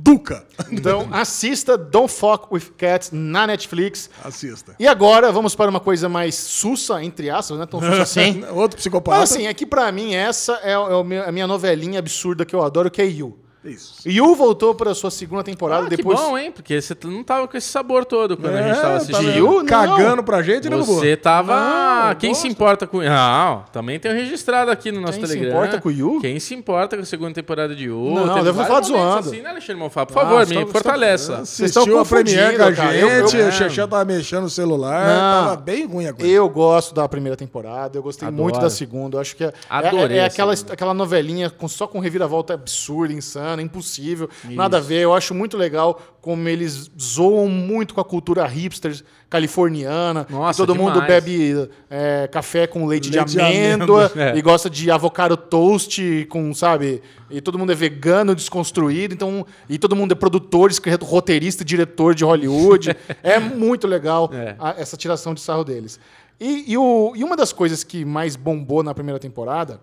duca. 0.02 0.44
Então, 0.70 1.08
assista 1.12 1.76
Don't 1.76 2.12
Fuck 2.12 2.46
With 2.52 2.72
Cats 2.76 3.10
na 3.12 3.46
Netflix. 3.46 4.10
Assista. 4.24 4.74
E 4.78 4.86
agora, 4.86 5.30
vamos 5.30 5.54
para 5.54 5.70
uma 5.70 5.80
coisa 5.80 6.08
mais 6.08 6.34
sussa, 6.34 7.02
entre 7.02 7.30
aspas, 7.30 7.56
não 7.56 7.64
é 7.64 7.66
tão 7.66 7.80
sussa 7.80 8.02
assim. 8.02 8.44
Outro 8.52 8.76
psicopata. 8.78 9.18
Mas 9.18 9.32
assim, 9.32 9.46
é 9.46 9.54
que 9.54 9.66
pra 9.66 9.90
mim 9.92 10.14
essa 10.14 10.60
é, 10.62 10.72
é 10.72 11.28
a 11.28 11.32
minha 11.32 11.46
novelinha 11.46 11.98
absurda 11.98 12.44
que 12.44 12.54
eu 12.54 12.62
adoro, 12.62 12.90
que 12.90 13.02
é 13.02 13.06
You. 13.06 13.38
Isso. 13.62 14.08
You 14.08 14.34
voltou 14.34 14.74
para 14.74 14.92
a 14.92 14.94
sua 14.94 15.10
segunda 15.10 15.42
temporada 15.44 15.84
Ah, 15.84 15.88
depois. 15.90 16.18
que 16.18 16.24
bom, 16.26 16.38
hein? 16.38 16.50
Porque 16.50 16.80
você 16.80 16.96
não 17.04 17.22
tava 17.22 17.46
com 17.46 17.56
esse 17.58 17.68
sabor 17.68 18.06
todo 18.06 18.34
quando 18.34 18.54
a 18.54 18.62
gente 18.62 18.70
É, 18.78 18.80
tava 18.80 18.88
tá 18.88 18.96
assistindo. 18.96 19.30
You? 19.36 19.52
Não. 19.58 19.66
Cagando 19.66 20.22
pra 20.24 20.42
gente, 20.42 20.70
né? 20.70 20.76
Você 20.78 21.14
tava. 21.14 21.60
Não, 22.08 22.14
Quem 22.14 22.30
gosto. 22.30 22.40
se 22.40 22.48
importa 22.48 22.86
com. 22.86 23.02
Não, 23.02 23.64
também 23.70 24.00
tem 24.00 24.14
registrado 24.14 24.70
aqui 24.70 24.90
no 24.90 25.02
nosso 25.02 25.18
Quem 25.18 25.26
se 25.26 25.32
Telegram. 25.34 25.58
importa 25.58 25.78
com 25.78 25.90
o 25.90 25.92
Yu? 25.92 26.20
Quem 26.22 26.40
se 26.40 26.54
importa 26.54 26.96
com 26.96 27.02
a 27.02 27.06
segunda 27.06 27.34
temporada 27.34 27.74
de 27.76 27.84
Yu? 27.84 28.14
Não, 28.14 28.38
eu 28.38 28.54
vou 28.54 28.64
falar 28.64 28.80
zoando. 28.80 29.28
Assim, 29.28 29.42
né, 29.42 29.50
Alexandre 29.50 29.74
Monfá? 29.82 30.06
Por 30.06 30.16
Ah, 30.16 30.20
favor, 30.22 30.46
me 30.46 30.64
tá- 30.64 30.72
fortaleça. 30.72 31.36
Vocês 31.44 31.60
estão 31.70 31.82
Assistiu 31.82 31.98
a 32.00 32.06
Premiere 32.06 32.56
com 32.56 32.62
a 32.64 32.72
cara. 32.72 32.96
Eu- 32.96 33.28
gente, 33.28 33.36
eu- 33.36 33.48
o 33.48 33.52
Xexé 33.52 33.86
tava 33.86 34.04
mexendo 34.06 34.44
no 34.44 34.50
celular, 34.50 35.06
Não. 35.06 35.44
tava 35.50 35.56
bem 35.60 35.84
ruim 35.86 36.06
a 36.06 36.14
coisa. 36.14 36.32
Eu 36.32 36.48
gosto 36.48 36.94
da 36.94 37.06
primeira 37.06 37.36
temporada, 37.36 37.98
eu 37.98 38.02
gostei 38.02 38.26
Adoro. 38.26 38.42
muito 38.42 38.58
da 38.58 38.70
segunda. 38.70 39.18
Eu 39.18 39.20
acho 39.20 39.36
que 39.36 39.44
é, 39.44 39.52
Adorei 39.68 40.16
é, 40.16 40.22
é 40.22 40.24
aquela, 40.24 40.54
aquela 40.54 40.94
novelinha 40.94 41.50
com, 41.50 41.68
só 41.68 41.86
com 41.86 41.98
reviravolta 41.98 42.54
absurda, 42.54 43.12
insana, 43.12 43.49
impossível. 43.58 44.28
Nada 44.44 44.76
a 44.76 44.80
ver. 44.80 45.00
Eu 45.00 45.14
acho 45.14 45.34
muito 45.34 45.56
legal 45.56 46.00
como 46.20 46.46
eles 46.48 46.90
zoam 47.00 47.48
muito 47.48 47.94
com 47.94 48.00
a 48.00 48.04
cultura 48.04 48.46
hipster 48.46 49.02
californiana. 49.28 50.26
Nossa, 50.28 50.58
todo 50.58 50.74
mundo 50.74 51.00
demais. 51.00 51.08
bebe 51.24 51.68
é, 51.88 52.28
café 52.30 52.66
com 52.66 52.86
leite, 52.86 53.10
Leite 53.10 53.26
de 53.26 53.32
de 53.36 53.40
amêndoa, 53.40 54.06
amêndoa. 54.06 54.22
É. 54.34 54.36
e 54.36 54.42
gosta 54.42 54.68
de 54.68 54.90
avocado 54.90 55.36
toast 55.36 56.26
com, 56.28 56.52
sabe? 56.54 57.02
E 57.30 57.40
todo 57.40 57.58
mundo 57.58 57.72
é 57.72 57.74
vegano, 57.74 58.34
desconstruído. 58.34 59.14
Então, 59.14 59.46
e 59.68 59.78
todo 59.78 59.96
mundo 59.96 60.12
é 60.12 60.14
produtor, 60.14 60.70
roteirista, 61.02 61.62
e 61.62 61.66
diretor 61.66 62.14
de 62.14 62.24
Hollywood. 62.24 62.94
é 63.22 63.38
muito 63.38 63.86
legal 63.86 64.30
É. 64.32 64.54
a- 64.58 64.74
essa 64.78 64.96
tiração 64.96 65.32
de 65.34 65.40
sarro 65.40 65.64
deles. 65.64 65.98
E, 66.38 66.72
e 66.72 66.76
o- 66.78 67.12
e 67.14 67.22
uma 67.24 67.36
das 67.36 67.52
coisas 67.52 67.84
que 67.84 68.04
mais 68.04 68.36
bombou 68.36 68.82
na 68.82 68.94
primeira 68.94 69.18
temporada 69.18 69.80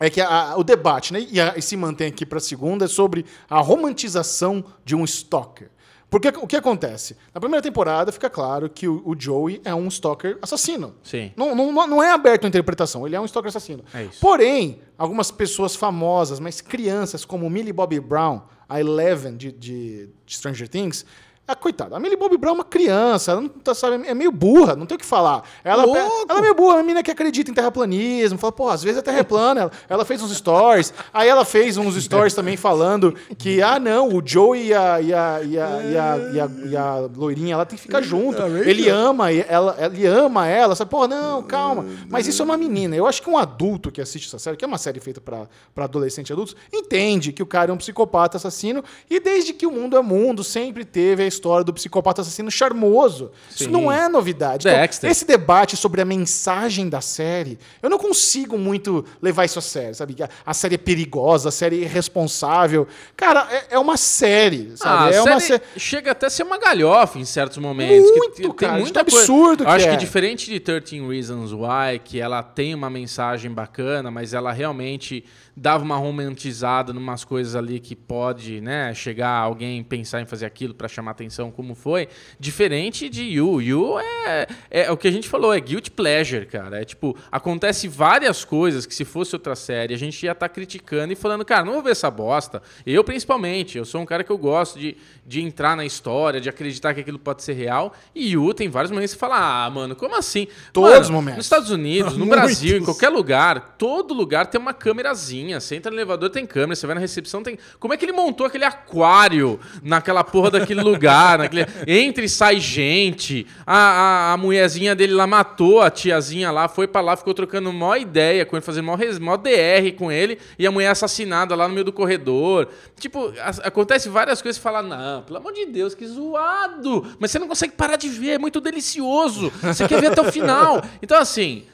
é 0.00 0.10
que 0.10 0.20
a- 0.20 0.54
o 0.56 0.62
debate, 0.64 1.12
né, 1.12 1.26
e, 1.30 1.40
a- 1.40 1.54
e 1.56 1.62
se 1.62 1.76
mantém 1.76 2.08
aqui 2.08 2.24
para 2.26 2.38
a 2.38 2.40
segunda, 2.40 2.84
é 2.84 2.88
sobre 2.88 3.24
a 3.48 3.60
romantização 3.60 4.64
de 4.84 4.94
um 4.94 5.04
stalker. 5.04 5.70
Porque 6.08 6.28
o 6.28 6.46
que 6.46 6.54
acontece? 6.56 7.16
Na 7.34 7.40
primeira 7.40 7.60
temporada 7.62 8.12
fica 8.12 8.30
claro 8.30 8.70
que 8.70 8.86
o, 8.86 9.02
o 9.04 9.18
Joey 9.18 9.60
é 9.64 9.74
um 9.74 9.88
stalker 9.88 10.38
assassino. 10.40 10.94
Sim. 11.02 11.32
Não, 11.36 11.52
não, 11.54 11.72
não 11.86 12.02
é 12.02 12.12
aberto 12.12 12.44
a 12.44 12.48
interpretação, 12.48 13.04
ele 13.06 13.16
é 13.16 13.20
um 13.20 13.24
stalker 13.24 13.48
assassino. 13.48 13.82
É 13.92 14.04
isso. 14.04 14.20
Porém, 14.20 14.80
algumas 14.96 15.32
pessoas 15.32 15.74
famosas, 15.74 16.38
mas 16.38 16.60
crianças 16.60 17.24
como 17.24 17.50
Millie 17.50 17.72
Bobby 17.72 17.98
Brown, 17.98 18.42
a 18.68 18.78
Eleven 18.80 19.36
de- 19.36 19.50
de 19.52 20.08
Stranger 20.28 20.68
Things, 20.68 21.04
a 21.46 21.54
coitada, 21.54 21.96
a 21.96 22.00
Millie 22.00 22.16
Bobby 22.16 22.36
Brown 22.36 22.52
é 22.52 22.54
uma 22.56 22.64
criança, 22.64 23.32
ela 23.32 23.40
não 23.40 23.48
tá, 23.48 23.74
sabe, 23.74 24.06
é 24.06 24.14
meio 24.14 24.32
burra, 24.32 24.74
não 24.74 24.84
tem 24.84 24.96
o 24.96 24.98
que 24.98 25.06
falar. 25.06 25.44
Ela, 25.62 25.84
ela 25.84 26.38
é 26.38 26.40
meio 26.40 26.54
burra, 26.54 26.76
uma 26.76 26.82
menina 26.82 27.02
que 27.02 27.10
acredita 27.10 27.50
em 27.50 27.54
terraplanismo, 27.54 28.38
fala, 28.38 28.52
pô, 28.52 28.68
às 28.68 28.82
vezes 28.82 28.98
a 28.98 29.02
terra 29.02 29.18
é 29.18 29.22
plana. 29.22 29.60
Ela, 29.62 29.72
ela 29.88 30.04
fez 30.04 30.20
uns 30.22 30.36
stories, 30.36 30.92
aí 31.14 31.28
ela 31.28 31.44
fez 31.44 31.76
uns 31.76 31.94
stories 32.02 32.34
também 32.34 32.56
falando 32.56 33.14
que, 33.38 33.62
ah, 33.62 33.78
não, 33.78 34.08
o 34.08 34.22
Joey 34.26 34.68
e 34.68 34.74
a, 34.74 35.00
e 35.00 35.14
a, 35.14 35.40
e 35.42 35.58
a, 35.58 35.82
e 35.82 35.98
a, 35.98 36.16
e 36.32 36.40
a, 36.40 36.50
e 36.70 36.76
a 36.76 37.08
loirinha, 37.14 37.54
ela 37.54 37.64
tem 37.64 37.76
que 37.76 37.82
ficar 37.82 38.02
junto. 38.02 38.42
É? 38.42 38.68
Ele 38.68 38.88
ama 38.88 39.32
ela, 39.32 39.76
ele 39.78 40.06
ama 40.06 40.46
ela, 40.48 40.74
sabe? 40.74 40.90
Pô, 40.90 41.06
não, 41.06 41.42
calma. 41.42 41.86
Mas 42.08 42.26
isso 42.26 42.42
é 42.42 42.44
uma 42.44 42.56
menina. 42.56 42.96
Eu 42.96 43.06
acho 43.06 43.22
que 43.22 43.30
um 43.30 43.38
adulto 43.38 43.90
que 43.90 44.00
assiste 44.00 44.26
essa 44.26 44.38
série, 44.38 44.56
que 44.56 44.64
é 44.64 44.68
uma 44.68 44.78
série 44.78 45.00
feita 45.00 45.20
para 45.20 45.48
adolescentes 45.76 46.30
e 46.30 46.32
adultos, 46.32 46.56
entende 46.72 47.32
que 47.32 47.42
o 47.42 47.46
cara 47.46 47.70
é 47.70 47.74
um 47.74 47.76
psicopata 47.76 48.36
assassino 48.36 48.82
e 49.08 49.20
desde 49.20 49.52
que 49.52 49.66
o 49.66 49.70
mundo 49.70 49.96
é 49.96 50.02
mundo, 50.02 50.42
sempre 50.42 50.84
teve 50.84 51.22
a 51.22 51.26
história 51.36 51.64
do 51.64 51.72
psicopata 51.72 52.22
assassino 52.22 52.50
charmoso. 52.50 53.30
Isso 53.50 53.64
Sim. 53.64 53.70
não 53.70 53.90
é 53.90 54.08
novidade. 54.08 54.66
Então, 54.68 55.10
esse 55.10 55.24
debate 55.24 55.76
sobre 55.76 56.00
a 56.00 56.04
mensagem 56.04 56.88
da 56.88 57.00
série, 57.00 57.58
eu 57.82 57.90
não 57.90 57.98
consigo 57.98 58.58
muito 58.58 59.04
levar 59.20 59.44
isso 59.44 59.58
a 59.58 59.62
sério, 59.62 59.94
sabe? 59.94 60.16
A, 60.44 60.54
série 60.54 60.74
é 60.76 60.78
perigosa, 60.78 61.48
a 61.48 61.52
série 61.52 61.76
é 61.76 61.84
irresponsável. 61.84 62.86
Cara, 63.16 63.46
é, 63.50 63.74
é 63.74 63.78
uma 63.78 63.96
série, 63.96 64.72
Ah, 64.74 64.76
sabe? 64.76 65.14
a 65.14 65.16
é 65.16 65.22
uma 65.22 65.40
série 65.40 65.62
chega 65.76 66.12
até 66.12 66.26
a 66.26 66.30
ser 66.30 66.42
uma 66.42 66.58
galhofa 66.58 67.18
em 67.18 67.24
certos 67.24 67.58
momentos. 67.58 68.10
Muito, 68.10 68.34
tem 68.36 68.52
cara, 68.52 68.78
muita 68.78 69.04
de 69.04 69.10
coisa. 69.10 69.24
absurdo 69.26 69.62
Eu 69.62 69.66
que 69.66 69.72
acho 69.72 69.86
é. 69.88 69.90
que 69.90 69.96
diferente 69.96 70.50
de 70.50 70.58
13 70.60 71.06
Reasons 71.06 71.52
Why, 71.52 71.98
que 72.02 72.20
ela 72.20 72.42
tem 72.42 72.74
uma 72.74 72.88
mensagem 72.88 73.50
bacana, 73.50 74.10
mas 74.10 74.32
ela 74.32 74.52
realmente 74.52 75.24
dava 75.56 75.82
uma 75.82 75.96
romantizada 75.96 76.92
numas 76.92 77.24
coisas 77.24 77.56
ali 77.56 77.80
que 77.80 77.96
pode, 77.96 78.60
né, 78.60 78.92
chegar 78.94 79.30
alguém 79.30 79.82
pensar 79.82 80.20
em 80.20 80.26
fazer 80.26 80.44
aquilo 80.44 80.74
pra 80.74 80.86
chamar 80.86 81.12
atenção 81.12 81.25
como 81.50 81.74
foi, 81.74 82.08
diferente 82.38 83.08
de 83.08 83.22
You. 83.24 83.60
You 83.60 83.98
é, 83.98 84.46
é 84.70 84.90
o 84.90 84.96
que 84.96 85.08
a 85.08 85.10
gente 85.10 85.28
falou, 85.28 85.52
é 85.52 85.60
guilty 85.60 85.90
pleasure, 85.90 86.46
cara. 86.46 86.80
É 86.80 86.84
tipo, 86.84 87.16
acontece 87.30 87.88
várias 87.88 88.44
coisas 88.44 88.86
que 88.86 88.94
se 88.94 89.04
fosse 89.04 89.34
outra 89.34 89.54
série, 89.54 89.94
a 89.94 89.98
gente 89.98 90.24
ia 90.24 90.32
estar 90.32 90.48
criticando 90.48 91.12
e 91.12 91.16
falando, 91.16 91.44
cara, 91.44 91.64
não 91.64 91.74
vou 91.74 91.82
ver 91.82 91.90
essa 91.90 92.10
bosta. 92.10 92.62
Eu, 92.84 93.02
principalmente, 93.04 93.78
eu 93.78 93.84
sou 93.84 94.00
um 94.00 94.06
cara 94.06 94.22
que 94.24 94.30
eu 94.30 94.38
gosto 94.38 94.78
de, 94.78 94.96
de 95.26 95.40
entrar 95.40 95.76
na 95.76 95.84
história, 95.84 96.40
de 96.40 96.48
acreditar 96.48 96.94
que 96.94 97.00
aquilo 97.00 97.18
pode 97.18 97.42
ser 97.42 97.52
real. 97.52 97.94
E 98.14 98.32
You 98.32 98.52
tem 98.54 98.68
vários 98.68 98.90
momentos 98.90 99.12
que 99.12 99.18
você 99.18 99.20
fala, 99.20 99.66
ah, 99.66 99.70
mano, 99.70 99.94
como 99.96 100.16
assim? 100.16 100.46
Todos 100.72 100.90
Mano, 100.90 101.02
os 101.02 101.10
momentos. 101.10 101.36
Nos 101.38 101.46
Estados 101.46 101.70
Unidos, 101.70 102.12
no 102.16 102.26
Muitos. 102.26 102.36
Brasil, 102.36 102.78
em 102.78 102.84
qualquer 102.84 103.08
lugar, 103.08 103.76
todo 103.78 104.14
lugar 104.14 104.46
tem 104.46 104.60
uma 104.60 104.74
câmerazinha. 104.74 105.60
Você 105.60 105.76
entra 105.76 105.90
no 105.90 105.96
elevador, 105.96 106.30
tem 106.30 106.46
câmera, 106.46 106.74
você 106.74 106.86
vai 106.86 106.94
na 106.94 107.00
recepção, 107.00 107.42
tem. 107.42 107.58
Como 107.78 107.94
é 107.94 107.96
que 107.96 108.04
ele 108.04 108.12
montou 108.12 108.46
aquele 108.46 108.64
aquário 108.64 109.58
naquela 109.82 110.22
porra 110.22 110.50
daquele 110.50 110.82
lugar? 110.82 111.15
Naquele... 111.38 111.66
Entra 111.86 112.24
e 112.24 112.28
sai 112.28 112.58
gente. 112.60 113.46
A, 113.66 113.76
a, 113.76 114.32
a 114.32 114.36
mulherzinha 114.36 114.94
dele 114.94 115.12
lá 115.14 115.26
matou 115.26 115.80
a 115.80 115.90
tiazinha 115.90 116.50
lá, 116.50 116.68
foi 116.68 116.86
pra 116.86 117.00
lá, 117.00 117.16
ficou 117.16 117.32
trocando 117.34 117.72
mó 117.72 117.94
ideia 117.96 118.44
com 118.46 118.56
ele, 118.56 118.64
fazendo 118.64 118.84
mó, 118.86 118.94
res- 118.94 119.18
mó 119.18 119.36
DR 119.36 119.92
com 119.96 120.10
ele, 120.12 120.38
e 120.58 120.66
a 120.66 120.70
mulher 120.70 120.88
assassinada 120.88 121.54
lá 121.54 121.66
no 121.68 121.74
meio 121.74 121.84
do 121.84 121.92
corredor. 121.92 122.68
Tipo, 122.98 123.32
a- 123.40 123.66
acontece 123.68 124.08
várias 124.08 124.40
coisas 124.42 124.58
e 124.58 124.62
fala, 124.62 124.82
não, 124.82 125.22
pelo 125.22 125.38
amor 125.38 125.52
de 125.52 125.66
Deus, 125.66 125.94
que 125.94 126.06
zoado! 126.06 127.06
Mas 127.18 127.30
você 127.30 127.38
não 127.38 127.48
consegue 127.48 127.72
parar 127.74 127.96
de 127.96 128.08
ver, 128.08 128.30
é 128.32 128.38
muito 128.38 128.60
delicioso. 128.60 129.50
Você 129.62 129.86
quer 129.88 130.00
ver 130.00 130.12
até 130.12 130.20
o 130.20 130.30
final. 130.32 130.82
Então, 131.02 131.18
assim, 131.18 131.64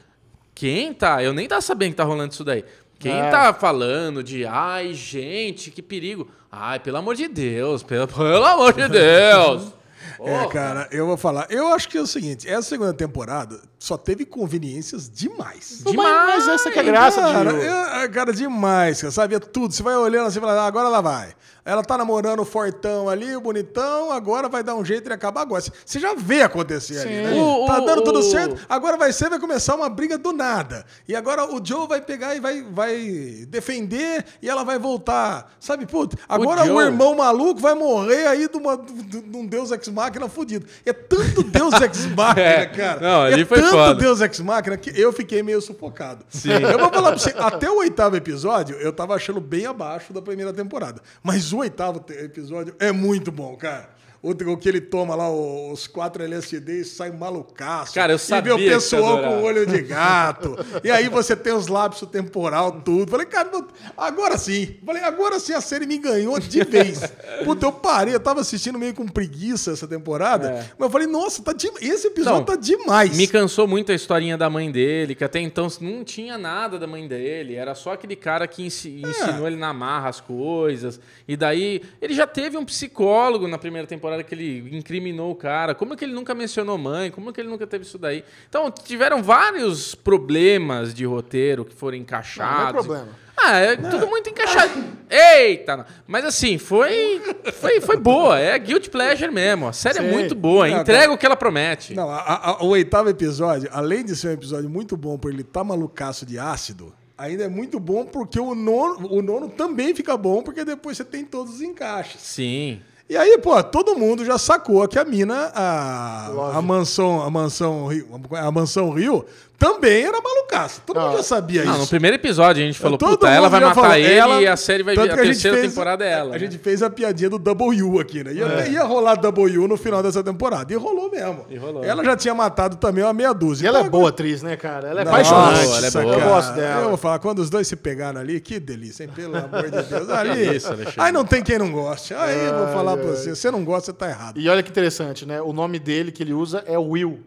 quem 0.55 0.93
tá. 0.93 1.23
Eu 1.23 1.33
nem 1.33 1.47
tava 1.47 1.61
sabendo 1.61 1.91
que 1.91 1.97
tá 1.97 2.03
rolando 2.03 2.31
isso 2.33 2.43
daí. 2.43 2.63
Quem 3.03 3.19
É. 3.19 3.29
tá 3.29 3.53
falando 3.53 4.23
de, 4.23 4.45
ai, 4.45 4.93
gente, 4.93 5.69
que 5.71 5.81
perigo. 5.81 6.27
Ai, 6.51 6.79
pelo 6.79 6.97
amor 6.97 7.15
de 7.15 7.27
Deus, 7.27 7.83
pelo, 7.83 8.07
pelo 8.09 8.45
amor 8.45 8.73
de 8.73 8.87
Deus. 8.87 9.73
É, 10.19 10.39
Porra. 10.39 10.49
cara, 10.49 10.87
eu 10.91 11.07
vou 11.07 11.17
falar. 11.17 11.47
Eu 11.49 11.73
acho 11.73 11.89
que 11.89 11.97
é 11.97 12.01
o 12.01 12.05
seguinte: 12.07 12.47
essa 12.47 12.61
segunda 12.69 12.93
temporada 12.93 13.59
só 13.79 13.97
teve 13.97 14.25
conveniências 14.25 15.09
demais. 15.09 15.81
Mas, 15.85 15.95
mas 15.95 16.47
essa 16.47 16.71
que 16.71 16.77
é 16.77 16.81
a 16.81 16.85
graça 16.85 17.19
cara, 17.21 17.51
de 17.51 17.59
You. 17.59 17.71
é, 17.71 18.07
cara, 18.09 18.31
demais, 18.33 19.01
cara, 19.01 19.11
sabe? 19.11 19.35
É 19.35 19.39
tudo. 19.39 19.73
Você 19.73 19.81
vai 19.81 19.95
olhando 19.95 20.27
assim 20.27 20.37
e 20.37 20.41
fala, 20.41 20.61
ah, 20.61 20.67
agora 20.67 20.87
ela 20.87 21.01
vai. 21.01 21.33
Ela 21.65 21.83
tá 21.83 21.97
namorando 21.97 22.39
o 22.41 22.45
fortão 22.45 23.07
ali, 23.07 23.35
o 23.35 23.41
bonitão, 23.41 24.11
agora 24.11 24.49
vai 24.49 24.63
dar 24.63 24.75
um 24.75 24.83
jeito 24.83 25.05
de 25.07 25.13
acabar 25.13 25.41
agora. 25.41 25.63
Você 25.85 25.99
já 25.99 26.13
vê 26.13 26.41
acontecer 26.41 26.99
ali, 26.99 27.21
né? 27.21 27.33
O- 27.33 27.65
tá 27.65 27.79
o- 27.81 27.85
dando 27.85 28.03
tudo 28.03 28.19
o- 28.19 28.23
certo, 28.23 28.57
agora 28.67 28.97
vai 28.97 29.13
ser, 29.13 29.29
vai 29.29 29.39
começar 29.39 29.75
uma 29.75 29.87
briga 29.89 30.17
do 30.17 30.33
nada. 30.33 30.85
E 31.07 31.15
agora 31.15 31.45
o 31.45 31.63
Joe 31.65 31.87
vai 31.87 32.01
pegar 32.01 32.35
e 32.35 32.39
vai, 32.39 32.61
vai 32.63 33.45
defender 33.47 34.25
e 34.41 34.49
ela 34.49 34.63
vai 34.63 34.77
voltar. 34.77 35.53
Sabe, 35.59 35.85
puta, 35.85 36.17
agora 36.27 36.63
o, 36.71 36.81
irmão 36.81 37.15
maluco 37.15 37.61
vai 37.61 37.73
morrer 37.73 38.27
aí 38.27 38.47
de, 38.49 38.57
uma, 38.57 38.75
de, 38.77 39.17
um 39.37 39.45
Deus 39.45 39.71
Ex-Máquina 39.71 40.27
fudido. 40.27 40.65
É 40.85 40.91
tanto 40.91 41.43
Deus 41.43 41.73
Ex-Máquina, 41.81 42.43
É. 42.45 42.65
cara. 42.65 42.99
Não, 42.99 43.21
ali 43.21 43.41
é 43.43 43.45
foi 43.45 43.59
tanto 43.61 43.71
foda. 43.71 43.95
Deus 43.99 44.19
Ex 44.21 44.39
Machina 44.41 44.75
que 44.77 44.91
eu 44.99 45.13
fiquei 45.13 45.41
meio 45.41 45.61
sufocado. 45.61 46.25
Eu 46.71 46.77
vou 46.79 46.89
falar 46.91 47.11
pra 47.11 47.19
você, 47.19 47.33
até 47.37 47.69
o 47.69 47.77
oitavo 47.77 48.15
episódio, 48.17 48.75
eu 48.77 48.91
tava 48.91 49.15
achando 49.15 49.39
bem 49.39 49.65
abaixo 49.65 50.11
da 50.11 50.21
primeira 50.21 50.51
temporada. 50.51 51.01
Mas 51.21 51.52
o 51.53 51.59
oitavo 51.59 52.03
episódio 52.09 52.75
é 52.79 52.91
muito 52.91 53.31
bom, 53.31 53.55
cara. 53.55 53.92
O, 54.23 54.31
o 54.31 54.57
que 54.57 54.69
ele 54.69 54.79
toma 54.79 55.15
lá, 55.15 55.29
os 55.29 55.85
quatro 55.85 56.23
LSD 56.23 56.79
e 56.79 56.85
sai 56.85 57.11
malucaço. 57.11 57.93
Cara, 57.93 58.13
eu 58.13 58.15
E 58.15 58.19
sabia 58.19 58.55
vê 58.55 58.61
que 58.63 58.69
o 58.69 58.73
pessoal 58.73 59.21
com 59.21 59.43
olho 59.43 59.65
de 59.67 59.81
gato. 59.81 60.55
e 60.81 60.89
aí 60.89 61.09
você 61.09 61.35
tem 61.35 61.51
os 61.51 61.67
lapsos 61.67 62.07
temporal, 62.09 62.71
tudo. 62.83 63.11
Falei, 63.11 63.25
cara, 63.25 63.51
agora 63.97 64.37
sim. 64.37 64.77
Falei, 64.85 65.03
agora 65.03 65.37
sim 65.41 65.51
a 65.53 65.59
série 65.59 65.85
me 65.85 65.97
ganhou 65.97 66.39
de 66.39 66.63
vez. 66.63 67.01
Puta, 67.43 67.65
eu 67.65 67.71
parei, 67.73 68.15
eu 68.15 68.19
tava 68.19 68.39
assistindo 68.39 68.79
meio 68.79 68.93
com 68.93 69.05
preguiça 69.05 69.71
essa 69.73 69.85
temporada. 69.87 70.69
Mas 70.77 70.87
eu 70.87 70.89
falei, 70.89 71.07
nossa, 71.07 71.43
tá 71.43 71.51
de- 71.51 71.69
esse 71.81 72.07
episódio 72.07 72.39
Não, 72.39 72.45
tá 72.45 72.55
demais. 72.55 73.17
Me 73.17 73.27
cansou 73.27 73.67
muito 73.67 73.91
a 73.91 73.95
historinha 73.95 74.37
da 74.37 74.49
mãe 74.49 74.71
dele, 74.71 75.15
que 75.15 75.23
até 75.25 75.41
então 75.41 75.67
não 75.81 76.01
tinha 76.05 76.37
nada 76.37 76.79
da 76.79 76.87
mãe 76.87 77.05
dele, 77.09 77.55
era 77.55 77.75
só 77.75 77.91
aquele 77.91 78.15
cara 78.15 78.47
que 78.47 78.63
É. 78.63 78.67
ensinou 78.67 79.47
ele 79.47 79.57
na 79.57 79.73
marra 79.73 80.07
as 80.07 80.21
coisas. 80.21 80.97
E 81.27 81.35
daí 81.35 81.81
ele 82.01 82.13
já 82.13 82.25
teve 82.25 82.55
um 82.57 82.63
psicólogo 82.63 83.49
na 83.49 83.57
primeira 83.57 83.85
temporada 83.85 84.12
que 84.21 84.35
ele 84.35 84.75
incriminou 84.75 85.31
o 85.31 85.35
cara. 85.35 85.73
Como 85.73 85.93
é 85.93 85.95
que 85.95 86.03
ele 86.03 86.11
nunca 86.13 86.35
mencionou 86.35 86.77
mãe? 86.77 87.09
Como 87.09 87.29
é 87.29 87.33
que 87.33 87.39
ele 87.39 87.47
nunca 87.49 87.65
teve 87.65 87.85
isso 87.85 87.97
daí? 87.97 88.25
Então 88.49 88.69
tiveram 88.69 89.23
vários 89.23 89.95
problemas 89.95 90.93
de 90.93 91.05
roteiro 91.05 91.63
que 91.63 91.73
foram 91.73 91.95
encaixados. 91.95 92.53
Não, 92.55 92.61
não 92.63 92.69
é 92.69 92.73
problema. 92.73 93.23
Ah, 93.35 93.57
é 93.57 93.75
tudo 93.75 94.07
muito 94.07 94.29
encaixado. 94.29 94.71
Eita! 95.09 95.77
não. 95.77 95.85
Mas 96.05 96.23
assim, 96.23 96.57
foi, 96.57 97.19
foi, 97.53 97.81
foi 97.81 97.97
boa. 97.97 98.37
É 98.39 98.57
guilt 98.59 98.89
pleasure 98.89 99.31
mesmo. 99.31 99.67
A 99.67 99.73
série 99.73 99.99
é 99.99 100.01
Sim. 100.01 100.11
muito 100.11 100.35
boa. 100.35 100.67
Não, 100.67 100.81
Entrega 100.81 101.11
o 101.11 101.17
que 101.17 101.25
ela 101.25 101.35
promete. 101.35 101.93
Não, 101.95 102.09
a- 102.09 102.51
a- 102.59 102.63
o 102.63 102.67
oitavo 102.67 103.09
episódio, 103.09 103.69
além 103.73 104.05
de 104.05 104.15
ser 104.15 104.27
um 104.29 104.31
episódio 104.33 104.69
muito 104.69 104.95
bom 104.95 105.17
por 105.17 105.31
ele 105.31 105.41
estar 105.41 105.63
malucaço 105.63 106.25
de 106.27 106.37
ácido, 106.37 106.93
ainda 107.17 107.43
é 107.45 107.47
muito 107.49 107.79
bom 107.79 108.05
porque 108.05 108.39
o 108.39 108.53
nono, 108.53 109.07
o 109.11 109.21
nono 109.21 109.49
também 109.49 109.95
fica 109.95 110.15
bom, 110.15 110.43
porque 110.43 110.63
depois 110.63 110.95
você 110.97 111.03
tem 111.03 111.25
todos 111.25 111.55
os 111.55 111.61
encaixes. 111.61 112.21
Sim. 112.21 112.81
E 113.13 113.15
aí, 113.15 113.37
pô, 113.37 113.61
todo 113.63 113.95
mundo 113.95 114.25
já 114.25 114.39
sacou 114.39 114.87
que 114.87 114.97
a 114.97 115.05
mina, 115.05 115.51
a, 115.53 116.57
a 116.57 116.61
mansão, 116.63 117.21
a 117.21 117.29
mansão 117.29 117.85
Rio, 117.85 118.07
a 118.31 118.51
mansão 118.51 118.89
Rio, 118.89 119.23
também 119.63 120.03
era 120.03 120.19
malucaça. 120.21 120.81
Todo 120.85 120.97
Não. 120.99 121.07
mundo 121.07 121.17
já 121.17 121.23
sabia 121.23 121.63
Não, 121.63 121.71
isso. 121.71 121.81
no 121.81 121.87
primeiro 121.87 122.15
episódio 122.15 122.61
a 122.63 122.65
gente 122.65 122.77
falou, 122.79 122.97
Todo 122.97 123.11
puta, 123.11 123.29
ela 123.29 123.47
vai 123.49 123.59
matar 123.61 123.75
falou, 123.75 123.95
ele 123.95 124.13
ela- 124.13 124.41
e 124.41 124.47
a 124.47 124.57
série 124.57 124.83
vai 124.83 124.95
vir, 124.95 125.01
a 125.01 125.15
gente 125.15 125.15
terceira 125.25 125.57
fez- 125.57 125.69
temporada 125.71 126.05
é 126.05 126.11
ela. 126.11 126.29
A 126.29 126.33
né? 126.33 126.39
gente 126.39 126.57
fez 126.57 126.81
a 126.83 126.89
piadinha 126.89 127.29
do 127.29 127.39
Double 127.39 127.81
U 127.83 127.99
aqui, 127.99 128.23
né? 128.23 128.33
Ia, 128.33 128.67
ia 128.67 128.83
rolar 128.83 129.15
Double 129.15 129.57
U 129.57 129.67
no 129.67 129.77
final 129.77 130.03
dessa 130.03 130.23
temporada. 130.23 130.71
E 130.73 130.75
rolou 130.75 131.09
mesmo. 131.09 131.45
E 131.49 131.55
rolou. 131.57 131.83
Ela 131.83 132.03
já 132.03 132.15
tinha 132.17 132.33
matado 132.35 132.75
também 132.77 133.03
uma 133.03 133.13
meia 133.13 133.33
dúzia. 133.33 133.65
E 133.65 133.67
ela 133.67 133.79
é 133.79 133.89
boa 133.89 134.09
atriz, 134.09 134.41
né, 134.43 134.55
cara? 134.57 134.89
Ela 134.89 135.01
é 135.01 135.05
Nossa, 135.05 135.15
apaixonante. 135.17 135.77
ela 135.77 135.87
é 135.87 135.91
cara, 135.91 136.03
boa. 136.05 136.15
Eu 136.15 136.29
gosto 136.29 136.53
dela. 136.55 136.81
Eu 136.83 136.89
vou 136.89 136.97
falar, 136.97 137.19
quando 137.19 137.39
os 137.39 137.49
dois 137.49 137.67
se 137.67 137.75
pegaram 137.75 138.19
ali, 138.19 138.39
que 138.39 138.59
delícia, 138.59 139.03
hein? 139.03 139.09
Pelo 139.15 139.37
amor 139.37 139.63
de 139.69 139.81
Deus. 139.83 140.09
Ali, 140.09 140.55
isso, 140.57 140.69
aí 140.97 141.11
não 141.11 141.23
tem 141.25 141.41
quem 141.41 141.57
não 141.57 141.71
goste. 141.71 142.13
Aí 142.13 142.45
eu 142.47 142.57
vou 142.57 142.67
falar 142.67 142.97
pra 142.97 143.05
você, 143.11 143.35
você 143.35 143.49
não 143.49 143.63
gosta, 143.63 143.91
você 143.91 143.97
tá 143.97 144.09
errado. 144.09 144.39
E 144.39 144.47
olha 144.49 144.61
que 144.61 144.69
interessante, 144.69 145.25
né? 145.25 145.41
O 145.41 145.53
nome 145.53 145.79
dele 145.79 146.11
que 146.11 146.21
ele 146.23 146.33
usa 146.33 146.63
é 146.67 146.77
Will. 146.77 147.19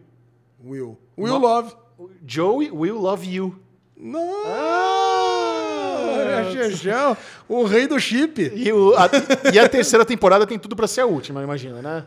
Will. 0.63 0.97
Will 1.17 1.37
Love. 1.37 1.71
Joey 2.25 2.71
Will 2.71 2.97
Love 2.97 3.27
You. 3.27 3.55
Não. 3.99 4.43
Ah, 4.45 6.43
Xexão, 6.51 7.17
o 7.49 7.63
rei 7.63 7.87
do 7.87 7.99
chip. 7.99 8.51
E, 8.53 8.71
o- 8.71 8.93
a, 8.95 9.09
e 9.53 9.59
a 9.59 9.67
terceira 9.67 10.05
temporada 10.05 10.45
tem 10.45 10.57
tudo 10.59 10.75
pra 10.75 10.87
ser 10.87 11.01
a 11.01 11.05
última, 11.05 11.41
imagina, 11.43 11.81
né? 11.81 12.05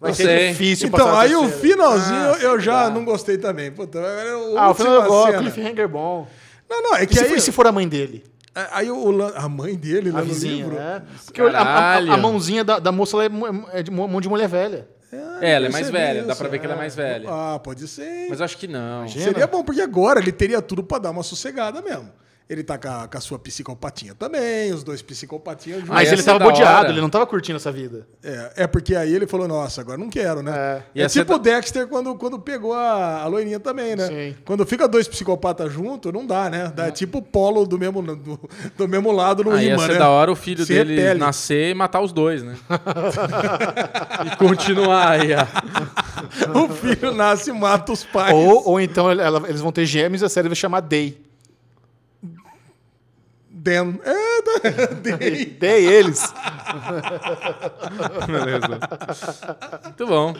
Vai 0.00 0.10
Não 0.10 0.16
ser 0.16 0.24
sei. 0.24 0.48
difícil 0.48 0.88
Então, 0.88 1.16
aí 1.16 1.34
o 1.34 1.48
finalzinho 1.48 2.34
Ah, 2.34 2.38
eu 2.40 2.58
já 2.60 2.84
dá. 2.84 2.90
não 2.90 3.04
gostei 3.04 3.38
também. 3.38 3.70
Puta, 3.70 3.98
o 4.00 4.58
Ah, 4.58 4.70
o 4.70 4.74
final 4.74 4.94
eu 4.94 5.00
última 5.02 5.16
gosto, 5.32 5.38
cliffhanger 5.38 5.88
bom. 5.88 6.26
Não, 6.68 6.82
não, 6.82 6.96
é 6.96 7.04
E 7.04 7.06
que 7.06 7.14
se, 7.14 7.22
aí, 7.24 7.28
for, 7.30 7.40
se 7.40 7.52
for 7.52 7.66
a 7.66 7.72
mãe 7.72 7.86
dele? 7.88 8.24
aí 8.72 8.90
o, 8.90 9.22
a 9.36 9.48
mãe 9.48 9.74
dele 9.76 10.10
A 10.10 10.14
lá 10.14 10.20
no 10.20 10.26
vizinha, 10.26 10.56
livro. 10.56 10.74
né? 10.74 11.02
Porque 11.24 11.40
a, 11.40 11.60
a- 11.62 11.96
a- 11.98 12.16
mãozinha 12.16 12.64
da, 12.64 12.78
da 12.80 12.90
moça 12.92 13.16
é, 13.24 13.78
é 13.78 13.82
de 13.82 13.90
mão 13.90 14.20
de 14.20 14.28
mulher 14.28 14.48
velha. 14.48 14.88
É, 15.42 15.52
ela 15.52 15.66
é 15.66 15.70
mais 15.70 15.90
velha, 15.90 16.22
dá 16.22 16.32
isso, 16.32 16.38
pra 16.40 16.48
ver 16.48 16.58
que 16.60 16.64
ela 16.64 16.74
é 16.74 16.78
mais 16.78 16.94
velha. 16.94 17.28
Ah, 17.28 17.58
pode 17.58 17.86
ser. 17.88 18.28
Mas 18.30 18.38
eu 18.38 18.44
acho 18.44 18.56
que 18.56 18.68
não. 18.68 19.00
Imagina. 19.00 19.24
Seria 19.24 19.46
bom, 19.46 19.64
porque 19.64 19.80
agora 19.80 20.20
ele 20.20 20.30
teria 20.32 20.62
tudo 20.62 20.84
pra 20.84 20.98
dar 20.98 21.10
uma 21.10 21.22
sossegada 21.22 21.82
mesmo. 21.82 22.08
Ele 22.50 22.62
tá 22.62 22.76
com 22.76 22.88
a, 22.88 23.08
com 23.08 23.16
a 23.16 23.20
sua 23.20 23.38
psicopatinha 23.38 24.14
também, 24.14 24.72
os 24.72 24.82
dois 24.84 25.00
psicopatinhas 25.00 25.78
juntos. 25.80 25.94
Mas 25.94 26.12
ele 26.12 26.22
tava 26.22 26.38
da 26.38 26.44
bodeado, 26.44 26.78
hora. 26.80 26.88
ele 26.90 27.00
não 27.00 27.08
tava 27.08 27.26
curtindo 27.26 27.56
essa 27.56 27.72
vida. 27.72 28.06
É, 28.22 28.52
é 28.64 28.66
porque 28.66 28.94
aí 28.94 29.14
ele 29.14 29.26
falou, 29.26 29.48
nossa, 29.48 29.80
agora 29.80 29.96
não 29.96 30.10
quero, 30.10 30.42
né? 30.42 30.82
É. 30.94 31.02
É, 31.02 31.08
tipo 31.08 31.24
da- 31.30 31.36
o 31.36 31.38
Dexter 31.38 31.86
quando, 31.86 32.14
quando 32.16 32.38
pegou 32.38 32.74
a, 32.74 33.22
a 33.22 33.26
loirinha 33.26 33.58
também, 33.58 33.96
né? 33.96 34.06
Sim. 34.06 34.36
Quando 34.44 34.66
fica 34.66 34.86
dois 34.86 35.08
psicopatas 35.08 35.72
juntos, 35.72 36.12
não 36.12 36.26
dá, 36.26 36.50
né? 36.50 36.70
Dá 36.74 36.90
tipo 36.90 37.18
o 37.18 37.22
polo 37.22 37.64
do 37.64 37.78
mesmo, 37.78 38.02
do, 38.02 38.38
do 38.76 38.88
mesmo 38.88 39.10
lado 39.12 39.44
no 39.44 39.52
Ah, 39.52 39.62
ia 39.62 39.72
imã, 39.74 39.86
ser 39.86 39.92
né? 39.94 39.98
da 39.98 40.10
hora 40.10 40.30
o 40.30 40.36
filho 40.36 40.66
Se 40.66 40.74
dele 40.74 40.94
repele. 40.96 41.20
nascer 41.20 41.70
e 41.70 41.74
matar 41.74 42.00
os 42.02 42.12
dois, 42.12 42.42
né? 42.42 42.54
e 44.26 44.36
continuar 44.36 45.08
aí. 45.12 45.30
ó. 45.34 45.46
O 46.54 46.68
filho 46.68 47.12
nasce 47.12 47.50
e 47.50 47.52
mata 47.52 47.92
os 47.92 48.04
pais. 48.04 48.32
Ou, 48.34 48.68
ou 48.70 48.80
então 48.80 49.10
ela- 49.10 49.42
eles 49.48 49.60
vão 49.60 49.72
ter 49.72 49.84
gêmeos 49.86 50.22
e 50.22 50.24
a 50.24 50.28
série 50.28 50.48
vai 50.48 50.54
chamar 50.56 50.80
Day. 50.80 51.20
Dan. 53.62 53.94
É, 54.04 54.42
da- 54.42 54.58
Day. 55.16 55.44
Day 55.44 55.86
eles. 55.86 56.20
Beleza. 58.26 58.80
Muito 59.84 60.06
bom. 60.06 60.34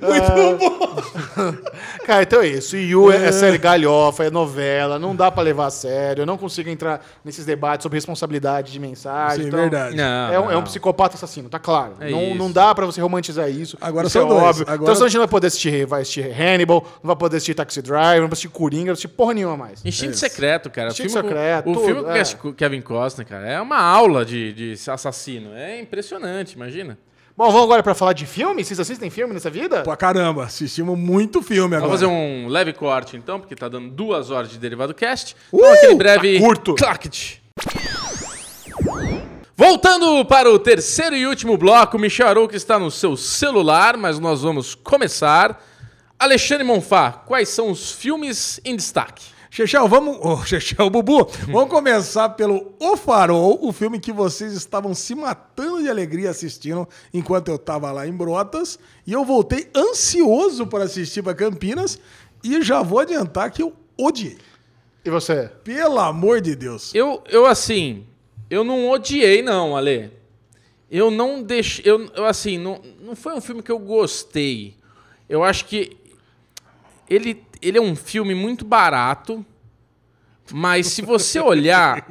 Muito 0.00 0.32
bom. 0.58 1.52
Cara, 2.06 2.22
então 2.22 2.40
é 2.40 2.46
isso. 2.48 2.74
Yu 2.76 3.12
é, 3.12 3.26
é 3.26 3.32
série 3.32 3.58
galhofa, 3.58 4.24
é 4.24 4.30
novela, 4.30 4.98
não 4.98 5.14
dá 5.14 5.30
pra 5.30 5.42
levar 5.42 5.66
a 5.66 5.70
sério. 5.70 6.22
Eu 6.22 6.26
não 6.26 6.38
consigo 6.38 6.70
entrar 6.70 7.04
nesses 7.22 7.44
debates 7.44 7.82
sobre 7.82 7.96
responsabilidade 7.98 8.72
de 8.72 8.80
mensagem. 8.80 9.42
Sim, 9.42 9.48
então, 9.48 9.60
verdade. 9.60 9.94
Não, 9.96 10.32
É 10.32 10.40
um, 10.40 10.50
é 10.52 10.56
um 10.56 10.62
psicopata 10.62 11.16
assassino, 11.16 11.50
tá 11.50 11.58
claro. 11.58 11.94
É 12.00 12.08
não, 12.10 12.34
não 12.34 12.50
dá 12.50 12.74
pra 12.74 12.86
você 12.86 13.00
romantizar 13.02 13.50
isso. 13.50 13.76
Agora 13.80 14.06
isso 14.06 14.16
é 14.16 14.20
são 14.20 14.28
dois. 14.30 14.42
óbvio. 14.42 14.62
Agora- 14.66 14.82
Então 14.82 14.94
senão 14.94 15.06
a 15.06 15.08
gente 15.10 15.18
não 15.18 15.26
vai 15.26 15.30
poder 15.30 15.46
assistir, 15.48 15.84
vai 15.86 16.00
assistir 16.02 16.22
Hannibal, 16.22 16.82
não 17.02 17.08
vai 17.08 17.16
poder 17.16 17.36
assistir 17.36 17.52
Taxi 17.54 17.82
Driver, 17.82 18.20
não 18.20 18.28
vai 18.28 18.32
assistir 18.32 18.48
Coringa, 18.48 18.80
não 18.80 18.86
vai 18.86 18.92
assistir 18.94 19.08
porra 19.08 19.34
nenhuma 19.34 19.56
mais. 19.58 19.84
Instinto 19.84 20.16
Secreto, 20.16 20.70
cara. 20.70 20.88
Instinto 20.88 21.08
o 21.08 21.12
filme, 21.12 21.28
com- 21.28 21.34
Secreto, 21.34 21.70
O 21.70 21.84
filme 21.84 22.18
é. 22.18 22.22
Kevin 22.62 22.80
Costner, 22.80 23.26
cara, 23.26 23.44
é 23.44 23.60
uma 23.60 23.80
aula 23.80 24.24
de, 24.24 24.52
de 24.52 24.74
assassino. 24.88 25.52
É 25.52 25.80
impressionante, 25.80 26.52
imagina. 26.52 26.96
Bom, 27.36 27.46
vamos 27.46 27.64
agora 27.64 27.82
pra 27.82 27.92
falar 27.92 28.12
de 28.12 28.24
filme? 28.24 28.64
Vocês 28.64 28.78
assistem 28.78 29.10
filme 29.10 29.34
nessa 29.34 29.50
vida? 29.50 29.82
Pra 29.82 29.96
caramba, 29.96 30.44
assistimos 30.44 30.96
muito 30.96 31.42
filme 31.42 31.74
agora. 31.74 31.88
Vamos 31.90 32.00
fazer 32.00 32.06
um 32.06 32.46
leve 32.46 32.72
corte 32.72 33.16
então, 33.16 33.40
porque 33.40 33.56
tá 33.56 33.68
dando 33.68 33.90
duas 33.90 34.30
horas 34.30 34.48
de 34.48 34.60
derivado 34.60 34.94
cast. 34.94 35.34
Então, 35.52 35.72
aquele 35.72 35.96
breve 35.96 36.38
tá 36.38 36.46
curto. 36.46 36.74
clacket. 36.76 37.38
Voltando 39.56 40.24
para 40.24 40.48
o 40.48 40.56
terceiro 40.56 41.16
e 41.16 41.26
último 41.26 41.56
bloco, 41.56 41.98
Michel 41.98 42.28
Arouca 42.28 42.54
está 42.54 42.78
no 42.78 42.92
seu 42.92 43.16
celular, 43.16 43.96
mas 43.96 44.20
nós 44.20 44.42
vamos 44.42 44.76
começar. 44.76 45.60
Alexandre 46.16 46.62
Monfá, 46.62 47.10
quais 47.10 47.48
são 47.48 47.72
os 47.72 47.90
filmes 47.90 48.60
em 48.64 48.76
destaque? 48.76 49.31
Chechel, 49.54 49.86
vamos. 49.86 50.16
Ô, 50.22 50.42
Chechel, 50.46 50.88
Bubu, 50.88 51.28
vamos 51.48 51.68
começar 51.68 52.30
pelo 52.30 52.72
O 52.80 52.96
Farol, 52.96 53.58
o 53.60 53.70
filme 53.70 54.00
que 54.00 54.10
vocês 54.10 54.54
estavam 54.54 54.94
se 54.94 55.14
matando 55.14 55.82
de 55.82 55.90
alegria 55.90 56.30
assistindo 56.30 56.88
enquanto 57.12 57.48
eu 57.48 57.58
tava 57.58 57.92
lá 57.92 58.06
em 58.06 58.12
Brotas. 58.12 58.78
E 59.06 59.12
eu 59.12 59.26
voltei 59.26 59.68
ansioso 59.76 60.66
para 60.66 60.84
assistir 60.84 61.22
para 61.22 61.34
Campinas. 61.34 62.00
E 62.42 62.62
já 62.62 62.80
vou 62.80 63.00
adiantar 63.00 63.50
que 63.50 63.62
eu 63.62 63.74
odiei. 63.94 64.38
E 65.04 65.10
você? 65.10 65.50
Pelo 65.62 65.98
amor 65.98 66.40
de 66.40 66.56
Deus. 66.56 66.94
Eu, 66.94 67.22
eu 67.28 67.44
assim, 67.44 68.06
eu 68.48 68.64
não 68.64 68.88
odiei, 68.88 69.42
não, 69.42 69.76
Ale. 69.76 70.12
Eu 70.90 71.10
não 71.10 71.42
deixei. 71.42 71.84
Eu, 71.84 72.10
eu, 72.14 72.24
assim, 72.24 72.56
não, 72.56 72.80
não 73.02 73.14
foi 73.14 73.34
um 73.34 73.40
filme 73.42 73.62
que 73.62 73.70
eu 73.70 73.78
gostei. 73.78 74.74
Eu 75.28 75.44
acho 75.44 75.66
que 75.66 75.94
ele, 77.06 77.44
ele 77.62 77.78
é 77.78 77.80
um 77.80 77.94
filme 77.96 78.34
muito 78.34 78.64
barato, 78.64 79.44
mas 80.52 80.88
se 80.88 81.00
você 81.02 81.40
olhar 81.40 82.04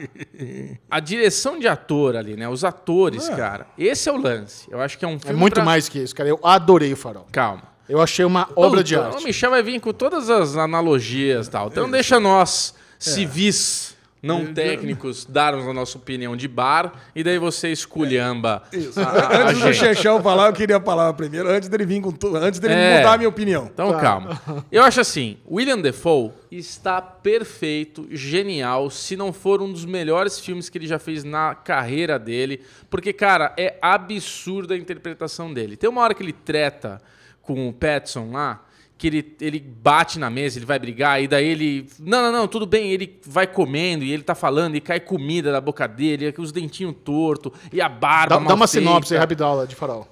a 0.89 0.99
direção 0.99 1.59
de 1.59 1.67
ator 1.67 2.15
ali, 2.15 2.35
né? 2.35 2.47
Os 2.49 2.63
atores, 2.63 3.27
cara, 3.29 3.67
esse 3.77 4.09
é 4.09 4.11
o 4.11 4.17
lance. 4.17 4.67
Eu 4.71 4.81
acho 4.81 4.97
que 4.97 5.05
é 5.05 5.07
um 5.07 5.15
É 5.15 5.19
filme. 5.19 5.35
muito 5.37 5.55
pra- 5.55 5.63
mais 5.65 5.87
que 5.89 5.99
isso, 5.99 6.15
cara. 6.15 6.29
Eu 6.29 6.39
adorei 6.43 6.93
o 6.93 6.97
Farol. 6.97 7.27
Calma. 7.31 7.63
Eu 7.89 8.01
achei 8.01 8.23
uma 8.23 8.47
obra 8.55 8.83
de 8.83 8.95
Puta, 8.95 9.07
arte. 9.07 9.21
O 9.21 9.23
Michel 9.25 9.49
vai 9.51 9.61
vir 9.61 9.79
com 9.81 9.91
todas 9.91 10.29
as 10.29 10.55
analogias 10.55 11.47
e 11.47 11.51
tal. 11.51 11.67
Então 11.67 11.91
deixa 11.91 12.19
nós, 12.19 12.73
civis 12.97 13.90
não 14.21 14.53
técnicos, 14.53 15.25
darmos 15.25 15.67
a 15.67 15.73
nossa 15.73 15.97
opinião 15.97 16.35
de 16.35 16.47
bar 16.47 16.93
e 17.15 17.23
daí 17.23 17.37
você 17.39 17.71
esculhamba 17.71 18.63
a, 18.95 19.01
a 19.09 19.41
Antes 19.49 19.61
do 19.61 19.73
gente. 19.73 19.95
Chechel 19.95 20.21
falar, 20.21 20.47
eu 20.47 20.53
queria 20.53 20.75
a 20.75 20.79
palavra 20.79 21.13
primeiro, 21.13 21.49
antes 21.49 21.67
dele 21.67 21.85
vir 21.85 22.01
com 22.01 22.13
antes 22.37 22.59
dele 22.59 22.73
É. 22.73 22.97
mudar 22.97 23.13
a 23.13 23.17
minha 23.17 23.29
opinião. 23.29 23.69
Então 23.73 23.97
calma. 23.99 24.39
Eu 24.71 24.83
acho 24.83 25.01
assim, 25.01 25.37
William 25.49 25.79
Defoe 25.79 26.31
está 26.51 27.01
perfeito, 27.01 28.07
genial, 28.11 28.89
se 28.89 29.15
não 29.15 29.31
for 29.33 29.61
um 29.61 29.71
dos 29.71 29.85
melhores 29.85 30.39
filmes 30.39 30.69
que 30.69 30.77
ele 30.77 30.87
já 30.87 30.99
fez 30.99 31.23
na 31.23 31.55
carreira 31.55 32.19
dele, 32.19 32.61
porque 32.89 33.11
cara, 33.13 33.53
é 33.57 33.77
absurda 33.81 34.73
a 34.73 34.77
interpretação 34.77 35.53
dele. 35.53 35.75
Tem 35.75 35.89
uma 35.89 36.01
hora 36.01 36.13
que 36.13 36.21
ele 36.21 36.33
treta 36.33 37.01
com 37.41 37.67
o 37.67 37.73
Pattinson 37.73 38.31
lá, 38.31 38.63
que 39.01 39.07
ele, 39.07 39.35
ele 39.41 39.59
bate 39.59 40.19
na 40.19 40.29
mesa, 40.29 40.59
ele 40.59 40.65
vai 40.67 40.77
brigar, 40.77 41.19
e 41.23 41.27
daí 41.27 41.43
ele. 41.47 41.87
Não, 41.99 42.21
não, 42.21 42.31
não, 42.31 42.47
tudo 42.47 42.67
bem, 42.67 42.91
ele 42.91 43.19
vai 43.25 43.47
comendo, 43.47 44.03
e 44.03 44.11
ele 44.13 44.21
tá 44.21 44.35
falando, 44.35 44.75
e 44.75 44.79
cai 44.79 44.99
comida 44.99 45.51
da 45.51 45.59
boca 45.59 45.87
dele, 45.87 46.31
e 46.37 46.39
os 46.39 46.51
dentinhos 46.51 46.93
tortos, 47.03 47.51
e 47.73 47.81
a 47.81 47.89
barba. 47.89 48.35
Dá, 48.35 48.39
mal 48.39 48.49
dá 48.49 48.53
uma 48.53 48.67
feita. 48.67 48.87
sinopse 48.87 49.13
aí, 49.15 49.19
Rabidola, 49.19 49.65
de 49.65 49.73
Farol. 49.73 50.07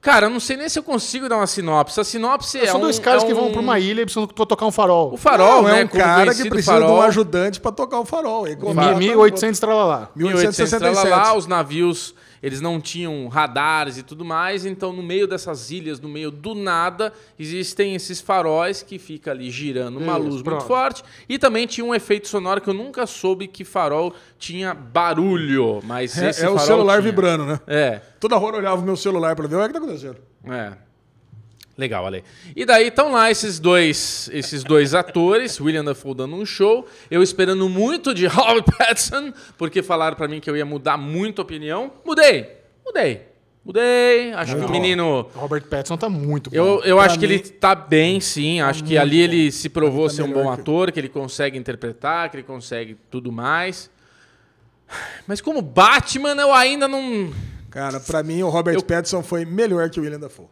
Cara, 0.00 0.26
eu 0.26 0.30
não 0.30 0.38
sei 0.38 0.56
nem 0.56 0.68
se 0.68 0.78
eu 0.78 0.84
consigo 0.84 1.28
dar 1.28 1.38
uma 1.38 1.48
sinopse. 1.48 1.98
A 2.00 2.04
sinopse 2.04 2.58
é. 2.60 2.66
São 2.66 2.78
um- 2.78 2.82
dois 2.82 3.00
caras 3.00 3.24
é 3.24 3.26
que 3.26 3.34
vão 3.34 3.48
um- 3.48 3.52
pra 3.52 3.60
uma 3.60 3.76
ilha 3.80 4.02
e 4.02 4.04
precisam 4.04 4.28
to- 4.28 4.46
tocar 4.46 4.66
um 4.66 4.70
farol. 4.70 5.12
O 5.12 5.16
farol, 5.16 5.62
Não, 5.64 5.68
né? 5.70 5.80
é 5.80 5.84
um 5.84 5.88
como 5.88 6.00
cara 6.04 6.32
que 6.32 6.48
precisa 6.48 6.74
de 6.76 6.80
farol. 6.84 6.98
um 6.98 7.02
ajudante 7.02 7.58
para 7.60 7.72
tocar 7.72 7.98
o 7.98 8.04
farol. 8.04 8.46
Contrata- 8.56 8.94
1800 8.96 9.58
tralalá. 9.58 10.08
1867. 10.14 10.80
1867. 10.84 11.38
os 11.38 11.46
navios 11.48 12.14
eles 12.42 12.60
não 12.60 12.80
tinham 12.80 13.26
radares 13.28 13.98
e 13.98 14.02
tudo 14.02 14.24
mais, 14.24 14.64
então 14.66 14.92
no 14.92 15.02
meio 15.02 15.26
dessas 15.26 15.70
ilhas, 15.70 16.00
no 16.00 16.08
meio 16.08 16.30
do 16.30 16.54
nada, 16.54 17.12
existem 17.38 17.94
esses 17.94 18.20
faróis 18.20 18.82
que 18.82 18.98
fica 18.98 19.30
ali 19.30 19.50
girando 19.50 19.98
uma 19.98 20.12
Isso, 20.18 20.22
luz 20.28 20.42
pronto. 20.42 20.56
muito 20.56 20.66
forte 20.66 21.02
e 21.28 21.38
também 21.38 21.66
tinha 21.66 21.84
um 21.84 21.94
efeito 21.94 22.28
sonoro 22.28 22.60
que 22.60 22.68
eu 22.68 22.74
nunca 22.74 23.06
soube 23.06 23.46
que 23.48 23.64
farol 23.64 24.12
tinha 24.38 24.74
barulho, 24.74 25.80
mas 25.84 26.16
É, 26.20 26.30
esse 26.30 26.44
é 26.44 26.48
o 26.50 26.58
celular 26.58 26.98
tinha. 27.00 27.10
vibrando, 27.10 27.44
né? 27.46 27.60
É. 27.66 28.00
Toda 28.20 28.36
hora 28.38 28.56
eu 28.56 28.60
olhava 28.60 28.80
o 28.80 28.84
meu 28.84 28.96
celular 28.96 29.34
para 29.36 29.46
ver 29.48 29.56
o 29.56 29.66
que 29.66 29.72
tá 29.72 29.78
acontecendo. 29.78 30.16
É. 30.44 30.72
Legal, 31.78 32.04
Ale. 32.04 32.24
E 32.56 32.64
daí 32.64 32.88
estão 32.88 33.12
lá 33.12 33.30
esses 33.30 33.60
dois, 33.60 34.28
esses 34.32 34.64
dois 34.64 34.94
atores, 34.94 35.60
William 35.60 35.84
Dafoe 35.84 36.12
dando 36.12 36.34
um 36.34 36.44
show, 36.44 36.84
eu 37.08 37.22
esperando 37.22 37.68
muito 37.68 38.12
de 38.12 38.26
Robert 38.28 38.64
Pattinson, 38.76 39.32
porque 39.56 39.80
falaram 39.80 40.16
pra 40.16 40.26
mim 40.26 40.40
que 40.40 40.50
eu 40.50 40.56
ia 40.56 40.66
mudar 40.66 40.96
muito 40.98 41.40
a 41.40 41.44
opinião. 41.44 41.92
Mudei, 42.04 42.50
mudei, 42.84 43.22
mudei. 43.64 44.32
Acho 44.32 44.56
que 44.56 44.64
o 44.64 44.68
menino... 44.68 45.28
O 45.32 45.38
Robert 45.38 45.62
Pattinson 45.68 45.96
tá 45.96 46.08
muito 46.08 46.50
bom. 46.50 46.56
Eu, 46.56 46.82
eu 46.82 46.96
Pra 46.96 47.06
acho 47.06 47.16
que 47.20 47.28
mim- 47.28 47.34
ele 47.34 47.42
tá 47.48 47.76
bem, 47.76 48.18
sim. 48.20 48.60
Acho 48.60 48.82
que 48.82 48.98
ali 48.98 49.20
ele 49.20 49.52
se 49.52 49.68
provou 49.68 50.08
tá 50.08 50.14
ser 50.14 50.22
um 50.24 50.32
bom 50.32 50.52
que- 50.52 50.60
ator, 50.60 50.90
que 50.90 50.98
ele 50.98 51.08
consegue 51.08 51.56
interpretar, 51.56 52.28
que 52.28 52.38
ele 52.38 52.42
consegue 52.44 52.96
tudo 53.08 53.30
mais. 53.30 53.88
Mas 55.28 55.40
como 55.40 55.62
Batman, 55.62 56.34
eu 56.40 56.52
ainda 56.52 56.88
não... 56.88 57.32
Cara, 57.70 58.00
pra 58.00 58.22
mim 58.24 58.42
o 58.42 58.48
Robert 58.48 58.74
Eu- 58.74 58.82
Pattinson 58.82 59.22
foi 59.22 59.44
melhor 59.44 59.90
que 59.90 60.00
o 60.00 60.02
William 60.02 60.18
Dafoe. 60.18 60.46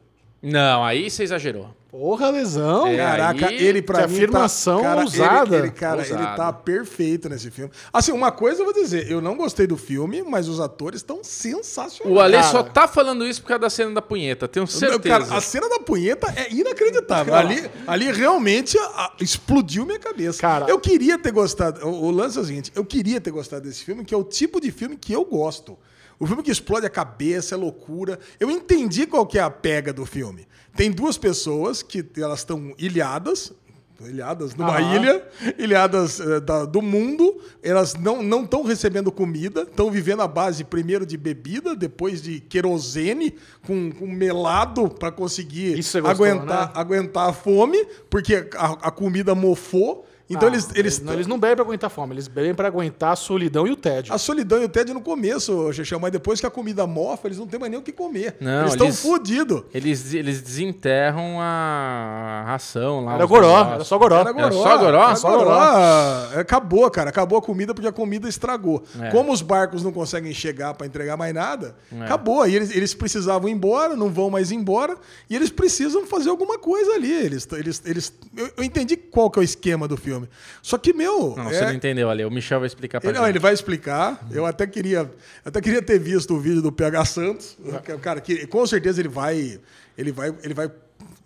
Não, 0.48 0.85
aí 0.85 1.10
você 1.10 1.24
exagerou. 1.24 1.68
Porra, 1.90 2.28
lesão. 2.31 2.86
É, 2.89 2.97
Caraca, 2.98 3.47
aí- 3.48 3.56
ele 3.56 3.81
pra 3.81 4.02
que 4.02 4.09
mim 4.10 4.16
afirmação 4.16 4.82
tá, 4.82 4.89
cara, 4.89 5.01
ousada. 5.01 5.56
Ele, 5.56 5.66
ele, 5.68 5.70
cara, 5.73 5.98
Ousada. 6.02 6.23
ele 6.23 6.36
tá 6.36 6.52
perfeito 6.52 7.27
nesse 7.28 7.51
filme. 7.51 7.70
Assim, 7.90 8.12
uma 8.12 8.31
coisa 8.31 8.60
eu 8.60 8.64
vou 8.66 8.74
dizer, 8.74 9.10
eu 9.10 9.23
não 9.23 9.35
gostei 9.35 9.66
do 9.66 9.78
filme, 9.78 10.23
mas 10.23 10.47
os 10.47 10.60
atores 10.60 11.01
estão 11.01 11.24
sensacionais. 11.24 12.14
O 12.16 12.20
Ale 12.20 12.35
Cara. 12.36 12.47
só 12.48 12.62
tá 12.62 12.86
falando 12.86 13.27
isso 13.27 13.40
por 13.40 13.48
causa 13.48 13.60
da 13.62 13.70
cena 13.70 13.93
da 13.93 14.02
punheta, 14.02 14.47
tenho 14.47 14.66
certeza. 14.66 15.01
Cara, 15.01 15.24
a 15.36 15.40
cena 15.40 15.68
da 15.70 15.78
punheta 15.78 16.31
é 16.36 16.52
inacreditável. 16.52 17.35
Ali, 17.35 17.70
ali 17.86 18.12
realmente 18.12 18.78
a- 18.78 19.12
explodiu 19.20 19.86
minha 19.86 19.98
cabeça. 19.98 20.39
Cara. 20.40 20.66
eu 20.68 20.78
queria 20.78 21.18
ter 21.18 21.32
gostado. 21.32 21.86
O, 21.86 22.05
o 22.06 22.10
lance 22.10 22.36
é 22.36 22.40
o 22.43 22.44
seguinte: 22.44 22.70
eu 22.74 22.85
queria 22.85 23.20
ter 23.20 23.31
gostado 23.31 23.66
desse 23.66 23.82
filme, 23.85 24.05
que 24.05 24.12
é 24.14 24.16
o 24.18 24.24
tipo 24.24 24.60
de 24.60 24.70
filme 24.70 24.97
que 24.97 25.12
eu 25.14 25.24
gosto. 25.24 25.78
O 26.19 26.27
filme 26.27 26.43
que 26.43 26.51
explode 26.51 26.87
a 26.87 26.91
cabeça, 26.91 27.55
é 27.55 27.59
loucura. 27.59 28.19
Eu 28.41 28.51
entendi 28.51 29.07
qual 29.07 29.27
que 29.27 29.39
é 29.39 29.43
a 29.43 29.51
pega 29.51 29.93
do 29.93 30.07
filme. 30.07 30.47
Tem 30.75 30.91
duas 30.91 31.19
pessoas 31.19 31.83
que 31.83 32.05
elas 32.17 32.39
estão 32.41 32.73
ilhadas. 32.79 33.53
Ilhadas 33.99 34.55
numa 34.55 34.77
Ah. 34.77 34.95
ilha, 34.95 35.27
ilhadas 35.57 36.21
eh, 36.21 36.39
da- 36.41 36.67
do 36.67 36.83
mundo, 36.83 37.41
elas 37.63 37.95
não 37.95 38.43
estão 38.43 38.63
recebendo 38.63 39.11
comida, 39.11 39.63
estão 39.63 39.91
vivendo 39.91 40.21
à 40.21 40.29
base 40.29 40.65
primeiro 40.65 41.07
de 41.07 41.17
bebida, 41.17 41.75
depois 41.75 42.21
de 42.21 42.41
querosene 42.41 43.35
com, 43.67 43.91
com 43.91 44.07
melado 44.07 44.87
para 44.91 45.11
conseguir 45.11 45.77
gostou, 45.77 46.07
aguentar, 46.07 46.67
né? 46.67 46.73
aguentar 46.75 47.31
a 47.31 47.33
fome, 47.33 47.87
porque 48.11 48.47
a, 48.57 48.89
a 48.89 48.91
comida 48.91 49.35
mofou. 49.35 50.07
Então 50.28 50.48
Ah, 50.48 50.53
eles, 50.53 50.69
eles, 50.74 51.01
não, 51.01 51.12
eles 51.12 51.27
não 51.28 51.39
bebem 51.39 51.57
pra 51.57 51.65
aguentar 51.65 51.89
fome, 51.89 52.12
eles 52.15 52.27
bebem 52.27 52.53
pra 52.53 52.66
aguentar 52.66 53.12
a 53.12 53.16
solidão 53.16 53.65
e 53.66 53.70
o 53.70 53.77
tédio. 53.77 54.12
A 54.12 54.19
solidão 54.19 54.61
e 54.61 54.65
o 54.65 54.69
tédio 54.69 54.93
no 54.93 55.01
começo, 55.01 55.73
Xexão, 55.73 56.01
mas 56.01 56.11
depois 56.11 56.40
que 56.40 56.47
a 56.47 56.51
comida 56.51 56.85
mofa, 56.86 57.28
eles 57.28 57.39
não 57.39 57.47
têm 57.47 57.61
mais 57.61 57.70
nem 57.70 57.78
o 57.78 57.82
que 57.82 57.93
comer. 57.93 58.36
Não, 58.40 58.61
eles 58.62 58.73
estão 58.73 58.86
eles- 58.89 59.01
fodidos. 59.01 59.62
Eles, 59.73 60.12
eles 60.15 60.40
desenterram 60.40 61.40
a 61.40 62.43
ração 62.47 63.05
lá. 63.05 63.15
Era 63.15 63.24
goró, 63.27 63.73
era 63.74 63.85
só 63.85 63.97
goró. 63.98 64.19
Era 64.20 64.32
goró. 64.32 64.51
só 64.51 64.78
goró? 64.78 65.03
Era 65.05 65.16
Só 65.16 65.31
goró. 65.31 65.44
goró. 65.44 66.40
Acabou, 66.40 66.90
cara. 66.90 67.11
Acabou 67.11 67.39
a 67.39 67.43
comida 67.43 67.73
porque 67.73 67.89
a 67.89 67.93
comida 67.93 68.28
estragou. 68.28 68.82
É. 69.01 69.11
Como 69.11 69.32
os 69.32 69.43
barcos 69.43 69.82
não 69.82 69.93
conseguem 69.93 70.32
chegar 70.35 70.74
para 70.74 70.86
entregar 70.86 71.16
mais 71.16 71.32
nada, 71.35 71.77
É. 71.93 72.03
acabou. 72.03 72.43
Aí 72.43 72.55
eles, 72.55 72.74
eles 72.74 72.94
precisavam 72.94 73.48
ir 73.48 73.53
embora, 73.53 73.94
não 73.94 74.11
vão 74.11 74.28
mais 74.31 74.51
embora, 74.51 74.97
e 75.31 75.36
eles 75.36 75.51
precisam 75.51 76.05
fazer 76.07 76.31
alguma 76.31 76.59
coisa 76.59 76.93
ali. 76.94 77.12
Eles, 77.12 77.47
eles, 77.53 77.82
eles, 77.85 78.12
eu, 78.36 78.51
eu 78.57 78.65
entendi 78.65 78.97
qual 78.97 79.31
que 79.31 79.39
é 79.39 79.43
o 79.43 79.44
esquema 79.44 79.86
do 79.86 79.97
filme. 79.97 80.16
Só 80.63 80.79
que, 80.79 80.93
meu. 80.93 81.35
Não, 81.37 81.51
é- 81.51 81.53
você 81.55 81.65
não 81.65 81.73
entendeu, 81.75 82.09
Ale. 82.11 82.25
O 82.25 82.31
Michel 82.31 82.61
vai 82.61 82.67
explicar 82.67 83.01
pra 83.01 83.09
ele, 83.11 83.17
gente. 83.17 83.23
não, 83.23 83.29
ele 83.29 83.39
vai 83.39 83.53
explicar. 83.53 84.27
Eu 84.31 84.47
até 84.47 84.67
queria, 84.67 85.11
até 85.45 85.61
queria 85.61 85.83
ter 85.83 85.99
visto 85.99 86.35
o 86.35 86.41
vídeo 86.41 86.63
do 86.63 86.71
PH 86.73 87.05
Santos. 87.05 87.57
Cara, 88.03 88.21
que 88.21 88.47
com 88.47 88.67
certeza 88.67 89.01
ele 89.01 89.09
vai, 89.09 89.61
ele 89.97 90.13
vai, 90.13 90.35
ele 90.43 90.55
vai 90.55 90.71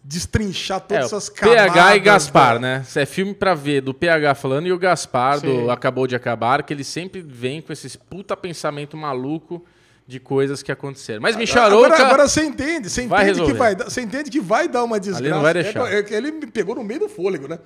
destrinchar 0.02 0.78
É, 0.78 0.80
todas 0.80 1.04
o 1.04 1.06
essas 1.16 1.28
camadas. 1.28 1.62
PH 1.72 1.96
e 1.96 2.00
Gaspar, 2.00 2.54
da- 2.54 2.58
né? 2.60 2.86
É 2.96 3.06
filme 3.06 3.34
pra 3.34 3.54
ver 3.54 3.80
do 3.82 3.92
PH 3.92 4.34
falando 4.34 4.66
e 4.66 4.72
o 4.72 4.78
Gaspar 4.78 5.38
Sim. 5.40 5.46
do 5.64 5.70
Acabou 5.70 6.06
de 6.06 6.16
Acabar, 6.16 6.62
que 6.62 6.72
ele 6.72 6.84
sempre 6.84 7.20
vem 7.20 7.60
com 7.60 7.72
esses 7.72 7.96
puta 7.96 8.36
pensamento 8.36 8.96
maluco 8.96 9.64
de 10.10 10.18
coisas 10.20 10.62
que 10.62 10.72
aconteceram. 10.72 11.20
Mas 11.22 11.36
Michel 11.36 11.62
Agora, 11.62 11.94
Arouca... 11.94 12.04
agora 12.06 12.28
você 12.28 12.42
entende, 12.42 12.90
você 12.90 13.06
Vai 13.06 13.22
entende 13.22 13.34
que 13.34 13.40
resolver. 13.52 13.58
vai, 13.58 13.74
dar- 13.76 13.84
você 13.88 14.00
entende 14.00 14.30
que 14.30 14.40
vai 14.40 14.68
dar 14.68 14.82
uma 14.84 14.98
desgraça. 14.98 15.34
não 15.34 15.40
vai 15.42 15.54
deixar. 15.54 15.92
É, 15.92 15.98
é 15.98 16.02
que 16.02 16.12
ele 16.12 16.32
me 16.32 16.46
pegou 16.46 16.74
no 16.74 16.82
meio 16.82 17.00
do 17.00 17.08
fôlego, 17.08 17.46
né? 17.46 17.58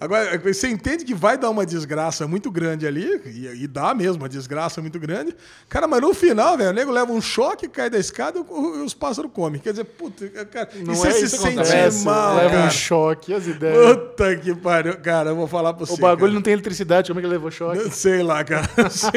Agora 0.00 0.36
você 0.38 0.68
entende 0.68 1.04
que 1.04 1.14
vai 1.14 1.38
dar 1.38 1.48
uma 1.50 1.64
desgraça 1.64 2.26
muito 2.26 2.50
grande 2.50 2.86
ali 2.86 3.22
e, 3.26 3.62
e 3.64 3.66
dá 3.68 3.94
mesmo 3.94 4.22
uma 4.22 4.28
desgraça 4.28 4.80
muito 4.80 4.98
grande. 4.98 5.34
Cara, 5.68 5.86
mas 5.86 6.00
no 6.00 6.12
final, 6.12 6.56
velho, 6.58 6.70
o 6.70 6.72
nego 6.72 6.90
leva 6.90 7.12
um 7.12 7.20
choque, 7.20 7.68
cai 7.68 7.88
da 7.88 7.98
escada 7.98 8.38
e 8.40 8.42
os 8.84 8.94
pássaros 8.94 9.30
comem. 9.32 9.60
Quer 9.60 9.70
dizer, 9.70 9.84
puta, 9.84 10.28
cara, 10.46 10.68
Não 10.84 10.92
e 10.92 10.96
você 10.96 11.08
é 11.08 11.10
se 11.12 11.24
isso 11.26 11.36
que 11.36 11.42
sente 11.42 11.60
acontece. 11.60 12.04
mal, 12.04 12.36
Leva 12.36 12.50
cara. 12.50 12.66
um 12.66 12.70
choque, 12.70 13.32
as 13.32 13.46
ideias. 13.46 13.96
Puta 13.96 14.36
que 14.36 14.54
pariu. 14.56 14.96
Cara, 14.98 15.30
eu 15.30 15.36
vou 15.36 15.46
falar 15.46 15.72
pra 15.74 15.86
você. 15.86 15.92
o 15.94 15.96
bagulho 15.96 16.18
cara. 16.22 16.32
não 16.34 16.42
tem 16.42 16.52
eletricidade, 16.54 17.08
como 17.08 17.20
é 17.20 17.22
que 17.22 17.26
ele 17.26 17.34
levou 17.34 17.50
choque? 17.50 17.88
Sei 17.94 18.22
lá, 18.22 18.42
cara. 18.42 18.68
Sei, 18.90 19.10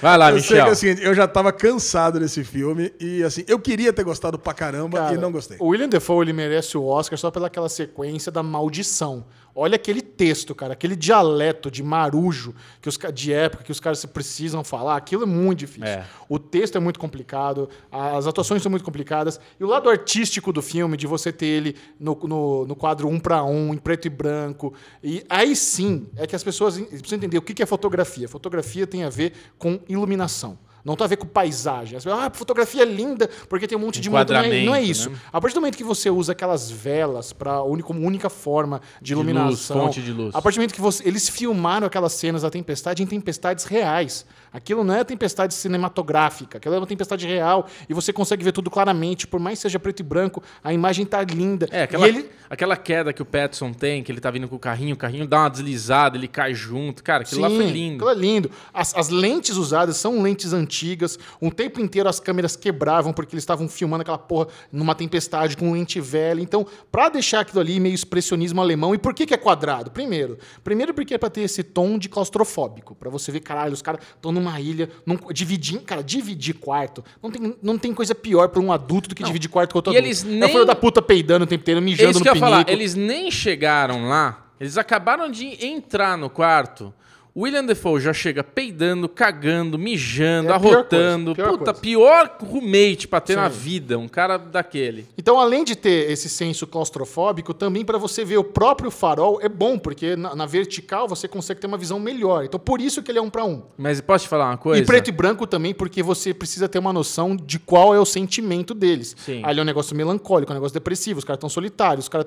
Vai 0.00 0.16
lá, 0.16 0.30
eu 0.30 0.38
sei 0.40 0.48
que 0.48 0.54
é 0.54 0.56
Michel. 0.58 0.72
o 0.72 0.76
seguinte, 0.76 1.02
eu 1.04 1.14
já 1.14 1.26
tava 1.26 1.52
cansado 1.52 2.11
gostado 2.12 2.20
desse 2.20 2.44
filme. 2.44 2.92
E 3.00 3.22
assim, 3.22 3.44
eu 3.46 3.58
queria 3.58 3.92
ter 3.92 4.04
gostado 4.04 4.38
pra 4.38 4.52
caramba 4.52 4.98
Cara, 4.98 5.14
e 5.14 5.18
não 5.18 5.32
gostei. 5.32 5.56
O 5.58 5.68
William 5.68 5.88
Defoe 5.88 6.24
ele 6.24 6.32
merece 6.32 6.76
o 6.76 6.84
Oscar 6.84 7.18
só 7.18 7.30
pelaquela 7.30 7.68
sequência 7.68 8.30
da 8.30 8.42
maldição. 8.42 9.24
Olha 9.54 9.76
aquele 9.76 10.00
texto, 10.00 10.54
cara, 10.54 10.72
aquele 10.72 10.96
dialeto 10.96 11.70
de 11.70 11.82
marujo 11.82 12.54
que 12.80 12.88
os, 12.88 12.98
de 13.12 13.34
época 13.34 13.62
que 13.62 13.70
os 13.70 13.78
caras 13.78 14.02
precisam 14.06 14.64
falar, 14.64 14.96
aquilo 14.96 15.24
é 15.24 15.26
muito 15.26 15.58
difícil. 15.58 15.84
É. 15.84 16.06
O 16.26 16.38
texto 16.38 16.76
é 16.76 16.80
muito 16.80 16.98
complicado, 16.98 17.68
as 17.90 18.26
atuações 18.26 18.62
são 18.62 18.70
muito 18.70 18.84
complicadas, 18.84 19.38
e 19.60 19.64
o 19.64 19.66
lado 19.66 19.90
artístico 19.90 20.54
do 20.54 20.62
filme, 20.62 20.96
de 20.96 21.06
você 21.06 21.30
ter 21.30 21.44
ele 21.44 21.76
no, 22.00 22.18
no, 22.22 22.66
no 22.66 22.74
quadro 22.74 23.08
um 23.08 23.20
para 23.20 23.44
um, 23.44 23.74
em 23.74 23.76
preto 23.76 24.06
e 24.06 24.10
branco, 24.10 24.72
e 25.04 25.22
aí 25.28 25.54
sim 25.54 26.06
é 26.16 26.26
que 26.26 26.34
as 26.34 26.42
pessoas 26.42 26.78
precisam 26.78 27.18
entender 27.18 27.36
o 27.36 27.42
que 27.42 27.52
que 27.52 27.62
é 27.62 27.66
fotografia. 27.66 28.26
Fotografia 28.26 28.86
tem 28.86 29.04
a 29.04 29.10
ver 29.10 29.34
com 29.58 29.78
iluminação. 29.86 30.58
Não 30.84 30.96
tem 30.96 31.04
a 31.04 31.08
ver 31.08 31.16
com 31.16 31.26
paisagem. 31.26 31.96
As 31.96 32.04
pessoas, 32.04 32.24
ah, 32.24 32.30
fotografia 32.32 32.82
é 32.82 32.84
linda 32.84 33.28
porque 33.48 33.66
tem 33.66 33.78
um 33.78 33.80
monte 33.80 34.00
de 34.00 34.10
mundo. 34.10 34.32
Não 34.32 34.40
é, 34.40 34.64
não 34.64 34.74
é 34.74 34.82
isso. 34.82 35.10
né? 35.10 35.16
A 35.32 35.40
partir 35.40 35.54
do 35.54 35.60
momento 35.60 35.76
que 35.76 35.84
você 35.84 36.10
usa 36.10 36.32
aquelas 36.32 36.70
velas 36.70 37.32
para 37.32 37.60
como 37.84 38.04
única 38.06 38.28
forma 38.28 38.80
de 39.00 39.14
luz, 39.14 39.26
iluminação, 39.26 39.80
fonte 39.86 40.02
de 40.02 40.12
luz. 40.12 40.34
a 40.34 40.42
partir 40.42 40.56
do 40.56 40.60
momento 40.60 40.74
que 40.74 40.80
você, 40.80 41.06
eles 41.06 41.28
filmaram 41.28 41.86
aquelas 41.86 42.12
cenas 42.12 42.42
da 42.42 42.50
tempestade 42.50 43.02
em 43.02 43.06
tempestades 43.06 43.64
reais. 43.64 44.26
Aquilo 44.52 44.84
não 44.84 44.94
é 44.94 45.02
tempestade 45.04 45.54
cinematográfica, 45.54 46.58
aquilo 46.58 46.74
é 46.74 46.78
uma 46.78 46.86
tempestade 46.86 47.26
real 47.26 47.66
e 47.88 47.94
você 47.94 48.12
consegue 48.12 48.44
ver 48.44 48.52
tudo 48.52 48.70
claramente, 48.70 49.26
por 49.26 49.40
mais 49.40 49.58
que 49.58 49.62
seja 49.62 49.78
preto 49.78 50.00
e 50.00 50.02
branco, 50.02 50.42
a 50.62 50.72
imagem 50.72 51.06
tá 51.06 51.22
linda. 51.22 51.68
É, 51.70 51.84
aquela, 51.84 52.06
E 52.06 52.10
ele 52.10 52.30
aquela 52.50 52.76
queda 52.76 53.12
que 53.12 53.22
o 53.22 53.24
Petson 53.24 53.72
tem, 53.72 54.02
que 54.02 54.12
ele 54.12 54.20
tá 54.20 54.30
vindo 54.30 54.46
com 54.46 54.56
o 54.56 54.58
carrinho, 54.58 54.94
o 54.94 54.98
carrinho 54.98 55.26
dá 55.26 55.40
uma 55.40 55.48
deslizada, 55.48 56.18
ele 56.18 56.28
cai 56.28 56.54
junto. 56.54 57.02
Cara, 57.02 57.22
aquilo 57.22 57.40
lá 57.40 57.48
foi 57.48 57.66
lindo. 57.66 57.94
Aquilo 58.04 58.10
é 58.10 58.14
lindo. 58.14 58.50
As, 58.74 58.94
as 58.94 59.08
lentes 59.08 59.56
usadas 59.56 59.96
são 59.96 60.20
lentes 60.20 60.52
antigas. 60.52 61.18
Um 61.40 61.50
tempo 61.50 61.80
inteiro 61.80 62.08
as 62.08 62.20
câmeras 62.20 62.54
quebravam 62.54 63.12
porque 63.12 63.34
eles 63.34 63.42
estavam 63.42 63.68
filmando 63.68 64.02
aquela 64.02 64.18
porra 64.18 64.48
numa 64.70 64.94
tempestade 64.94 65.56
com 65.56 65.72
lente 65.72 65.98
velha. 65.98 66.42
Então, 66.42 66.66
pra 66.90 67.08
deixar 67.08 67.40
aquilo 67.40 67.60
ali 67.60 67.80
meio 67.80 67.94
expressionismo 67.94 68.60
alemão, 68.60 68.94
e 68.94 68.98
por 68.98 69.14
que, 69.14 69.24
que 69.24 69.32
é 69.32 69.38
quadrado? 69.38 69.90
Primeiro, 69.90 70.38
primeiro 70.62 70.92
porque 70.92 71.14
é 71.14 71.18
pra 71.18 71.30
ter 71.30 71.42
esse 71.42 71.62
tom 71.62 71.96
de 71.96 72.08
claustrofóbico. 72.08 72.94
Pra 72.94 73.08
você 73.08 73.32
ver, 73.32 73.40
caralho, 73.40 73.72
os 73.72 73.80
caras 73.80 74.04
estão 74.14 74.30
numa 74.42 74.60
ilha, 74.60 74.90
num, 75.06 75.16
dividir, 75.32 75.80
cara, 75.80 76.02
dividir 76.02 76.54
quarto. 76.54 77.04
Não 77.22 77.30
tem, 77.30 77.56
não 77.62 77.78
tem 77.78 77.94
coisa 77.94 78.14
pior 78.14 78.48
pra 78.48 78.60
um 78.60 78.72
adulto 78.72 79.08
do 79.08 79.14
que 79.14 79.22
dividir 79.22 79.48
quarto 79.48 79.72
com 79.72 79.78
outro 79.78 79.92
E 79.92 79.96
adulto. 79.96 80.08
eles 80.08 80.24
É 80.24 80.26
o 80.26 80.30
nem- 80.30 80.48
filho 80.50 80.64
da 80.64 80.74
puta 80.74 81.00
peidando 81.00 81.44
o 81.44 81.46
tempo 81.46 81.62
inteiro, 81.62 81.78
É 81.78 81.82
mijando 81.82 82.10
isso 82.10 82.18
no 82.18 82.24
que 82.24 82.28
eu 82.30 82.34
ia 82.34 82.40
falar. 82.40 82.64
pinico. 82.64 82.70
Eles 82.72 82.94
nem 82.94 83.30
chegaram 83.30 84.08
lá, 84.08 84.46
eles 84.60 84.76
acabaram 84.76 85.30
de 85.30 85.64
entrar 85.64 86.16
no 86.18 86.28
quarto. 86.28 86.92
William 87.34 87.64
Defoe 87.64 87.98
já 87.98 88.12
chega 88.12 88.44
peidando, 88.44 89.08
cagando, 89.08 89.78
mijando, 89.78 90.50
É 90.50 90.54
a 90.54 90.60
pior 90.60 90.74
arrotando. 90.74 91.34
coisa, 91.34 91.48
pior 91.48 91.58
Puta, 91.58 91.64
coisa. 91.72 91.80
pior 91.80 92.36
roommate 92.42 93.08
pra 93.08 93.20
ter 93.22 93.36
na 93.36 93.48
Sim. 93.48 93.58
vida, 93.58 93.98
um 93.98 94.06
cara 94.06 94.36
daquele. 94.36 95.06
Então, 95.16 95.40
além 95.40 95.64
de 95.64 95.74
ter 95.74 96.10
esse 96.10 96.28
senso 96.28 96.66
claustrofóbico, 96.66 97.54
também 97.54 97.86
para 97.86 97.96
você 97.96 98.22
ver 98.22 98.36
o 98.36 98.44
próprio 98.44 98.90
farol 98.90 99.38
é 99.40 99.48
bom, 99.48 99.78
porque 99.78 100.14
na, 100.14 100.34
na 100.34 100.44
vertical 100.44 101.08
você 101.08 101.26
consegue 101.26 101.58
ter 101.58 101.66
uma 101.66 101.78
visão 101.78 101.98
melhor. 101.98 102.44
Então, 102.44 102.60
por 102.60 102.82
isso 102.82 103.02
que 103.02 103.10
ele 103.10 103.18
é 103.18 103.22
um 103.22 103.30
para 103.30 103.44
um. 103.46 103.62
Mas 103.78 103.98
posso 104.02 104.24
te 104.26 104.28
falar 104.28 104.50
uma 104.50 104.58
coisa? 104.58 104.82
E 104.82 104.84
preto 104.86 105.08
e 105.08 105.12
branco 105.12 105.46
também, 105.46 105.72
porque 105.72 106.02
você 106.02 106.34
precisa 106.34 106.68
ter 106.68 106.78
uma 106.78 106.92
noção 106.92 107.34
de 107.34 107.58
qual 107.58 107.94
é 107.94 107.98
o 107.98 108.04
sentimento 108.04 108.74
deles. 108.74 109.16
Sim. 109.18 109.40
Ali 109.42 109.58
é 109.58 109.62
um 109.62 109.66
negócio 109.66 109.96
melancólico, 109.96 110.52
é 110.52 110.54
um 110.54 110.58
negócio 110.58 110.74
depressivo, 110.74 111.18
os 111.18 111.24
caras 111.24 111.38
estão 111.38 111.48
solitários, 111.48 112.04
os 112.04 112.08
caras 112.10 112.26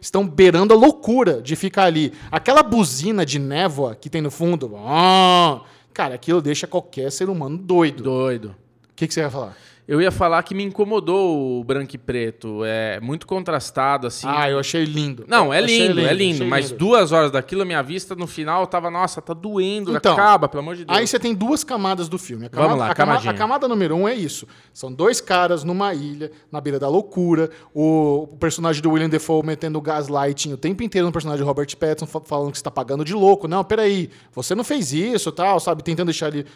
estão 0.00 0.26
beirando 0.26 0.74
a 0.74 0.76
loucura 0.76 1.40
de 1.40 1.54
ficar 1.54 1.84
ali. 1.84 2.12
Aquela 2.32 2.64
buzina 2.64 3.24
de 3.24 3.38
névoa 3.38 3.94
que 3.94 4.10
tem 4.10 4.20
no 4.20 4.30
fundo, 4.40 4.74
ah, 4.78 5.60
cara, 5.92 6.14
aquilo 6.14 6.40
deixa 6.40 6.66
qualquer 6.66 7.12
ser 7.12 7.28
humano 7.28 7.58
doido. 7.58 8.00
O 8.00 8.04
Doido. 8.04 8.56
que, 8.96 9.06
que 9.06 9.12
você 9.12 9.20
vai 9.22 9.30
falar? 9.30 9.56
Eu 9.90 10.00
ia 10.00 10.12
falar 10.12 10.40
que 10.44 10.54
me 10.54 10.62
incomodou 10.62 11.58
o 11.58 11.64
branco 11.64 11.96
e 11.96 11.98
preto. 11.98 12.64
É 12.64 13.00
muito 13.00 13.26
contrastado, 13.26 14.06
assim. 14.06 14.24
Ah, 14.30 14.48
eu 14.48 14.60
achei 14.60 14.84
lindo. 14.84 15.24
Não, 15.26 15.52
é 15.52 15.58
achei 15.58 15.88
lindo, 15.88 16.00
é 16.00 16.14
lindo. 16.14 16.46
Mas 16.46 16.66
lindo. 16.66 16.78
duas 16.78 17.10
horas 17.10 17.32
daquilo, 17.32 17.62
a 17.62 17.64
minha 17.64 17.82
vista 17.82 18.14
no 18.14 18.28
final 18.28 18.68
tava, 18.68 18.88
nossa, 18.88 19.20
tá 19.20 19.34
doendo. 19.34 19.96
Então, 19.96 20.12
acaba, 20.12 20.48
pelo 20.48 20.62
amor 20.62 20.76
de 20.76 20.84
Deus. 20.84 20.96
Aí 20.96 21.04
você 21.04 21.18
tem 21.18 21.34
duas 21.34 21.64
camadas 21.64 22.08
do 22.08 22.18
filme. 22.18 22.46
A 22.46 22.48
camada, 22.48 22.68
Vamos 22.68 22.84
lá, 22.86 22.92
a, 22.92 22.94
camada, 22.94 23.30
a 23.30 23.34
camada 23.34 23.66
número 23.66 23.96
um 23.96 24.06
é 24.06 24.14
isso. 24.14 24.46
São 24.72 24.92
dois 24.92 25.20
caras 25.20 25.64
numa 25.64 25.92
ilha, 25.92 26.30
na 26.52 26.60
beira 26.60 26.78
da 26.78 26.88
loucura. 26.88 27.50
O, 27.74 28.28
o 28.30 28.36
personagem 28.36 28.80
do 28.80 28.92
William 28.92 29.08
Defoe 29.08 29.44
metendo 29.44 29.80
gaslighting 29.80 30.52
o 30.52 30.56
tempo 30.56 30.84
inteiro 30.84 31.08
no 31.08 31.12
personagem 31.12 31.42
de 31.42 31.48
Robert 31.48 31.76
Pattinson, 31.76 32.06
fa- 32.06 32.20
falando 32.24 32.52
que 32.52 32.58
você 32.58 32.62
tá 32.62 32.70
pagando 32.70 33.04
de 33.04 33.12
louco. 33.12 33.48
Não, 33.48 33.64
peraí, 33.64 34.08
você 34.32 34.54
não 34.54 34.62
fez 34.62 34.92
isso, 34.92 35.32
tal, 35.32 35.58
sabe? 35.58 35.82
Tentando 35.82 36.06
deixar 36.06 36.28
ele 36.28 36.46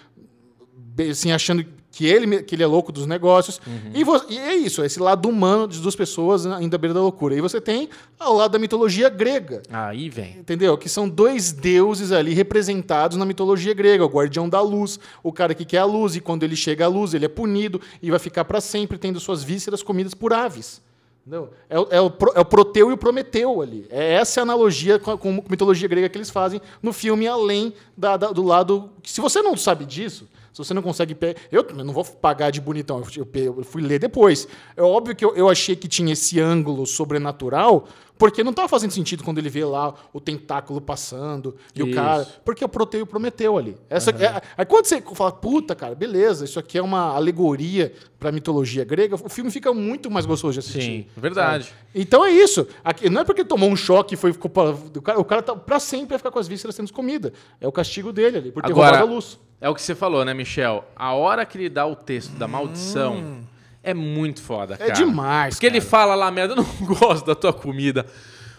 assim, 1.11 1.33
achando 1.33 1.65
que 1.91 2.07
ele, 2.07 2.43
que 2.43 2.57
ele 2.57 2.63
é 2.65 2.67
louco 2.67 2.91
dos 2.91 3.07
negócios. 3.07 3.61
Uhum. 3.65 3.93
E, 3.95 4.03
vo- 4.03 4.25
e 4.29 4.37
é 4.37 4.57
isso, 4.57 4.83
esse 4.85 4.99
lado 4.99 5.29
humano 5.29 5.69
de 5.69 5.79
duas 5.81 5.95
pessoas 5.95 6.45
ainda 6.45 6.75
à 6.75 6.79
beira 6.79 6.93
da 6.93 7.01
loucura. 7.01 7.37
E 7.37 7.41
você 7.41 7.61
tem 7.61 7.89
ao 8.19 8.35
lado 8.35 8.51
da 8.53 8.59
mitologia 8.59 9.09
grega. 9.09 9.63
Aí 9.71 10.09
vem. 10.11 10.37
Entendeu? 10.39 10.77
Que 10.77 10.89
são 10.89 11.09
dois 11.09 11.53
deuses 11.53 12.11
ali 12.11 12.35
representados 12.35 13.17
na 13.17 13.25
mitologia 13.25 13.73
grega. 13.75 14.05
O 14.05 14.09
guardião 14.09 14.49
da 14.49 14.61
luz, 14.61 14.99
o 15.23 15.33
cara 15.33 15.55
que 15.55 15.65
quer 15.65 15.79
a 15.79 15.85
luz, 15.85 16.17
e 16.17 16.21
quando 16.21 16.43
ele 16.43 16.57
chega 16.57 16.85
à 16.85 16.89
luz, 16.89 17.15
ele 17.15 17.27
é 17.27 17.29
punido 17.29 17.81
e 18.03 18.11
vai 18.11 18.19
ficar 18.19 18.45
para 18.45 18.61
sempre 18.61 18.99
tendo 18.99 19.21
suas 19.21 19.45
vísceras 19.45 19.81
comidas 19.81 20.15
por 20.15 20.33
aves. 20.33 20.83
Entendeu? 21.25 21.51
É, 21.71 21.79
o- 21.79 21.87
é 21.91 22.01
o, 22.01 22.13
é 22.35 22.41
o 22.41 22.45
Proteu 22.45 22.91
e 22.91 22.93
o 22.93 22.99
Prometeu 22.99 23.63
ali. 23.63 23.87
É 23.89 24.15
essa 24.15 24.41
a 24.41 24.43
analogia 24.43 24.99
com 24.99 25.13
a, 25.13 25.17
com 25.17 25.31
a 25.31 25.43
mitologia 25.51 25.87
grega 25.89 26.09
que 26.09 26.19
eles 26.19 26.29
fazem 26.29 26.61
no 26.83 26.93
filme, 26.93 27.27
além 27.29 27.73
da- 27.97 28.17
da- 28.17 28.33
do 28.33 28.43
lado. 28.43 28.91
Se 29.05 29.21
você 29.21 29.41
não 29.41 29.57
sabe 29.57 29.87
disso, 29.87 30.29
se 30.55 30.59
você 30.59 30.73
não 30.73 30.81
consegue. 30.81 31.15
pe- 31.17 31.35
Eu 31.51 31.67
não 31.75 31.93
vou 31.93 32.05
pagar 32.05 32.51
de 32.51 32.61
bonitão, 32.61 33.03
eu, 33.17 33.63
fui 33.65 33.83
ler 33.83 33.99
depois. 33.99 34.47
É 34.77 34.83
óbvio 34.83 35.15
que 35.17 35.25
eu, 35.25 35.35
eu 35.37 35.49
achei 35.49 35.75
que 35.75 35.89
tinha 35.89 36.13
esse 36.13 36.41
ângulo 36.41 36.87
sobrenatural, 36.87 37.89
porque 38.17 38.45
não 38.45 38.51
estava 38.53 38.69
fazendo 38.69 38.93
sentido 38.93 39.25
quando 39.25 39.39
ele 39.39 39.49
vê 39.51 39.65
lá 39.65 39.93
o 40.13 40.21
tentáculo 40.21 40.81
passando 40.81 41.57
e 41.75 41.83
o 41.83 41.87
Isso. 41.89 41.97
cara. 41.97 42.25
Porque 42.45 42.65
o 42.65 42.69
Proteu 42.69 43.03
o 43.03 43.07
Prometeu 43.07 43.59
ali. 43.59 43.77
Essa, 43.91 44.11
é- 44.11 44.41
aí 44.57 44.65
quando 44.65 44.87
você 44.87 45.03
fala, 45.15 45.33
puta, 45.33 45.75
cara, 45.75 45.97
beleza, 45.97 46.45
isso 46.45 46.61
aqui 46.61 46.79
é 46.79 46.83
uma 46.83 47.17
alegoria 47.17 47.93
para 48.21 48.31
mitologia 48.31 48.85
grega, 48.85 49.17
o 49.17 49.29
filme 49.29 49.51
fica 49.51 49.75
muito 49.75 50.09
mais 50.09 50.25
gostoso 50.25 50.53
de 50.55 50.61
assistir. 50.61 50.81
Sim, 50.83 51.07
verdade. 51.17 51.65
sabe? 51.65 51.77
Então 51.95 52.25
é 52.25 52.31
isso. 52.31 52.67
Aqui, 52.85 53.11
não 53.11 53.23
é 53.23 53.25
porque 53.25 53.45
tomou 53.45 53.69
um 53.69 53.77
choque 53.77 54.15
e 54.15 54.17
foi. 54.17 54.33
ficou 54.33 54.49
pra- 54.51 54.71
o 54.71 55.03
cara, 55.03 55.19
o 55.21 55.25
cara 55.25 55.43
tá, 55.43 55.57
pra 55.57 55.81
sempre 55.81 56.11
vai 56.11 56.19
ficar 56.19 56.31
com 56.31 56.39
as 56.39 56.47
vísceras 56.47 56.77
sendo 56.77 56.93
comida. 56.93 57.33
É 57.61 57.67
o 57.67 57.73
castigo 57.73 58.13
dele 58.13 58.39
ali, 58.39 58.53
por 58.53 58.63
ter 58.63 58.71
Agora, 58.71 58.99
roubado 58.99 59.13
a 59.13 59.15
luz. 59.17 59.39
É 59.65 59.69
o 59.71 59.75
que 59.75 59.81
você 59.81 59.95
falou, 59.95 60.25
né, 60.27 60.35
Michel? 60.35 60.85
A 60.95 61.15
hora 61.15 61.47
que 61.47 61.57
ele 61.57 61.71
dá 61.71 61.87
o 61.87 61.97
texto 61.97 62.33
da 62.33 62.47
maldição 62.47 63.39
é 63.83 63.95
muito 63.95 64.43
foda, 64.43 64.75
É 64.75 64.77
cara. 64.89 64.93
demais. 64.93 65.55
Porque 65.55 65.65
ele 65.67 65.79
cara. 65.81 65.91
fala 65.91 66.15
lá, 66.15 66.31
merda, 66.31 66.53
eu 66.53 66.57
não 66.57 66.67
gosto 66.99 67.25
da 67.27 67.35
tua 67.35 67.53
comida. 67.53 68.05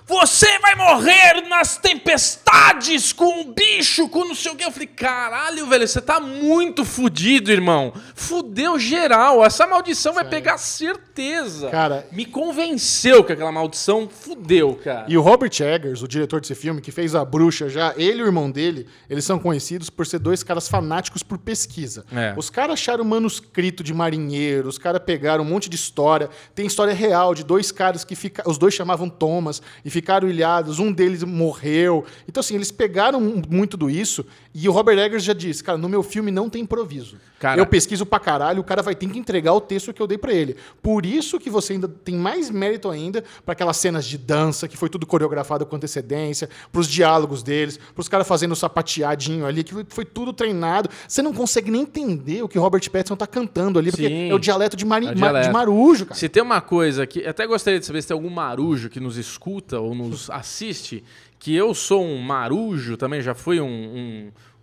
Você 0.08 0.60
vai 0.60 0.76
morrer 0.76 1.48
nas 1.50 1.78
tempestades 1.78 3.12
com 3.12 3.42
um 3.42 3.52
bicho, 3.54 4.08
com 4.08 4.24
não 4.26 4.36
sei 4.36 4.52
o 4.52 4.56
que. 4.56 4.64
Eu 4.64 4.72
falei, 4.72 4.88
caralho, 4.88 5.66
velho, 5.68 5.88
você 5.88 6.00
tá 6.00 6.20
muito 6.20 6.86
fudido, 6.86 7.52
irmão. 7.52 7.92
Fudeu 8.14 8.78
geral. 8.78 9.44
Essa 9.44 9.66
maldição 9.66 10.14
vai 10.14 10.24
pegar 10.26 10.58
certeza. 10.60 11.70
Cara- 11.70 12.06
Me 12.12 12.24
convenceu 12.26 13.24
que 13.24 13.34
aquela 13.34 13.52
maldição 13.52 14.08
fudeu, 14.08 14.76
cara. 14.84 15.06
E 15.10 15.18
o 15.18 15.22
Robert 15.22 15.52
Eggers, 15.60 16.04
o 16.04 16.08
diretor 16.08 16.40
desse 16.40 16.54
filme, 16.54 16.82
que 16.82 16.92
fez 16.92 17.16
A 17.16 17.26
Bruxa 17.26 17.68
já, 17.68 17.94
ele 17.98 18.20
e 18.20 18.24
o 18.24 18.28
irmão 18.28 18.52
dele, 18.52 18.88
eles 19.10 19.26
são 19.26 19.40
conhecidos 19.40 19.90
por 19.90 20.06
ser 20.06 20.20
dois 20.20 20.44
caras 20.44 20.68
fanáticos 20.68 21.24
por 21.24 21.38
pesquisa. 21.40 22.06
É. 22.16 22.34
Os 22.38 22.50
caras 22.52 22.74
acharam 22.74 23.04
manuscrito 23.04 23.84
de 23.84 23.94
marinheiro, 23.94 24.68
os 24.70 24.78
caras 24.78 25.02
pegaram 25.04 25.44
um 25.44 25.48
monte 25.48 25.68
de 25.70 25.76
história. 25.76 26.30
Tem 26.54 26.66
história 26.68 26.94
real 26.94 27.34
de 27.34 27.44
dois 27.44 27.72
caras 27.72 28.04
que 28.04 28.16
fica, 28.16 28.48
os 28.48 28.58
dois 28.60 28.74
chamavam 28.74 29.10
Thomas 29.10 29.62
e 29.84 29.90
ficaram 29.96 30.30
ilhados, 30.30 30.78
um 30.78 30.92
deles 30.92 31.24
morreu. 31.24 32.06
Então, 32.28 32.42
assim, 32.42 32.54
eles 32.54 32.70
pegaram 32.70 33.22
muito 33.50 33.78
do 33.78 33.90
isso 33.90 34.26
e 34.58 34.70
o 34.70 34.72
Robert 34.72 34.98
Eggers 34.98 35.24
já 35.24 35.34
disse, 35.34 35.62
cara, 35.64 35.78
no 35.78 35.90
meu 35.90 36.02
filme 36.02 36.32
não 36.32 36.50
tem 36.50 36.62
improviso. 36.62 37.18
Cara- 37.40 37.60
eu 37.60 37.66
pesquiso 37.68 38.06
pra 38.06 38.18
caralho, 38.20 38.62
o 38.62 38.64
cara 38.64 38.82
vai 38.82 38.96
ter 38.96 39.06
que 39.08 39.20
entregar 39.20 39.54
o 39.54 39.60
texto 39.60 39.94
que 39.94 40.02
eu 40.02 40.08
dei 40.08 40.18
pra 40.18 40.34
ele. 40.34 40.56
Por 40.82 41.06
isso 41.06 41.38
que 41.38 41.50
você 41.50 41.74
ainda 41.74 41.88
tem 41.90 42.16
mais 42.16 42.50
mérito 42.50 42.90
ainda 42.90 43.24
pra 43.46 43.52
aquelas 43.52 43.76
cenas 43.78 44.06
de 44.06 44.18
dança, 44.18 44.68
que 44.68 44.78
foi 44.78 44.88
tudo 44.90 45.06
coreografado 45.06 45.66
com 45.66 45.76
antecedência, 45.76 46.50
pros 46.72 46.88
diálogos 46.88 47.44
deles, 47.44 47.78
pros 47.94 48.08
caras 48.08 48.26
fazendo 48.26 48.54
o 48.54 48.56
sapateadinho 48.56 49.46
ali, 49.46 49.64
que 49.64 49.74
foi 49.90 50.06
tudo 50.06 50.32
treinado. 50.32 50.90
Você 51.08 51.22
não 51.22 51.34
consegue 51.34 51.70
nem 51.70 51.82
entender 51.82 52.42
o 52.42 52.48
que 52.48 52.58
Robert 52.58 52.90
Pattinson 52.90 53.18
tá 53.18 53.28
cantando 53.28 53.78
ali, 53.78 53.92
porque 53.92 54.08
Sim. 54.08 54.30
é 54.30 54.34
o 54.34 54.40
dialeto 54.40 54.78
de, 54.78 54.86
mari- 54.86 55.08
É 55.08 55.12
o 55.12 55.18
ma- 55.20 55.28
dialeto. 55.28 55.48
de 55.48 55.54
marujo, 55.54 56.06
cara. 56.06 56.18
Se 56.20 56.30
tem 56.30 56.42
uma 56.42 56.62
coisa 56.62 57.06
que. 57.06 57.26
Até 57.28 57.46
gostaria 57.46 57.80
de 57.80 57.86
saber 57.86 58.02
se 58.02 58.08
tem 58.08 58.16
algum 58.16 58.30
marujo 58.30 58.90
que 58.90 59.00
nos 59.02 59.18
escuta 59.18 59.80
ou 59.80 59.94
nos 59.94 60.30
assiste, 60.30 61.04
que 61.46 61.56
eu 61.56 61.76
sou 61.76 62.04
um 62.04 62.18
marujo 62.18 62.98
também, 62.98 63.22
já 63.22 63.36
fui 63.36 63.62
um, 63.62 63.68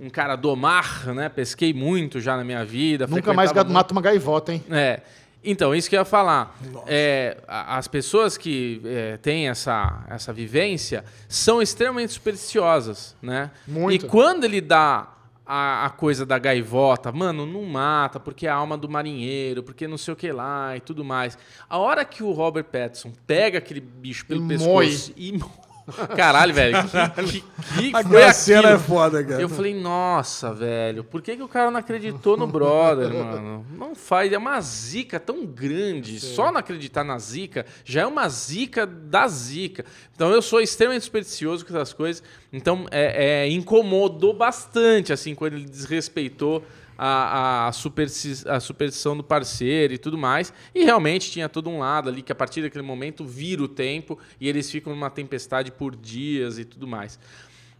um, 0.01 0.07
um 0.07 0.11
cara 0.11 0.35
do 0.35 0.57
mar, 0.57 1.07
né? 1.15 1.29
Pesquei 1.29 1.73
muito 1.73 2.19
já 2.19 2.37
na 2.37 2.43
minha 2.43 2.65
vida. 2.65 3.07
Nunca 3.07 3.33
mais 3.33 3.53
muito- 3.53 3.71
mata 3.71 3.93
uma 3.93 4.03
gaivota, 4.03 4.53
hein? 4.53 4.65
É. 4.69 5.01
Então, 5.45 5.73
isso 5.73 5.89
que 5.89 5.95
eu 5.95 6.01
ia 6.01 6.05
falar. 6.05 6.59
É, 6.89 7.37
as 7.47 7.87
pessoas 7.87 8.37
que 8.37 8.83
é, 8.85 9.17
têm 9.17 9.49
essa, 9.49 10.05
essa 10.11 10.33
vivência 10.33 11.05
são 11.29 11.63
extremamente 11.63 12.15
supersticiosas, 12.15 13.15
né? 13.23 13.53
Muito. 13.65 14.05
E 14.05 14.09
quando 14.09 14.43
ele 14.43 14.61
dá 14.61 15.07
a, 15.47 15.87
a 15.87 15.91
coisa 15.91 16.25
da 16.25 16.39
gaivota. 16.39 17.13
Mano, 17.13 17.45
não 17.45 17.63
mata, 17.65 18.19
porque 18.19 18.47
é 18.47 18.51
a 18.51 18.55
alma 18.55 18.77
do 18.77 18.89
marinheiro, 18.89 19.63
porque 19.63 19.87
não 19.87 19.99
sei 19.99 20.15
o 20.15 20.17
que 20.17 20.33
lá 20.33 20.77
e 20.77 20.81
tudo 20.81 21.05
mais. 21.05 21.37
A 21.69 21.79
hora 21.79 22.05
que 22.05 22.23
o 22.23 22.33
Robert 22.33 22.65
Pattinson 22.65 23.13
pega 23.27 23.59
aquele 23.59 23.81
bicho 23.81 24.25
pelo 24.27 24.45
E 24.45 24.49
pescoço 24.49 25.13
e... 25.17 25.39
Caralho, 26.17 26.55
velho. 26.55 26.77
Que, 27.27 27.41
que, 27.41 27.91
que 27.91 27.97
Aquela 27.97 28.33
cena 28.33 28.71
é 28.71 28.79
foda, 28.79 29.23
cara. 29.25 29.41
Eu 29.41 29.49
falei, 29.49 29.75
nossa, 29.75 30.53
velho, 30.53 31.05
por 31.05 31.23
que, 31.23 31.37
que 31.37 31.43
o 31.43 31.49
cara 31.49 31.71
não 31.71 31.81
acreditou 31.81 32.37
no 32.37 32.47
brother, 32.47 33.13
mano? 33.15 33.67
Não 33.71 33.95
faz, 33.95 34.33
é 34.33 34.39
uma 34.39 34.61
zica 34.61 35.21
tão 35.21 35.47
grande. 35.47 36.21
Só 36.21 36.51
não 36.51 36.59
acreditar 36.59 37.05
na 37.05 37.19
zica 37.19 37.67
já 37.85 38.03
é 38.03 38.07
uma 38.07 38.29
zica 38.29 38.87
da 38.87 39.27
zica. 39.29 39.85
Então 40.15 40.31
eu 40.31 40.43
sou 40.43 40.61
extremamente 40.61 41.05
supersticioso 41.05 41.65
com 41.65 41.75
essas 41.75 41.93
coisas. 41.93 42.23
Então 42.53 42.87
é, 42.91 43.45
é, 43.45 43.49
incomodou 43.51 44.35
bastante, 44.35 45.13
assim, 45.13 45.35
quando 45.35 45.55
ele 45.55 45.65
desrespeitou 45.65 46.65
a, 47.05 47.67
a, 47.67 47.69
a 47.69 48.61
superstição 48.61 49.17
do 49.17 49.25
parceiro 49.25 49.93
e 49.93 49.99
tudo 49.99 50.17
mais. 50.17 50.53
E 50.73 50.85
realmente 50.85 51.33
tinha 51.33 51.49
todo 51.49 51.69
um 51.69 51.81
lado 51.81 52.09
ali 52.09 52.23
que 52.23 52.31
a 52.31 52.35
partir 52.35 52.63
daquele 52.63 52.85
momento 52.85 53.25
vira 53.25 53.61
o 53.61 53.67
tempo 53.67 54.17
e 54.41 54.49
eles 54.49 54.71
ficam 54.71 54.95
numa 54.95 55.11
tempestade 55.11 55.73
por 55.73 55.97
dias 55.97 56.61
e 56.61 56.65
tudo 56.65 56.87
mais. 56.87 57.19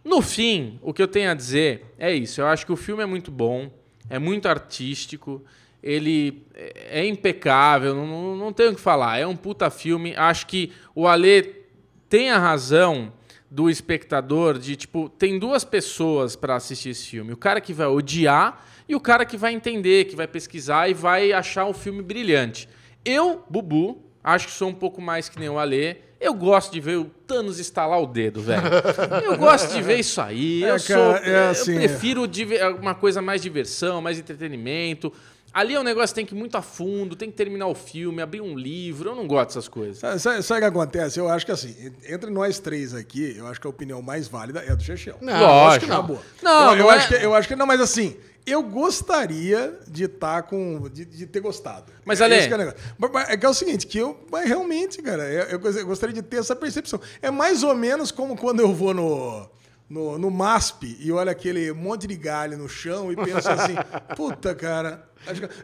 No 0.03 0.21
fim, 0.21 0.77
o 0.81 0.93
que 0.93 1.01
eu 1.01 1.07
tenho 1.07 1.31
a 1.31 1.33
dizer 1.33 1.85
é 1.97 2.13
isso. 2.13 2.41
Eu 2.41 2.47
acho 2.47 2.65
que 2.65 2.73
o 2.73 2.75
filme 2.75 3.01
é 3.01 3.05
muito 3.05 3.31
bom, 3.31 3.71
é 4.09 4.19
muito 4.19 4.49
artístico, 4.49 5.41
ele 5.81 6.45
é 6.53 7.05
impecável, 7.07 7.95
não, 7.95 8.35
não, 8.35 8.51
tenho 8.51 8.73
o 8.73 8.75
que 8.75 8.81
falar. 8.81 9.19
É 9.19 9.25
um 9.25 9.37
puta 9.37 9.69
filme. 9.69 10.13
Acho 10.17 10.47
que 10.47 10.73
o 10.93 11.07
Ale 11.07 11.63
tem 12.09 12.29
a 12.29 12.37
razão 12.37 13.13
do 13.53 13.69
espectador 13.69 14.57
de, 14.57 14.75
tipo, 14.75 15.07
tem 15.07 15.37
duas 15.37 15.63
pessoas 15.63 16.35
para 16.35 16.55
assistir 16.55 16.89
esse 16.89 17.05
filme. 17.05 17.33
O 17.33 17.37
cara 17.37 17.61
que 17.61 17.71
vai 17.71 17.85
odiar 17.85 18.65
e 18.89 18.95
o 18.95 18.99
cara 18.99 19.25
que 19.25 19.37
vai 19.37 19.53
entender, 19.53 20.05
que 20.05 20.15
vai 20.15 20.25
pesquisar 20.27 20.89
e 20.89 20.93
vai 20.95 21.31
achar 21.31 21.65
o 21.65 21.73
filme 21.73 22.01
brilhante. 22.01 22.67
Eu, 23.05 23.43
Bubu, 23.47 24.01
acho 24.23 24.47
que 24.47 24.53
sou 24.53 24.69
um 24.69 24.73
pouco 24.73 24.99
mais 24.99 25.29
que 25.29 25.39
nem 25.39 25.49
o 25.49 25.59
Ale. 25.59 25.97
Eu 26.19 26.33
gosto 26.33 26.71
de 26.71 26.79
ver 26.79 26.97
o 26.97 27.05
Thanos 27.05 27.59
estalar 27.59 28.01
o 28.01 28.07
dedo, 28.07 28.41
velho. 28.41 28.63
Eu 29.23 29.37
gosto 29.37 29.71
de 29.71 29.83
ver 29.83 29.99
isso 29.99 30.19
aí. 30.19 30.63
É, 30.63 30.71
eu 30.71 30.79
sou, 30.79 30.95
cara, 31.13 31.29
é 31.29 31.45
eu 31.47 31.49
assim, 31.51 31.75
prefiro 31.75 32.27
diver- 32.27 32.75
uma 32.79 32.95
coisa 32.95 33.21
mais 33.21 33.39
diversão, 33.41 34.01
mais 34.01 34.17
entretenimento. 34.17 35.13
Ali 35.53 35.75
é 35.75 35.79
um 35.79 35.83
negócio 35.83 36.09
que 36.09 36.15
tem 36.15 36.25
que 36.25 36.33
ir 36.33 36.37
muito 36.37 36.57
a 36.57 36.61
fundo, 36.63 37.15
tem 37.15 37.29
que 37.29 37.37
terminar 37.37 37.67
o 37.67 37.75
filme, 37.75 38.21
abrir 38.21 38.41
um 38.41 38.57
livro. 38.57 39.11
Eu 39.11 39.15
não 39.15 39.27
gosto 39.27 39.49
dessas 39.49 39.67
coisas. 39.67 39.99
Sabe, 39.99 40.19
sabe- 40.19 40.41
sabe 40.41 40.57
o 40.59 40.61
que 40.63 40.67
acontece? 40.69 41.19
Eu 41.19 41.29
acho 41.29 41.45
que 41.45 41.51
assim, 41.51 41.75
entre 42.09 42.31
nós 42.31 42.57
três 42.59 42.93
aqui, 42.95 43.35
eu 43.37 43.45
acho 43.47 43.61
que 43.61 43.67
a 43.67 43.69
opinião 43.69 44.01
mais 44.01 44.27
válida 44.27 44.61
é 44.61 44.71
a 44.71 44.75
do 44.75 44.81
Chechel. 44.83 45.17
Não, 45.21 45.39
Lógico. 45.39 45.67
acho 45.69 45.79
que 45.81 45.85
não. 45.87 46.03
boa. 46.07 46.21
Não, 46.41 46.71
eu, 46.71 46.77
eu 46.77 46.83
não 46.85 46.91
é- 46.91 46.95
acho 46.95 47.07
que, 47.07 47.13
eu 47.15 47.35
acho 47.35 47.47
que 47.47 47.55
não, 47.55 47.67
mas 47.67 47.79
assim, 47.81 48.17
eu 48.47 48.63
gostaria 48.63 49.79
de 49.87 50.05
estar 50.05 50.43
com. 50.43 50.89
De, 50.89 51.05
de 51.05 51.25
ter 51.27 51.39
gostado. 51.39 51.91
Mas, 52.05 52.19
é, 52.21 52.25
Ale- 52.25 52.47
que 52.47 52.53
é, 52.53 52.75
mas 52.97 53.29
é 53.29 53.37
que 53.37 53.45
é 53.45 53.49
o 53.49 53.53
seguinte, 53.53 53.85
que 53.87 53.97
eu 53.97 54.19
mas 54.31 54.47
realmente, 54.47 55.01
cara, 55.01 55.23
eu, 55.23 55.43
eu 55.43 55.59
gos- 55.59 55.75
eu 55.75 55.85
gostaria 55.85 56.13
de 56.15 56.21
ter 56.21 56.37
essa 56.37 56.55
percepção. 56.55 56.99
É 57.21 57.29
mais 57.29 57.63
ou 57.63 57.75
menos 57.75 58.11
como 58.11 58.35
quando 58.35 58.59
eu 58.59 58.73
vou 58.73 58.93
no. 58.93 59.49
No, 59.89 60.17
no 60.17 60.31
MASP 60.31 60.97
e 61.01 61.11
olha 61.11 61.31
aquele 61.31 61.71
monte 61.71 62.07
de 62.07 62.15
galho 62.15 62.57
no 62.57 62.67
chão 62.67 63.11
e 63.11 63.15
penso 63.15 63.47
assim, 63.47 63.75
puta, 64.15 64.55
cara. 64.55 65.07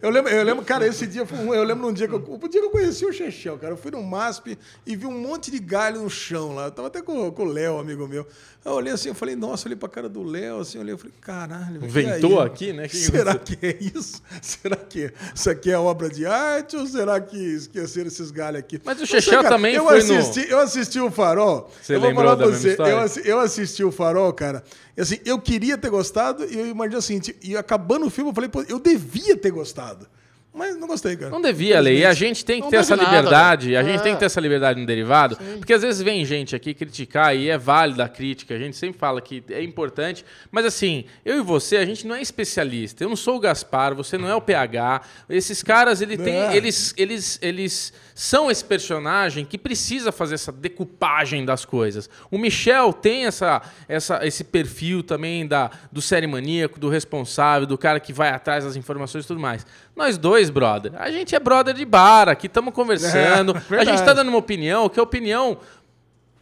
Eu 0.02 0.10
lembro, 0.10 0.32
eu 0.32 0.44
lembro, 0.44 0.64
cara, 0.66 0.86
esse 0.88 1.06
dia 1.06 1.26
foi 1.26 1.38
um, 1.40 1.54
eu 1.54 1.64
lembro 1.64 1.86
num 1.86 1.94
dia 1.94 2.08
que 2.08 2.14
eu, 2.14 2.24
o 2.42 2.48
dia 2.48 2.62
que 2.62 2.68
eu 2.68 2.72
conheci 2.72 3.06
o 3.06 3.12
Chechel, 3.14 3.58
cara, 3.58 3.74
eu 3.74 3.78
fui 3.78 3.92
no 3.92 4.02
MASP 4.04 4.58
e 4.86 4.96
vi 4.96 5.06
um 5.06 5.12
monte 5.20 5.52
de 5.52 5.60
galho 5.60 6.02
no 6.02 6.10
chão 6.10 6.56
lá. 6.56 6.66
Eu 6.66 6.72
tava 6.72 6.88
até 6.88 7.02
com, 7.02 7.30
com 7.32 7.44
o 7.44 7.46
Léo, 7.46 7.78
amigo 7.80 8.08
meu. 8.08 8.26
Eu 8.66 8.74
olhei 8.74 8.92
assim, 8.92 9.08
eu 9.10 9.16
falei, 9.16 9.36
nossa, 9.38 9.68
olhei 9.68 9.78
pra 9.78 9.88
cara 9.88 10.10
do 10.10 10.22
Léo, 10.22 10.60
assim, 10.60 10.78
eu 10.78 10.82
olhei, 10.82 10.94
eu 10.94 10.98
falei, 10.98 11.14
caralho. 11.22 11.84
e 11.84 11.88
Ventou 11.88 12.40
aí? 12.42 12.48
aqui, 12.48 12.74
né? 12.74 12.88
Que 12.90 12.98
Será 12.98 13.36
que 13.36 13.58
é 13.66 13.78
isso? 13.80 14.22
Será 14.42 14.76
que 14.76 15.14
isso 15.34 15.50
aqui 15.50 15.72
é 15.72 15.78
obra 15.78 16.10
de 16.10 16.26
arte 16.26 16.76
ou 16.76 16.86
será 16.86 17.20
que 17.22 17.38
esqueceram 17.38 18.08
esses 18.08 18.32
galhos 18.32 18.60
aqui? 18.60 18.80
Mas 18.84 19.02
o 19.02 19.06
Chechel 19.06 19.44
também 19.44 19.76
eu 19.76 19.86
foi 19.86 20.04
no- 20.04 20.18
assisti, 20.18 20.50
Eu 20.50 20.60
assisti 20.60 21.00
o 21.00 21.10
Farol. 21.10 21.72
Você 21.82 21.96
eu 21.96 22.02
vou 22.02 22.14
falar 22.14 22.36
da 22.36 22.48
pra 22.48 22.48
mesma 22.58 23.08
você, 23.08 23.22
eu, 23.22 23.26
eu 23.26 23.40
assisti 23.40 23.84
o 23.84 23.92
Farol, 23.92 24.32
cara. 24.34 24.62
E 24.98 25.02
assim, 25.02 25.18
eu 25.24 25.40
queria 25.40 25.78
ter 25.78 25.90
gostado 25.90 26.44
e 26.44 26.60
eu 26.60 26.68
imagino 26.68 26.98
assim, 27.00 27.22
e 27.42 27.56
acabando 27.56 28.08
o 28.08 28.10
filme, 28.10 28.30
eu 28.32 28.36
falei, 28.36 28.50
pô, 28.50 28.62
eu 28.68 28.78
devia 28.80 29.38
ter 29.38 29.49
gostado. 29.52 30.08
Mas 30.52 30.76
não 30.76 30.88
gostei, 30.88 31.16
cara. 31.16 31.30
Não 31.30 31.40
devia, 31.42 31.80
Lei. 31.80 32.00
E 32.00 32.06
a 32.06 32.12
gente 32.12 32.44
tem 32.44 32.56
que 32.58 32.64
Não 32.64 32.72
ter 32.72 32.78
essa 32.78 32.96
nada, 32.96 33.08
liberdade. 33.08 33.76
A 33.78 33.84
gente 33.84 34.00
É. 34.00 34.02
tem 34.02 34.14
que 34.14 34.20
ter 34.20 34.26
essa 34.26 34.42
liberdade 34.42 34.80
no 34.80 34.86
derivado. 34.86 35.38
Porque 35.60 35.72
às 35.72 35.84
vezes 35.84 36.02
vem 36.02 36.26
gente 36.26 36.56
aqui 36.56 36.74
criticar 36.74 37.36
e 37.38 37.48
é 37.50 37.58
válida 37.58 38.04
a 38.06 38.10
crítica. 38.10 38.56
A 38.56 38.58
gente 38.58 38.76
sempre 38.76 38.98
fala 38.98 39.22
que 39.22 39.44
é 39.52 39.62
importante. 39.62 40.26
Mas 40.52 40.66
assim, 40.66 41.06
eu 41.24 41.38
e 41.38 41.42
você, 41.42 41.78
a 41.78 41.86
gente 41.86 42.06
não 42.08 42.16
é 42.16 42.22
especialista. 42.22 43.04
Eu 43.04 43.10
não 43.10 43.16
sou 43.16 43.36
o 43.38 43.40
Gaspar, 43.40 43.94
você 43.94 44.18
não 44.18 44.28
é 44.28 44.34
o 44.34 44.42
PH. 44.42 45.02
Esses 45.30 45.62
caras, 45.62 46.02
ele 46.02 46.18
tem, 46.18 46.36
É. 46.36 46.58
eles, 46.58 46.96
eles, 46.98 47.38
eles 47.44 47.94
são 48.20 48.52
esse 48.52 48.66
personagem 48.66 49.46
que 49.46 49.58
precisa 49.58 50.12
fazer 50.12 50.36
essa 50.36 50.52
decupagem 50.52 51.46
das 51.46 51.64
coisas. 51.64 52.10
O 52.30 52.38
Michel 52.38 52.92
tem 52.92 53.26
essa, 53.26 53.62
essa, 53.88 54.28
esse 54.28 54.44
perfil 54.44 55.02
também 55.02 55.48
da, 55.48 55.72
do 55.90 56.02
série 56.02 56.28
maníaco, 56.28 56.82
do 56.82 56.90
responsável, 56.90 57.66
do 57.66 57.78
cara 57.78 57.98
que 57.98 58.12
vai 58.12 58.28
atrás 58.32 58.66
das 58.66 58.76
informações 58.76 59.24
e 59.24 59.28
tudo 59.30 59.40
mais. 59.40 59.66
Nós 59.96 60.18
dois, 60.18 60.50
brother, 60.50 60.92
a 60.98 61.10
gente 61.10 61.34
é 61.34 61.40
brother 61.40 61.74
de 61.74 61.86
bar, 61.86 62.28
aqui 62.28 62.48
estamos 62.48 62.74
conversando. 62.74 63.56
É, 63.72 63.78
a 63.78 63.86
gente 63.86 64.00
está 64.00 64.14
dando 64.14 64.30
uma 64.30 64.38
opinião 64.38 64.90
que 64.90 65.00
é 65.00 65.02
a 65.02 65.04
opinião 65.04 65.58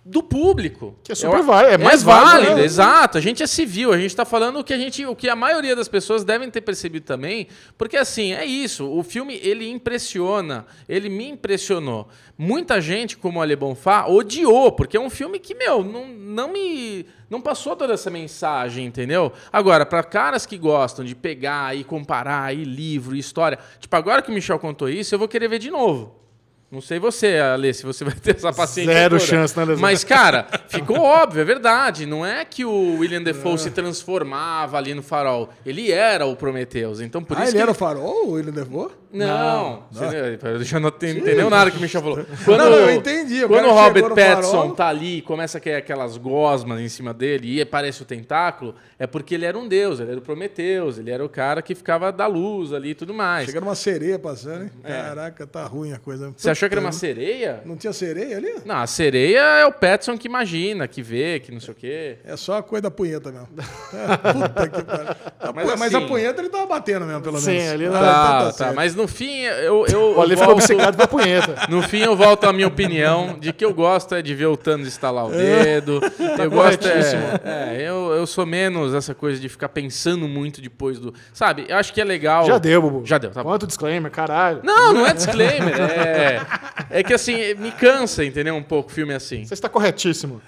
do 0.10 0.24
público. 0.24 0.96
Que 1.04 1.12
é 1.12 1.16
super 1.16 1.44
válido, 1.44 1.74
é 1.74 1.78
mais 1.78 2.02
válido, 2.02 2.32
válido, 2.32 2.56
né? 2.56 2.64
exato. 2.64 3.18
A 3.18 3.22
gente 3.22 3.44
é 3.44 3.48
civil, 3.48 3.92
a 3.92 3.98
gente 3.98 4.08
está 4.08 4.24
falando 4.24 4.60
o 4.60 4.64
que 4.64 4.74
a 4.74 4.78
gente, 4.78 5.06
o 5.06 5.14
que 5.14 5.28
a 5.28 5.36
maioria 5.36 5.76
das 5.76 5.90
pessoas 5.90 6.24
devem 6.24 6.50
ter 6.50 6.62
percebido 6.62 7.06
também, 7.06 7.48
porque 7.78 7.98
assim, 7.98 8.34
é 8.34 8.46
isso, 8.46 8.90
o 8.90 9.04
filme 9.04 9.38
ele 9.44 9.70
impressiona, 9.70 10.66
ele 10.88 11.10
me 11.10 11.28
impressionou. 11.28 12.08
Muita 12.38 12.80
gente, 12.80 13.18
como 13.18 13.40
o 13.40 13.42
Ale 13.42 13.56
Bonfá, 13.56 14.08
odiou, 14.08 14.72
porque 14.72 14.96
é 14.96 15.00
um 15.00 15.10
filme 15.10 15.40
que, 15.40 15.54
meu, 15.54 15.84
não, 15.84 16.08
não 16.08 16.54
me 16.54 17.06
não 17.30 17.42
passou 17.42 17.76
toda 17.76 17.94
essa 17.94 18.10
mensagem, 18.10 18.86
entendeu? 18.86 19.34
Agora, 19.52 19.86
para 19.86 20.02
caras 20.02 20.46
que 20.46 20.58
gostam 20.58 21.04
de 21.04 21.14
pegar 21.14 21.76
e 21.76 21.84
comparar 21.84 22.56
e 22.56 22.64
livro 22.64 23.14
e 23.14 23.20
história, 23.20 23.60
tipo, 23.82 23.94
agora 23.94 24.22
que 24.22 24.32
o 24.32 24.34
Michel 24.34 24.58
contou 24.58 24.88
isso, 24.88 25.14
eu 25.14 25.20
vou 25.20 25.28
querer 25.28 25.50
ver 25.50 25.60
de 25.60 25.70
novo. 25.70 26.27
Não 26.69 26.81
sei 26.81 26.99
você, 26.99 27.38
Ale, 27.38 27.73
se 27.73 27.85
você 27.85 28.03
vai 28.06 28.14
ter 28.14 28.35
essa 28.35 28.52
paciência. 28.52 28.94
Zero 28.94 29.18
toda. 29.18 29.30
chance, 29.30 29.57
né, 29.57 29.64
Lesão? 29.65 29.81
Mas, 29.81 30.03
cara, 30.03 30.48
ficou 30.68 30.99
óbvio, 30.99 31.41
é 31.41 31.45
verdade. 31.45 32.06
Não 32.06 32.26
é 32.26 32.44
que 32.44 32.65
o 32.65 32.98
William 32.99 33.23
Defoe 33.23 33.57
se 33.57 33.72
transformava 33.72 34.77
ali 34.77 34.94
no 34.94 35.02
farol. 35.02 35.49
Ele 35.65 35.91
era 35.91 36.26
o 36.26 36.35
Prometheus. 36.35 36.99
Então, 36.99 37.23
por 37.23 37.38
ah, 37.38 37.41
isso 37.41 37.52
ele 37.52 37.57
que 37.57 37.61
era 37.61 37.72
o 37.72 37.73
Farol 37.73 38.27
ou 38.30 38.39
ele 38.39 38.52
levou? 38.52 38.91
Não, 39.10 39.85
Você- 39.89 40.38
eu 40.44 40.64
já 40.64 40.80
não 40.81 40.91
te- 40.91 41.07
entendeu 41.07 41.49
nada 41.49 41.72
que 41.72 41.77
o 41.77 41.80
Michel 41.81 42.02
falou. 42.02 42.26
Quando, 42.44 42.57
Não, 42.60 42.69
não, 42.69 42.77
eu 42.77 42.91
entendi. 42.91 43.45
O 43.45 43.48
Quando 43.48 43.68
o 43.68 43.72
Robert 43.72 44.10
Pattinson 44.10 44.52
farol- 44.52 44.72
tá 44.76 44.88
ali 44.89 45.19
e 45.19 45.22
começa 45.22 45.57
a 45.57 45.61
cair 45.61 45.76
aquelas 45.76 46.18
gosmas 46.18 46.81
em 46.81 46.89
cima 46.89 47.14
dele 47.14 47.53
e 47.56 47.61
aparece 47.61 48.02
o 48.02 48.06
tentáculo, 48.06 48.76
é 48.99 49.07
porque 49.07 49.35
ele 49.35 49.45
era 49.45 49.57
um 49.57 49.65
deus, 49.68 50.02
ele 50.02 50.11
era 50.11 50.19
o 50.19 50.22
Prometheus, 50.22 50.98
ele 50.98 51.10
era 51.10 51.23
o 51.23 51.30
cara 51.30 51.61
que 51.61 51.73
ficava 51.73 52.11
da 52.11 52.27
luz 52.27 52.73
ali 52.73 52.89
e 52.89 52.95
tudo 52.95 53.14
mais. 53.14 53.45
Chegando 53.45 53.64
uma 53.64 53.76
sereia 53.76 54.19
passando, 54.19 54.64
hein? 54.64 54.72
Caraca, 54.84 55.48
tá 55.48 55.64
ruim 55.64 55.94
a 55.94 55.99
coisa. 55.99 56.27
É. 56.27 56.31
Você 56.35 56.49
achou 56.58 56.70
que 56.70 56.76
era 56.76 56.82
uma 56.82 56.92
sereia? 56.92 57.62
Não 57.66 57.76
tinha 57.76 57.94
sereia 57.94 58.38
ali? 58.38 58.56
Não, 58.66 58.76
a 58.78 58.88
sereia 58.88 59.40
é 59.40 59.66
o 59.66 59.72
Pattinson 59.72 60.18
que 60.18 60.28
imagina, 60.28 60.88
que 60.88 61.02
vê, 61.02 61.40
que 61.40 61.52
não 61.52 61.60
sei 61.60 61.72
o 61.72 61.76
quê. 61.76 62.18
É 62.26 62.36
só 62.36 62.58
a 62.58 62.64
coisa 62.64 62.84
da 62.84 62.92
punheta 62.92 63.32
mesmo. 63.32 63.48
É, 63.94 64.34
puta 64.34 64.68
que 64.70 64.84
pariu. 64.84 65.16
Mas 65.56 65.66
pu- 65.72 65.78
Mas, 65.80 65.96
a 65.96 65.98
assim- 66.00 66.08
punheta 66.08 66.42
ele 66.42 66.50
tava 66.50 66.66
batendo 66.66 67.06
mesmo, 67.06 67.22
pelo 67.22 67.40
Sim, 67.40 67.52
menos. 67.52 67.72
ali 67.74 67.86
Ah, 67.86 67.90
não- 67.90 67.98
então 67.98 68.08
Tá, 68.14 68.40
tá, 68.46 68.52
certo. 68.52 68.76
mas 68.76 68.96
no 68.96 69.08
fim 69.08 69.40
eu, 69.42 69.86
eu, 69.88 70.02
O 70.18 70.24
eu 70.24 70.30
ficou 70.30 70.36
volto- 70.46 70.52
obcecado 70.58 70.96
pela 70.96 71.08
punheta. 71.08 71.56
No 71.70 71.82
fim, 71.82 72.00
eu 72.00 72.16
volto 72.16 72.46
à 72.46 72.54
minha 72.54 72.68
opinião 72.68 73.38
de 73.40 73.54
que 73.54 73.64
eu 73.64 73.74
gosto 73.74 74.14
é 74.16 74.22
de 74.22 74.34
ver 74.36 74.46
o 74.48 74.58
Thanos 74.58 74.88
estalar 74.88 75.26
o 75.26 75.32
dedo. 75.32 76.02
Eu 76.40 76.50
gosto 76.52 76.88
é, 76.88 77.76
é, 77.78 77.82
eu, 77.82 78.12
eu 78.14 78.26
sou 78.28 78.46
menos 78.46 78.94
essa 78.94 79.14
coisa 79.16 79.40
de 79.40 79.48
ficar 79.50 79.70
pensando 79.70 80.28
muito 80.28 80.62
depois 80.62 81.00
do. 81.00 81.14
Sabe? 81.34 81.66
Eu 81.70 81.78
acho 81.78 81.94
que 81.94 82.02
é 82.02 82.04
legal. 82.04 82.46
Já 82.46 82.58
deu, 82.58 82.82
Bubu. 82.82 83.06
Já 83.06 83.18
deu, 83.18 83.32
tá 83.32 83.44
bom. 83.44 83.50
Quanto 83.50 83.68
disclaimer, 83.68 84.12
caralho. 84.12 84.60
Não, 84.64 84.94
não 84.94 85.08
é 85.08 85.14
disclaimer. 85.14 85.74
É, 85.80 86.42
é 86.90 87.03
que 87.03 87.14
assim, 87.14 87.53
me 87.56 87.72
cansa, 87.72 88.24
entendeu? 88.24 88.56
Um 88.56 88.64
pouco 88.64 88.91
filme 88.91 89.14
assim. 89.14 89.45
Você 89.45 89.53
está 89.53 89.69
corretíssimo. 89.69 90.41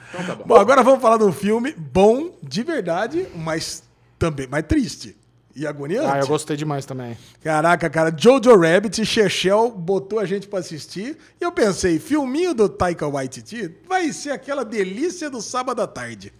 Bom, 0.45 0.55
agora 0.55 0.83
vamos 0.83 1.01
falar 1.01 1.17
de 1.17 1.23
um 1.23 1.31
filme 1.31 1.73
bom, 1.77 2.37
de 2.41 2.63
verdade, 2.63 3.27
mas 3.35 3.83
também 4.17 4.47
mais 4.47 4.65
triste. 4.65 5.15
E 5.55 5.67
agoniante. 5.67 6.07
Ah, 6.07 6.19
eu 6.19 6.27
gostei 6.27 6.55
demais 6.55 6.85
também. 6.85 7.17
Caraca, 7.43 7.89
cara, 7.89 8.13
Jojo 8.15 8.55
Rabbit, 8.55 9.05
Chechel 9.05 9.71
botou 9.71 10.19
a 10.19 10.25
gente 10.25 10.47
pra 10.47 10.59
assistir. 10.59 11.17
E 11.41 11.43
eu 11.43 11.51
pensei, 11.51 11.99
filminho 11.99 12.53
do 12.53 12.69
Taika 12.69 13.05
Waititi 13.07 13.75
vai 13.87 14.13
ser 14.13 14.31
aquela 14.31 14.63
delícia 14.63 15.29
do 15.29 15.41
sábado 15.41 15.81
à 15.81 15.87
tarde. 15.87 16.31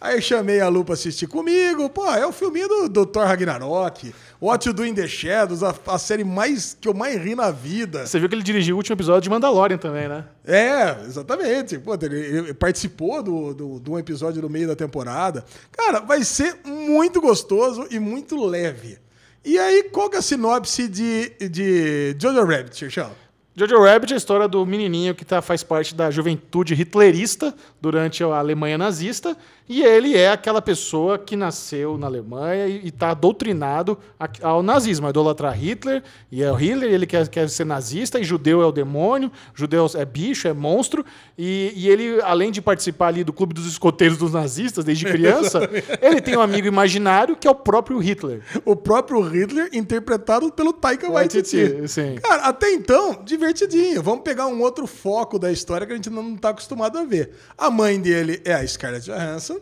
Aí 0.00 0.22
chamei 0.22 0.60
a 0.60 0.68
Lu 0.68 0.84
pra 0.84 0.94
assistir 0.94 1.26
comigo. 1.26 1.90
Pô, 1.90 2.06
é 2.12 2.24
o 2.24 2.30
filminho 2.30 2.68
do, 2.68 2.88
do 2.88 3.06
Thor 3.06 3.26
Ragnarok. 3.26 4.14
What 4.40 4.68
You 4.68 4.72
Do 4.72 4.86
in 4.86 4.94
the 4.94 5.08
Shadows, 5.08 5.64
a, 5.64 5.74
a 5.88 5.98
série 5.98 6.22
mais 6.22 6.76
que 6.80 6.88
eu 6.88 6.94
mais 6.94 7.20
ri 7.20 7.34
na 7.34 7.50
vida. 7.50 8.06
Você 8.06 8.20
viu 8.20 8.28
que 8.28 8.34
ele 8.36 8.44
dirigiu 8.44 8.76
o 8.76 8.78
último 8.78 8.94
episódio 8.94 9.22
de 9.22 9.30
Mandalorian 9.30 9.76
também, 9.76 10.08
né? 10.08 10.24
É, 10.46 11.04
exatamente. 11.04 11.78
Pô, 11.78 11.94
ele, 12.00 12.16
ele 12.16 12.54
participou 12.54 13.22
do, 13.22 13.52
do, 13.52 13.80
de 13.80 13.90
um 13.90 13.98
episódio 13.98 14.40
no 14.40 14.48
meio 14.48 14.68
da 14.68 14.76
temporada. 14.76 15.44
Cara, 15.72 15.98
vai 15.98 16.22
ser 16.22 16.58
muito 16.64 17.20
gostoso 17.20 17.88
e 17.90 17.98
muito 17.98 18.44
leve. 18.46 18.98
E 19.44 19.58
aí, 19.58 19.84
qual 19.84 20.08
que 20.08 20.16
é 20.16 20.18
a 20.20 20.22
sinopse 20.22 20.86
de, 20.86 21.30
de 21.48 22.16
Jojo 22.20 22.44
Rabbit, 22.44 22.76
Xixão? 22.76 23.10
Jojo 23.58 23.82
Rabbit 23.82 24.12
é 24.12 24.14
a 24.14 24.16
história 24.16 24.46
do 24.46 24.64
menininho 24.64 25.16
que 25.16 25.24
tá, 25.24 25.42
faz 25.42 25.64
parte 25.64 25.92
da 25.92 26.12
juventude 26.12 26.74
hitlerista 26.74 27.52
durante 27.80 28.22
a 28.22 28.26
Alemanha 28.28 28.78
nazista 28.78 29.36
e 29.68 29.82
ele 29.82 30.16
é 30.16 30.30
aquela 30.30 30.62
pessoa 30.62 31.18
que 31.18 31.34
nasceu 31.34 31.98
na 31.98 32.06
Alemanha 32.06 32.68
e 32.68 32.86
está 32.86 33.12
doutrinado 33.12 33.98
ao 34.42 34.62
nazismo, 34.62 35.08
a 35.08 35.10
idolatrar 35.10 35.58
Hitler 35.58 36.04
e 36.30 36.40
é 36.40 36.50
o 36.52 36.54
Hitler, 36.54 36.90
ele 36.90 37.04
quer, 37.04 37.28
quer 37.28 37.48
ser 37.50 37.66
nazista 37.66 38.20
e 38.20 38.24
judeu 38.24 38.62
é 38.62 38.64
o 38.64 38.70
demônio, 38.70 39.30
judeu 39.52 39.90
é 39.96 40.04
bicho, 40.04 40.46
é 40.46 40.52
monstro 40.52 41.04
e, 41.36 41.72
e 41.74 41.88
ele, 41.88 42.20
além 42.22 42.52
de 42.52 42.62
participar 42.62 43.08
ali 43.08 43.24
do 43.24 43.32
clube 43.32 43.52
dos 43.52 43.66
escoteiros 43.66 44.16
dos 44.16 44.32
nazistas 44.32 44.84
desde 44.84 45.04
criança, 45.10 45.68
ele 46.00 46.20
tem 46.20 46.36
um 46.36 46.40
amigo 46.40 46.68
imaginário 46.68 47.34
que 47.34 47.48
é 47.48 47.50
o 47.50 47.56
próprio 47.56 47.98
Hitler. 47.98 48.40
O 48.64 48.76
próprio 48.76 49.20
Hitler 49.20 49.68
interpretado 49.72 50.52
pelo 50.52 50.72
Taika 50.72 51.10
Waititi. 51.10 51.56
Waititi, 51.56 51.88
sim. 51.88 52.14
Cara, 52.22 52.44
até 52.44 52.72
então, 52.72 53.20
divertidinho. 53.52 54.02
Vamos 54.02 54.22
pegar 54.22 54.46
um 54.46 54.60
outro 54.60 54.86
foco 54.86 55.38
da 55.38 55.50
história 55.50 55.86
que 55.86 55.92
a 55.92 55.96
gente 55.96 56.10
não 56.10 56.36
tá 56.36 56.50
acostumado 56.50 56.98
a 56.98 57.04
ver. 57.04 57.30
A 57.56 57.70
mãe 57.70 58.00
dele 58.00 58.40
é 58.44 58.54
a 58.54 58.66
Scarlett 58.66 59.06
Johansson. 59.10 59.58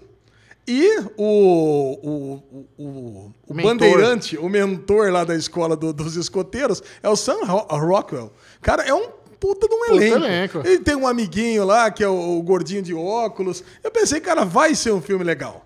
E 0.69 0.99
o, 1.17 1.23
o, 2.03 2.43
o, 2.77 3.33
o, 3.49 3.55
bandeirante, 3.55 4.37
o 4.37 4.49
mentor 4.49 5.13
lá 5.13 5.23
da 5.23 5.37
escola 5.37 5.77
do- 5.77 5.93
dos 5.93 6.17
escoteiros, 6.17 6.83
é 7.03 7.09
o 7.09 7.15
Sam 7.15 7.45
Ro- 7.45 7.67
Rockwell. 7.71 8.33
Cara, 8.61 8.83
é 8.83 8.93
um 8.93 9.09
puta 9.39 9.69
de 9.69 9.75
um 9.75 9.85
elenco. 9.95 10.17
elenco. 10.17 10.59
Ele 10.65 10.79
tem 10.81 10.97
um 10.97 11.07
amiguinho 11.07 11.65
lá, 11.65 11.89
que 11.91 12.03
é 12.03 12.09
o, 12.09 12.39
o 12.39 12.43
gordinho 12.43 12.83
de 12.83 12.93
óculos. 12.93 13.63
Eu 13.85 13.93
pensei, 13.93 14.19
cara, 14.19 14.45
vai 14.45 14.75
ser 14.75 14.91
um 14.93 15.01
filme 15.01 15.23
legal. 15.23 15.66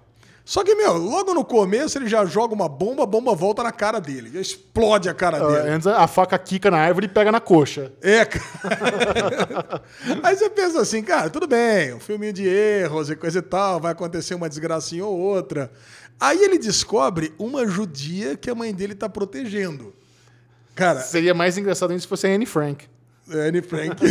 Só 0.51 0.65
que, 0.65 0.75
meu, 0.75 0.95
logo 0.95 1.33
no 1.33 1.45
começo 1.45 1.97
ele 1.97 2.09
já 2.09 2.25
joga 2.25 2.53
uma 2.53 2.69
bomba, 2.69 3.05
a 3.05 3.07
bomba 3.07 3.37
volta 3.37 3.63
na 3.63 3.71
cara 3.71 4.01
dele. 4.01 4.33
Já 4.35 4.41
explode 4.41 5.09
a 5.09 5.15
cara 5.15 5.39
dele. 5.39 5.69
Antes 5.69 5.87
a 5.87 6.09
faca 6.09 6.37
quica 6.37 6.69
na 6.73 6.77
árvore 6.77 7.07
e 7.07 7.09
pega 7.09 7.31
na 7.31 7.39
coxa. 7.39 7.93
É, 8.03 8.25
cara. 8.25 9.81
Aí 10.25 10.35
você 10.35 10.51
pensa 10.51 10.81
assim, 10.81 11.05
cara, 11.05 11.31
tudo 11.31 11.47
bem, 11.47 11.95
um 11.95 12.01
filminho 12.01 12.33
de 12.33 12.49
erros 12.49 13.11
e 13.11 13.15
coisa 13.15 13.39
e 13.39 13.43
tal, 13.43 13.79
vai 13.79 13.93
acontecer 13.93 14.35
uma 14.35 14.49
desgracinha 14.49 15.07
ou 15.07 15.17
outra. 15.17 15.71
Aí 16.19 16.43
ele 16.43 16.59
descobre 16.59 17.33
uma 17.39 17.65
judia 17.69 18.37
que 18.37 18.51
a 18.51 18.55
mãe 18.55 18.75
dele 18.75 18.97
tá 18.97 19.09
protegendo. 19.09 19.95
Cara, 20.75 20.99
Seria 20.99 21.33
mais 21.33 21.57
engraçado 21.59 21.97
se 21.97 22.09
fosse 22.09 22.27
a 22.27 22.31
Anne 22.31 22.45
Frank. 22.45 22.87
Anne 23.33 23.63
Frank. 23.63 23.95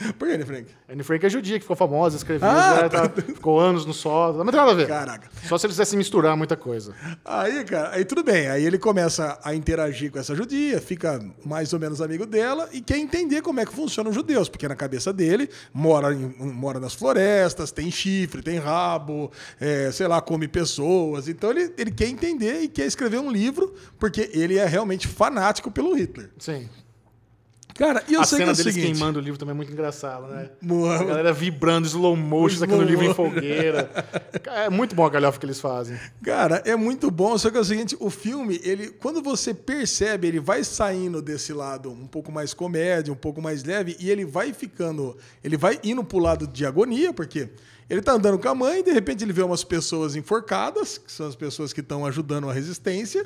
Por 0.18 0.26
que 0.28 0.34
Anne 0.34 0.44
Frank? 0.44 0.66
Anne 0.88 1.02
Frank 1.02 1.26
é 1.26 1.28
judia, 1.28 1.56
que 1.58 1.62
ficou 1.62 1.76
famosa, 1.76 2.16
escreveu, 2.16 2.48
Ah, 2.48 2.82
né, 2.82 2.88
tá- 2.88 3.08
ficou 3.10 3.60
anos 3.60 3.84
no 3.86 3.92
solo. 3.92 4.38
Não 4.42 4.50
tem 4.50 4.58
nada 4.60 4.72
a 4.72 4.74
ver. 4.74 4.86
Caraca. 4.88 5.28
Só 5.48 5.58
se 5.58 5.66
eles 5.66 5.74
quisessem 5.76 5.98
misturar 5.98 6.36
muita 6.36 6.56
coisa. 6.56 6.94
Aí, 7.24 7.64
cara, 7.64 7.90
aí 7.94 8.04
tudo 8.04 8.22
bem. 8.24 8.48
Aí 8.48 8.64
ele 8.64 8.78
começa 8.78 9.38
a 9.44 9.54
interagir 9.54 10.10
com 10.10 10.18
essa 10.18 10.34
judia, 10.34 10.80
fica 10.80 11.20
mais 11.44 11.72
ou 11.72 11.78
menos 11.78 12.00
amigo 12.00 12.24
dela 12.26 12.68
e 12.72 12.80
quer 12.80 12.98
entender 12.98 13.42
como 13.42 13.60
é 13.60 13.66
que 13.66 13.72
funcionam 13.72 14.10
os 14.10 14.14
judeus, 14.16 14.48
porque 14.48 14.66
na 14.66 14.74
cabeça 14.76 15.12
dele 15.12 15.48
mora, 15.72 16.12
em- 16.14 16.34
mora 16.38 16.80
nas 16.80 16.94
florestas, 16.94 17.70
tem 17.70 17.90
chifre, 17.90 18.42
tem 18.42 18.58
rabo, 18.58 19.30
é, 19.60 19.90
sei 19.92 20.06
lá, 20.06 20.20
come 20.20 20.48
pessoas. 20.48 21.28
Então 21.28 21.50
ele, 21.50 21.72
ele 21.76 21.90
quer 21.90 22.08
entender 22.08 22.62
e 22.62 22.68
quer 22.68 22.86
escrever 22.86 23.18
um 23.18 23.30
livro, 23.30 23.74
porque 23.98 24.30
ele 24.32 24.56
é 24.58 24.64
realmente 24.64 25.06
fanático 25.06 25.70
pelo 25.70 25.94
Hitler. 25.94 26.30
Sim. 26.38 26.68
Cara, 27.80 28.04
e 28.06 28.12
eu 28.12 28.20
a 28.20 28.24
sei 28.24 28.36
que 28.36 28.42
é 28.42 28.46
cena 28.46 28.52
o 28.52 28.56
deles 28.56 28.74
seguinte. 28.74 28.92
queimando 28.92 29.18
o 29.18 29.22
livro 29.22 29.38
também 29.38 29.52
é 29.52 29.56
muito 29.56 29.72
engraçada, 29.72 30.26
né? 30.26 30.50
Boa. 30.60 30.96
A 30.96 31.02
galera 31.02 31.32
vibrando, 31.32 31.86
slow 31.86 32.14
motion, 32.14 32.58
sacando 32.58 32.82
o 32.82 32.84
livro 32.84 33.06
em 33.06 33.14
fogueira. 33.14 33.90
É 34.52 34.68
muito 34.68 34.94
bom 34.96 35.06
a 35.06 35.08
galhofa 35.08 35.38
que 35.38 35.46
eles 35.46 35.60
fazem. 35.60 35.96
Cara, 36.22 36.60
é 36.66 36.74
muito 36.74 37.10
bom, 37.10 37.38
só 37.38 37.50
que 37.50 37.56
é 37.56 37.60
o 37.60 37.64
seguinte, 37.64 37.96
o 38.00 38.10
filme, 38.10 38.60
ele, 38.64 38.88
quando 38.88 39.22
você 39.22 39.54
percebe, 39.54 40.26
ele 40.26 40.40
vai 40.40 40.64
saindo 40.64 41.22
desse 41.22 41.52
lado 41.52 41.90
um 41.90 42.06
pouco 42.06 42.32
mais 42.32 42.52
comédia, 42.52 43.12
um 43.12 43.16
pouco 43.16 43.40
mais 43.40 43.62
leve, 43.62 43.96
e 43.98 44.10
ele 44.10 44.24
vai 44.24 44.52
ficando, 44.52 45.16
ele 45.42 45.56
vai 45.56 45.78
indo 45.84 46.02
pro 46.02 46.18
lado 46.18 46.46
de 46.46 46.66
agonia, 46.66 47.12
porque 47.12 47.48
ele 47.88 48.02
tá 48.02 48.12
andando 48.12 48.38
com 48.38 48.48
a 48.48 48.54
mãe, 48.54 48.82
de 48.82 48.92
repente 48.92 49.24
ele 49.24 49.32
vê 49.32 49.42
umas 49.42 49.64
pessoas 49.64 50.16
enforcadas, 50.16 50.98
que 50.98 51.12
são 51.12 51.26
as 51.28 51.36
pessoas 51.36 51.72
que 51.72 51.80
estão 51.80 52.04
ajudando 52.04 52.50
a 52.50 52.52
resistência, 52.52 53.24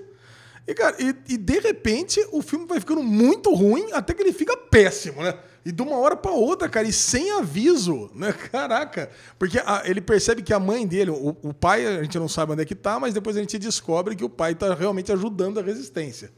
e, 0.66 0.74
cara, 0.74 0.96
e, 0.98 1.14
e 1.34 1.36
de 1.36 1.58
repente 1.58 2.24
o 2.32 2.40
filme 2.42 2.66
vai 2.66 2.80
ficando 2.80 3.02
muito 3.02 3.52
ruim, 3.54 3.92
até 3.92 4.14
que 4.14 4.22
ele 4.22 4.32
fica 4.32 4.56
péssimo, 4.56 5.22
né? 5.22 5.34
E 5.66 5.72
de 5.72 5.80
uma 5.82 5.96
hora 5.96 6.14
pra 6.14 6.30
outra, 6.32 6.68
cara, 6.68 6.86
e 6.86 6.92
sem 6.92 7.30
aviso, 7.32 8.10
né? 8.14 8.32
Caraca. 8.52 9.10
Porque 9.38 9.58
a- 9.58 9.82
ele 9.84 10.00
percebe 10.00 10.42
que 10.42 10.52
a 10.52 10.60
mãe 10.60 10.86
dele, 10.86 11.10
o, 11.10 11.36
o 11.42 11.54
pai, 11.54 11.86
a 11.86 12.02
gente 12.02 12.18
não 12.18 12.28
sabe 12.28 12.52
onde 12.52 12.62
é 12.62 12.64
que 12.66 12.74
tá, 12.74 12.98
mas 13.00 13.14
depois 13.14 13.36
a 13.36 13.40
gente 13.40 13.58
descobre 13.58 14.14
que 14.14 14.24
o 14.24 14.28
pai 14.28 14.54
tá 14.54 14.74
realmente 14.74 15.10
ajudando 15.12 15.58
a 15.60 15.62
resistência. 15.62 16.30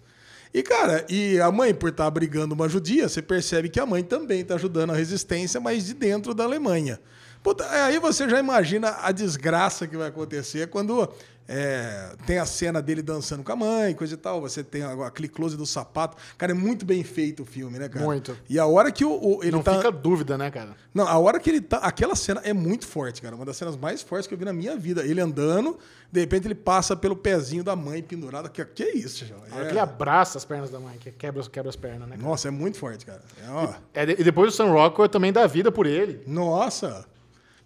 E, 0.55 0.63
cara, 0.63 1.05
e 1.09 1.41
a 1.41 1.51
mãe, 1.51 1.75
por 1.75 1.91
estar 1.91 2.07
abrigando 2.07 2.55
uma 2.55 2.69
judia, 2.69 3.09
você 3.09 3.21
percebe 3.21 3.69
que 3.69 3.81
a 3.81 3.85
mãe 3.87 4.03
também 4.03 4.45
tá 4.45 4.55
ajudando 4.55 4.91
a 4.93 4.97
resistência, 4.97 5.61
mas 5.61 5.85
de 5.87 5.93
dentro 5.95 6.33
da 6.33 6.45
Alemanha. 6.45 7.01
Puta, 7.43 7.65
aí 7.71 7.99
você 7.99 8.29
já 8.29 8.39
imagina 8.39 8.97
a 9.03 9.13
desgraça 9.13 9.87
que 9.87 9.97
vai 9.97 10.09
acontecer 10.09 10.69
quando 10.69 11.09
é, 11.49 12.13
tem 12.27 12.39
a 12.39 12.47
cena 12.47 12.83
dele 12.83 13.03
dançando 13.03 13.43
com 13.45 13.53
a 13.53 13.57
mãe, 13.57 13.95
coisa 13.95 14.15
e 14.15 14.17
tal. 14.17 14.41
Você 14.41 14.65
tem 14.65 14.83
a- 14.83 15.07
aquele 15.07 15.29
close 15.29 15.57
do 15.57 15.65
sapato. 15.67 16.17
Cara, 16.37 16.53
é 16.53 16.55
muito 16.55 16.85
bem 16.85 17.03
feito 17.05 17.43
o 17.43 17.47
filme, 17.47 17.79
né, 17.79 17.89
cara? 17.89 18.05
Muito. 18.05 18.37
E 18.49 18.59
a 18.59 18.67
hora 18.67 18.91
que 18.91 19.05
o, 19.05 19.11
o- 19.13 19.43
ele 19.43 19.53
Não 19.53 19.63
tá. 19.63 19.77
fica 19.77 19.91
dúvida, 19.93 20.37
né, 20.37 20.51
cara? 20.51 20.71
Não, 20.93 21.07
a 21.07 21.19
hora 21.19 21.39
que 21.39 21.49
ele 21.51 21.61
tá. 21.61 21.79
Aquela 21.79 22.15
cena 22.17 22.41
é 22.45 22.53
muito 22.53 22.87
forte, 22.87 23.23
cara. 23.23 23.35
Uma 23.37 23.45
das 23.45 23.57
cenas 23.57 23.77
mais 23.77 24.03
fortes 24.03 24.27
que 24.27 24.35
eu 24.35 24.39
vi 24.39 24.45
na 24.45 24.53
minha 24.53 24.77
vida. 24.77 25.05
Ele 25.07 25.21
andando, 25.21 25.79
de 26.11 26.21
repente 26.21 26.47
ele 26.47 26.55
passa 26.55 26.97
pelo 26.97 27.15
pezinho 27.17 27.63
da 27.63 27.77
mãe 27.77 28.03
pendurada. 28.03 28.49
Que, 28.49 28.65
que 28.65 28.83
é 28.83 28.97
isso, 28.97 29.25
João? 29.25 29.41
É- 29.53 29.69
ele 29.71 29.79
abraça 29.79 30.39
as 30.39 30.45
pernas 30.45 30.71
da 30.71 30.81
mãe, 30.81 30.97
que 30.99 31.11
quebra, 31.13 31.43
quebra 31.45 31.69
as 31.71 31.77
pernas, 31.77 32.09
né? 32.09 32.17
cara? 32.17 32.29
Nossa, 32.29 32.49
é 32.49 32.51
muito 32.51 32.79
forte, 32.79 33.07
cara. 33.07 33.23
É, 33.45 33.51
ó. 33.51 33.73
É, 33.95 34.03
e 34.21 34.25
depois 34.25 34.53
o 34.53 34.57
Sam 34.57 34.71
Rockwell 34.73 35.09
também 35.09 35.33
dá 35.33 35.47
vida 35.47 35.71
por 35.71 35.87
ele. 35.87 36.21
Nossa! 36.27 37.05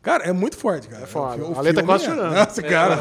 Cara, 0.02 0.24
é 0.24 0.32
muito 0.32 0.56
forte, 0.56 0.88
cara. 0.88 1.04
É 1.04 1.06
foda. 1.06 1.44
A 1.56 1.60
Lê 1.60 1.74
tá 1.74 1.82
quase 1.82 2.06
chorando. 2.06 2.34
Nossa, 2.34 2.62
cara. 2.62 2.98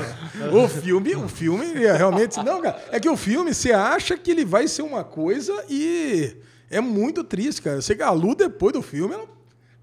O 0.52 0.68
filme, 0.68 1.16
o 1.16 1.30
filme 1.30 1.86
é 1.86 1.96
realmente. 1.96 2.42
Não, 2.44 2.62
cara. 2.62 2.82
É 2.92 3.00
que 3.00 3.08
o 3.08 3.16
filme, 3.16 3.54
você 3.54 3.72
acha 3.72 4.18
que 4.18 4.32
ele 4.32 4.44
vai 4.44 4.68
ser 4.68 4.82
uma 4.82 5.04
coisa 5.04 5.64
e 5.70 6.36
é 6.70 6.82
muito 6.82 7.24
triste, 7.24 7.62
cara. 7.62 7.78
Eu 7.78 7.82
sei 7.82 7.96
que 7.96 8.04
a 8.04 8.12
Lu, 8.12 8.36
depois 8.36 8.74
do 8.74 8.82
filme, 8.82 9.14
ela 9.14 9.26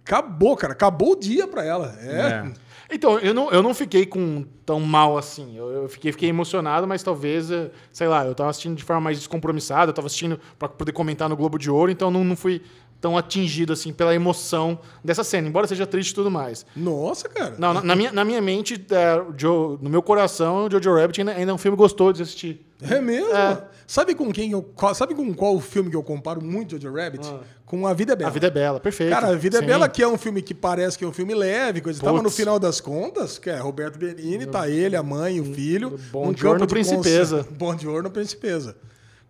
acabou, 0.04 0.56
cara. 0.56 0.74
Acabou 0.74 1.12
o 1.12 1.16
dia 1.16 1.48
pra 1.48 1.64
ela. 1.64 1.96
É. 2.02 2.20
É. 2.20 2.52
Então, 2.90 3.18
eu 3.18 3.34
não, 3.34 3.50
eu 3.50 3.62
não 3.62 3.74
fiquei 3.74 4.06
com 4.06 4.44
tão 4.64 4.78
mal 4.78 5.18
assim. 5.18 5.56
Eu, 5.56 5.70
eu 5.70 5.88
fiquei, 5.88 6.12
fiquei 6.12 6.28
emocionado, 6.28 6.86
mas 6.86 7.02
talvez, 7.02 7.50
eh, 7.50 7.70
sei 7.92 8.06
lá, 8.06 8.24
eu 8.24 8.34
tava 8.34 8.50
assistindo 8.50 8.76
de 8.76 8.84
forma 8.84 9.00
mais 9.00 9.18
descompromissada, 9.18 9.90
eu 9.90 9.94
tava 9.94 10.06
assistindo 10.06 10.38
pra 10.58 10.68
poder 10.68 10.92
comentar 10.92 11.28
no 11.28 11.36
Globo 11.36 11.58
de 11.58 11.68
Ouro, 11.68 11.90
então 11.90 12.10
não, 12.12 12.22
não 12.22 12.36
fui 12.36 12.62
tão 13.00 13.16
atingido 13.16 13.72
assim 13.72 13.92
pela 13.92 14.14
emoção 14.14 14.78
dessa 15.04 15.22
cena, 15.22 15.48
embora 15.48 15.66
seja 15.66 15.86
triste 15.86 16.10
e 16.10 16.14
tudo 16.14 16.30
mais. 16.30 16.64
Nossa, 16.74 17.28
cara. 17.28 17.54
Não, 17.58 17.74
na, 17.74 17.82
na 17.82 17.96
minha, 17.96 18.12
na 18.12 18.24
minha 18.24 18.40
mente, 18.40 18.74
é, 18.90 19.22
Joe- 19.36 19.78
no 19.80 19.88
meu 19.90 20.02
coração, 20.02 20.66
o 20.66 20.70
Jojo 20.70 20.94
Rabbit 20.94 21.20
ainda, 21.20 21.32
ainda 21.32 21.52
é 21.52 21.54
um 21.54 21.58
filme 21.58 21.76
gostoso 21.76 22.14
de 22.14 22.22
assistir. 22.22 22.66
É 22.82 23.00
mesmo? 23.00 23.32
É. 23.34 23.62
Sabe 23.86 24.14
com 24.14 24.32
quem 24.32 24.50
eu. 24.50 24.68
Sabe 24.94 25.14
com 25.14 25.32
qual 25.32 25.58
filme 25.60 25.88
que 25.90 25.96
eu 25.96 26.02
comparo 26.02 26.42
muito 26.44 26.80
Jojo 26.80 26.94
Rabbit? 26.94 27.26
Com 27.64 27.86
A 27.86 27.92
Vida 27.94 28.12
é 28.12 28.16
Bela. 28.16 28.28
Ah. 28.28 28.30
A 28.30 28.34
Vida 28.34 28.46
é 28.46 28.50
Bela, 28.50 28.80
perfeito. 28.80 29.10
Cara, 29.10 29.28
A 29.28 29.34
Vida 29.36 29.58
Sim. 29.58 29.64
é 29.64 29.66
Bela, 29.66 29.88
que 29.88 30.02
é 30.02 30.08
um 30.08 30.18
filme 30.18 30.42
que 30.42 30.52
parece 30.54 30.98
que 30.98 31.04
é 31.04 31.06
um 31.08 31.12
filme 31.12 31.34
leve, 31.34 31.80
coisa 31.80 31.98
e 32.00 32.02
tal, 32.02 32.14
mas 32.14 32.22
no 32.22 32.30
final 32.30 32.58
das 32.58 32.80
contas, 32.80 33.38
que 33.38 33.48
é 33.48 33.56
Roberto 33.58 33.98
Benini, 33.98 34.44
tá 34.46 34.68
ele, 34.68 34.96
a 34.96 35.02
mãe, 35.02 35.40
o 35.40 35.44
filho. 35.54 35.98
Bom 36.12 36.32
Giorno, 36.34 36.60
campo 36.60 36.66
de 36.66 36.72
Principesa. 36.74 37.38
conce- 37.44 37.50
Bom 37.56 37.78
Giorno, 37.78 38.10
Principesa. 38.10 38.76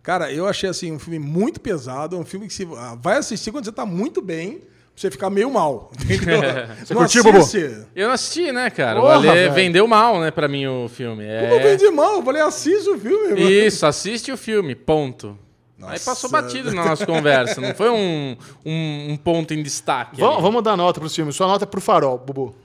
Cara, 0.07 0.31
eu 0.31 0.47
achei 0.47 0.69
assim 0.69 0.89
um 0.93 0.97
filme 0.97 1.19
muito 1.19 1.59
pesado, 1.59 2.17
um 2.17 2.23
filme 2.23 2.47
que 2.47 2.53
você 2.53 2.65
ah, 2.77 2.97
vai 2.97 3.17
assistir 3.17 3.51
quando 3.51 3.65
você 3.65 3.73
tá 3.73 3.85
muito 3.85 4.21
bem, 4.21 4.59
pra 4.59 4.67
você 4.95 5.11
ficar 5.11 5.29
meio 5.29 5.51
mal. 5.51 5.91
Entendeu? 5.99 6.39
Você 6.79 6.93
Não 6.93 7.01
curtiu, 7.01 7.23
Bobo? 7.25 7.39
assiste. 7.39 7.85
Eu 7.93 8.07
não 8.07 8.13
assisti, 8.13 8.49
né, 8.53 8.69
cara? 8.69 9.01
Porra, 9.01 9.15
o 9.15 9.17
Ale 9.17 9.27
velho. 9.27 9.53
vendeu 9.53 9.85
mal, 9.85 10.21
né, 10.21 10.31
pra 10.31 10.47
mim 10.47 10.65
o 10.65 10.87
filme. 10.87 11.25
Como 11.25 11.53
eu 11.53 11.59
É... 11.59 11.59
vendi 11.59 11.91
mal? 11.91 12.15
Eu 12.15 12.23
falei, 12.23 12.41
assiste 12.41 12.89
o 12.89 12.97
filme. 12.97 13.33
mano. 13.33 13.49
Isso, 13.51 13.85
assiste 13.85 14.31
o 14.31 14.37
filme, 14.37 14.75
ponto. 14.75 15.37
Aí 15.81 15.89
Nossa. 15.89 16.05
passou 16.05 16.29
batido 16.29 16.71
na 16.71 16.85
nossa 16.85 17.05
conversa, 17.05 17.59
não 17.59 17.75
foi 17.75 17.89
um, 17.89 18.37
um, 18.65 19.07
um 19.11 19.17
ponto 19.17 19.53
em 19.53 19.61
destaque. 19.61 20.21
Vamos, 20.21 20.41
vamos 20.41 20.63
dar 20.63 20.77
nota 20.77 21.01
pros 21.01 21.13
filmes. 21.13 21.35
Sua 21.35 21.47
nota 21.47 21.65
é 21.65 21.67
pro 21.67 21.81
Farol, 21.81 22.17
Bubu. 22.17 22.55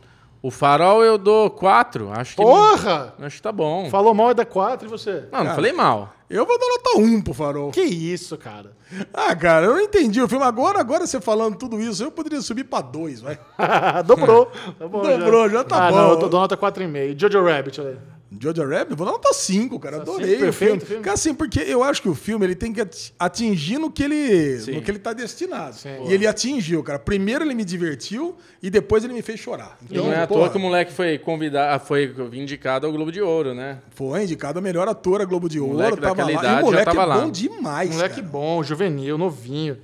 O 0.40 0.50
Farol 0.50 1.04
eu 1.04 1.18
dou 1.18 1.50
4, 1.50 2.10
acho 2.12 2.36
que 2.36 2.42
Porra! 2.42 3.14
acho 3.20 3.36
que 3.36 3.42
tá 3.42 3.52
bom. 3.52 3.88
Falou 3.90 4.12
mal 4.12 4.30
é 4.30 4.34
da 4.34 4.44
4 4.44 4.88
e 4.88 4.90
você? 4.90 5.24
Não, 5.30 5.44
não 5.44 5.54
falei 5.54 5.72
mal. 5.72 6.12
Eu 6.32 6.46
vou 6.46 6.58
dar 6.58 6.66
nota 6.66 6.98
1 6.98 7.20
pro 7.20 7.34
Farol. 7.34 7.70
Que 7.70 7.82
isso, 7.82 8.38
cara. 8.38 8.72
Ah, 9.12 9.36
cara, 9.36 9.66
eu 9.66 9.74
não 9.74 9.80
entendi 9.80 10.20
o 10.20 10.26
filme. 10.26 10.44
Agora, 10.44 10.80
agora 10.80 11.06
você 11.06 11.20
falando 11.20 11.56
tudo 11.56 11.78
isso, 11.78 12.02
eu 12.02 12.10
poderia 12.10 12.40
subir 12.40 12.64
pra 12.64 12.80
2, 12.80 13.20
vai. 13.20 13.38
Dobrou. 14.06 14.46
Tá 14.78 14.88
bom, 14.88 15.02
Dobrou, 15.02 15.50
já 15.50 15.62
tá 15.62 15.88
ah, 15.88 15.90
bom. 15.90 15.96
Não, 15.96 16.10
eu 16.10 16.16
dando 16.16 16.32
nota 16.32 16.56
4,5. 16.56 17.20
Jojo 17.20 17.44
Rabbit, 17.44 17.80
olha 17.82 17.90
aí. 17.90 18.21
Jojo 18.42 18.68
Rabbit, 18.68 18.96
vou 18.96 19.06
dar 19.06 19.12
nota 19.12 19.32
5, 19.32 19.78
cara. 19.78 19.98
Adorei 19.98 20.36
cinco, 20.38 20.48
o 20.48 20.52
filme. 20.52 20.80
filme. 20.80 21.02
Cara, 21.04 21.14
assim, 21.14 21.32
porque 21.32 21.60
eu 21.60 21.82
acho 21.84 22.02
que 22.02 22.08
o 22.08 22.14
filme 22.14 22.44
ele 22.44 22.56
tem 22.56 22.72
que 22.72 22.80
ati- 22.80 23.14
atingir 23.16 23.78
no 23.78 23.88
que 23.88 24.02
ele, 24.02 24.58
Sim. 24.58 24.72
no 24.72 24.82
que 24.82 24.90
ele 24.90 24.98
tá 24.98 25.12
destinado. 25.12 25.76
Sim. 25.76 25.88
E 26.08 26.12
ele 26.12 26.26
atingiu, 26.26 26.82
cara. 26.82 26.98
Primeiro 26.98 27.44
ele 27.44 27.54
me 27.54 27.64
divertiu 27.64 28.34
e 28.60 28.68
depois 28.68 29.04
ele 29.04 29.12
me 29.12 29.22
fez 29.22 29.38
chorar. 29.38 29.78
E 29.88 29.96
não 29.96 30.12
é 30.12 30.16
à 30.22 30.26
toa 30.26 30.50
que 30.50 30.56
o 30.56 30.60
moleque 30.60 30.92
foi 30.92 31.18
convidado, 31.18 31.84
foi 31.84 32.12
indicado 32.32 32.84
ao 32.86 32.92
Globo 32.92 33.12
de 33.12 33.20
Ouro, 33.22 33.54
né? 33.54 33.78
Foi 33.94 34.24
indicado 34.24 34.58
a 34.58 34.62
melhor 34.62 34.88
atora 34.88 35.24
Globo 35.24 35.48
de 35.48 35.60
Ouro, 35.60 35.74
Moleque 35.74 36.00
tava 36.00 36.24
lá. 36.24 36.32
E 36.32 36.62
o 36.62 36.64
moleque 36.66 36.84
tava 36.84 37.02
é 37.02 37.04
lá. 37.06 37.20
bom 37.20 37.30
demais, 37.30 37.90
Moleque 37.94 38.16
cara. 38.16 38.26
bom, 38.26 38.62
juvenil, 38.64 39.16
novinho. 39.16 39.78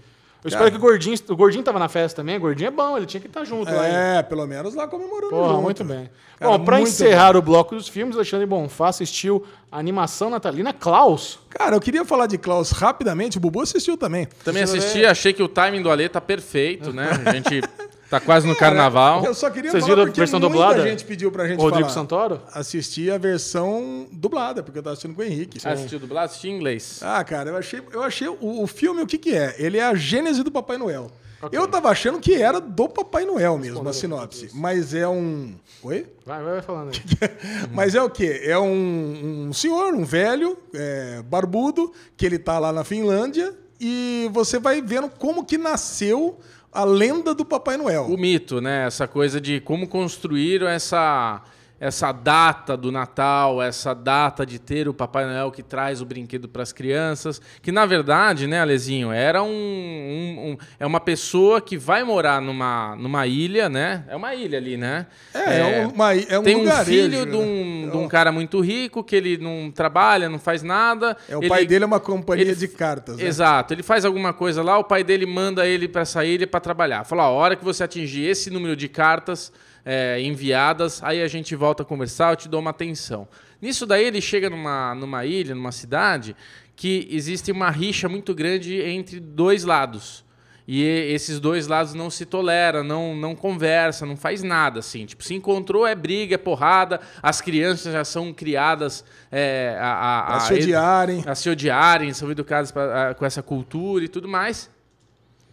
Eu 0.45 0.49
espero 0.49 0.71
que 0.71 0.77
o 0.77 0.81
Gordinho, 0.81 1.17
o 1.29 1.37
Gordinho 1.37 1.65
tava 1.65 1.79
na 1.81 1.89
festa 1.89 2.23
também. 2.23 2.37
O 2.37 2.41
Gordinho 2.41 2.69
é 2.69 2.71
bom, 2.71 2.97
ele 2.97 3.07
tinha 3.07 3.21
que 3.21 3.27
estar 3.27 3.45
junto 3.45 3.71
lá. 3.73 3.89
hein? 3.89 3.95
É, 4.19 4.23
pelo 4.23 4.47
menos 4.47 4.75
lá 4.75 4.87
comemorando 4.87 5.31
Porra, 5.31 5.49
junto. 5.51 5.63
muito 5.63 5.85
bem. 5.85 6.09
Cara, 6.39 6.57
bom, 6.57 6.65
pra 6.65 6.81
encerrar 6.81 7.37
o 7.37 7.43
bloco 7.43 7.75
dos 7.75 7.89
filmes, 7.89 8.15
Alexandre 8.15 8.47
Bonfá 8.47 8.89
assistiu 8.89 9.45
a 9.71 9.79
animação 9.79 10.31
natalina 10.31 10.73
Klaus. 10.73 11.41
Cara, 11.51 11.75
eu 11.75 11.81
queria 11.81 12.05
falar 12.05 12.27
de 12.27 12.39
Klaus 12.39 12.71
rapidamente. 12.71 13.37
O 13.37 13.41
Bubu 13.41 13.61
assistiu 13.61 13.97
também. 13.97 14.29
Também 14.45 14.63
assisti, 14.63 15.05
achei 15.05 15.33
que 15.33 15.43
o 15.43 15.49
timing 15.49 15.83
do 15.83 15.91
Alê 15.91 16.09
tá 16.09 16.21
perfeito, 16.21 16.93
né? 16.93 17.11
A 17.27 17.33
gente 17.35 17.61
tá 18.09 18.21
quase 18.21 18.47
no 18.47 18.57
carnaval. 18.57 19.25
Eu 19.25 19.35
só 19.35 19.51
queria 19.51 19.71
Vocês 19.71 19.85
falar 19.85 19.97
viram 19.97 20.11
a 20.11 20.15
versão 20.15 20.41
muita 20.41 20.55
dublada? 20.55 20.89
gente 20.89 21.05
pediu 21.05 21.31
pra 21.31 21.47
gente 21.47 21.59
Rodrigo 21.61 21.89
falar. 21.89 21.95
Santoro? 21.95 22.43
Assisti 22.53 23.11
a 23.11 23.19
versão 23.19 24.07
dublada, 24.13 24.63
porque 24.63 24.79
eu 24.79 24.83
tava 24.83 24.95
assistindo 24.95 25.15
com 25.15 25.23
o 25.23 25.25
Henrique. 25.25 25.59
Assistiu 25.67 25.99
dublado? 25.99 26.27
Assisti 26.27 26.49
em 26.49 26.57
inglês. 26.57 27.01
Ah, 27.03 27.23
cara, 27.25 27.51
eu 27.51 27.57
achei, 27.57 27.83
eu 27.93 28.03
achei 28.03 28.29
o, 28.29 28.63
o 28.63 28.67
filme, 28.67 29.03
o 29.03 29.07
que 29.07 29.19
que 29.19 29.35
é? 29.35 29.55
Ele 29.59 29.79
é 29.79 29.85
a 29.85 29.95
gênese 29.95 30.43
do 30.43 30.51
Papai 30.51 30.79
Noel. 30.79 31.11
Eu 31.53 31.69
tava 31.69 31.89
achando 31.89 32.19
que 32.19 32.35
era 32.35 32.61
do 32.61 32.89
Papai 32.89 33.25
Noel 33.25 33.57
mesmo, 33.59 33.89
a 33.89 33.93
sinopse. 33.93 34.51
Mas 34.53 34.93
é 34.93 35.07
um... 35.07 35.55
Oi? 35.85 36.07
Vai, 36.27 36.43
vai, 36.43 36.53
vai 36.55 36.63
falando 36.63 36.91
aí. 36.91 37.31
Mas 37.73 37.95
é 37.95 38.03
o 38.03 38.11
quê? 38.11 38.41
É 38.43 38.59
um, 38.59 39.47
um 39.49 39.53
senhor, 39.53 39.95
um 39.95 40.05
velho, 40.05 40.59
é, 40.75 41.23
barbudo, 41.23 41.93
que 42.17 42.27
ele 42.27 42.39
tá 42.39 42.59
lá 42.59 42.73
na 42.73 42.83
Finlândia 42.83 43.55
e 43.81 44.29
você 44.33 44.59
vai 44.59 44.83
vendo 44.83 45.09
como 45.09 45.45
que 45.45 45.57
nasceu 45.57 46.41
a 46.73 46.85
lenda 46.85 47.35
do 47.35 47.45
Papai 47.45 47.77
Noel. 47.77 48.05
O 48.05 48.17
mito, 48.17 48.61
né? 48.61 48.87
Essa 48.87 49.07
coisa 49.07 49.41
de 49.41 49.61
como 49.61 49.89
construíram 49.89 50.69
essa, 50.69 51.43
essa 51.81 52.11
data 52.11 52.77
do 52.77 52.91
Natal, 52.91 53.63
essa 53.63 53.95
data 53.95 54.45
de 54.45 54.59
ter 54.59 54.89
o 54.89 54.95
Papai 54.95 55.25
Noel 55.25 55.51
que 55.53 55.63
traz 55.63 56.01
o 56.01 56.05
brinquedo 56.05 56.49
para 56.49 56.63
as 56.63 56.73
crianças. 56.73 57.41
Que 57.63 57.71
na 57.71 57.87
verdade, 57.87 58.47
né, 58.49 58.61
Alezinho, 58.61 59.13
era 59.13 59.43
um, 59.43 59.49
um- 59.49 60.51
um- 60.53 60.57
é 60.81 60.85
uma 60.87 60.99
pessoa 61.01 61.61
que 61.61 61.77
vai 61.79 62.03
morar 62.03 62.41
numa, 62.43 62.97
numa 62.97 63.27
ilha, 63.27 63.69
né? 63.69 64.05
É 64.09 64.17
uma 64.17 64.35
ilha 64.35 64.59
ali, 64.59 64.77
né? 64.77 65.07
É, 65.33 65.81
é 65.83 65.87
uma- 65.87 66.15
é 66.15 66.39
um 66.39 66.43
tem 66.43 66.57
um 66.57 66.61
lugarejo, 66.61 66.85
filho 66.91 67.25
né? 67.25 67.31
de, 67.31 67.37
um, 67.37 67.91
de 67.91 67.97
um 67.97 68.09
cara 68.09 68.33
muito 68.33 68.61
rico 68.61 69.05
que 69.05 69.15
ele 69.15 69.39
não 69.39 69.71
trabalha, 69.71 70.29
não 70.29 70.39
faz 70.39 70.63
nada. 70.63 71.17
É, 71.29 71.37
o 71.37 71.41
Ele- 71.41 71.49
pai 71.49 71.65
dele 71.65 71.85
é 71.85 71.87
uma 71.87 72.01
companhia 72.01 72.45
ele- 72.45 72.55
de 72.57 72.69
cartas. 72.69 73.17
né? 73.19 73.25
Exato. 73.25 73.73
Ele 73.73 73.83
faz 73.83 74.05
alguma 74.05 74.33
coisa 74.33 74.63
lá, 74.63 74.77
o 74.79 74.85
pai 74.85 75.05
dele 75.05 75.27
manda 75.27 75.67
ele 75.67 75.87
para 75.87 76.03
essa 76.03 76.25
ilha 76.25 76.47
para 76.47 76.59
trabalhar. 76.59 77.05
Fala, 77.05 77.23
a 77.23 77.29
hora 77.31 77.55
que 77.55 77.65
você 77.65 77.85
atingir 77.85 78.25
esse 78.25 78.51
número 78.51 78.75
de 78.75 78.89
cartas 78.89 79.53
é, 79.85 80.21
enviadas, 80.21 81.03
aí 81.03 81.23
a 81.23 81.29
gente 81.29 81.55
volta 81.57 81.83
a 81.83 81.87
conversar, 81.87 82.33
eu 82.33 82.37
te 82.37 82.49
dou 82.49 82.61
uma 82.61 82.71
atenção. 82.71 83.27
Nisso 83.61 83.85
daí 83.87 84.05
ele 84.05 84.21
chega 84.21 84.49
numa, 84.51 84.95
numa 84.95 85.25
ilha, 85.25 85.55
numa 85.55 85.73
cidade, 85.73 86.37
que 86.77 87.09
existe 87.11 87.51
uma 87.51 87.71
rixa 87.71 88.09
muito 88.09 88.35
grande 88.35 88.81
entre 88.81 89.19
dois 89.19 89.65
lados. 89.65 90.25
E 90.71 90.83
esses 90.85 91.41
dois 91.41 91.67
lados 91.67 91.95
não 91.95 92.11
se 92.11 92.27
toleram, 92.27 92.85
não, 92.85 93.17
não 93.17 93.35
conversa, 93.35 94.05
não 94.05 94.19
faz 94.19 94.43
nada, 94.43 94.81
assim. 94.81 95.07
Tipo, 95.07 95.25
se 95.25 95.33
encontrou 95.35 95.87
é 95.87 95.95
briga, 95.95 96.35
é 96.35 96.39
porrada, 96.39 97.01
as 97.23 97.41
crianças 97.41 97.91
já 97.95 98.05
são 98.05 98.35
criadas 98.35 99.03
é, 99.33 99.79
a, 99.81 99.87
a, 99.87 100.37
a- 100.37 100.41
se 100.41 100.55
odiarem. 100.55 101.23
a 101.27 101.35
se 101.35 101.49
odiarem, 101.49 102.13
são 102.13 102.31
educados 102.31 102.71
pra- 102.71 103.11
a- 103.11 103.15
com 103.15 103.25
essa 103.25 103.43
cultura 103.43 104.05
e 104.05 104.09
tudo 104.09 104.29
mais. 104.29 104.69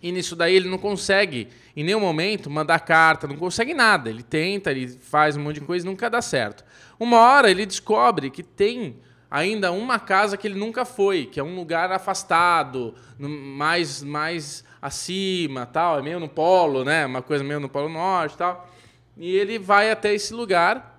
E 0.01 0.11
nisso 0.11 0.35
daí 0.35 0.55
ele 0.55 0.69
não 0.69 0.77
consegue, 0.77 1.47
em 1.75 1.83
nenhum 1.83 1.99
momento, 1.99 2.49
mandar 2.49 2.79
carta, 2.79 3.27
não 3.27 3.37
consegue 3.37 3.73
nada. 3.73 4.09
Ele 4.09 4.23
tenta, 4.23 4.71
ele 4.71 4.87
faz 4.87 5.35
um 5.35 5.41
monte 5.41 5.59
de 5.59 5.65
coisa 5.65 5.85
nunca 5.85 6.09
dá 6.09 6.21
certo. 6.21 6.63
Uma 6.99 7.19
hora 7.19 7.49
ele 7.49 7.65
descobre 7.65 8.29
que 8.29 8.43
tem 8.43 8.97
ainda 9.29 9.71
uma 9.71 9.99
casa 9.99 10.37
que 10.37 10.47
ele 10.47 10.57
nunca 10.57 10.85
foi, 10.85 11.25
que 11.25 11.39
é 11.39 11.43
um 11.43 11.55
lugar 11.55 11.91
afastado, 11.91 12.93
mais, 13.17 14.03
mais 14.03 14.63
acima, 14.81 15.65
tal, 15.65 15.99
é 15.99 16.01
meio 16.01 16.19
no 16.19 16.29
polo, 16.29 16.83
né? 16.83 17.05
Uma 17.05 17.21
coisa 17.21 17.43
meio 17.43 17.59
no 17.59 17.67
polo 17.67 17.89
norte, 17.89 18.37
tal. 18.37 18.69
E 19.17 19.35
ele 19.35 19.57
vai 19.57 19.91
até 19.91 20.13
esse 20.13 20.33
lugar 20.33 20.94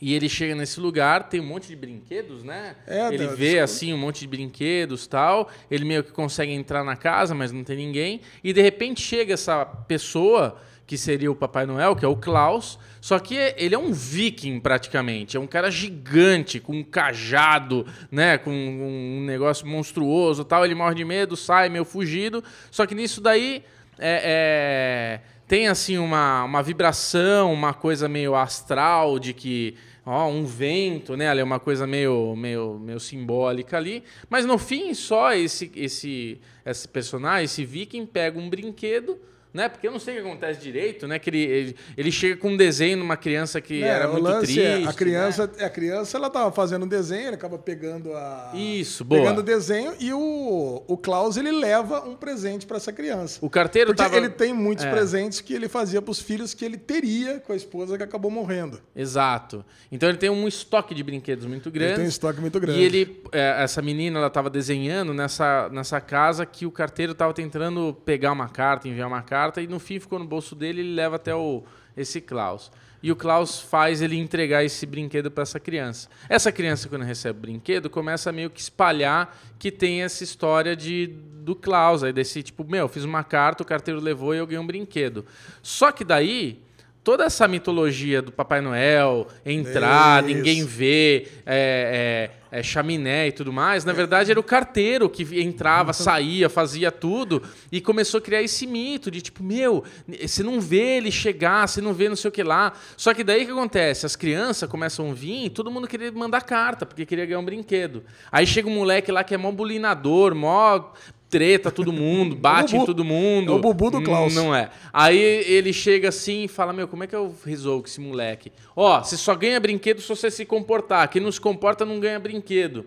e 0.00 0.12
ele 0.14 0.28
chega 0.28 0.54
nesse 0.54 0.78
lugar, 0.78 1.28
tem 1.28 1.40
um 1.40 1.46
monte 1.46 1.68
de 1.68 1.76
brinquedos, 1.76 2.44
né? 2.44 2.76
É, 2.86 3.08
ele 3.08 3.26
vê 3.28 3.54
das- 3.60 3.70
assim 3.70 3.94
um 3.94 3.98
monte 3.98 4.20
de 4.20 4.26
brinquedos, 4.26 5.06
tal. 5.06 5.48
Ele 5.70 5.84
meio 5.84 6.04
que 6.04 6.12
consegue 6.12 6.52
entrar 6.52 6.84
na 6.84 6.96
casa, 6.96 7.34
mas 7.34 7.50
não 7.50 7.64
tem 7.64 7.76
ninguém. 7.78 8.20
E 8.44 8.52
de 8.52 8.60
repente 8.60 9.00
chega 9.00 9.32
essa 9.34 9.64
pessoa 9.64 10.60
que 10.86 10.96
seria 10.96 11.32
o 11.32 11.34
Papai 11.34 11.66
Noel, 11.66 11.96
que 11.96 12.04
é 12.04 12.08
o 12.08 12.14
Klaus. 12.14 12.78
Só 13.00 13.18
que 13.18 13.34
ele 13.56 13.74
é 13.74 13.78
um 13.78 13.92
viking 13.92 14.60
praticamente, 14.60 15.36
é 15.36 15.40
um 15.40 15.46
cara 15.46 15.70
gigante 15.70 16.60
com 16.60 16.74
um 16.76 16.84
cajado, 16.84 17.86
né, 18.10 18.36
com 18.38 18.50
um 18.52 19.24
negócio 19.24 19.66
monstruoso, 19.66 20.44
tal. 20.44 20.64
Ele 20.64 20.74
morre 20.74 20.94
de 20.94 21.04
medo, 21.04 21.36
sai 21.36 21.68
meio 21.68 21.84
fugido. 21.84 22.44
Só 22.70 22.84
que 22.86 22.94
nisso 22.94 23.20
daí 23.20 23.64
é- 23.98 25.20
é, 25.20 25.20
tem 25.48 25.68
assim 25.68 25.98
uma, 25.98 26.44
uma 26.44 26.62
vibração, 26.62 27.52
uma 27.52 27.72
coisa 27.74 28.08
meio 28.08 28.34
astral 28.34 29.18
de 29.18 29.32
que 29.32 29.74
ó, 30.06 30.28
um 30.28 30.46
vento, 30.46 31.16
né? 31.16 31.28
Ali 31.28 31.40
é 31.40 31.44
uma 31.44 31.58
coisa 31.58 31.86
meio, 31.86 32.36
meio, 32.36 32.78
meio 32.78 33.00
simbólica 33.00 33.76
ali. 33.76 34.04
Mas 34.30 34.46
no 34.46 34.56
fim, 34.56 34.94
só 34.94 35.34
esse, 35.34 35.70
esse, 35.74 36.40
esse 36.64 36.86
personagem, 36.86 37.44
esse 37.44 37.64
viking, 37.64 38.06
pega 38.06 38.38
um 38.38 38.48
brinquedo. 38.48 39.18
Né? 39.56 39.70
Porque 39.70 39.88
eu 39.88 39.90
não 39.92 39.98
sei 39.98 40.18
o 40.18 40.22
que 40.22 40.28
acontece 40.28 40.60
direito, 40.60 41.08
né? 41.08 41.18
Que 41.18 41.30
ele, 41.30 41.38
ele, 41.42 41.76
ele 41.96 42.12
chega 42.12 42.36
com 42.36 42.50
um 42.50 42.56
desenho 42.58 42.98
numa 42.98 43.16
criança 43.16 43.58
que 43.58 43.82
É, 43.82 43.86
era 43.88 44.06
muito 44.08 44.22
lance 44.22 44.44
triste. 44.52 44.60
é, 44.60 44.84
a 44.86 44.92
criança, 44.92 45.50
né? 45.58 45.64
a 45.64 45.70
criança 45.70 46.16
ela 46.18 46.28
tava 46.28 46.52
fazendo 46.52 46.84
um 46.84 46.88
desenho, 46.88 47.28
ele 47.28 47.36
acaba 47.36 47.56
pegando 47.56 48.12
a 48.14 48.52
Isso, 48.54 49.02
boa. 49.02 49.22
pegando 49.22 49.38
o 49.38 49.42
desenho 49.42 49.94
e 49.98 50.12
o, 50.12 50.82
o 50.86 50.96
Klaus 50.98 51.38
ele 51.38 51.50
leva 51.52 52.06
um 52.06 52.14
presente 52.14 52.66
para 52.66 52.76
essa 52.76 52.92
criança. 52.92 53.38
O 53.40 53.48
carteiro 53.48 53.94
Porque 53.94 54.02
tava... 54.02 54.16
ele 54.18 54.28
tem 54.28 54.52
muitos 54.52 54.84
É. 54.84 54.90
presentes 54.90 55.40
que 55.40 55.54
ele 55.54 55.68
fazia 55.68 56.02
para 56.02 56.10
os 56.10 56.20
filhos 56.20 56.52
que 56.52 56.62
ele 56.62 56.76
teria 56.76 57.40
com 57.40 57.54
a 57.54 57.56
esposa 57.56 57.96
que 57.96 58.02
acabou 58.02 58.30
morrendo. 58.30 58.78
Exato. 58.94 59.64
Então 59.90 60.08
ele 60.08 60.18
tem 60.18 60.28
um 60.28 60.46
estoque 60.46 60.94
de 60.94 61.02
brinquedos 61.02 61.46
muito 61.46 61.70
grande. 61.70 61.92
Ele 61.92 61.96
tem 61.96 62.04
um 62.04 62.08
estoque 62.08 62.40
muito 62.42 62.60
grande. 62.60 62.78
E 62.78 62.82
ele, 62.84 63.22
é, 63.32 63.62
essa 63.62 63.80
menina, 63.80 64.18
ela 64.18 64.26
estava 64.28 64.50
desenhando 64.50 65.14
nessa, 65.14 65.70
nessa 65.70 65.98
casa 66.00 66.44
que 66.44 66.66
o 66.66 66.70
carteiro 66.70 67.12
estava 67.12 67.32
tentando 67.32 67.96
pegar 68.04 68.32
uma 68.32 68.48
carta, 68.48 68.88
enviar 68.88 69.06
uma 69.08 69.22
carta, 69.22 69.45
e 69.62 69.66
no 69.66 69.78
fim 69.78 69.98
ficou 69.98 70.18
no 70.18 70.24
bolso 70.24 70.54
dele 70.54 70.80
ele 70.80 70.94
leva 70.94 71.16
até 71.16 71.34
o, 71.34 71.62
esse 71.96 72.20
Klaus. 72.20 72.70
E 73.02 73.12
o 73.12 73.16
Klaus 73.16 73.60
faz 73.60 74.02
ele 74.02 74.16
entregar 74.16 74.64
esse 74.64 74.84
brinquedo 74.86 75.30
para 75.30 75.42
essa 75.42 75.60
criança. 75.60 76.08
Essa 76.28 76.50
criança, 76.50 76.88
quando 76.88 77.02
recebe 77.02 77.38
o 77.38 77.42
brinquedo, 77.42 77.88
começa 77.88 78.30
a 78.30 78.32
meio 78.32 78.50
que 78.50 78.60
espalhar 78.60 79.38
que 79.58 79.70
tem 79.70 80.02
essa 80.02 80.24
história 80.24 80.74
de, 80.74 81.06
do 81.06 81.54
Klaus. 81.54 82.02
Aí 82.02 82.12
desse 82.12 82.42
tipo, 82.42 82.64
meu, 82.64 82.88
fiz 82.88 83.04
uma 83.04 83.22
carta, 83.22 83.62
o 83.62 83.66
carteiro 83.66 84.00
levou 84.00 84.34
e 84.34 84.38
eu 84.38 84.46
ganhei 84.46 84.58
um 84.58 84.66
brinquedo. 84.66 85.24
Só 85.62 85.92
que 85.92 86.04
daí, 86.04 86.62
toda 87.06 87.22
essa 87.22 87.46
mitologia 87.46 88.20
do 88.20 88.32
Papai 88.32 88.60
Noel, 88.60 89.28
entrar, 89.44 90.24
Isso. 90.24 90.34
ninguém 90.34 90.64
vê, 90.64 91.28
é, 91.46 92.30
é, 92.50 92.58
é 92.58 92.62
chaminé 92.64 93.28
e 93.28 93.32
tudo 93.32 93.52
mais, 93.52 93.84
na 93.84 93.92
verdade 93.92 94.32
era 94.32 94.40
o 94.40 94.42
carteiro 94.42 95.08
que 95.08 95.40
entrava, 95.40 95.92
saía, 95.92 96.50
fazia 96.50 96.90
tudo 96.90 97.40
e 97.70 97.80
começou 97.80 98.18
a 98.18 98.20
criar 98.20 98.42
esse 98.42 98.66
mito 98.66 99.08
de 99.08 99.22
tipo, 99.22 99.44
meu, 99.44 99.84
você 100.20 100.42
não 100.42 100.60
vê 100.60 100.96
ele 100.96 101.12
chegar, 101.12 101.68
você 101.68 101.80
não 101.80 101.94
vê 101.94 102.08
não 102.08 102.16
sei 102.16 102.28
o 102.28 102.32
que 102.32 102.42
lá. 102.42 102.72
Só 102.96 103.14
que 103.14 103.22
daí 103.22 103.44
o 103.44 103.46
que 103.46 103.52
acontece? 103.52 104.04
As 104.04 104.16
crianças 104.16 104.68
começam 104.68 105.08
a 105.08 105.14
vir 105.14 105.44
e 105.44 105.50
todo 105.50 105.70
mundo 105.70 105.86
queria 105.86 106.10
mandar 106.10 106.40
carta, 106.42 106.84
porque 106.84 107.06
queria 107.06 107.24
ganhar 107.24 107.38
um 107.38 107.44
brinquedo. 107.44 108.02
Aí 108.32 108.44
chega 108.44 108.68
um 108.68 108.74
moleque 108.74 109.12
lá 109.12 109.22
que 109.22 109.32
é 109.32 109.38
mó 109.38 109.52
bulinador, 109.52 110.34
mó 110.34 110.92
treta 111.28 111.70
todo 111.70 111.92
mundo, 111.92 112.36
bate 112.36 112.72
Bubu. 112.72 112.82
em 112.82 112.86
todo 112.86 113.04
mundo. 113.04 113.52
É 113.52 113.54
o 113.54 113.58
Bubu 113.58 113.90
do 113.90 114.02
Klaus. 114.02 114.34
Não 114.34 114.54
é. 114.54 114.70
Aí 114.92 115.18
ele 115.18 115.72
chega 115.72 116.08
assim 116.08 116.44
e 116.44 116.48
fala: 116.48 116.72
Meu, 116.72 116.88
como 116.88 117.04
é 117.04 117.06
que 117.06 117.14
eu 117.14 117.34
resolvo 117.44 117.82
com 117.82 117.88
esse 117.88 118.00
moleque? 118.00 118.52
Ó, 118.74 119.02
você 119.02 119.16
só 119.16 119.34
ganha 119.34 119.58
brinquedo 119.58 120.00
se 120.00 120.08
você 120.08 120.30
se 120.30 120.44
comportar. 120.44 121.08
Quem 121.08 121.20
não 121.20 121.32
se 121.32 121.40
comporta 121.40 121.84
não 121.84 121.98
ganha 122.00 122.18
brinquedo. 122.18 122.86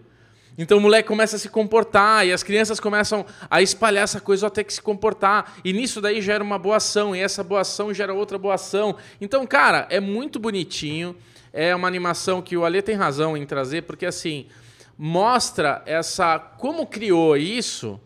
Então 0.58 0.78
o 0.78 0.82
moleque 0.82 1.08
começa 1.08 1.38
a 1.38 1.40
se 1.40 1.48
comportar 1.48 2.28
e 2.28 2.34
as 2.34 2.44
crianças 2.44 2.82
começam 2.82 3.26
a 3.50 3.62
espalhar 3.62 4.04
essa 4.04 4.20
coisa 4.20 4.48
até 4.48 4.62
que 4.62 4.74
se 4.74 4.82
comportar. 4.82 5.54
E 5.64 5.72
nisso 5.72 6.02
daí 6.02 6.22
gera 6.22 6.44
uma 6.44 6.60
boa 6.60 6.76
ação, 6.78 7.16
e 7.16 7.20
essa 7.20 7.42
boa 7.44 7.62
ação 7.62 7.94
gera 7.94 8.14
outra 8.14 8.38
boa 8.38 8.56
ação. 8.56 8.98
Então, 9.22 9.48
cara, 9.48 9.88
é 9.90 10.02
muito 10.02 10.38
bonitinho. 10.38 11.16
É 11.54 11.74
uma 11.74 11.88
animação 11.88 12.42
que 12.42 12.58
o 12.58 12.66
Alê 12.66 12.82
tem 12.82 12.94
razão 12.94 13.38
em 13.38 13.46
trazer, 13.46 13.84
porque 13.84 14.06
assim, 14.06 14.48
mostra 14.98 15.82
essa 15.86 16.38
como 16.38 16.86
criou 16.86 17.38
isso 17.38 18.00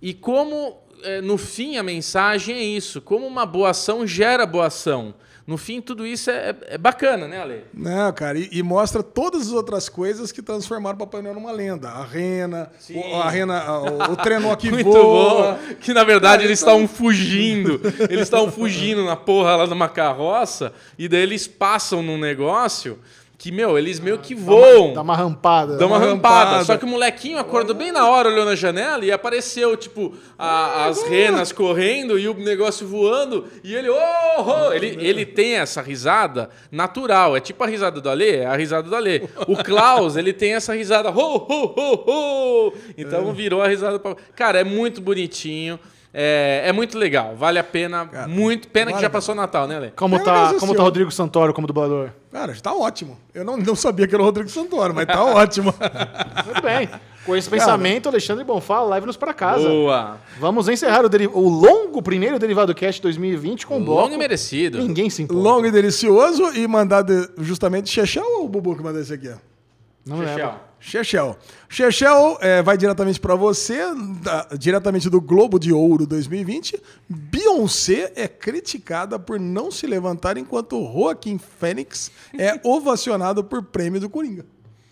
e 0.00 0.14
como 0.14 0.76
é, 1.02 1.20
no 1.20 1.36
fim 1.38 1.76
a 1.76 1.82
mensagem 1.82 2.56
é 2.56 2.62
isso, 2.62 3.00
como 3.00 3.26
uma 3.26 3.46
boa 3.46 3.70
ação 3.70 4.06
gera 4.06 4.44
boa 4.46 4.66
ação. 4.66 5.14
No 5.46 5.56
fim, 5.56 5.80
tudo 5.80 6.06
isso 6.06 6.30
é, 6.30 6.54
é 6.66 6.76
bacana, 6.76 7.26
né, 7.26 7.40
Ale? 7.40 7.64
Não, 7.72 8.12
cara, 8.12 8.38
e, 8.38 8.50
e 8.52 8.62
mostra 8.62 9.02
todas 9.02 9.46
as 9.46 9.50
outras 9.52 9.88
coisas 9.88 10.30
que 10.30 10.42
transformaram 10.42 10.96
o 10.96 10.98
Papai 10.98 11.22
Noel 11.22 11.36
numa 11.36 11.50
lenda. 11.50 11.88
A 11.88 12.04
rena, 12.04 12.70
o, 12.90 13.16
a 13.16 13.30
rena, 13.30 13.78
o, 13.80 14.12
o 14.12 14.16
trenó 14.16 14.54
que 14.56 14.68
Muito 14.70 14.92
voa. 14.92 15.52
bom. 15.54 15.74
Que 15.80 15.94
na 15.94 16.04
verdade 16.04 16.44
eles 16.44 16.60
então- 16.60 16.82
estavam 16.82 16.86
fugindo. 16.94 17.80
Eles 18.10 18.24
estavam 18.24 18.52
fugindo 18.52 19.06
na 19.06 19.16
porra 19.16 19.56
lá 19.56 19.66
numa 19.66 19.88
carroça. 19.88 20.70
E 20.98 21.08
daí 21.08 21.22
eles 21.22 21.46
passam 21.48 22.02
num 22.02 22.18
negócio 22.18 22.98
que, 23.38 23.52
meu, 23.52 23.78
eles 23.78 24.00
meio 24.00 24.18
que 24.18 24.34
voam. 24.34 24.92
Dá 24.94 25.00
uma 25.00 25.14
rampada. 25.14 25.76
Dá 25.76 25.86
uma 25.86 25.96
uma 25.96 26.04
rampada. 26.04 26.44
rampada. 26.46 26.64
Só 26.64 26.76
que 26.76 26.84
o 26.84 26.88
molequinho 26.88 27.38
acordou 27.38 27.72
bem 27.72 27.92
na 27.92 28.08
hora, 28.08 28.28
olhou 28.30 28.44
na 28.44 28.56
janela 28.56 29.04
e 29.04 29.12
apareceu, 29.12 29.76
tipo, 29.76 30.12
a- 30.36 30.86
as 30.86 31.04
renas 31.04 31.52
correndo 31.52 32.18
e 32.18 32.28
o 32.28 32.34
negócio 32.34 32.84
voando. 32.84 33.46
E 33.62 33.72
ele, 33.76 33.88
oh, 33.88 33.94
oh! 34.44 34.72
Ele, 34.72 34.96
ele 35.00 35.24
tem 35.24 35.54
essa 35.54 35.80
risada 35.80 36.50
natural. 36.72 37.36
É 37.36 37.40
tipo 37.40 37.62
a 37.62 37.66
risada 37.68 38.00
do 38.00 38.10
Alê, 38.10 38.38
é 38.38 38.46
a 38.46 38.56
risada 38.56 38.88
do 38.88 38.96
Alê. 38.96 39.22
O 39.46 39.56
Klaus, 39.62 40.16
ele 40.16 40.32
tem 40.32 40.54
essa 40.54 40.74
risada, 40.74 41.08
ho, 41.08 41.36
ho, 41.36 41.74
ho, 41.76 42.04
ho! 42.68 42.72
Então 42.96 43.32
virou 43.32 43.62
a 43.62 43.68
risada. 43.68 44.00
Pra... 44.00 44.16
Cara, 44.34 44.58
é 44.58 44.64
muito 44.64 45.00
bonitinho. 45.00 45.78
É, 46.12 46.62
é 46.66 46.72
muito 46.72 46.96
legal, 46.96 47.36
vale 47.36 47.58
a 47.58 47.64
pena, 47.64 48.08
muito. 48.26 48.68
Pena 48.68 48.86
que 48.86 48.92
vale 48.92 49.02
já 49.02 49.06
a 49.08 49.10
passou 49.10 49.34
o 49.34 49.36
Natal, 49.36 49.68
né, 49.68 49.78
Lê? 49.78 49.90
Como 49.90 50.18
tá, 50.18 50.54
como 50.58 50.72
tá 50.72 50.76
céu. 50.78 50.84
Rodrigo 50.84 51.10
Santoro 51.10 51.52
como 51.52 51.66
dublador? 51.66 52.10
Cara, 52.32 52.54
tá 52.62 52.72
ótimo. 52.74 53.18
Eu 53.34 53.44
não, 53.44 53.56
não 53.58 53.74
sabia 53.76 54.06
que 54.08 54.14
era 54.14 54.22
o 54.22 54.24
Rodrigo 54.26 54.48
Santoro, 54.48 54.94
mas 54.94 55.06
tá 55.06 55.22
ótimo. 55.22 55.72
Muito 56.46 56.62
bem. 56.62 56.88
Com 57.26 57.36
esse 57.36 57.50
pensamento, 57.50 58.08
Alexandre 58.08 58.42
Bonfá, 58.42 58.82
leve-nos 58.82 59.18
para 59.18 59.34
casa. 59.34 59.68
Boa! 59.68 60.16
Vamos 60.40 60.66
encerrar 60.66 61.04
o, 61.04 61.38
o 61.38 61.48
longo 61.48 62.00
primeiro 62.00 62.38
Derivado 62.38 62.74
Cast 62.74 63.02
2020 63.02 63.66
com 63.66 63.76
um 63.76 63.84
bloco. 63.84 64.00
Longo 64.02 64.14
e 64.14 64.18
merecido. 64.18 64.78
Ninguém 64.78 65.10
se 65.10 65.22
importa. 65.22 65.42
Longo 65.42 65.66
e 65.66 65.70
delicioso 65.70 66.42
e 66.54 66.66
mandar 66.66 67.02
de- 67.02 67.28
justamente 67.38 67.90
Chechel 67.90 68.24
ou 68.24 68.46
o 68.46 68.48
Bubu 68.48 68.74
que 68.74 68.82
mandou 68.82 69.02
esse 69.02 69.12
aqui? 69.12 69.28
ó? 69.28 69.36
Não 70.06 70.20
lembro. 70.20 70.54
Chechel. 70.80 71.36
Chechel. 71.68 72.38
É, 72.40 72.62
vai 72.62 72.76
diretamente 72.78 73.18
pra 73.20 73.34
você, 73.34 73.78
da- 74.22 74.48
diretamente 74.58 75.10
do 75.10 75.20
Globo 75.20 75.58
de 75.58 75.72
Ouro 75.72 76.06
2020. 76.06 76.80
Beyoncé 77.08 78.12
é 78.16 78.26
criticada 78.28 79.18
por 79.18 79.38
não 79.40 79.70
se 79.70 79.86
levantar 79.86 80.36
enquanto 80.38 80.80
Joaquim 80.92 81.38
Fênix 81.38 82.10
é 82.38 82.58
ovacionado 82.66 83.42
por 83.44 83.62
prêmio 83.62 84.00
do 84.00 84.08
Coringa. 84.08 84.44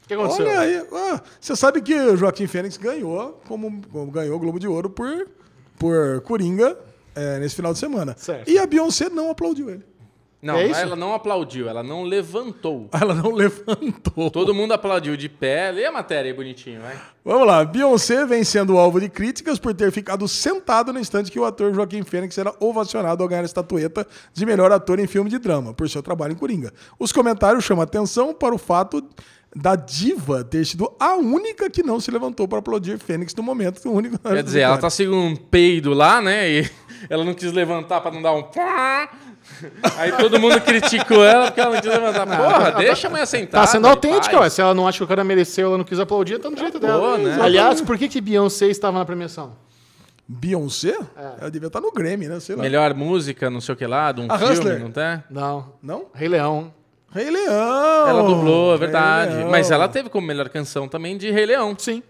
O 0.04 0.08
que 0.08 0.14
aconteceu? 0.14 0.46
Olha 0.46 0.60
aí, 0.60 0.86
ah, 0.92 1.20
você 1.40 1.56
sabe 1.56 1.80
que 1.80 1.94
o 1.94 2.16
Joaquim 2.16 2.46
Fênix 2.46 2.76
ganhou, 2.76 3.40
como, 3.48 3.80
como 3.90 4.10
ganhou 4.10 4.36
o 4.36 4.38
Globo 4.38 4.60
de 4.60 4.68
Ouro 4.68 4.88
por, 4.88 5.28
por 5.78 6.20
Coringa 6.22 6.76
é, 7.14 7.38
nesse 7.40 7.56
final 7.56 7.72
de 7.72 7.78
semana. 7.78 8.14
Certo. 8.16 8.48
E 8.48 8.58
a 8.58 8.66
Beyoncé 8.66 9.08
não 9.08 9.30
aplaudiu 9.30 9.68
ele. 9.70 9.84
Não, 10.46 10.56
É 10.56 10.70
ela 10.70 10.94
não 10.94 11.12
aplaudiu, 11.12 11.68
ela 11.68 11.82
não 11.82 12.04
levantou. 12.04 12.88
Ela 12.98 13.14
não 13.14 13.32
levantou. 13.32 14.30
Todo 14.30 14.54
mundo 14.54 14.72
aplaudiu 14.72 15.16
de 15.16 15.28
pé. 15.28 15.70
Lê 15.70 15.84
a 15.84 15.92
matéria 15.92 16.30
aí 16.30 16.36
bonitinho, 16.36 16.80
vai. 16.80 16.96
Vamos 17.24 17.46
lá. 17.46 17.64
Beyoncé 17.64 18.24
vem 18.24 18.44
sendo 18.44 18.78
alvo 18.78 19.00
de 19.00 19.08
críticas 19.08 19.58
por 19.58 19.74
ter 19.74 19.90
ficado 19.90 20.26
sentado 20.28 20.92
no 20.92 20.98
instante 21.00 21.30
que 21.30 21.38
o 21.38 21.44
ator 21.44 21.74
Joaquim 21.74 22.02
Fênix 22.04 22.38
era 22.38 22.54
ovacionado 22.60 23.22
ao 23.22 23.28
ganhar 23.28 23.42
a 23.42 23.44
estatueta 23.44 24.06
de 24.32 24.46
melhor 24.46 24.70
ator 24.72 24.98
em 24.98 25.06
filme 25.06 25.28
de 25.28 25.38
drama, 25.38 25.74
por 25.74 25.88
seu 25.88 26.02
trabalho 26.02 26.32
em 26.32 26.36
Coringa. 26.36 26.72
Os 26.98 27.12
comentários 27.12 27.64
chamam 27.64 27.82
atenção 27.82 28.32
para 28.32 28.54
o 28.54 28.58
fato 28.58 29.02
da 29.54 29.74
diva 29.74 30.44
ter 30.44 30.66
sido 30.66 30.92
a 31.00 31.14
única 31.14 31.70
que 31.70 31.82
não 31.82 31.98
se 31.98 32.10
levantou 32.10 32.46
para 32.46 32.58
aplaudir 32.58 32.98
Fênix 32.98 33.34
no 33.34 33.42
momento. 33.42 33.80
O 33.88 33.92
único 33.92 34.18
Quer 34.18 34.42
dizer, 34.42 34.60
ela 34.60 34.76
tá 34.76 34.90
segurando 34.90 35.24
um 35.24 35.36
peido 35.36 35.94
lá, 35.94 36.20
né? 36.20 36.50
E 36.50 36.70
ela 37.08 37.24
não 37.24 37.32
quis 37.32 37.52
levantar 37.52 38.02
pra 38.02 38.10
não 38.10 38.20
dar 38.20 38.32
um. 38.32 38.42
Aí 39.96 40.12
todo 40.12 40.38
mundo 40.38 40.60
criticou 40.60 41.24
ela 41.24 41.46
porque 41.46 41.60
ela 41.60 41.74
não 41.74 41.80
quis 41.80 41.90
levantar. 41.90 42.26
Porra, 42.26 42.72
deixa 42.72 43.06
a 43.06 43.10
mulher 43.10 43.26
sentada. 43.26 43.64
Tá 43.64 43.70
sendo 43.72 43.86
autêntica, 43.88 44.38
ué. 44.40 44.48
Se 44.50 44.60
ela 44.60 44.74
não 44.74 44.86
acha 44.86 44.98
que 44.98 45.04
o 45.04 45.06
cara 45.06 45.24
mereceu, 45.24 45.68
ela 45.68 45.78
não 45.78 45.84
quis 45.84 45.98
aplaudir, 45.98 46.38
tá 46.38 46.50
no 46.50 46.56
jeito 46.56 46.78
dela. 46.78 47.16
né? 47.18 47.38
Aliás, 47.40 47.80
por 47.80 47.96
que, 47.96 48.08
que 48.08 48.20
Beyoncé 48.20 48.66
estava 48.66 48.98
na 48.98 49.04
premiação? 49.04 49.54
Beyoncé? 50.28 50.96
Ela 51.40 51.50
devia 51.50 51.68
estar 51.68 51.80
no 51.80 51.92
Grammy, 51.92 52.26
né? 52.28 52.40
Sei 52.40 52.56
lá. 52.56 52.62
Melhor 52.62 52.92
música, 52.94 53.48
não 53.48 53.60
sei 53.60 53.74
o 53.74 53.76
que 53.76 53.86
lá, 53.86 54.10
de 54.12 54.20
um 54.20 54.26
A 54.30 54.36
filme, 54.38 54.52
Hustler. 54.54 54.80
não 54.80 54.90
tem? 54.90 55.22
Não. 55.30 55.72
Não? 55.82 56.06
Rei 56.12 56.28
Leão. 56.28 56.74
Rei 57.12 57.30
Leão! 57.30 58.08
Ela 58.08 58.22
dublou, 58.24 58.74
é 58.74 58.76
verdade. 58.78 59.44
Mas 59.50 59.70
ela 59.70 59.88
teve 59.88 60.08
como 60.10 60.26
melhor 60.26 60.48
canção 60.48 60.88
também 60.88 61.16
de 61.16 61.30
Rei 61.30 61.46
Leão. 61.46 61.74
Sim. 61.78 62.02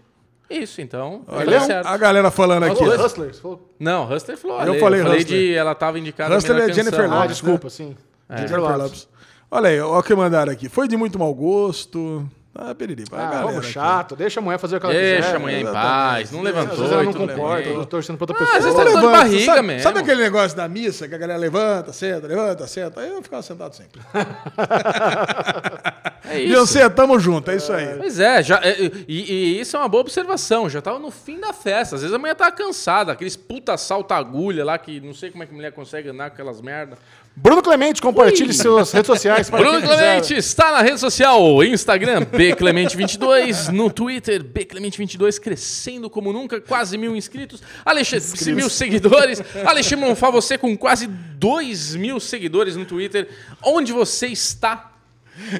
Isso, 0.49 0.81
então. 0.81 1.21
Olha, 1.27 1.45
deu 1.45 1.61
certo. 1.61 1.87
a 1.87 1.97
galera 1.97 2.31
falando 2.31 2.63
aqui. 2.63 2.75
Falou 2.77 3.05
Hustlers. 3.05 3.39
Falou... 3.39 3.69
Não, 3.79 4.09
Hustler 4.11 4.37
falou. 4.37 4.57
Eu 4.61 4.71
Ale. 4.71 4.79
falei 4.79 5.01
falei 5.03 5.19
Hustler. 5.19 5.39
de. 5.41 5.53
Ela 5.53 5.75
tava 5.75 5.99
indicada 5.99 6.33
a 6.33 6.37
Hustler 6.37 6.55
melhor 6.57 6.69
é 6.69 6.73
Jennifer 6.73 6.99
canção. 6.99 7.13
Ah, 7.13 7.21
Lopez. 7.21 7.31
desculpa, 7.37 7.69
sim. 7.69 7.95
Jennifer 8.33 8.59
Lopez. 8.61 9.07
Olha 9.51 9.69
aí, 9.69 9.79
olha 9.79 9.99
o 9.99 10.03
que 10.03 10.15
mandaram 10.15 10.51
aqui. 10.51 10.67
Foi 10.69 10.87
de 10.87 10.97
muito 10.97 11.19
mau 11.19 11.33
gosto. 11.33 12.27
Ah, 12.59 12.73
periri. 12.73 13.03
A 13.11 13.15
Ah, 13.15 13.19
galera 13.25 13.41
vamos 13.43 13.57
aqui. 13.59 13.71
chato. 13.73 14.15
Deixa 14.15 14.39
a 14.39 14.43
mulher 14.43 14.57
fazer 14.57 14.77
o 14.77 14.79
que 14.79 14.85
ela 14.87 14.95
Deixa 14.95 15.21
quiser. 15.21 15.35
a 15.35 15.39
mulher 15.39 15.61
em 15.61 15.65
paz. 15.71 16.31
Não 16.31 16.39
Às 16.39 16.45
levantou. 16.45 16.75
vezes 16.77 16.91
ela 16.91 17.03
não 17.03 17.11
eu 17.59 17.73
tô 17.75 17.85
torcendo 17.85 18.17
pra 18.17 18.23
outra 18.23 18.35
Ah, 18.35 18.39
pessoa. 18.39 18.57
às 18.57 18.63
vezes 18.63 18.77
tá 18.79 18.83
levanta, 18.83 19.11
barriga 19.11 19.45
sabe, 19.45 19.61
mesmo. 19.67 19.83
Sabe 19.83 19.99
aquele 19.99 20.23
negócio 20.23 20.57
da 20.57 20.67
missa 20.67 21.07
que 21.07 21.13
a 21.13 21.17
galera 21.19 21.37
levanta, 21.39 21.93
senta, 21.93 22.25
levanta, 22.25 22.65
senta? 22.65 23.01
Aí 23.01 23.09
eu 23.09 23.21
ficava 23.21 23.43
sentado 23.43 23.75
sempre. 23.75 24.01
É 26.29 26.39
isso. 26.39 26.53
Beyoncé, 26.53 26.89
tamo 26.89 27.19
junto, 27.19 27.49
é 27.51 27.55
isso 27.55 27.71
aí. 27.71 27.95
Pois 27.97 28.19
é, 28.19 28.43
já, 28.43 28.59
é, 28.63 28.91
e, 29.07 29.33
e 29.33 29.59
isso 29.59 29.75
é 29.75 29.79
uma 29.79 29.87
boa 29.87 30.01
observação. 30.01 30.69
Já 30.69 30.81
tava 30.81 30.99
no 30.99 31.11
fim 31.11 31.39
da 31.39 31.53
festa. 31.53 31.95
Às 31.95 32.01
vezes 32.01 32.15
a 32.15 32.19
mulher 32.19 32.35
tava 32.35 32.51
cansada, 32.51 33.11
aqueles 33.11 33.35
puta 33.35 33.77
salta-agulha 33.77 34.63
lá 34.65 34.77
que 34.77 34.99
não 34.99 35.13
sei 35.13 35.31
como 35.31 35.43
é 35.43 35.45
que 35.45 35.53
a 35.53 35.55
mulher 35.55 35.71
consegue 35.71 36.09
andar 36.09 36.29
com 36.29 36.33
aquelas 36.33 36.61
merda. 36.61 36.97
Bruno 37.39 37.61
Clemente, 37.61 38.01
compartilhe 38.01 38.51
suas 38.51 38.91
redes 38.91 39.05
sociais. 39.05 39.47
para 39.51 39.59
Bruno 39.59 39.79
quem 39.79 39.87
quiser. 39.87 39.95
Clemente 39.97 40.35
está 40.35 40.71
na 40.71 40.81
rede 40.81 40.99
social, 40.99 41.63
Instagram, 41.63 42.25
Bclemente22, 42.25 43.69
no 43.69 43.91
Twitter, 43.91 44.43
Bclemente22, 44.43 45.39
crescendo 45.39 46.09
como 46.09 46.33
nunca, 46.33 46.59
quase 46.59 46.97
mil 46.97 47.15
inscritos, 47.15 47.61
Alexandre, 47.85 48.53
mil 48.53 48.69
seguidores. 48.71 49.39
Alexandre 49.63 50.07
Monfá, 50.07 50.31
você 50.31 50.57
com 50.57 50.75
quase 50.75 51.05
dois 51.05 51.95
mil 51.95 52.19
seguidores 52.19 52.75
no 52.75 52.85
Twitter. 52.85 53.29
Onde 53.63 53.93
você 53.93 54.25
está? 54.27 54.96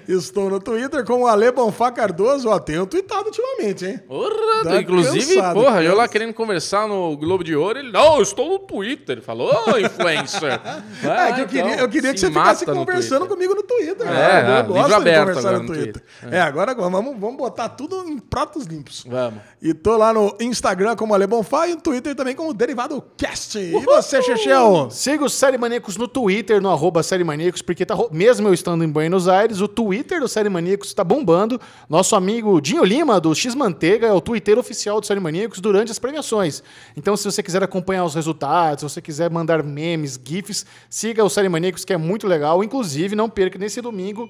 Estou 0.08 0.50
no 0.50 0.60
Twitter 0.60 1.04
com 1.06 1.22
o 1.24 1.28
Ale 1.28 1.52
Bonfá 1.52 1.92
Cardoso. 1.92 2.50
Ó, 2.50 2.60
tenho 2.60 2.86
tweetado 2.86 3.26
ultimamente, 3.26 3.86
hein? 3.86 4.00
Porra, 4.08 4.82
inclusive, 4.82 5.36
cansado, 5.36 5.54
porra, 5.54 5.84
eu 5.84 5.96
lá 5.96 6.08
querendo 6.08 6.34
conversar 6.34 6.88
no 6.88 7.16
Globo 7.18 7.44
de 7.44 7.56
Ouro, 7.56 7.80
ele, 7.80 7.92
não, 7.92 8.18
eu 8.18 8.24
estou 8.24 8.50
no 8.50 8.60
Twitter. 8.60 9.18
Ele 9.18 9.22
Falou, 9.22 9.52
ô, 9.68 9.78
influencer. 9.78 10.60
Vai 11.04 11.28
É, 11.28 11.34
que 11.34 11.42
eu 11.42 11.48
queria, 11.48 11.74
então, 11.74 11.86
eu 11.86 11.90
queria 11.90 12.14
que 12.14 12.20
você 12.20 12.28
ficasse 12.28 12.66
no 12.66 12.74
conversando 12.74 13.28
Twitter. 13.28 13.36
comigo 13.36 13.56
no 13.56 13.64
Twitter. 13.64 14.08
É, 14.08 14.12
né? 14.12 14.18
ah, 14.48 14.60
eu 14.60 14.66
gosto 14.66 14.88
livro 14.88 14.88
de 14.88 14.94
aberto 14.94 15.40
agora 15.40 15.58
no 15.58 15.64
no 15.64 15.68
Twitter. 15.68 15.94
Twitter. 15.94 16.34
É, 16.34 16.42
agora 16.42 16.74
vamos, 16.76 17.20
vamos 17.20 17.38
botar 17.38 17.70
tudo 17.70 18.04
em 18.08 18.18
pratos 18.18 18.66
limpos. 18.66 19.04
Vamos. 19.08 19.42
E 19.62 19.74
tô 19.74 19.98
lá 19.98 20.14
no 20.14 20.36
Instagram 20.40 20.96
como 20.96 21.14
Ale 21.14 21.28
Bonfá 21.28 21.68
e 21.68 21.76
no 21.76 21.82
Twitter 21.82 22.16
também 22.16 22.36
como 22.36 22.54
Derivado 22.54 23.04
Cast. 23.18 23.58
E 23.58 23.80
você, 23.86 24.22
Chechel? 24.22 24.90
Siga 24.92 25.26
os 25.26 25.34
Série 25.34 25.58
Maníacos 25.58 25.98
no 25.98 26.08
Twitter, 26.08 26.62
no 26.62 26.70
arroba 26.70 27.04
Série 27.04 27.24
Maníacos, 27.24 27.62
porque 27.62 27.86
tá, 27.86 27.96
mesmo 28.12 28.48
eu 28.48 28.54
estando 28.54 28.84
em 28.84 28.90
Buenos 28.90 29.28
Aires, 29.28 29.62
o 29.62 29.67
Twitter 29.68 30.20
do 30.20 30.28
Série 30.28 30.50
Maníacos 30.50 30.88
está 30.88 31.04
bombando. 31.04 31.60
Nosso 31.90 32.16
amigo 32.16 32.60
Dinho 32.62 32.84
Lima, 32.84 33.20
do 33.20 33.34
X 33.34 33.54
Manteiga, 33.56 34.08
é 34.08 34.14
o 34.14 34.22
Twitter 34.22 34.58
oficial 34.58 35.00
do 35.00 35.06
Série 35.06 35.20
Maníacos 35.20 35.60
durante 35.60 35.92
as 35.92 36.00
premiações. 36.00 36.64
Então, 36.96 37.18
se 37.18 37.26
você 37.26 37.44
quiser 37.44 37.64
acompanhar 37.64 38.06
os 38.06 38.16
resultados, 38.16 38.82
se 38.82 38.96
você 38.96 39.02
quiser 39.02 39.30
mandar 39.30 39.64
memes, 39.64 40.20
GIFs, 40.24 40.66
siga 40.90 41.24
o 41.24 41.30
Série 41.30 41.50
Maníacos, 41.50 41.86
que 41.86 41.94
é 41.94 41.98
muito 41.98 42.28
legal. 42.28 42.64
Inclusive, 42.64 43.16
não 43.16 43.30
perca 43.30 43.60
nesse 43.60 43.82
domingo. 43.82 44.30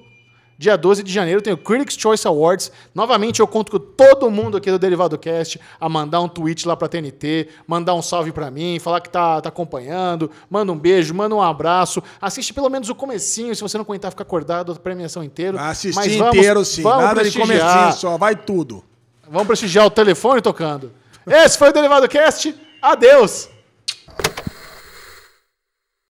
Dia 0.60 0.76
12 0.76 1.04
de 1.04 1.12
janeiro 1.12 1.40
tem 1.40 1.52
o 1.52 1.56
Critics' 1.56 1.96
Choice 1.96 2.26
Awards. 2.26 2.72
Novamente 2.92 3.38
eu 3.38 3.46
conto 3.46 3.70
com 3.70 3.78
todo 3.78 4.28
mundo 4.28 4.56
aqui 4.56 4.68
do 4.68 4.78
Derivado 4.78 5.16
Cast 5.16 5.60
a 5.80 5.88
mandar 5.88 6.20
um 6.20 6.28
tweet 6.28 6.66
lá 6.66 6.76
pra 6.76 6.88
TNT, 6.88 7.48
mandar 7.64 7.94
um 7.94 8.02
salve 8.02 8.32
pra 8.32 8.50
mim, 8.50 8.80
falar 8.80 9.00
que 9.00 9.08
tá, 9.08 9.40
tá 9.40 9.50
acompanhando, 9.50 10.28
manda 10.50 10.72
um 10.72 10.76
beijo, 10.76 11.14
manda 11.14 11.32
um 11.32 11.40
abraço. 11.40 12.02
Assiste 12.20 12.52
pelo 12.52 12.68
menos 12.68 12.88
o 12.88 12.94
comecinho, 12.96 13.54
se 13.54 13.62
você 13.62 13.78
não 13.78 13.84
aguentar 13.84 14.10
ficar 14.10 14.22
acordado 14.24 14.72
a 14.72 14.74
premiação 14.74 15.22
inteira. 15.22 15.60
Assistir 15.60 15.94
Mas 15.94 16.16
vamos- 16.16 16.36
inteiro, 16.36 16.64
sim. 16.64 16.82
Vamos 16.82 17.04
Nada 17.04 17.22
de 17.22 17.30
prestigiar, 17.30 17.72
comecinho 17.76 17.92
só, 18.00 18.18
vai 18.18 18.34
tudo. 18.34 18.82
Vamos 19.30 19.46
prestigiar 19.46 19.86
o 19.86 19.90
telefone 19.90 20.40
tocando. 20.42 20.90
Esse 21.24 21.56
foi 21.56 21.68
o 21.68 21.72
Derivado 21.72 22.08
Cast. 22.08 22.52
Adeus! 22.82 23.48